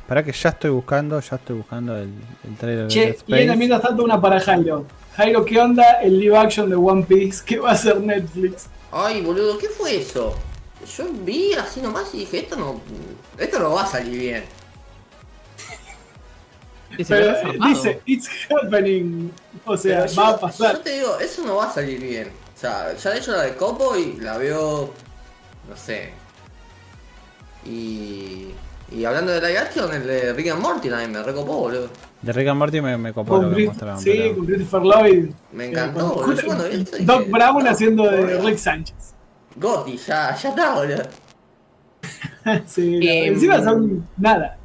para 0.07 0.23
que 0.23 0.33
ya 0.33 0.51
estoy 0.51 0.71
buscando, 0.71 1.19
ya 1.21 1.37
estoy 1.37 1.57
buscando 1.57 1.97
el, 1.97 2.11
el 2.47 2.57
trailer 2.59 2.85
de 2.85 2.89
Che, 2.89 3.05
y 3.05 3.11
Space. 3.11 3.43
en 3.45 3.59
mientras 3.59 3.81
tanto 3.83 4.05
una 4.05 4.21
para 4.21 4.39
Jairo. 4.41 4.85
Jairo, 5.17 5.45
¿qué 5.45 5.59
onda 5.59 6.01
el 6.03 6.19
live 6.21 6.37
action 6.37 6.69
de 6.69 6.77
One 6.77 7.05
Piece 7.05 7.43
que 7.45 7.59
va 7.59 7.71
a 7.71 7.73
hacer 7.73 7.99
Netflix? 8.01 8.67
Ay, 8.93 9.23
boludo, 9.23 9.57
¿qué 9.59 9.69
fue 9.69 9.97
eso? 9.97 10.35
Yo 10.97 11.05
vi 11.25 11.55
así 11.55 11.81
nomás 11.81 12.15
y 12.15 12.19
dije, 12.19 12.41
esto 12.41 12.57
no. 12.57 12.81
Esto 13.39 13.59
no 13.59 13.73
va 13.73 13.85
a 13.85 13.87
salir 13.87 14.19
bien. 14.19 14.45
Pero 17.09 17.31
eh, 17.33 17.59
dice, 17.69 18.01
it's 18.05 18.29
happening. 18.51 19.31
O 19.65 19.77
sea, 19.77 20.01
Pero 20.03 20.13
yo- 20.13 20.23
va 20.23 20.29
a 20.31 20.41
pasar. 20.41 20.75
Yo 20.77 20.81
te 20.81 20.91
digo, 20.99 21.19
eso 21.21 21.43
no 21.45 21.57
va 21.57 21.67
a 21.71 21.73
salir 21.73 22.01
bien. 22.01 22.29
O 22.29 22.59
sea, 22.61 22.95
ya 22.95 23.11
de 23.11 23.19
hecho 23.19 23.33
la 23.33 23.43
de 23.43 23.55
Copo 23.57 23.97
y 23.97 24.17
la 24.19 24.37
veo. 24.37 24.93
No 25.71 25.77
sé. 25.77 26.11
Y. 27.65 28.49
Y 28.93 29.05
hablando 29.05 29.31
de 29.31 29.41
live 29.41 29.57
action, 29.59 29.95
el 29.95 30.05
de 30.05 30.33
Rick 30.33 30.49
and 30.49 30.61
Morty 30.61 30.89
también 30.91 31.13
me 31.13 31.23
recopó, 31.23 31.59
boludo. 31.59 31.89
De 32.23 32.33
Rick 32.33 32.49
and 32.49 32.59
Morty 32.59 32.81
me, 32.81 32.99
me 32.99 33.13
copó 33.13 33.41
lo 33.41 33.55
que 33.55 33.67
mostraron. 33.67 34.01
sí, 34.01 34.11
pero- 34.17 34.35
con 34.37 34.47
Christopher 34.47 34.83
Lloyd. 34.83 35.31
Me 35.53 35.65
Eh, 35.65 35.69
encantó, 35.69 36.13
con- 36.15 36.27
boludo. 36.27 36.43
Cuando 36.45 36.65
vi 36.69 36.85
Doc 37.05 37.29
Brown 37.31 37.63
no, 37.65 37.71
haciendo 37.71 38.03
de 38.11 38.17
boludo. 38.19 38.47
Rick 38.49 38.59
Sánchez. 38.59 39.15
Gotti, 39.55 39.97
ya, 39.97 40.35
ya 40.35 40.49
está, 40.49 40.75
boludo. 40.75 41.03
sí, 42.67 42.99
Eh, 43.09 43.27
encima 43.29 43.63
son 43.63 44.09
nada. 44.17 44.57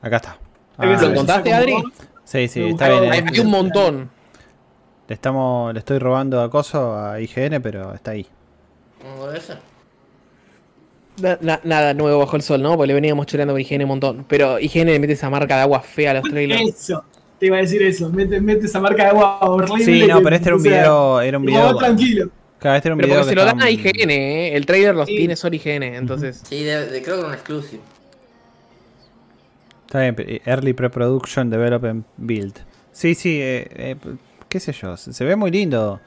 Acá 0.00 0.16
está. 0.16 0.38
Hay 0.76 0.88
Ah, 0.90 0.92
¿Lo 1.02 1.24
se 1.26 1.52
Adri? 1.52 1.74
sí, 2.22 2.46
sí, 2.46 2.62
está 2.68 2.88
bien. 2.88 3.12
Eh. 3.12 3.22
metí 3.22 3.40
un 3.40 3.50
montón. 3.50 4.10
Le 5.08 5.14
estamos, 5.14 5.72
le 5.72 5.80
estoy 5.80 5.98
robando 5.98 6.40
acoso 6.40 6.96
a 6.96 7.18
IGN, 7.20 7.60
pero 7.60 7.94
está 7.94 8.12
ahí. 8.12 8.28
¿Cómo 9.02 9.26
debe 9.26 9.40
ser? 9.40 9.58
Na- 11.20 11.38
na- 11.40 11.60
nada 11.64 11.94
nuevo 11.94 12.18
bajo 12.20 12.36
el 12.36 12.42
sol, 12.42 12.62
¿no? 12.62 12.76
Porque 12.76 12.88
le 12.88 12.94
veníamos 12.94 13.26
choreando 13.26 13.54
con 13.54 13.60
IGN 13.60 13.82
un 13.82 13.88
montón. 13.88 14.24
Pero 14.28 14.58
IGN 14.58 14.86
le 14.86 14.98
mete 14.98 15.14
esa 15.14 15.28
marca 15.30 15.56
de 15.56 15.62
agua 15.62 15.80
fea 15.80 16.12
a 16.12 16.14
los 16.14 16.22
trailers. 16.24 16.62
Eso, 16.62 17.04
te 17.38 17.46
iba 17.46 17.56
a 17.56 17.60
decir 17.60 17.82
eso. 17.82 18.08
Mete, 18.10 18.40
mete 18.40 18.66
esa 18.66 18.80
marca 18.80 19.02
de 19.04 19.08
agua 19.10 19.38
horrible. 19.40 19.84
Sí, 19.84 20.06
no, 20.06 20.22
pero 20.22 20.36
este 20.36 20.48
era 20.48 20.56
un 20.56 20.62
video, 20.62 21.20
era 21.20 21.38
un 21.38 21.44
video. 21.46 21.76
tranquilo. 21.76 22.30
Cada 22.58 22.74
vez 22.74 22.84
era 22.86 22.94
un 22.94 22.98
Pero 22.98 23.08
video 23.08 23.20
porque 23.20 23.30
se 23.30 23.36
lo 23.36 23.44
dan 23.44 23.62
a 23.62 23.70
IGN, 23.70 24.10
¿eh? 24.10 24.56
El 24.56 24.66
trailer 24.66 24.94
los 24.94 25.06
Sí. 25.06 25.16
tiene 25.16 25.36
solo 25.36 25.54
IGN, 25.54 25.82
entonces. 25.96 26.42
Sí, 26.48 26.64
de, 26.64 26.86
de- 26.86 27.02
creo 27.02 27.14
que 27.16 27.20
era 27.20 27.28
un 27.28 27.34
exclusive. 27.34 27.82
Está 29.86 30.00
bien, 30.00 30.16
eh, 30.18 30.40
Early 30.44 30.72
Pre-Production 30.74 31.48
Development 31.50 32.04
Build. 32.16 32.54
Sí, 32.92 33.14
sí, 33.14 33.38
eh, 33.40 33.66
eh, 33.74 33.96
qué 34.48 34.60
sé 34.60 34.72
yo, 34.72 34.96
se 34.96 35.12
se 35.12 35.24
ve 35.24 35.36
muy 35.36 35.50
lindo. 35.50 36.00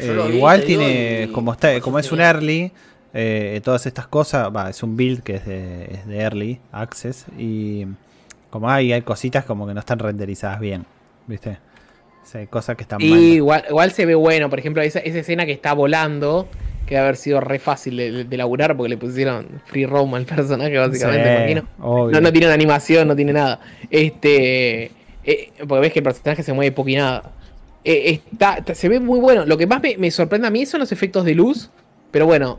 Eh, 0.00 0.16
vi, 0.28 0.36
igual 0.36 0.58
digo, 0.64 0.66
tiene, 0.80 1.24
y- 1.28 1.32
como 1.32 1.52
está, 1.52 1.72
por 1.72 1.80
como 1.80 1.98
es 1.98 2.12
un 2.12 2.20
early, 2.20 2.70
eh, 3.14 3.60
todas 3.64 3.86
estas 3.86 4.06
cosas, 4.08 4.48
va, 4.54 4.68
es 4.70 4.82
un 4.82 4.96
build 4.96 5.22
que 5.22 5.36
es 5.36 5.46
de, 5.46 5.84
es 5.84 6.06
de 6.06 6.18
early 6.18 6.60
access 6.72 7.26
y 7.38 7.86
como 8.50 8.68
hay, 8.68 8.92
hay 8.92 9.02
cositas 9.02 9.44
como 9.44 9.66
que 9.66 9.72
no 9.74 9.80
están 9.80 9.98
renderizadas 10.00 10.60
bien, 10.60 10.84
¿viste? 11.26 11.58
O 12.22 12.26
sea, 12.26 12.40
hay 12.40 12.46
cosas 12.48 12.76
que 12.76 12.82
están 12.82 13.00
Y 13.00 13.10
mal. 13.10 13.18
igual, 13.20 13.64
igual 13.68 13.90
se 13.92 14.04
ve 14.06 14.14
bueno, 14.14 14.50
por 14.50 14.58
ejemplo, 14.58 14.82
esa, 14.82 14.98
esa 14.98 15.18
escena 15.18 15.46
que 15.46 15.52
está 15.52 15.72
volando, 15.74 16.48
que 16.86 16.94
debe 16.96 17.04
haber 17.06 17.16
sido 17.16 17.40
re 17.40 17.58
fácil 17.58 17.96
de, 17.96 18.24
de 18.24 18.36
laburar 18.36 18.76
porque 18.76 18.88
le 18.90 18.96
pusieron 18.96 19.60
free 19.66 19.86
roam 19.86 20.12
al 20.14 20.24
personaje, 20.24 20.76
básicamente, 20.76 21.24
Sí, 21.28 21.36
imagino. 21.36 21.62
obvio. 21.80 22.12
No, 22.12 22.20
no 22.20 22.32
tiene 22.32 22.46
una 22.46 22.54
animación, 22.54 23.08
no 23.08 23.14
tiene 23.16 23.32
nada. 23.32 23.60
Este. 23.90 24.90
eh, 25.24 25.50
porque 25.68 25.80
ves 25.80 25.92
que 25.92 25.98
el 26.00 26.04
personaje 26.04 26.42
se 26.42 26.52
mueve 26.52 26.72
poco 26.72 26.88
y 26.88 26.96
nada. 26.96 27.32
Eh, 27.84 28.20
está, 28.32 28.54
está- 28.58 28.74
se 28.74 28.88
ve 28.88 29.00
muy 29.00 29.18
bueno. 29.20 29.44
Lo 29.46 29.56
que 29.58 29.66
más 29.66 29.82
me, 29.82 29.96
me 29.98 30.10
sorprende 30.10 30.46
a 30.46 30.50
mí 30.50 30.64
son 30.66 30.80
los 30.80 30.92
efectos 30.92 31.24
de 31.24 31.34
luz. 31.34 31.70
Pero 32.10 32.26
bueno, 32.26 32.58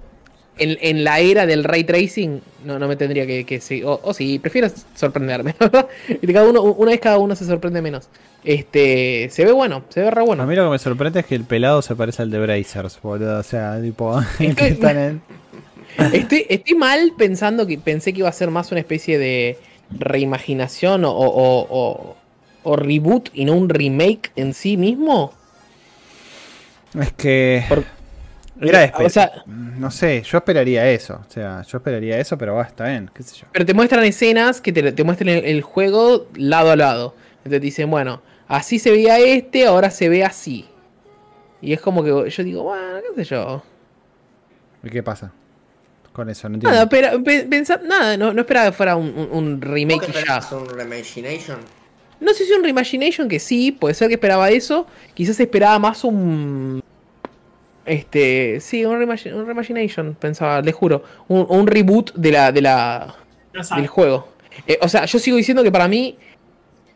en, 0.57 0.77
en 0.82 1.03
la 1.03 1.19
era 1.19 1.45
del 1.45 1.64
ray 1.64 1.84
tracing, 1.84 2.41
no, 2.64 2.80
no 2.80 2.88
me 2.88 2.95
tendría 2.95 3.26
que. 3.27 3.45
que 3.45 3.60
sí, 3.60 3.84
o, 3.84 3.99
o 4.03 4.14
sí, 4.14 4.40
prefiero 4.40 4.68
sorprenderme, 4.95 5.56
¿verdad? 5.60 5.88
Y 6.22 6.32
cada 6.34 6.49
uno, 6.49 6.61
una 6.64 6.91
vez 6.91 6.99
cada 6.99 7.18
uno 7.18 7.36
se 7.36 7.45
sorprende 7.45 7.82
menos. 7.82 8.10
Este. 8.44 9.27
Se 9.32 9.44
ve 9.45 9.52
bueno, 9.52 9.84
se 9.90 10.02
ve 10.02 10.11
re 10.11 10.22
A 10.22 10.23
bueno. 10.23 10.45
mí 10.45 10.56
lo 10.56 10.65
que 10.65 10.69
me 10.72 10.80
sorprende 10.80 11.22
es 11.22 11.26
que 11.26 11.36
el 11.36 11.44
pelado 11.45 11.82
se 11.82 11.95
parece 11.95 12.22
al 12.22 12.32
de 12.32 12.40
Brazers, 12.40 12.99
boludo. 13.02 13.40
O 13.40 13.44
sea, 13.44 13.82
tipo, 13.82 14.19
Estoy- 14.40 14.68
están 14.72 14.98
en- 14.98 15.22
Estoy, 16.14 16.45
estoy 16.49 16.76
mal 16.76 17.14
pensando 17.18 17.65
que 17.65 17.77
pensé 17.77 18.11
que 18.14 18.19
iba 18.19 18.30
a 18.30 18.34
ser 18.34 18.52
más 18.52 18.69
una 18.72 18.82
especie 18.82 19.18
de 19.18 19.57
reimaginación 19.98 21.06
o, 21.06 21.11
o- 21.11 21.27
o- 21.30 21.68
o- 21.69 22.15
o 22.64 22.76
reboot 22.76 23.30
y 23.34 23.45
no 23.45 23.53
un 23.53 23.69
remake 23.69 24.32
en 24.36 24.53
sí 24.53 24.76
mismo. 24.77 25.32
Es 26.99 27.11
que. 27.14 27.64
Por- 27.69 27.86
Era 28.61 28.80
de 28.80 28.91
espe- 28.94 29.06
O 29.06 29.10
sea, 29.10 29.32
No 29.45 29.91
sé, 29.91 30.22
yo 30.23 30.38
esperaría 30.38 30.90
eso. 30.90 31.22
O 31.27 31.32
sea, 31.32 31.61
yo 31.64 31.77
esperaría 31.77 32.18
eso, 32.19 32.38
pero 32.38 32.56
va, 32.56 32.64
está 32.64 32.86
bien, 32.88 33.10
qué 33.14 33.23
sé 33.23 33.36
yo. 33.36 33.48
pero 33.52 33.65
te 33.65 33.73
muestran 33.73 34.03
escenas 34.06 34.61
que 34.61 34.72
te, 34.72 34.91
te 34.91 35.03
muestran 35.03 35.30
el, 35.30 35.45
el 35.45 35.61
juego 35.61 36.27
lado 36.36 36.72
a 36.72 36.76
lado. 36.76 37.15
Entonces 37.38 37.52
te 37.52 37.60
dicen, 37.60 37.91
bueno, 37.91 38.22
así 38.48 38.80
se 38.80 38.91
veía 38.91 39.19
este, 39.19 39.65
ahora 39.68 39.90
se 39.91 40.07
ve 40.10 40.23
así. 40.23 40.65
Y 41.61 41.73
es 41.73 41.82
como 41.82 42.03
que 42.03 42.30
yo 42.30 42.44
digo, 42.44 42.64
bueno, 42.64 42.99
qué 43.15 43.23
sé 43.26 43.36
yo. 43.36 43.64
¿Y 44.84 44.90
qué 44.90 45.03
pasa? 45.03 45.32
Con 46.14 46.30
eso, 46.30 46.48
no 46.48 46.56
entiendo. 46.56 46.73
Nada, 46.76 46.88
pero 46.90 47.22
pe- 47.23 47.45
pensá- 47.49 47.82
nada, 47.82 48.15
no, 48.15 48.32
no 48.34 48.41
esperaba 48.41 48.68
que 48.68 48.72
fuera 48.72 48.95
un, 48.95 49.07
un- 49.10 49.30
un 49.32 49.60
¿Vos 49.60 49.69
remake 49.69 50.07
ya. 50.26 50.40
¿Un 50.56 50.69
Reimagination? 50.69 51.57
No 52.22 52.34
sé 52.34 52.45
si 52.45 52.53
un 52.53 52.64
reimagination 52.64 53.27
que 53.27 53.40
sí, 53.40 53.73
puede 53.73 53.94
ser 53.94 54.07
que 54.07 54.14
esperaba 54.14 54.49
eso. 54.49 54.88
Quizás 55.14 55.38
esperaba 55.41 55.77
más 55.80 56.03
un. 56.06 56.82
Este. 57.86 58.60
Sí, 58.60 58.84
un, 58.86 58.95
un 58.95 59.45
reimagination, 59.45 60.16
pensaba, 60.16 60.62
les 60.62 60.74
juro. 60.74 61.03
Un, 61.28 61.45
un 61.49 61.68
reboot 61.68 62.14
de 62.16 62.32
la, 62.32 62.52
de 62.52 62.62
la, 62.62 63.16
del 63.76 63.88
juego. 63.88 64.28
Eh, 64.68 64.78
o 64.82 64.88
sea, 64.88 65.06
yo 65.06 65.20
sigo 65.20 65.38
diciendo 65.38 65.64
que 65.64 65.72
para 65.72 65.88
mí 65.88 66.18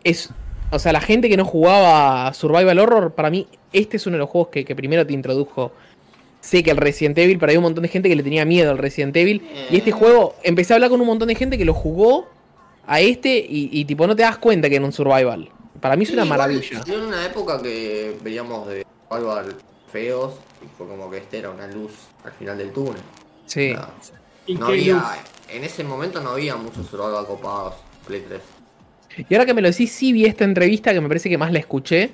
es. 0.03 0.29
O 0.71 0.77
sea, 0.79 0.93
la 0.93 1.01
gente 1.01 1.29
que 1.29 1.37
no 1.37 1.45
jugaba 1.45 2.31
Survival 2.33 2.77
Horror, 2.79 3.13
para 3.15 3.29
mí 3.29 3.47
este 3.73 3.97
es 3.97 4.05
uno 4.05 4.15
de 4.15 4.19
los 4.19 4.29
juegos 4.29 4.49
que, 4.49 4.63
que 4.65 4.75
primero 4.75 5.05
te 5.05 5.13
introdujo. 5.13 5.71
Sé 6.41 6.63
que 6.63 6.71
el 6.71 6.77
Resident 6.77 7.17
Evil, 7.17 7.37
pero 7.37 7.49
hay 7.51 7.57
un 7.57 7.63
montón 7.63 7.81
de 7.81 7.89
gente 7.89 8.07
que 8.07 8.15
le 8.15 8.23
tenía 8.23 8.45
miedo 8.45 8.71
al 8.71 8.77
Resident 8.77 9.15
Evil. 9.17 9.41
Y 9.69 9.77
este 9.77 9.91
juego, 9.91 10.35
empecé 10.43 10.73
a 10.73 10.75
hablar 10.77 10.89
con 10.89 11.01
un 11.01 11.07
montón 11.07 11.27
de 11.27 11.35
gente 11.35 11.57
que 11.57 11.65
lo 11.65 11.73
jugó 11.73 12.27
a 12.87 13.01
este 13.01 13.37
y, 13.37 13.69
y 13.73 13.83
tipo 13.85 14.07
no 14.07 14.15
te 14.15 14.21
das 14.23 14.37
cuenta 14.37 14.69
que 14.69 14.75
era 14.77 14.85
un 14.85 14.93
Survival. 14.93 15.49
Para 15.81 15.95
mí 15.95 16.03
es 16.03 16.09
Sí, 16.09 16.13
una 16.15 16.23
igual 16.25 16.39
maravilla. 16.39 16.79
salió 16.79 16.95
en 16.99 17.05
una 17.05 17.25
época 17.25 17.61
que 17.61 18.15
veíamos 18.23 18.67
de 18.69 18.85
Survival 19.09 19.55
feos 19.91 20.33
y 20.63 20.67
fue 20.77 20.87
como 20.87 21.09
que 21.09 21.17
este 21.17 21.39
era 21.39 21.49
una 21.49 21.67
luz 21.67 21.91
al 22.23 22.31
final 22.33 22.57
del 22.57 22.71
túnel. 22.71 23.01
Sí. 23.45 23.73
No, 23.73 23.87
Y 24.47 24.55
no 24.55 24.67
qué 24.67 24.73
había, 24.73 24.93
luz. 24.95 25.03
en 25.49 25.63
ese 25.63 25.83
momento 25.83 26.21
no 26.21 26.31
había 26.31 26.55
muchos 26.55 26.87
Survival 26.87 27.25
copados, 27.25 27.75
Play 28.07 28.23
3. 28.27 28.41
Y 29.29 29.33
ahora 29.35 29.45
que 29.45 29.53
me 29.53 29.61
lo 29.61 29.69
decís, 29.69 29.91
sí 29.91 30.13
vi 30.13 30.25
esta 30.25 30.43
entrevista 30.43 30.93
que 30.93 31.01
me 31.01 31.07
parece 31.07 31.29
que 31.29 31.37
más 31.37 31.51
la 31.51 31.59
escuché. 31.59 32.09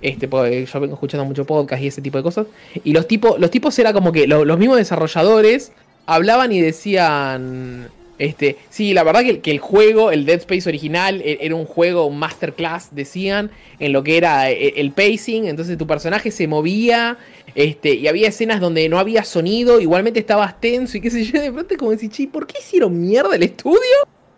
Este, 0.00 0.28
porque 0.28 0.66
yo 0.66 0.80
vengo 0.80 0.94
escuchando 0.94 1.24
mucho 1.24 1.46
podcast 1.46 1.82
y 1.82 1.86
ese 1.86 2.02
tipo 2.02 2.18
de 2.18 2.22
cosas. 2.24 2.46
Y 2.84 2.92
los 2.92 3.08
tipos, 3.08 3.38
los 3.40 3.50
tipos 3.50 3.78
era 3.78 3.92
como 3.94 4.12
que 4.12 4.26
lo- 4.26 4.44
los 4.44 4.58
mismos 4.58 4.76
desarrolladores 4.76 5.72
hablaban 6.06 6.52
y 6.52 6.60
decían. 6.60 7.88
Este, 8.18 8.56
sí, 8.70 8.94
la 8.94 9.02
verdad 9.02 9.22
que, 9.22 9.30
el- 9.30 9.40
que 9.40 9.50
el 9.50 9.58
juego, 9.58 10.10
el 10.12 10.24
Dead 10.24 10.38
Space 10.38 10.68
original, 10.68 11.20
e- 11.24 11.38
era 11.40 11.54
un 11.56 11.64
juego 11.66 12.08
masterclass, 12.10 12.88
decían, 12.94 13.50
en 13.80 13.92
lo 13.92 14.04
que 14.04 14.16
era 14.16 14.50
e- 14.50 14.74
el 14.80 14.92
pacing. 14.92 15.46
Entonces 15.46 15.76
tu 15.76 15.86
personaje 15.86 16.30
se 16.30 16.46
movía, 16.46 17.18
este, 17.54 17.94
y 17.94 18.06
había 18.06 18.28
escenas 18.28 18.60
donde 18.60 18.88
no 18.88 18.98
había 18.98 19.24
sonido, 19.24 19.80
igualmente 19.80 20.20
estabas 20.20 20.60
tenso 20.60 20.96
y 20.96 21.00
qué 21.00 21.10
sé 21.10 21.24
yo. 21.24 21.40
De 21.40 21.50
pronto, 21.52 21.74
como 21.76 21.90
decir, 21.90 22.10
che, 22.10 22.28
¿por 22.28 22.46
qué 22.46 22.58
hicieron 22.60 23.00
mierda 23.00 23.34
el 23.34 23.42
estudio? 23.42 23.78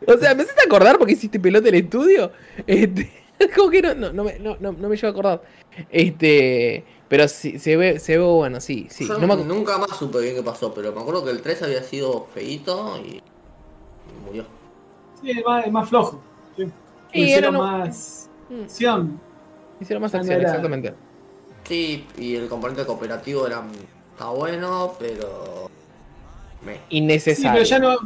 O 0.06 0.16
sea, 0.18 0.34
me 0.34 0.42
hiciste 0.44 0.62
acordar 0.64 0.98
porque 0.98 1.12
hiciste 1.14 1.38
pelota 1.40 1.68
el 1.68 1.74
estudio. 1.74 2.32
Este, 2.66 3.10
como 3.56 3.70
que 3.70 3.82
no, 3.82 3.94
no, 3.94 4.12
no 4.12 4.24
me, 4.24 4.38
no, 4.38 4.56
no, 4.60 4.72
no 4.72 4.88
me 4.88 4.96
llevo 4.96 5.08
a 5.08 5.10
acordar. 5.10 5.42
Este, 5.90 6.84
pero 7.08 7.28
sí, 7.28 7.58
se 7.58 7.76
ve, 7.76 7.98
se 7.98 8.18
ve 8.18 8.24
bueno, 8.24 8.60
sí, 8.60 8.86
sí. 8.90 9.04
No 9.06 9.18
me 9.26 9.44
nunca 9.44 9.78
más 9.78 9.96
supe 9.98 10.20
bien 10.20 10.34
qué 10.34 10.42
pasó, 10.42 10.72
pero 10.74 10.92
me 10.92 11.00
acuerdo 11.00 11.24
que 11.24 11.30
el 11.30 11.40
3 11.42 11.62
había 11.62 11.82
sido 11.82 12.26
feíto 12.34 13.00
y, 13.04 13.16
y 13.16 13.22
murió. 14.24 14.44
Sí, 15.22 15.30
es 15.30 15.44
más, 15.44 15.66
es 15.66 15.72
más 15.72 15.88
flojo. 15.88 16.20
Sí. 16.56 16.64
Sí, 17.12 17.20
Hicieron 17.22 17.55
no- 17.55 17.62
más 17.62 18.28
Mm, 18.48 18.62
acción. 18.64 19.20
Hicieron 19.80 20.02
más 20.02 20.12
no 20.12 20.18
acción, 20.20 20.40
era- 20.40 20.48
exactamente. 20.48 20.94
Sí, 21.64 22.06
y 22.16 22.36
el 22.36 22.48
componente 22.48 22.84
cooperativo 22.86 23.47
era 23.47 23.62
está 24.12 24.28
bueno, 24.30 24.94
pero 24.98 25.68
me. 26.64 26.74
Sí, 26.74 26.80
Innecesario. 26.90 27.52
pero 27.52 27.64
ya 27.64 27.78
no. 27.78 27.97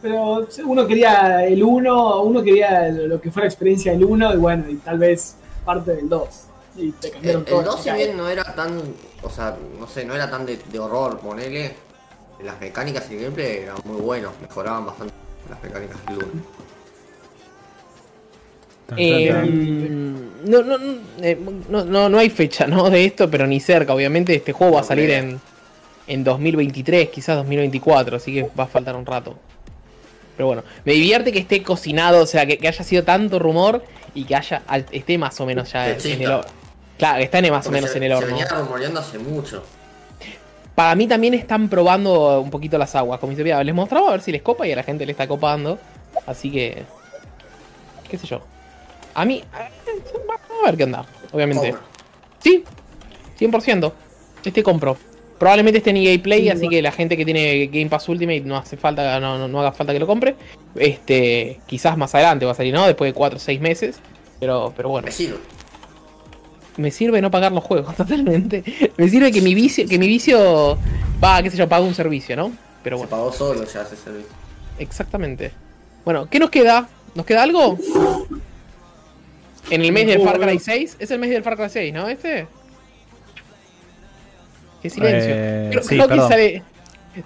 Pero 0.00 0.46
uno 0.64 0.86
quería 0.86 1.44
el 1.44 1.62
1, 1.62 2.22
uno 2.22 2.42
quería 2.42 2.88
lo 2.90 3.20
que 3.20 3.30
fuera 3.32 3.48
experiencia 3.48 3.90
del 3.92 4.04
1 4.04 4.32
y 4.32 4.36
bueno, 4.36 4.64
y 4.70 4.76
tal 4.76 4.98
vez 4.98 5.36
parte 5.64 5.96
del 5.96 6.08
2. 6.08 6.44
Y 6.76 6.92
te 6.92 7.08
El, 7.08 7.12
cambiaron 7.14 7.42
el 7.42 7.46
todo. 7.48 7.62
2 7.62 7.80
si 7.82 7.90
bien 7.90 8.16
no 8.16 8.28
era 8.28 8.44
tan, 8.54 8.80
o 9.22 9.28
sea, 9.28 9.56
no 9.78 9.86
sé, 9.88 10.04
no 10.04 10.14
era 10.14 10.30
tan 10.30 10.46
de, 10.46 10.56
de 10.56 10.78
horror, 10.78 11.18
ponele, 11.18 11.74
las 12.44 12.60
mecánicas 12.60 13.10
y 13.10 13.16
el 13.16 13.22
gameplay 13.24 13.56
eran 13.64 13.76
muy 13.84 14.00
buenos, 14.00 14.32
mejoraban 14.40 14.86
bastante 14.86 15.12
las 15.48 15.62
mecánicas 15.62 16.06
del 16.06 16.16
1. 16.16 16.26
Eh, 18.96 19.28
Tan, 19.30 20.50
no, 20.50 20.62
no, 20.62 20.78
no, 20.78 20.94
eh, 21.22 21.38
no, 21.68 21.84
no, 21.84 22.08
no 22.08 22.18
hay 22.18 22.30
fecha 22.30 22.66
¿no? 22.66 22.88
de 22.88 23.04
esto, 23.04 23.30
pero 23.30 23.46
ni 23.46 23.60
cerca. 23.60 23.92
Obviamente 23.92 24.34
este 24.34 24.52
juego 24.52 24.74
va 24.74 24.80
a 24.80 24.84
salir 24.84 25.10
en, 25.10 25.38
en 26.06 26.24
2023, 26.24 27.10
quizás 27.10 27.36
2024, 27.36 28.16
así 28.16 28.32
que 28.32 28.50
va 28.58 28.64
a 28.64 28.66
faltar 28.66 28.96
un 28.96 29.04
rato. 29.04 29.36
Pero 30.36 30.46
bueno, 30.46 30.62
me 30.84 30.92
divierte 30.92 31.32
que 31.32 31.40
esté 31.40 31.62
cocinado, 31.62 32.22
o 32.22 32.26
sea, 32.26 32.46
que, 32.46 32.56
que 32.58 32.68
haya 32.68 32.82
sido 32.84 33.02
tanto 33.04 33.38
rumor 33.38 33.84
y 34.14 34.24
que 34.24 34.36
haya 34.36 34.62
esté 34.92 35.18
más 35.18 35.38
o 35.40 35.46
menos 35.46 35.70
ya 35.72 35.90
en, 35.90 36.22
el 36.22 36.30
horno. 36.30 36.50
Claro, 36.96 37.18
que 37.18 37.24
está 37.24 37.38
en- 37.40 37.50
más 37.50 37.66
o 37.66 37.68
Porque 37.70 37.74
menos 37.76 37.90
se, 37.90 37.98
en 37.98 38.02
el 38.04 38.10
se 38.12 38.16
horno. 38.16 38.28
venía 38.28 38.46
rumoreando 38.48 39.00
hace 39.00 39.18
mucho. 39.18 39.64
Para 40.78 40.94
mí 40.94 41.08
también 41.08 41.34
están 41.34 41.68
probando 41.68 42.40
un 42.40 42.50
poquito 42.50 42.78
las 42.78 42.94
aguas. 42.94 43.18
Como 43.18 43.30
dice, 43.30 43.42
"Mira, 43.42 43.64
les 43.64 43.74
mostraba 43.74 44.06
a 44.06 44.10
ver 44.12 44.20
si 44.20 44.30
les 44.30 44.42
copa 44.42 44.64
y 44.64 44.70
a 44.70 44.76
la 44.76 44.84
gente 44.84 45.04
le 45.04 45.10
está 45.10 45.26
copando. 45.26 45.76
Así 46.24 46.52
que. 46.52 46.84
qué 48.08 48.16
sé 48.16 48.28
yo. 48.28 48.42
A 49.12 49.24
mí. 49.24 49.42
A 49.52 50.66
ver 50.66 50.76
qué 50.76 50.84
onda, 50.84 51.04
obviamente. 51.32 51.74
Sí, 52.38 52.62
100%. 53.40 53.92
Este 54.44 54.62
compro. 54.62 54.96
Probablemente 55.36 55.78
esté 55.78 55.90
en 55.90 55.96
EA 55.96 56.22
Play, 56.22 56.42
Sí, 56.42 56.50
así 56.50 56.68
que 56.68 56.80
la 56.80 56.92
gente 56.92 57.16
que 57.16 57.24
tiene 57.24 57.66
Game 57.66 57.90
Pass 57.90 58.08
Ultimate 58.08 58.42
no 58.42 58.56
hace 58.56 58.76
falta, 58.76 59.18
no, 59.18 59.36
no, 59.36 59.48
no 59.48 59.58
haga 59.58 59.72
falta 59.72 59.92
que 59.92 59.98
lo 59.98 60.06
compre. 60.06 60.36
Este, 60.76 61.58
quizás 61.66 61.96
más 61.96 62.14
adelante 62.14 62.44
va 62.44 62.52
a 62.52 62.54
salir, 62.54 62.72
¿no? 62.72 62.86
Después 62.86 63.08
de 63.08 63.14
4 63.14 63.36
o 63.36 63.40
6 63.40 63.60
meses. 63.60 63.98
Pero, 64.38 64.72
pero 64.76 64.90
bueno, 64.90 65.10
sirve. 65.10 65.38
Me 66.78 66.90
sirve 66.90 67.20
no 67.20 67.30
pagar 67.30 67.52
los 67.52 67.62
juegos, 67.62 67.94
totalmente. 67.96 68.64
Me 68.96 69.08
sirve 69.08 69.30
que 69.30 69.42
mi 69.42 69.54
vicio, 69.54 69.86
que 69.86 69.98
mi 69.98 70.06
vicio 70.08 70.78
va, 71.22 71.42
qué 71.42 71.50
sé 71.50 71.56
yo, 71.58 71.68
paga 71.68 71.84
un 71.84 71.94
servicio, 71.94 72.34
¿no? 72.36 72.52
Pero 72.82 72.96
Se 72.96 73.02
bueno, 73.04 73.10
pagó 73.10 73.32
solo 73.32 73.64
ya 73.64 73.82
ese 73.82 73.96
servicio. 73.96 74.30
exactamente. 74.78 75.52
Bueno, 76.04 76.26
¿qué 76.30 76.38
nos 76.38 76.48
queda? 76.50 76.88
¿Nos 77.14 77.26
queda 77.26 77.42
algo? 77.42 77.76
En 79.70 79.82
el 79.84 79.92
mes 79.92 80.06
del 80.06 80.22
Far 80.22 80.40
Cry 80.40 80.58
6. 80.58 80.96
Es 80.98 81.10
el 81.10 81.18
mes 81.18 81.28
del 81.30 81.42
Far 81.42 81.56
Cry 81.56 81.68
6, 81.68 81.92
¿no? 81.92 82.08
Este. 82.08 82.46
Qué 84.82 84.90
silencio. 84.90 85.32
Eh, 85.34 85.68
creo 85.70 85.82
sí, 85.82 85.88
creo 85.96 86.08
que 86.08 86.16
sale. 86.16 86.62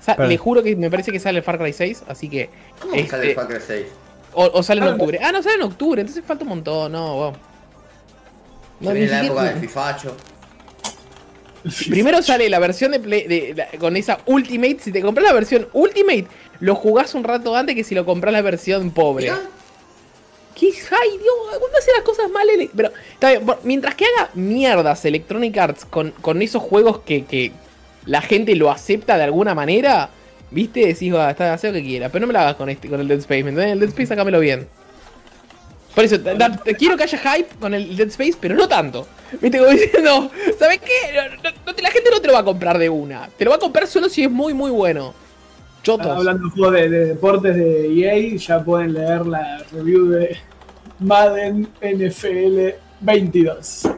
sa- 0.00 0.16
Perdón. 0.16 0.30
le 0.30 0.38
juro 0.38 0.62
que 0.62 0.74
me 0.74 0.90
parece 0.90 1.12
que 1.12 1.20
sale 1.20 1.38
el 1.38 1.44
Far 1.44 1.58
Cry 1.58 1.72
6, 1.72 2.04
así 2.08 2.28
que. 2.28 2.48
¿Cómo 2.80 2.94
que 2.94 3.06
sale 3.06 3.24
el 3.24 3.28
este, 3.30 3.40
Far 3.40 3.48
Cry 3.52 3.62
6? 3.64 3.86
o, 4.34 4.50
o 4.54 4.62
sale 4.62 4.80
en 4.80 4.88
Ah, 4.88 4.92
octubre. 4.92 5.18
Ah, 5.22 5.30
no, 5.32 5.42
sale 5.42 5.56
en 5.56 5.62
octubre, 5.62 6.00
entonces 6.00 6.24
falta 6.24 6.42
un 6.44 6.48
montón, 6.48 6.90
no, 6.92 7.14
wow. 7.16 7.32
Se 8.82 8.88
No, 8.88 8.92
ni 8.94 9.00
viene 9.00 9.12
la 9.12 9.24
época 9.24 9.42
del 9.44 9.58
Fifacho. 9.60 10.16
Primero 11.88 12.20
sale 12.22 12.48
la 12.48 12.58
versión 12.58 12.90
de, 12.90 12.98
Play- 13.00 13.26
de- 13.28 13.54
la- 13.56 13.78
con 13.78 13.96
esa 13.96 14.18
Ultimate. 14.26 14.78
Si 14.80 14.90
te 14.92 15.00
compras 15.00 15.24
la 15.26 15.32
versión 15.32 15.68
Ultimate, 15.72 16.26
lo 16.60 16.74
jugás 16.74 17.14
un 17.14 17.22
rato 17.24 17.54
antes 17.54 17.74
que 17.76 17.84
si 17.84 17.94
lo 17.94 18.04
compras 18.04 18.32
la 18.32 18.42
versión 18.42 18.90
pobre. 18.90 19.32
¿Qué? 20.56 20.66
¡Ay, 20.66 21.10
Dios! 21.18 21.56
Uno 21.56 21.78
hace 21.78 21.90
las 21.96 22.02
cosas 22.04 22.28
mal. 22.30 22.46
Pero, 22.74 22.90
está 23.14 23.30
bien, 23.30 23.46
por- 23.46 23.60
mientras 23.62 23.94
que 23.94 24.04
haga 24.06 24.30
mierdas 24.34 25.04
Electronic 25.04 25.56
Arts 25.56 25.84
con, 25.84 26.10
con 26.20 26.42
esos 26.42 26.62
juegos 26.62 27.00
que, 27.00 27.24
que 27.24 27.52
la 28.06 28.20
gente 28.20 28.56
lo 28.56 28.70
acepta 28.70 29.16
de 29.16 29.22
alguna 29.24 29.54
manera, 29.54 30.10
¿viste? 30.50 30.84
Decís, 30.84 31.14
va, 31.14 31.30
está, 31.30 31.54
hace 31.54 31.68
lo 31.68 31.74
que 31.74 31.82
quiera. 31.84 32.08
Pero 32.08 32.22
no 32.22 32.26
me 32.26 32.32
lo 32.32 32.40
hagas 32.40 32.56
con, 32.56 32.68
este, 32.68 32.88
con 32.88 33.00
el 33.00 33.06
Dead 33.06 33.20
Space, 33.20 33.44
¿me? 33.44 33.70
El 33.70 33.78
Dead 33.78 33.88
Space, 33.90 34.08
sácamelo 34.08 34.40
bien. 34.40 34.66
Por 35.94 36.04
eso, 36.04 36.16
da- 36.18 36.34
da- 36.34 36.60
quiero 36.78 36.96
que 36.96 37.02
haya 37.02 37.18
hype 37.18 37.54
con 37.60 37.74
el 37.74 37.96
Dead 37.96 38.08
Space, 38.08 38.34
pero 38.40 38.54
no 38.54 38.66
tanto. 38.66 39.06
¿Viste? 39.40 39.58
Como 39.58 39.70
diciendo, 39.72 40.30
¿sabes 40.58 40.78
qué? 40.80 40.92
No- 41.14 41.50
no- 41.50 41.72
la 41.82 41.90
gente 41.90 42.10
no 42.10 42.20
te 42.20 42.26
lo 42.28 42.32
va 42.32 42.38
a 42.40 42.44
comprar 42.44 42.78
de 42.78 42.88
una. 42.88 43.28
Te 43.36 43.44
lo 43.44 43.50
va 43.50 43.56
a 43.56 43.60
comprar 43.60 43.86
solo 43.86 44.08
si 44.08 44.24
es 44.24 44.30
muy, 44.30 44.54
muy 44.54 44.70
bueno. 44.70 45.12
Chotos. 45.82 46.06
Hablando 46.06 46.48
de 46.70 46.82
de, 46.82 46.88
de 46.88 47.06
deportes 47.06 47.56
de 47.56 47.86
EA, 47.92 48.36
ya 48.36 48.62
pueden 48.64 48.94
leer 48.94 49.26
la 49.26 49.64
review 49.72 50.06
de 50.10 50.36
Madden 51.00 51.68
NFL 51.82 52.76
22. 53.00 53.88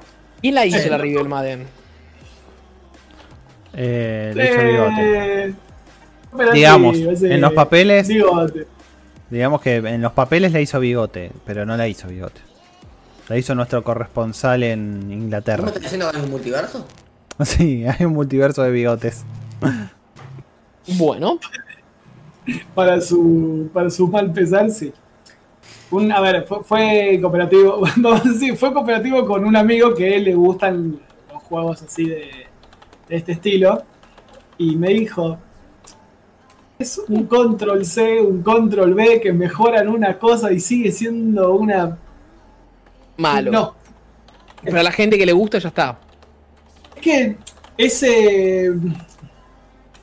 ¿Quién 0.41 0.55
la 0.55 0.65
hizo 0.66 0.89
la 0.89 0.97
review 0.99 1.19
del 1.19 1.29
Madden? 1.29 1.66
Eh, 3.75 4.33
le 4.35 4.45
hizo 4.51 4.62
bigote. 4.62 5.45
Eh, 5.49 5.55
Digamos, 6.53 6.97
sí, 6.97 7.09
ese- 7.09 7.35
en 7.35 7.41
los 7.41 7.53
papeles, 7.53 8.09
Bigote. 8.09 8.66
Digamos 9.30 9.60
que 9.60 9.76
en 9.76 10.02
los 10.02 10.12
papeles 10.12 10.52
le 10.52 10.62
hizo 10.62 10.78
bigote, 10.80 11.32
pero 11.44 11.64
no 11.66 11.76
la 11.76 11.88
hizo 11.88 12.09
bigote. 12.09 12.40
La 13.28 13.38
hizo 13.38 13.55
nuestro 13.55 13.82
corresponsal 13.82 14.62
en 14.62 15.01
¿No 15.01 15.06
me 15.06 15.14
Inglaterra. 15.14 15.66
estás 15.66 15.82
diciendo 15.82 16.10
que 16.10 16.16
hay 16.18 16.22
un 16.24 16.30
multiverso? 16.30 16.86
Sí, 17.44 17.84
hay 17.84 18.06
un 18.06 18.12
multiverso 18.12 18.62
de 18.62 18.70
bigotes. 18.70 19.24
Bueno, 20.98 21.38
para 22.74 23.01
su 23.01 23.70
para 23.72 23.90
su 23.90 24.06
mal 24.06 24.32
pesar, 24.32 24.70
sí. 24.70 24.92
Un, 25.90 26.12
a 26.12 26.20
ver, 26.20 26.44
fue, 26.46 26.62
fue 26.62 27.18
cooperativo, 27.20 27.82
decir, 28.24 28.56
fue 28.56 28.72
cooperativo 28.72 29.24
con 29.24 29.44
un 29.44 29.56
amigo 29.56 29.94
que 29.94 30.18
le 30.20 30.34
gustan 30.34 31.01
los 31.32 31.42
juegos 31.42 31.82
así 31.82 32.06
de, 32.09 32.46
de 33.09 33.16
este 33.16 33.32
estilo 33.32 33.82
y 34.59 34.76
me 34.76 34.88
dijo 34.90 35.38
es 36.78 37.01
un 37.09 37.26
control 37.26 37.84
C, 37.84 38.20
un 38.20 38.42
control 38.42 38.94
B 38.94 39.20
que 39.20 39.32
mejoran 39.32 39.88
una 39.88 40.18
cosa 40.18 40.52
y 40.52 40.60
sigue 40.60 40.90
siendo 40.92 41.55
una 41.55 41.96
malo. 43.16 43.51
no, 43.51 43.74
Pero 44.62 44.80
a 44.80 44.82
la 44.82 44.92
gente 44.92 45.16
que 45.16 45.26
le 45.26 45.32
gusta 45.32 45.59
ya 45.59 45.68
está. 45.68 45.98
es 46.96 47.02
que 47.02 47.36
ese 47.76 48.72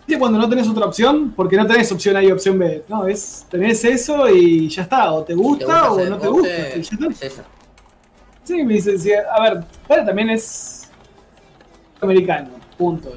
¿Viste 0.07 0.19
cuando 0.19 0.39
no 0.39 0.49
tenés 0.49 0.68
otra 0.68 0.85
opción? 0.85 1.31
Porque 1.35 1.56
no 1.56 1.65
tenés 1.65 1.91
opción 1.91 2.18
A 2.18 2.23
y 2.23 2.31
opción 2.31 2.57
B. 2.60 2.84
No, 2.89 3.07
es 3.07 3.45
tenés 3.49 3.84
eso 3.85 4.27
y 4.30 4.68
ya 4.68 4.81
está. 4.81 5.11
O 5.14 5.23
te 5.23 5.34
gusta, 5.34 5.65
¿Te 5.65 5.72
gusta 5.73 5.91
o 5.91 6.06
no 6.10 6.18
te 6.18 6.27
gusta. 6.27 6.49
y 6.77 6.81
ya 6.81 6.91
está. 6.91 7.07
Es 7.07 7.22
esa. 7.22 7.43
Sí, 8.43 8.64
me 8.64 8.73
dice, 8.73 8.98
sí, 8.98 9.11
a 9.14 9.41
ver, 9.41 9.64
pero 9.88 10.03
también 10.03 10.31
es 10.31 10.89
americano, 12.02 12.49
punto. 12.77 13.10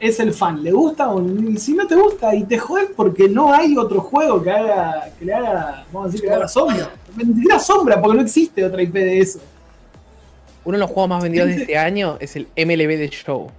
Es 0.00 0.20
el 0.20 0.32
fan, 0.32 0.62
¿le 0.62 0.70
gusta 0.70 1.08
o 1.10 1.20
no? 1.20 1.58
Si 1.58 1.72
no 1.74 1.86
te 1.86 1.96
gusta 1.96 2.32
y 2.34 2.44
te 2.44 2.56
jodes 2.58 2.88
porque 2.96 3.28
no 3.28 3.52
hay 3.52 3.76
otro 3.76 4.00
juego 4.00 4.40
que 4.42 4.50
haga, 4.50 5.10
que 5.18 5.24
le 5.24 5.34
haga, 5.34 5.84
vamos 5.92 6.04
a 6.08 6.10
decir, 6.12 6.20
que 6.20 6.26
le 6.28 6.34
haga 6.34 6.48
sombra. 6.48 6.90
Siquiera 7.16 7.58
sombra, 7.58 8.00
porque 8.00 8.16
no 8.16 8.22
existe 8.22 8.64
otra 8.64 8.80
IP 8.82 8.92
de 8.94 9.18
eso. 9.18 9.40
Uno 10.64 10.76
de 10.76 10.80
los 10.80 10.90
juegos 10.90 11.08
más 11.08 11.22
vendidos 11.22 11.48
de 11.48 11.56
este 11.56 11.76
año 11.78 12.16
es 12.20 12.36
el 12.36 12.46
MLB 12.56 12.96
de 12.96 13.08
Show. 13.10 13.50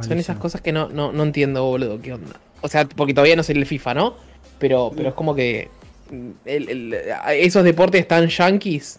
Son 0.00 0.18
esas 0.18 0.38
cosas 0.38 0.60
que 0.60 0.72
no, 0.72 0.88
no, 0.88 1.12
no 1.12 1.22
entiendo, 1.22 1.64
boludo, 1.64 2.00
qué 2.00 2.14
onda. 2.14 2.40
O 2.62 2.68
sea, 2.68 2.88
porque 2.88 3.12
todavía 3.14 3.36
no 3.36 3.42
sale 3.42 3.60
el 3.60 3.66
FIFA, 3.66 3.94
¿no? 3.94 4.14
Pero, 4.58 4.90
pero 4.96 5.10
es 5.10 5.14
como 5.14 5.34
que 5.34 5.68
mm, 6.10 6.30
el- 6.46 6.68
el- 6.68 6.94
esos 7.36 7.62
deportes 7.62 8.08
tan 8.08 8.26
yankees 8.28 8.98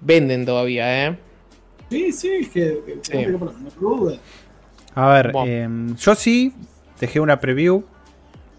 venden 0.00 0.44
todavía, 0.44 1.06
¿eh? 1.08 1.16
Sí, 1.90 2.12
sí, 2.12 2.28
es 2.40 2.48
que, 2.48 2.80
que- 2.84 2.98
Sí. 3.02 3.12
que- 3.12 3.26
no 3.28 3.52
duda. 3.80 4.18
A 4.94 5.08
ver, 5.08 5.32
em, 5.46 5.96
yo 5.96 6.14
sí 6.14 6.52
dejé 7.00 7.20
una 7.20 7.40
preview 7.40 7.84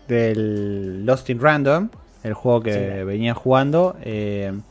del 0.07 1.05
Lost 1.05 1.29
in 1.29 1.39
Random, 1.39 1.89
el 2.23 2.33
juego 2.33 2.61
que 2.61 2.73
Sí. 2.73 3.03
venía 3.05 3.33
jugando. 3.33 3.95
em, 4.03 4.61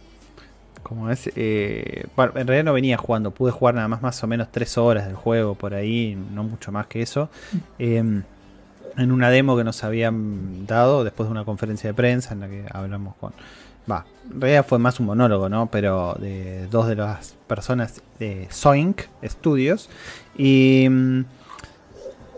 Como 0.83 1.11
es, 1.11 1.31
eh, 1.35 2.05
bueno, 2.15 2.33
en 2.37 2.47
realidad 2.47 2.65
no 2.67 2.75
venía 2.75 2.99
jugando, 2.99 3.31
pude 3.31 3.51
jugar 3.51 3.75
nada 3.75 3.89
más 3.89 4.03
más 4.03 4.23
o 4.23 4.27
menos 4.27 4.49
tres 4.53 4.77
horas 4.77 5.07
del 5.07 5.17
juego 5.17 5.55
por 5.55 5.73
ahí, 5.73 6.15
no 6.35 6.45
mucho 6.45 6.73
más 6.73 6.87
que 6.89 7.01
eso. 7.01 7.31
Em, 7.79 8.23
en 8.99 9.11
una 9.11 9.31
demo 9.31 9.57
que 9.57 9.65
nos 9.65 9.83
habían 9.83 10.67
dado 10.67 11.03
después 11.03 11.27
de 11.27 11.33
una 11.33 11.47
conferencia 11.47 11.89
de 11.89 11.95
prensa 11.95 12.35
en 12.35 12.41
la 12.41 12.49
que 12.49 12.67
hablamos 12.71 13.15
con... 13.17 13.33
Va, 13.91 14.05
en 14.31 14.41
realidad 14.43 14.67
fue 14.69 14.79
más 14.79 15.01
un 15.01 15.07
monólogo, 15.07 15.49
¿no? 15.49 15.69
Pero 15.71 16.17
de 16.21 16.67
dos 16.71 16.87
de 16.87 16.97
las 16.97 17.35
personas 17.47 18.03
de 18.19 18.47
Zoink 18.53 19.05
Studios. 19.25 19.89
Y... 20.37 20.87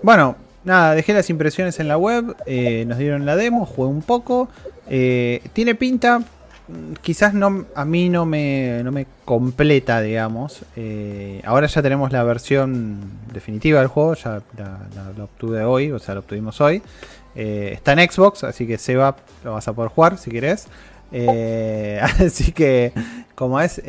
Bueno, 0.02 0.36
nada, 0.66 0.94
dejé 0.94 1.14
las 1.14 1.30
impresiones 1.30 1.80
en 1.80 1.88
la 1.88 1.96
web, 1.96 2.36
eh, 2.44 2.84
nos 2.86 2.98
dieron 2.98 3.24
la 3.24 3.36
demo, 3.36 3.64
jugué 3.64 3.88
un 3.88 4.02
poco. 4.02 4.48
eh, 4.88 5.42
tiene 5.52 5.74
pinta, 5.74 6.20
mm, 6.20 6.92
quizás 7.02 7.34
no, 7.34 7.66
a 7.74 7.84
mí 7.84 8.08
no 8.08 8.24
me, 8.26 8.82
no 8.84 8.92
me 8.92 9.06
completa, 9.24 10.00
digamos. 10.00 10.62
Eh, 10.76 11.40
ahora 11.44 11.66
ya 11.66 11.82
tenemos 11.82 12.12
la 12.12 12.22
versión 12.22 13.00
definitiva 13.32 13.80
del 13.80 13.88
juego, 13.88 14.14
ya 14.14 14.42
la, 14.56 15.24
obtuve 15.24 15.64
hoy, 15.64 15.90
o 15.90 15.98
sea, 15.98 16.14
la 16.14 16.20
obtuvimos 16.20 16.60
hoy. 16.60 16.82
Está 17.34 17.92
en 17.92 18.10
Xbox, 18.10 18.44
así 18.44 18.66
que 18.66 18.78
Seba 18.78 19.16
lo 19.44 19.52
vas 19.52 19.68
a 19.68 19.72
poder 19.72 19.90
jugar 19.90 20.18
si 20.18 20.30
querés. 20.30 20.68
Así 22.18 22.52
que, 22.52 22.92
como 23.34 23.60
es, 23.60 23.80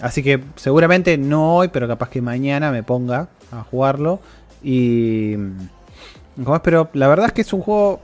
así 0.00 0.22
que 0.22 0.40
seguramente 0.54 1.18
no 1.18 1.56
hoy, 1.56 1.68
pero 1.68 1.88
capaz 1.88 2.08
que 2.08 2.22
mañana 2.22 2.70
me 2.70 2.82
ponga 2.82 3.28
a 3.50 3.62
jugarlo. 3.62 4.20
Y, 4.68 5.36
pero 6.64 6.90
la 6.92 7.06
verdad 7.06 7.26
es 7.26 7.32
que 7.32 7.42
es 7.42 7.52
un 7.52 7.60
juego 7.60 8.00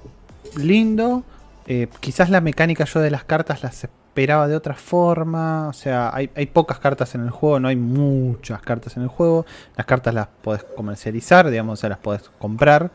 lindo. 0.56 1.24
Eh, 1.66 1.88
quizás 1.98 2.30
la 2.30 2.40
mecánica 2.40 2.84
yo 2.84 3.00
de 3.00 3.10
las 3.10 3.24
cartas 3.24 3.64
las 3.64 3.82
esperaba 3.82 4.46
de 4.46 4.54
otra 4.54 4.74
forma. 4.74 5.66
O 5.66 5.72
sea, 5.72 6.14
hay, 6.14 6.30
hay 6.36 6.46
pocas 6.46 6.78
cartas 6.78 7.16
en 7.16 7.22
el 7.22 7.30
juego, 7.30 7.58
no 7.58 7.66
hay 7.66 7.74
muchas 7.74 8.62
cartas 8.62 8.96
en 8.96 9.02
el 9.02 9.08
juego. 9.08 9.44
Las 9.76 9.86
cartas 9.86 10.14
las 10.14 10.28
podés 10.28 10.62
comercializar, 10.62 11.50
digamos, 11.50 11.80
o 11.80 11.80
sea, 11.80 11.90
las 11.90 11.98
podés 11.98 12.30
comprar. 12.38 12.92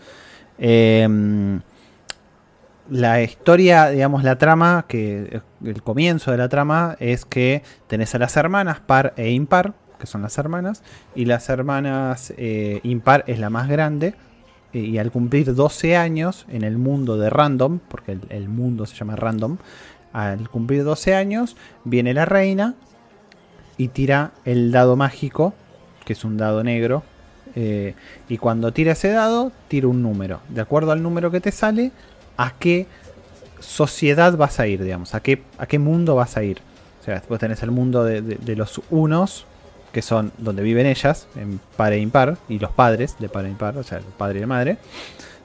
Eh, 0.59 1.59
la 2.89 3.21
historia, 3.21 3.89
digamos, 3.89 4.23
la 4.23 4.37
trama, 4.37 4.85
que 4.87 5.41
el 5.65 5.83
comienzo 5.83 6.31
de 6.31 6.37
la 6.37 6.47
trama 6.47 6.95
es 7.01 7.25
que 7.25 7.63
tenés 7.87 8.15
a 8.15 8.19
las 8.19 8.37
hermanas 8.37 8.79
par 8.79 9.13
e 9.17 9.31
impar, 9.31 9.73
que 9.99 10.07
son 10.07 10.21
las 10.21 10.37
hermanas, 10.37 10.83
y 11.15 11.25
las 11.25 11.49
hermanas 11.49 12.33
eh, 12.37 12.79
impar 12.83 13.23
es 13.27 13.39
la 13.39 13.49
más 13.49 13.67
grande, 13.67 14.15
eh, 14.73 14.79
y 14.79 14.97
al 14.97 15.11
cumplir 15.11 15.55
12 15.55 15.95
años 15.95 16.45
en 16.49 16.63
el 16.63 16.77
mundo 16.77 17.17
de 17.17 17.29
random, 17.29 17.79
porque 17.87 18.17
el, 18.29 18.49
mundo 18.49 18.85
se 18.85 18.95
llama 18.95 19.15
random, 19.15 19.57
al 20.13 20.49
cumplir 20.49 20.83
12 20.83 21.15
años 21.15 21.55
viene 21.83 22.13
la 22.13 22.25
reina 22.25 22.75
y 23.77 23.89
tira 23.89 24.31
el 24.45 24.71
dado 24.71 24.95
mágico, 24.95 25.53
que 26.05 26.13
es 26.13 26.23
un 26.23 26.37
dado 26.37 26.63
negro, 26.63 27.03
eh, 27.55 27.95
y 28.29 28.37
cuando 28.37 28.71
tira 28.71 28.91
ese 28.91 29.09
dado, 29.09 29.51
tira 29.67 29.87
un 29.87 30.01
número. 30.01 30.41
De 30.49 30.61
acuerdo 30.61 30.91
al 30.91 31.01
número 31.01 31.31
que 31.31 31.41
te 31.41 31.51
sale, 31.51 31.91
a 32.35 32.53
qué 32.59 32.87
sociedad 33.59 34.35
vas 34.37 34.59
a 34.59 34.67
ir, 34.67 34.83
digamos, 34.83 35.15
a 35.15 35.21
qué, 35.21 35.43
a 35.57 35.65
qué 35.65 35.79
mundo 35.79 36.15
vas 36.15 36.37
a 36.37 36.43
ir. 36.43 36.59
O 37.01 37.03
sea, 37.03 37.15
después 37.15 37.39
tenés 37.39 37.63
el 37.63 37.71
mundo 37.71 38.03
de 38.03 38.55
los 38.55 38.81
unos, 38.89 39.45
que 39.91 40.01
son 40.01 40.31
donde 40.37 40.61
viven 40.63 40.85
ellas, 40.85 41.27
en 41.35 41.59
par 41.75 41.93
e 41.93 41.99
impar, 41.99 42.37
y 42.49 42.59
los 42.59 42.71
padres 42.71 43.15
de 43.19 43.29
par 43.29 43.45
e 43.45 43.49
impar, 43.49 43.77
o 43.77 43.83
sea, 43.83 43.99
el 43.99 44.03
padre 44.03 44.39
y 44.39 44.41
la 44.41 44.47
madre. 44.47 44.77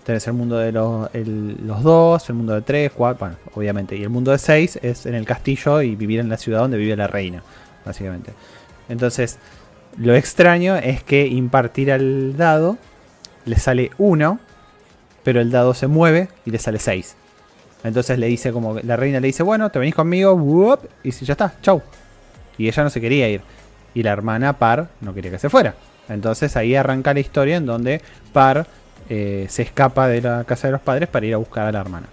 Tenés 0.04 0.26
el 0.26 0.32
mundo 0.32 0.58
de 0.58 0.72
los, 0.72 1.08
los 1.14 1.82
dos, 1.82 2.28
el 2.28 2.34
mundo 2.34 2.54
de 2.54 2.62
tres, 2.62 2.90
cuatro, 2.94 3.20
bueno, 3.20 3.36
obviamente. 3.54 3.96
Y 3.96 4.02
el 4.02 4.08
mundo 4.08 4.32
de 4.32 4.38
seis 4.38 4.78
es 4.82 5.06
en 5.06 5.14
el 5.14 5.24
castillo 5.24 5.80
y 5.80 5.94
vivir 5.94 6.18
en 6.18 6.28
la 6.28 6.36
ciudad 6.36 6.60
donde 6.60 6.76
vive 6.76 6.96
la 6.96 7.06
reina, 7.06 7.42
básicamente. 7.84 8.32
Entonces, 8.88 9.38
lo 9.96 10.14
extraño 10.14 10.76
es 10.76 11.02
que 11.04 11.26
impartir 11.26 11.92
al 11.92 12.36
dado 12.36 12.78
le 13.44 13.56
sale 13.56 13.90
1, 13.98 14.38
pero 15.22 15.40
el 15.40 15.50
dado 15.50 15.74
se 15.74 15.86
mueve 15.86 16.28
y 16.44 16.50
le 16.50 16.58
sale 16.58 16.78
6. 16.78 17.16
Entonces 17.84 18.18
le 18.18 18.26
dice 18.26 18.52
como 18.52 18.78
la 18.80 18.96
reina 18.96 19.20
le 19.20 19.26
dice, 19.26 19.42
bueno, 19.42 19.70
te 19.70 19.78
venís 19.78 19.94
conmigo, 19.94 20.78
y 21.02 21.10
ya 21.10 21.32
está, 21.32 21.54
chau. 21.62 21.82
Y 22.58 22.68
ella 22.68 22.84
no 22.84 22.90
se 22.90 23.00
quería 23.00 23.28
ir. 23.28 23.42
Y 23.94 24.02
la 24.02 24.12
hermana 24.12 24.54
Par 24.54 24.88
no 25.00 25.14
quería 25.14 25.30
que 25.30 25.38
se 25.38 25.50
fuera. 25.50 25.74
Entonces 26.08 26.56
ahí 26.56 26.74
arranca 26.74 27.14
la 27.14 27.20
historia 27.20 27.56
en 27.56 27.66
donde 27.66 28.00
Par 28.32 28.66
eh, 29.08 29.46
se 29.48 29.62
escapa 29.62 30.08
de 30.08 30.20
la 30.22 30.44
casa 30.44 30.68
de 30.68 30.72
los 30.72 30.80
padres 30.80 31.08
para 31.08 31.26
ir 31.26 31.34
a 31.34 31.36
buscar 31.38 31.66
a 31.66 31.72
la 31.72 31.80
hermana. 31.80 32.06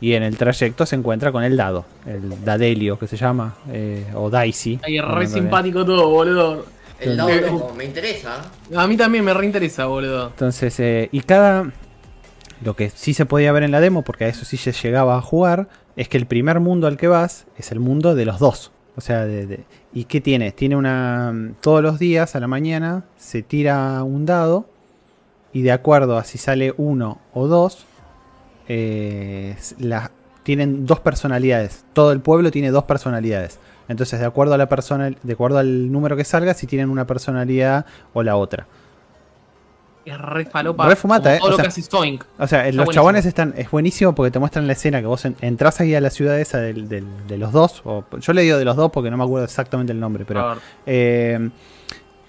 Y 0.00 0.12
en 0.12 0.22
el 0.22 0.36
trayecto 0.36 0.84
se 0.84 0.94
encuentra 0.96 1.32
con 1.32 1.42
el 1.42 1.56
dado, 1.56 1.86
el 2.06 2.44
Dadelio 2.44 2.98
que 2.98 3.06
se 3.06 3.16
llama, 3.16 3.54
eh, 3.72 4.04
o 4.14 4.28
Daisy. 4.28 4.78
Ahí 4.84 4.98
es 4.98 5.02
No, 5.02 5.14
re 5.14 5.26
simpático 5.26 5.84
todo, 5.86 6.08
boludo. 6.10 6.66
El 7.00 7.16
dado 7.16 7.30
Eh, 7.30 7.40
loco, 7.40 7.74
me 7.74 7.84
interesa. 7.84 8.42
A 8.74 8.86
mí 8.86 8.96
también 8.96 9.24
me 9.24 9.32
reinteresa, 9.32 9.86
boludo. 9.86 10.28
Entonces, 10.28 10.78
eh, 10.80 11.08
y 11.12 11.20
cada. 11.20 11.70
Lo 12.62 12.74
que 12.74 12.88
sí 12.90 13.12
se 13.12 13.26
podía 13.26 13.52
ver 13.52 13.62
en 13.64 13.70
la 13.70 13.80
demo, 13.80 14.02
porque 14.02 14.24
a 14.24 14.28
eso 14.28 14.46
sí 14.46 14.56
se 14.56 14.72
llegaba 14.72 15.16
a 15.16 15.20
jugar, 15.20 15.68
es 15.94 16.08
que 16.08 16.16
el 16.16 16.26
primer 16.26 16.58
mundo 16.60 16.86
al 16.86 16.96
que 16.96 17.06
vas 17.06 17.46
es 17.58 17.70
el 17.70 17.80
mundo 17.80 18.14
de 18.14 18.24
los 18.24 18.38
dos. 18.38 18.72
O 18.96 19.00
sea, 19.00 19.24
de, 19.26 19.46
de- 19.46 19.64
¿y 19.92 20.04
qué 20.04 20.20
tiene? 20.20 20.52
Tiene 20.52 20.74
una. 20.76 21.52
Todos 21.60 21.82
los 21.82 21.98
días 21.98 22.34
a 22.34 22.40
la 22.40 22.46
mañana 22.48 23.04
se 23.16 23.42
tira 23.42 24.02
un 24.02 24.24
dado, 24.26 24.66
y 25.52 25.62
de 25.62 25.72
acuerdo 25.72 26.16
a 26.18 26.24
si 26.24 26.38
sale 26.38 26.74
uno 26.76 27.18
o 27.34 27.46
dos, 27.46 27.86
eh, 28.68 29.56
la- 29.78 30.10
tienen 30.42 30.86
dos 30.86 31.00
personalidades. 31.00 31.84
Todo 31.92 32.12
el 32.12 32.20
pueblo 32.20 32.50
tiene 32.50 32.70
dos 32.70 32.84
personalidades. 32.84 33.58
Entonces, 33.88 34.18
de 34.20 34.26
acuerdo 34.26 34.54
a 34.54 34.58
la 34.58 34.68
persona, 34.68 35.10
de 35.22 35.32
acuerdo 35.32 35.58
al 35.58 35.90
número 35.92 36.16
que 36.16 36.24
salga, 36.24 36.54
si 36.54 36.66
tienen 36.66 36.88
una 36.90 37.06
personalidad 37.06 37.86
o 38.14 38.22
la 38.22 38.36
otra. 38.36 38.66
Es 40.06 40.18
re 40.18 40.44
falopa. 40.46 40.88
Re 40.88 40.96
fumata, 40.96 41.24
como 41.24 41.34
eh, 41.34 41.38
Todo 41.40 41.48
o 41.48 41.50
lo 41.50 41.56
sea, 41.56 41.62
que 41.64 41.68
hace 41.68 41.82
Zoink. 41.82 42.24
O 42.38 42.46
sea, 42.46 42.58
los 42.60 42.76
buenísimo. 42.76 42.92
chabones 42.92 43.26
están. 43.26 43.54
Es 43.56 43.70
buenísimo 43.70 44.14
porque 44.14 44.30
te 44.30 44.38
muestran 44.38 44.66
la 44.66 44.72
escena 44.72 45.00
que 45.00 45.06
vos 45.06 45.24
en- 45.24 45.36
entras 45.40 45.80
ahí 45.80 45.94
a 45.94 46.00
la 46.00 46.10
ciudad 46.10 46.38
esa 46.40 46.58
del- 46.58 46.88
del- 46.88 47.26
de 47.26 47.36
los 47.38 47.52
dos. 47.52 47.82
O, 47.84 48.04
yo 48.20 48.32
le 48.32 48.42
digo 48.42 48.56
de 48.56 48.64
los 48.64 48.76
dos 48.76 48.90
porque 48.92 49.10
no 49.10 49.16
me 49.16 49.24
acuerdo 49.24 49.44
exactamente 49.44 49.92
el 49.92 50.00
nombre, 50.00 50.24
pero. 50.24 50.56
eh, 50.86 51.50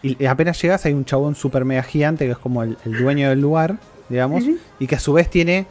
y 0.04 0.26
apenas 0.26 0.62
llegas 0.62 0.86
hay 0.86 0.94
un 0.94 1.06
chabón 1.06 1.36
super 1.36 1.66
mega 1.66 1.84
gigante 1.84 2.26
que 2.26 2.32
es 2.32 2.38
como 2.38 2.64
el, 2.64 2.78
el 2.86 2.98
dueño 2.98 3.30
del 3.30 3.42
lugar, 3.42 3.76
digamos. 4.10 4.44
Y 4.80 4.88
que 4.88 4.96
a 4.96 5.00
su 5.00 5.14
vez 5.14 5.30
tiene. 5.30 5.66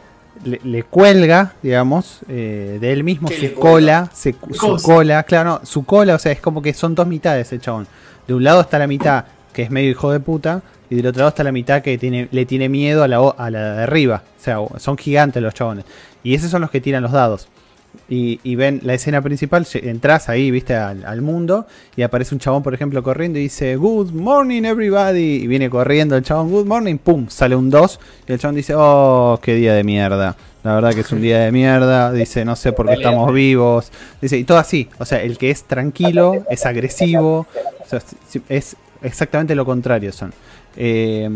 Le, 0.45 0.61
le 0.63 0.83
cuelga, 0.83 1.53
digamos, 1.63 2.19
eh, 2.29 2.77
de 2.79 2.93
él 2.93 3.03
mismo 3.03 3.27
¿Qué 3.27 3.49
su 3.49 3.55
cola. 3.59 4.07
se- 4.13 4.35
su 4.53 4.77
cola, 4.83 5.23
claro, 5.23 5.49
no, 5.49 5.65
su 5.65 5.83
cola, 5.83 6.13
o 6.13 6.19
sea, 6.19 6.31
es 6.31 6.39
como 6.39 6.61
que 6.61 6.75
son 6.75 6.93
dos 6.93 7.07
mitades 7.07 7.51
el 7.53 7.59
chabón. 7.59 7.87
De 8.27 8.35
un 8.35 8.43
lado 8.43 8.61
está 8.61 8.77
la 8.77 8.85
mitad 8.85 9.25
que 9.51 9.63
es 9.63 9.71
medio 9.71 9.89
hijo 9.89 10.11
de 10.11 10.19
puta. 10.19 10.61
Y 10.89 10.95
del 10.95 11.07
otro 11.07 11.19
lado 11.19 11.29
está 11.29 11.43
la 11.43 11.51
mitad 11.51 11.81
que 11.81 11.97
tiene, 11.97 12.27
le 12.31 12.45
tiene 12.45 12.69
miedo 12.69 13.03
a 13.03 13.07
la, 13.07 13.17
a 13.17 13.49
la 13.49 13.73
de 13.73 13.83
arriba. 13.83 14.23
O 14.39 14.43
sea, 14.43 14.57
son 14.79 14.97
gigantes 14.97 15.41
los 15.41 15.53
chabones. 15.53 15.85
Y 16.23 16.33
esos 16.33 16.49
son 16.49 16.61
los 16.61 16.71
que 16.71 16.81
tiran 16.81 17.03
los 17.03 17.11
dados. 17.11 17.47
Y, 18.09 18.39
y 18.43 18.55
ven 18.55 18.79
la 18.83 18.93
escena 18.93 19.21
principal, 19.21 19.67
entras 19.73 20.29
ahí, 20.29 20.51
viste, 20.51 20.75
al, 20.75 21.03
al 21.03 21.21
mundo, 21.21 21.65
y 21.95 22.03
aparece 22.03 22.35
un 22.35 22.39
chabón, 22.39 22.63
por 22.63 22.73
ejemplo, 22.73 23.01
corriendo 23.01 23.39
y 23.39 23.43
dice, 23.43 23.75
Good 23.75 24.11
morning 24.11 24.63
everybody, 24.63 25.41
y 25.41 25.47
viene 25.47 25.69
corriendo 25.69 26.15
el 26.15 26.23
chabón, 26.23 26.51
Good 26.51 26.67
morning, 26.67 26.97
pum, 26.97 27.27
sale 27.27 27.55
un 27.55 27.69
2, 27.69 27.99
y 28.27 28.31
el 28.33 28.39
chabón 28.39 28.55
dice, 28.55 28.73
Oh, 28.77 29.39
qué 29.41 29.55
día 29.55 29.73
de 29.73 29.83
mierda. 29.83 30.37
La 30.63 30.75
verdad 30.75 30.93
que 30.93 31.01
es 31.01 31.11
un 31.11 31.21
día 31.21 31.39
de 31.39 31.51
mierda, 31.51 32.11
dice, 32.11 32.43
no 32.43 32.55
sé 32.55 32.73
por 32.73 32.87
qué 32.87 32.95
estamos 32.95 33.31
vivos, 33.33 33.91
dice, 34.21 34.37
y 34.37 34.43
todo 34.43 34.57
así, 34.57 34.89
o 34.99 35.05
sea, 35.05 35.21
el 35.21 35.37
que 35.37 35.49
es 35.49 35.63
tranquilo, 35.63 36.45
es 36.49 36.65
agresivo, 36.65 37.47
o 37.79 37.87
sea, 37.87 38.01
es 38.49 38.75
exactamente 39.01 39.55
lo 39.55 39.65
contrario 39.65 40.11
son. 40.11 40.33
Eh, 40.77 41.29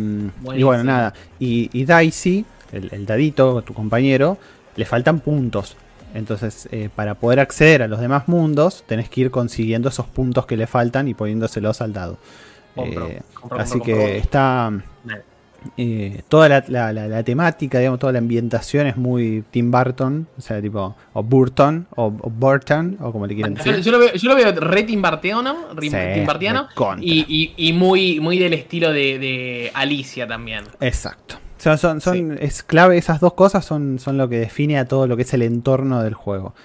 y 0.55 0.63
bueno, 0.63 0.83
nada, 0.83 1.13
y, 1.39 1.69
y 1.73 1.85
Daisy, 1.85 2.45
el, 2.71 2.89
el 2.93 3.05
dadito, 3.05 3.63
tu 3.63 3.73
compañero, 3.73 4.37
le 4.75 4.85
faltan 4.85 5.19
puntos. 5.21 5.77
Entonces, 6.13 6.67
eh, 6.71 6.89
para 6.93 7.15
poder 7.15 7.39
acceder 7.39 7.83
a 7.83 7.87
los 7.87 7.99
demás 8.01 8.27
mundos, 8.27 8.83
tenés 8.87 9.09
que 9.09 9.21
ir 9.21 9.31
consiguiendo 9.31 9.89
esos 9.89 10.07
puntos 10.07 10.45
que 10.45 10.57
le 10.57 10.67
faltan 10.67 11.07
y 11.07 11.13
poniéndoselos 11.15 11.81
al 11.81 11.93
dado. 11.93 12.19
Compro, 12.75 13.17
Eh, 13.17 13.21
compro, 13.33 13.59
así 13.59 13.79
compro, 13.79 13.83
que 13.83 14.19
compro. 14.19 14.21
está. 14.21 14.71
Eh, 15.77 16.21
toda 16.27 16.49
la, 16.49 16.63
la- 16.67 16.91
la- 16.93 17.07
la 17.07 17.23
temática, 17.23 17.77
digamos, 17.79 17.99
toda 17.99 18.13
la 18.13 18.19
ambientación 18.19 18.87
es 18.87 18.97
muy 18.97 19.43
Tim 19.51 19.69
Burton, 19.71 20.27
o 20.37 20.41
sea, 20.41 20.61
tipo, 20.61 20.95
o 21.13 21.23
Burton, 21.23 21.87
o, 21.95 22.05
o 22.07 22.29
Burton, 22.29 22.97
o 22.99 23.11
como 23.11 23.27
le 23.27 23.35
quieran 23.35 23.53
decir. 23.53 23.79
yo 23.81 23.91
lo 23.91 23.99
veo, 23.99 24.13
yo 24.13 24.29
lo 24.29 24.35
veo 24.35 24.51
re 24.59 24.85
Sí, 25.89 25.95
recontra. 26.75 27.05
y, 27.05 27.25
y- 27.27 27.53
y 27.69 27.73
muy, 27.73 28.19
muy 28.19 28.39
del 28.39 28.53
estilo 28.53 28.91
de, 28.91 29.19
de 29.19 29.71
Alicia 29.73 30.27
también. 30.27 30.63
Exacto. 30.79 31.35
Son, 31.57 31.77
son, 31.77 32.39
es 32.41 32.63
clave, 32.63 32.97
esas 32.97 33.19
dos 33.19 33.33
cosas 33.33 33.63
son, 33.63 33.99
son 33.99 34.17
lo 34.17 34.27
que 34.27 34.39
define 34.39 34.79
a 34.79 34.85
todo 34.85 35.05
lo 35.05 35.15
que 35.15 35.21
es 35.21 35.33
el 35.35 35.43
entorno 35.43 36.01
del 36.01 36.15
juego. 36.15 36.55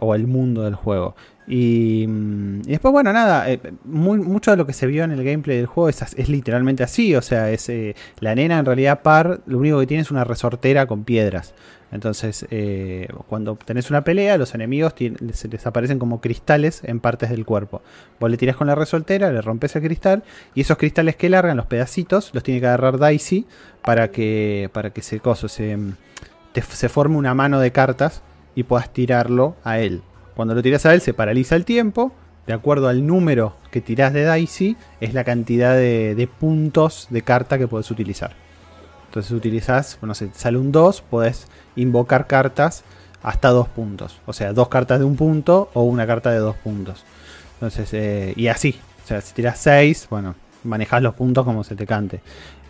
O 0.00 0.14
el 0.14 0.26
mundo 0.26 0.62
del 0.62 0.74
juego. 0.74 1.14
Y, 1.48 2.04
mm, 2.08 2.60
y 2.66 2.70
después, 2.72 2.90
bueno, 2.92 3.12
nada, 3.12 3.48
eh, 3.50 3.60
mucho 3.84 4.50
de 4.50 4.56
lo 4.56 4.66
que 4.66 4.72
se 4.72 4.86
vio 4.86 5.04
en 5.04 5.12
el 5.12 5.22
gameplay 5.24 5.56
del 5.56 5.66
juego 5.66 5.88
es, 5.88 6.02
es 6.02 6.28
literalmente 6.28 6.82
así, 6.82 7.14
o 7.14 7.22
sea, 7.22 7.50
es 7.50 7.68
eh, 7.68 7.94
la 8.20 8.34
nena 8.34 8.58
en 8.58 8.64
realidad 8.64 9.02
par, 9.02 9.40
lo 9.46 9.58
único 9.58 9.78
que 9.78 9.86
tiene 9.86 10.02
es 10.02 10.10
una 10.10 10.24
resortera 10.24 10.86
con 10.86 11.04
piedras. 11.04 11.54
Entonces, 11.92 12.44
eh, 12.50 13.06
cuando 13.28 13.54
tenés 13.54 13.90
una 13.90 14.02
pelea, 14.02 14.36
los 14.38 14.56
enemigos 14.56 14.92
se 15.32 15.48
les 15.48 15.66
aparecen 15.68 16.00
como 16.00 16.20
cristales 16.20 16.82
en 16.82 16.98
partes 16.98 17.30
del 17.30 17.44
cuerpo. 17.44 17.80
Vos 18.18 18.28
le 18.28 18.36
tirás 18.36 18.56
con 18.56 18.66
la 18.66 18.74
resoltera, 18.74 19.30
le 19.30 19.40
rompes 19.40 19.76
el 19.76 19.82
cristal 19.82 20.24
y 20.56 20.62
esos 20.62 20.76
cristales 20.78 21.14
que 21.14 21.28
largan, 21.30 21.56
los 21.56 21.66
pedacitos, 21.66 22.30
los 22.34 22.42
tiene 22.42 22.60
que 22.60 22.66
agarrar 22.66 22.98
Daisy 22.98 23.46
para 23.84 24.10
que, 24.10 24.68
para 24.72 24.90
que 24.90 25.00
se, 25.00 25.20
coso, 25.20 25.46
se, 25.46 25.78
te- 26.52 26.62
se 26.62 26.88
forme 26.88 27.16
una 27.18 27.34
mano 27.34 27.60
de 27.60 27.70
cartas 27.70 28.20
y 28.56 28.64
puedas 28.64 28.92
tirarlo 28.92 29.54
a 29.62 29.78
él. 29.78 30.02
Cuando 30.34 30.54
lo 30.54 30.62
tiras 30.62 30.84
a 30.86 30.94
él 30.94 31.00
se 31.00 31.14
paraliza 31.14 31.54
el 31.54 31.64
tiempo. 31.64 32.12
De 32.46 32.52
acuerdo 32.52 32.88
al 32.88 33.06
número 33.06 33.56
que 33.72 33.80
tirás 33.80 34.12
de 34.12 34.22
Daisy, 34.22 34.76
es 35.00 35.14
la 35.14 35.24
cantidad 35.24 35.74
de, 35.74 36.28
puntos 36.38 37.08
de 37.10 37.22
carta 37.22 37.58
que 37.58 37.66
puedes 37.66 37.90
utilizar. 37.90 38.34
Entonces 39.06 39.32
utilizás, 39.32 39.98
no 40.00 40.14
sé, 40.14 40.30
sale 40.32 40.56
un 40.56 40.70
2, 40.70 41.00
podés 41.02 41.48
invocar 41.74 42.28
cartas 42.28 42.84
hasta 43.22 43.48
dos 43.48 43.66
puntos. 43.68 44.20
O 44.26 44.32
sea, 44.32 44.52
dos 44.52 44.68
cartas 44.68 45.00
de 45.00 45.04
un 45.04 45.16
punto 45.16 45.70
o 45.74 45.82
una 45.82 46.06
carta 46.06 46.30
de 46.30 46.38
dos 46.38 46.54
puntos. 46.56 47.04
Entonces, 47.54 47.92
eh, 47.94 48.32
y 48.36 48.46
así. 48.46 48.78
O 49.04 49.08
sea, 49.08 49.20
si 49.20 49.34
tiras 49.34 49.58
6, 49.58 50.06
bueno, 50.08 50.36
manejás 50.62 51.02
los 51.02 51.14
puntos 51.14 51.44
como 51.44 51.64
se 51.64 51.74
te 51.74 51.86
cante. 51.86 52.20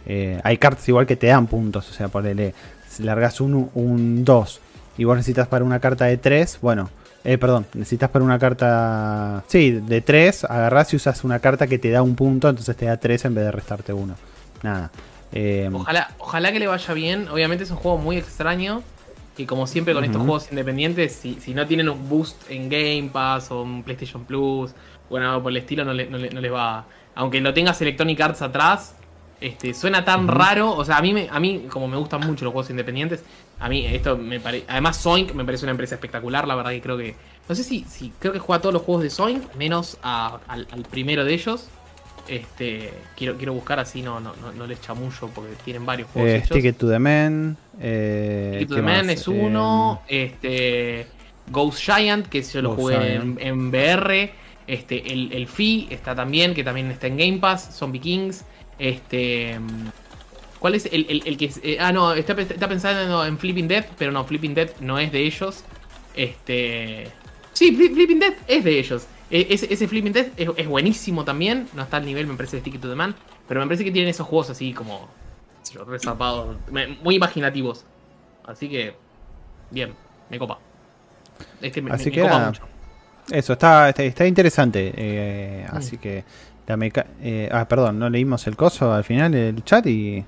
Eh, 0.06 0.40
hay 0.42 0.56
cartas 0.56 0.88
igual 0.88 1.06
que 1.06 1.16
te 1.16 1.26
dan 1.26 1.48
puntos. 1.48 1.90
O 1.90 1.92
sea, 1.92 2.08
ponele, 2.08 2.54
si 2.88 3.02
largas 3.02 3.42
un 3.42 4.24
2 4.24 4.60
y 4.98 5.04
vos 5.04 5.16
necesitas 5.16 5.48
para 5.48 5.64
una 5.64 5.80
carta 5.80 6.04
de 6.06 6.16
3, 6.16 6.58
bueno, 6.62 6.90
eh, 7.24 7.38
perdón, 7.38 7.66
necesitas 7.74 8.10
para 8.10 8.24
una 8.24 8.38
carta. 8.38 9.44
Sí, 9.48 9.72
de 9.72 10.00
3, 10.00 10.44
agarrás 10.44 10.92
y 10.92 10.96
usas 10.96 11.24
una 11.24 11.38
carta 11.40 11.66
que 11.66 11.78
te 11.78 11.90
da 11.90 12.02
un 12.02 12.14
punto, 12.14 12.48
entonces 12.48 12.76
te 12.76 12.86
da 12.86 12.96
3 12.98 13.24
en 13.24 13.34
vez 13.34 13.44
de 13.44 13.50
restarte 13.52 13.92
uno. 13.92 14.14
Nada. 14.62 14.90
Eh, 15.32 15.68
Ojalá, 15.72 16.10
ojalá 16.18 16.52
que 16.52 16.58
le 16.60 16.66
vaya 16.68 16.94
bien. 16.94 17.28
Obviamente 17.28 17.64
es 17.64 17.70
un 17.70 17.76
juego 17.76 17.98
muy 17.98 18.16
extraño. 18.16 18.82
Y 19.38 19.44
como 19.44 19.66
siempre 19.66 19.92
con 19.92 20.02
estos 20.02 20.22
juegos 20.22 20.46
independientes, 20.50 21.12
si, 21.14 21.34
si 21.40 21.52
no 21.52 21.66
tienen 21.66 21.90
un 21.90 22.08
boost 22.08 22.50
en 22.50 22.70
Game 22.70 23.10
Pass 23.12 23.50
o 23.50 23.64
en 23.64 23.82
PlayStation 23.82 24.24
Plus 24.24 24.70
o 25.10 25.16
algo 25.18 25.42
por 25.42 25.50
el 25.52 25.58
estilo, 25.58 25.84
no, 25.84 25.92
le- 25.92 26.08
no 26.08 26.16
le- 26.16 26.30
no 26.30 26.40
les 26.40 26.50
va. 26.50 26.86
Aunque 27.16 27.40
no 27.42 27.52
tengas 27.52 27.78
Electronic 27.82 28.18
Arts 28.18 28.40
atrás, 28.40 28.94
este, 29.38 29.74
suena 29.74 30.06
tan 30.06 30.26
raro. 30.26 30.70
O 30.74 30.82
sea, 30.86 30.96
a 30.96 31.02
mí, 31.02 31.12
me- 31.12 31.28
a 31.30 31.38
mí, 31.38 31.66
como 31.68 31.86
me 31.86 31.98
gustan 31.98 32.20
mucho 32.20 32.46
los 32.46 32.52
juegos 32.52 32.70
independientes, 32.70 33.22
a 33.58 33.68
mí 33.68 33.86
esto 33.86 34.16
me 34.16 34.38
parece. 34.40 34.66
Además, 34.68 35.00
Zoink 35.02 35.32
me 35.34 35.44
parece 35.44 35.64
una 35.64 35.70
empresa 35.72 35.94
espectacular. 35.94 36.46
La 36.46 36.54
verdad 36.54 36.70
que 36.72 36.80
creo 36.80 36.96
que. 36.98 37.14
No 37.48 37.54
sé 37.54 37.62
si, 37.64 37.84
si 37.88 38.12
creo 38.18 38.32
que 38.32 38.38
juega 38.38 38.60
todos 38.60 38.72
los 38.72 38.82
juegos 38.82 39.02
de 39.04 39.10
Zoink, 39.10 39.54
menos 39.54 39.98
a- 40.02 40.38
al, 40.48 40.66
al 40.70 40.82
primero 40.82 41.24
de 41.24 41.34
ellos. 41.34 41.68
Este, 42.28 42.92
quiero, 43.16 43.36
quiero 43.36 43.52
buscar 43.52 43.78
así, 43.78 44.02
no, 44.02 44.18
no, 44.18 44.34
no, 44.42 44.50
no 44.52 44.66
les 44.66 44.80
chamullo 44.80 45.30
porque 45.32 45.52
tienen 45.64 45.86
varios 45.86 46.08
juegos 46.10 46.30
eh, 46.32 46.36
hechos. 46.38 46.56
Ticket 46.56 46.76
to 46.76 46.88
the 46.90 46.98
Man. 46.98 47.56
Eh, 47.80 48.48
Ticket 48.54 48.68
to 48.68 48.74
¿qué 48.74 48.80
the 48.80 48.86
Man 48.86 49.10
es 49.10 49.28
uno. 49.28 50.02
este. 50.08 51.06
Ghost 51.48 51.78
Giant, 51.78 52.26
que 52.26 52.42
yo 52.42 52.60
lo 52.62 52.70
Ghost 52.70 52.80
jugué 52.80 53.14
en, 53.14 53.38
en 53.40 53.68
VR. 53.68 54.32
Este, 54.66 55.12
el, 55.12 55.32
el 55.32 55.46
Fi 55.46 55.86
está 55.90 56.16
también, 56.16 56.52
que 56.54 56.64
también 56.64 56.90
está 56.90 57.06
en 57.06 57.16
Game 57.16 57.38
Pass. 57.38 57.70
Zombie 57.78 58.00
Kings. 58.00 58.44
Este. 58.80 59.58
¿Cuál 60.66 60.74
es 60.74 60.86
el, 60.86 61.06
el- 61.08 61.22
el 61.26 61.36
que 61.36 61.48
eh, 61.62 61.76
ah, 61.78 61.92
no, 61.92 62.12
está, 62.12 62.32
está 62.40 62.66
pensando 62.68 63.24
en 63.24 63.38
Flipping 63.38 63.68
Death, 63.68 63.86
pero 63.96 64.10
no, 64.10 64.24
Flipping 64.24 64.52
Death 64.52 64.80
no 64.80 64.98
es 64.98 65.12
de 65.12 65.20
ellos. 65.20 65.62
Este. 66.16 67.06
Sí, 67.52 67.70
Fli- 67.76 67.94
Flipping 67.94 68.18
Death 68.18 68.34
es 68.48 68.64
de 68.64 68.76
ellos. 68.80 69.06
E- 69.30 69.46
ese, 69.50 69.72
ese 69.72 69.86
Flipping 69.86 70.12
Death 70.12 70.32
es, 70.36 70.48
es 70.56 70.66
buenísimo 70.66 71.24
también. 71.24 71.68
No 71.74 71.82
está 71.84 71.98
al 71.98 72.04
nivel, 72.04 72.26
me 72.26 72.34
parece, 72.34 72.56
de 72.56 72.62
Stick 72.62 72.74
It 72.74 72.80
to 72.80 72.88
the 72.88 72.96
Man. 72.96 73.14
Pero 73.46 73.60
me 73.60 73.66
parece 73.68 73.84
que 73.84 73.92
tienen 73.92 74.10
esos 74.10 74.26
juegos 74.26 74.50
así 74.50 74.72
como. 74.72 75.08
Rezapados. 75.86 76.56
Muy 77.04 77.14
imaginativos. 77.14 77.84
Así 78.44 78.68
que. 78.68 78.94
Bien, 79.70 79.92
me 80.30 80.36
copa. 80.40 80.58
Este 81.62 81.80
me, 81.80 81.92
Así 81.92 82.06
me- 82.06 82.10
que 82.10 82.22
copa 82.22 82.40
mucho. 82.40 82.62
Eso, 83.30 83.52
está, 83.52 83.88
está, 83.90 84.02
está 84.02 84.26
interesante. 84.26 84.92
eh, 84.96 85.66
Mm. 85.72 85.76
Así 85.76 85.96
que. 85.96 86.24
La 86.66 86.76
meca 86.76 87.06
eh, 87.22 87.48
ah, 87.52 87.66
perdón, 87.68 87.98
no 87.98 88.10
leímos 88.10 88.46
el 88.46 88.56
coso 88.56 88.92
al 88.92 89.04
final, 89.04 89.34
el 89.34 89.64
chat 89.64 89.86
y. 89.86 90.24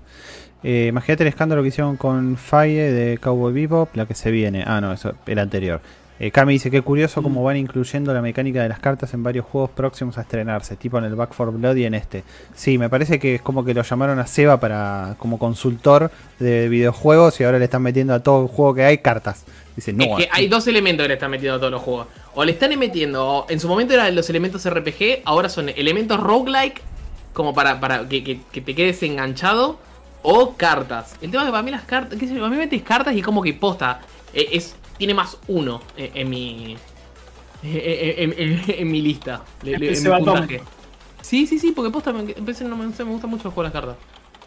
eh, 0.63 0.87
imagínate 0.89 1.25
el 1.25 1.29
escándalo 1.29 1.63
que 1.63 1.69
hicieron 1.69 1.97
con 1.97 2.37
Faye 2.37 2.93
de 2.93 3.19
Cowboy 3.19 3.53
Bebop, 3.53 3.97
la 3.97 4.07
que 4.07 4.15
se 4.15 4.31
viene. 4.31 4.65
Ah, 4.67 4.81
no, 4.81 4.93
eso, 4.93 5.15
el 5.27 5.39
anterior. 5.39 5.81
Eh, 6.21 6.33
Cami 6.33 6.55
dice 6.55 6.71
que 6.71 6.83
curioso 6.83 7.23
cómo 7.23 7.45
van 7.45 7.57
incluyendo 7.57 8.13
la 8.13 8.21
mecánica 8.21 8.61
de 8.63 8.69
las 8.69 8.81
cartas 8.81 9.15
en 9.15 9.23
varios 9.23 9.47
juegos 9.47 9.71
próximos 9.71 10.19
a 10.19 10.23
estrenarse, 10.23 10.75
tipo 10.77 10.99
en 10.99 11.05
el 11.05 11.15
Back 11.15 11.33
4 11.37 11.53
Blood 11.53 11.77
y 11.77 11.85
en 11.85 11.95
este. 11.95 12.25
Sí, 12.55 12.77
me 12.77 12.89
parece 12.89 13.21
que 13.21 13.37
es 13.37 13.43
como 13.43 13.65
que 13.65 13.73
lo 13.73 13.83
llamaron 13.83 14.19
a 14.19 14.27
Seba 14.27 14.59
para 14.59 15.15
como 15.19 15.39
consultor 15.39 16.11
de 16.41 16.69
videojuegos 16.69 17.41
y 17.41 17.45
ahora 17.45 17.59
le 17.59 17.67
están 17.67 17.83
metiendo 17.83 18.15
a 18.15 18.21
todo 18.21 18.49
juego 18.49 18.75
que 18.75 18.85
hay 18.85 18.99
cartas. 18.99 19.45
Dice, 19.77 19.93
no, 19.93 20.19
es 20.19 20.27
que 20.27 20.29
hay 20.33 20.49
dos 20.49 20.67
elementos 20.67 21.05
que 21.05 21.09
le 21.09 21.15
están 21.15 21.31
metiendo 21.31 21.55
a 21.55 21.59
todos 21.61 21.71
los 21.71 21.83
juegos. 21.83 22.09
O 22.41 22.45
le 22.45 22.53
están 22.53 22.79
metiendo. 22.79 23.47
En 23.49 23.59
su 23.59 23.67
momento 23.67 23.95
eran 23.95 24.15
los 24.15 24.31
elementos 24.31 24.65
RPG, 24.65 25.23
ahora 25.25 25.49
son 25.49 25.71
elementos 25.71 26.21
roguelike. 26.21 26.81
Como 27.33 27.53
para, 27.53 27.81
para 27.81 28.09
que, 28.09 28.23
que- 28.23 28.39
que 28.53 28.61
te 28.61 28.77
quedes 28.77 29.03
enganchado. 29.03 29.77
O 30.23 30.55
cartas. 30.55 31.17
El 31.21 31.33
tema 31.33 31.43
es 31.43 31.47
que 31.49 31.51
para 31.51 31.63
mí 31.65 31.73
las 31.73 31.83
cartas. 31.83 32.17
¿Qué 32.17 32.29
sé 32.29 32.35
yo? 32.37 32.45
A 32.45 32.49
mí 32.49 32.55
me 32.57 32.63
metes 32.63 32.83
cartas 32.83 33.17
y 33.17 33.23
como 33.23 33.43
que 33.43 33.55
posta. 33.55 34.03
eh, 34.33 34.51
es, 34.53 34.77
tiene 34.99 35.15
más 35.15 35.37
uno 35.49 35.81
en, 35.97 36.11
en 36.17 36.31
mi. 36.31 36.77
En, 37.61 38.35
en- 38.39 38.91
mi 38.91 39.03
lista. 39.03 39.43
en 39.65 39.83
Ese 39.83 40.09
mi 40.09 40.17
puntaje. 40.25 40.63
Sí, 41.23 41.45
sí, 41.49 41.59
sí, 41.59 41.73
porque 41.73 41.91
posta 41.91 42.13
me, 42.13 42.23
no 42.23 42.77
me, 42.77 42.87
me 42.87 43.05
gustan 43.11 43.31
mucho 43.31 43.51
de 43.51 43.63
las 43.65 43.73
cartas. 43.73 43.97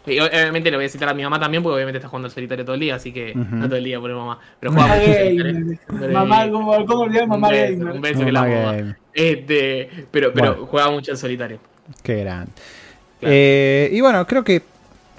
Y 0.04 0.18
obviamente 0.18 0.70
le 0.70 0.76
voy 0.76 0.86
a 0.86 0.88
citar 0.88 1.08
a 1.08 1.14
mi 1.14 1.22
mamá 1.22 1.38
también, 1.38 1.62
porque 1.62 1.74
obviamente 1.76 1.98
está 1.98 2.08
jugando 2.08 2.26
al 2.26 2.32
solitario 2.32 2.64
todo 2.64 2.74
el 2.74 2.80
día, 2.80 2.96
así 2.96 3.12
que 3.12 3.34
no 3.34 3.66
todo 3.66 3.76
el 3.76 3.84
día 3.84 4.00
por 4.00 4.12
mamá. 4.12 4.38
Pero 4.58 4.72
juega 4.72 4.88
Mamá 4.88 5.00
mucho 5.00 5.14
solitario. 5.18 6.12
Mamá, 6.12 6.50
¿cómo, 6.50 6.86
cómo 6.86 7.00
olvidar 7.02 7.26
mamá 7.28 7.48
un 7.48 7.52
beso, 7.54 7.78
gamer? 7.78 7.94
un 7.94 8.00
beso 8.02 8.24
que 8.24 8.32
la 8.32 8.40
Mamá. 8.42 8.96
Este, 9.14 9.90
pero, 10.10 10.32
pero 10.32 10.48
Bueno. 10.54 10.66
juega 10.66 10.90
mucho 10.90 11.12
al 11.12 11.18
solitario. 11.18 11.58
Qué 12.02 12.16
grande. 12.16 12.50
Claro. 13.20 13.34
Eh, 13.36 13.90
y 13.92 14.00
bueno, 14.00 14.26
creo 14.26 14.42
que 14.42 14.58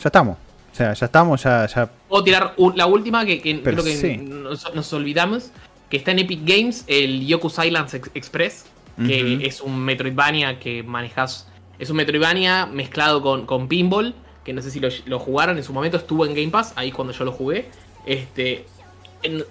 ya 0.01 0.07
estamos. 0.10 0.38
O 0.72 0.76
sea, 0.76 0.93
ya 0.93 1.05
estamos, 1.05 1.41
ya, 1.43 1.65
ya. 1.68 1.89
Puedo 2.10 2.23
tirar 2.23 2.53
un- 2.57 2.76
la 2.76 2.85
última 2.88 3.26
que, 3.26 3.39
creo 3.41 3.84
que 3.84 3.95
sí. 3.95 4.18
nos, 4.18 4.73
nos 4.76 4.91
olvidamos. 4.93 5.51
Que 5.89 5.97
está 5.97 6.11
en 6.11 6.19
Epic 6.19 6.41
Games, 6.43 6.84
el 6.88 7.26
Yoku's 7.27 7.57
Islands 7.64 7.93
Ex- 7.93 8.11
Express. 8.15 8.65
Que 9.05 9.39
es 9.45 9.61
un 9.61 9.80
Metroidvania 9.80 10.60
que 10.60 10.84
manejas. 10.84 11.47
Es 11.80 11.89
un 11.89 11.97
Metroidvania 11.97 12.65
mezclado 12.65 13.22
con, 13.22 13.45
con 13.45 13.68
pinball. 13.68 14.14
Que 14.44 14.53
no 14.53 14.61
sé 14.61 14.72
si 14.72 14.80
lo, 14.80 14.90
lo 15.06 15.20
jugaron 15.20 15.57
en 15.57 15.64
su 15.64 15.74
momento. 15.74 15.98
Estuvo 15.98 16.26
en 16.26 16.34
Game 16.34 16.49
Pass, 16.49 16.74
ahí 16.76 16.91
cuando 16.91 17.14
yo 17.14 17.24
lo 17.26 17.32
jugué. 17.32 17.70
Este. 18.06 18.65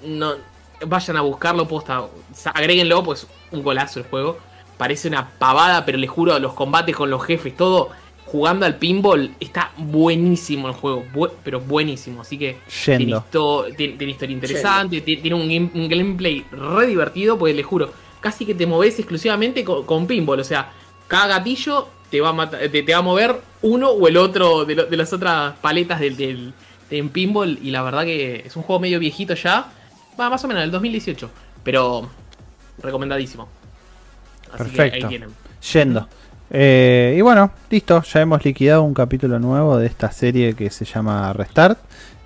no, 0.05 0.35
vayan 0.87 1.17
a 1.17 1.21
buscarlo, 1.23 1.67
posta. 1.67 2.05
Agréguenlo, 2.55 3.03
pues 3.03 3.27
un 3.51 3.63
golazo 3.63 4.01
el 4.01 4.07
juego. 4.07 4.39
Parece 4.77 5.09
una 5.09 5.29
pavada, 5.39 5.85
pero 5.85 5.97
les 5.99 6.11
juro, 6.11 6.39
los 6.39 6.55
combates 6.55 6.95
con 6.97 7.11
los 7.11 7.23
jefes, 7.25 7.57
todo. 7.57 7.91
Jugando 8.25 8.65
al 8.65 8.77
pinball, 8.79 9.35
está 9.41 9.73
buenísimo 9.77 10.67
el 10.69 10.75
juego, 10.75 11.05
bu- 11.13 11.31
pero 11.45 11.61
buenísimo. 11.61 12.23
Así 12.23 12.39
que 12.39 12.59
tiene, 12.97 13.13
histo- 13.31 13.77
tiene- 13.77 13.95
tiene 13.99 14.13
historia 14.13 14.35
interesante, 14.35 15.01
ti- 15.03 15.17
tiene 15.19 15.37
un, 15.37 15.43
game- 15.49 15.71
un 15.75 15.89
gameplay 15.89 16.47
re 16.51 16.87
divertido, 16.87 17.39
porque 17.39 17.53
les 17.53 17.67
juro, 17.67 17.91
casi 18.21 18.47
que 18.47 18.55
te 18.55 18.67
moves 18.67 18.99
exclusivamente 18.99 19.63
con, 19.65 19.85
con 19.85 20.07
pinball. 20.07 20.41
O 20.41 20.45
sea, 20.45 20.73
cada 21.09 21.27
gatillo 21.27 21.89
te 22.13 22.21
va 22.21 22.29
a, 22.29 22.33
mata- 22.33 22.59
te, 22.61 22.69
te 22.83 22.93
va 22.93 22.99
a 22.99 23.03
mover 23.03 23.35
uno 23.63 23.89
o 23.91 24.07
el 24.07 24.17
otro 24.17 24.65
de, 24.65 24.77
lo- 24.77 24.87
de 24.87 24.97
las 24.97 25.13
otras 25.13 25.55
paletas 25.61 25.99
del, 25.99 26.17
del, 26.17 26.53
del 26.91 27.09
pinball. 27.09 27.59
Y 27.61 27.73
la 27.73 27.83
verdad 27.83 28.05
que 28.05 28.45
es 28.47 28.55
un 28.55 28.63
juego 28.63 28.79
medio 28.79 29.01
viejito 29.01 29.35
ya. 29.35 29.67
Va, 30.21 30.31
más 30.31 30.45
o 30.45 30.47
menos, 30.49 30.63
del 30.63 30.71
2018. 30.71 31.29
Pero 31.65 32.09
recomendadísimo. 32.83 33.49
Así 34.53 34.71
que 34.71 34.77
Perfecto. 34.77 35.07
ahí 35.07 35.11
tienen. 35.11 35.31
Yendo. 35.73 36.09
Eh, 36.51 37.15
y 37.17 37.21
bueno, 37.23 37.51
listo. 37.71 38.03
Ya 38.03 38.21
hemos 38.21 38.45
liquidado 38.45 38.83
un 38.83 38.93
capítulo 38.95 39.39
nuevo 39.39 39.79
de 39.79 39.87
esta 39.87 40.13
serie 40.13 40.55
que 40.55 40.71
se 40.71 40.85
llama 40.85 41.33
Restart. 41.33 41.79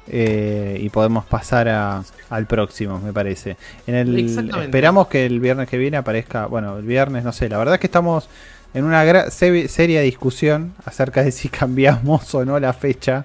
eh, 0.08 0.78
y 0.80 0.88
podemos 0.88 1.24
pasar 1.24 1.68
a- 1.68 2.02
al 2.30 2.46
próximo, 2.46 3.00
me 3.00 3.12
parece. 3.12 3.56
En 3.88 3.96
el, 3.96 4.16
esperamos 4.62 5.08
que 5.08 5.26
el 5.26 5.40
viernes 5.40 5.68
que 5.68 5.78
viene 5.78 5.96
aparezca. 5.96 6.46
Bueno, 6.46 6.76
el 6.78 6.84
viernes, 6.84 7.24
no 7.24 7.32
sé. 7.32 7.48
La 7.48 7.58
verdad 7.58 7.74
es 7.74 7.80
que 7.80 7.88
estamos 7.88 8.28
en 8.76 8.84
una 8.84 9.30
seria 9.30 10.02
discusión 10.02 10.74
acerca 10.84 11.22
de 11.22 11.32
si 11.32 11.48
cambiamos 11.50 12.34
o 12.34 12.44
no 12.44 12.60
la 12.60 12.74
fecha. 12.74 13.24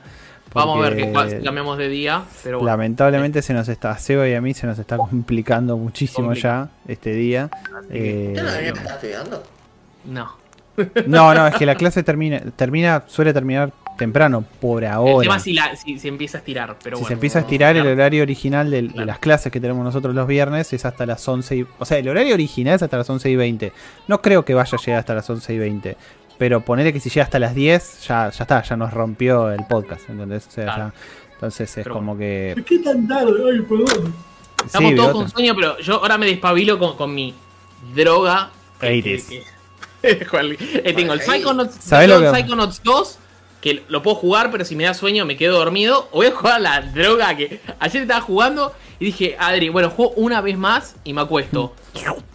Vamos 0.53 0.77
a 0.77 0.89
ver 0.89 0.97
que 0.97 1.11
cambiamos 1.43 1.77
de 1.77 1.89
día. 1.89 2.23
Pero 2.43 2.59
bueno, 2.59 2.71
Lamentablemente 2.71 3.41
se 3.41 3.53
nos 3.53 3.67
está, 3.67 3.91
a 3.91 3.97
Seba 3.97 4.27
y 4.27 4.33
a 4.33 4.41
mí 4.41 4.53
se 4.53 4.65
nos 4.65 4.79
está 4.79 4.97
complicando 4.97 5.77
muchísimo 5.77 6.27
Complica. 6.27 6.69
ya 6.87 6.91
este 6.93 7.13
día. 7.13 7.49
Eh, 7.89 8.27
¿Usted 8.29 8.43
no 8.43 8.51
debería 8.51 8.71
estar 8.73 8.95
estudiando? 8.95 9.43
no. 10.05 10.41
no, 11.05 11.33
no, 11.33 11.47
es 11.47 11.55
que 11.55 11.65
la 11.65 11.75
clase 11.75 12.01
termina, 12.01 12.39
termina, 12.55 13.03
suele 13.07 13.33
terminar 13.33 13.73
temprano 14.01 14.43
por 14.59 14.83
El 14.83 14.89
ahora. 14.91 15.21
tema 15.23 15.37
es 15.37 15.43
si, 15.43 15.53
la- 15.53 15.75
si 15.75 15.97
se 15.99 16.07
empieza 16.07 16.37
a 16.37 16.39
estirar. 16.39 16.75
Pero 16.83 16.97
si 16.97 17.01
bueno. 17.01 17.07
se 17.07 17.13
empieza 17.13 17.39
a 17.39 17.41
estirar 17.43 17.75
el 17.77 17.87
horario 17.87 18.23
original 18.23 18.69
de 18.71 18.87
Claro. 18.87 19.05
las 19.05 19.19
clases 19.19 19.51
que 19.51 19.59
tenemos 19.59 19.83
nosotros 19.83 20.13
los 20.15 20.27
viernes 20.27 20.73
es 20.73 20.83
hasta 20.85 21.05
las 21.05 21.27
11 21.27 21.55
y, 21.57 21.65
O 21.79 21.85
sea, 21.85 21.97
el 21.99 22.09
horario 22.09 22.33
original 22.33 22.75
es 22.75 22.81
hasta 22.83 22.97
las 22.97 23.09
11 23.09 23.29
y 23.29 23.35
20. 23.35 23.71
No 24.07 24.21
creo 24.21 24.43
que 24.43 24.53
vaya 24.53 24.77
a 24.77 24.81
llegar 24.83 24.99
hasta 24.99 25.13
las 25.13 25.29
11 25.29 25.53
y 25.53 25.57
20. 25.57 25.97
Pero 26.37 26.61
ponerle 26.61 26.91
que 26.91 26.99
si 26.99 27.09
llega 27.09 27.23
hasta 27.23 27.37
las 27.39 27.53
10, 27.55 28.07
ya, 28.07 28.29
ya 28.31 28.43
está, 28.43 28.63
ya 28.63 28.75
nos 28.75 28.91
rompió 28.93 29.51
el 29.51 29.63
podcast. 29.67 30.09
¿entendés? 30.09 30.47
O 30.47 30.51
sea, 30.51 30.63
Claro. 30.65 30.91
ya- 30.95 31.31
entonces 31.35 31.69
es 31.77 31.83
Pero 31.83 31.93
como 31.95 32.17
que... 32.17 32.51
¿Por 32.55 32.63
qué 32.65 32.79
tan 32.79 33.07
tarde? 33.07 33.31
Ay, 33.51 33.61
perdón. 33.61 34.13
Estamos 34.65 34.89
Sí, 34.91 34.95
todos 34.95 35.09
bigote. 35.09 35.13
con 35.13 35.29
sueño, 35.29 35.55
pero 35.55 35.77
yo 35.79 35.95
ahora 35.95 36.17
me 36.17 36.25
despabilo 36.25 36.77
con, 36.79 36.95
con 36.97 37.13
mi 37.13 37.33
droga. 37.95 38.49
que- 38.79 38.87
80s. 38.87 39.27
que- 40.01 40.17
que- 40.81 40.93
tengo 40.93 41.13
el 41.13 41.21
Psychonauts, 41.21 41.75
¿Sabés 41.79 42.07
tengo 42.07 42.19
lo 42.21 42.27
el 42.29 42.33
que- 42.35 42.41
Psychonauts 42.41 42.81
2, 42.83 43.19
que 43.61 43.83
lo 43.87 44.01
puedo 44.01 44.15
jugar, 44.15 44.51
pero 44.51 44.65
si 44.65 44.75
me 44.75 44.83
da 44.85 44.93
sueño 44.93 45.25
me 45.25 45.37
quedo 45.37 45.57
dormido. 45.59 46.09
O 46.11 46.17
voy 46.17 46.27
a 46.27 46.31
jugar 46.35 46.59
la 46.61 46.81
droga 46.81 47.35
que 47.37 47.61
ayer 47.79 48.01
estaba 48.01 48.21
jugando 48.21 48.73
y 48.99 49.05
dije, 49.05 49.35
Adri, 49.39 49.69
bueno, 49.69 49.89
juego 49.89 50.13
una 50.15 50.41
vez 50.41 50.57
más 50.57 50.95
y 51.03 51.13
me 51.13 51.21
acuesto. 51.21 51.75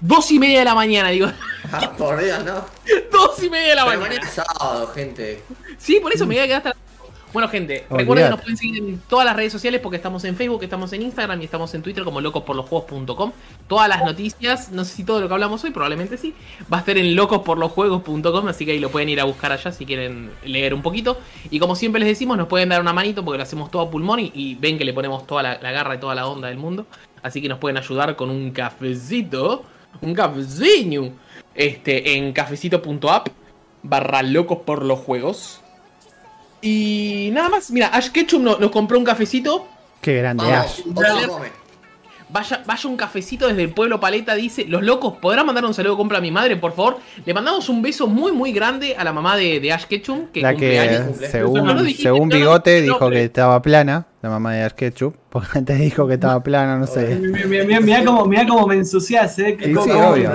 Dos 0.01 0.31
y 0.31 0.39
media 0.39 0.61
de 0.61 0.65
la 0.65 0.75
mañana, 0.75 1.09
digo, 1.11 1.29
Ah, 1.73 1.93
por 1.99 2.23
Dios, 2.23 2.45
no. 2.45 2.65
dos 3.13 3.43
y 3.43 3.51
media 3.51 3.71
de 3.71 3.75
la 3.77 3.87
Pero 3.87 4.01
mañana. 4.01 4.31
sábado, 4.31 4.87
gente. 4.95 5.43
Sí, 5.79 5.99
por 6.01 6.13
eso 6.13 6.27
me 6.27 6.35
voy 6.37 6.45
a 6.45 6.47
quedar 6.47 6.59
hasta 6.59 6.69
la- 6.71 6.77
Bueno, 7.37 7.51
gente, 7.51 7.85
Olvidate. 7.91 7.99
recuerden 7.99 8.25
que 8.25 8.31
nos 8.31 8.41
pueden 8.41 8.57
seguir 8.57 8.79
en 8.79 8.99
todas 9.11 9.27
las 9.27 9.37
redes 9.37 9.53
sociales 9.53 9.83
porque 9.83 9.97
estamos 9.97 10.25
en 10.25 10.37
Facebook, 10.37 10.63
estamos 10.63 10.91
en 10.95 11.03
Instagram 11.03 11.43
y 11.43 11.45
estamos 11.45 11.75
en 11.75 11.83
Twitter 11.83 12.03
como 12.03 12.23
locosporlosjuegos.com. 12.23 13.33
Todas 13.69 13.91
las 13.91 14.07
noticias, 14.07 14.73
no 14.73 14.87
sé 14.87 14.95
si 14.95 15.05
todo 15.05 15.21
lo 15.21 15.29
que 15.29 15.35
hablamos 15.35 15.63
hoy, 15.63 15.71
probablemente 15.71 16.17
sí, 16.17 16.33
va 16.73 16.79
a 16.79 16.81
estar 16.81 16.97
en 16.97 17.15
locosporlosjuegos.com, 17.15 18.49
así 18.49 18.65
que 18.65 18.73
ahí 18.73 18.79
lo 18.79 18.89
pueden 18.89 19.11
ir 19.11 19.21
a 19.21 19.25
buscar 19.25 19.53
allá 19.53 19.71
si 19.71 19.85
quieren 19.85 20.31
leer 20.47 20.73
un 20.73 20.81
poquito. 20.81 21.19
Y 21.51 21.59
como 21.59 21.77
siempre 21.77 21.99
les 21.99 22.09
decimos, 22.09 22.39
nos 22.39 22.49
pueden 22.49 22.71
dar 22.71 22.81
una 22.81 22.95
manito 22.95 23.23
porque 23.23 23.37
lo 23.37 23.43
hacemos 23.43 23.71
todo 23.71 23.83
a 23.83 23.91
pulmón 23.91 24.21
y, 24.21 24.33
y 24.35 24.55
ven 24.55 24.79
que 24.79 24.87
le 24.87 24.95
ponemos 24.95 25.27
toda 25.27 25.43
la, 25.43 25.59
la 25.61 25.73
garra 25.73 25.97
y 25.97 25.99
toda 25.99 26.15
la 26.15 26.27
onda 26.27 26.49
del 26.49 26.57
mundo. 26.57 26.87
Así 27.23 27.43
que 27.43 27.51
nos 27.51 27.59
pueden 27.59 27.77
ayudar 27.77 28.17
con 28.17 28.31
un 28.31 28.51
cafecito, 28.51 29.63
un 30.01 30.15
cafecito, 30.15 31.11
este, 31.55 32.17
en 32.17 32.33
cafecito.app 32.33 33.29
barra 33.83 34.23
locos 34.23 34.61
por 34.65 34.83
los 34.83 35.01
juegos. 35.01 35.61
Y 36.63 37.31
nada 37.33 37.49
más, 37.49 37.71
mira, 37.71 37.89
Ash 37.89 38.09
Ketchum 38.11 38.43
no- 38.43 38.59
nos 38.59 38.71
compró 38.71 38.99
un 38.99 39.05
cafecito. 39.05 39.67
Qué 40.01 40.17
grande 40.17 40.45
Vamos, 40.45 40.59
Ash. 40.59 40.81
Vaya, 42.29 42.61
vaya 42.67 42.89
un 42.89 42.97
cafecito 42.97 43.47
desde 43.47 43.63
el 43.63 43.71
pueblo 43.71 44.01
Paleta, 44.01 44.35
dice. 44.35 44.65
Los 44.67 44.83
locos, 44.83 45.15
¿podrán 45.23 45.47
mandar 45.47 45.65
un 45.65 45.73
saludo 45.73 45.93
de 45.93 45.99
compra 45.99 46.19
a 46.19 46.21
mi 46.21 46.33
madre, 46.33 46.57
por 46.57 46.73
favor? 46.75 46.99
Le 47.25 47.33
mandamos 47.33 47.69
un 47.69 47.83
beso 47.83 48.09
muy, 48.09 48.33
muy 48.33 48.51
grande 48.53 48.97
a 48.99 49.05
la 49.05 49.13
mamá 49.13 49.37
de, 49.37 49.61
de 49.61 49.73
Ash 49.73 49.85
Ketchum, 49.85 50.27
que 50.33 50.43
La 50.43 50.51
cumple 50.51 50.71
que, 50.71 50.79
años. 50.81 51.07
cumple. 51.07 51.29
según, 51.31 51.65
No 51.65 51.83
dijiste, 51.85 52.03
según 52.03 52.29
no 52.29 52.37
Bigote, 52.37 52.83
dijo 52.83 53.11
que 53.11 53.23
estaba 53.25 53.63
plana, 53.63 54.07
la 54.23 54.29
mamá 54.31 54.55
de 54.55 54.63
Ash 54.65 54.73
Ketchum, 54.73 55.13
porque 55.31 55.57
antes 55.59 55.79
dijo 55.79 56.09
que 56.09 56.15
estaba 56.15 56.43
plana, 56.43 56.77
no 56.79 56.89
sé. 56.89 57.15
Mirá 57.17 58.05
cómo, 58.05 58.25
mirá 58.27 58.45
cómo 58.45 58.67
me 58.67 58.75
ensucias, 58.75 59.39
eh. 59.39 59.57
que 59.57 59.67
Sí, 59.67 59.75
sí, 59.85 59.91
obvio. 59.93 60.33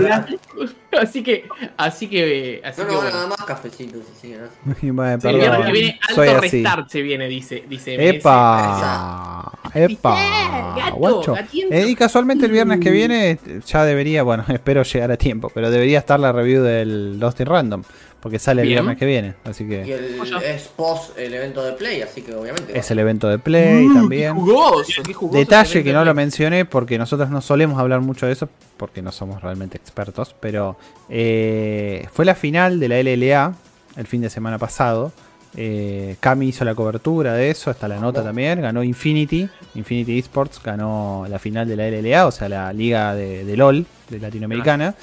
Así 0.99 1.23
que, 1.23 1.47
así 1.77 2.07
que, 2.07 2.61
así 2.63 2.81
No, 2.81 2.87
que 2.87 2.93
no, 2.93 2.99
bueno. 3.01 3.15
nada 3.15 3.27
más 3.27 3.37
cafecitos, 3.45 4.01
sí, 4.21 4.27
sí, 4.29 4.35
¿no? 4.35 4.93
Bueno, 4.93 5.21
Sí, 5.21 5.27
el 5.27 5.35
viernes 5.37 5.59
perdón, 5.59 5.65
que 5.67 5.71
viene 5.71 5.99
soy 6.13 6.27
alto 6.27 6.39
así. 6.45 6.49
restart 6.63 6.89
se 6.89 7.01
viene, 7.01 7.27
dice. 7.27 7.63
dice 7.67 8.09
¡Epa! 8.09 9.51
¡Epa! 9.73 10.75
Gato, 10.77 10.95
guacho. 10.95 11.35
Eh, 11.69 11.85
y 11.87 11.95
casualmente 11.95 12.45
el 12.45 12.51
viernes 12.51 12.79
que 12.79 12.91
viene 12.91 13.31
eh, 13.31 13.61
ya 13.65 13.85
debería, 13.85 14.23
bueno, 14.23 14.43
espero 14.49 14.83
llegar 14.83 15.11
a 15.11 15.17
tiempo, 15.17 15.49
pero 15.53 15.71
debería 15.71 15.99
estar 15.99 16.19
la 16.19 16.31
review 16.31 16.61
del 16.63 17.19
Lost 17.19 17.39
in 17.39 17.45
Random, 17.47 17.83
porque 18.21 18.39
sale 18.39 18.61
el 18.61 18.67
Bien. 18.67 18.79
viernes 18.79 18.97
que 18.99 19.05
viene, 19.05 19.33
así 19.43 19.63
Y 19.63 19.67
que 19.67 19.81
el, 19.81 20.19
Oye. 20.21 20.53
es 20.55 20.67
post 20.67 21.17
el 21.17 21.33
evento 21.33 21.63
de 21.63 21.73
Play, 21.73 22.01
así 22.01 22.21
que 22.21 22.33
obviamente. 22.35 22.77
es 22.77 22.91
el 22.91 22.99
evento 22.99 23.27
de 23.27 23.39
Play 23.39 23.87
Uh, 23.87 23.93
también. 23.95 24.33
Qué 24.35 24.39
jugoso, 24.41 25.01
qué 25.03 25.13
jugoso 25.13 25.37
Detalle 25.39 25.83
que 25.83 25.91
no 25.91 26.05
lo 26.05 26.13
mencioné 26.13 26.65
porque 26.65 26.97
nosotros 26.97 27.29
no 27.29 27.41
solemos 27.41 27.79
hablar 27.79 28.01
mucho 28.01 28.27
de 28.27 28.33
eso 28.33 28.47
porque 28.77 29.01
no 29.01 29.11
somos 29.11 29.41
realmente 29.41 29.77
expertos, 29.77 30.35
pero 30.39 30.77
eh, 31.09 32.07
fue 32.13 32.25
la 32.25 32.35
final 32.35 32.79
de 32.79 32.87
la 32.87 33.01
LLA 33.01 33.53
el 33.97 34.07
fin 34.07 34.21
de 34.21 34.29
semana 34.29 34.57
pasado. 34.57 35.11
Eh, 35.57 36.15
Cami 36.21 36.47
hizo 36.47 36.63
la 36.63 36.73
cobertura 36.75 37.33
de 37.33 37.49
eso, 37.49 37.69
hasta 37.69 37.87
la 37.89 37.99
nota 37.99 38.23
también, 38.23 38.61
ganó 38.61 38.83
Infinity, 38.83 39.49
Infinity 39.75 40.17
Esports 40.19 40.61
ganó 40.63 41.25
la 41.29 41.39
final 41.39 41.67
de 41.67 41.75
la 41.75 41.89
LLA, 41.89 42.25
o 42.25 42.31
sea, 42.31 42.47
la 42.47 42.71
liga 42.71 43.13
de, 43.15 43.43
de 43.43 43.57
LOL 43.57 43.85
de 44.09 44.19
Latinoamericana. 44.19 44.95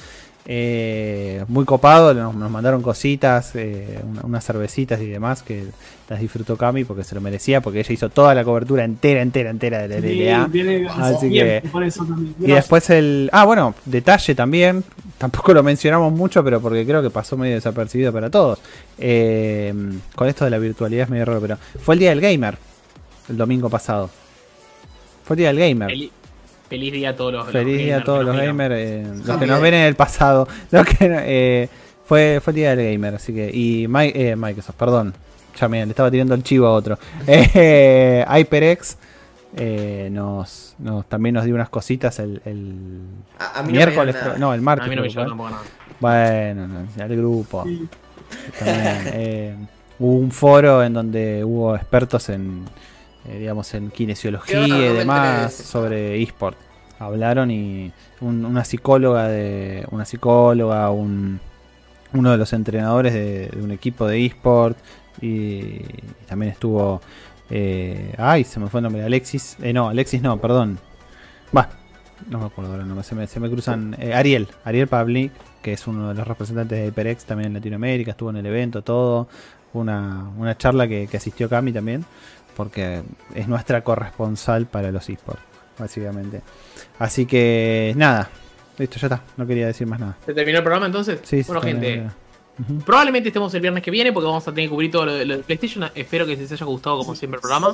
Eh, 0.50 1.44
muy 1.48 1.66
copado, 1.66 2.14
nos, 2.14 2.34
nos 2.34 2.50
mandaron 2.50 2.80
cositas, 2.80 3.54
eh, 3.54 4.00
una- 4.10 4.22
unas 4.22 4.44
cervecitas 4.46 4.98
y 5.02 5.06
demás 5.06 5.42
que 5.42 5.64
las 6.08 6.20
disfrutó 6.20 6.56
Cami 6.56 6.84
porque 6.84 7.04
se 7.04 7.14
lo 7.14 7.20
merecía, 7.20 7.60
porque 7.60 7.80
ella 7.80 7.92
hizo 7.92 8.08
toda 8.08 8.34
la 8.34 8.44
cobertura 8.44 8.82
entera, 8.82 9.20
entera, 9.20 9.50
entera 9.50 9.86
de 9.86 9.88
la 9.88 10.00
Sí, 10.00 10.22
LLA. 10.22 10.48
Así 11.04 11.28
bien, 11.28 11.60
que- 11.62 11.68
por 11.68 11.84
eso 11.84 12.02
también. 12.06 12.34
Y 12.40 12.50
después 12.52 12.88
el. 12.88 13.28
Ah, 13.30 13.44
bueno, 13.44 13.74
detalle 13.84 14.34
también. 14.34 14.82
Tampoco 15.18 15.52
lo 15.52 15.62
mencionamos 15.62 16.12
mucho, 16.14 16.42
pero 16.42 16.62
porque 16.62 16.86
creo 16.86 17.02
que 17.02 17.10
pasó 17.10 17.36
medio 17.36 17.54
desapercibido 17.56 18.10
para 18.10 18.30
todos. 18.30 18.58
Eh, 18.96 19.74
con 20.14 20.28
esto 20.28 20.46
de 20.46 20.50
la 20.50 20.58
virtualidad 20.58 21.04
es 21.04 21.10
medio 21.10 21.26
raro, 21.26 21.40
pero 21.42 21.58
fue 21.82 21.94
el 21.94 21.98
día 21.98 22.08
del 22.10 22.22
gamer. 22.22 22.56
El 23.28 23.36
domingo 23.36 23.68
pasado. 23.68 24.08
Fue 25.24 25.34
el 25.34 25.38
día 25.38 25.48
del 25.48 25.58
gamer. 25.58 25.90
Feliz 26.68 26.92
día 26.92 27.10
a 27.10 27.16
todos 27.16 27.32
los 27.32 27.46
Feliz 27.48 27.78
día 27.78 27.96
a 27.96 27.98
gamers 28.00 28.04
todos 28.06 28.24
los 28.24 28.36
gamers. 28.36 28.74
eh, 28.76 29.06
los 29.26 29.38
que 29.38 29.46
nos 29.46 29.60
ven 29.60 29.74
en 29.74 29.84
el 29.86 29.94
pasado. 29.96 30.46
Los 30.70 30.86
que, 30.86 30.96
eh, 31.00 31.68
fue, 32.06 32.40
fue 32.42 32.50
el 32.52 32.54
día 32.56 32.76
del 32.76 32.92
gamer, 32.92 33.14
así 33.16 33.32
que. 33.34 33.50
Y 33.52 33.86
Mi- 33.88 34.12
eh, 34.14 34.34
Microsoft, 34.36 34.76
perdón. 34.76 35.14
Ya 35.60 35.68
me 35.68 35.84
le 35.84 35.90
estaba 35.90 36.10
tirando 36.10 36.34
el 36.34 36.42
chivo 36.42 36.66
a 36.66 36.72
otro. 36.72 36.98
Eh, 37.26 38.24
HyperX. 38.28 38.96
eh, 39.56 40.08
nos, 40.12 40.74
nos 40.78 41.06
también 41.08 41.34
nos 41.34 41.44
dio 41.44 41.54
unas 41.54 41.68
cositas 41.70 42.18
el, 42.18 42.40
el 42.44 43.00
A, 43.38 43.60
a 43.60 43.62
mí 43.62 43.68
no 43.72 43.78
me 43.80 43.86
miércoles, 43.86 44.16
no, 44.38 44.52
el 44.54 44.60
A 44.60 44.62
martes. 44.62 44.88
mí 44.88 44.94
no 44.96 45.02
me 45.02 45.08
creo 45.10 45.26
tampoco 45.26 45.50
nada. 45.50 45.62
Bueno, 46.00 46.68
no, 46.68 47.02
al 47.02 47.16
grupo. 47.16 47.64
Sí. 47.64 47.88
También, 48.58 48.98
eh, 49.14 49.56
hubo 49.98 50.14
un 50.18 50.30
foro 50.30 50.84
en 50.84 50.92
donde 50.92 51.42
hubo 51.44 51.74
expertos 51.74 52.28
en, 52.28 52.64
eh, 53.28 53.38
digamos, 53.38 53.72
en 53.74 53.90
kinesiología 53.90 54.66
y 54.66 54.70
demás 54.94 55.52
sobre 55.52 56.22
eSport. 56.22 56.56
Hablaron 56.98 57.50
y 57.50 57.92
un- 58.20 58.44
una 58.44 58.64
psicóloga 58.64 59.28
de 59.28 59.86
una 59.90 60.04
psicóloga, 60.04 60.90
un, 60.90 61.38
uno 62.12 62.30
de 62.32 62.36
los 62.38 62.52
entrenadores 62.52 63.12
de, 63.14 63.48
de 63.48 63.62
un 63.62 63.70
equipo 63.70 64.06
de 64.06 64.24
eSport 64.26 64.76
y, 65.20 65.80
también 66.26 66.52
estuvo, 66.52 67.00
eh, 67.50 68.14
ay, 68.18 68.44
se 68.44 68.58
me 68.60 68.68
fue 68.68 68.80
el 68.80 68.84
nombre, 68.84 69.04
Alexis, 69.04 69.56
eh, 69.62 69.72
no, 69.72 69.88
Alexis 69.88 70.22
no, 70.22 70.40
perdón, 70.40 70.78
va, 71.56 71.68
no 72.28 72.38
me 72.40 72.46
acuerdo 72.46 72.72
ahora, 72.72 72.84
no, 72.84 73.00
se, 73.02 73.14
me, 73.14 73.26
se 73.26 73.38
me 73.40 73.48
cruzan, 73.50 73.94
eh, 73.98 74.14
Ariel, 74.14 74.48
Ariel 74.64 74.88
Pavlik, 74.88 75.32
que 75.62 75.72
es 75.72 75.86
uno 75.86 76.08
de 76.08 76.14
los 76.14 76.26
representantes 76.26 76.78
de 76.78 76.86
HyperX 76.86 77.24
también 77.24 77.48
en 77.48 77.54
Latinoamérica, 77.54 78.12
estuvo 78.12 78.30
en 78.30 78.36
el 78.38 78.46
evento, 78.46 78.82
todo, 78.82 79.28
una, 79.72 80.30
una 80.36 80.56
charla 80.56 80.88
que, 80.88 81.06
que 81.08 81.16
asistió 81.16 81.48
Cami 81.48 81.72
también, 81.72 82.04
porque 82.58 83.02
es 83.36 83.46
nuestra 83.46 83.84
corresponsal 83.84 84.66
para 84.66 84.90
los 84.90 85.08
eSports, 85.08 85.40
básicamente. 85.78 86.42
Así 86.98 87.24
que 87.24 87.92
nada, 87.96 88.28
listo, 88.76 88.98
ya 88.98 89.06
está, 89.06 89.22
no 89.36 89.46
quería 89.46 89.68
decir 89.68 89.86
más 89.86 90.00
nada. 90.00 90.16
¿Se 90.26 90.34
terminó 90.34 90.58
el 90.58 90.64
programa 90.64 90.86
entonces? 90.86 91.20
Sí, 91.22 91.44
bueno, 91.46 91.62
sí, 91.62 91.68
gente, 91.68 92.10
probablemente 92.84 93.28
estemos 93.28 93.54
el 93.54 93.60
viernes 93.60 93.80
que 93.80 93.92
viene 93.92 94.12
porque 94.12 94.26
vamos 94.26 94.42
a 94.48 94.50
tener 94.50 94.68
que 94.68 94.74
cubrir 94.74 94.90
todo 94.90 95.06
lo 95.06 95.14
de, 95.14 95.24
lo 95.24 95.36
de 95.36 95.44
PlayStation. 95.44 95.88
Espero 95.94 96.26
que 96.26 96.34
les 96.34 96.50
haya 96.50 96.66
gustado 96.66 96.98
como 96.98 97.14
siempre 97.14 97.36
el 97.36 97.42
programa. 97.42 97.72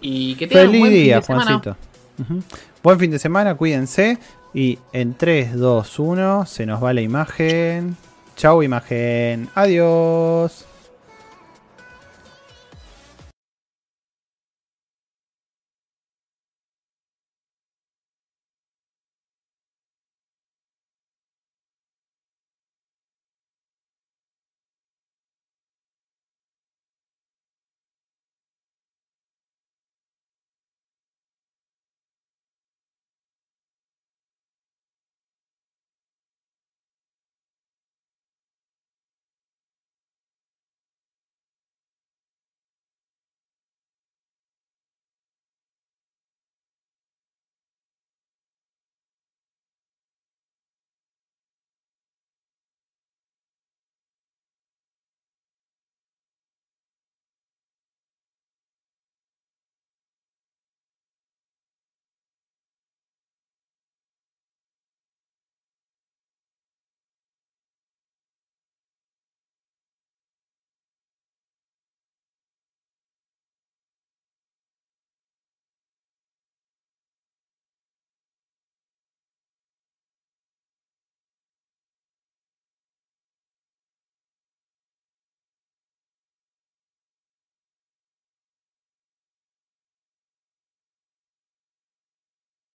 Y 0.00 0.36
que 0.36 0.46
tengan 0.46 0.66
un 0.66 0.70
Feliz 0.70 0.80
buen 0.82 0.92
fin 0.92 1.02
día, 1.02 1.16
de 1.16 1.22
semana. 1.22 1.44
Juancito. 1.44 1.76
Ujú. 2.20 2.42
Buen 2.80 3.00
fin 3.00 3.10
de 3.10 3.18
semana, 3.18 3.56
cuídense. 3.56 4.18
Y 4.54 4.78
en 4.92 5.14
3, 5.14 5.56
2, 5.56 5.98
1, 5.98 6.46
se 6.46 6.64
nos 6.64 6.80
va 6.80 6.92
la 6.92 7.00
imagen. 7.00 7.96
Chau, 8.36 8.62
imagen. 8.62 9.48
Adiós. 9.56 10.66